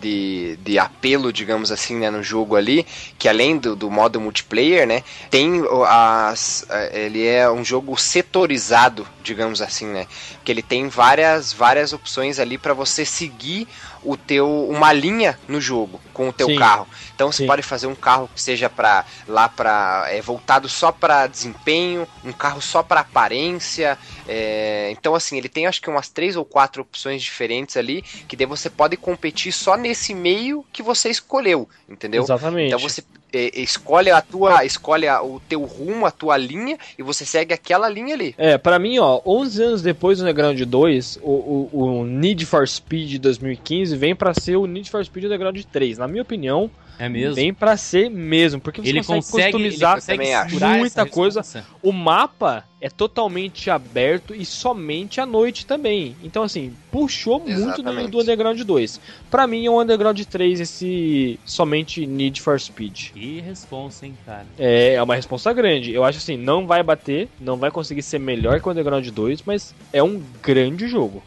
de, 0.01 0.57
de 0.57 0.79
apelo, 0.79 1.31
digamos 1.31 1.71
assim, 1.71 1.97
né, 1.97 2.09
no 2.09 2.23
jogo 2.23 2.55
ali, 2.55 2.85
que 3.17 3.29
além 3.29 3.57
do, 3.57 3.75
do 3.75 3.89
modo 3.89 4.19
multiplayer, 4.19 4.87
né, 4.87 5.03
tem 5.29 5.63
as, 5.87 6.65
eh, 6.69 7.05
ele 7.05 7.25
é 7.25 7.49
um 7.49 7.63
jogo 7.63 7.95
setorizado, 7.97 9.07
digamos 9.23 9.61
assim, 9.61 9.85
né, 9.85 10.07
que 10.43 10.51
ele 10.51 10.63
tem 10.63 10.89
várias 10.89 11.53
várias 11.53 11.93
opções 11.93 12.39
ali 12.39 12.57
para 12.57 12.73
você 12.73 13.05
seguir 13.05 13.67
o 14.01 14.17
teu 14.17 14.47
uma 14.69 14.91
linha 14.91 15.39
no 15.47 15.61
jogo 15.61 16.01
com 16.13 16.29
o 16.29 16.33
teu 16.33 16.47
Sim. 16.47 16.55
carro. 16.55 16.87
Então 17.13 17.31
você 17.31 17.39
Sim. 17.39 17.47
pode 17.47 17.61
fazer 17.61 17.87
um 17.87 17.95
carro 17.95 18.29
que 18.33 18.41
seja 18.41 18.69
para 18.69 19.05
lá 19.27 19.47
para 19.47 20.05
é, 20.09 20.21
voltado 20.21 20.67
só 20.67 20.91
para 20.91 21.27
desempenho, 21.27 22.07
um 22.23 22.33
carro 22.33 22.61
só 22.61 22.81
para 22.83 23.01
aparência. 23.01 23.97
é, 24.27 24.89
então 24.91 25.15
assim 25.15 25.37
ele 25.37 25.49
tem 25.49 25.67
acho 25.67 25.81
que 25.81 25.89
umas 25.89 26.09
três 26.09 26.35
ou 26.35 26.45
quatro 26.45 26.81
opções 26.81 27.21
diferentes 27.21 27.77
ali 27.77 28.03
que 28.27 28.35
daí 28.35 28.47
você 28.47 28.69
pode 28.69 28.97
competir 28.97 29.51
só 29.51 29.75
nesse 29.75 30.13
meio 30.13 30.65
que 30.71 30.81
você 30.83 31.09
escolheu, 31.09 31.69
entendeu? 31.87 32.23
Exatamente. 32.23 32.67
Então 32.67 32.79
você 32.79 33.03
é, 33.33 33.59
escolhe 33.59 34.09
a 34.09 34.21
tua, 34.21 34.65
escolhe 34.65 35.07
a- 35.07 35.21
o 35.21 35.41
teu 35.47 35.61
rumo, 35.63 36.05
a 36.05 36.11
tua 36.11 36.37
linha 36.37 36.77
e 36.97 37.03
você 37.03 37.25
segue 37.25 37.53
aquela 37.53 37.87
linha 37.89 38.13
ali. 38.13 38.35
É, 38.37 38.57
pra 38.57 38.77
mim, 38.79 38.97
ó, 38.99 39.21
11 39.25 39.63
anos 39.63 39.81
depois 39.81 40.17
do 40.17 40.21
Underground 40.23 40.59
2, 40.61 41.19
o, 41.21 41.29
o, 41.29 41.69
o 42.01 42.05
Need 42.05 42.45
for 42.45 42.67
Speed 42.67 43.19
2015 43.19 43.95
vem 43.95 44.15
pra 44.15 44.33
ser 44.33 44.55
o 44.55 44.65
Need 44.65 44.89
for 44.89 45.03
Speed 45.03 45.25
Underground 45.25 45.59
3. 45.71 45.97
Na 45.97 46.07
minha 46.07 46.21
opinião, 46.21 46.69
É 46.99 47.09
mesmo? 47.09 47.35
vem 47.35 47.53
pra 47.53 47.75
ser 47.77 48.09
mesmo, 48.09 48.61
porque 48.61 48.81
você 48.81 48.89
ele 48.89 48.99
consegue, 48.99 49.21
consegue, 49.21 49.41
ele 49.43 49.51
customizar 49.51 49.95
consegue 49.95 50.31
acho. 50.33 50.49
segurar 50.49 50.77
muita 50.77 51.05
coisa. 51.05 51.39
responsa. 51.39 51.65
O 51.81 51.91
mapa 51.91 52.63
é 52.79 52.89
totalmente 52.89 53.69
aberto 53.69 54.35
e 54.35 54.45
somente 54.45 55.19
à 55.19 55.25
noite 55.25 55.65
também. 55.65 56.15
Então, 56.23 56.43
assim, 56.43 56.73
puxou 56.91 57.39
muito 57.39 57.81
do, 57.81 58.19
Underground 58.19 58.59
2. 58.61 58.99
Pra 59.29 59.47
mim, 59.47 59.65
é 59.65 59.69
o 59.69 59.81
Underground 59.81 60.19
3 60.21 60.59
esse 60.59 61.39
somente 61.45 62.05
Need 62.05 62.41
for 62.41 62.59
Speed. 62.59 63.11
Que 63.13 63.39
responsa, 63.41 64.05
hein, 64.05 64.15
cara. 64.25 64.45
É, 64.59 64.93
é 64.95 65.03
uma 65.03 65.15
resposta 65.15 65.51
grande. 65.53 65.91
Eu 65.91 66.03
acho 66.03 66.17
assim, 66.19 66.37
não 66.37 66.67
vai 66.67 66.83
bater, 66.83 67.27
não 67.39 67.57
vai 67.57 67.71
conseguir 67.71 68.01
ser 68.03 68.19
melhor 68.19 68.59
que 68.61 68.67
o 68.67 68.71
Underground 68.71 69.07
2, 69.07 69.41
mas 69.43 69.73
é 69.91 70.01
um 70.03 70.21
grande 70.41 70.87
jogo. 70.87 71.23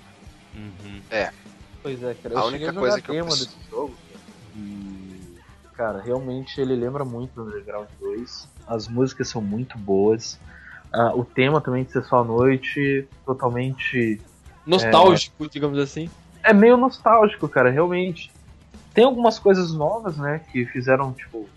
Uhum. 0.55 1.01
Pois 1.83 2.03
é, 2.03 2.15
cara. 2.23 2.39
A 2.39 2.43
Eu 2.43 2.47
única 2.47 2.71
a 2.71 2.73
coisa 2.73 2.97
jogar 2.97 3.03
que 3.03 3.11
eu 3.11 3.15
demo 3.15 3.27
preciso- 3.29 3.51
desse 3.51 3.71
jogo. 3.71 3.95
Cara, 5.77 6.01
realmente 6.01 6.61
ele 6.61 6.77
lembra 6.77 7.05
muito 7.05 7.35
do 7.35 7.43
Underground 7.43 7.89
2. 8.01 8.49
As 8.67 8.87
músicas 8.89 9.29
são 9.29 9.43
muito 9.43 9.77
boas. 9.77 10.39
Ah, 10.93 11.13
o 11.15 11.25
tema 11.25 11.61
também 11.61 11.83
de 11.83 11.91
ser 11.91 12.05
só 12.05 12.21
à 12.21 12.25
noite, 12.25 13.09
totalmente. 13.27 14.21
Nostálgico, 14.65 15.49
digamos 15.49 15.79
assim. 15.79 16.09
É 16.43 16.53
meio 16.53 16.77
nostálgico, 16.77 17.49
cara, 17.49 17.71
realmente. 17.71 18.31
Tem 18.93 19.05
algumas 19.05 19.39
coisas 19.41 19.73
novas, 19.73 20.17
né, 20.17 20.41
que 20.53 20.65
fizeram, 20.67 21.13
tipo, 21.13 21.49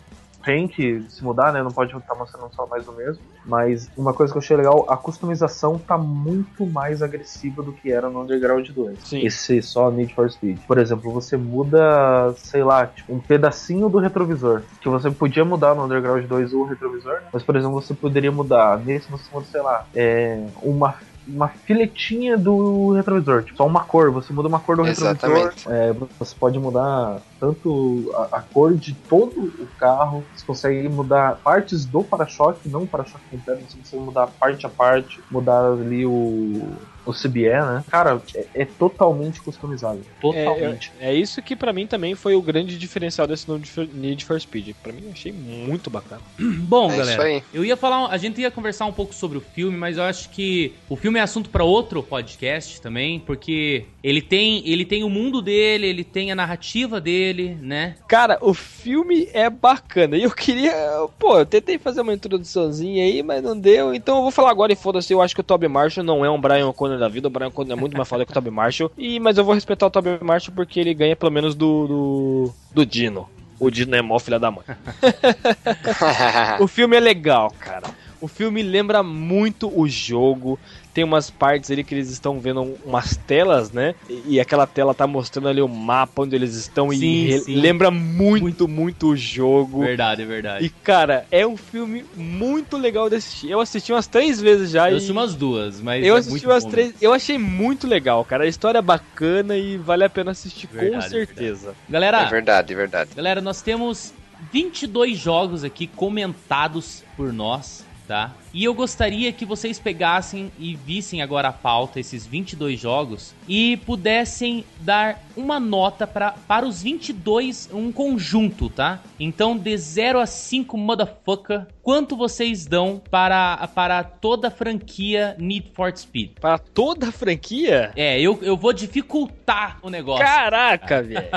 tem 0.48 0.66
que 0.66 1.04
se 1.10 1.22
mudar, 1.26 1.52
né? 1.52 1.62
Não 1.62 1.72
pode 1.72 1.94
estar 1.94 2.16
mostrando 2.16 2.50
só 2.56 2.66
mais 2.66 2.88
o 2.88 2.94
mesmo. 2.94 3.22
Mas 3.46 3.92
uma 3.98 4.14
coisa 4.14 4.32
que 4.32 4.38
eu 4.38 4.42
achei 4.42 4.56
legal, 4.56 4.86
a 4.88 4.96
customização 4.96 5.78
tá 5.78 5.98
muito 5.98 6.66
mais 6.66 7.04
agressiva 7.04 7.62
do 7.62 7.74
que 7.74 7.92
era 7.92 8.10
no 8.10 8.22
Underground 8.22 8.70
2. 8.70 8.98
Sim. 9.04 9.26
Esse 9.26 9.62
só 9.62 9.92
Need 9.92 10.16
for 10.16 10.32
Speed. 10.32 10.60
Por 10.66 10.78
exemplo, 10.78 11.12
você 11.12 11.36
muda, 11.36 12.34
sei 12.38 12.64
lá, 12.64 12.88
tipo, 12.88 13.14
um 13.14 13.20
pedacinho 13.20 13.90
do 13.90 13.98
retrovisor. 13.98 14.62
Que 14.80 14.88
você 14.88 15.12
podia 15.12 15.44
mudar 15.44 15.76
no 15.76 15.84
Underground 15.84 16.24
2 16.26 16.54
o 16.54 16.64
retrovisor, 16.64 17.20
mas 17.34 17.44
por 17.44 17.58
exemplo, 17.58 17.82
você 17.82 17.94
poderia 17.94 18.32
mudar. 18.32 18.80
Nesse 18.80 19.12
você 19.12 19.26
muda, 19.34 19.48
sei 19.52 19.62
lá, 19.62 19.86
é, 19.94 20.46
uma 20.62 20.96
uma 21.28 21.48
filetinha 21.48 22.38
do 22.38 22.94
retrovisor, 22.94 23.44
tipo, 23.44 23.58
só 23.58 23.68
uma 23.68 23.84
cor, 23.84 24.12
você 24.12 24.32
muda 24.32 24.48
uma 24.48 24.60
cor 24.60 24.78
do 24.78 24.84
retrovisor, 24.84 25.54
é, 25.68 25.94
você 26.20 26.36
pode 26.36 26.58
mudar 26.58 27.22
tanto 27.40 28.12
a, 28.16 28.38
a 28.38 28.42
cor 28.42 28.74
de 28.74 28.94
todo 28.94 29.40
o 29.42 29.68
carro, 29.78 30.24
você 30.36 30.46
consegue 30.46 30.88
mudar 30.90 31.36
partes 31.44 31.86
do 31.86 32.04
para-choque, 32.04 32.70
não 32.70 32.84
o 32.84 32.88
para-choque 32.88 33.24
completo, 33.30 33.64
você 33.68 33.78
consegue 33.78 34.04
mudar 34.04 34.28
parte 34.28 34.66
a 34.66 34.70
parte, 34.70 35.20
mudar 35.30 35.74
ali 35.74 36.06
o, 36.06 36.78
o 37.08 37.14
CBE, 37.14 37.50
né? 37.50 37.84
Cara, 37.90 38.22
é, 38.36 38.46
é 38.54 38.66
totalmente 38.66 39.42
customizável. 39.42 40.02
Totalmente. 40.22 40.92
É 41.00 41.14
isso 41.14 41.42
que 41.42 41.56
pra 41.56 41.72
mim 41.74 41.88
também 41.88 42.14
foi 42.16 42.36
o 42.36 42.42
grande 42.42 42.78
diferencial 42.78 43.26
desse 43.26 43.50
Need 43.50 43.70
for- 43.70 43.88
Need 43.94 44.26
for 44.26 44.40
Speed. 44.40 44.76
Pra 44.84 44.92
mim 44.94 45.04
eu 45.06 45.12
achei 45.12 45.32
muito 45.32 45.90
bacana. 45.90 46.22
Bom, 46.40 46.86
É 46.86 46.88
isso 46.90 46.98
galera, 46.98 47.24
aí. 47.24 47.44
eu 47.54 47.64
ia 47.66 47.78
falar, 47.78 48.08
a 48.08 48.18
gente 48.18 48.42
ia 48.42 48.52
conversar 48.52 48.86
um 48.86 48.94
pouco 48.94 49.14
sobre 49.16 49.38
o 49.38 49.42
filme, 49.42 49.78
mas 49.78 49.98
eu 49.98 50.04
acho 50.04 50.30
que 50.30 50.74
o 50.90 50.96
filme 50.96 51.20
é 51.20 51.22
assunto 51.22 51.50
pra 51.50 51.64
outro 51.64 52.04
podcast 52.04 52.82
também, 52.82 53.20
porque 53.20 53.86
ele 54.04 54.22
tem, 54.22 54.62
ele 54.68 54.86
tem 54.86 55.04
o 55.04 55.10
mundo 55.10 55.42
dele, 55.42 55.88
ele 55.88 56.04
tem 56.04 56.32
a 56.32 56.36
narrativa 56.36 57.00
dele, 57.00 57.58
né? 57.62 57.96
Cara, 58.08 58.38
o 58.42 58.54
filme 58.54 59.30
é 59.34 59.50
bacana. 59.50 60.18
E 60.18 60.24
eu 60.24 60.32
queria. 60.32 60.74
Pô, 61.18 61.40
eu 61.40 61.46
tentei 61.46 61.78
fazer 61.78 62.02
uma 62.02 62.14
introduçãozinha 62.14 63.04
aí, 63.04 63.24
mas 63.24 63.42
não 63.44 63.58
deu. 63.58 63.94
Então 63.94 64.18
eu 64.18 64.22
vou 64.22 64.32
falar 64.32 64.52
agora 64.52 64.72
e 64.72 64.76
foda-se. 64.76 65.14
Eu 65.14 65.22
acho 65.22 65.34
que 65.36 65.42
o 65.42 65.44
Toby 65.44 65.68
Marshall 65.68 66.06
não 66.06 66.24
é 66.26 66.30
um 66.30 66.40
Brian 66.40 66.68
O'Connor 66.68 66.97
da 66.98 67.08
vida. 67.08 67.28
O 67.28 67.32
Brian 67.32 67.48
O'Connor 67.48 67.78
é 67.78 67.80
muito 67.80 67.96
mais 67.96 68.08
foda 68.08 68.26
que 68.26 68.32
o 68.32 68.34
Toby 68.34 68.50
Marshall. 68.50 68.92
E, 68.98 69.20
mas 69.20 69.38
eu 69.38 69.44
vou 69.44 69.54
respeitar 69.54 69.86
o 69.86 69.90
Toby 69.90 70.18
Marshall 70.22 70.56
porque 70.56 70.80
ele 70.80 70.94
ganha 70.94 71.16
pelo 71.16 71.32
menos 71.32 71.56
do. 71.56 71.88
do, 71.88 72.54
do 72.74 72.86
Dino. 72.86 73.30
O 73.60 73.72
Dino 73.72 73.96
é 73.96 74.02
mó 74.02 74.20
filha 74.20 74.40
da 74.40 74.52
mãe. 74.52 74.64
O 76.60 76.68
filme 76.68 76.96
é 76.96 77.00
legal, 77.00 77.52
cara. 77.60 77.88
O 78.20 78.28
filme 78.28 78.64
lembra 78.64 79.04
muito 79.04 79.72
o 79.74 79.88
jogo. 79.88 80.60
Tem 80.94 81.04
umas 81.04 81.30
partes 81.30 81.70
ali 81.70 81.84
que 81.84 81.94
eles 81.94 82.10
estão 82.10 82.40
vendo 82.40 82.76
umas 82.84 83.16
telas, 83.16 83.72
né? 83.72 83.94
E 84.10 84.38
e 84.38 84.40
aquela 84.40 84.68
tela 84.68 84.94
tá 84.94 85.08
mostrando 85.08 85.48
ali 85.48 85.62
o 85.62 85.68
mapa 85.68 86.24
onde 86.24 86.36
eles 86.36 86.54
estão 86.56 86.92
Sim, 86.92 87.28
e 87.28 87.40
sim. 87.40 87.56
lembra 87.56 87.90
muito, 87.90 88.68
muito 88.68 89.10
o 89.10 89.16
jogo. 89.16 89.80
Verdade, 89.82 90.26
verdade. 90.26 90.66
E 90.66 90.70
cara, 90.70 91.26
é 91.32 91.46
um 91.46 91.56
filme 91.56 92.04
muito 92.16 92.78
legal 92.78 93.10
de 93.10 93.16
assistir. 93.16 93.50
Eu 93.50 93.60
assisti 93.60 93.92
umas 93.92 94.08
três 94.08 94.42
vezes 94.42 94.72
já 94.72 94.90
eu 94.90 94.94
e 94.94 94.98
assisti 94.98 95.12
umas 95.12 95.34
duas, 95.36 95.80
mas 95.82 96.06
eu 96.06 96.16
é 96.16 96.20
assisti 96.20 96.32
muito 96.32 96.48
umas 96.48 96.64
bom 96.64 96.70
três. 96.72 96.94
Eu 97.02 97.14
achei 97.14 97.38
muito 97.38 97.88
legal, 97.88 98.24
cara. 98.26 98.44
A 98.44 98.48
história 98.48 98.80
é 98.80 98.82
bacana 98.82 99.56
e 99.56 99.78
vale 99.78 100.04
a 100.04 100.10
pena 100.10 100.32
assistir 100.32 100.68
com 100.68 100.76
Verdade, 100.76 101.10
certeza. 101.10 101.74
Galera, 101.90 102.22
É 102.22 102.30
verdade, 102.30 102.74
é 102.74 102.76
verdade. 102.76 103.12
Galera, 103.16 103.42
nós 103.42 103.62
temos 103.62 104.14
22 104.52 105.18
jogos 105.18 105.64
aqui 105.64 105.88
comentados 105.88 107.04
por 107.16 107.34
nós, 107.34 107.84
tá? 108.08 108.32
E 108.54 108.64
eu 108.64 108.74
gostaria 108.74 109.32
que 109.32 109.46
vocês 109.46 109.80
pegassem 109.80 110.52
e 110.58 110.76
vissem 110.76 111.22
agora 111.22 111.50
a 111.50 111.54
pauta, 111.54 112.00
esses 112.00 112.26
22 112.26 112.80
jogos, 112.80 113.34
e 113.48 113.78
pudessem 113.78 114.64
dar 114.80 115.22
uma 115.36 115.60
nota 115.60 116.08
pra, 116.08 116.32
para 116.32 116.66
os 116.66 116.82
22, 116.82 117.70
um 117.74 117.92
conjunto, 117.92 118.70
tá? 118.70 119.00
Então, 119.20 119.58
de 119.58 119.78
0 119.78 120.20
a 120.20 120.26
5, 120.26 120.78
motherfucker, 120.78 121.68
quanto 121.82 122.18
vocês 122.18 122.66
dão 122.66 123.02
para, 123.10 123.68
para 123.74 124.04
toda 124.04 124.50
a 124.50 124.52
franquia 124.52 125.36
Need 125.40 125.72
for 125.74 125.96
Speed? 125.96 126.32
Para 126.40 126.58
toda 126.58 127.10
a 127.10 127.12
franquia? 127.12 127.92
É, 127.96 128.20
eu, 128.20 128.40
eu 128.42 128.58
vou 128.58 128.74
dificultar 128.74 129.78
o 129.82 129.90
negócio. 129.90 130.26
Caraca, 130.26 131.02
velho. 131.04 131.30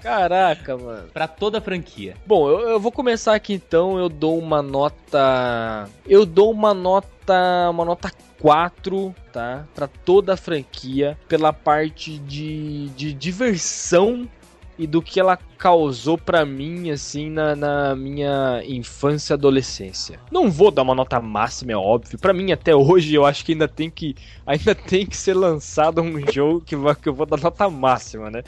Caraca, 0.00 0.76
mano. 0.76 1.08
Pra 1.12 1.26
toda 1.26 1.58
a 1.58 1.60
franquia. 1.60 2.14
Bom, 2.26 2.48
eu, 2.48 2.68
eu 2.68 2.80
vou 2.80 2.92
começar 2.92 3.34
aqui 3.34 3.54
então. 3.54 3.98
Eu 3.98 4.08
dou 4.08 4.38
uma 4.38 4.62
nota. 4.62 5.88
Eu 6.06 6.24
dou 6.24 6.52
uma 6.56 6.74
nota. 6.74 7.68
Uma 7.70 7.84
nota 7.84 8.10
4, 8.40 9.14
tá? 9.32 9.66
Pra 9.74 9.86
toda 9.86 10.34
a 10.34 10.36
franquia. 10.36 11.18
Pela 11.28 11.52
parte 11.52 12.18
de, 12.18 12.88
de 12.90 13.12
diversão 13.12 14.28
e 14.78 14.86
do 14.86 15.00
que 15.00 15.18
ela 15.18 15.38
causou 15.56 16.18
pra 16.18 16.44
mim, 16.44 16.90
assim, 16.90 17.30
na, 17.30 17.56
na 17.56 17.96
minha 17.96 18.62
infância 18.66 19.32
e 19.32 19.34
adolescência. 19.34 20.20
Não 20.30 20.50
vou 20.50 20.70
dar 20.70 20.82
uma 20.82 20.94
nota 20.94 21.18
máxima, 21.18 21.72
é 21.72 21.76
óbvio. 21.76 22.18
Pra 22.18 22.34
mim, 22.34 22.52
até 22.52 22.74
hoje, 22.74 23.14
eu 23.14 23.24
acho 23.24 23.44
que 23.44 23.52
ainda 23.52 23.66
tem 23.66 23.90
que, 23.90 24.14
ainda 24.46 24.74
tem 24.74 25.06
que 25.06 25.16
ser 25.16 25.34
lançado 25.34 26.02
um 26.02 26.20
jogo 26.30 26.60
que, 26.60 26.76
vai, 26.76 26.94
que 26.94 27.08
eu 27.08 27.14
vou 27.14 27.24
dar 27.24 27.40
nota 27.40 27.70
máxima, 27.70 28.30
né? 28.30 28.42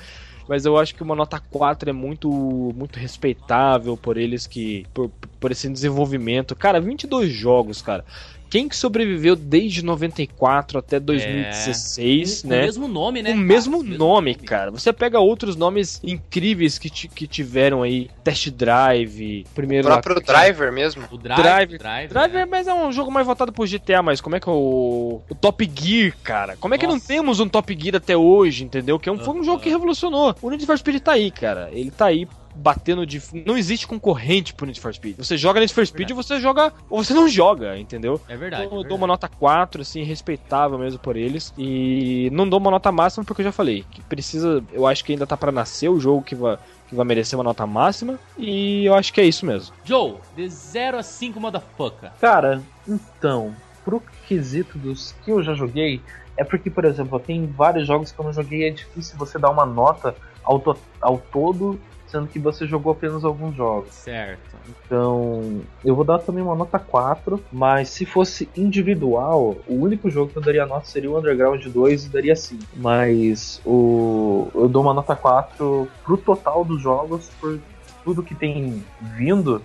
Mas 0.48 0.64
eu 0.64 0.78
acho 0.78 0.94
que 0.94 1.02
uma 1.02 1.14
nota 1.14 1.38
4 1.38 1.90
é 1.90 1.92
muito, 1.92 2.30
muito 2.74 2.98
respeitável 2.98 3.96
por 3.96 4.16
eles 4.16 4.46
que. 4.46 4.86
Por, 4.94 5.10
por 5.38 5.52
esse 5.52 5.68
desenvolvimento. 5.68 6.56
Cara, 6.56 6.80
22 6.80 7.30
jogos, 7.30 7.82
cara. 7.82 8.04
Quem 8.50 8.68
que 8.68 8.76
sobreviveu 8.76 9.36
desde 9.36 9.84
94 9.84 10.78
até 10.78 10.98
2016, 10.98 12.42
Com 12.42 12.48
né? 12.48 12.58
o 12.60 12.62
mesmo 12.64 12.88
nome, 12.88 13.22
né? 13.22 13.30
o 13.30 13.34
cara? 13.34 13.44
mesmo 13.44 13.82
nome, 13.82 14.34
cara. 14.34 14.70
Você 14.70 14.92
pega 14.92 15.18
outros 15.20 15.56
nomes 15.56 16.00
incríveis 16.02 16.78
que, 16.78 16.88
que 16.90 17.26
tiveram 17.26 17.82
aí. 17.82 18.08
Test 18.24 18.50
Drive, 18.50 19.44
O 19.50 19.54
primeiro. 19.54 19.86
próprio 19.86 20.16
lá- 20.16 20.22
Driver 20.22 20.72
mesmo. 20.72 21.04
O 21.10 21.16
Drive. 21.18 21.42
Drive. 21.42 21.78
Drive, 21.78 22.08
Driver, 22.08 22.40
né? 22.40 22.46
mas 22.50 22.66
é 22.66 22.74
um 22.74 22.90
jogo 22.92 23.10
mais 23.10 23.26
voltado 23.26 23.52
pro 23.52 23.66
GTA, 23.66 24.02
mas 24.02 24.20
como 24.20 24.36
é 24.36 24.40
que 24.40 24.48
é 24.48 24.52
o. 24.52 25.20
O 25.28 25.34
Top 25.34 25.70
Gear, 25.74 26.14
cara? 26.22 26.56
Como 26.56 26.74
é 26.74 26.78
que 26.78 26.86
não 26.86 26.98
temos 26.98 27.40
um 27.40 27.48
Top 27.48 27.76
Gear 27.78 27.96
até 27.96 28.16
hoje, 28.16 28.64
entendeu? 28.64 28.98
Que 28.98 29.08
é 29.08 29.12
um, 29.12 29.18
foi 29.18 29.34
um 29.34 29.44
jogo 29.44 29.62
que 29.62 29.68
revolucionou. 29.68 30.34
O 30.40 30.50
Need 30.50 30.64
for 30.66 30.78
Speed 30.78 31.00
tá 31.02 31.12
aí, 31.12 31.30
cara. 31.30 31.68
Ele 31.72 31.90
tá 31.90 32.06
aí 32.06 32.26
batendo 32.58 33.06
de. 33.06 33.22
Não 33.46 33.56
existe 33.56 33.86
concorrente 33.86 34.52
pro 34.52 34.66
Need 34.66 34.80
for 34.80 34.92
Speed. 34.92 35.16
Você 35.16 35.36
joga 35.36 35.60
Need 35.60 35.72
for 35.72 35.86
Speed 35.86 36.10
ou 36.10 36.16
você 36.16 36.40
joga. 36.40 36.72
Ou 36.90 37.02
você 37.02 37.14
não 37.14 37.28
joga, 37.28 37.78
entendeu? 37.78 38.20
É 38.28 38.36
verdade. 38.36 38.64
Então, 38.64 38.76
é 38.76 38.80
eu 38.80 38.82
dou 38.82 38.82
verdade. 38.82 39.00
uma 39.00 39.06
nota 39.06 39.28
4, 39.28 39.82
assim, 39.82 40.02
respeitável 40.02 40.78
mesmo 40.78 40.98
por 40.98 41.16
eles. 41.16 41.52
E 41.56 42.28
não 42.32 42.48
dou 42.48 42.58
uma 42.58 42.70
nota 42.70 42.90
máxima 42.90 43.24
porque 43.24 43.42
eu 43.42 43.44
já 43.46 43.52
falei. 43.52 43.84
Que 43.90 44.02
precisa. 44.02 44.62
Eu 44.72 44.86
acho 44.86 45.04
que 45.04 45.12
ainda 45.12 45.26
tá 45.26 45.36
pra 45.36 45.52
nascer 45.52 45.88
o 45.88 46.00
jogo 46.00 46.22
que 46.22 46.34
vai, 46.34 46.58
que 46.88 46.94
vai 46.94 47.06
merecer 47.06 47.38
uma 47.38 47.44
nota 47.44 47.66
máxima. 47.66 48.18
E 48.36 48.84
eu 48.84 48.94
acho 48.94 49.12
que 49.12 49.20
é 49.20 49.24
isso 49.24 49.46
mesmo. 49.46 49.74
Joe, 49.84 50.14
de 50.36 50.48
0 50.48 50.98
a 50.98 51.02
5, 51.02 51.38
motherfucker. 51.40 52.10
Cara, 52.20 52.62
então, 52.86 53.54
pro 53.84 54.02
quesito 54.26 54.76
dos 54.78 55.14
que 55.24 55.30
eu 55.30 55.42
já 55.42 55.54
joguei, 55.54 56.00
é 56.36 56.44
porque, 56.44 56.70
por 56.70 56.84
exemplo, 56.84 57.18
tem 57.18 57.46
vários 57.46 57.86
jogos 57.86 58.12
que 58.12 58.18
eu 58.18 58.24
não 58.24 58.32
joguei 58.32 58.60
e 58.60 58.64
é 58.64 58.70
difícil 58.70 59.16
você 59.18 59.38
dar 59.38 59.50
uma 59.50 59.66
nota 59.66 60.14
ao, 60.44 60.58
to- 60.60 60.76
ao 61.00 61.18
todo, 61.18 61.78
sendo 62.08 62.26
que 62.26 62.38
você 62.38 62.66
jogou 62.66 62.92
apenas 62.92 63.24
alguns 63.24 63.54
jogos. 63.54 63.92
Certo. 63.92 64.56
Então, 64.68 65.60
eu 65.84 65.94
vou 65.94 66.04
dar 66.04 66.18
também 66.18 66.42
uma 66.42 66.54
nota 66.54 66.78
4, 66.78 67.42
mas 67.52 67.90
se 67.90 68.04
fosse 68.04 68.48
individual, 68.56 69.56
o 69.66 69.74
único 69.74 70.10
jogo 70.10 70.32
que 70.32 70.38
eu 70.38 70.42
daria 70.42 70.66
nota 70.66 70.86
seria 70.86 71.10
o 71.10 71.18
Underground 71.18 71.64
2 71.64 72.06
e 72.06 72.08
daria 72.08 72.36
5. 72.36 72.62
Mas 72.76 73.60
o 73.64 74.48
eu 74.54 74.68
dou 74.68 74.82
uma 74.82 74.94
nota 74.94 75.14
4 75.14 75.88
pro 76.04 76.16
total 76.16 76.64
dos 76.64 76.80
jogos, 76.80 77.30
por 77.40 77.58
tudo 78.04 78.22
que 78.22 78.34
tem 78.34 78.82
vindo, 79.00 79.62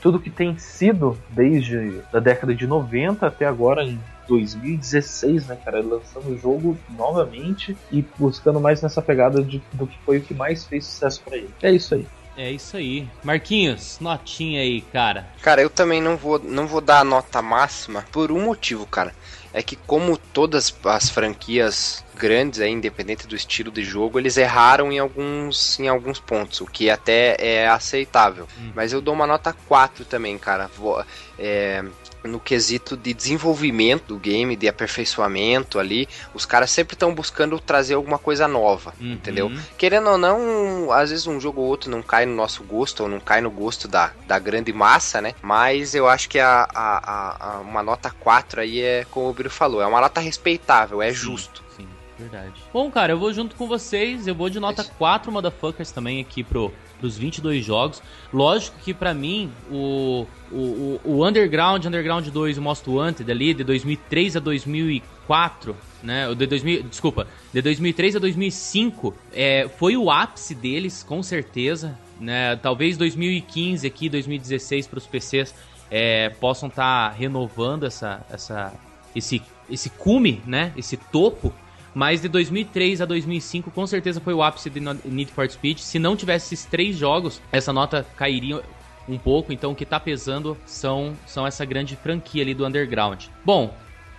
tudo 0.00 0.20
que 0.20 0.30
tem 0.30 0.56
sido 0.58 1.16
desde 1.30 2.00
a 2.12 2.18
década 2.18 2.54
de 2.54 2.66
90 2.66 3.26
até 3.26 3.46
agora 3.46 3.84
em 3.84 3.98
2016, 4.28 5.46
né, 5.46 5.58
cara, 5.64 5.80
lançando 5.82 6.28
o 6.30 6.38
jogo 6.38 6.78
novamente 6.88 7.76
e 7.90 8.02
buscando 8.18 8.60
mais 8.60 8.82
nessa 8.82 9.02
pegada 9.02 9.42
de, 9.42 9.62
do 9.72 9.86
que 9.86 9.98
foi 10.04 10.18
o 10.18 10.22
que 10.22 10.34
mais 10.34 10.64
fez 10.66 10.86
sucesso 10.86 11.22
pra 11.24 11.36
ele. 11.36 11.50
É 11.62 11.72
isso 11.72 11.94
aí. 11.94 12.06
É 12.34 12.50
isso 12.50 12.76
aí. 12.78 13.06
Marquinhos, 13.22 13.98
notinha 14.00 14.62
aí, 14.62 14.80
cara. 14.80 15.30
Cara, 15.42 15.60
eu 15.60 15.68
também 15.68 16.00
não 16.00 16.16
vou, 16.16 16.38
não 16.38 16.66
vou 16.66 16.80
dar 16.80 17.00
a 17.00 17.04
nota 17.04 17.42
máxima 17.42 18.06
por 18.10 18.32
um 18.32 18.42
motivo, 18.42 18.86
cara. 18.86 19.12
É 19.52 19.62
que 19.62 19.76
como 19.76 20.16
todas 20.16 20.74
as 20.84 21.10
franquias 21.10 22.02
grandes, 22.14 22.58
aí, 22.60 22.70
independente 22.70 23.26
do 23.26 23.36
estilo 23.36 23.70
de 23.70 23.84
jogo, 23.84 24.18
eles 24.18 24.38
erraram 24.38 24.90
em 24.90 24.98
alguns, 24.98 25.78
em 25.78 25.88
alguns 25.88 26.18
pontos, 26.18 26.62
o 26.62 26.66
que 26.66 26.88
até 26.88 27.36
é 27.38 27.68
aceitável. 27.68 28.48
Mas 28.74 28.94
eu 28.94 29.02
dou 29.02 29.12
uma 29.12 29.26
nota 29.26 29.52
4 29.52 30.06
também, 30.06 30.38
cara. 30.38 30.68
Vou- 30.74 31.04
é, 31.38 31.84
no 32.24 32.38
quesito 32.40 32.96
de 32.96 33.12
desenvolvimento 33.12 34.06
do 34.08 34.18
game, 34.18 34.54
de 34.56 34.68
aperfeiçoamento 34.68 35.78
ali, 35.78 36.08
os 36.34 36.44
caras 36.46 36.70
sempre 36.70 36.94
estão 36.94 37.14
buscando 37.14 37.58
trazer 37.58 37.94
alguma 37.94 38.18
coisa 38.18 38.46
nova, 38.48 38.94
Uhum. 39.00 39.12
entendeu? 39.14 39.50
Querendo 39.76 40.10
ou 40.10 40.18
não, 40.18 40.92
às 40.92 41.10
vezes 41.10 41.26
um 41.26 41.40
jogo 41.40 41.60
ou 41.60 41.66
outro 41.66 41.90
não 41.90 42.02
cai 42.02 42.24
no 42.26 42.34
nosso 42.34 42.62
gosto, 42.62 43.02
ou 43.02 43.08
não 43.08 43.20
cai 43.20 43.40
no 43.40 43.50
gosto 43.50 43.88
da, 43.88 44.12
da 44.26 44.38
grande 44.38 44.72
massa, 44.72 45.20
né? 45.20 45.34
Mas 45.42 45.94
eu 45.94 46.08
acho 46.08 46.28
que 46.28 46.38
a, 46.38 46.68
a, 46.74 47.56
a- 47.56 47.60
uma 47.60 47.82
nota 47.82 48.10
4 48.10 48.60
aí 48.60 48.80
é, 48.80 49.04
como 49.10 49.28
o 49.28 49.32
Biro 49.32 49.50
falou, 49.50 49.82
é 49.82 49.86
uma 49.86 50.00
nota 50.00 50.20
respeitável, 50.20 51.02
é 51.02 51.12
justo. 51.12 51.62
Sim, 51.76 51.88
verdade. 52.18 52.52
Bom, 52.72 52.90
cara, 52.90 53.12
eu 53.12 53.18
vou 53.18 53.32
junto 53.32 53.56
com 53.56 53.66
vocês. 53.66 54.26
Eu 54.26 54.34
vou 54.34 54.48
de 54.50 54.60
nota 54.60 54.84
4 54.84 55.30
motherfuckers 55.32 55.90
também 55.90 56.20
aqui 56.20 56.44
pro, 56.44 56.72
pros 57.02 57.18
22 57.18 57.64
jogos. 57.64 58.00
Lógico 58.32 58.76
que 58.84 58.94
pra 58.94 59.12
mim, 59.12 59.50
o, 59.70 60.24
o, 60.52 61.00
o- 61.04 61.26
Underground, 61.26 61.84
Underground 61.84 62.28
2 62.28 62.56
e 62.56 62.60
o 62.60 62.62
Most 62.62 62.88
Wanted 62.88 63.28
ali, 63.30 63.52
de 63.52 63.64
2003 63.64 64.36
a 64.36 64.40
2004, 64.40 65.76
né? 66.02 66.32
De 66.34 66.46
2000, 66.46 66.84
desculpa, 66.84 67.26
de 67.52 67.60
2003 67.60 68.16
a 68.16 68.18
2005, 68.20 69.14
é, 69.32 69.68
foi 69.78 69.96
o 69.96 70.10
ápice 70.10 70.54
deles, 70.54 71.02
com 71.02 71.22
certeza. 71.22 71.98
Né? 72.20 72.54
Talvez 72.56 72.96
2015 72.96 73.84
aqui, 73.84 74.08
2016 74.08 74.86
pros 74.86 75.06
PCs 75.08 75.52
é, 75.90 76.28
possam 76.28 76.68
estar 76.68 77.08
renovando 77.10 77.84
essa, 77.84 78.24
essa, 78.30 78.72
esse, 79.14 79.42
esse 79.68 79.90
cume, 79.90 80.40
né? 80.46 80.72
Esse 80.76 80.96
topo. 80.96 81.52
Mas 81.94 82.22
de 82.22 82.28
2003 82.28 83.00
a 83.02 83.04
2005, 83.04 83.70
com 83.70 83.86
certeza 83.86 84.20
foi 84.20 84.32
o 84.32 84.42
ápice 84.42 84.70
de 84.70 84.80
Need 84.80 85.30
for 85.32 85.48
Speed. 85.48 85.78
Se 85.78 85.98
não 85.98 86.16
tivesse 86.16 86.54
esses 86.54 86.64
três 86.64 86.96
jogos, 86.96 87.40
essa 87.52 87.72
nota 87.72 88.06
cairia 88.16 88.62
um 89.08 89.18
pouco. 89.18 89.52
Então 89.52 89.72
o 89.72 89.74
que 89.74 89.84
tá 89.84 90.00
pesando 90.00 90.56
são, 90.64 91.16
são 91.26 91.46
essa 91.46 91.64
grande 91.64 91.96
franquia 91.96 92.42
ali 92.42 92.54
do 92.54 92.66
Underground. 92.66 93.26
Bom, 93.44 93.74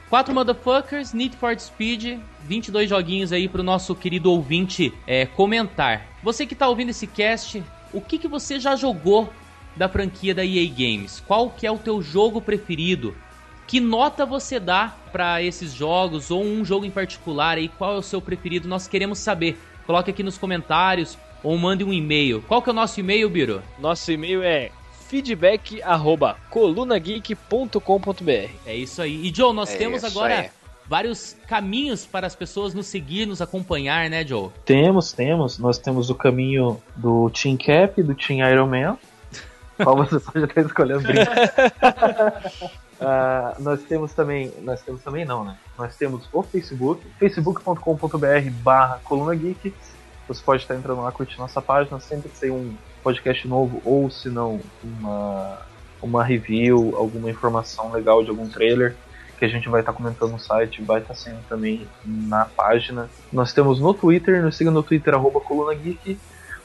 quatro 0.10 0.34
motherfuckers, 0.34 1.14
Need 1.14 1.36
for 1.36 1.60
Speed, 1.60 2.20
22 2.44 2.90
joguinhos 2.90 3.32
aí 3.32 3.48
pro 3.48 3.64
nosso 3.64 3.96
querido 3.96 4.32
ouvinte 4.32 4.94
é, 5.08 5.26
comentar. 5.26 6.08
Você 6.22 6.46
que 6.46 6.56
tá 6.56 6.68
ouvindo 6.68 6.90
esse 6.90 7.08
cast, 7.08 7.64
o 7.92 8.02
que, 8.02 8.20
que 8.20 8.28
você 8.28 8.60
já 8.60 8.76
jogou 8.76 9.32
da 9.76 9.90
franquia 9.90 10.36
da 10.36 10.46
EA 10.46 10.68
Games? 10.70 11.24
Qual 11.26 11.50
que 11.50 11.66
é 11.66 11.72
o 11.72 11.78
teu 11.78 12.02
jogo 12.02 12.40
preferido? 12.40 13.16
Que 13.74 13.80
nota 13.80 14.24
você 14.24 14.60
dá 14.60 14.94
pra 15.12 15.42
esses 15.42 15.74
jogos 15.74 16.30
ou 16.30 16.44
um 16.44 16.64
jogo 16.64 16.86
em 16.86 16.92
particular 16.92 17.58
aí? 17.58 17.68
Qual 17.68 17.96
é 17.96 17.98
o 17.98 18.04
seu 18.04 18.22
preferido? 18.22 18.68
Nós 18.68 18.88
queremos 18.88 19.18
saber. 19.18 19.60
Coloque 19.88 20.12
aqui 20.12 20.22
nos 20.22 20.38
comentários 20.38 21.18
ou 21.42 21.58
mande 21.58 21.84
um 21.84 21.92
e-mail. 21.92 22.44
Qual 22.48 22.62
que 22.62 22.70
é 22.70 22.72
o 22.72 22.76
nosso 22.76 23.00
e-mail, 23.00 23.28
Biro? 23.32 23.64
Nosso 23.80 24.12
e-mail 24.12 24.44
é 24.44 24.70
feedback 25.10 25.82
arroba 25.82 26.38
colunageek.com.br. 26.52 28.52
É 28.64 28.76
isso 28.76 29.02
aí. 29.02 29.28
E 29.28 29.36
Joe, 29.36 29.52
nós 29.52 29.74
É 29.74 29.78
temos 29.80 30.04
agora 30.04 30.42
aí. 30.42 30.50
vários 30.88 31.36
caminhos 31.48 32.06
para 32.06 32.28
as 32.28 32.36
pessoas 32.36 32.76
nos 32.76 32.86
seguir, 32.86 33.26
nos 33.26 33.42
acompanhar, 33.42 34.08
né, 34.08 34.24
Joe? 34.24 34.52
Temos, 34.66 35.14
temos. 35.14 35.58
Nós 35.58 35.80
temos 35.80 36.12
o 36.12 36.16
caminho 36.16 36.80
do 36.96 37.28
Team 37.32 37.58
Cap, 37.58 38.04
do 38.04 38.14
Team 38.14 38.48
Iron 38.48 38.68
Man. 38.68 39.00
Qual 39.84 39.98
você 39.98 40.20
pode 40.20 40.46
até 40.46 40.62
escolher 40.62 40.98
os 40.98 41.02
brindes. 41.02 41.28
Ah, 43.04 43.56
nós 43.60 43.82
temos 43.84 44.14
também. 44.14 44.52
Nós 44.62 44.82
temos 44.82 45.02
também 45.02 45.26
não, 45.26 45.44
né? 45.44 45.58
Nós 45.78 45.96
temos 45.96 46.28
o 46.32 46.44
Facebook, 46.44 47.06
facebook.com.br 47.20 48.50
barra 48.64 49.00
coluna 49.04 49.36
geek. 49.36 49.74
Você 50.28 50.42
pode 50.44 50.62
estar 50.62 50.76
entrando 50.76 51.02
lá 51.02 51.12
curtindo 51.12 51.42
nossa 51.42 51.62
página, 51.62 52.00
sempre 52.00 52.30
que 52.30 52.38
sair 52.38 52.52
um 52.52 52.74
podcast 53.04 53.46
novo, 53.48 53.82
ou 53.84 54.10
se 54.10 54.30
não, 54.30 54.62
uma, 54.82 55.60
uma 56.02 56.24
review, 56.24 56.94
alguma 56.96 57.30
informação 57.30 57.92
legal 57.92 58.24
de 58.24 58.30
algum 58.30 58.48
trailer 58.48 58.96
que 59.38 59.44
a 59.44 59.50
gente 59.50 59.68
vai 59.68 59.82
estar 59.82 59.92
comentando 59.92 60.32
no 60.32 60.40
site, 60.40 60.82
vai 60.82 61.02
estar 61.02 61.16
sendo 61.16 61.40
também 61.50 61.86
na 62.06 62.46
página. 62.46 63.10
Nós 63.32 63.52
temos 63.52 63.80
no 63.80 63.94
Twitter, 63.94 64.42
nos 64.42 64.56
siga 64.56 64.72
no 64.72 64.82
Twitter, 64.82 65.14
arroba 65.14 65.42
Coluna 65.42 65.76
Geek, 65.76 66.18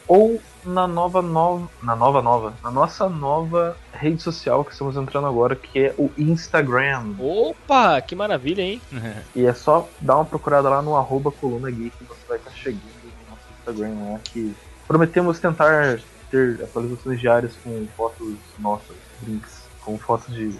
ou 0.07 0.41
na 0.65 0.87
nova, 0.87 1.23
nova, 1.23 1.69
na 1.83 1.95
nova, 1.97 2.23
nova, 2.23 2.55
na 2.63 2.71
nossa 2.71 3.09
nova 3.09 3.77
rede 3.93 4.23
social 4.23 4.65
que 4.65 4.73
estamos 4.73 4.97
entrando 4.97 5.27
agora, 5.27 5.57
que 5.57 5.79
é 5.79 5.95
o 5.99 6.11
Instagram. 6.19 7.15
Opa, 7.19 8.01
que 8.01 8.15
maravilha, 8.15 8.63
hein? 8.63 8.81
E 9.35 9.45
é 9.47 9.55
só 9.55 9.89
dar 10.01 10.17
uma 10.17 10.25
procurada 10.25 10.69
lá 10.69 10.83
no 10.83 10.97
arroba 10.97 11.31
Coluna 11.31 11.71
Geek, 11.71 11.93
você 12.09 12.21
vai 12.29 12.39
estar 12.39 12.51
chegando 12.53 12.83
no 12.83 13.31
nosso 13.31 13.43
Instagram 13.59 14.13
lá, 14.13 14.19
que 14.33 14.55
prometemos 14.87 15.39
tentar 15.39 16.01
ter 16.31 16.61
atualizações 16.63 17.21
diárias 17.21 17.57
com 17.65 17.87
fotos 17.97 18.35
nossas, 18.59 18.97
links, 19.27 19.63
com 19.85 19.97
fotos 19.99 20.35
de 20.35 20.55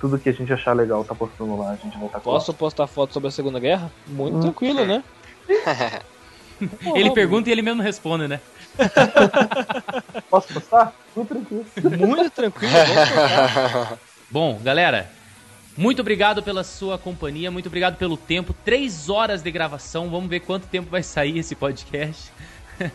tudo 0.00 0.18
que 0.18 0.28
a 0.28 0.32
gente 0.32 0.52
achar 0.52 0.74
legal 0.74 1.04
tá 1.04 1.14
postando 1.14 1.56
lá, 1.58 1.70
a 1.70 1.76
gente 1.76 1.96
vai 1.96 2.06
estar 2.06 2.20
Posso 2.20 2.54
postar 2.54 2.86
foto 2.86 3.12
sobre 3.12 3.28
a 3.28 3.32
Segunda 3.32 3.58
Guerra? 3.58 3.90
Muito 4.06 4.36
Hum. 4.36 4.40
tranquilo, 4.40 4.84
né? 4.84 5.02
Ele 6.94 7.10
pergunta 7.12 7.48
e 7.48 7.52
ele 7.52 7.62
mesmo 7.62 7.82
responde, 7.82 8.26
né? 8.26 8.40
Posso 10.30 10.52
postar? 10.54 10.94
Muito 11.14 11.28
tranquilo. 11.28 11.66
Muito 12.06 12.30
tranquilo. 12.30 12.72
Bom, 14.30 14.58
galera, 14.62 15.10
muito 15.76 16.00
obrigado 16.00 16.42
pela 16.42 16.64
sua 16.64 16.98
companhia, 16.98 17.50
muito 17.50 17.66
obrigado 17.66 17.96
pelo 17.96 18.16
tempo. 18.16 18.54
Três 18.64 19.08
horas 19.08 19.42
de 19.42 19.50
gravação, 19.50 20.10
vamos 20.10 20.28
ver 20.28 20.40
quanto 20.40 20.66
tempo 20.66 20.90
vai 20.90 21.02
sair 21.02 21.38
esse 21.38 21.54
podcast. 21.54 22.32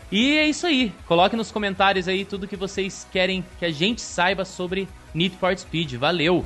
E 0.10 0.38
é 0.38 0.48
isso 0.48 0.66
aí. 0.66 0.94
Coloque 1.06 1.36
nos 1.36 1.52
comentários 1.52 2.08
aí 2.08 2.24
tudo 2.24 2.48
que 2.48 2.56
vocês 2.56 3.06
querem 3.12 3.44
que 3.60 3.66
a 3.66 3.70
gente 3.70 4.00
saiba 4.02 4.46
sobre 4.46 4.88
Need 5.14 5.36
for 5.36 5.58
Speed. 5.58 5.96
Valeu! 5.96 6.46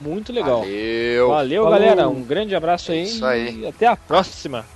Muito 0.00 0.32
legal. 0.32 0.60
Valeu. 0.60 1.28
Valeu, 1.28 1.64
Falou. 1.64 1.78
galera. 1.78 2.08
Um 2.08 2.22
grande 2.22 2.54
abraço 2.54 2.92
aí. 2.92 3.04
Isso 3.04 3.24
aí. 3.24 3.60
E 3.60 3.66
até 3.66 3.86
a 3.86 3.96
próxima. 3.96 4.66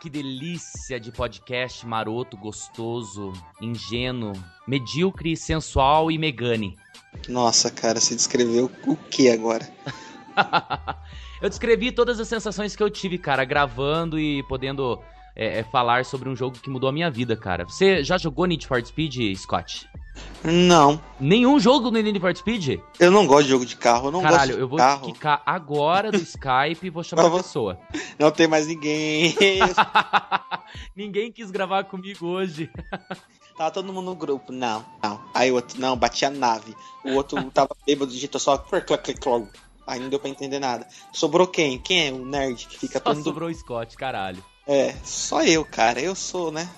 Que 0.00 0.08
delícia 0.08 0.98
de 0.98 1.12
podcast 1.12 1.86
maroto, 1.86 2.34
gostoso, 2.34 3.34
ingênuo, 3.60 4.32
medíocre, 4.66 5.36
sensual 5.36 6.10
e 6.10 6.16
megane. 6.16 6.78
Nossa, 7.28 7.70
cara, 7.70 8.00
você 8.00 8.14
descreveu 8.14 8.70
o 8.86 8.96
que 8.96 9.28
agora? 9.28 9.68
eu 11.42 11.50
descrevi 11.50 11.92
todas 11.92 12.18
as 12.18 12.26
sensações 12.26 12.74
que 12.74 12.82
eu 12.82 12.88
tive, 12.88 13.18
cara, 13.18 13.44
gravando 13.44 14.18
e 14.18 14.42
podendo 14.44 14.98
é, 15.36 15.58
é, 15.58 15.62
falar 15.64 16.06
sobre 16.06 16.30
um 16.30 16.36
jogo 16.36 16.58
que 16.58 16.70
mudou 16.70 16.88
a 16.88 16.92
minha 16.92 17.10
vida, 17.10 17.36
cara. 17.36 17.64
Você 17.64 18.02
já 18.02 18.16
jogou 18.16 18.46
Need 18.46 18.66
for 18.66 18.82
Speed, 18.84 19.36
Scott? 19.36 19.86
Não, 20.42 20.98
Nenhum 21.20 21.60
jogo 21.60 21.90
no 21.90 22.00
Need 22.00 22.18
for 22.18 22.34
Speed? 22.34 22.80
eu 22.98 23.10
não 23.10 23.26
gosto 23.26 23.44
de 23.44 23.50
jogo 23.50 23.66
de 23.66 23.76
carro, 23.76 24.08
eu 24.08 24.12
não 24.12 24.22
Caralho, 24.22 24.38
gosto 24.38 24.54
de 24.56 24.60
eu 24.62 24.68
vou 24.68 24.78
carro. 24.78 25.06
te 25.06 25.12
quicar 25.12 25.42
agora 25.44 26.10
do 26.10 26.16
Skype 26.22 26.86
e 26.86 26.88
vou 26.90 27.02
chamar 27.04 27.26
a 27.26 27.30
pessoa. 27.30 27.78
Não 28.18 28.30
tem 28.30 28.46
mais 28.48 28.66
ninguém. 28.66 29.34
Ninguém 30.96 31.30
quis 31.30 31.50
gravar 31.50 31.84
comigo 31.84 32.26
hoje. 32.26 32.70
Tava 33.56 33.70
todo 33.70 33.92
mundo 33.92 34.06
no 34.06 34.14
grupo. 34.14 34.50
Não, 34.52 34.82
não. 35.02 35.20
Aí 35.34 35.50
o 35.50 35.56
outro, 35.56 35.78
não, 35.78 35.94
batia 35.96 36.28
a 36.28 36.30
nave. 36.30 36.74
O 37.04 37.12
outro 37.12 37.42
tava 37.50 37.76
bêbado, 37.86 38.10
digitou 38.10 38.40
só. 38.40 38.56
clac, 38.56 38.86
clac, 38.86 39.02
clac, 39.04 39.20
clac. 39.20 39.46
Aí 39.86 40.00
não 40.00 40.08
deu 40.08 40.18
pra 40.18 40.30
entender 40.30 40.58
nada. 40.58 40.86
Sobrou 41.12 41.46
quem? 41.46 41.78
Quem 41.78 42.08
é 42.08 42.12
o 42.12 42.24
nerd 42.24 42.66
que 42.66 42.78
fica 42.78 42.98
Só 42.98 43.12
todo. 43.12 43.22
sobrou 43.22 43.50
o 43.50 43.54
Scott, 43.54 43.94
caralho. 43.96 44.42
É, 44.72 44.94
só 45.02 45.42
eu, 45.42 45.64
cara. 45.64 46.00
Eu 46.00 46.14
sou, 46.14 46.52
né? 46.52 46.68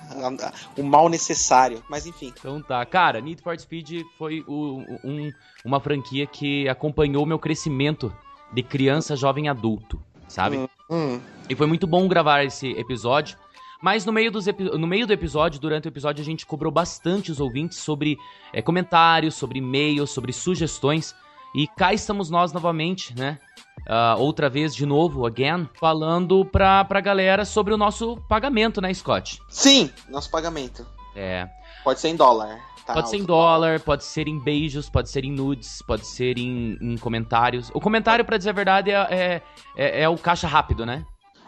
O 0.79 0.83
mal 0.83 1.11
necessário. 1.11 1.85
Mas 1.91 2.07
enfim. 2.07 2.33
Então 2.39 2.63
tá. 2.63 2.85
Cara, 2.87 3.21
Need 3.21 3.43
for 3.43 3.59
Speed 3.61 4.01
foi 4.17 4.43
o- 4.49 4.83
um- 5.05 5.31
uma 5.63 5.79
franquia 5.79 6.27
que 6.27 6.67
acompanhou 6.71 7.23
o 7.23 7.27
meu 7.27 7.39
crescimento 7.39 8.11
de 8.51 8.63
criança, 8.63 9.15
jovem 9.15 9.47
adulto, 9.47 10.03
sabe? 10.27 10.57
Hum, 10.57 10.69
hum. 10.91 11.21
E 11.51 11.55
foi 11.55 11.67
muito 11.67 11.87
bom 11.87 12.09
gravar 12.09 12.45
esse 12.45 12.71
episódio. 12.73 13.37
Mas 13.83 14.07
no 14.07 14.13
meio, 14.13 14.31
dos 14.31 14.47
no 14.47 14.87
meio 14.87 15.07
do 15.07 15.13
episódio, 15.13 15.61
durante 15.61 15.87
o 15.87 15.91
episódio, 15.91 16.23
a 16.23 16.25
gente 16.25 16.47
cobrou 16.47 16.73
bastante 16.73 17.31
os 17.31 17.41
ouvintes 17.41 17.77
sobre 17.79 18.17
eh, 18.55 18.63
comentários, 18.63 19.35
sobre 19.35 19.59
e-mails, 19.59 20.09
sobre 20.11 20.33
sugestões. 20.33 21.15
E 21.55 21.67
cá 21.67 21.93
estamos 21.93 22.31
nós 22.31 22.55
novamente, 22.55 23.15
né? 23.19 23.39
Ah, 23.87 24.15
outra 24.19 24.49
vez, 24.49 24.75
de 24.75 24.87
novo, 24.87 25.27
again, 25.27 25.69
falando 25.79 26.45
pra, 26.45 26.85
pra 26.85 27.01
galera 27.01 27.45
sobre 27.45 27.75
o 27.75 27.77
nosso 27.77 28.17
pagamento, 28.29 28.81
né, 28.81 28.93
Scott? 28.95 29.41
Sim, 29.49 29.91
nosso 30.09 30.31
pagamento. 30.31 30.87
É. 31.17 31.49
Pode 31.85 32.01
ser 32.01 32.09
em 32.09 32.17
dólar. 32.17 32.61
tá? 32.87 32.95
Pode 32.95 33.11
ser 33.11 33.17
em 33.17 33.25
dólar, 33.25 33.81
pode 33.81 34.05
ser 34.05 34.29
em 34.29 34.39
beijos, 34.39 34.89
pode 34.89 35.11
ser 35.11 35.25
em 35.25 35.33
nudes, 35.33 35.83
pode 35.83 36.07
ser 36.07 36.39
em, 36.39 36.79
em 36.81 36.97
comentários. 36.97 37.71
O 37.75 37.81
comentário, 37.81 38.25
pra 38.25 38.37
dizer 38.39 38.51
a 38.51 38.55
verdade, 38.55 38.91
é, 38.91 38.95
é, 39.11 39.43
é- 39.77 40.03
é 40.03 40.09
o 40.09 40.17
caixa 40.17 40.47
rápido, 40.47 40.87
né? 40.87 41.05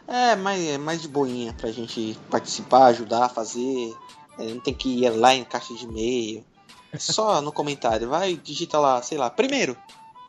É, 0.07 0.37
mais, 0.37 0.63
é 0.69 0.77
mais 0.77 1.01
de 1.01 1.09
boinha 1.09 1.55
pra 1.55 1.71
gente 1.73 2.19
participar, 2.31 2.87
ajudar, 2.87 3.29
fazer. 3.31 3.95
É, 4.39 4.45
não 4.45 4.61
tem 4.61 4.75
que 4.75 5.05
ir 5.05 5.09
lá 5.11 5.35
em 5.35 5.45
caixa 5.45 5.73
de 5.73 5.85
e-mail. 5.85 6.45
É 6.93 6.99
só 6.99 7.41
no 7.41 7.51
comentário. 7.53 8.09
Vai, 8.09 8.35
digita 8.37 8.79
lá, 8.79 9.01
sei 9.03 9.17
lá, 9.17 9.31
primeiro. 9.31 9.77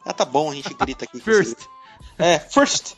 Ah, 0.06 0.14
tá 0.14 0.24
bom, 0.24 0.52
a 0.52 0.56
gente 0.56 0.74
grita 0.74 1.04
aqui. 1.06 1.20
First. 1.22 1.58
É, 2.18 2.40
first. 2.40 2.96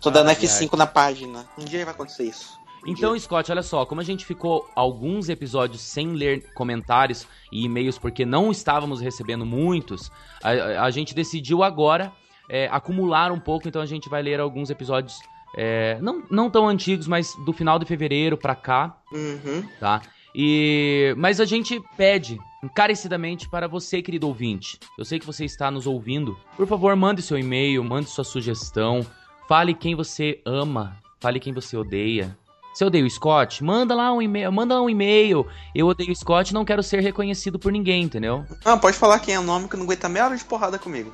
Tô 0.00 0.10
dando 0.10 0.28
Ai, 0.28 0.34
F5 0.36 0.76
na 0.76 0.86
página. 0.86 1.46
Um 1.58 1.64
dia 1.64 1.84
vai 1.84 1.94
acontecer 1.94 2.24
isso. 2.24 2.56
Um 2.86 2.90
Então, 2.90 3.12
dia. 3.12 3.20
Scott, 3.20 3.50
olha 3.50 3.62
só, 3.62 3.84
como 3.84 4.00
a 4.00 4.04
gente 4.04 4.24
ficou 4.24 4.68
alguns 4.76 5.28
episódios 5.28 5.80
sem 5.80 6.12
ler 6.12 6.52
comentários 6.54 7.26
e 7.50 7.64
e-mails 7.64 7.98
porque 7.98 8.24
não 8.24 8.50
estávamos 8.52 9.00
recebendo 9.00 9.44
muitos, 9.44 10.10
a, 10.42 10.50
a- 10.50 10.84
a 10.84 10.90
gente 10.90 11.14
decidiu 11.14 11.62
agora 11.64 12.12
é, 12.48 12.68
acumular 12.70 13.32
um 13.32 13.40
pouco, 13.40 13.66
então 13.66 13.82
a 13.82 13.86
gente 13.86 14.08
vai 14.08 14.22
ler 14.22 14.38
alguns 14.38 14.70
episódios 14.70 15.18
é, 15.58 15.98
não, 16.00 16.22
não 16.30 16.48
tão 16.50 16.68
antigos, 16.68 17.06
mas 17.08 17.34
do 17.44 17.52
final 17.52 17.78
de 17.78 17.86
fevereiro 17.86 18.36
pra 18.36 18.54
cá, 18.54 18.96
Uhum. 19.10 19.66
tá? 19.80 20.02
E 20.34 21.14
mas 21.16 21.40
a 21.40 21.44
gente 21.46 21.80
pede 21.96 22.38
encarecidamente 22.66 23.48
para 23.48 23.68
você, 23.68 24.02
querido 24.02 24.26
ouvinte. 24.26 24.78
Eu 24.98 25.04
sei 25.04 25.18
que 25.18 25.26
você 25.26 25.44
está 25.44 25.70
nos 25.70 25.86
ouvindo. 25.86 26.36
Por 26.56 26.66
favor, 26.66 26.94
mande 26.96 27.22
seu 27.22 27.38
e-mail, 27.38 27.82
mande 27.82 28.10
sua 28.10 28.24
sugestão, 28.24 29.06
fale 29.48 29.72
quem 29.72 29.94
você 29.94 30.40
ama, 30.44 30.96
fale 31.20 31.40
quem 31.40 31.52
você 31.52 31.76
odeia. 31.76 32.36
Você 32.74 32.84
odeia 32.84 33.06
o 33.06 33.10
Scott? 33.10 33.64
Manda 33.64 33.94
lá 33.94 34.12
um 34.12 34.20
e-mail, 34.20 34.52
manda 34.52 34.82
um 34.82 34.90
e-mail. 34.90 35.46
Eu 35.74 35.86
odeio 35.86 36.12
o 36.12 36.16
Scott, 36.16 36.52
não 36.52 36.64
quero 36.64 36.82
ser 36.82 37.00
reconhecido 37.00 37.58
por 37.58 37.72
ninguém, 37.72 38.02
entendeu? 38.02 38.44
Não, 38.64 38.78
pode 38.78 38.98
falar 38.98 39.20
quem 39.20 39.34
é 39.34 39.40
o 39.40 39.44
nome 39.44 39.68
que 39.68 39.76
não 39.76 39.84
aguenta 39.84 40.08
meia 40.08 40.26
hora 40.26 40.36
de 40.36 40.44
porrada 40.44 40.78
comigo. 40.78 41.10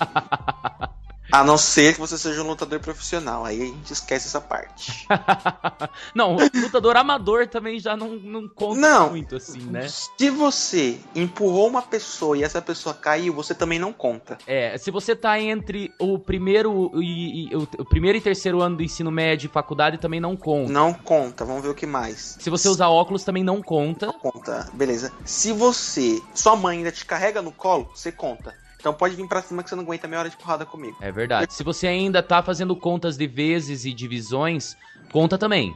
A 1.32 1.42
não 1.42 1.56
ser 1.58 1.94
que 1.94 2.00
você 2.00 2.16
seja 2.18 2.42
um 2.42 2.46
lutador 2.46 2.78
profissional. 2.80 3.44
Aí 3.44 3.62
a 3.62 3.64
gente 3.66 3.92
esquece 3.92 4.26
essa 4.28 4.40
parte. 4.40 5.06
não, 6.14 6.36
lutador 6.54 6.96
amador 6.96 7.46
também 7.48 7.78
já 7.80 7.96
não, 7.96 8.10
não 8.16 8.48
conta 8.48 8.80
Não. 8.80 9.10
muito 9.10 9.36
assim, 9.36 9.60
né? 9.60 9.88
Se 9.88 10.30
você 10.30 10.98
empurrou 11.14 11.66
uma 11.68 11.82
pessoa 11.82 12.36
e 12.36 12.44
essa 12.44 12.60
pessoa 12.60 12.94
caiu, 12.94 13.32
você 13.32 13.54
também 13.54 13.78
não 13.78 13.92
conta. 13.92 14.38
É, 14.46 14.76
se 14.78 14.90
você 14.90 15.16
tá 15.16 15.40
entre 15.40 15.92
o 15.98 16.18
primeiro 16.18 16.90
e, 17.02 17.48
e- 17.50 17.56
o, 17.56 17.62
o 17.78 17.84
primeiro 17.84 18.18
e 18.18 18.20
terceiro 18.20 18.60
ano 18.60 18.76
do 18.76 18.82
ensino 18.82 19.10
médio 19.10 19.46
e 19.46 19.50
faculdade 19.50 19.98
também 19.98 20.20
não 20.20 20.36
conta. 20.36 20.72
Não 20.72 20.92
conta. 20.92 21.44
Vamos 21.44 21.62
ver 21.62 21.70
o 21.70 21.74
que 21.74 21.86
mais. 21.86 22.36
Se 22.38 22.50
você 22.50 22.68
usar 22.68 22.88
óculos 22.88 23.24
também 23.24 23.42
não 23.42 23.62
conta. 23.62 24.12
Conta, 24.12 24.68
beleza. 24.72 25.12
Se 25.24 25.52
você, 25.52 26.22
sua 26.34 26.54
mãe 26.54 26.78
ainda 26.78 26.92
te 26.92 27.04
carrega 27.04 27.40
no 27.42 27.50
colo, 27.52 27.90
você 27.94 28.12
conta. 28.12 28.54
Então 28.84 28.92
pode 28.92 29.16
vir 29.16 29.26
pra 29.26 29.40
cima 29.40 29.62
que 29.62 29.70
você 29.70 29.74
não 29.74 29.82
aguenta 29.82 30.06
meia 30.06 30.20
hora 30.20 30.28
de 30.28 30.36
porrada 30.36 30.66
comigo. 30.66 30.94
É 31.00 31.10
verdade. 31.10 31.54
Se 31.54 31.64
você 31.64 31.86
ainda 31.86 32.22
tá 32.22 32.42
fazendo 32.42 32.76
contas 32.76 33.16
de 33.16 33.26
vezes 33.26 33.86
e 33.86 33.94
divisões, 33.94 34.76
conta 35.10 35.38
também. 35.38 35.74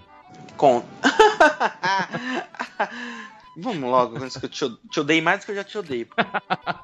Conta. 0.59 0.87
Vamos 3.57 3.91
logo, 3.91 4.23
antes 4.23 4.37
que 4.37 4.45
eu 4.45 4.51
te, 4.51 4.79
te 4.91 5.01
odeie 5.01 5.23
mais 5.23 5.41
do 5.41 5.47
que 5.47 5.53
eu 5.53 5.57
já 5.57 5.65
te 5.65 5.79
odeio. 5.79 6.07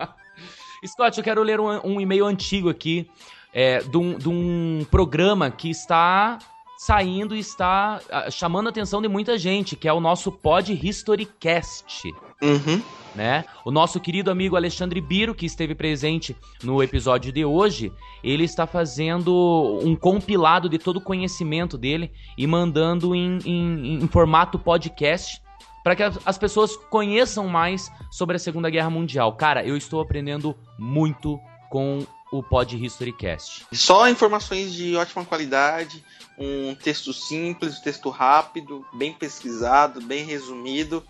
Scott, 0.86 1.18
eu 1.18 1.22
quero 1.22 1.42
ler 1.42 1.60
um, 1.60 1.68
um 1.84 2.00
e-mail 2.00 2.24
antigo 2.24 2.70
aqui 2.70 3.06
é, 3.52 3.80
de, 3.80 3.96
um, 3.98 4.16
de 4.16 4.30
um 4.30 4.86
programa 4.90 5.50
que 5.50 5.68
está 5.68 6.38
saindo 6.86 7.34
e 7.34 7.38
está 7.38 8.00
ah, 8.10 8.30
chamando 8.30 8.66
a 8.66 8.70
atenção 8.70 9.00
de 9.00 9.08
muita 9.08 9.38
gente, 9.38 9.74
que 9.76 9.88
é 9.88 9.92
o 9.92 10.00
nosso 10.00 10.30
Pod 10.30 10.72
History 10.72 11.26
Cast. 11.40 12.12
Uhum. 12.42 12.82
né? 13.14 13.44
O 13.64 13.70
nosso 13.70 13.98
querido 13.98 14.30
amigo 14.30 14.54
Alexandre 14.56 15.00
Biro, 15.00 15.34
que 15.34 15.46
esteve 15.46 15.74
presente 15.74 16.36
no 16.62 16.82
episódio 16.82 17.32
de 17.32 17.42
hoje, 17.44 17.90
ele 18.22 18.44
está 18.44 18.66
fazendo 18.66 19.80
um 19.82 19.96
compilado 19.96 20.68
de 20.68 20.78
todo 20.78 20.96
o 20.98 21.00
conhecimento 21.00 21.78
dele 21.78 22.12
e 22.36 22.46
mandando 22.46 23.14
em, 23.14 23.38
em- 23.46 23.94
em 24.02 24.08
formato 24.08 24.58
podcast 24.58 25.40
para 25.82 25.94
que 25.96 26.02
as 26.02 26.18
as 26.26 26.36
pessoas 26.38 26.76
conheçam 26.76 27.46
mais 27.48 27.90
sobre 28.10 28.36
a 28.36 28.38
Segunda 28.38 28.68
Guerra 28.68 28.90
Mundial. 28.90 29.32
Cara, 29.36 29.64
eu 29.64 29.76
estou 29.76 30.00
aprendendo 30.02 30.54
muito 30.78 31.38
com 31.70 32.04
o 32.32 32.42
Pod 32.42 32.76
History 32.84 33.12
Cast. 33.12 33.64
Só 33.72 34.08
informações 34.08 34.72
de 34.74 34.96
ótima 34.96 35.24
qualidade, 35.24 36.02
um 36.38 36.74
texto 36.74 37.12
simples, 37.12 37.78
um 37.78 37.82
texto 37.82 38.10
rápido, 38.10 38.84
bem 38.92 39.12
pesquisado, 39.12 40.00
bem 40.00 40.24
resumido. 40.24 41.02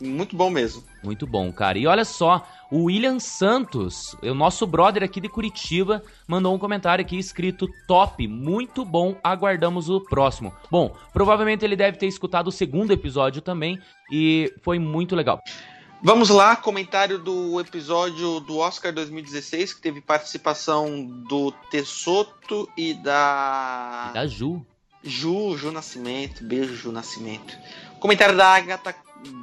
Muito 0.00 0.36
bom 0.36 0.48
mesmo. 0.48 0.84
Muito 1.02 1.26
bom, 1.26 1.52
cara. 1.52 1.76
E 1.76 1.86
olha 1.86 2.04
só, 2.04 2.46
o 2.70 2.84
William 2.84 3.18
Santos, 3.18 4.14
o 4.22 4.34
nosso 4.34 4.64
brother 4.66 5.02
aqui 5.02 5.20
de 5.20 5.28
Curitiba, 5.28 6.02
mandou 6.26 6.54
um 6.54 6.58
comentário 6.58 7.04
aqui 7.04 7.18
escrito 7.18 7.68
top, 7.88 8.28
muito 8.28 8.84
bom, 8.84 9.16
aguardamos 9.24 9.90
o 9.90 10.00
próximo. 10.00 10.52
Bom, 10.70 10.94
provavelmente 11.12 11.64
ele 11.64 11.74
deve 11.74 11.98
ter 11.98 12.06
escutado 12.06 12.46
o 12.46 12.52
segundo 12.52 12.92
episódio 12.92 13.42
também 13.42 13.80
e 14.12 14.52
foi 14.62 14.78
muito 14.78 15.16
legal. 15.16 15.42
Vamos 16.00 16.28
lá, 16.28 16.54
comentário 16.54 17.18
do 17.18 17.58
episódio 17.60 18.38
do 18.40 18.58
Oscar 18.58 18.92
2016, 18.92 19.74
que 19.74 19.80
teve 19.80 20.00
participação 20.00 21.04
do 21.04 21.50
Tessoto 21.70 22.68
e 22.76 22.94
da. 22.94 24.08
E 24.10 24.14
da 24.14 24.26
Ju. 24.26 24.64
Ju, 25.02 25.56
Ju 25.56 25.72
Nascimento, 25.72 26.44
beijo 26.44 26.74
Ju 26.76 26.92
Nascimento. 26.92 27.56
Comentário 27.98 28.36
da 28.36 28.46
Agatha 28.46 28.94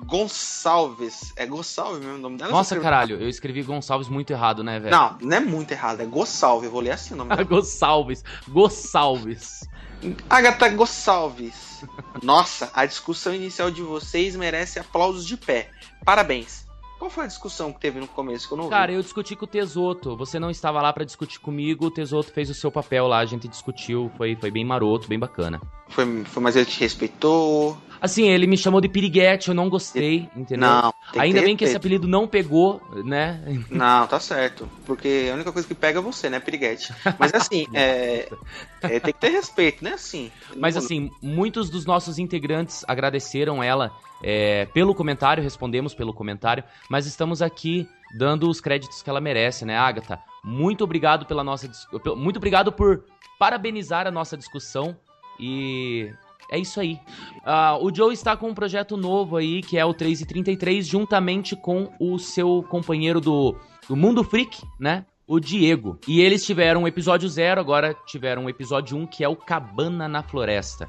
Gonçalves. 0.05 1.33
É 1.35 1.45
Gonçalves 1.45 1.99
mesmo 1.99 2.15
o 2.15 2.21
nome 2.21 2.37
dela? 2.37 2.51
Nossa, 2.51 2.73
Eu 2.73 2.77
escrevi- 2.79 2.83
caralho, 2.83 3.21
eu 3.21 3.27
escrevi 3.27 3.61
Gonçalves 3.61 4.07
muito 4.07 4.31
errado, 4.31 4.63
né, 4.63 4.79
velho? 4.79 4.95
Não, 4.95 5.17
não 5.21 5.37
é 5.37 5.39
muito 5.41 5.71
errado, 5.71 5.99
é 6.01 6.05
Gonçalves. 6.05 6.65
Eu 6.67 6.71
vou 6.71 6.79
ler 6.81 6.91
assim 6.91 7.13
o 7.13 7.17
nome 7.17 7.31
dela. 7.35 7.43
Gonçalves, 7.43 8.23
Gonçalves. 8.47 9.67
Agatha 10.29 10.69
Gonçalves. 10.69 11.83
Nossa, 12.23 12.71
a 12.73 12.85
discussão 12.85 13.33
inicial 13.33 13.69
de 13.69 13.81
vocês 13.81 14.35
merece 14.35 14.79
aplausos 14.79 15.25
de 15.25 15.35
pé. 15.35 15.69
Parabéns. 16.05 16.65
Qual 16.99 17.09
foi 17.09 17.25
a 17.25 17.27
discussão 17.27 17.73
que 17.73 17.79
teve 17.79 17.99
no 17.99 18.07
começo 18.07 18.47
que 18.47 18.53
eu 18.53 18.57
não 18.57 18.69
Cara, 18.69 18.91
vi? 18.91 18.97
eu 18.97 19.01
discuti 19.01 19.35
com 19.35 19.43
o 19.43 19.47
Tesoto. 19.47 20.15
Você 20.15 20.39
não 20.39 20.49
estava 20.49 20.81
lá 20.81 20.93
pra 20.93 21.03
discutir 21.03 21.39
comigo, 21.39 21.87
o 21.87 21.91
Tesoto 21.91 22.31
fez 22.31 22.49
o 22.49 22.53
seu 22.53 22.71
papel 22.71 23.05
lá, 23.07 23.19
a 23.19 23.25
gente 23.25 23.47
discutiu, 23.49 24.09
foi, 24.15 24.35
foi 24.37 24.49
bem 24.49 24.63
maroto, 24.63 25.07
bem 25.07 25.19
bacana. 25.19 25.59
Foi, 25.89 26.23
foi, 26.23 26.41
mas 26.41 26.55
ele 26.55 26.65
te 26.65 26.79
respeitou. 26.79 27.77
Assim, 28.05 28.27
ele 28.27 28.45
me 28.45 28.55
chamou 28.55 28.79
de 28.79 28.87
piriguete, 28.87 29.49
eu 29.49 29.55
não 29.55 29.67
gostei, 29.67 30.29
entendeu? 30.35 30.69
Não, 30.69 30.93
Ainda 31.17 31.41
bem 31.41 31.57
que 31.57 31.63
esse 31.63 31.75
apelido 31.75 32.07
não 32.07 32.27
pegou, 32.27 32.79
né? 33.03 33.41
Não, 33.69 34.05
tá 34.05 34.19
certo. 34.19 34.69
Porque 34.85 35.27
a 35.31 35.33
única 35.33 35.51
coisa 35.51 35.67
que 35.67 35.73
pega 35.73 35.97
é 35.97 36.01
você, 36.01 36.29
né, 36.29 36.39
Piriguete? 36.39 36.93
Mas 37.17 37.33
assim, 37.33 37.65
é, 37.73 38.29
é, 38.81 38.99
tem 38.99 39.11
que 39.11 39.19
ter 39.19 39.29
respeito, 39.29 39.83
né? 39.83 39.93
Assim. 39.93 40.31
Mas 40.55 40.77
assim, 40.77 41.09
muitos 41.19 41.69
dos 41.69 41.83
nossos 41.85 42.19
integrantes 42.19 42.85
agradeceram 42.87 43.63
ela 43.63 43.91
é, 44.23 44.65
pelo 44.67 44.93
comentário, 44.93 45.43
respondemos 45.43 45.95
pelo 45.95 46.13
comentário, 46.13 46.63
mas 46.89 47.07
estamos 47.07 47.41
aqui 47.41 47.87
dando 48.17 48.47
os 48.49 48.61
créditos 48.61 49.01
que 49.01 49.09
ela 49.09 49.19
merece, 49.19 49.65
né, 49.65 49.77
Agatha? 49.77 50.19
Muito 50.43 50.83
obrigado 50.83 51.25
pela 51.25 51.43
nossa. 51.43 51.67
Muito 52.15 52.37
obrigado 52.37 52.71
por 52.71 53.03
parabenizar 53.39 54.05
a 54.05 54.11
nossa 54.11 54.37
discussão 54.37 54.95
e. 55.39 56.11
É 56.49 56.57
isso 56.57 56.79
aí. 56.79 56.99
Ah, 57.45 57.77
o 57.79 57.93
Joe 57.93 58.13
está 58.13 58.35
com 58.35 58.49
um 58.49 58.53
projeto 58.53 58.97
novo 58.97 59.37
aí, 59.37 59.61
que 59.61 59.77
é 59.77 59.85
o 59.85 59.93
3 59.93 60.21
e 60.21 60.25
33, 60.25 60.85
juntamente 60.87 61.55
com 61.55 61.91
o 61.99 62.17
seu 62.17 62.63
companheiro 62.69 63.19
do, 63.19 63.55
do 63.87 63.95
Mundo 63.95 64.23
Freak, 64.23 64.61
né? 64.79 65.05
O 65.27 65.39
Diego. 65.39 65.97
E 66.07 66.21
eles 66.21 66.45
tiveram 66.45 66.83
um 66.83 66.87
episódio 66.87 67.27
zero, 67.27 67.59
agora 67.59 67.95
tiveram 68.05 68.45
um 68.45 68.49
episódio 68.49 68.95
1, 68.95 69.07
que 69.07 69.23
é 69.23 69.27
o 69.27 69.35
Cabana 69.35 70.07
na 70.07 70.21
Floresta. 70.21 70.87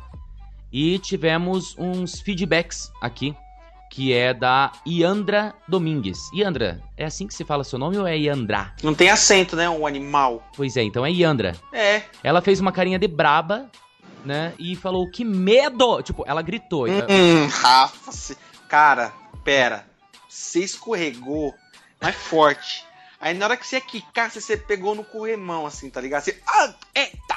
E 0.71 0.99
tivemos 0.99 1.75
uns 1.79 2.21
feedbacks 2.21 2.93
aqui, 3.01 3.35
que 3.91 4.13
é 4.13 4.35
da 4.35 4.73
Iandra 4.87 5.55
Domingues. 5.67 6.19
Iandra, 6.35 6.83
é 6.99 7.07
assim 7.07 7.27
que 7.27 7.33
se 7.33 7.45
fala 7.45 7.65
seu 7.65 7.79
nome 7.79 7.97
ou 7.97 8.07
é 8.07 8.19
Iandra? 8.19 8.75
Não 8.83 8.95
tem 8.95 9.09
acento, 9.09 9.57
né? 9.57 9.71
Um 9.71 9.87
animal. 9.87 10.43
Pois 10.55 10.77
é, 10.77 10.83
então 10.83 11.07
é 11.07 11.11
Iandra. 11.11 11.57
É. 11.73 12.03
Ela 12.23 12.43
fez 12.43 12.61
uma 12.61 12.73
carinha 12.73 12.99
de 12.99 13.09
braba, 13.09 13.71
né? 14.27 14.53
E 14.59 14.75
falou 14.77 15.09
que 15.11 15.25
medo! 15.25 16.03
Tipo, 16.03 16.25
ela 16.27 16.43
gritou. 16.43 16.87
Hum, 16.87 17.47
Rafa, 17.51 18.13
se- 18.13 18.37
cara, 18.69 19.13
pera. 19.45 19.87
Você 20.29 20.61
escorregou 20.61 21.55
mais 22.03 22.15
forte. 22.17 22.85
Aí 23.21 23.33
na 23.33 23.47
hora 23.47 23.57
que 23.57 23.67
você 23.67 23.77
ia 23.77 23.81
quicar, 23.81 24.31
você, 24.31 24.41
você 24.41 24.57
pegou 24.57 24.95
no 24.95 25.03
corremão, 25.05 25.65
assim, 25.65 25.89
tá 25.89 26.01
ligado? 26.01 26.23
Você. 26.25 26.39
Ah, 26.47 26.75
eita! 26.95 27.37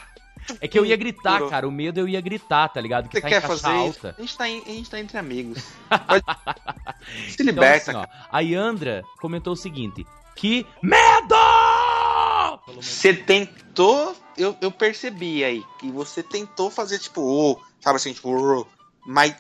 É 0.60 0.68
que 0.68 0.80
eu 0.80 0.86
ia 0.86 0.98
gritar, 0.98 1.48
cara. 1.48 1.68
O 1.68 1.72
medo 1.72 2.00
eu 2.00 2.08
ia 2.08 2.20
gritar, 2.20 2.68
tá 2.70 2.82
ligado? 2.82 3.08
Que 3.08 3.18
Você 3.18 3.22
tá 3.22 3.30
quer 3.30 3.42
fazer 3.42 3.68
alta. 3.68 4.16
A 4.18 4.22
gente, 4.22 4.36
tá 4.36 4.50
em- 4.50 4.64
a 4.66 4.70
gente 4.70 4.90
tá 4.90 5.00
entre 5.00 5.18
amigos. 5.18 5.60
Se 7.30 7.34
Então, 7.44 7.46
liberta, 7.46 7.92
assim, 7.92 8.00
ó, 8.00 8.06
a 8.32 8.40
Yandra 8.40 9.04
comentou 9.22 9.54
o 9.54 9.56
seguinte: 9.56 10.06
que 10.36 10.66
medo! 10.82 11.36
Você 12.76 13.14
tentou. 13.14 14.16
Eu, 14.40 14.56
eu 14.62 14.72
percebi 14.72 15.44
aí 15.44 15.64
que 15.78 15.92
você 15.92 16.24
tentou 16.24 16.70
fazer 16.72 16.98
tipo, 17.00 17.22
ô, 17.22 17.60
sabe 17.82 17.98
assim, 17.98 18.14
tipo, 18.14 18.30
ô, 18.30 18.66
mas 19.06 19.36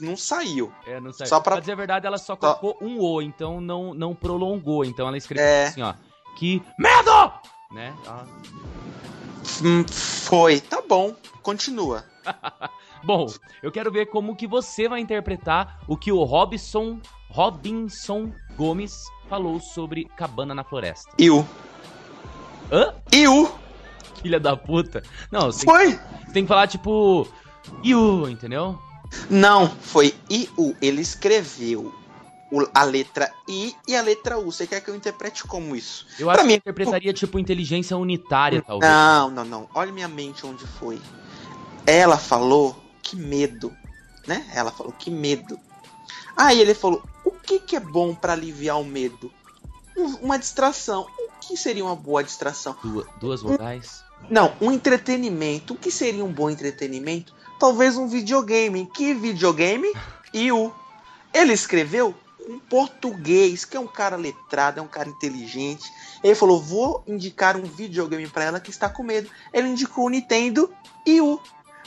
não 0.00 0.16
saiu. 0.16 0.72
É, 0.86 1.00
não 1.00 1.12
sei. 1.12 1.26
Só 1.26 1.40
pra- 1.40 1.52
Pra 1.52 1.60
dizer 1.60 1.72
a 1.72 1.76
verdade, 1.76 2.06
ela 2.06 2.18
só 2.18 2.34
Só- 2.34 2.36
colocou 2.36 2.76
um 2.80 3.00
O, 3.00 3.20
então 3.22 3.60
não, 3.60 3.92
não 3.92 4.14
prolongou. 4.14 4.84
Então 4.84 5.06
ela 5.08 5.16
escreveu 5.16 5.44
É. 5.46 5.66
assim, 5.66 5.82
ó. 5.82 5.94
Que 6.38 6.62
medo! 6.78 7.32
Né? 7.72 7.92
Hum, 9.62 9.84
Foi, 9.88 10.60
tá 10.60 10.82
bom, 10.86 11.14
continua. 11.42 12.04
Bom, 13.04 13.26
eu 13.62 13.70
quero 13.70 13.90
ver 13.92 14.06
como 14.06 14.34
que 14.34 14.46
você 14.46 14.88
vai 14.88 15.00
interpretar 15.00 15.80
o 15.86 15.96
que 15.96 16.10
o 16.10 16.24
Robson, 16.24 16.98
Robinson 17.30 18.32
Gomes 18.56 19.04
falou 19.28 19.60
sobre 19.60 20.04
Cabana 20.16 20.54
na 20.54 20.64
Floresta. 20.64 21.10
Iu. 21.18 21.46
Hã? 22.72 22.94
Iu! 23.12 23.48
Filha 24.26 24.40
da 24.40 24.56
puta. 24.56 25.04
Não, 25.30 25.52
você 25.52 25.64
Foi! 25.64 25.92
você 25.92 26.32
tem 26.32 26.42
que 26.42 26.48
falar 26.48 26.66
tipo. 26.66 27.28
Iu, 27.84 28.28
entendeu? 28.28 28.76
Não, 29.30 29.68
foi 29.70 30.16
IU. 30.28 30.76
Ele 30.82 31.00
escreveu 31.00 31.94
a 32.74 32.82
letra 32.82 33.32
I 33.48 33.72
e 33.86 33.94
a 33.94 34.02
letra 34.02 34.36
U. 34.36 34.50
Você 34.50 34.66
quer 34.66 34.80
que 34.80 34.90
eu 34.90 34.96
interprete 34.96 35.44
como 35.44 35.76
isso? 35.76 36.06
Eu 36.18 36.28
acho 36.28 36.38
Pra 36.38 36.42
que 36.42 36.46
mim- 36.48 36.54
eu 36.54 36.58
interpretaria 36.58 37.12
tipo 37.12 37.38
inteligência 37.38 37.96
unitária, 37.96 38.60
talvez. 38.62 38.90
Não, 38.90 39.30
não, 39.30 39.44
não. 39.44 39.68
Olha 39.72 39.92
minha 39.92 40.08
mente 40.08 40.44
onde 40.44 40.66
foi. 40.66 41.00
Ela 41.86 42.18
falou 42.18 42.76
que 43.00 43.14
medo, 43.14 43.72
né? 44.26 44.44
Ela 44.52 44.72
falou 44.72 44.92
que 44.92 45.08
medo. 45.08 45.56
Aí 46.36 46.60
ele 46.60 46.74
falou: 46.74 47.00
o 47.24 47.30
que, 47.30 47.60
que 47.60 47.76
é 47.76 47.80
bom 47.80 48.12
pra 48.12 48.32
aliviar 48.32 48.80
o 48.80 48.84
medo? 48.84 49.30
Um- 49.96 50.16
Uma 50.16 50.36
distração. 50.36 51.06
O 51.16 51.30
que 51.48 51.56
seria 51.56 51.84
uma 51.84 51.94
boa 51.94 52.24
distração? 52.24 52.74
Duas, 52.82 53.06
duas 53.20 53.40
vogais. 53.42 54.04
Não, 54.28 54.52
um 54.60 54.72
entretenimento. 54.72 55.74
O 55.74 55.76
que 55.76 55.90
seria 55.90 56.24
um 56.24 56.32
bom 56.32 56.50
entretenimento? 56.50 57.34
Talvez 57.58 57.96
um 57.96 58.08
videogame. 58.08 58.86
Que 58.94 59.14
videogame? 59.14 59.92
E 60.32 60.50
o. 60.50 60.72
Ele 61.32 61.52
escreveu 61.52 62.14
um 62.48 62.58
português, 62.58 63.64
que 63.64 63.76
é 63.76 63.80
um 63.80 63.86
cara 63.86 64.16
letrado, 64.16 64.80
é 64.80 64.82
um 64.82 64.88
cara 64.88 65.08
inteligente. 65.08 65.90
Ele 66.22 66.34
falou: 66.34 66.60
vou 66.60 67.04
indicar 67.06 67.56
um 67.56 67.62
videogame 67.62 68.26
pra 68.28 68.44
ela 68.44 68.60
que 68.60 68.70
está 68.70 68.88
com 68.88 69.02
medo. 69.02 69.30
Ele 69.52 69.68
indicou 69.68 70.06
o 70.06 70.10
Nintendo 70.10 70.70
e 71.04 71.20
o. 71.20 71.40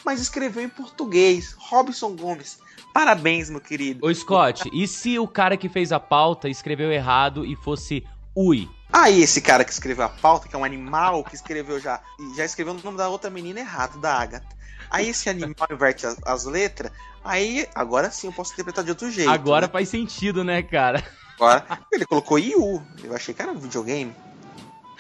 Mas 0.06 0.22
escreveu 0.22 0.64
em 0.64 0.70
português. 0.70 1.56
Robson 1.58 2.16
Gomes. 2.16 2.60
Parabéns, 2.94 3.50
meu 3.50 3.60
querido. 3.60 4.06
Ô 4.06 4.14
Scott, 4.14 4.70
e 4.74 4.88
se 4.88 5.20
o 5.20 5.28
cara 5.28 5.58
que 5.58 5.70
fez 5.70 5.92
a 5.92 6.00
pauta 6.00 6.50
escreveu 6.50 6.92
errado 6.92 7.46
e 7.46 7.56
fosse 7.56 8.04
Ui? 8.36 8.70
Aí 8.92 9.22
esse 9.22 9.40
cara 9.42 9.64
que 9.64 9.72
escreveu 9.72 10.06
a 10.06 10.10
pauta, 10.10 10.48
que 10.48 10.56
é 10.56 10.60
um 10.60 10.64
animal 10.64 11.24
que 11.24 11.36
escreveu 11.36 11.80
já, 11.80 12.02
e 12.20 12.36
já 12.36 12.44
escreveu 12.44 12.74
o 12.74 12.82
nome 12.84 12.98
da 12.98 13.08
outra 13.08 13.30
menina 13.30 13.60
errado, 13.60 14.00
da 14.00 14.14
Agatha. 14.14 14.48
Aí 14.90 15.10
esse 15.10 15.30
animal 15.30 15.68
inverte 15.72 16.08
as, 16.08 16.18
as 16.26 16.46
letras, 16.46 16.92
aí 17.24 17.68
agora 17.76 18.10
sim 18.10 18.28
eu 18.28 18.34
posso 18.34 18.54
interpretar 18.54 18.84
de 18.84 18.90
outro 18.90 19.12
jeito. 19.12 19.30
Agora 19.30 19.68
né? 19.68 19.72
faz 19.72 19.90
sentido, 19.90 20.44
né, 20.44 20.64
cara? 20.64 21.04
Agora, 21.36 21.66
ele 21.92 22.06
colocou 22.06 22.38
IU. 22.38 22.84
Eu 23.02 23.16
achei 23.16 23.34
que 23.34 23.42
era 23.42 23.52
um 23.52 23.58
videogame. 23.58 24.14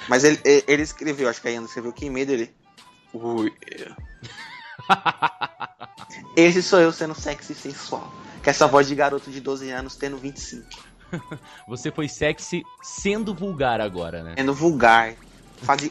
Mas 0.07 0.23
ele, 0.23 0.39
ele 0.45 0.63
ele 0.67 0.81
escreveu, 0.83 1.27
acho 1.27 1.41
que 1.41 1.49
a 1.49 1.51
Ana 1.51 1.65
escreveu 1.65 1.91
que 1.91 2.09
medo 2.09 2.31
ele. 2.31 2.53
Ui. 3.13 3.53
Esse 6.35 6.63
sou 6.63 6.79
eu 6.79 6.93
sendo 6.93 7.13
sexy 7.13 7.51
e 7.51 7.55
sensual. 7.55 8.13
Com 8.41 8.49
essa 8.49 8.67
voz 8.67 8.87
de 8.87 8.95
garoto 8.95 9.29
de 9.29 9.41
12 9.41 9.69
anos 9.69 9.95
tendo 9.95 10.17
25. 10.17 10.88
Você 11.67 11.91
foi 11.91 12.07
sexy 12.07 12.63
sendo 12.81 13.33
vulgar 13.33 13.81
agora, 13.81 14.23
né? 14.23 14.35
Sendo 14.37 14.53
vulgar. 14.53 15.13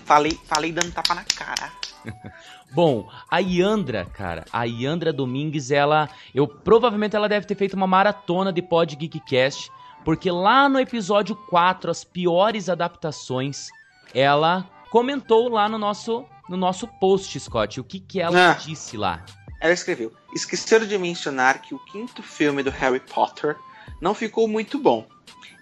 Falei, 0.05 0.39
falei 0.47 0.73
dando 0.73 0.91
tapa 0.93 1.15
na 1.15 1.25
cara. 1.25 1.71
Bom, 2.73 3.11
a 3.31 3.39
Yandra, 3.39 4.05
cara, 4.07 4.45
a 4.53 4.65
Yandra 4.65 5.13
Domingues, 5.13 5.71
ela. 5.71 6.09
Eu 6.35 6.47
provavelmente 6.47 7.17
ela 7.17 7.29
deve 7.29 7.47
ter 7.47 7.55
feito 7.55 7.75
uma 7.75 7.87
maratona 7.87 8.53
de 8.53 8.63
Pod 8.63 8.95
Geekcast, 8.95 9.71
porque 10.05 10.31
lá 10.31 10.69
no 10.69 10.79
episódio 10.79 11.35
4, 11.35 11.91
as 11.91 12.05
piores 12.05 12.69
adaptações, 12.69 13.69
ela 14.15 14.69
comentou 14.91 15.49
lá 15.49 15.69
no 15.69 15.77
nosso, 15.79 16.25
no 16.49 16.57
nosso 16.57 16.87
post, 16.87 17.39
Scott. 17.41 17.81
O 17.81 17.85
que, 17.85 18.01
que 18.01 18.21
ela 18.21 18.51
Ah. 18.51 18.55
disse 18.55 18.97
lá? 18.97 19.23
Ela 19.61 19.73
escreveu: 19.73 20.13
Esqueceram 20.35 20.87
de 20.87 20.97
mencionar 20.97 21.61
que 21.61 21.75
o 21.75 21.79
quinto 21.79 22.23
filme 22.23 22.63
do 22.63 22.71
Harry 22.71 23.01
Potter 23.01 23.57
não 24.01 24.15
ficou 24.15 24.47
muito 24.49 24.79
bom. 24.79 25.07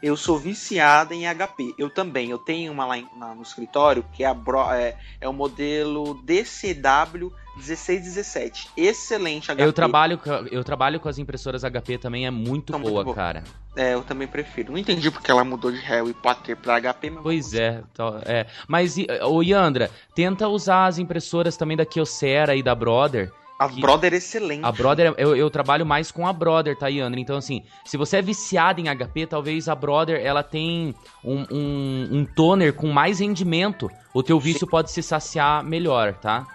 Eu 0.03 0.17
sou 0.17 0.39
viciada 0.39 1.15
em 1.15 1.25
HP. 1.27 1.75
Eu 1.79 1.89
também. 1.89 2.31
Eu 2.31 2.39
tenho 2.39 2.71
uma 2.71 2.85
lá 2.87 2.99
em- 2.99 3.09
na- 3.17 3.35
no 3.35 3.43
escritório 3.43 4.05
que 4.13 4.23
é, 4.23 4.27
a 4.27 4.35
Bro- 4.35 4.71
é, 4.73 4.95
é 5.21 5.29
o 5.29 5.33
modelo 5.33 6.21
DCW 6.23 7.33
1617. 7.57 8.69
Excelente 8.77 9.51
HP. 9.51 9.63
Eu 9.63 9.73
trabalho, 9.73 10.19
com- 10.19 10.31
eu 10.51 10.63
trabalho 10.63 11.01
com 11.01 11.09
as 11.09 11.19
impressoras 11.19 11.65
HP 11.65 11.97
também, 11.99 12.27
é 12.27 12.31
muito 12.31 12.73
Tá 12.73 12.79
muito 12.79 12.91
boa, 12.93 13.05
boa. 13.05 13.17
cara. 13.17 13.43
É, 13.75 13.95
eu 13.95 14.03
também 14.03 14.29
prefiro. 14.29 14.73
Não 14.73 14.79
entendi 14.79 15.11
porque 15.11 15.31
ela 15.31 15.43
mudou 15.45 15.73
de 15.73 15.79
Harry 15.79 16.13
Potter 16.15 16.57
pra 16.57 16.77
HP, 16.81 17.11
mas 17.11 17.23
Pois 17.23 17.55
é, 17.55 17.83
tá- 17.95 18.21
é. 18.27 18.47
Mas, 18.69 18.97
ô 19.25 19.43
Yandra, 19.43 19.91
tenta 20.15 20.47
usar 20.47 20.87
as 20.87 20.99
impressoras 20.99 21.57
também 21.57 21.77
da 21.77 21.87
Kyocera 21.87 22.55
e 22.55 22.63
da 22.63 22.75
Brother. 22.75 23.33
A 23.59 23.69
que- 23.69 23.81
Brother 23.81 24.13
é 24.13 24.17
excelente. 24.17 24.65
A 24.65 24.71
Brother, 24.71 25.15
eu, 25.17 25.35
eu 25.35 25.51
trabalho 25.51 25.87
mais 25.87 26.11
com 26.11 26.27
a 26.27 26.33
Brother, 26.33 26.77
tá, 26.77 26.89
Yandra? 26.89 27.19
Então, 27.19 27.37
assim, 27.37 27.63
se 27.85 27.97
você 27.97 28.19
é 28.19 28.23
viciado 28.23 28.81
em 28.81 28.85
HP, 28.95 29.27
talvez 29.27 29.69
a 29.69 29.75
Brother, 29.75 30.21
ela 30.25 30.43
tem 30.43 30.95
um, 31.25 31.47
um, 31.51 32.09
um 32.19 32.25
toner 32.25 32.75
com 32.75 32.89
mais 32.93 33.21
rendimento. 33.21 33.91
O 34.13 34.23
teu 34.23 34.39
vício 34.41 34.67
pode 34.67 34.91
se 34.91 35.03
saciar 35.03 35.63
melhor, 35.65 36.15
tá? 36.15 36.47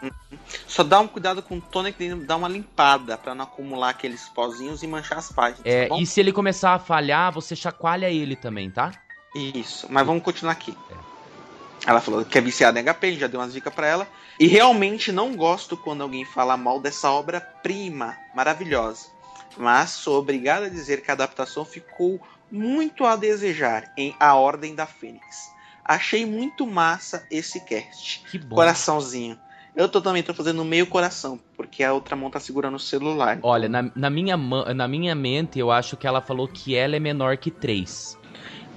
Só 0.68 0.84
dá 0.84 1.00
um 1.00 1.08
cuidado 1.08 1.42
com 1.42 1.58
o 1.58 1.62
toner 1.62 1.94
que 1.94 2.14
dá 2.16 2.36
uma 2.36 2.48
limpada 2.48 3.18
pra 3.18 3.34
não 3.36 3.44
acumular 3.46 3.90
aqueles 3.90 4.28
pozinhos 4.30 4.84
e 4.84 4.88
manchar 4.88 5.18
as 5.20 5.32
páginas. 5.32 5.62
É, 5.66 5.88
tá 5.88 5.98
e 5.98 6.06
se 6.06 6.20
ele 6.20 6.32
começar 6.32 6.74
a 6.74 6.80
falhar, 6.80 7.32
você 7.32 7.56
chacoalha 7.56 8.10
ele 8.10 8.36
também, 8.36 8.70
tá? 8.70 8.92
Isso, 9.36 9.88
mas 9.90 10.06
vamos 10.06 10.24
continuar 10.24 10.54
aqui. 10.54 10.76
Ela 11.92 12.00
falou 12.02 12.24
que 12.24 12.38
é 12.38 12.42
viciada 12.42 12.80
em 12.80 12.84
HP, 12.86 13.18
já 13.18 13.28
deu 13.28 13.40
umas 13.40 13.54
dicas 13.54 13.74
pra 13.74 13.86
ela. 13.86 14.08
E 14.40 14.48
realmente 14.48 15.12
não 15.12 15.36
gosto 15.36 15.76
quando 15.76 16.02
alguém 16.02 16.24
fala 16.24 16.56
mal 16.56 16.80
dessa 16.80 17.12
obra-prima, 17.12 18.18
maravilhosa. 18.34 19.08
Mas 19.58 19.90
sou 19.90 20.18
obrigado 20.18 20.64
a 20.64 20.70
dizer 20.70 21.02
que 21.02 21.12
a 21.12 21.14
adaptação 21.14 21.66
ficou 21.66 22.20
muito 22.50 23.06
a 23.06 23.18
desejar 23.18 23.92
em 23.98 24.16
A 24.20 24.36
Ordem 24.36 24.74
da 24.74 24.86
Fênix. 24.86 25.52
Achei 25.84 26.26
muito 26.26 26.66
massa 26.66 27.26
esse 27.30 27.60
cast. 27.60 28.24
Que 28.32 28.40
bom. 28.40 28.56
Coraçãozinho. 28.56 29.38
Eu 29.76 29.90
tô, 29.90 30.02
também 30.02 30.24
tô 30.24 30.34
fazendo 30.34 30.64
meio 30.64 30.88
coração, 30.88 31.40
porque 31.56 31.84
a 31.84 31.94
outra 31.94 32.16
mão 32.16 32.30
tá 32.30 32.40
segurando 32.40 32.76
o 32.76 32.80
celular. 32.80 33.40
Olha, 33.42 33.68
na, 33.68 33.90
na, 33.96 34.10
minha, 34.10 34.38
na 34.38 34.88
minha 34.88 35.16
mente, 35.16 35.60
eu 35.60 35.72
acho 35.72 35.96
que 35.98 36.08
ela 36.08 36.22
falou 36.22 36.48
que 36.48 36.76
ela 36.76 36.96
é 36.96 37.00
menor 37.00 37.38
que 37.38 37.52
3. 37.52 38.18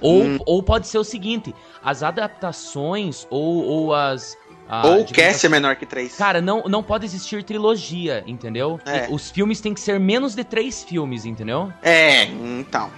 Ou, 0.01 0.23
Hum. 0.23 0.39
ou 0.45 0.61
pode 0.61 0.87
ser 0.87 0.97
o 0.97 1.03
seguinte: 1.03 1.53
as 1.83 2.03
adaptações 2.03 3.25
ou, 3.29 3.63
ou 3.63 3.93
as. 3.93 4.37
a- 4.67 4.87
Ou 4.87 5.01
o 5.01 5.05
cast 5.05 5.45
é 5.45 5.49
menor 5.49 5.75
que 5.75 5.85
3. 5.85 6.15
Cara, 6.15 6.41
não, 6.41 6.63
não 6.63 6.83
pode 6.83 7.05
existir 7.05 7.43
trilogia, 7.43 8.23
entendeu? 8.27 8.79
É. 8.85 9.07
Os 9.09 9.31
filmes 9.31 9.61
têm 9.61 9.73
que 9.73 9.79
ser 9.79 9.99
menos 9.99 10.35
de 10.35 10.43
três 10.43 10.83
filmes, 10.83 11.25
entendeu? 11.25 11.71
É, 11.81 12.23
então. 12.25 12.89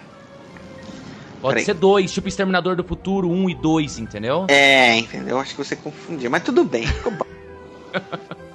Pode 1.40 1.54
Peraí. 1.54 1.66
ser 1.66 1.76
dois, 1.76 2.12
tipo 2.12 2.28
Exterminador 2.28 2.76
do 2.76 2.84
Futuro 2.84 3.30
1 3.30 3.50
e 3.52 3.54
2, 3.54 4.00
entendeu? 4.00 4.46
É, 4.50 4.98
entendeu? 4.98 5.40
Acho 5.40 5.52
que 5.56 5.64
você 5.64 5.76
confundiu, 5.76 6.32
mas 6.32 6.42
tudo 6.44 6.64
bem. 6.64 6.86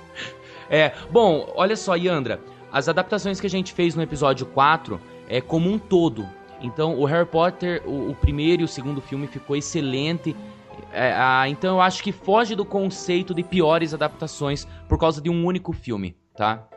É, 0.71 0.93
bom, 1.11 1.53
olha 1.55 1.77
só, 1.77 1.95
Yandra, 1.97 2.41
as 2.73 2.89
adaptações 2.89 3.39
que 3.39 3.47
a 3.47 3.51
gente 3.51 3.75
fez 3.75 3.95
no 3.95 4.03
episódio 4.03 4.47
4 4.47 4.99
é 5.29 5.39
como 5.41 5.71
um 5.71 5.79
todo. 5.79 6.27
Então, 6.63 6.99
o 6.99 7.05
Harry 7.05 7.27
Potter, 7.27 7.83
o, 7.85 8.11
o 8.11 8.15
primeiro 8.15 8.63
e 8.63 8.65
o 8.65 8.69
segundo 8.69 9.01
filme 9.01 9.27
ficou 9.27 9.57
excelente. 9.57 10.37
É, 10.93 11.13
ah, 11.17 11.49
então, 11.49 11.77
eu 11.77 11.81
acho 11.81 12.03
que 12.03 12.13
foge 12.13 12.55
do 12.55 12.65
conceito 12.65 13.35
de 13.35 13.43
piores 13.43 13.93
adaptações 13.93 14.67
por 14.89 14.99
causa 14.99 15.21
de 15.21 15.29
um 15.29 15.45
único 15.45 15.73
filme, 15.73 16.17
tá? 16.37 16.69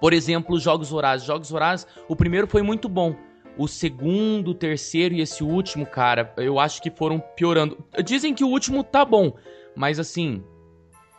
Por 0.00 0.12
exemplo, 0.12 0.58
Jogos 0.58 0.90
Vorazes. 0.90 1.26
Jogos 1.26 1.50
Vorazes, 1.50 1.86
o 2.08 2.16
primeiro 2.16 2.46
foi 2.46 2.62
muito 2.62 2.88
bom. 2.88 3.14
O 3.56 3.68
segundo, 3.68 4.50
o 4.50 4.54
terceiro 4.54 5.14
e 5.14 5.20
esse 5.20 5.44
último, 5.44 5.86
cara, 5.86 6.32
eu 6.38 6.58
acho 6.58 6.82
que 6.82 6.90
foram 6.90 7.22
piorando. 7.36 7.78
Dizem 8.04 8.34
que 8.34 8.42
o 8.42 8.48
último 8.48 8.82
tá 8.82 9.04
bom, 9.04 9.36
mas 9.76 10.00
assim, 10.00 10.42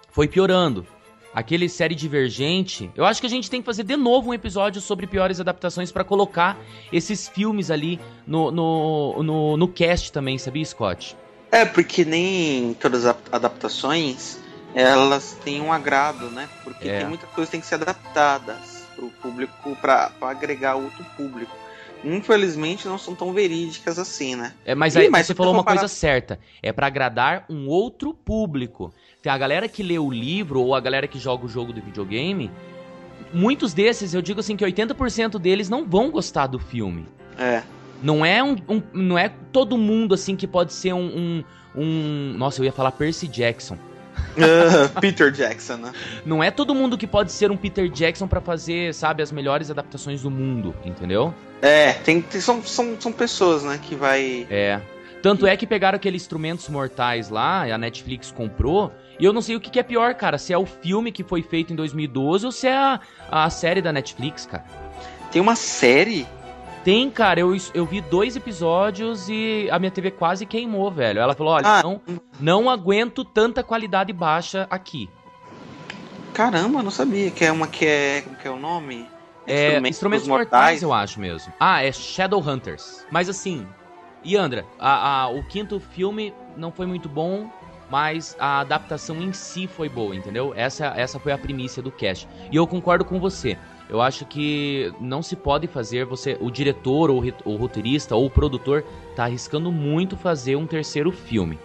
foi 0.10 0.28
piorando. 0.28 0.86
Aquele 1.34 1.68
série 1.68 1.96
Divergente, 1.96 2.92
eu 2.96 3.04
acho 3.06 3.20
que 3.20 3.26
a 3.26 3.30
gente 3.30 3.50
tem 3.50 3.60
que 3.60 3.66
fazer 3.66 3.84
de 3.84 3.98
novo 3.98 4.30
um 4.30 4.34
episódio 4.34 4.80
sobre 4.80 5.08
piores 5.08 5.40
adaptações 5.40 5.92
pra 5.92 6.04
colocar 6.04 6.60
esses 6.92 7.28
filmes 7.28 7.72
ali 7.72 8.00
no, 8.28 8.52
no, 8.52 9.24
no, 9.24 9.58
no 9.58 9.68
cast 9.68 10.12
também, 10.12 10.38
sabia, 10.38 10.64
Scott? 10.64 11.18
É, 11.52 11.66
porque 11.66 12.06
nem 12.06 12.76
todas 12.76 13.06
as 13.06 13.16
adaptações 13.32 14.40
elas 14.76 15.38
têm 15.44 15.60
um 15.62 15.72
agrado, 15.74 16.30
né? 16.30 16.48
Porque 16.64 16.88
É. 16.88 17.00
tem 17.00 17.08
muitas 17.08 17.30
coisas 17.30 17.48
que 17.50 17.52
têm 17.54 17.62
que 17.62 17.68
ser 17.68 17.76
adaptadas 17.76 18.88
pro 18.96 19.10
público, 19.22 19.76
pra, 19.82 20.10
pra 20.12 20.30
agregar 20.30 20.76
outro 20.76 21.04
público. 21.18 21.52
Infelizmente 22.04 22.88
não 22.88 22.98
são 22.98 23.16
tão 23.16 23.32
verídicas 23.32 23.98
assim, 23.98 24.36
né? 24.36 24.54
É, 24.66 24.76
mas 24.76 24.96
Ih, 24.96 25.00
aí 25.00 25.10
mas 25.10 25.26
você 25.26 25.34
falou 25.34 25.54
uma 25.54 25.60
comparar- 25.62 25.80
coisa 25.80 25.94
certa. 25.94 26.40
É 26.62 26.72
pra 26.74 26.88
agradar 26.88 27.46
um 27.50 27.68
outro 27.68 28.14
público. 28.14 28.94
Tem 29.24 29.32
a 29.32 29.38
galera 29.38 29.70
que 29.70 29.82
lê 29.82 29.98
o 29.98 30.12
livro 30.12 30.60
ou 30.60 30.76
a 30.76 30.82
galera 30.82 31.08
que 31.08 31.18
joga 31.18 31.46
o 31.46 31.48
jogo 31.48 31.72
do 31.72 31.82
videogame. 31.82 32.52
Muitos 33.34 33.74
desses, 33.74 34.14
eu 34.14 34.22
digo 34.22 34.42
assim, 34.42 34.58
que 34.58 34.66
80% 34.66 35.40
deles 35.40 35.70
não 35.70 35.86
vão 35.86 36.12
gostar 36.12 36.46
do 36.48 36.60
filme. 36.60 37.08
É. 37.40 37.64
Não 38.04 38.26
é 38.26 38.44
um, 38.44 38.58
um- 38.68 38.82
não 38.92 39.18
é 39.18 39.32
todo 39.54 39.78
mundo 39.78 40.14
assim 40.14 40.36
que 40.36 40.46
pode 40.46 40.74
ser 40.74 40.92
um, 40.94 41.06
um, 41.06 41.44
um- 41.74 42.34
nossa, 42.38 42.60
eu 42.60 42.66
ia 42.66 42.74
falar 42.74 42.92
Percy 42.92 43.30
Jackson. 43.30 43.78
Peter 45.00 45.32
Jackson, 45.32 45.78
né? 45.78 45.94
Não 46.26 46.44
é 46.44 46.52
todo 46.52 46.76
mundo 46.76 46.98
que 46.98 47.08
pode 47.08 47.32
ser 47.32 47.50
um 47.50 47.56
Peter 47.56 47.88
Jackson 47.88 48.28
pra 48.28 48.42
fazer, 48.42 48.94
sabe, 48.94 49.24
as 49.24 49.32
melhores 49.32 49.72
adaptações 49.72 50.22
do 50.22 50.30
mundo, 50.30 50.76
entendeu? 50.84 51.34
É, 51.62 51.94
tem, 51.94 52.22
tem- 52.22 52.42
são, 52.42 52.62
são, 52.62 53.00
são 53.00 53.14
pessoas, 53.14 53.64
né, 53.64 53.80
que 53.82 53.96
vai. 53.96 54.46
É. 54.50 54.82
Tanto 55.24 55.48
é 55.48 55.56
que 55.56 55.66
pegaram 55.66 55.96
aqueles 55.96 56.22
instrumentos 56.24 56.68
mortais 56.68 57.30
lá, 57.30 57.64
a 57.64 57.78
Netflix 57.78 58.30
comprou, 58.30 58.92
e 59.18 59.24
eu 59.24 59.32
não 59.32 59.42
sei 59.42 59.56
o 59.56 59.60
que, 59.62 59.70
que 59.70 59.80
é 59.80 59.84
pior, 59.84 60.14
cara, 60.16 60.38
se 60.38 60.52
é 60.52 60.58
o 60.58 60.66
filme 60.66 61.14
que 61.14 61.24
foi 61.24 61.42
feito 61.42 61.72
em 61.72 61.78
2012 61.78 62.46
ou 62.46 62.52
se 62.52 62.68
é 62.68 62.76
a, 62.76 63.00
a 63.32 63.50
série 63.50 63.82
da 63.82 63.94
Netflix, 63.94 64.46
cara. 64.46 64.66
Tem 65.32 65.42
uma 65.42 65.56
série. 65.56 66.28
Tem, 66.84 67.10
cara, 67.10 67.40
eu, 67.40 67.56
eu 67.74 67.86
vi 67.86 68.02
dois 68.02 68.36
episódios 68.36 69.30
e 69.30 69.70
a 69.72 69.80
minha 69.80 69.90
TV 69.90 70.12
quase 70.12 70.46
queimou, 70.46 70.92
velho. 70.92 71.22
Ela 71.22 71.34
falou, 71.34 71.54
olha, 71.54 71.66
Ah. 71.66 71.82
não, 71.82 72.02
não 72.38 72.70
aguento 72.70 73.24
tanta 73.24 73.64
qualidade 73.64 74.12
baixa 74.12 74.68
aqui. 74.70 75.10
Caramba, 76.34 76.80
eu 76.80 76.84
não 76.84 76.92
sabia 76.92 77.32
que 77.32 77.46
é 77.46 77.52
uma 77.52 77.68
que 77.68 77.86
é. 77.86 78.22
Como 78.24 78.36
que 78.36 78.46
é 78.46 78.52
o 78.52 78.60
nome? 78.60 79.08
É, 79.48 79.80
instrumentos, 79.88 80.28
mortais, 80.28 80.82
eu 80.82 80.92
acho 80.92 81.20
mesmo. 81.20 81.54
Ah, 81.60 81.82
é 81.82 81.92
Shadowhunters. 81.92 83.06
Mas 83.10 83.30
assim, 83.30 83.66
Yandra, 84.26 84.66
a, 84.80 85.24
a- 85.24 85.30
o 85.30 85.44
quinto 85.44 85.80
filme 85.80 86.34
não 86.58 86.72
foi 86.72 86.86
muito 86.86 87.10
bom, 87.10 87.48
mas 87.90 88.36
a 88.40 88.60
adaptação 88.62 89.22
em 89.22 89.34
si 89.34 89.68
foi 89.68 89.90
boa, 89.90 90.16
entendeu? 90.16 90.54
Essa, 90.56 90.88
essa 90.96 91.20
foi 91.20 91.32
a 91.32 91.38
primícia 91.38 91.82
do 91.82 91.92
cast. 91.92 92.28
E 92.52 92.56
eu 92.56 92.66
concordo 92.66 93.06
com 93.06 93.20
você. 93.20 93.58
Eu 93.90 94.02
acho 94.02 94.26
que 94.26 94.92
não 95.00 95.22
se 95.22 95.36
pode 95.36 95.68
fazer 95.68 96.06
você, 96.06 96.38
o 96.40 96.50
diretor 96.50 97.12
ou 97.12 97.24
o 97.46 97.56
roteirista 97.56 98.16
ou 98.16 98.26
o 98.26 98.30
produtor 98.30 98.84
tá 99.16 99.26
arriscando 99.26 99.72
muito 99.72 100.18
fazer 100.18 100.56
um 100.56 100.66
terceiro 100.66 101.12
filme. 101.12 101.60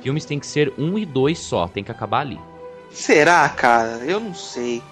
Filmes 0.00 0.24
tem 0.24 0.38
que 0.40 0.46
ser 0.46 0.72
um 0.78 0.98
e 0.98 1.04
dois 1.04 1.38
só, 1.38 1.68
tem 1.68 1.84
que 1.84 1.92
acabar 1.92 2.20
ali. 2.20 2.40
Será, 2.90 3.48
cara? 3.50 3.98
Eu 4.04 4.18
não 4.18 4.34
sei. 4.34 4.82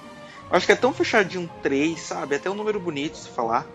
Acho 0.50 0.66
que 0.66 0.72
é 0.72 0.76
tão 0.76 0.92
fechadinho 0.92 1.50
três, 1.62 2.00
sabe? 2.02 2.36
Até 2.36 2.48
um 2.50 2.54
número 2.54 2.78
bonito 2.78 3.16
se 3.16 3.28
falar. 3.28 3.66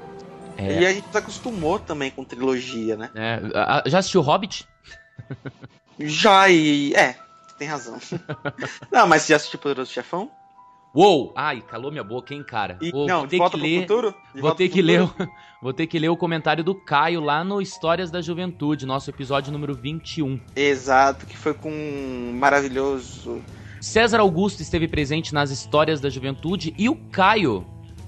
É, 0.57 0.81
E 0.81 0.85
a 0.85 0.93
gente 0.93 1.07
se 1.09 1.17
acostumou 1.17 1.79
também 1.79 2.11
com 2.11 2.23
trilogia, 2.23 2.95
né? 2.95 3.09
é, 3.15 3.89
já 3.89 3.99
assistiu 3.99 4.21
Hobbit? 4.21 4.67
Já 5.99 6.49
e. 6.49 6.93
É, 6.93 7.15
tem 7.57 7.67
razão. 7.67 7.97
não, 8.91 9.07
mas 9.07 9.23
você 9.23 9.33
já 9.33 9.37
assistiu 9.37 9.59
Poderoso 9.59 9.91
Chefão? 9.91 10.29
Uou! 10.93 11.31
Ai, 11.37 11.61
calou 11.61 11.89
minha 11.89 12.03
boca, 12.03 12.33
hein, 12.33 12.43
cara. 12.43 12.77
E, 12.81 12.91
Vou, 12.91 13.07
não, 13.07 13.19
vou 13.19 13.27
ter 13.27 13.37
volta 13.37 13.57
que 13.57 13.63
ler. 13.63 13.87
Vou 14.35 14.55
ter 14.55 14.69
que 14.69 14.81
ler, 14.81 15.09
vou 15.61 15.73
ter 15.73 15.87
que 15.87 15.97
ler 15.97 16.09
o 16.09 16.17
comentário 16.17 16.63
do 16.63 16.75
Caio 16.75 17.21
lá 17.21 17.43
no 17.45 17.61
Histórias 17.61 18.11
da 18.11 18.21
Juventude, 18.21 18.85
nosso 18.85 19.09
episódio 19.09 19.53
número 19.53 19.73
21. 19.73 20.39
Exato, 20.53 21.25
que 21.25 21.37
foi 21.37 21.53
com 21.53 21.71
um 21.71 22.33
maravilhoso. 22.37 23.41
César 23.79 24.19
Augusto 24.19 24.61
esteve 24.61 24.87
presente 24.87 25.33
nas 25.33 25.49
Histórias 25.49 26.01
da 26.01 26.09
Juventude 26.09 26.73
e 26.77 26.89
o 26.89 26.95
Caio 27.09 27.65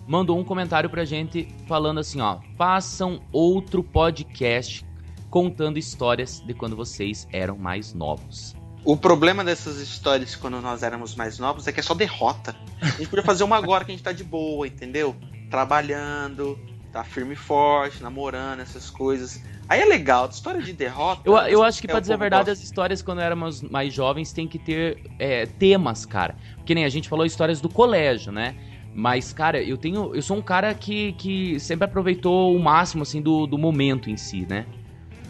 mandou 0.08 0.38
um 0.38 0.44
comentário 0.44 0.90
pra 0.90 1.06
gente 1.06 1.48
falando 1.68 2.00
assim, 2.00 2.22
ó: 2.22 2.40
"Façam 2.58 3.22
outro 3.32 3.84
podcast 3.84 4.86
contando 5.30 5.78
histórias 5.78 6.40
de 6.42 6.54
quando 6.54 6.76
vocês 6.76 7.28
eram 7.32 7.58
mais 7.58 7.94
novos". 7.94 8.56
O 8.86 8.98
problema 8.98 9.44
dessas 9.44 9.78
histórias 9.78 10.36
quando 10.36 10.60
nós 10.60 10.84
éramos 10.84 11.16
mais 11.16 11.40
novos 11.40 11.68
é 11.68 11.72
que 11.72 11.80
é 11.80 11.84
só 11.84 11.94
derrota. 11.94 12.54
A 12.82 12.86
gente 12.88 13.08
podia 13.08 13.24
fazer 13.24 13.44
uma 13.46 13.56
agora 13.56 13.86
que 13.86 13.92
a 13.92 13.96
gente 13.96 14.04
tá 14.04 14.12
de 14.12 14.26
boa, 14.26 14.68
entendeu? 14.68 15.16
Trabalhando, 15.50 16.60
tá 16.92 17.04
firme 17.04 17.34
e 17.34 17.36
forte, 17.36 18.04
namorando, 18.04 18.60
essas 18.60 18.90
coisas. 18.90 19.42
Aí 19.70 19.82
é 19.82 19.86
legal, 19.86 20.30
história 20.30 20.62
de 20.62 20.74
derrota. 20.74 21.22
Eu, 21.24 21.36
eu 21.38 21.64
acho 21.64 21.80
que, 21.80 21.88
é, 21.88 21.92
pra 21.92 22.00
dizer 22.00 22.14
a 22.14 22.18
verdade, 22.18 22.50
gosta. 22.50 22.52
as 22.52 22.62
histórias 22.62 23.02
quando 23.02 23.22
éramos 23.22 23.62
mais 23.62 23.94
jovens 23.94 24.34
tem 24.34 24.48
que 24.48 24.60
ter 24.60 25.02
é, 25.18 25.46
temas, 25.46 26.06
cara. 26.06 26.36
Porque 26.58 26.76
nem 26.76 26.84
a 26.84 26.90
gente 26.90 27.08
falou 27.08 27.26
histórias 27.26 27.62
do 27.62 27.70
colégio, 27.70 28.32
né? 28.32 28.56
Mas, 28.94 29.34
cara, 29.34 29.62
eu 29.62 29.78
tenho. 29.78 30.14
Eu 30.14 30.22
sou 30.22 30.38
um 30.38 30.42
cara 30.42 30.74
que, 30.74 31.14
que 31.14 31.60
sempre 31.60 31.86
aproveitou 31.86 32.56
o 32.56 32.60
máximo, 32.60 33.04
assim, 33.04 33.22
do, 33.22 33.48
do 33.48 33.58
momento 33.58 34.10
em 34.10 34.18
si, 34.18 34.46
né? 34.48 34.66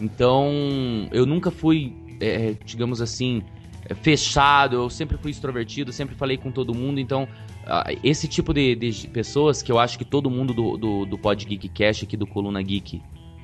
Então, 0.00 1.08
eu 1.12 1.24
nunca 1.24 1.50
fui, 1.50 1.94
é, 2.20 2.54
digamos 2.64 3.00
assim, 3.00 3.42
é, 3.88 3.94
fechado, 3.94 4.76
eu 4.76 4.90
sempre 4.90 5.16
fui 5.16 5.30
extrovertido, 5.30 5.92
sempre 5.92 6.14
falei 6.14 6.36
com 6.36 6.50
todo 6.50 6.74
mundo, 6.74 7.00
então. 7.00 7.26
esse 8.02 8.28
tipo 8.28 8.52
de, 8.52 8.74
de 8.74 9.08
pessoas 9.08 9.62
que 9.62 9.72
eu 9.72 9.78
acho 9.78 9.96
que 9.96 10.04
todo 10.04 10.28
mundo 10.28 10.52
do, 10.52 10.76
do, 10.76 11.06
do 11.06 11.18
Pod 11.18 11.46
Geek 11.46 11.68
Cash 11.70 12.02
aqui 12.02 12.16
do 12.16 12.26
Coluna 12.26 12.62
Geek 12.62 13.00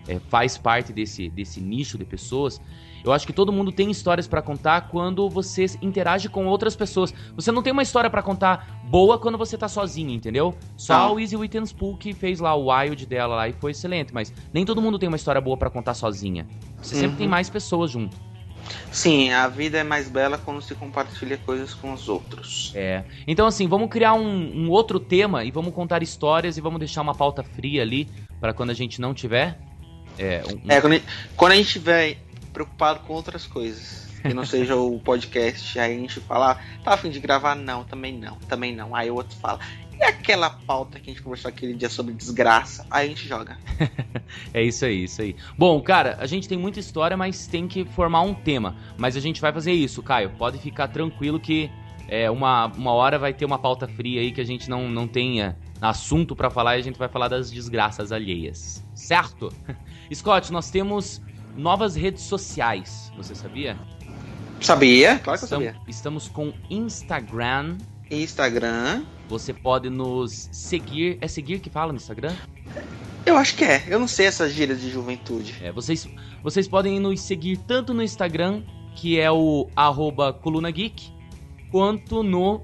é, 0.06 0.18
faz 0.28 0.58
parte 0.58 0.92
desse, 0.92 1.30
desse 1.30 1.60
nicho 1.60 1.96
de 1.96 2.04
pessoas. 2.04 2.60
Eu 3.04 3.12
acho 3.12 3.26
que 3.26 3.32
todo 3.32 3.52
mundo 3.52 3.72
tem 3.72 3.90
histórias 3.90 4.26
pra 4.28 4.42
contar 4.42 4.82
quando 4.88 5.28
você 5.28 5.66
interage 5.80 6.28
com 6.28 6.46
outras 6.46 6.76
pessoas. 6.76 7.14
Você 7.34 7.50
não 7.50 7.62
tem 7.62 7.72
uma 7.72 7.82
história 7.82 8.10
pra 8.10 8.22
contar 8.22 8.80
boa 8.84 9.18
quando 9.18 9.38
você 9.38 9.56
tá 9.56 9.68
sozinho, 9.68 10.10
entendeu? 10.10 10.54
Só 10.76 11.08
Não. 11.08 11.14
o 11.14 11.20
Easy 11.20 11.36
Wittenspool 11.36 11.96
que 11.96 12.12
fez 12.12 12.40
lá 12.40 12.54
o 12.54 12.70
Wild 12.70 13.06
dela 13.06 13.34
lá 13.36 13.48
e 13.48 13.52
foi 13.52 13.70
excelente, 13.70 14.12
mas 14.12 14.32
nem 14.52 14.64
todo 14.66 14.82
mundo 14.82 14.98
tem 14.98 15.08
uma 15.08 15.16
história 15.16 15.40
boa 15.40 15.56
pra 15.56 15.70
contar 15.70 15.94
sozinha. 15.94 16.46
Você 16.82 16.94
sempre 16.94 17.10
Uhum. 17.12 17.16
tem 17.16 17.28
mais 17.28 17.48
pessoas 17.48 17.90
junto. 17.90 18.16
Sim, 18.92 19.32
a 19.32 19.48
vida 19.48 19.78
é 19.78 19.84
mais 19.84 20.08
bela 20.08 20.38
quando 20.38 20.60
se 20.60 20.74
compartilha 20.74 21.36
coisas 21.38 21.74
com 21.74 21.92
os 21.92 22.08
outros. 22.08 22.72
É. 22.74 23.04
Então, 23.26 23.46
assim, 23.46 23.66
vamos 23.66 23.88
criar 23.88 24.14
um, 24.14 24.64
um 24.66 24.70
outro 24.70 25.00
tema 25.00 25.44
e 25.44 25.50
vamos 25.50 25.72
contar 25.74 26.02
histórias 26.02 26.56
e 26.56 26.60
vamos 26.60 26.78
deixar 26.78 27.02
uma 27.02 27.14
pauta 27.14 27.42
fria 27.42 27.82
ali 27.82 28.08
pra 28.40 28.52
quando 28.52 28.70
a 28.70 28.74
gente 28.74 29.00
não 29.00 29.14
tiver. 29.14 29.58
É, 30.18 30.42
um- 30.46 30.70
É, 30.70 30.80
quando 30.80 30.92
a, 30.92 30.96
gente- 30.96 31.06
quando 31.36 31.52
a 31.52 31.56
gente 31.56 31.66
estiver 31.66 32.18
preocupado 32.52 33.00
com 33.00 33.12
outras 33.12 33.46
coisas, 33.46 34.08
que 34.22 34.34
não 34.34 34.44
seja 34.44 34.76
o 34.76 34.98
podcast, 35.00 35.78
aí 35.78 35.96
a 35.96 35.98
gente 35.98 36.20
fala, 36.20 36.52
ah, 36.52 36.82
tá 36.82 36.94
a 36.94 36.96
fim 36.96 37.10
de 37.10 37.20
gravar? 37.20 37.54
Não, 37.54 37.84
também 37.84 38.16
não, 38.16 38.36
também 38.48 38.74
não. 38.74 38.94
Aí 38.94 39.10
o 39.10 39.14
outro 39.14 39.36
fala, 39.38 39.60
e 40.00 40.02
aquela 40.02 40.48
pauta 40.48 40.98
que 40.98 41.10
a 41.10 41.12
gente 41.12 41.22
conversou 41.22 41.48
aquele 41.48 41.74
dia 41.74 41.90
sobre 41.90 42.14
desgraça? 42.14 42.86
Aí 42.90 43.06
a 43.06 43.08
gente 43.08 43.28
joga. 43.28 43.58
É 44.54 44.62
isso 44.62 44.84
aí, 44.84 45.04
isso 45.04 45.20
aí. 45.20 45.34
Bom, 45.58 45.80
cara, 45.82 46.16
a 46.20 46.26
gente 46.26 46.48
tem 46.48 46.56
muita 46.56 46.78
história, 46.78 47.16
mas 47.16 47.48
tem 47.48 47.66
que 47.66 47.84
formar 47.84 48.22
um 48.22 48.32
tema. 48.32 48.76
Mas 48.96 49.16
a 49.16 49.20
gente 49.20 49.40
vai 49.40 49.52
fazer 49.52 49.72
isso, 49.72 50.04
Caio. 50.04 50.30
Pode 50.38 50.56
ficar 50.58 50.86
tranquilo 50.86 51.40
que 51.40 51.68
é, 52.08 52.30
uma, 52.30 52.66
uma 52.66 52.92
hora 52.92 53.18
vai 53.18 53.34
ter 53.34 53.44
uma 53.44 53.58
pauta 53.58 53.88
fria 53.88 54.20
aí 54.20 54.30
que 54.30 54.40
a 54.40 54.44
gente 54.44 54.70
não, 54.70 54.88
não 54.88 55.08
tenha 55.08 55.56
assunto 55.80 56.36
pra 56.36 56.50
falar 56.50 56.76
e 56.76 56.80
a 56.80 56.82
gente 56.82 56.98
vai 56.98 57.08
falar 57.08 57.28
das 57.28 57.50
desgraças 57.50 58.12
alheias. 58.12 58.84
Certo? 58.94 59.52
Scott, 60.12 60.52
nós 60.52 60.70
temos 60.70 61.20
novas 61.56 61.94
redes 61.94 62.22
sociais. 62.22 63.12
Você 63.16 63.34
sabia? 63.34 63.76
Sabia? 64.60 65.18
Claro 65.18 65.38
que 65.38 65.44
eu 65.44 65.48
sabia. 65.48 65.76
estamos 65.88 66.28
com 66.28 66.52
Instagram. 66.68 67.78
Instagram. 68.10 69.04
Você 69.28 69.52
pode 69.54 69.88
nos 69.88 70.48
seguir. 70.52 71.18
É 71.20 71.28
seguir 71.28 71.60
que 71.60 71.70
fala 71.70 71.92
no 71.92 71.96
Instagram? 71.96 72.34
Eu 73.24 73.36
acho 73.36 73.54
que 73.54 73.64
é. 73.64 73.84
Eu 73.88 73.98
não 73.98 74.08
sei 74.08 74.26
essas 74.26 74.52
gírias 74.52 74.80
de 74.80 74.90
juventude. 74.90 75.54
É, 75.62 75.70
vocês, 75.70 76.08
vocês 76.42 76.66
podem 76.66 76.98
nos 76.98 77.20
seguir 77.20 77.56
tanto 77.58 77.94
no 77.94 78.02
Instagram, 78.02 78.62
que 78.96 79.18
é 79.18 79.30
o 79.30 79.68
arroba 79.76 80.32
Coluna 80.32 80.70
Geek, 80.70 81.12
quanto 81.70 82.22
no 82.22 82.62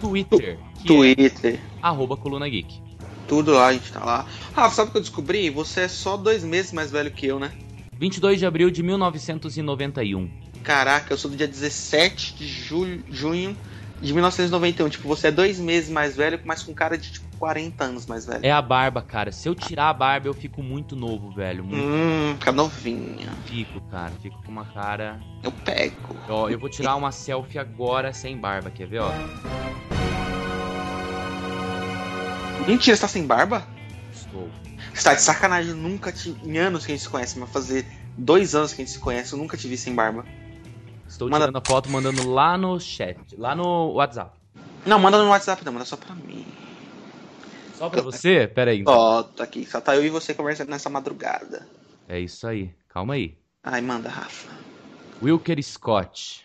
Twitter, 0.00 0.58
é 0.60 0.86
Twitter. 0.86 1.60
arroba 1.82 2.16
Coluna 2.16 2.48
Geek. 2.48 2.82
Tudo 3.26 3.52
lá, 3.52 3.68
a 3.68 3.72
gente 3.72 3.90
tá 3.90 4.04
lá. 4.04 4.26
Rafa, 4.54 4.74
sabe 4.76 4.88
o 4.88 4.92
que 4.92 4.98
eu 4.98 5.02
descobri? 5.02 5.50
Você 5.50 5.82
é 5.82 5.88
só 5.88 6.16
dois 6.16 6.44
meses 6.44 6.72
mais 6.72 6.90
velho 6.90 7.10
que 7.10 7.26
eu, 7.26 7.40
né? 7.40 7.50
22 7.98 8.38
de 8.38 8.46
abril 8.46 8.70
de 8.70 8.82
1991. 8.82 10.30
Caraca, 10.62 11.12
eu 11.12 11.18
sou 11.18 11.30
do 11.30 11.36
dia 11.36 11.46
17 11.48 12.34
de 12.34 12.46
julho, 12.46 13.02
junho 13.10 13.56
de 14.00 14.12
1991. 14.12 14.88
Tipo, 14.88 15.08
você 15.08 15.28
é 15.28 15.30
dois 15.30 15.58
meses 15.58 15.90
mais 15.90 16.16
velho, 16.16 16.40
mas 16.44 16.62
com 16.62 16.72
cara 16.74 16.96
de 16.96 17.12
tipo 17.12 17.24
40 17.38 17.84
anos 17.84 18.06
mais 18.06 18.24
velho. 18.26 18.40
É 18.44 18.50
a 18.50 18.62
barba, 18.62 19.02
cara. 19.02 19.30
Se 19.30 19.48
eu 19.48 19.54
tirar 19.54 19.90
a 19.90 19.92
barba, 19.94 20.26
eu 20.28 20.34
fico 20.34 20.62
muito 20.62 20.96
novo, 20.96 21.30
velho. 21.32 21.64
Muito 21.64 21.84
Hum, 21.84 22.34
fica 22.38 22.52
novinha. 22.52 23.30
fico, 23.44 23.80
cara. 23.90 24.12
Fico 24.22 24.42
com 24.42 24.50
uma 24.50 24.64
cara. 24.64 25.20
Eu 25.42 25.52
pego. 25.52 26.16
Ó, 26.28 26.48
eu 26.48 26.58
vou 26.58 26.68
tirar 26.70 26.96
uma 26.96 27.12
selfie 27.12 27.58
agora 27.58 28.12
sem 28.12 28.36
barba, 28.36 28.70
quer 28.70 28.86
ver, 28.86 29.00
ó? 29.00 29.10
Mentira, 32.66 32.96
você 32.96 33.02
tá 33.02 33.08
sem 33.08 33.26
barba? 33.26 33.66
Estou. 34.12 34.48
Você 34.94 35.02
tá 35.02 35.14
de 35.14 35.22
sacanagem, 35.22 35.70
eu 35.72 35.76
nunca 35.76 36.12
te. 36.12 36.30
Em 36.44 36.56
anos 36.56 36.86
que 36.86 36.92
a 36.92 36.94
gente 36.94 37.02
se 37.04 37.10
conhece, 37.10 37.38
mas 37.38 37.50
fazer 37.50 37.84
dois 38.16 38.54
anos 38.54 38.72
que 38.72 38.80
a 38.80 38.84
gente 38.84 38.94
se 38.94 39.00
conhece, 39.00 39.32
eu 39.32 39.38
nunca 39.38 39.56
te 39.56 39.66
vi 39.66 39.76
sem 39.76 39.94
barba. 39.94 40.24
Estou 41.08 41.28
Manda- 41.28 41.46
tirando 41.46 41.56
a 41.56 41.60
foto, 41.60 41.90
mandando 41.90 42.30
lá 42.32 42.56
no 42.56 42.78
chat, 42.80 43.18
lá 43.36 43.54
no 43.54 43.92
WhatsApp. 43.92 44.32
Não, 44.86 44.98
manda 44.98 45.18
no 45.22 45.28
WhatsApp, 45.30 45.64
não, 45.64 45.72
manda 45.72 45.84
só 45.84 45.96
pra 45.96 46.14
mim. 46.14 46.46
Só 47.76 47.88
pra 47.90 48.02
você? 48.02 48.46
Pera 48.46 48.70
aí. 48.70 48.84
Ó, 48.86 49.22
tá 49.22 49.44
aqui, 49.44 49.66
só 49.66 49.80
tá 49.80 49.96
eu 49.96 50.04
e 50.04 50.10
você 50.10 50.32
conversando 50.32 50.70
nessa 50.70 50.88
madrugada. 50.88 51.66
É 52.08 52.18
isso 52.20 52.46
aí. 52.46 52.72
Calma 52.88 53.14
aí. 53.14 53.36
Ai, 53.62 53.80
manda, 53.80 54.08
Rafa. 54.08 54.48
Wilker 55.22 55.62
Scott. 55.62 56.44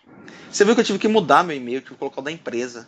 Você 0.52 0.66
viu 0.66 0.74
que 0.74 0.82
eu 0.82 0.86
tive 0.86 1.00
que 1.00 1.08
mudar 1.08 1.44
meu 1.44 1.56
e-mail, 1.56 1.82
tive 1.82 1.94
que 1.94 2.00
colocar 2.00 2.22
o 2.22 2.24
da 2.24 2.32
empresa. 2.32 2.88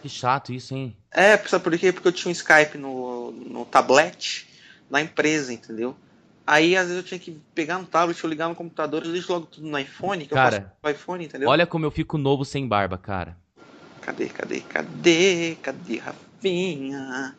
Que 0.00 0.08
chato 0.08 0.52
isso, 0.52 0.74
hein? 0.74 0.96
É, 1.10 1.36
sabe 1.38 1.64
por 1.64 1.78
quê? 1.78 1.92
Porque 1.92 2.08
eu 2.08 2.12
tinha 2.12 2.30
um 2.30 2.32
Skype 2.32 2.78
no, 2.78 3.30
no 3.32 3.64
tablet 3.64 4.46
da 4.90 5.00
empresa, 5.00 5.52
entendeu? 5.52 5.96
Aí 6.46 6.76
às 6.76 6.88
vezes 6.88 7.02
eu 7.02 7.08
tinha 7.08 7.18
que 7.18 7.40
pegar 7.54 7.78
no 7.78 7.86
tablet, 7.86 8.22
eu 8.22 8.28
ligar 8.28 8.48
no 8.48 8.54
computador, 8.54 9.02
eu 9.04 9.12
deixo 9.12 9.32
logo 9.32 9.46
tudo 9.46 9.66
no 9.66 9.78
iPhone, 9.78 10.26
que 10.26 10.34
Cara, 10.34 10.56
eu 10.56 10.60
faço 10.60 10.72
no 10.82 10.90
iPhone, 10.90 11.24
entendeu? 11.24 11.48
Olha 11.48 11.66
como 11.66 11.86
eu 11.86 11.90
fico 11.90 12.18
novo 12.18 12.44
sem 12.44 12.68
barba, 12.68 12.98
cara. 12.98 13.36
Cadê, 14.02 14.28
cadê, 14.28 14.60
cadê? 14.60 15.56
Cadê, 15.62 15.96
Rafinha? 15.96 17.34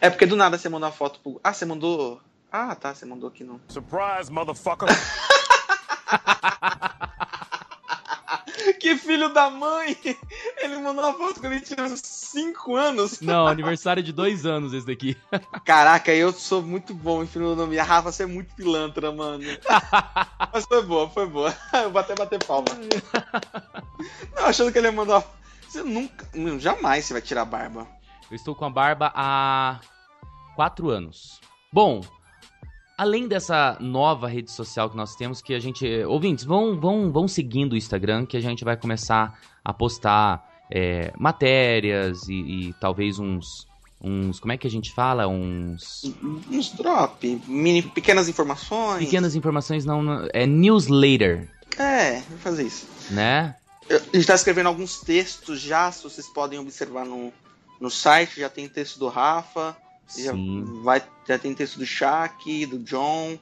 É 0.00 0.10
porque 0.10 0.26
do 0.26 0.36
nada 0.36 0.58
você 0.58 0.68
mandou 0.68 0.88
uma 0.88 0.94
foto 0.94 1.18
pro. 1.20 1.40
Ah, 1.42 1.54
você 1.54 1.64
mandou. 1.64 2.20
Ah, 2.52 2.74
tá, 2.74 2.94
você 2.94 3.06
mandou 3.06 3.30
aqui 3.30 3.42
no. 3.42 3.58
Surprise, 3.68 4.30
motherfucker. 4.30 4.88
Que 8.80 8.96
filho 8.96 9.28
da 9.28 9.50
mãe! 9.50 9.94
Ele 10.56 10.78
mandou 10.78 11.04
uma 11.04 11.12
foto 11.12 11.38
quando 11.38 11.52
ele 11.52 11.60
tinha 11.60 11.84
uns 11.84 12.00
5 12.00 12.74
anos. 12.76 13.20
Não, 13.20 13.46
aniversário 13.48 14.02
de 14.02 14.10
dois 14.10 14.46
anos 14.46 14.72
esse 14.72 14.86
daqui. 14.86 15.16
Caraca, 15.64 16.12
eu 16.12 16.32
sou 16.32 16.62
muito 16.62 16.94
bom 16.94 17.22
em 17.22 17.26
filosofia. 17.26 17.82
A 17.82 17.84
Rafa, 17.84 18.10
você 18.10 18.22
é 18.22 18.26
muito 18.26 18.54
pilantra, 18.54 19.12
mano. 19.12 19.44
Mas 20.52 20.64
foi 20.64 20.82
boa, 20.82 21.08
foi 21.10 21.26
boa. 21.26 21.54
Eu 21.74 21.90
vou 21.90 22.00
até 22.00 22.14
bater 22.14 22.42
palma. 22.42 22.68
Não, 24.34 24.46
achando 24.46 24.72
que 24.72 24.78
ele 24.78 24.88
ia 24.88 24.92
mandar. 24.92 25.24
Você 25.68 25.82
nunca. 25.82 26.26
não, 26.34 26.58
Jamais 26.58 27.04
você 27.04 27.12
vai 27.12 27.22
tirar 27.22 27.42
a 27.42 27.44
barba. 27.44 27.86
Eu 28.30 28.36
estou 28.36 28.54
com 28.54 28.64
a 28.64 28.70
barba 28.70 29.12
há 29.14 29.78
quatro 30.56 30.88
anos. 30.88 31.38
Bom, 31.72 32.00
além 33.00 33.26
dessa 33.26 33.78
nova 33.80 34.28
rede 34.28 34.50
social 34.50 34.90
que 34.90 34.96
nós 34.96 35.16
temos, 35.16 35.40
que 35.40 35.54
a 35.54 35.58
gente. 35.58 35.86
Ouvintes, 36.04 36.44
vão, 36.44 36.78
vão, 36.78 37.10
vão 37.10 37.26
seguindo 37.26 37.72
o 37.72 37.76
Instagram, 37.76 38.26
que 38.26 38.36
a 38.36 38.40
gente 38.40 38.62
vai 38.62 38.76
começar 38.76 39.40
a 39.64 39.72
postar 39.72 40.46
é, 40.70 41.10
matérias 41.18 42.28
e, 42.28 42.34
e 42.68 42.74
talvez 42.80 43.18
uns. 43.18 43.66
Uns. 44.02 44.38
Como 44.40 44.52
é 44.52 44.56
que 44.58 44.66
a 44.66 44.70
gente 44.70 44.92
fala? 44.92 45.26
Uns. 45.26 46.12
Uns 46.50 46.72
drop, 46.72 47.40
mini, 47.46 47.82
pequenas 47.82 48.28
informações. 48.28 49.04
Pequenas 49.06 49.34
informações, 49.34 49.84
não. 49.84 50.02
não- 50.02 50.28
É 50.32 50.46
newsletter, 50.46 51.48
É, 51.78 52.20
vou 52.28 52.38
fazer 52.38 52.64
isso. 52.66 52.86
né? 53.10 53.56
Eu- 53.88 54.00
A 54.12 54.16
gente 54.16 54.26
tá 54.26 54.34
escrevendo 54.34 54.66
alguns 54.68 55.00
textos 55.00 55.58
já, 55.60 55.90
se 55.92 56.02
vocês 56.02 56.28
podem 56.28 56.58
observar 56.58 57.04
no, 57.04 57.32
no 57.80 57.90
site, 57.90 58.40
já 58.40 58.48
tem 58.48 58.68
texto 58.68 58.98
do 58.98 59.08
Rafa, 59.08 59.76
já, 60.16 60.32
vai, 60.82 61.02
já 61.26 61.38
tem 61.38 61.54
texto 61.54 61.78
do 61.78 61.86
Shaq, 61.86 62.66
do 62.66 62.78
John, 62.78 63.38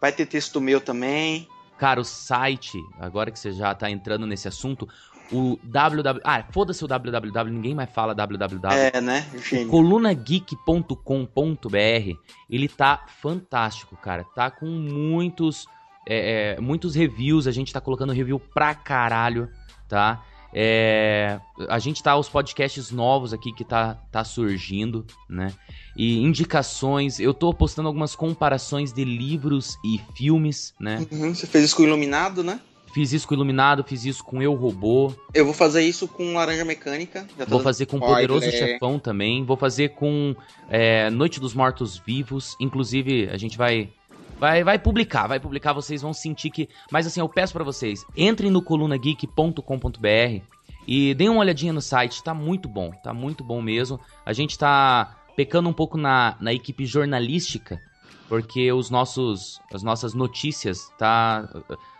vai 0.00 0.12
ter 0.12 0.26
texto 0.26 0.60
meu 0.60 0.80
também. 0.80 1.48
Cara, 1.78 2.00
o 2.00 2.04
site, 2.04 2.78
agora 2.98 3.30
que 3.30 3.38
você 3.38 3.52
já 3.52 3.74
tá 3.74 3.90
entrando 3.90 4.26
nesse 4.26 4.48
assunto, 4.48 4.88
o 5.30 5.58
www. 5.62 6.20
Ah, 6.24 6.44
foda-se 6.50 6.82
o 6.84 6.88
www, 6.88 7.50
ninguém 7.50 7.74
mais 7.74 7.90
fala 7.90 8.14
www. 8.14 8.72
É, 8.72 9.00
né, 9.00 9.26
colunageek.com.br, 9.68 12.18
ele 12.48 12.68
tá 12.68 13.04
fantástico, 13.20 13.96
cara. 13.96 14.24
Tá 14.34 14.50
com 14.50 14.66
muitos, 14.66 15.66
é, 16.08 16.56
é, 16.56 16.60
muitos 16.60 16.94
reviews, 16.94 17.46
a 17.46 17.52
gente 17.52 17.72
tá 17.72 17.80
colocando 17.80 18.12
review 18.12 18.38
pra 18.38 18.74
caralho, 18.74 19.50
tá? 19.88 20.22
É, 20.58 21.38
a 21.68 21.78
gente 21.78 22.02
tá 22.02 22.16
os 22.16 22.30
podcasts 22.30 22.90
novos 22.90 23.34
aqui 23.34 23.52
que 23.52 23.62
tá, 23.62 23.98
tá 24.10 24.24
surgindo, 24.24 25.04
né? 25.28 25.52
E 25.94 26.22
indicações, 26.22 27.20
eu 27.20 27.34
tô 27.34 27.52
postando 27.52 27.88
algumas 27.88 28.16
comparações 28.16 28.90
de 28.90 29.04
livros 29.04 29.76
e 29.84 30.00
filmes, 30.16 30.72
né? 30.80 31.06
Uhum, 31.12 31.34
você 31.34 31.46
fez 31.46 31.66
isso 31.66 31.76
com 31.76 31.82
o 31.82 31.86
Iluminado, 31.86 32.42
né? 32.42 32.58
Fiz 32.94 33.12
isso 33.12 33.28
com 33.28 33.34
Iluminado, 33.34 33.84
fiz 33.84 34.06
isso 34.06 34.24
com 34.24 34.40
Eu 34.40 34.54
Robô, 34.54 35.12
Eu 35.34 35.44
vou 35.44 35.52
fazer 35.52 35.82
isso 35.82 36.08
com 36.08 36.32
Laranja 36.32 36.64
Mecânica. 36.64 37.26
Vou 37.46 37.60
fazer 37.60 37.84
com 37.84 37.98
spoiler. 37.98 38.26
Poderoso 38.26 38.50
Chefão 38.50 38.98
também. 38.98 39.44
Vou 39.44 39.58
fazer 39.58 39.90
com 39.90 40.34
é, 40.70 41.10
Noite 41.10 41.38
dos 41.38 41.52
Mortos 41.52 41.98
Vivos. 41.98 42.56
Inclusive, 42.58 43.28
a 43.28 43.36
gente 43.36 43.58
vai. 43.58 43.90
Vai, 44.38 44.62
vai 44.62 44.78
publicar, 44.78 45.26
vai 45.26 45.40
publicar, 45.40 45.72
vocês 45.72 46.02
vão 46.02 46.12
sentir 46.12 46.50
que. 46.50 46.68
Mas 46.90 47.06
assim, 47.06 47.20
eu 47.20 47.28
peço 47.28 47.52
pra 47.52 47.64
vocês, 47.64 48.04
entrem 48.16 48.50
no 48.50 48.62
colunageek.com.br 48.62 50.42
e 50.86 51.14
deem 51.14 51.30
uma 51.30 51.40
olhadinha 51.40 51.72
no 51.72 51.80
site, 51.80 52.22
tá 52.22 52.34
muito 52.34 52.68
bom, 52.68 52.90
tá 53.02 53.12
muito 53.14 53.42
bom 53.42 53.60
mesmo. 53.62 53.98
A 54.24 54.32
gente 54.32 54.58
tá 54.58 55.16
pecando 55.34 55.68
um 55.68 55.72
pouco 55.72 55.96
na, 55.98 56.36
na 56.40 56.52
equipe 56.52 56.84
jornalística, 56.86 57.80
porque 58.28 58.70
os 58.72 58.90
nossos, 58.90 59.60
as 59.72 59.82
nossas 59.82 60.14
notícias 60.14 60.90
tá 60.98 61.48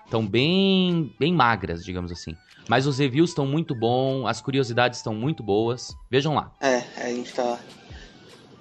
estão 0.04 0.24
bem, 0.26 1.12
bem 1.18 1.32
magras, 1.32 1.84
digamos 1.84 2.12
assim. 2.12 2.36
Mas 2.68 2.86
os 2.86 2.98
reviews 2.98 3.30
estão 3.30 3.46
muito 3.46 3.74
bons, 3.74 4.26
as 4.26 4.40
curiosidades 4.40 4.98
estão 4.98 5.14
muito 5.14 5.42
boas. 5.42 5.96
Vejam 6.10 6.34
lá. 6.34 6.52
É, 6.60 6.82
a 6.96 7.08
gente 7.08 7.32
tá, 7.32 7.58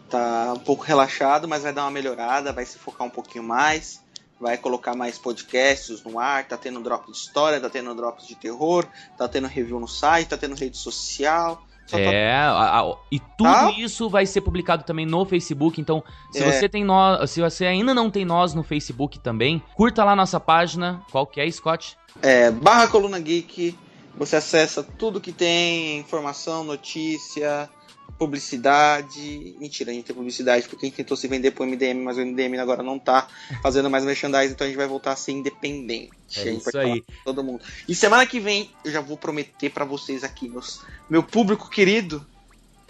tá 0.10 0.54
um 0.56 0.60
pouco 0.60 0.84
relaxado, 0.84 1.48
mas 1.48 1.64
vai 1.64 1.74
dar 1.74 1.84
uma 1.84 1.92
melhorada, 1.92 2.54
vai 2.54 2.66
se 2.66 2.78
focar 2.78 3.06
um 3.08 3.10
pouquinho 3.10 3.44
mais, 3.44 4.04
vai 4.40 4.58
colocar 4.58 4.96
mais 4.96 5.18
podcasts 5.18 6.04
no 6.04 6.20
ar, 6.20 6.48
tá 6.48 6.58
tendo 6.58 6.80
drop 6.82 7.06
de 7.12 7.18
história, 7.18 7.60
tá 7.60 7.70
tendo 7.70 7.94
drops 7.96 8.28
de 8.28 8.36
terror, 8.36 8.86
tá 9.18 9.28
tendo 9.28 9.48
review 9.48 9.80
no 9.80 9.88
site, 9.88 10.28
tá 10.30 10.38
tendo 10.38 10.56
rede 10.56 10.78
social. 10.78 11.62
Tá- 11.90 12.00
É, 12.00 12.34
a- 12.36 12.80
a- 12.82 12.96
e 13.12 13.20
tudo 13.20 13.44
Tá. 13.52 13.72
isso 13.78 14.10
vai 14.10 14.26
ser 14.26 14.42
publicado 14.42 14.84
também 14.84 15.06
no 15.06 15.24
Facebook. 15.24 15.80
Então, 15.80 16.04
se 16.32 16.42
É. 16.44 16.52
você 16.52 16.68
tem 16.68 16.84
nós, 16.84 17.30
se 17.30 17.42
você 17.42 17.66
ainda 17.68 17.94
não 17.94 18.10
tem 18.10 18.26
nós 18.26 18.56
no 18.56 18.64
Facebook 18.64 19.20
também, 19.20 19.62
curta 19.76 20.04
lá 20.04 20.16
nossa 20.16 20.40
página. 20.40 21.02
Qual 21.12 21.28
que 21.28 21.40
é, 21.40 21.50
Scott? 21.52 21.96
É, 22.24 22.50
barra 22.50 22.88
Coluna 22.88 23.20
Geek, 23.20 23.78
você 24.18 24.38
acessa 24.38 24.82
tudo 24.82 25.22
que 25.22 25.32
tem, 25.32 26.00
informação, 26.00 26.64
notícia, 26.64 27.70
publicidade. 28.18 29.56
Mentira, 29.60 29.92
a 29.92 29.94
gente 29.94 30.06
tem 30.06 30.16
publicidade 30.16 30.68
porque 30.68 30.86
a 30.86 30.90
gente 30.90 30.96
tentou 30.96 31.18
se 31.18 31.28
vender 31.28 31.52
pro 31.52 31.66
MDM, 31.66 32.04
mas 32.04 32.18
o 32.18 32.22
MDM 32.22 32.58
agora 32.60 32.82
não 32.82 32.98
tá 32.98 33.28
fazendo 33.62 33.90
mais 33.90 34.04
merchandising, 34.04 34.54
então 34.54 34.66
a 34.66 34.68
gente 34.70 34.78
vai 34.78 34.88
voltar 34.88 35.12
a 35.12 35.16
ser 35.16 35.34
independente. 35.34 36.12
É 36.38 36.52
isso 36.52 36.78
aí. 36.78 37.04
todo 37.24 37.44
mundo. 37.44 37.62
E 37.88 37.94
semana 37.94 38.26
que 38.26 38.40
vem 38.40 38.70
eu 38.84 38.92
já 38.92 39.02
vou 39.02 39.18
prometer 39.18 39.70
pra 39.70 39.86
vocês 39.86 40.24
aqui, 40.24 40.48
meus, 40.50 40.82
meu 41.10 41.22
público 41.22 41.70
querido, 41.70 42.26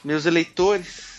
meus 0.04 0.26
eleitores, 0.26 1.16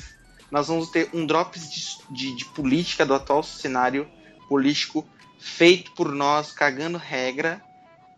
nós 0.50 0.68
vamos 0.68 0.90
ter 0.90 1.10
um 1.12 1.26
drops 1.26 1.70
de, 1.70 2.14
de, 2.14 2.36
de 2.36 2.44
política 2.46 3.04
do 3.04 3.14
atual 3.14 3.42
cenário 3.42 4.08
político 4.48 5.04
feito 5.38 5.92
por 5.92 6.12
nós, 6.12 6.52
cagando 6.52 6.98
regra. 6.98 7.62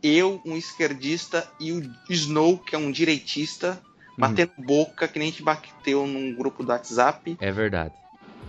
Eu, 0.03 0.41
um 0.45 0.57
esquerdista, 0.57 1.51
e 1.59 1.73
o 1.73 1.93
Snow, 2.09 2.59
que 2.59 2.75
é 2.77 2.79
um 2.79 2.93
direitista, 2.93 3.83
batendo 4.19 4.53
boca, 4.59 5.07
que 5.07 5.19
nem 5.19 5.29
a 5.29 5.31
gente 5.31 5.43
bateu 5.43 6.07
num 6.07 6.35
grupo 6.35 6.63
do 6.63 6.71
WhatsApp. 6.71 7.37
É 7.41 7.53
verdade. 7.53 7.95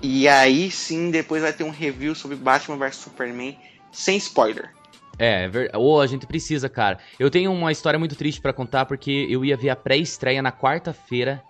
E 0.01 0.27
aí 0.27 0.71
sim, 0.71 1.11
depois 1.11 1.41
vai 1.41 1.53
ter 1.53 1.63
um 1.63 1.69
review 1.69 2.15
sobre 2.15 2.35
Batman 2.35 2.77
vs 2.77 2.95
Superman, 2.95 3.57
sem 3.91 4.17
spoiler. 4.17 4.73
É, 5.17 5.43
é 5.43 5.49
ver... 5.49 5.75
Ô, 5.75 5.99
a 5.99 6.07
gente 6.07 6.25
precisa, 6.25 6.69
cara. 6.69 6.97
Eu 7.19 7.29
tenho 7.29 7.51
uma 7.51 7.71
história 7.71 7.99
muito 7.99 8.15
triste 8.15 8.39
pra 8.39 8.53
contar, 8.53 8.85
porque 8.85 9.27
eu 9.29 9.43
ia 9.43 9.57
ver 9.57 9.69
a 9.69 9.75
pré-estreia 9.75 10.41
na 10.41 10.51
quarta-feira, 10.51 11.43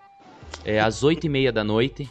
é, 0.64 0.80
às 0.80 1.04
oito 1.04 1.26
e 1.26 1.28
meia 1.28 1.52
da 1.52 1.62
noite. 1.62 2.10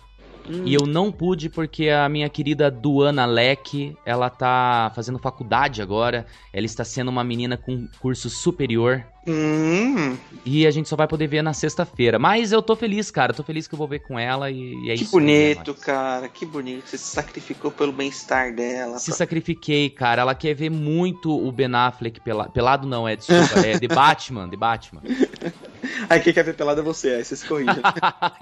E 0.66 0.74
eu 0.74 0.86
não 0.88 1.12
pude 1.12 1.50
porque 1.50 1.90
a 1.90 2.08
minha 2.10 2.28
querida 2.30 2.72
Duana 2.72 3.26
Leck, 3.26 3.96
ela 4.06 4.30
tá 4.30 4.92
fazendo 4.96 5.20
faculdade 5.20 5.82
agora. 5.82 6.26
Ela 6.52 6.66
está 6.66 6.84
sendo 6.84 7.10
uma 7.10 7.24
menina 7.24 7.56
com 7.58 7.88
curso 8.00 8.30
superior. 8.30 9.06
Hum, 9.28 10.18
E 10.44 10.66
a 10.66 10.72
gente 10.72 10.90
só 10.90 10.96
vai 10.96 11.08
poder 11.08 11.28
ver 11.28 11.44
na 11.44 11.54
sexta-feira. 11.54 12.18
Mas 12.18 12.52
eu 12.52 12.62
tô 12.64 12.76
feliz, 12.76 13.12
cara. 13.12 13.32
Tô 13.34 13.44
feliz 13.44 13.68
que 13.68 13.76
eu 13.76 13.78
vou 13.78 13.88
ver 13.88 14.00
com 14.00 14.18
ela 14.18 14.50
e, 14.50 14.74
e 14.86 14.90
é 14.90 14.96
que 14.96 15.04
isso. 15.04 15.16
aí, 15.18 15.24
bonito, 15.24 15.58
rapaz. 15.72 15.80
cara, 15.86 16.28
que 16.30 16.46
bonito. 16.46 16.88
Você 16.88 16.98
se 16.98 17.04
sacrificou 17.12 17.70
pelo 17.70 17.92
bem-estar 17.92 18.54
dela. 18.56 18.98
Se 18.98 19.08
pra- 19.12 19.18
sacrifiquei, 19.18 19.90
cara. 19.90 20.22
Ela 20.24 20.34
quer 20.34 20.56
ver 20.56 20.72
muito 20.72 21.30
o 21.32 21.52
Ben 21.52 21.74
Affleck 21.76 22.20
pela... 22.22 22.50
pelado, 22.50 22.88
não, 22.88 23.08
é 23.08 23.16
desculpa, 23.16 23.60
é 23.60 23.78
de 23.78 23.88
Batman, 23.88 24.50
de 24.50 24.58
Batman. 24.58 25.02
Aí 26.10 26.20
quem 26.20 26.34
quer 26.34 26.44
ver 26.44 26.56
pelado 26.56 26.82
é 26.82 26.84
você, 26.84 27.10
aí 27.16 27.24
você 27.26 27.36
se 27.36 27.46
corrige. 27.46 27.70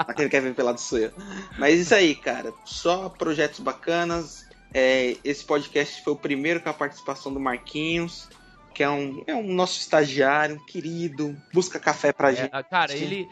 Aí 0.08 0.16
quem 0.16 0.30
quer 0.30 0.42
ver 0.42 0.54
pelado 0.54 0.80
sou 0.80 0.98
eu. 1.00 1.12
Mas 1.58 1.80
isso 1.80 1.94
aí, 1.96 2.16
cara. 2.16 2.54
Só 2.66 3.10
projetos 3.10 3.60
bacanas. 3.60 4.46
É, 4.74 5.16
esse 5.24 5.44
podcast 5.46 6.04
foi 6.04 6.14
o 6.14 6.16
primeiro 6.18 6.60
com 6.62 6.70
a 6.70 6.74
participação 6.74 7.34
do 7.34 7.40
Marquinhos, 7.40 8.28
que 8.74 8.84
é 8.84 8.90
um, 8.90 9.24
é 9.26 9.34
um 9.34 9.54
nosso 9.54 9.80
estagiário, 9.80 10.56
um 10.58 10.66
querido. 10.66 11.36
Busca 11.54 11.80
café 11.80 12.12
pra 12.12 12.34
gente. 12.34 12.54
É, 12.54 12.64
cara, 12.64 12.94
ele, 12.94 13.28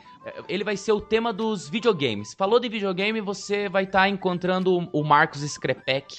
ele 0.47 0.63
vai 0.63 0.77
ser 0.77 0.91
o 0.93 1.01
tema 1.01 1.31
dos 1.33 1.67
videogames. 1.69 2.33
Falou 2.33 2.59
de 2.59 2.69
videogame, 2.69 3.19
você 3.21 3.67
vai 3.69 3.83
estar 3.83 4.07
encontrando 4.09 4.89
o- 4.91 5.03
Marcos 5.03 5.41
Skrepek 5.43 6.17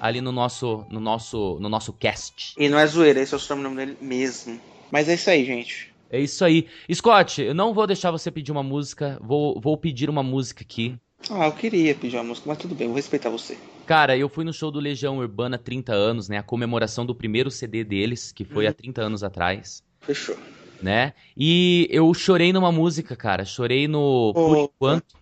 ali 0.00 0.20
no 0.20 0.30
nosso, 0.30 0.86
no 0.90 1.00
nosso, 1.00 1.58
no 1.60 1.68
nosso 1.68 1.92
cast. 1.92 2.54
E 2.56 2.68
não 2.68 2.78
é 2.78 2.86
zoeira, 2.86 3.20
esse 3.20 3.34
é 3.34 3.36
o 3.36 3.40
sobrenome 3.40 3.74
dele 3.76 3.96
mesmo. 4.00 4.60
Mas 4.92 5.08
é 5.08 5.14
isso 5.14 5.28
aí, 5.28 5.44
gente. 5.44 5.92
É 6.10 6.18
isso 6.20 6.44
aí. 6.44 6.66
Scott, 6.92 7.42
eu 7.42 7.54
não 7.54 7.74
vou 7.74 7.86
deixar 7.86 8.10
você 8.10 8.30
pedir 8.30 8.50
uma 8.52 8.62
música, 8.62 9.18
vou, 9.22 9.60
vou 9.60 9.76
pedir 9.76 10.08
uma 10.08 10.22
música 10.22 10.62
aqui. 10.62 10.96
Ah, 11.30 11.46
eu 11.46 11.52
queria 11.52 11.94
pedir 11.94 12.16
uma 12.16 12.24
música, 12.24 12.48
mas 12.48 12.58
tudo 12.58 12.74
bem, 12.74 12.86
vou 12.86 12.96
respeitar 12.96 13.30
você. 13.30 13.56
Cara, 13.86 14.16
eu 14.16 14.28
fui 14.28 14.44
no 14.44 14.52
show 14.52 14.70
do 14.70 14.78
Legião 14.80 15.18
Urbana 15.18 15.58
30 15.58 15.92
anos, 15.94 16.28
né? 16.28 16.38
A 16.38 16.42
comemoração 16.42 17.06
do 17.06 17.14
primeiro 17.14 17.50
CD 17.50 17.82
deles, 17.84 18.30
que 18.32 18.44
foi 18.44 18.66
há 18.66 18.72
30 18.72 19.02
anos 19.02 19.24
atrás, 19.24 19.82
Fechou. 20.06 20.36
né? 20.80 21.14
E 21.36 21.88
eu 21.90 22.12
chorei 22.14 22.52
numa 22.52 22.72
música, 22.72 23.16
cara. 23.16 23.44
Chorei 23.44 23.88
no 23.88 24.34
Por 24.44 24.58
Opa. 24.58 24.70
Enquanto. 24.76 25.16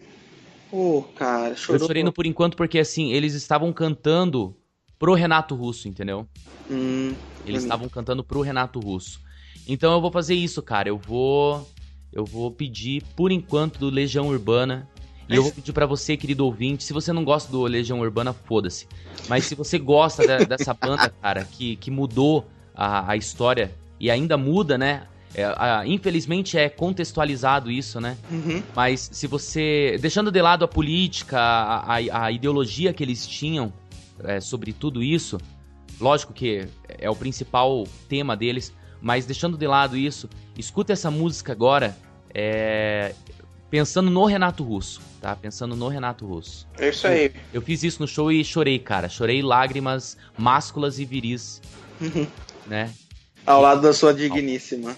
Ô, 0.70 1.02
cara, 1.14 1.54
Eu 1.68 1.78
chorou. 1.78 1.86
chorei 1.86 2.02
no 2.02 2.12
Por 2.12 2.26
Enquanto 2.26 2.56
porque, 2.56 2.78
assim, 2.78 3.12
eles 3.12 3.34
estavam 3.34 3.72
cantando 3.72 4.56
pro 4.98 5.14
Renato 5.14 5.54
Russo, 5.54 5.88
entendeu? 5.88 6.26
Hum, 6.68 7.16
Eles 7.44 7.62
Hum. 7.62 7.64
estavam 7.64 7.88
cantando 7.88 8.22
pro 8.24 8.40
Renato 8.42 8.78
Russo. 8.80 9.20
Então 9.66 9.92
eu 9.92 10.00
vou 10.00 10.10
fazer 10.10 10.34
isso, 10.34 10.62
cara. 10.62 10.88
Eu 10.88 10.98
vou. 10.98 11.68
Eu 12.12 12.24
vou 12.24 12.50
pedir, 12.50 13.02
por 13.14 13.30
enquanto, 13.30 13.78
do 13.78 13.90
Legião 13.90 14.28
Urbana. 14.28 14.88
E 15.28 15.34
eu 15.34 15.42
vou 15.42 15.52
pedir 15.52 15.72
pra 15.72 15.86
você, 15.86 16.16
querido 16.16 16.44
ouvinte, 16.46 16.84
se 16.84 16.92
você 16.92 17.12
não 17.12 17.24
gosta 17.24 17.50
do 17.50 17.62
Legião 17.64 17.98
Urbana, 18.00 18.32
foda-se. 18.32 18.86
Mas 19.28 19.44
se 19.44 19.54
você 19.56 19.76
gosta 19.78 20.24
de- 20.24 20.46
dessa 20.46 20.72
banda, 20.72 21.10
cara, 21.20 21.44
que, 21.44 21.74
que 21.76 21.90
mudou 21.90 22.46
a, 22.74 23.10
a 23.10 23.16
história 23.16 23.74
e 23.98 24.08
ainda 24.10 24.36
muda, 24.36 24.78
né? 24.78 25.02
É, 25.34 25.44
a- 25.44 25.82
infelizmente 25.84 26.56
é 26.56 26.68
contextualizado 26.68 27.70
isso, 27.70 28.00
né? 28.00 28.16
uhum. 28.30 28.62
Mas 28.74 29.10
se 29.12 29.26
você. 29.26 29.98
Deixando 30.00 30.30
de 30.30 30.40
lado 30.40 30.64
a 30.64 30.68
política, 30.68 31.38
a, 31.38 31.96
a- 31.96 32.24
a 32.26 32.30
ideologia 32.32 32.92
que 32.94 33.02
eles 33.02 33.26
tinham 33.26 33.72
é, 34.24 34.40
sobre 34.40 34.72
tudo 34.72 35.02
isso, 35.02 35.38
lógico 36.00 36.32
que 36.32 36.66
é 36.98 37.10
o 37.10 37.16
principal 37.16 37.84
tema 38.08 38.34
deles, 38.36 38.72
mas 39.06 39.24
deixando 39.24 39.56
de 39.56 39.68
lado 39.68 39.96
isso, 39.96 40.28
escuta 40.58 40.92
essa 40.92 41.12
música 41.12 41.52
agora, 41.52 41.96
é, 42.34 43.14
pensando 43.70 44.10
no 44.10 44.24
Renato 44.24 44.64
Russo, 44.64 45.00
tá? 45.20 45.36
Pensando 45.36 45.76
no 45.76 45.86
Renato 45.86 46.26
Russo. 46.26 46.66
É 46.76 46.88
isso 46.88 47.06
aí. 47.06 47.32
Eu 47.54 47.62
fiz 47.62 47.84
isso 47.84 48.02
no 48.02 48.08
show 48.08 48.32
e 48.32 48.44
chorei, 48.44 48.80
cara. 48.80 49.08
Chorei 49.08 49.42
lágrimas 49.42 50.16
másculas 50.36 50.98
e 50.98 51.04
viris, 51.04 51.62
né? 52.66 52.92
Ao 53.46 53.62
lado 53.62 53.80
da 53.80 53.92
sua 53.92 54.12
digníssima. 54.12 54.96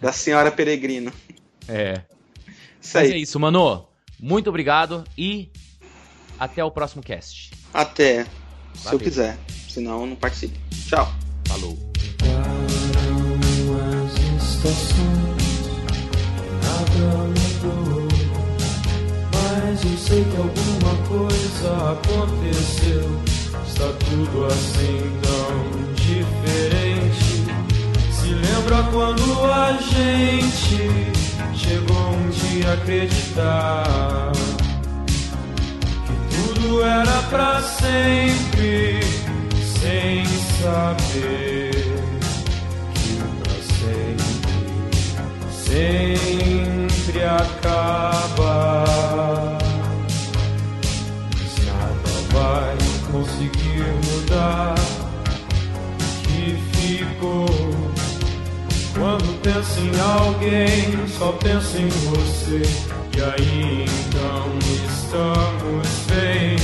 Da 0.00 0.10
senhora 0.10 0.50
Peregrino. 0.50 1.12
É. 1.68 2.02
Isso 2.82 2.96
Mas 2.96 3.10
é 3.12 3.16
isso, 3.16 3.38
mano. 3.38 3.86
Muito 4.18 4.48
obrigado 4.48 5.04
e 5.16 5.52
até 6.36 6.64
o 6.64 6.70
próximo 6.70 7.00
cast. 7.00 7.52
Até. 7.72 8.24
Se 8.24 8.30
eu 8.78 8.84
Valeu. 8.84 8.98
quiser. 8.98 9.38
Senão 9.68 10.00
eu 10.00 10.06
não 10.06 10.16
participo. 10.16 10.58
Tchau. 10.88 11.14
Falou. 11.46 11.93
Nada 16.62 17.28
mudou. 17.28 18.08
Mas 19.32 19.84
eu 19.84 19.98
sei 19.98 20.24
que 20.24 20.36
alguma 20.36 20.94
coisa 21.06 21.92
aconteceu. 21.92 23.06
Está 23.66 23.88
tudo 24.08 24.46
assim 24.46 25.20
tão 25.22 25.54
diferente. 25.94 27.44
Se 28.10 28.28
lembra 28.28 28.82
quando 28.90 29.24
a 29.44 29.72
gente 29.72 31.12
chegou 31.54 32.10
um 32.10 32.30
dia 32.30 32.70
a 32.70 32.74
acreditar 32.74 34.32
que 36.06 36.14
tudo 36.36 36.82
era 36.82 37.22
pra 37.28 37.60
sempre, 37.60 39.00
sem 39.82 40.24
saber 40.62 41.70
que 42.94 43.10
o 43.20 43.24
pra 43.42 43.54
sempre, 43.62 44.23
sempre 45.64 47.24
acaba. 47.24 48.84
Nada 51.64 52.12
vai 52.32 52.76
conseguir 53.10 53.84
mudar 54.04 54.74
o 54.78 56.22
que 56.22 56.56
ficou. 56.72 57.46
Quando 58.94 59.40
penso 59.42 59.80
em 59.80 60.00
alguém, 60.00 61.08
só 61.18 61.32
penso 61.32 61.78
em 61.78 61.88
você. 61.88 62.62
E 63.16 63.22
aí 63.22 63.84
então 63.84 64.58
estamos 64.88 65.88
bem, 66.08 66.56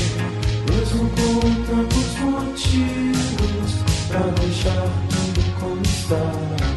mesmo 0.68 1.08
com 1.10 1.40
tantos 1.64 2.10
motivos 2.18 3.70
pra 4.08 4.20
deixar 4.40 4.88
tudo 5.08 5.40
como 5.60 5.82
está. 5.82 6.69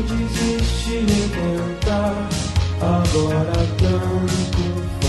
Nem 0.00 1.28
tentar, 1.28 2.28
agora 2.80 3.52
tanto 3.76 4.99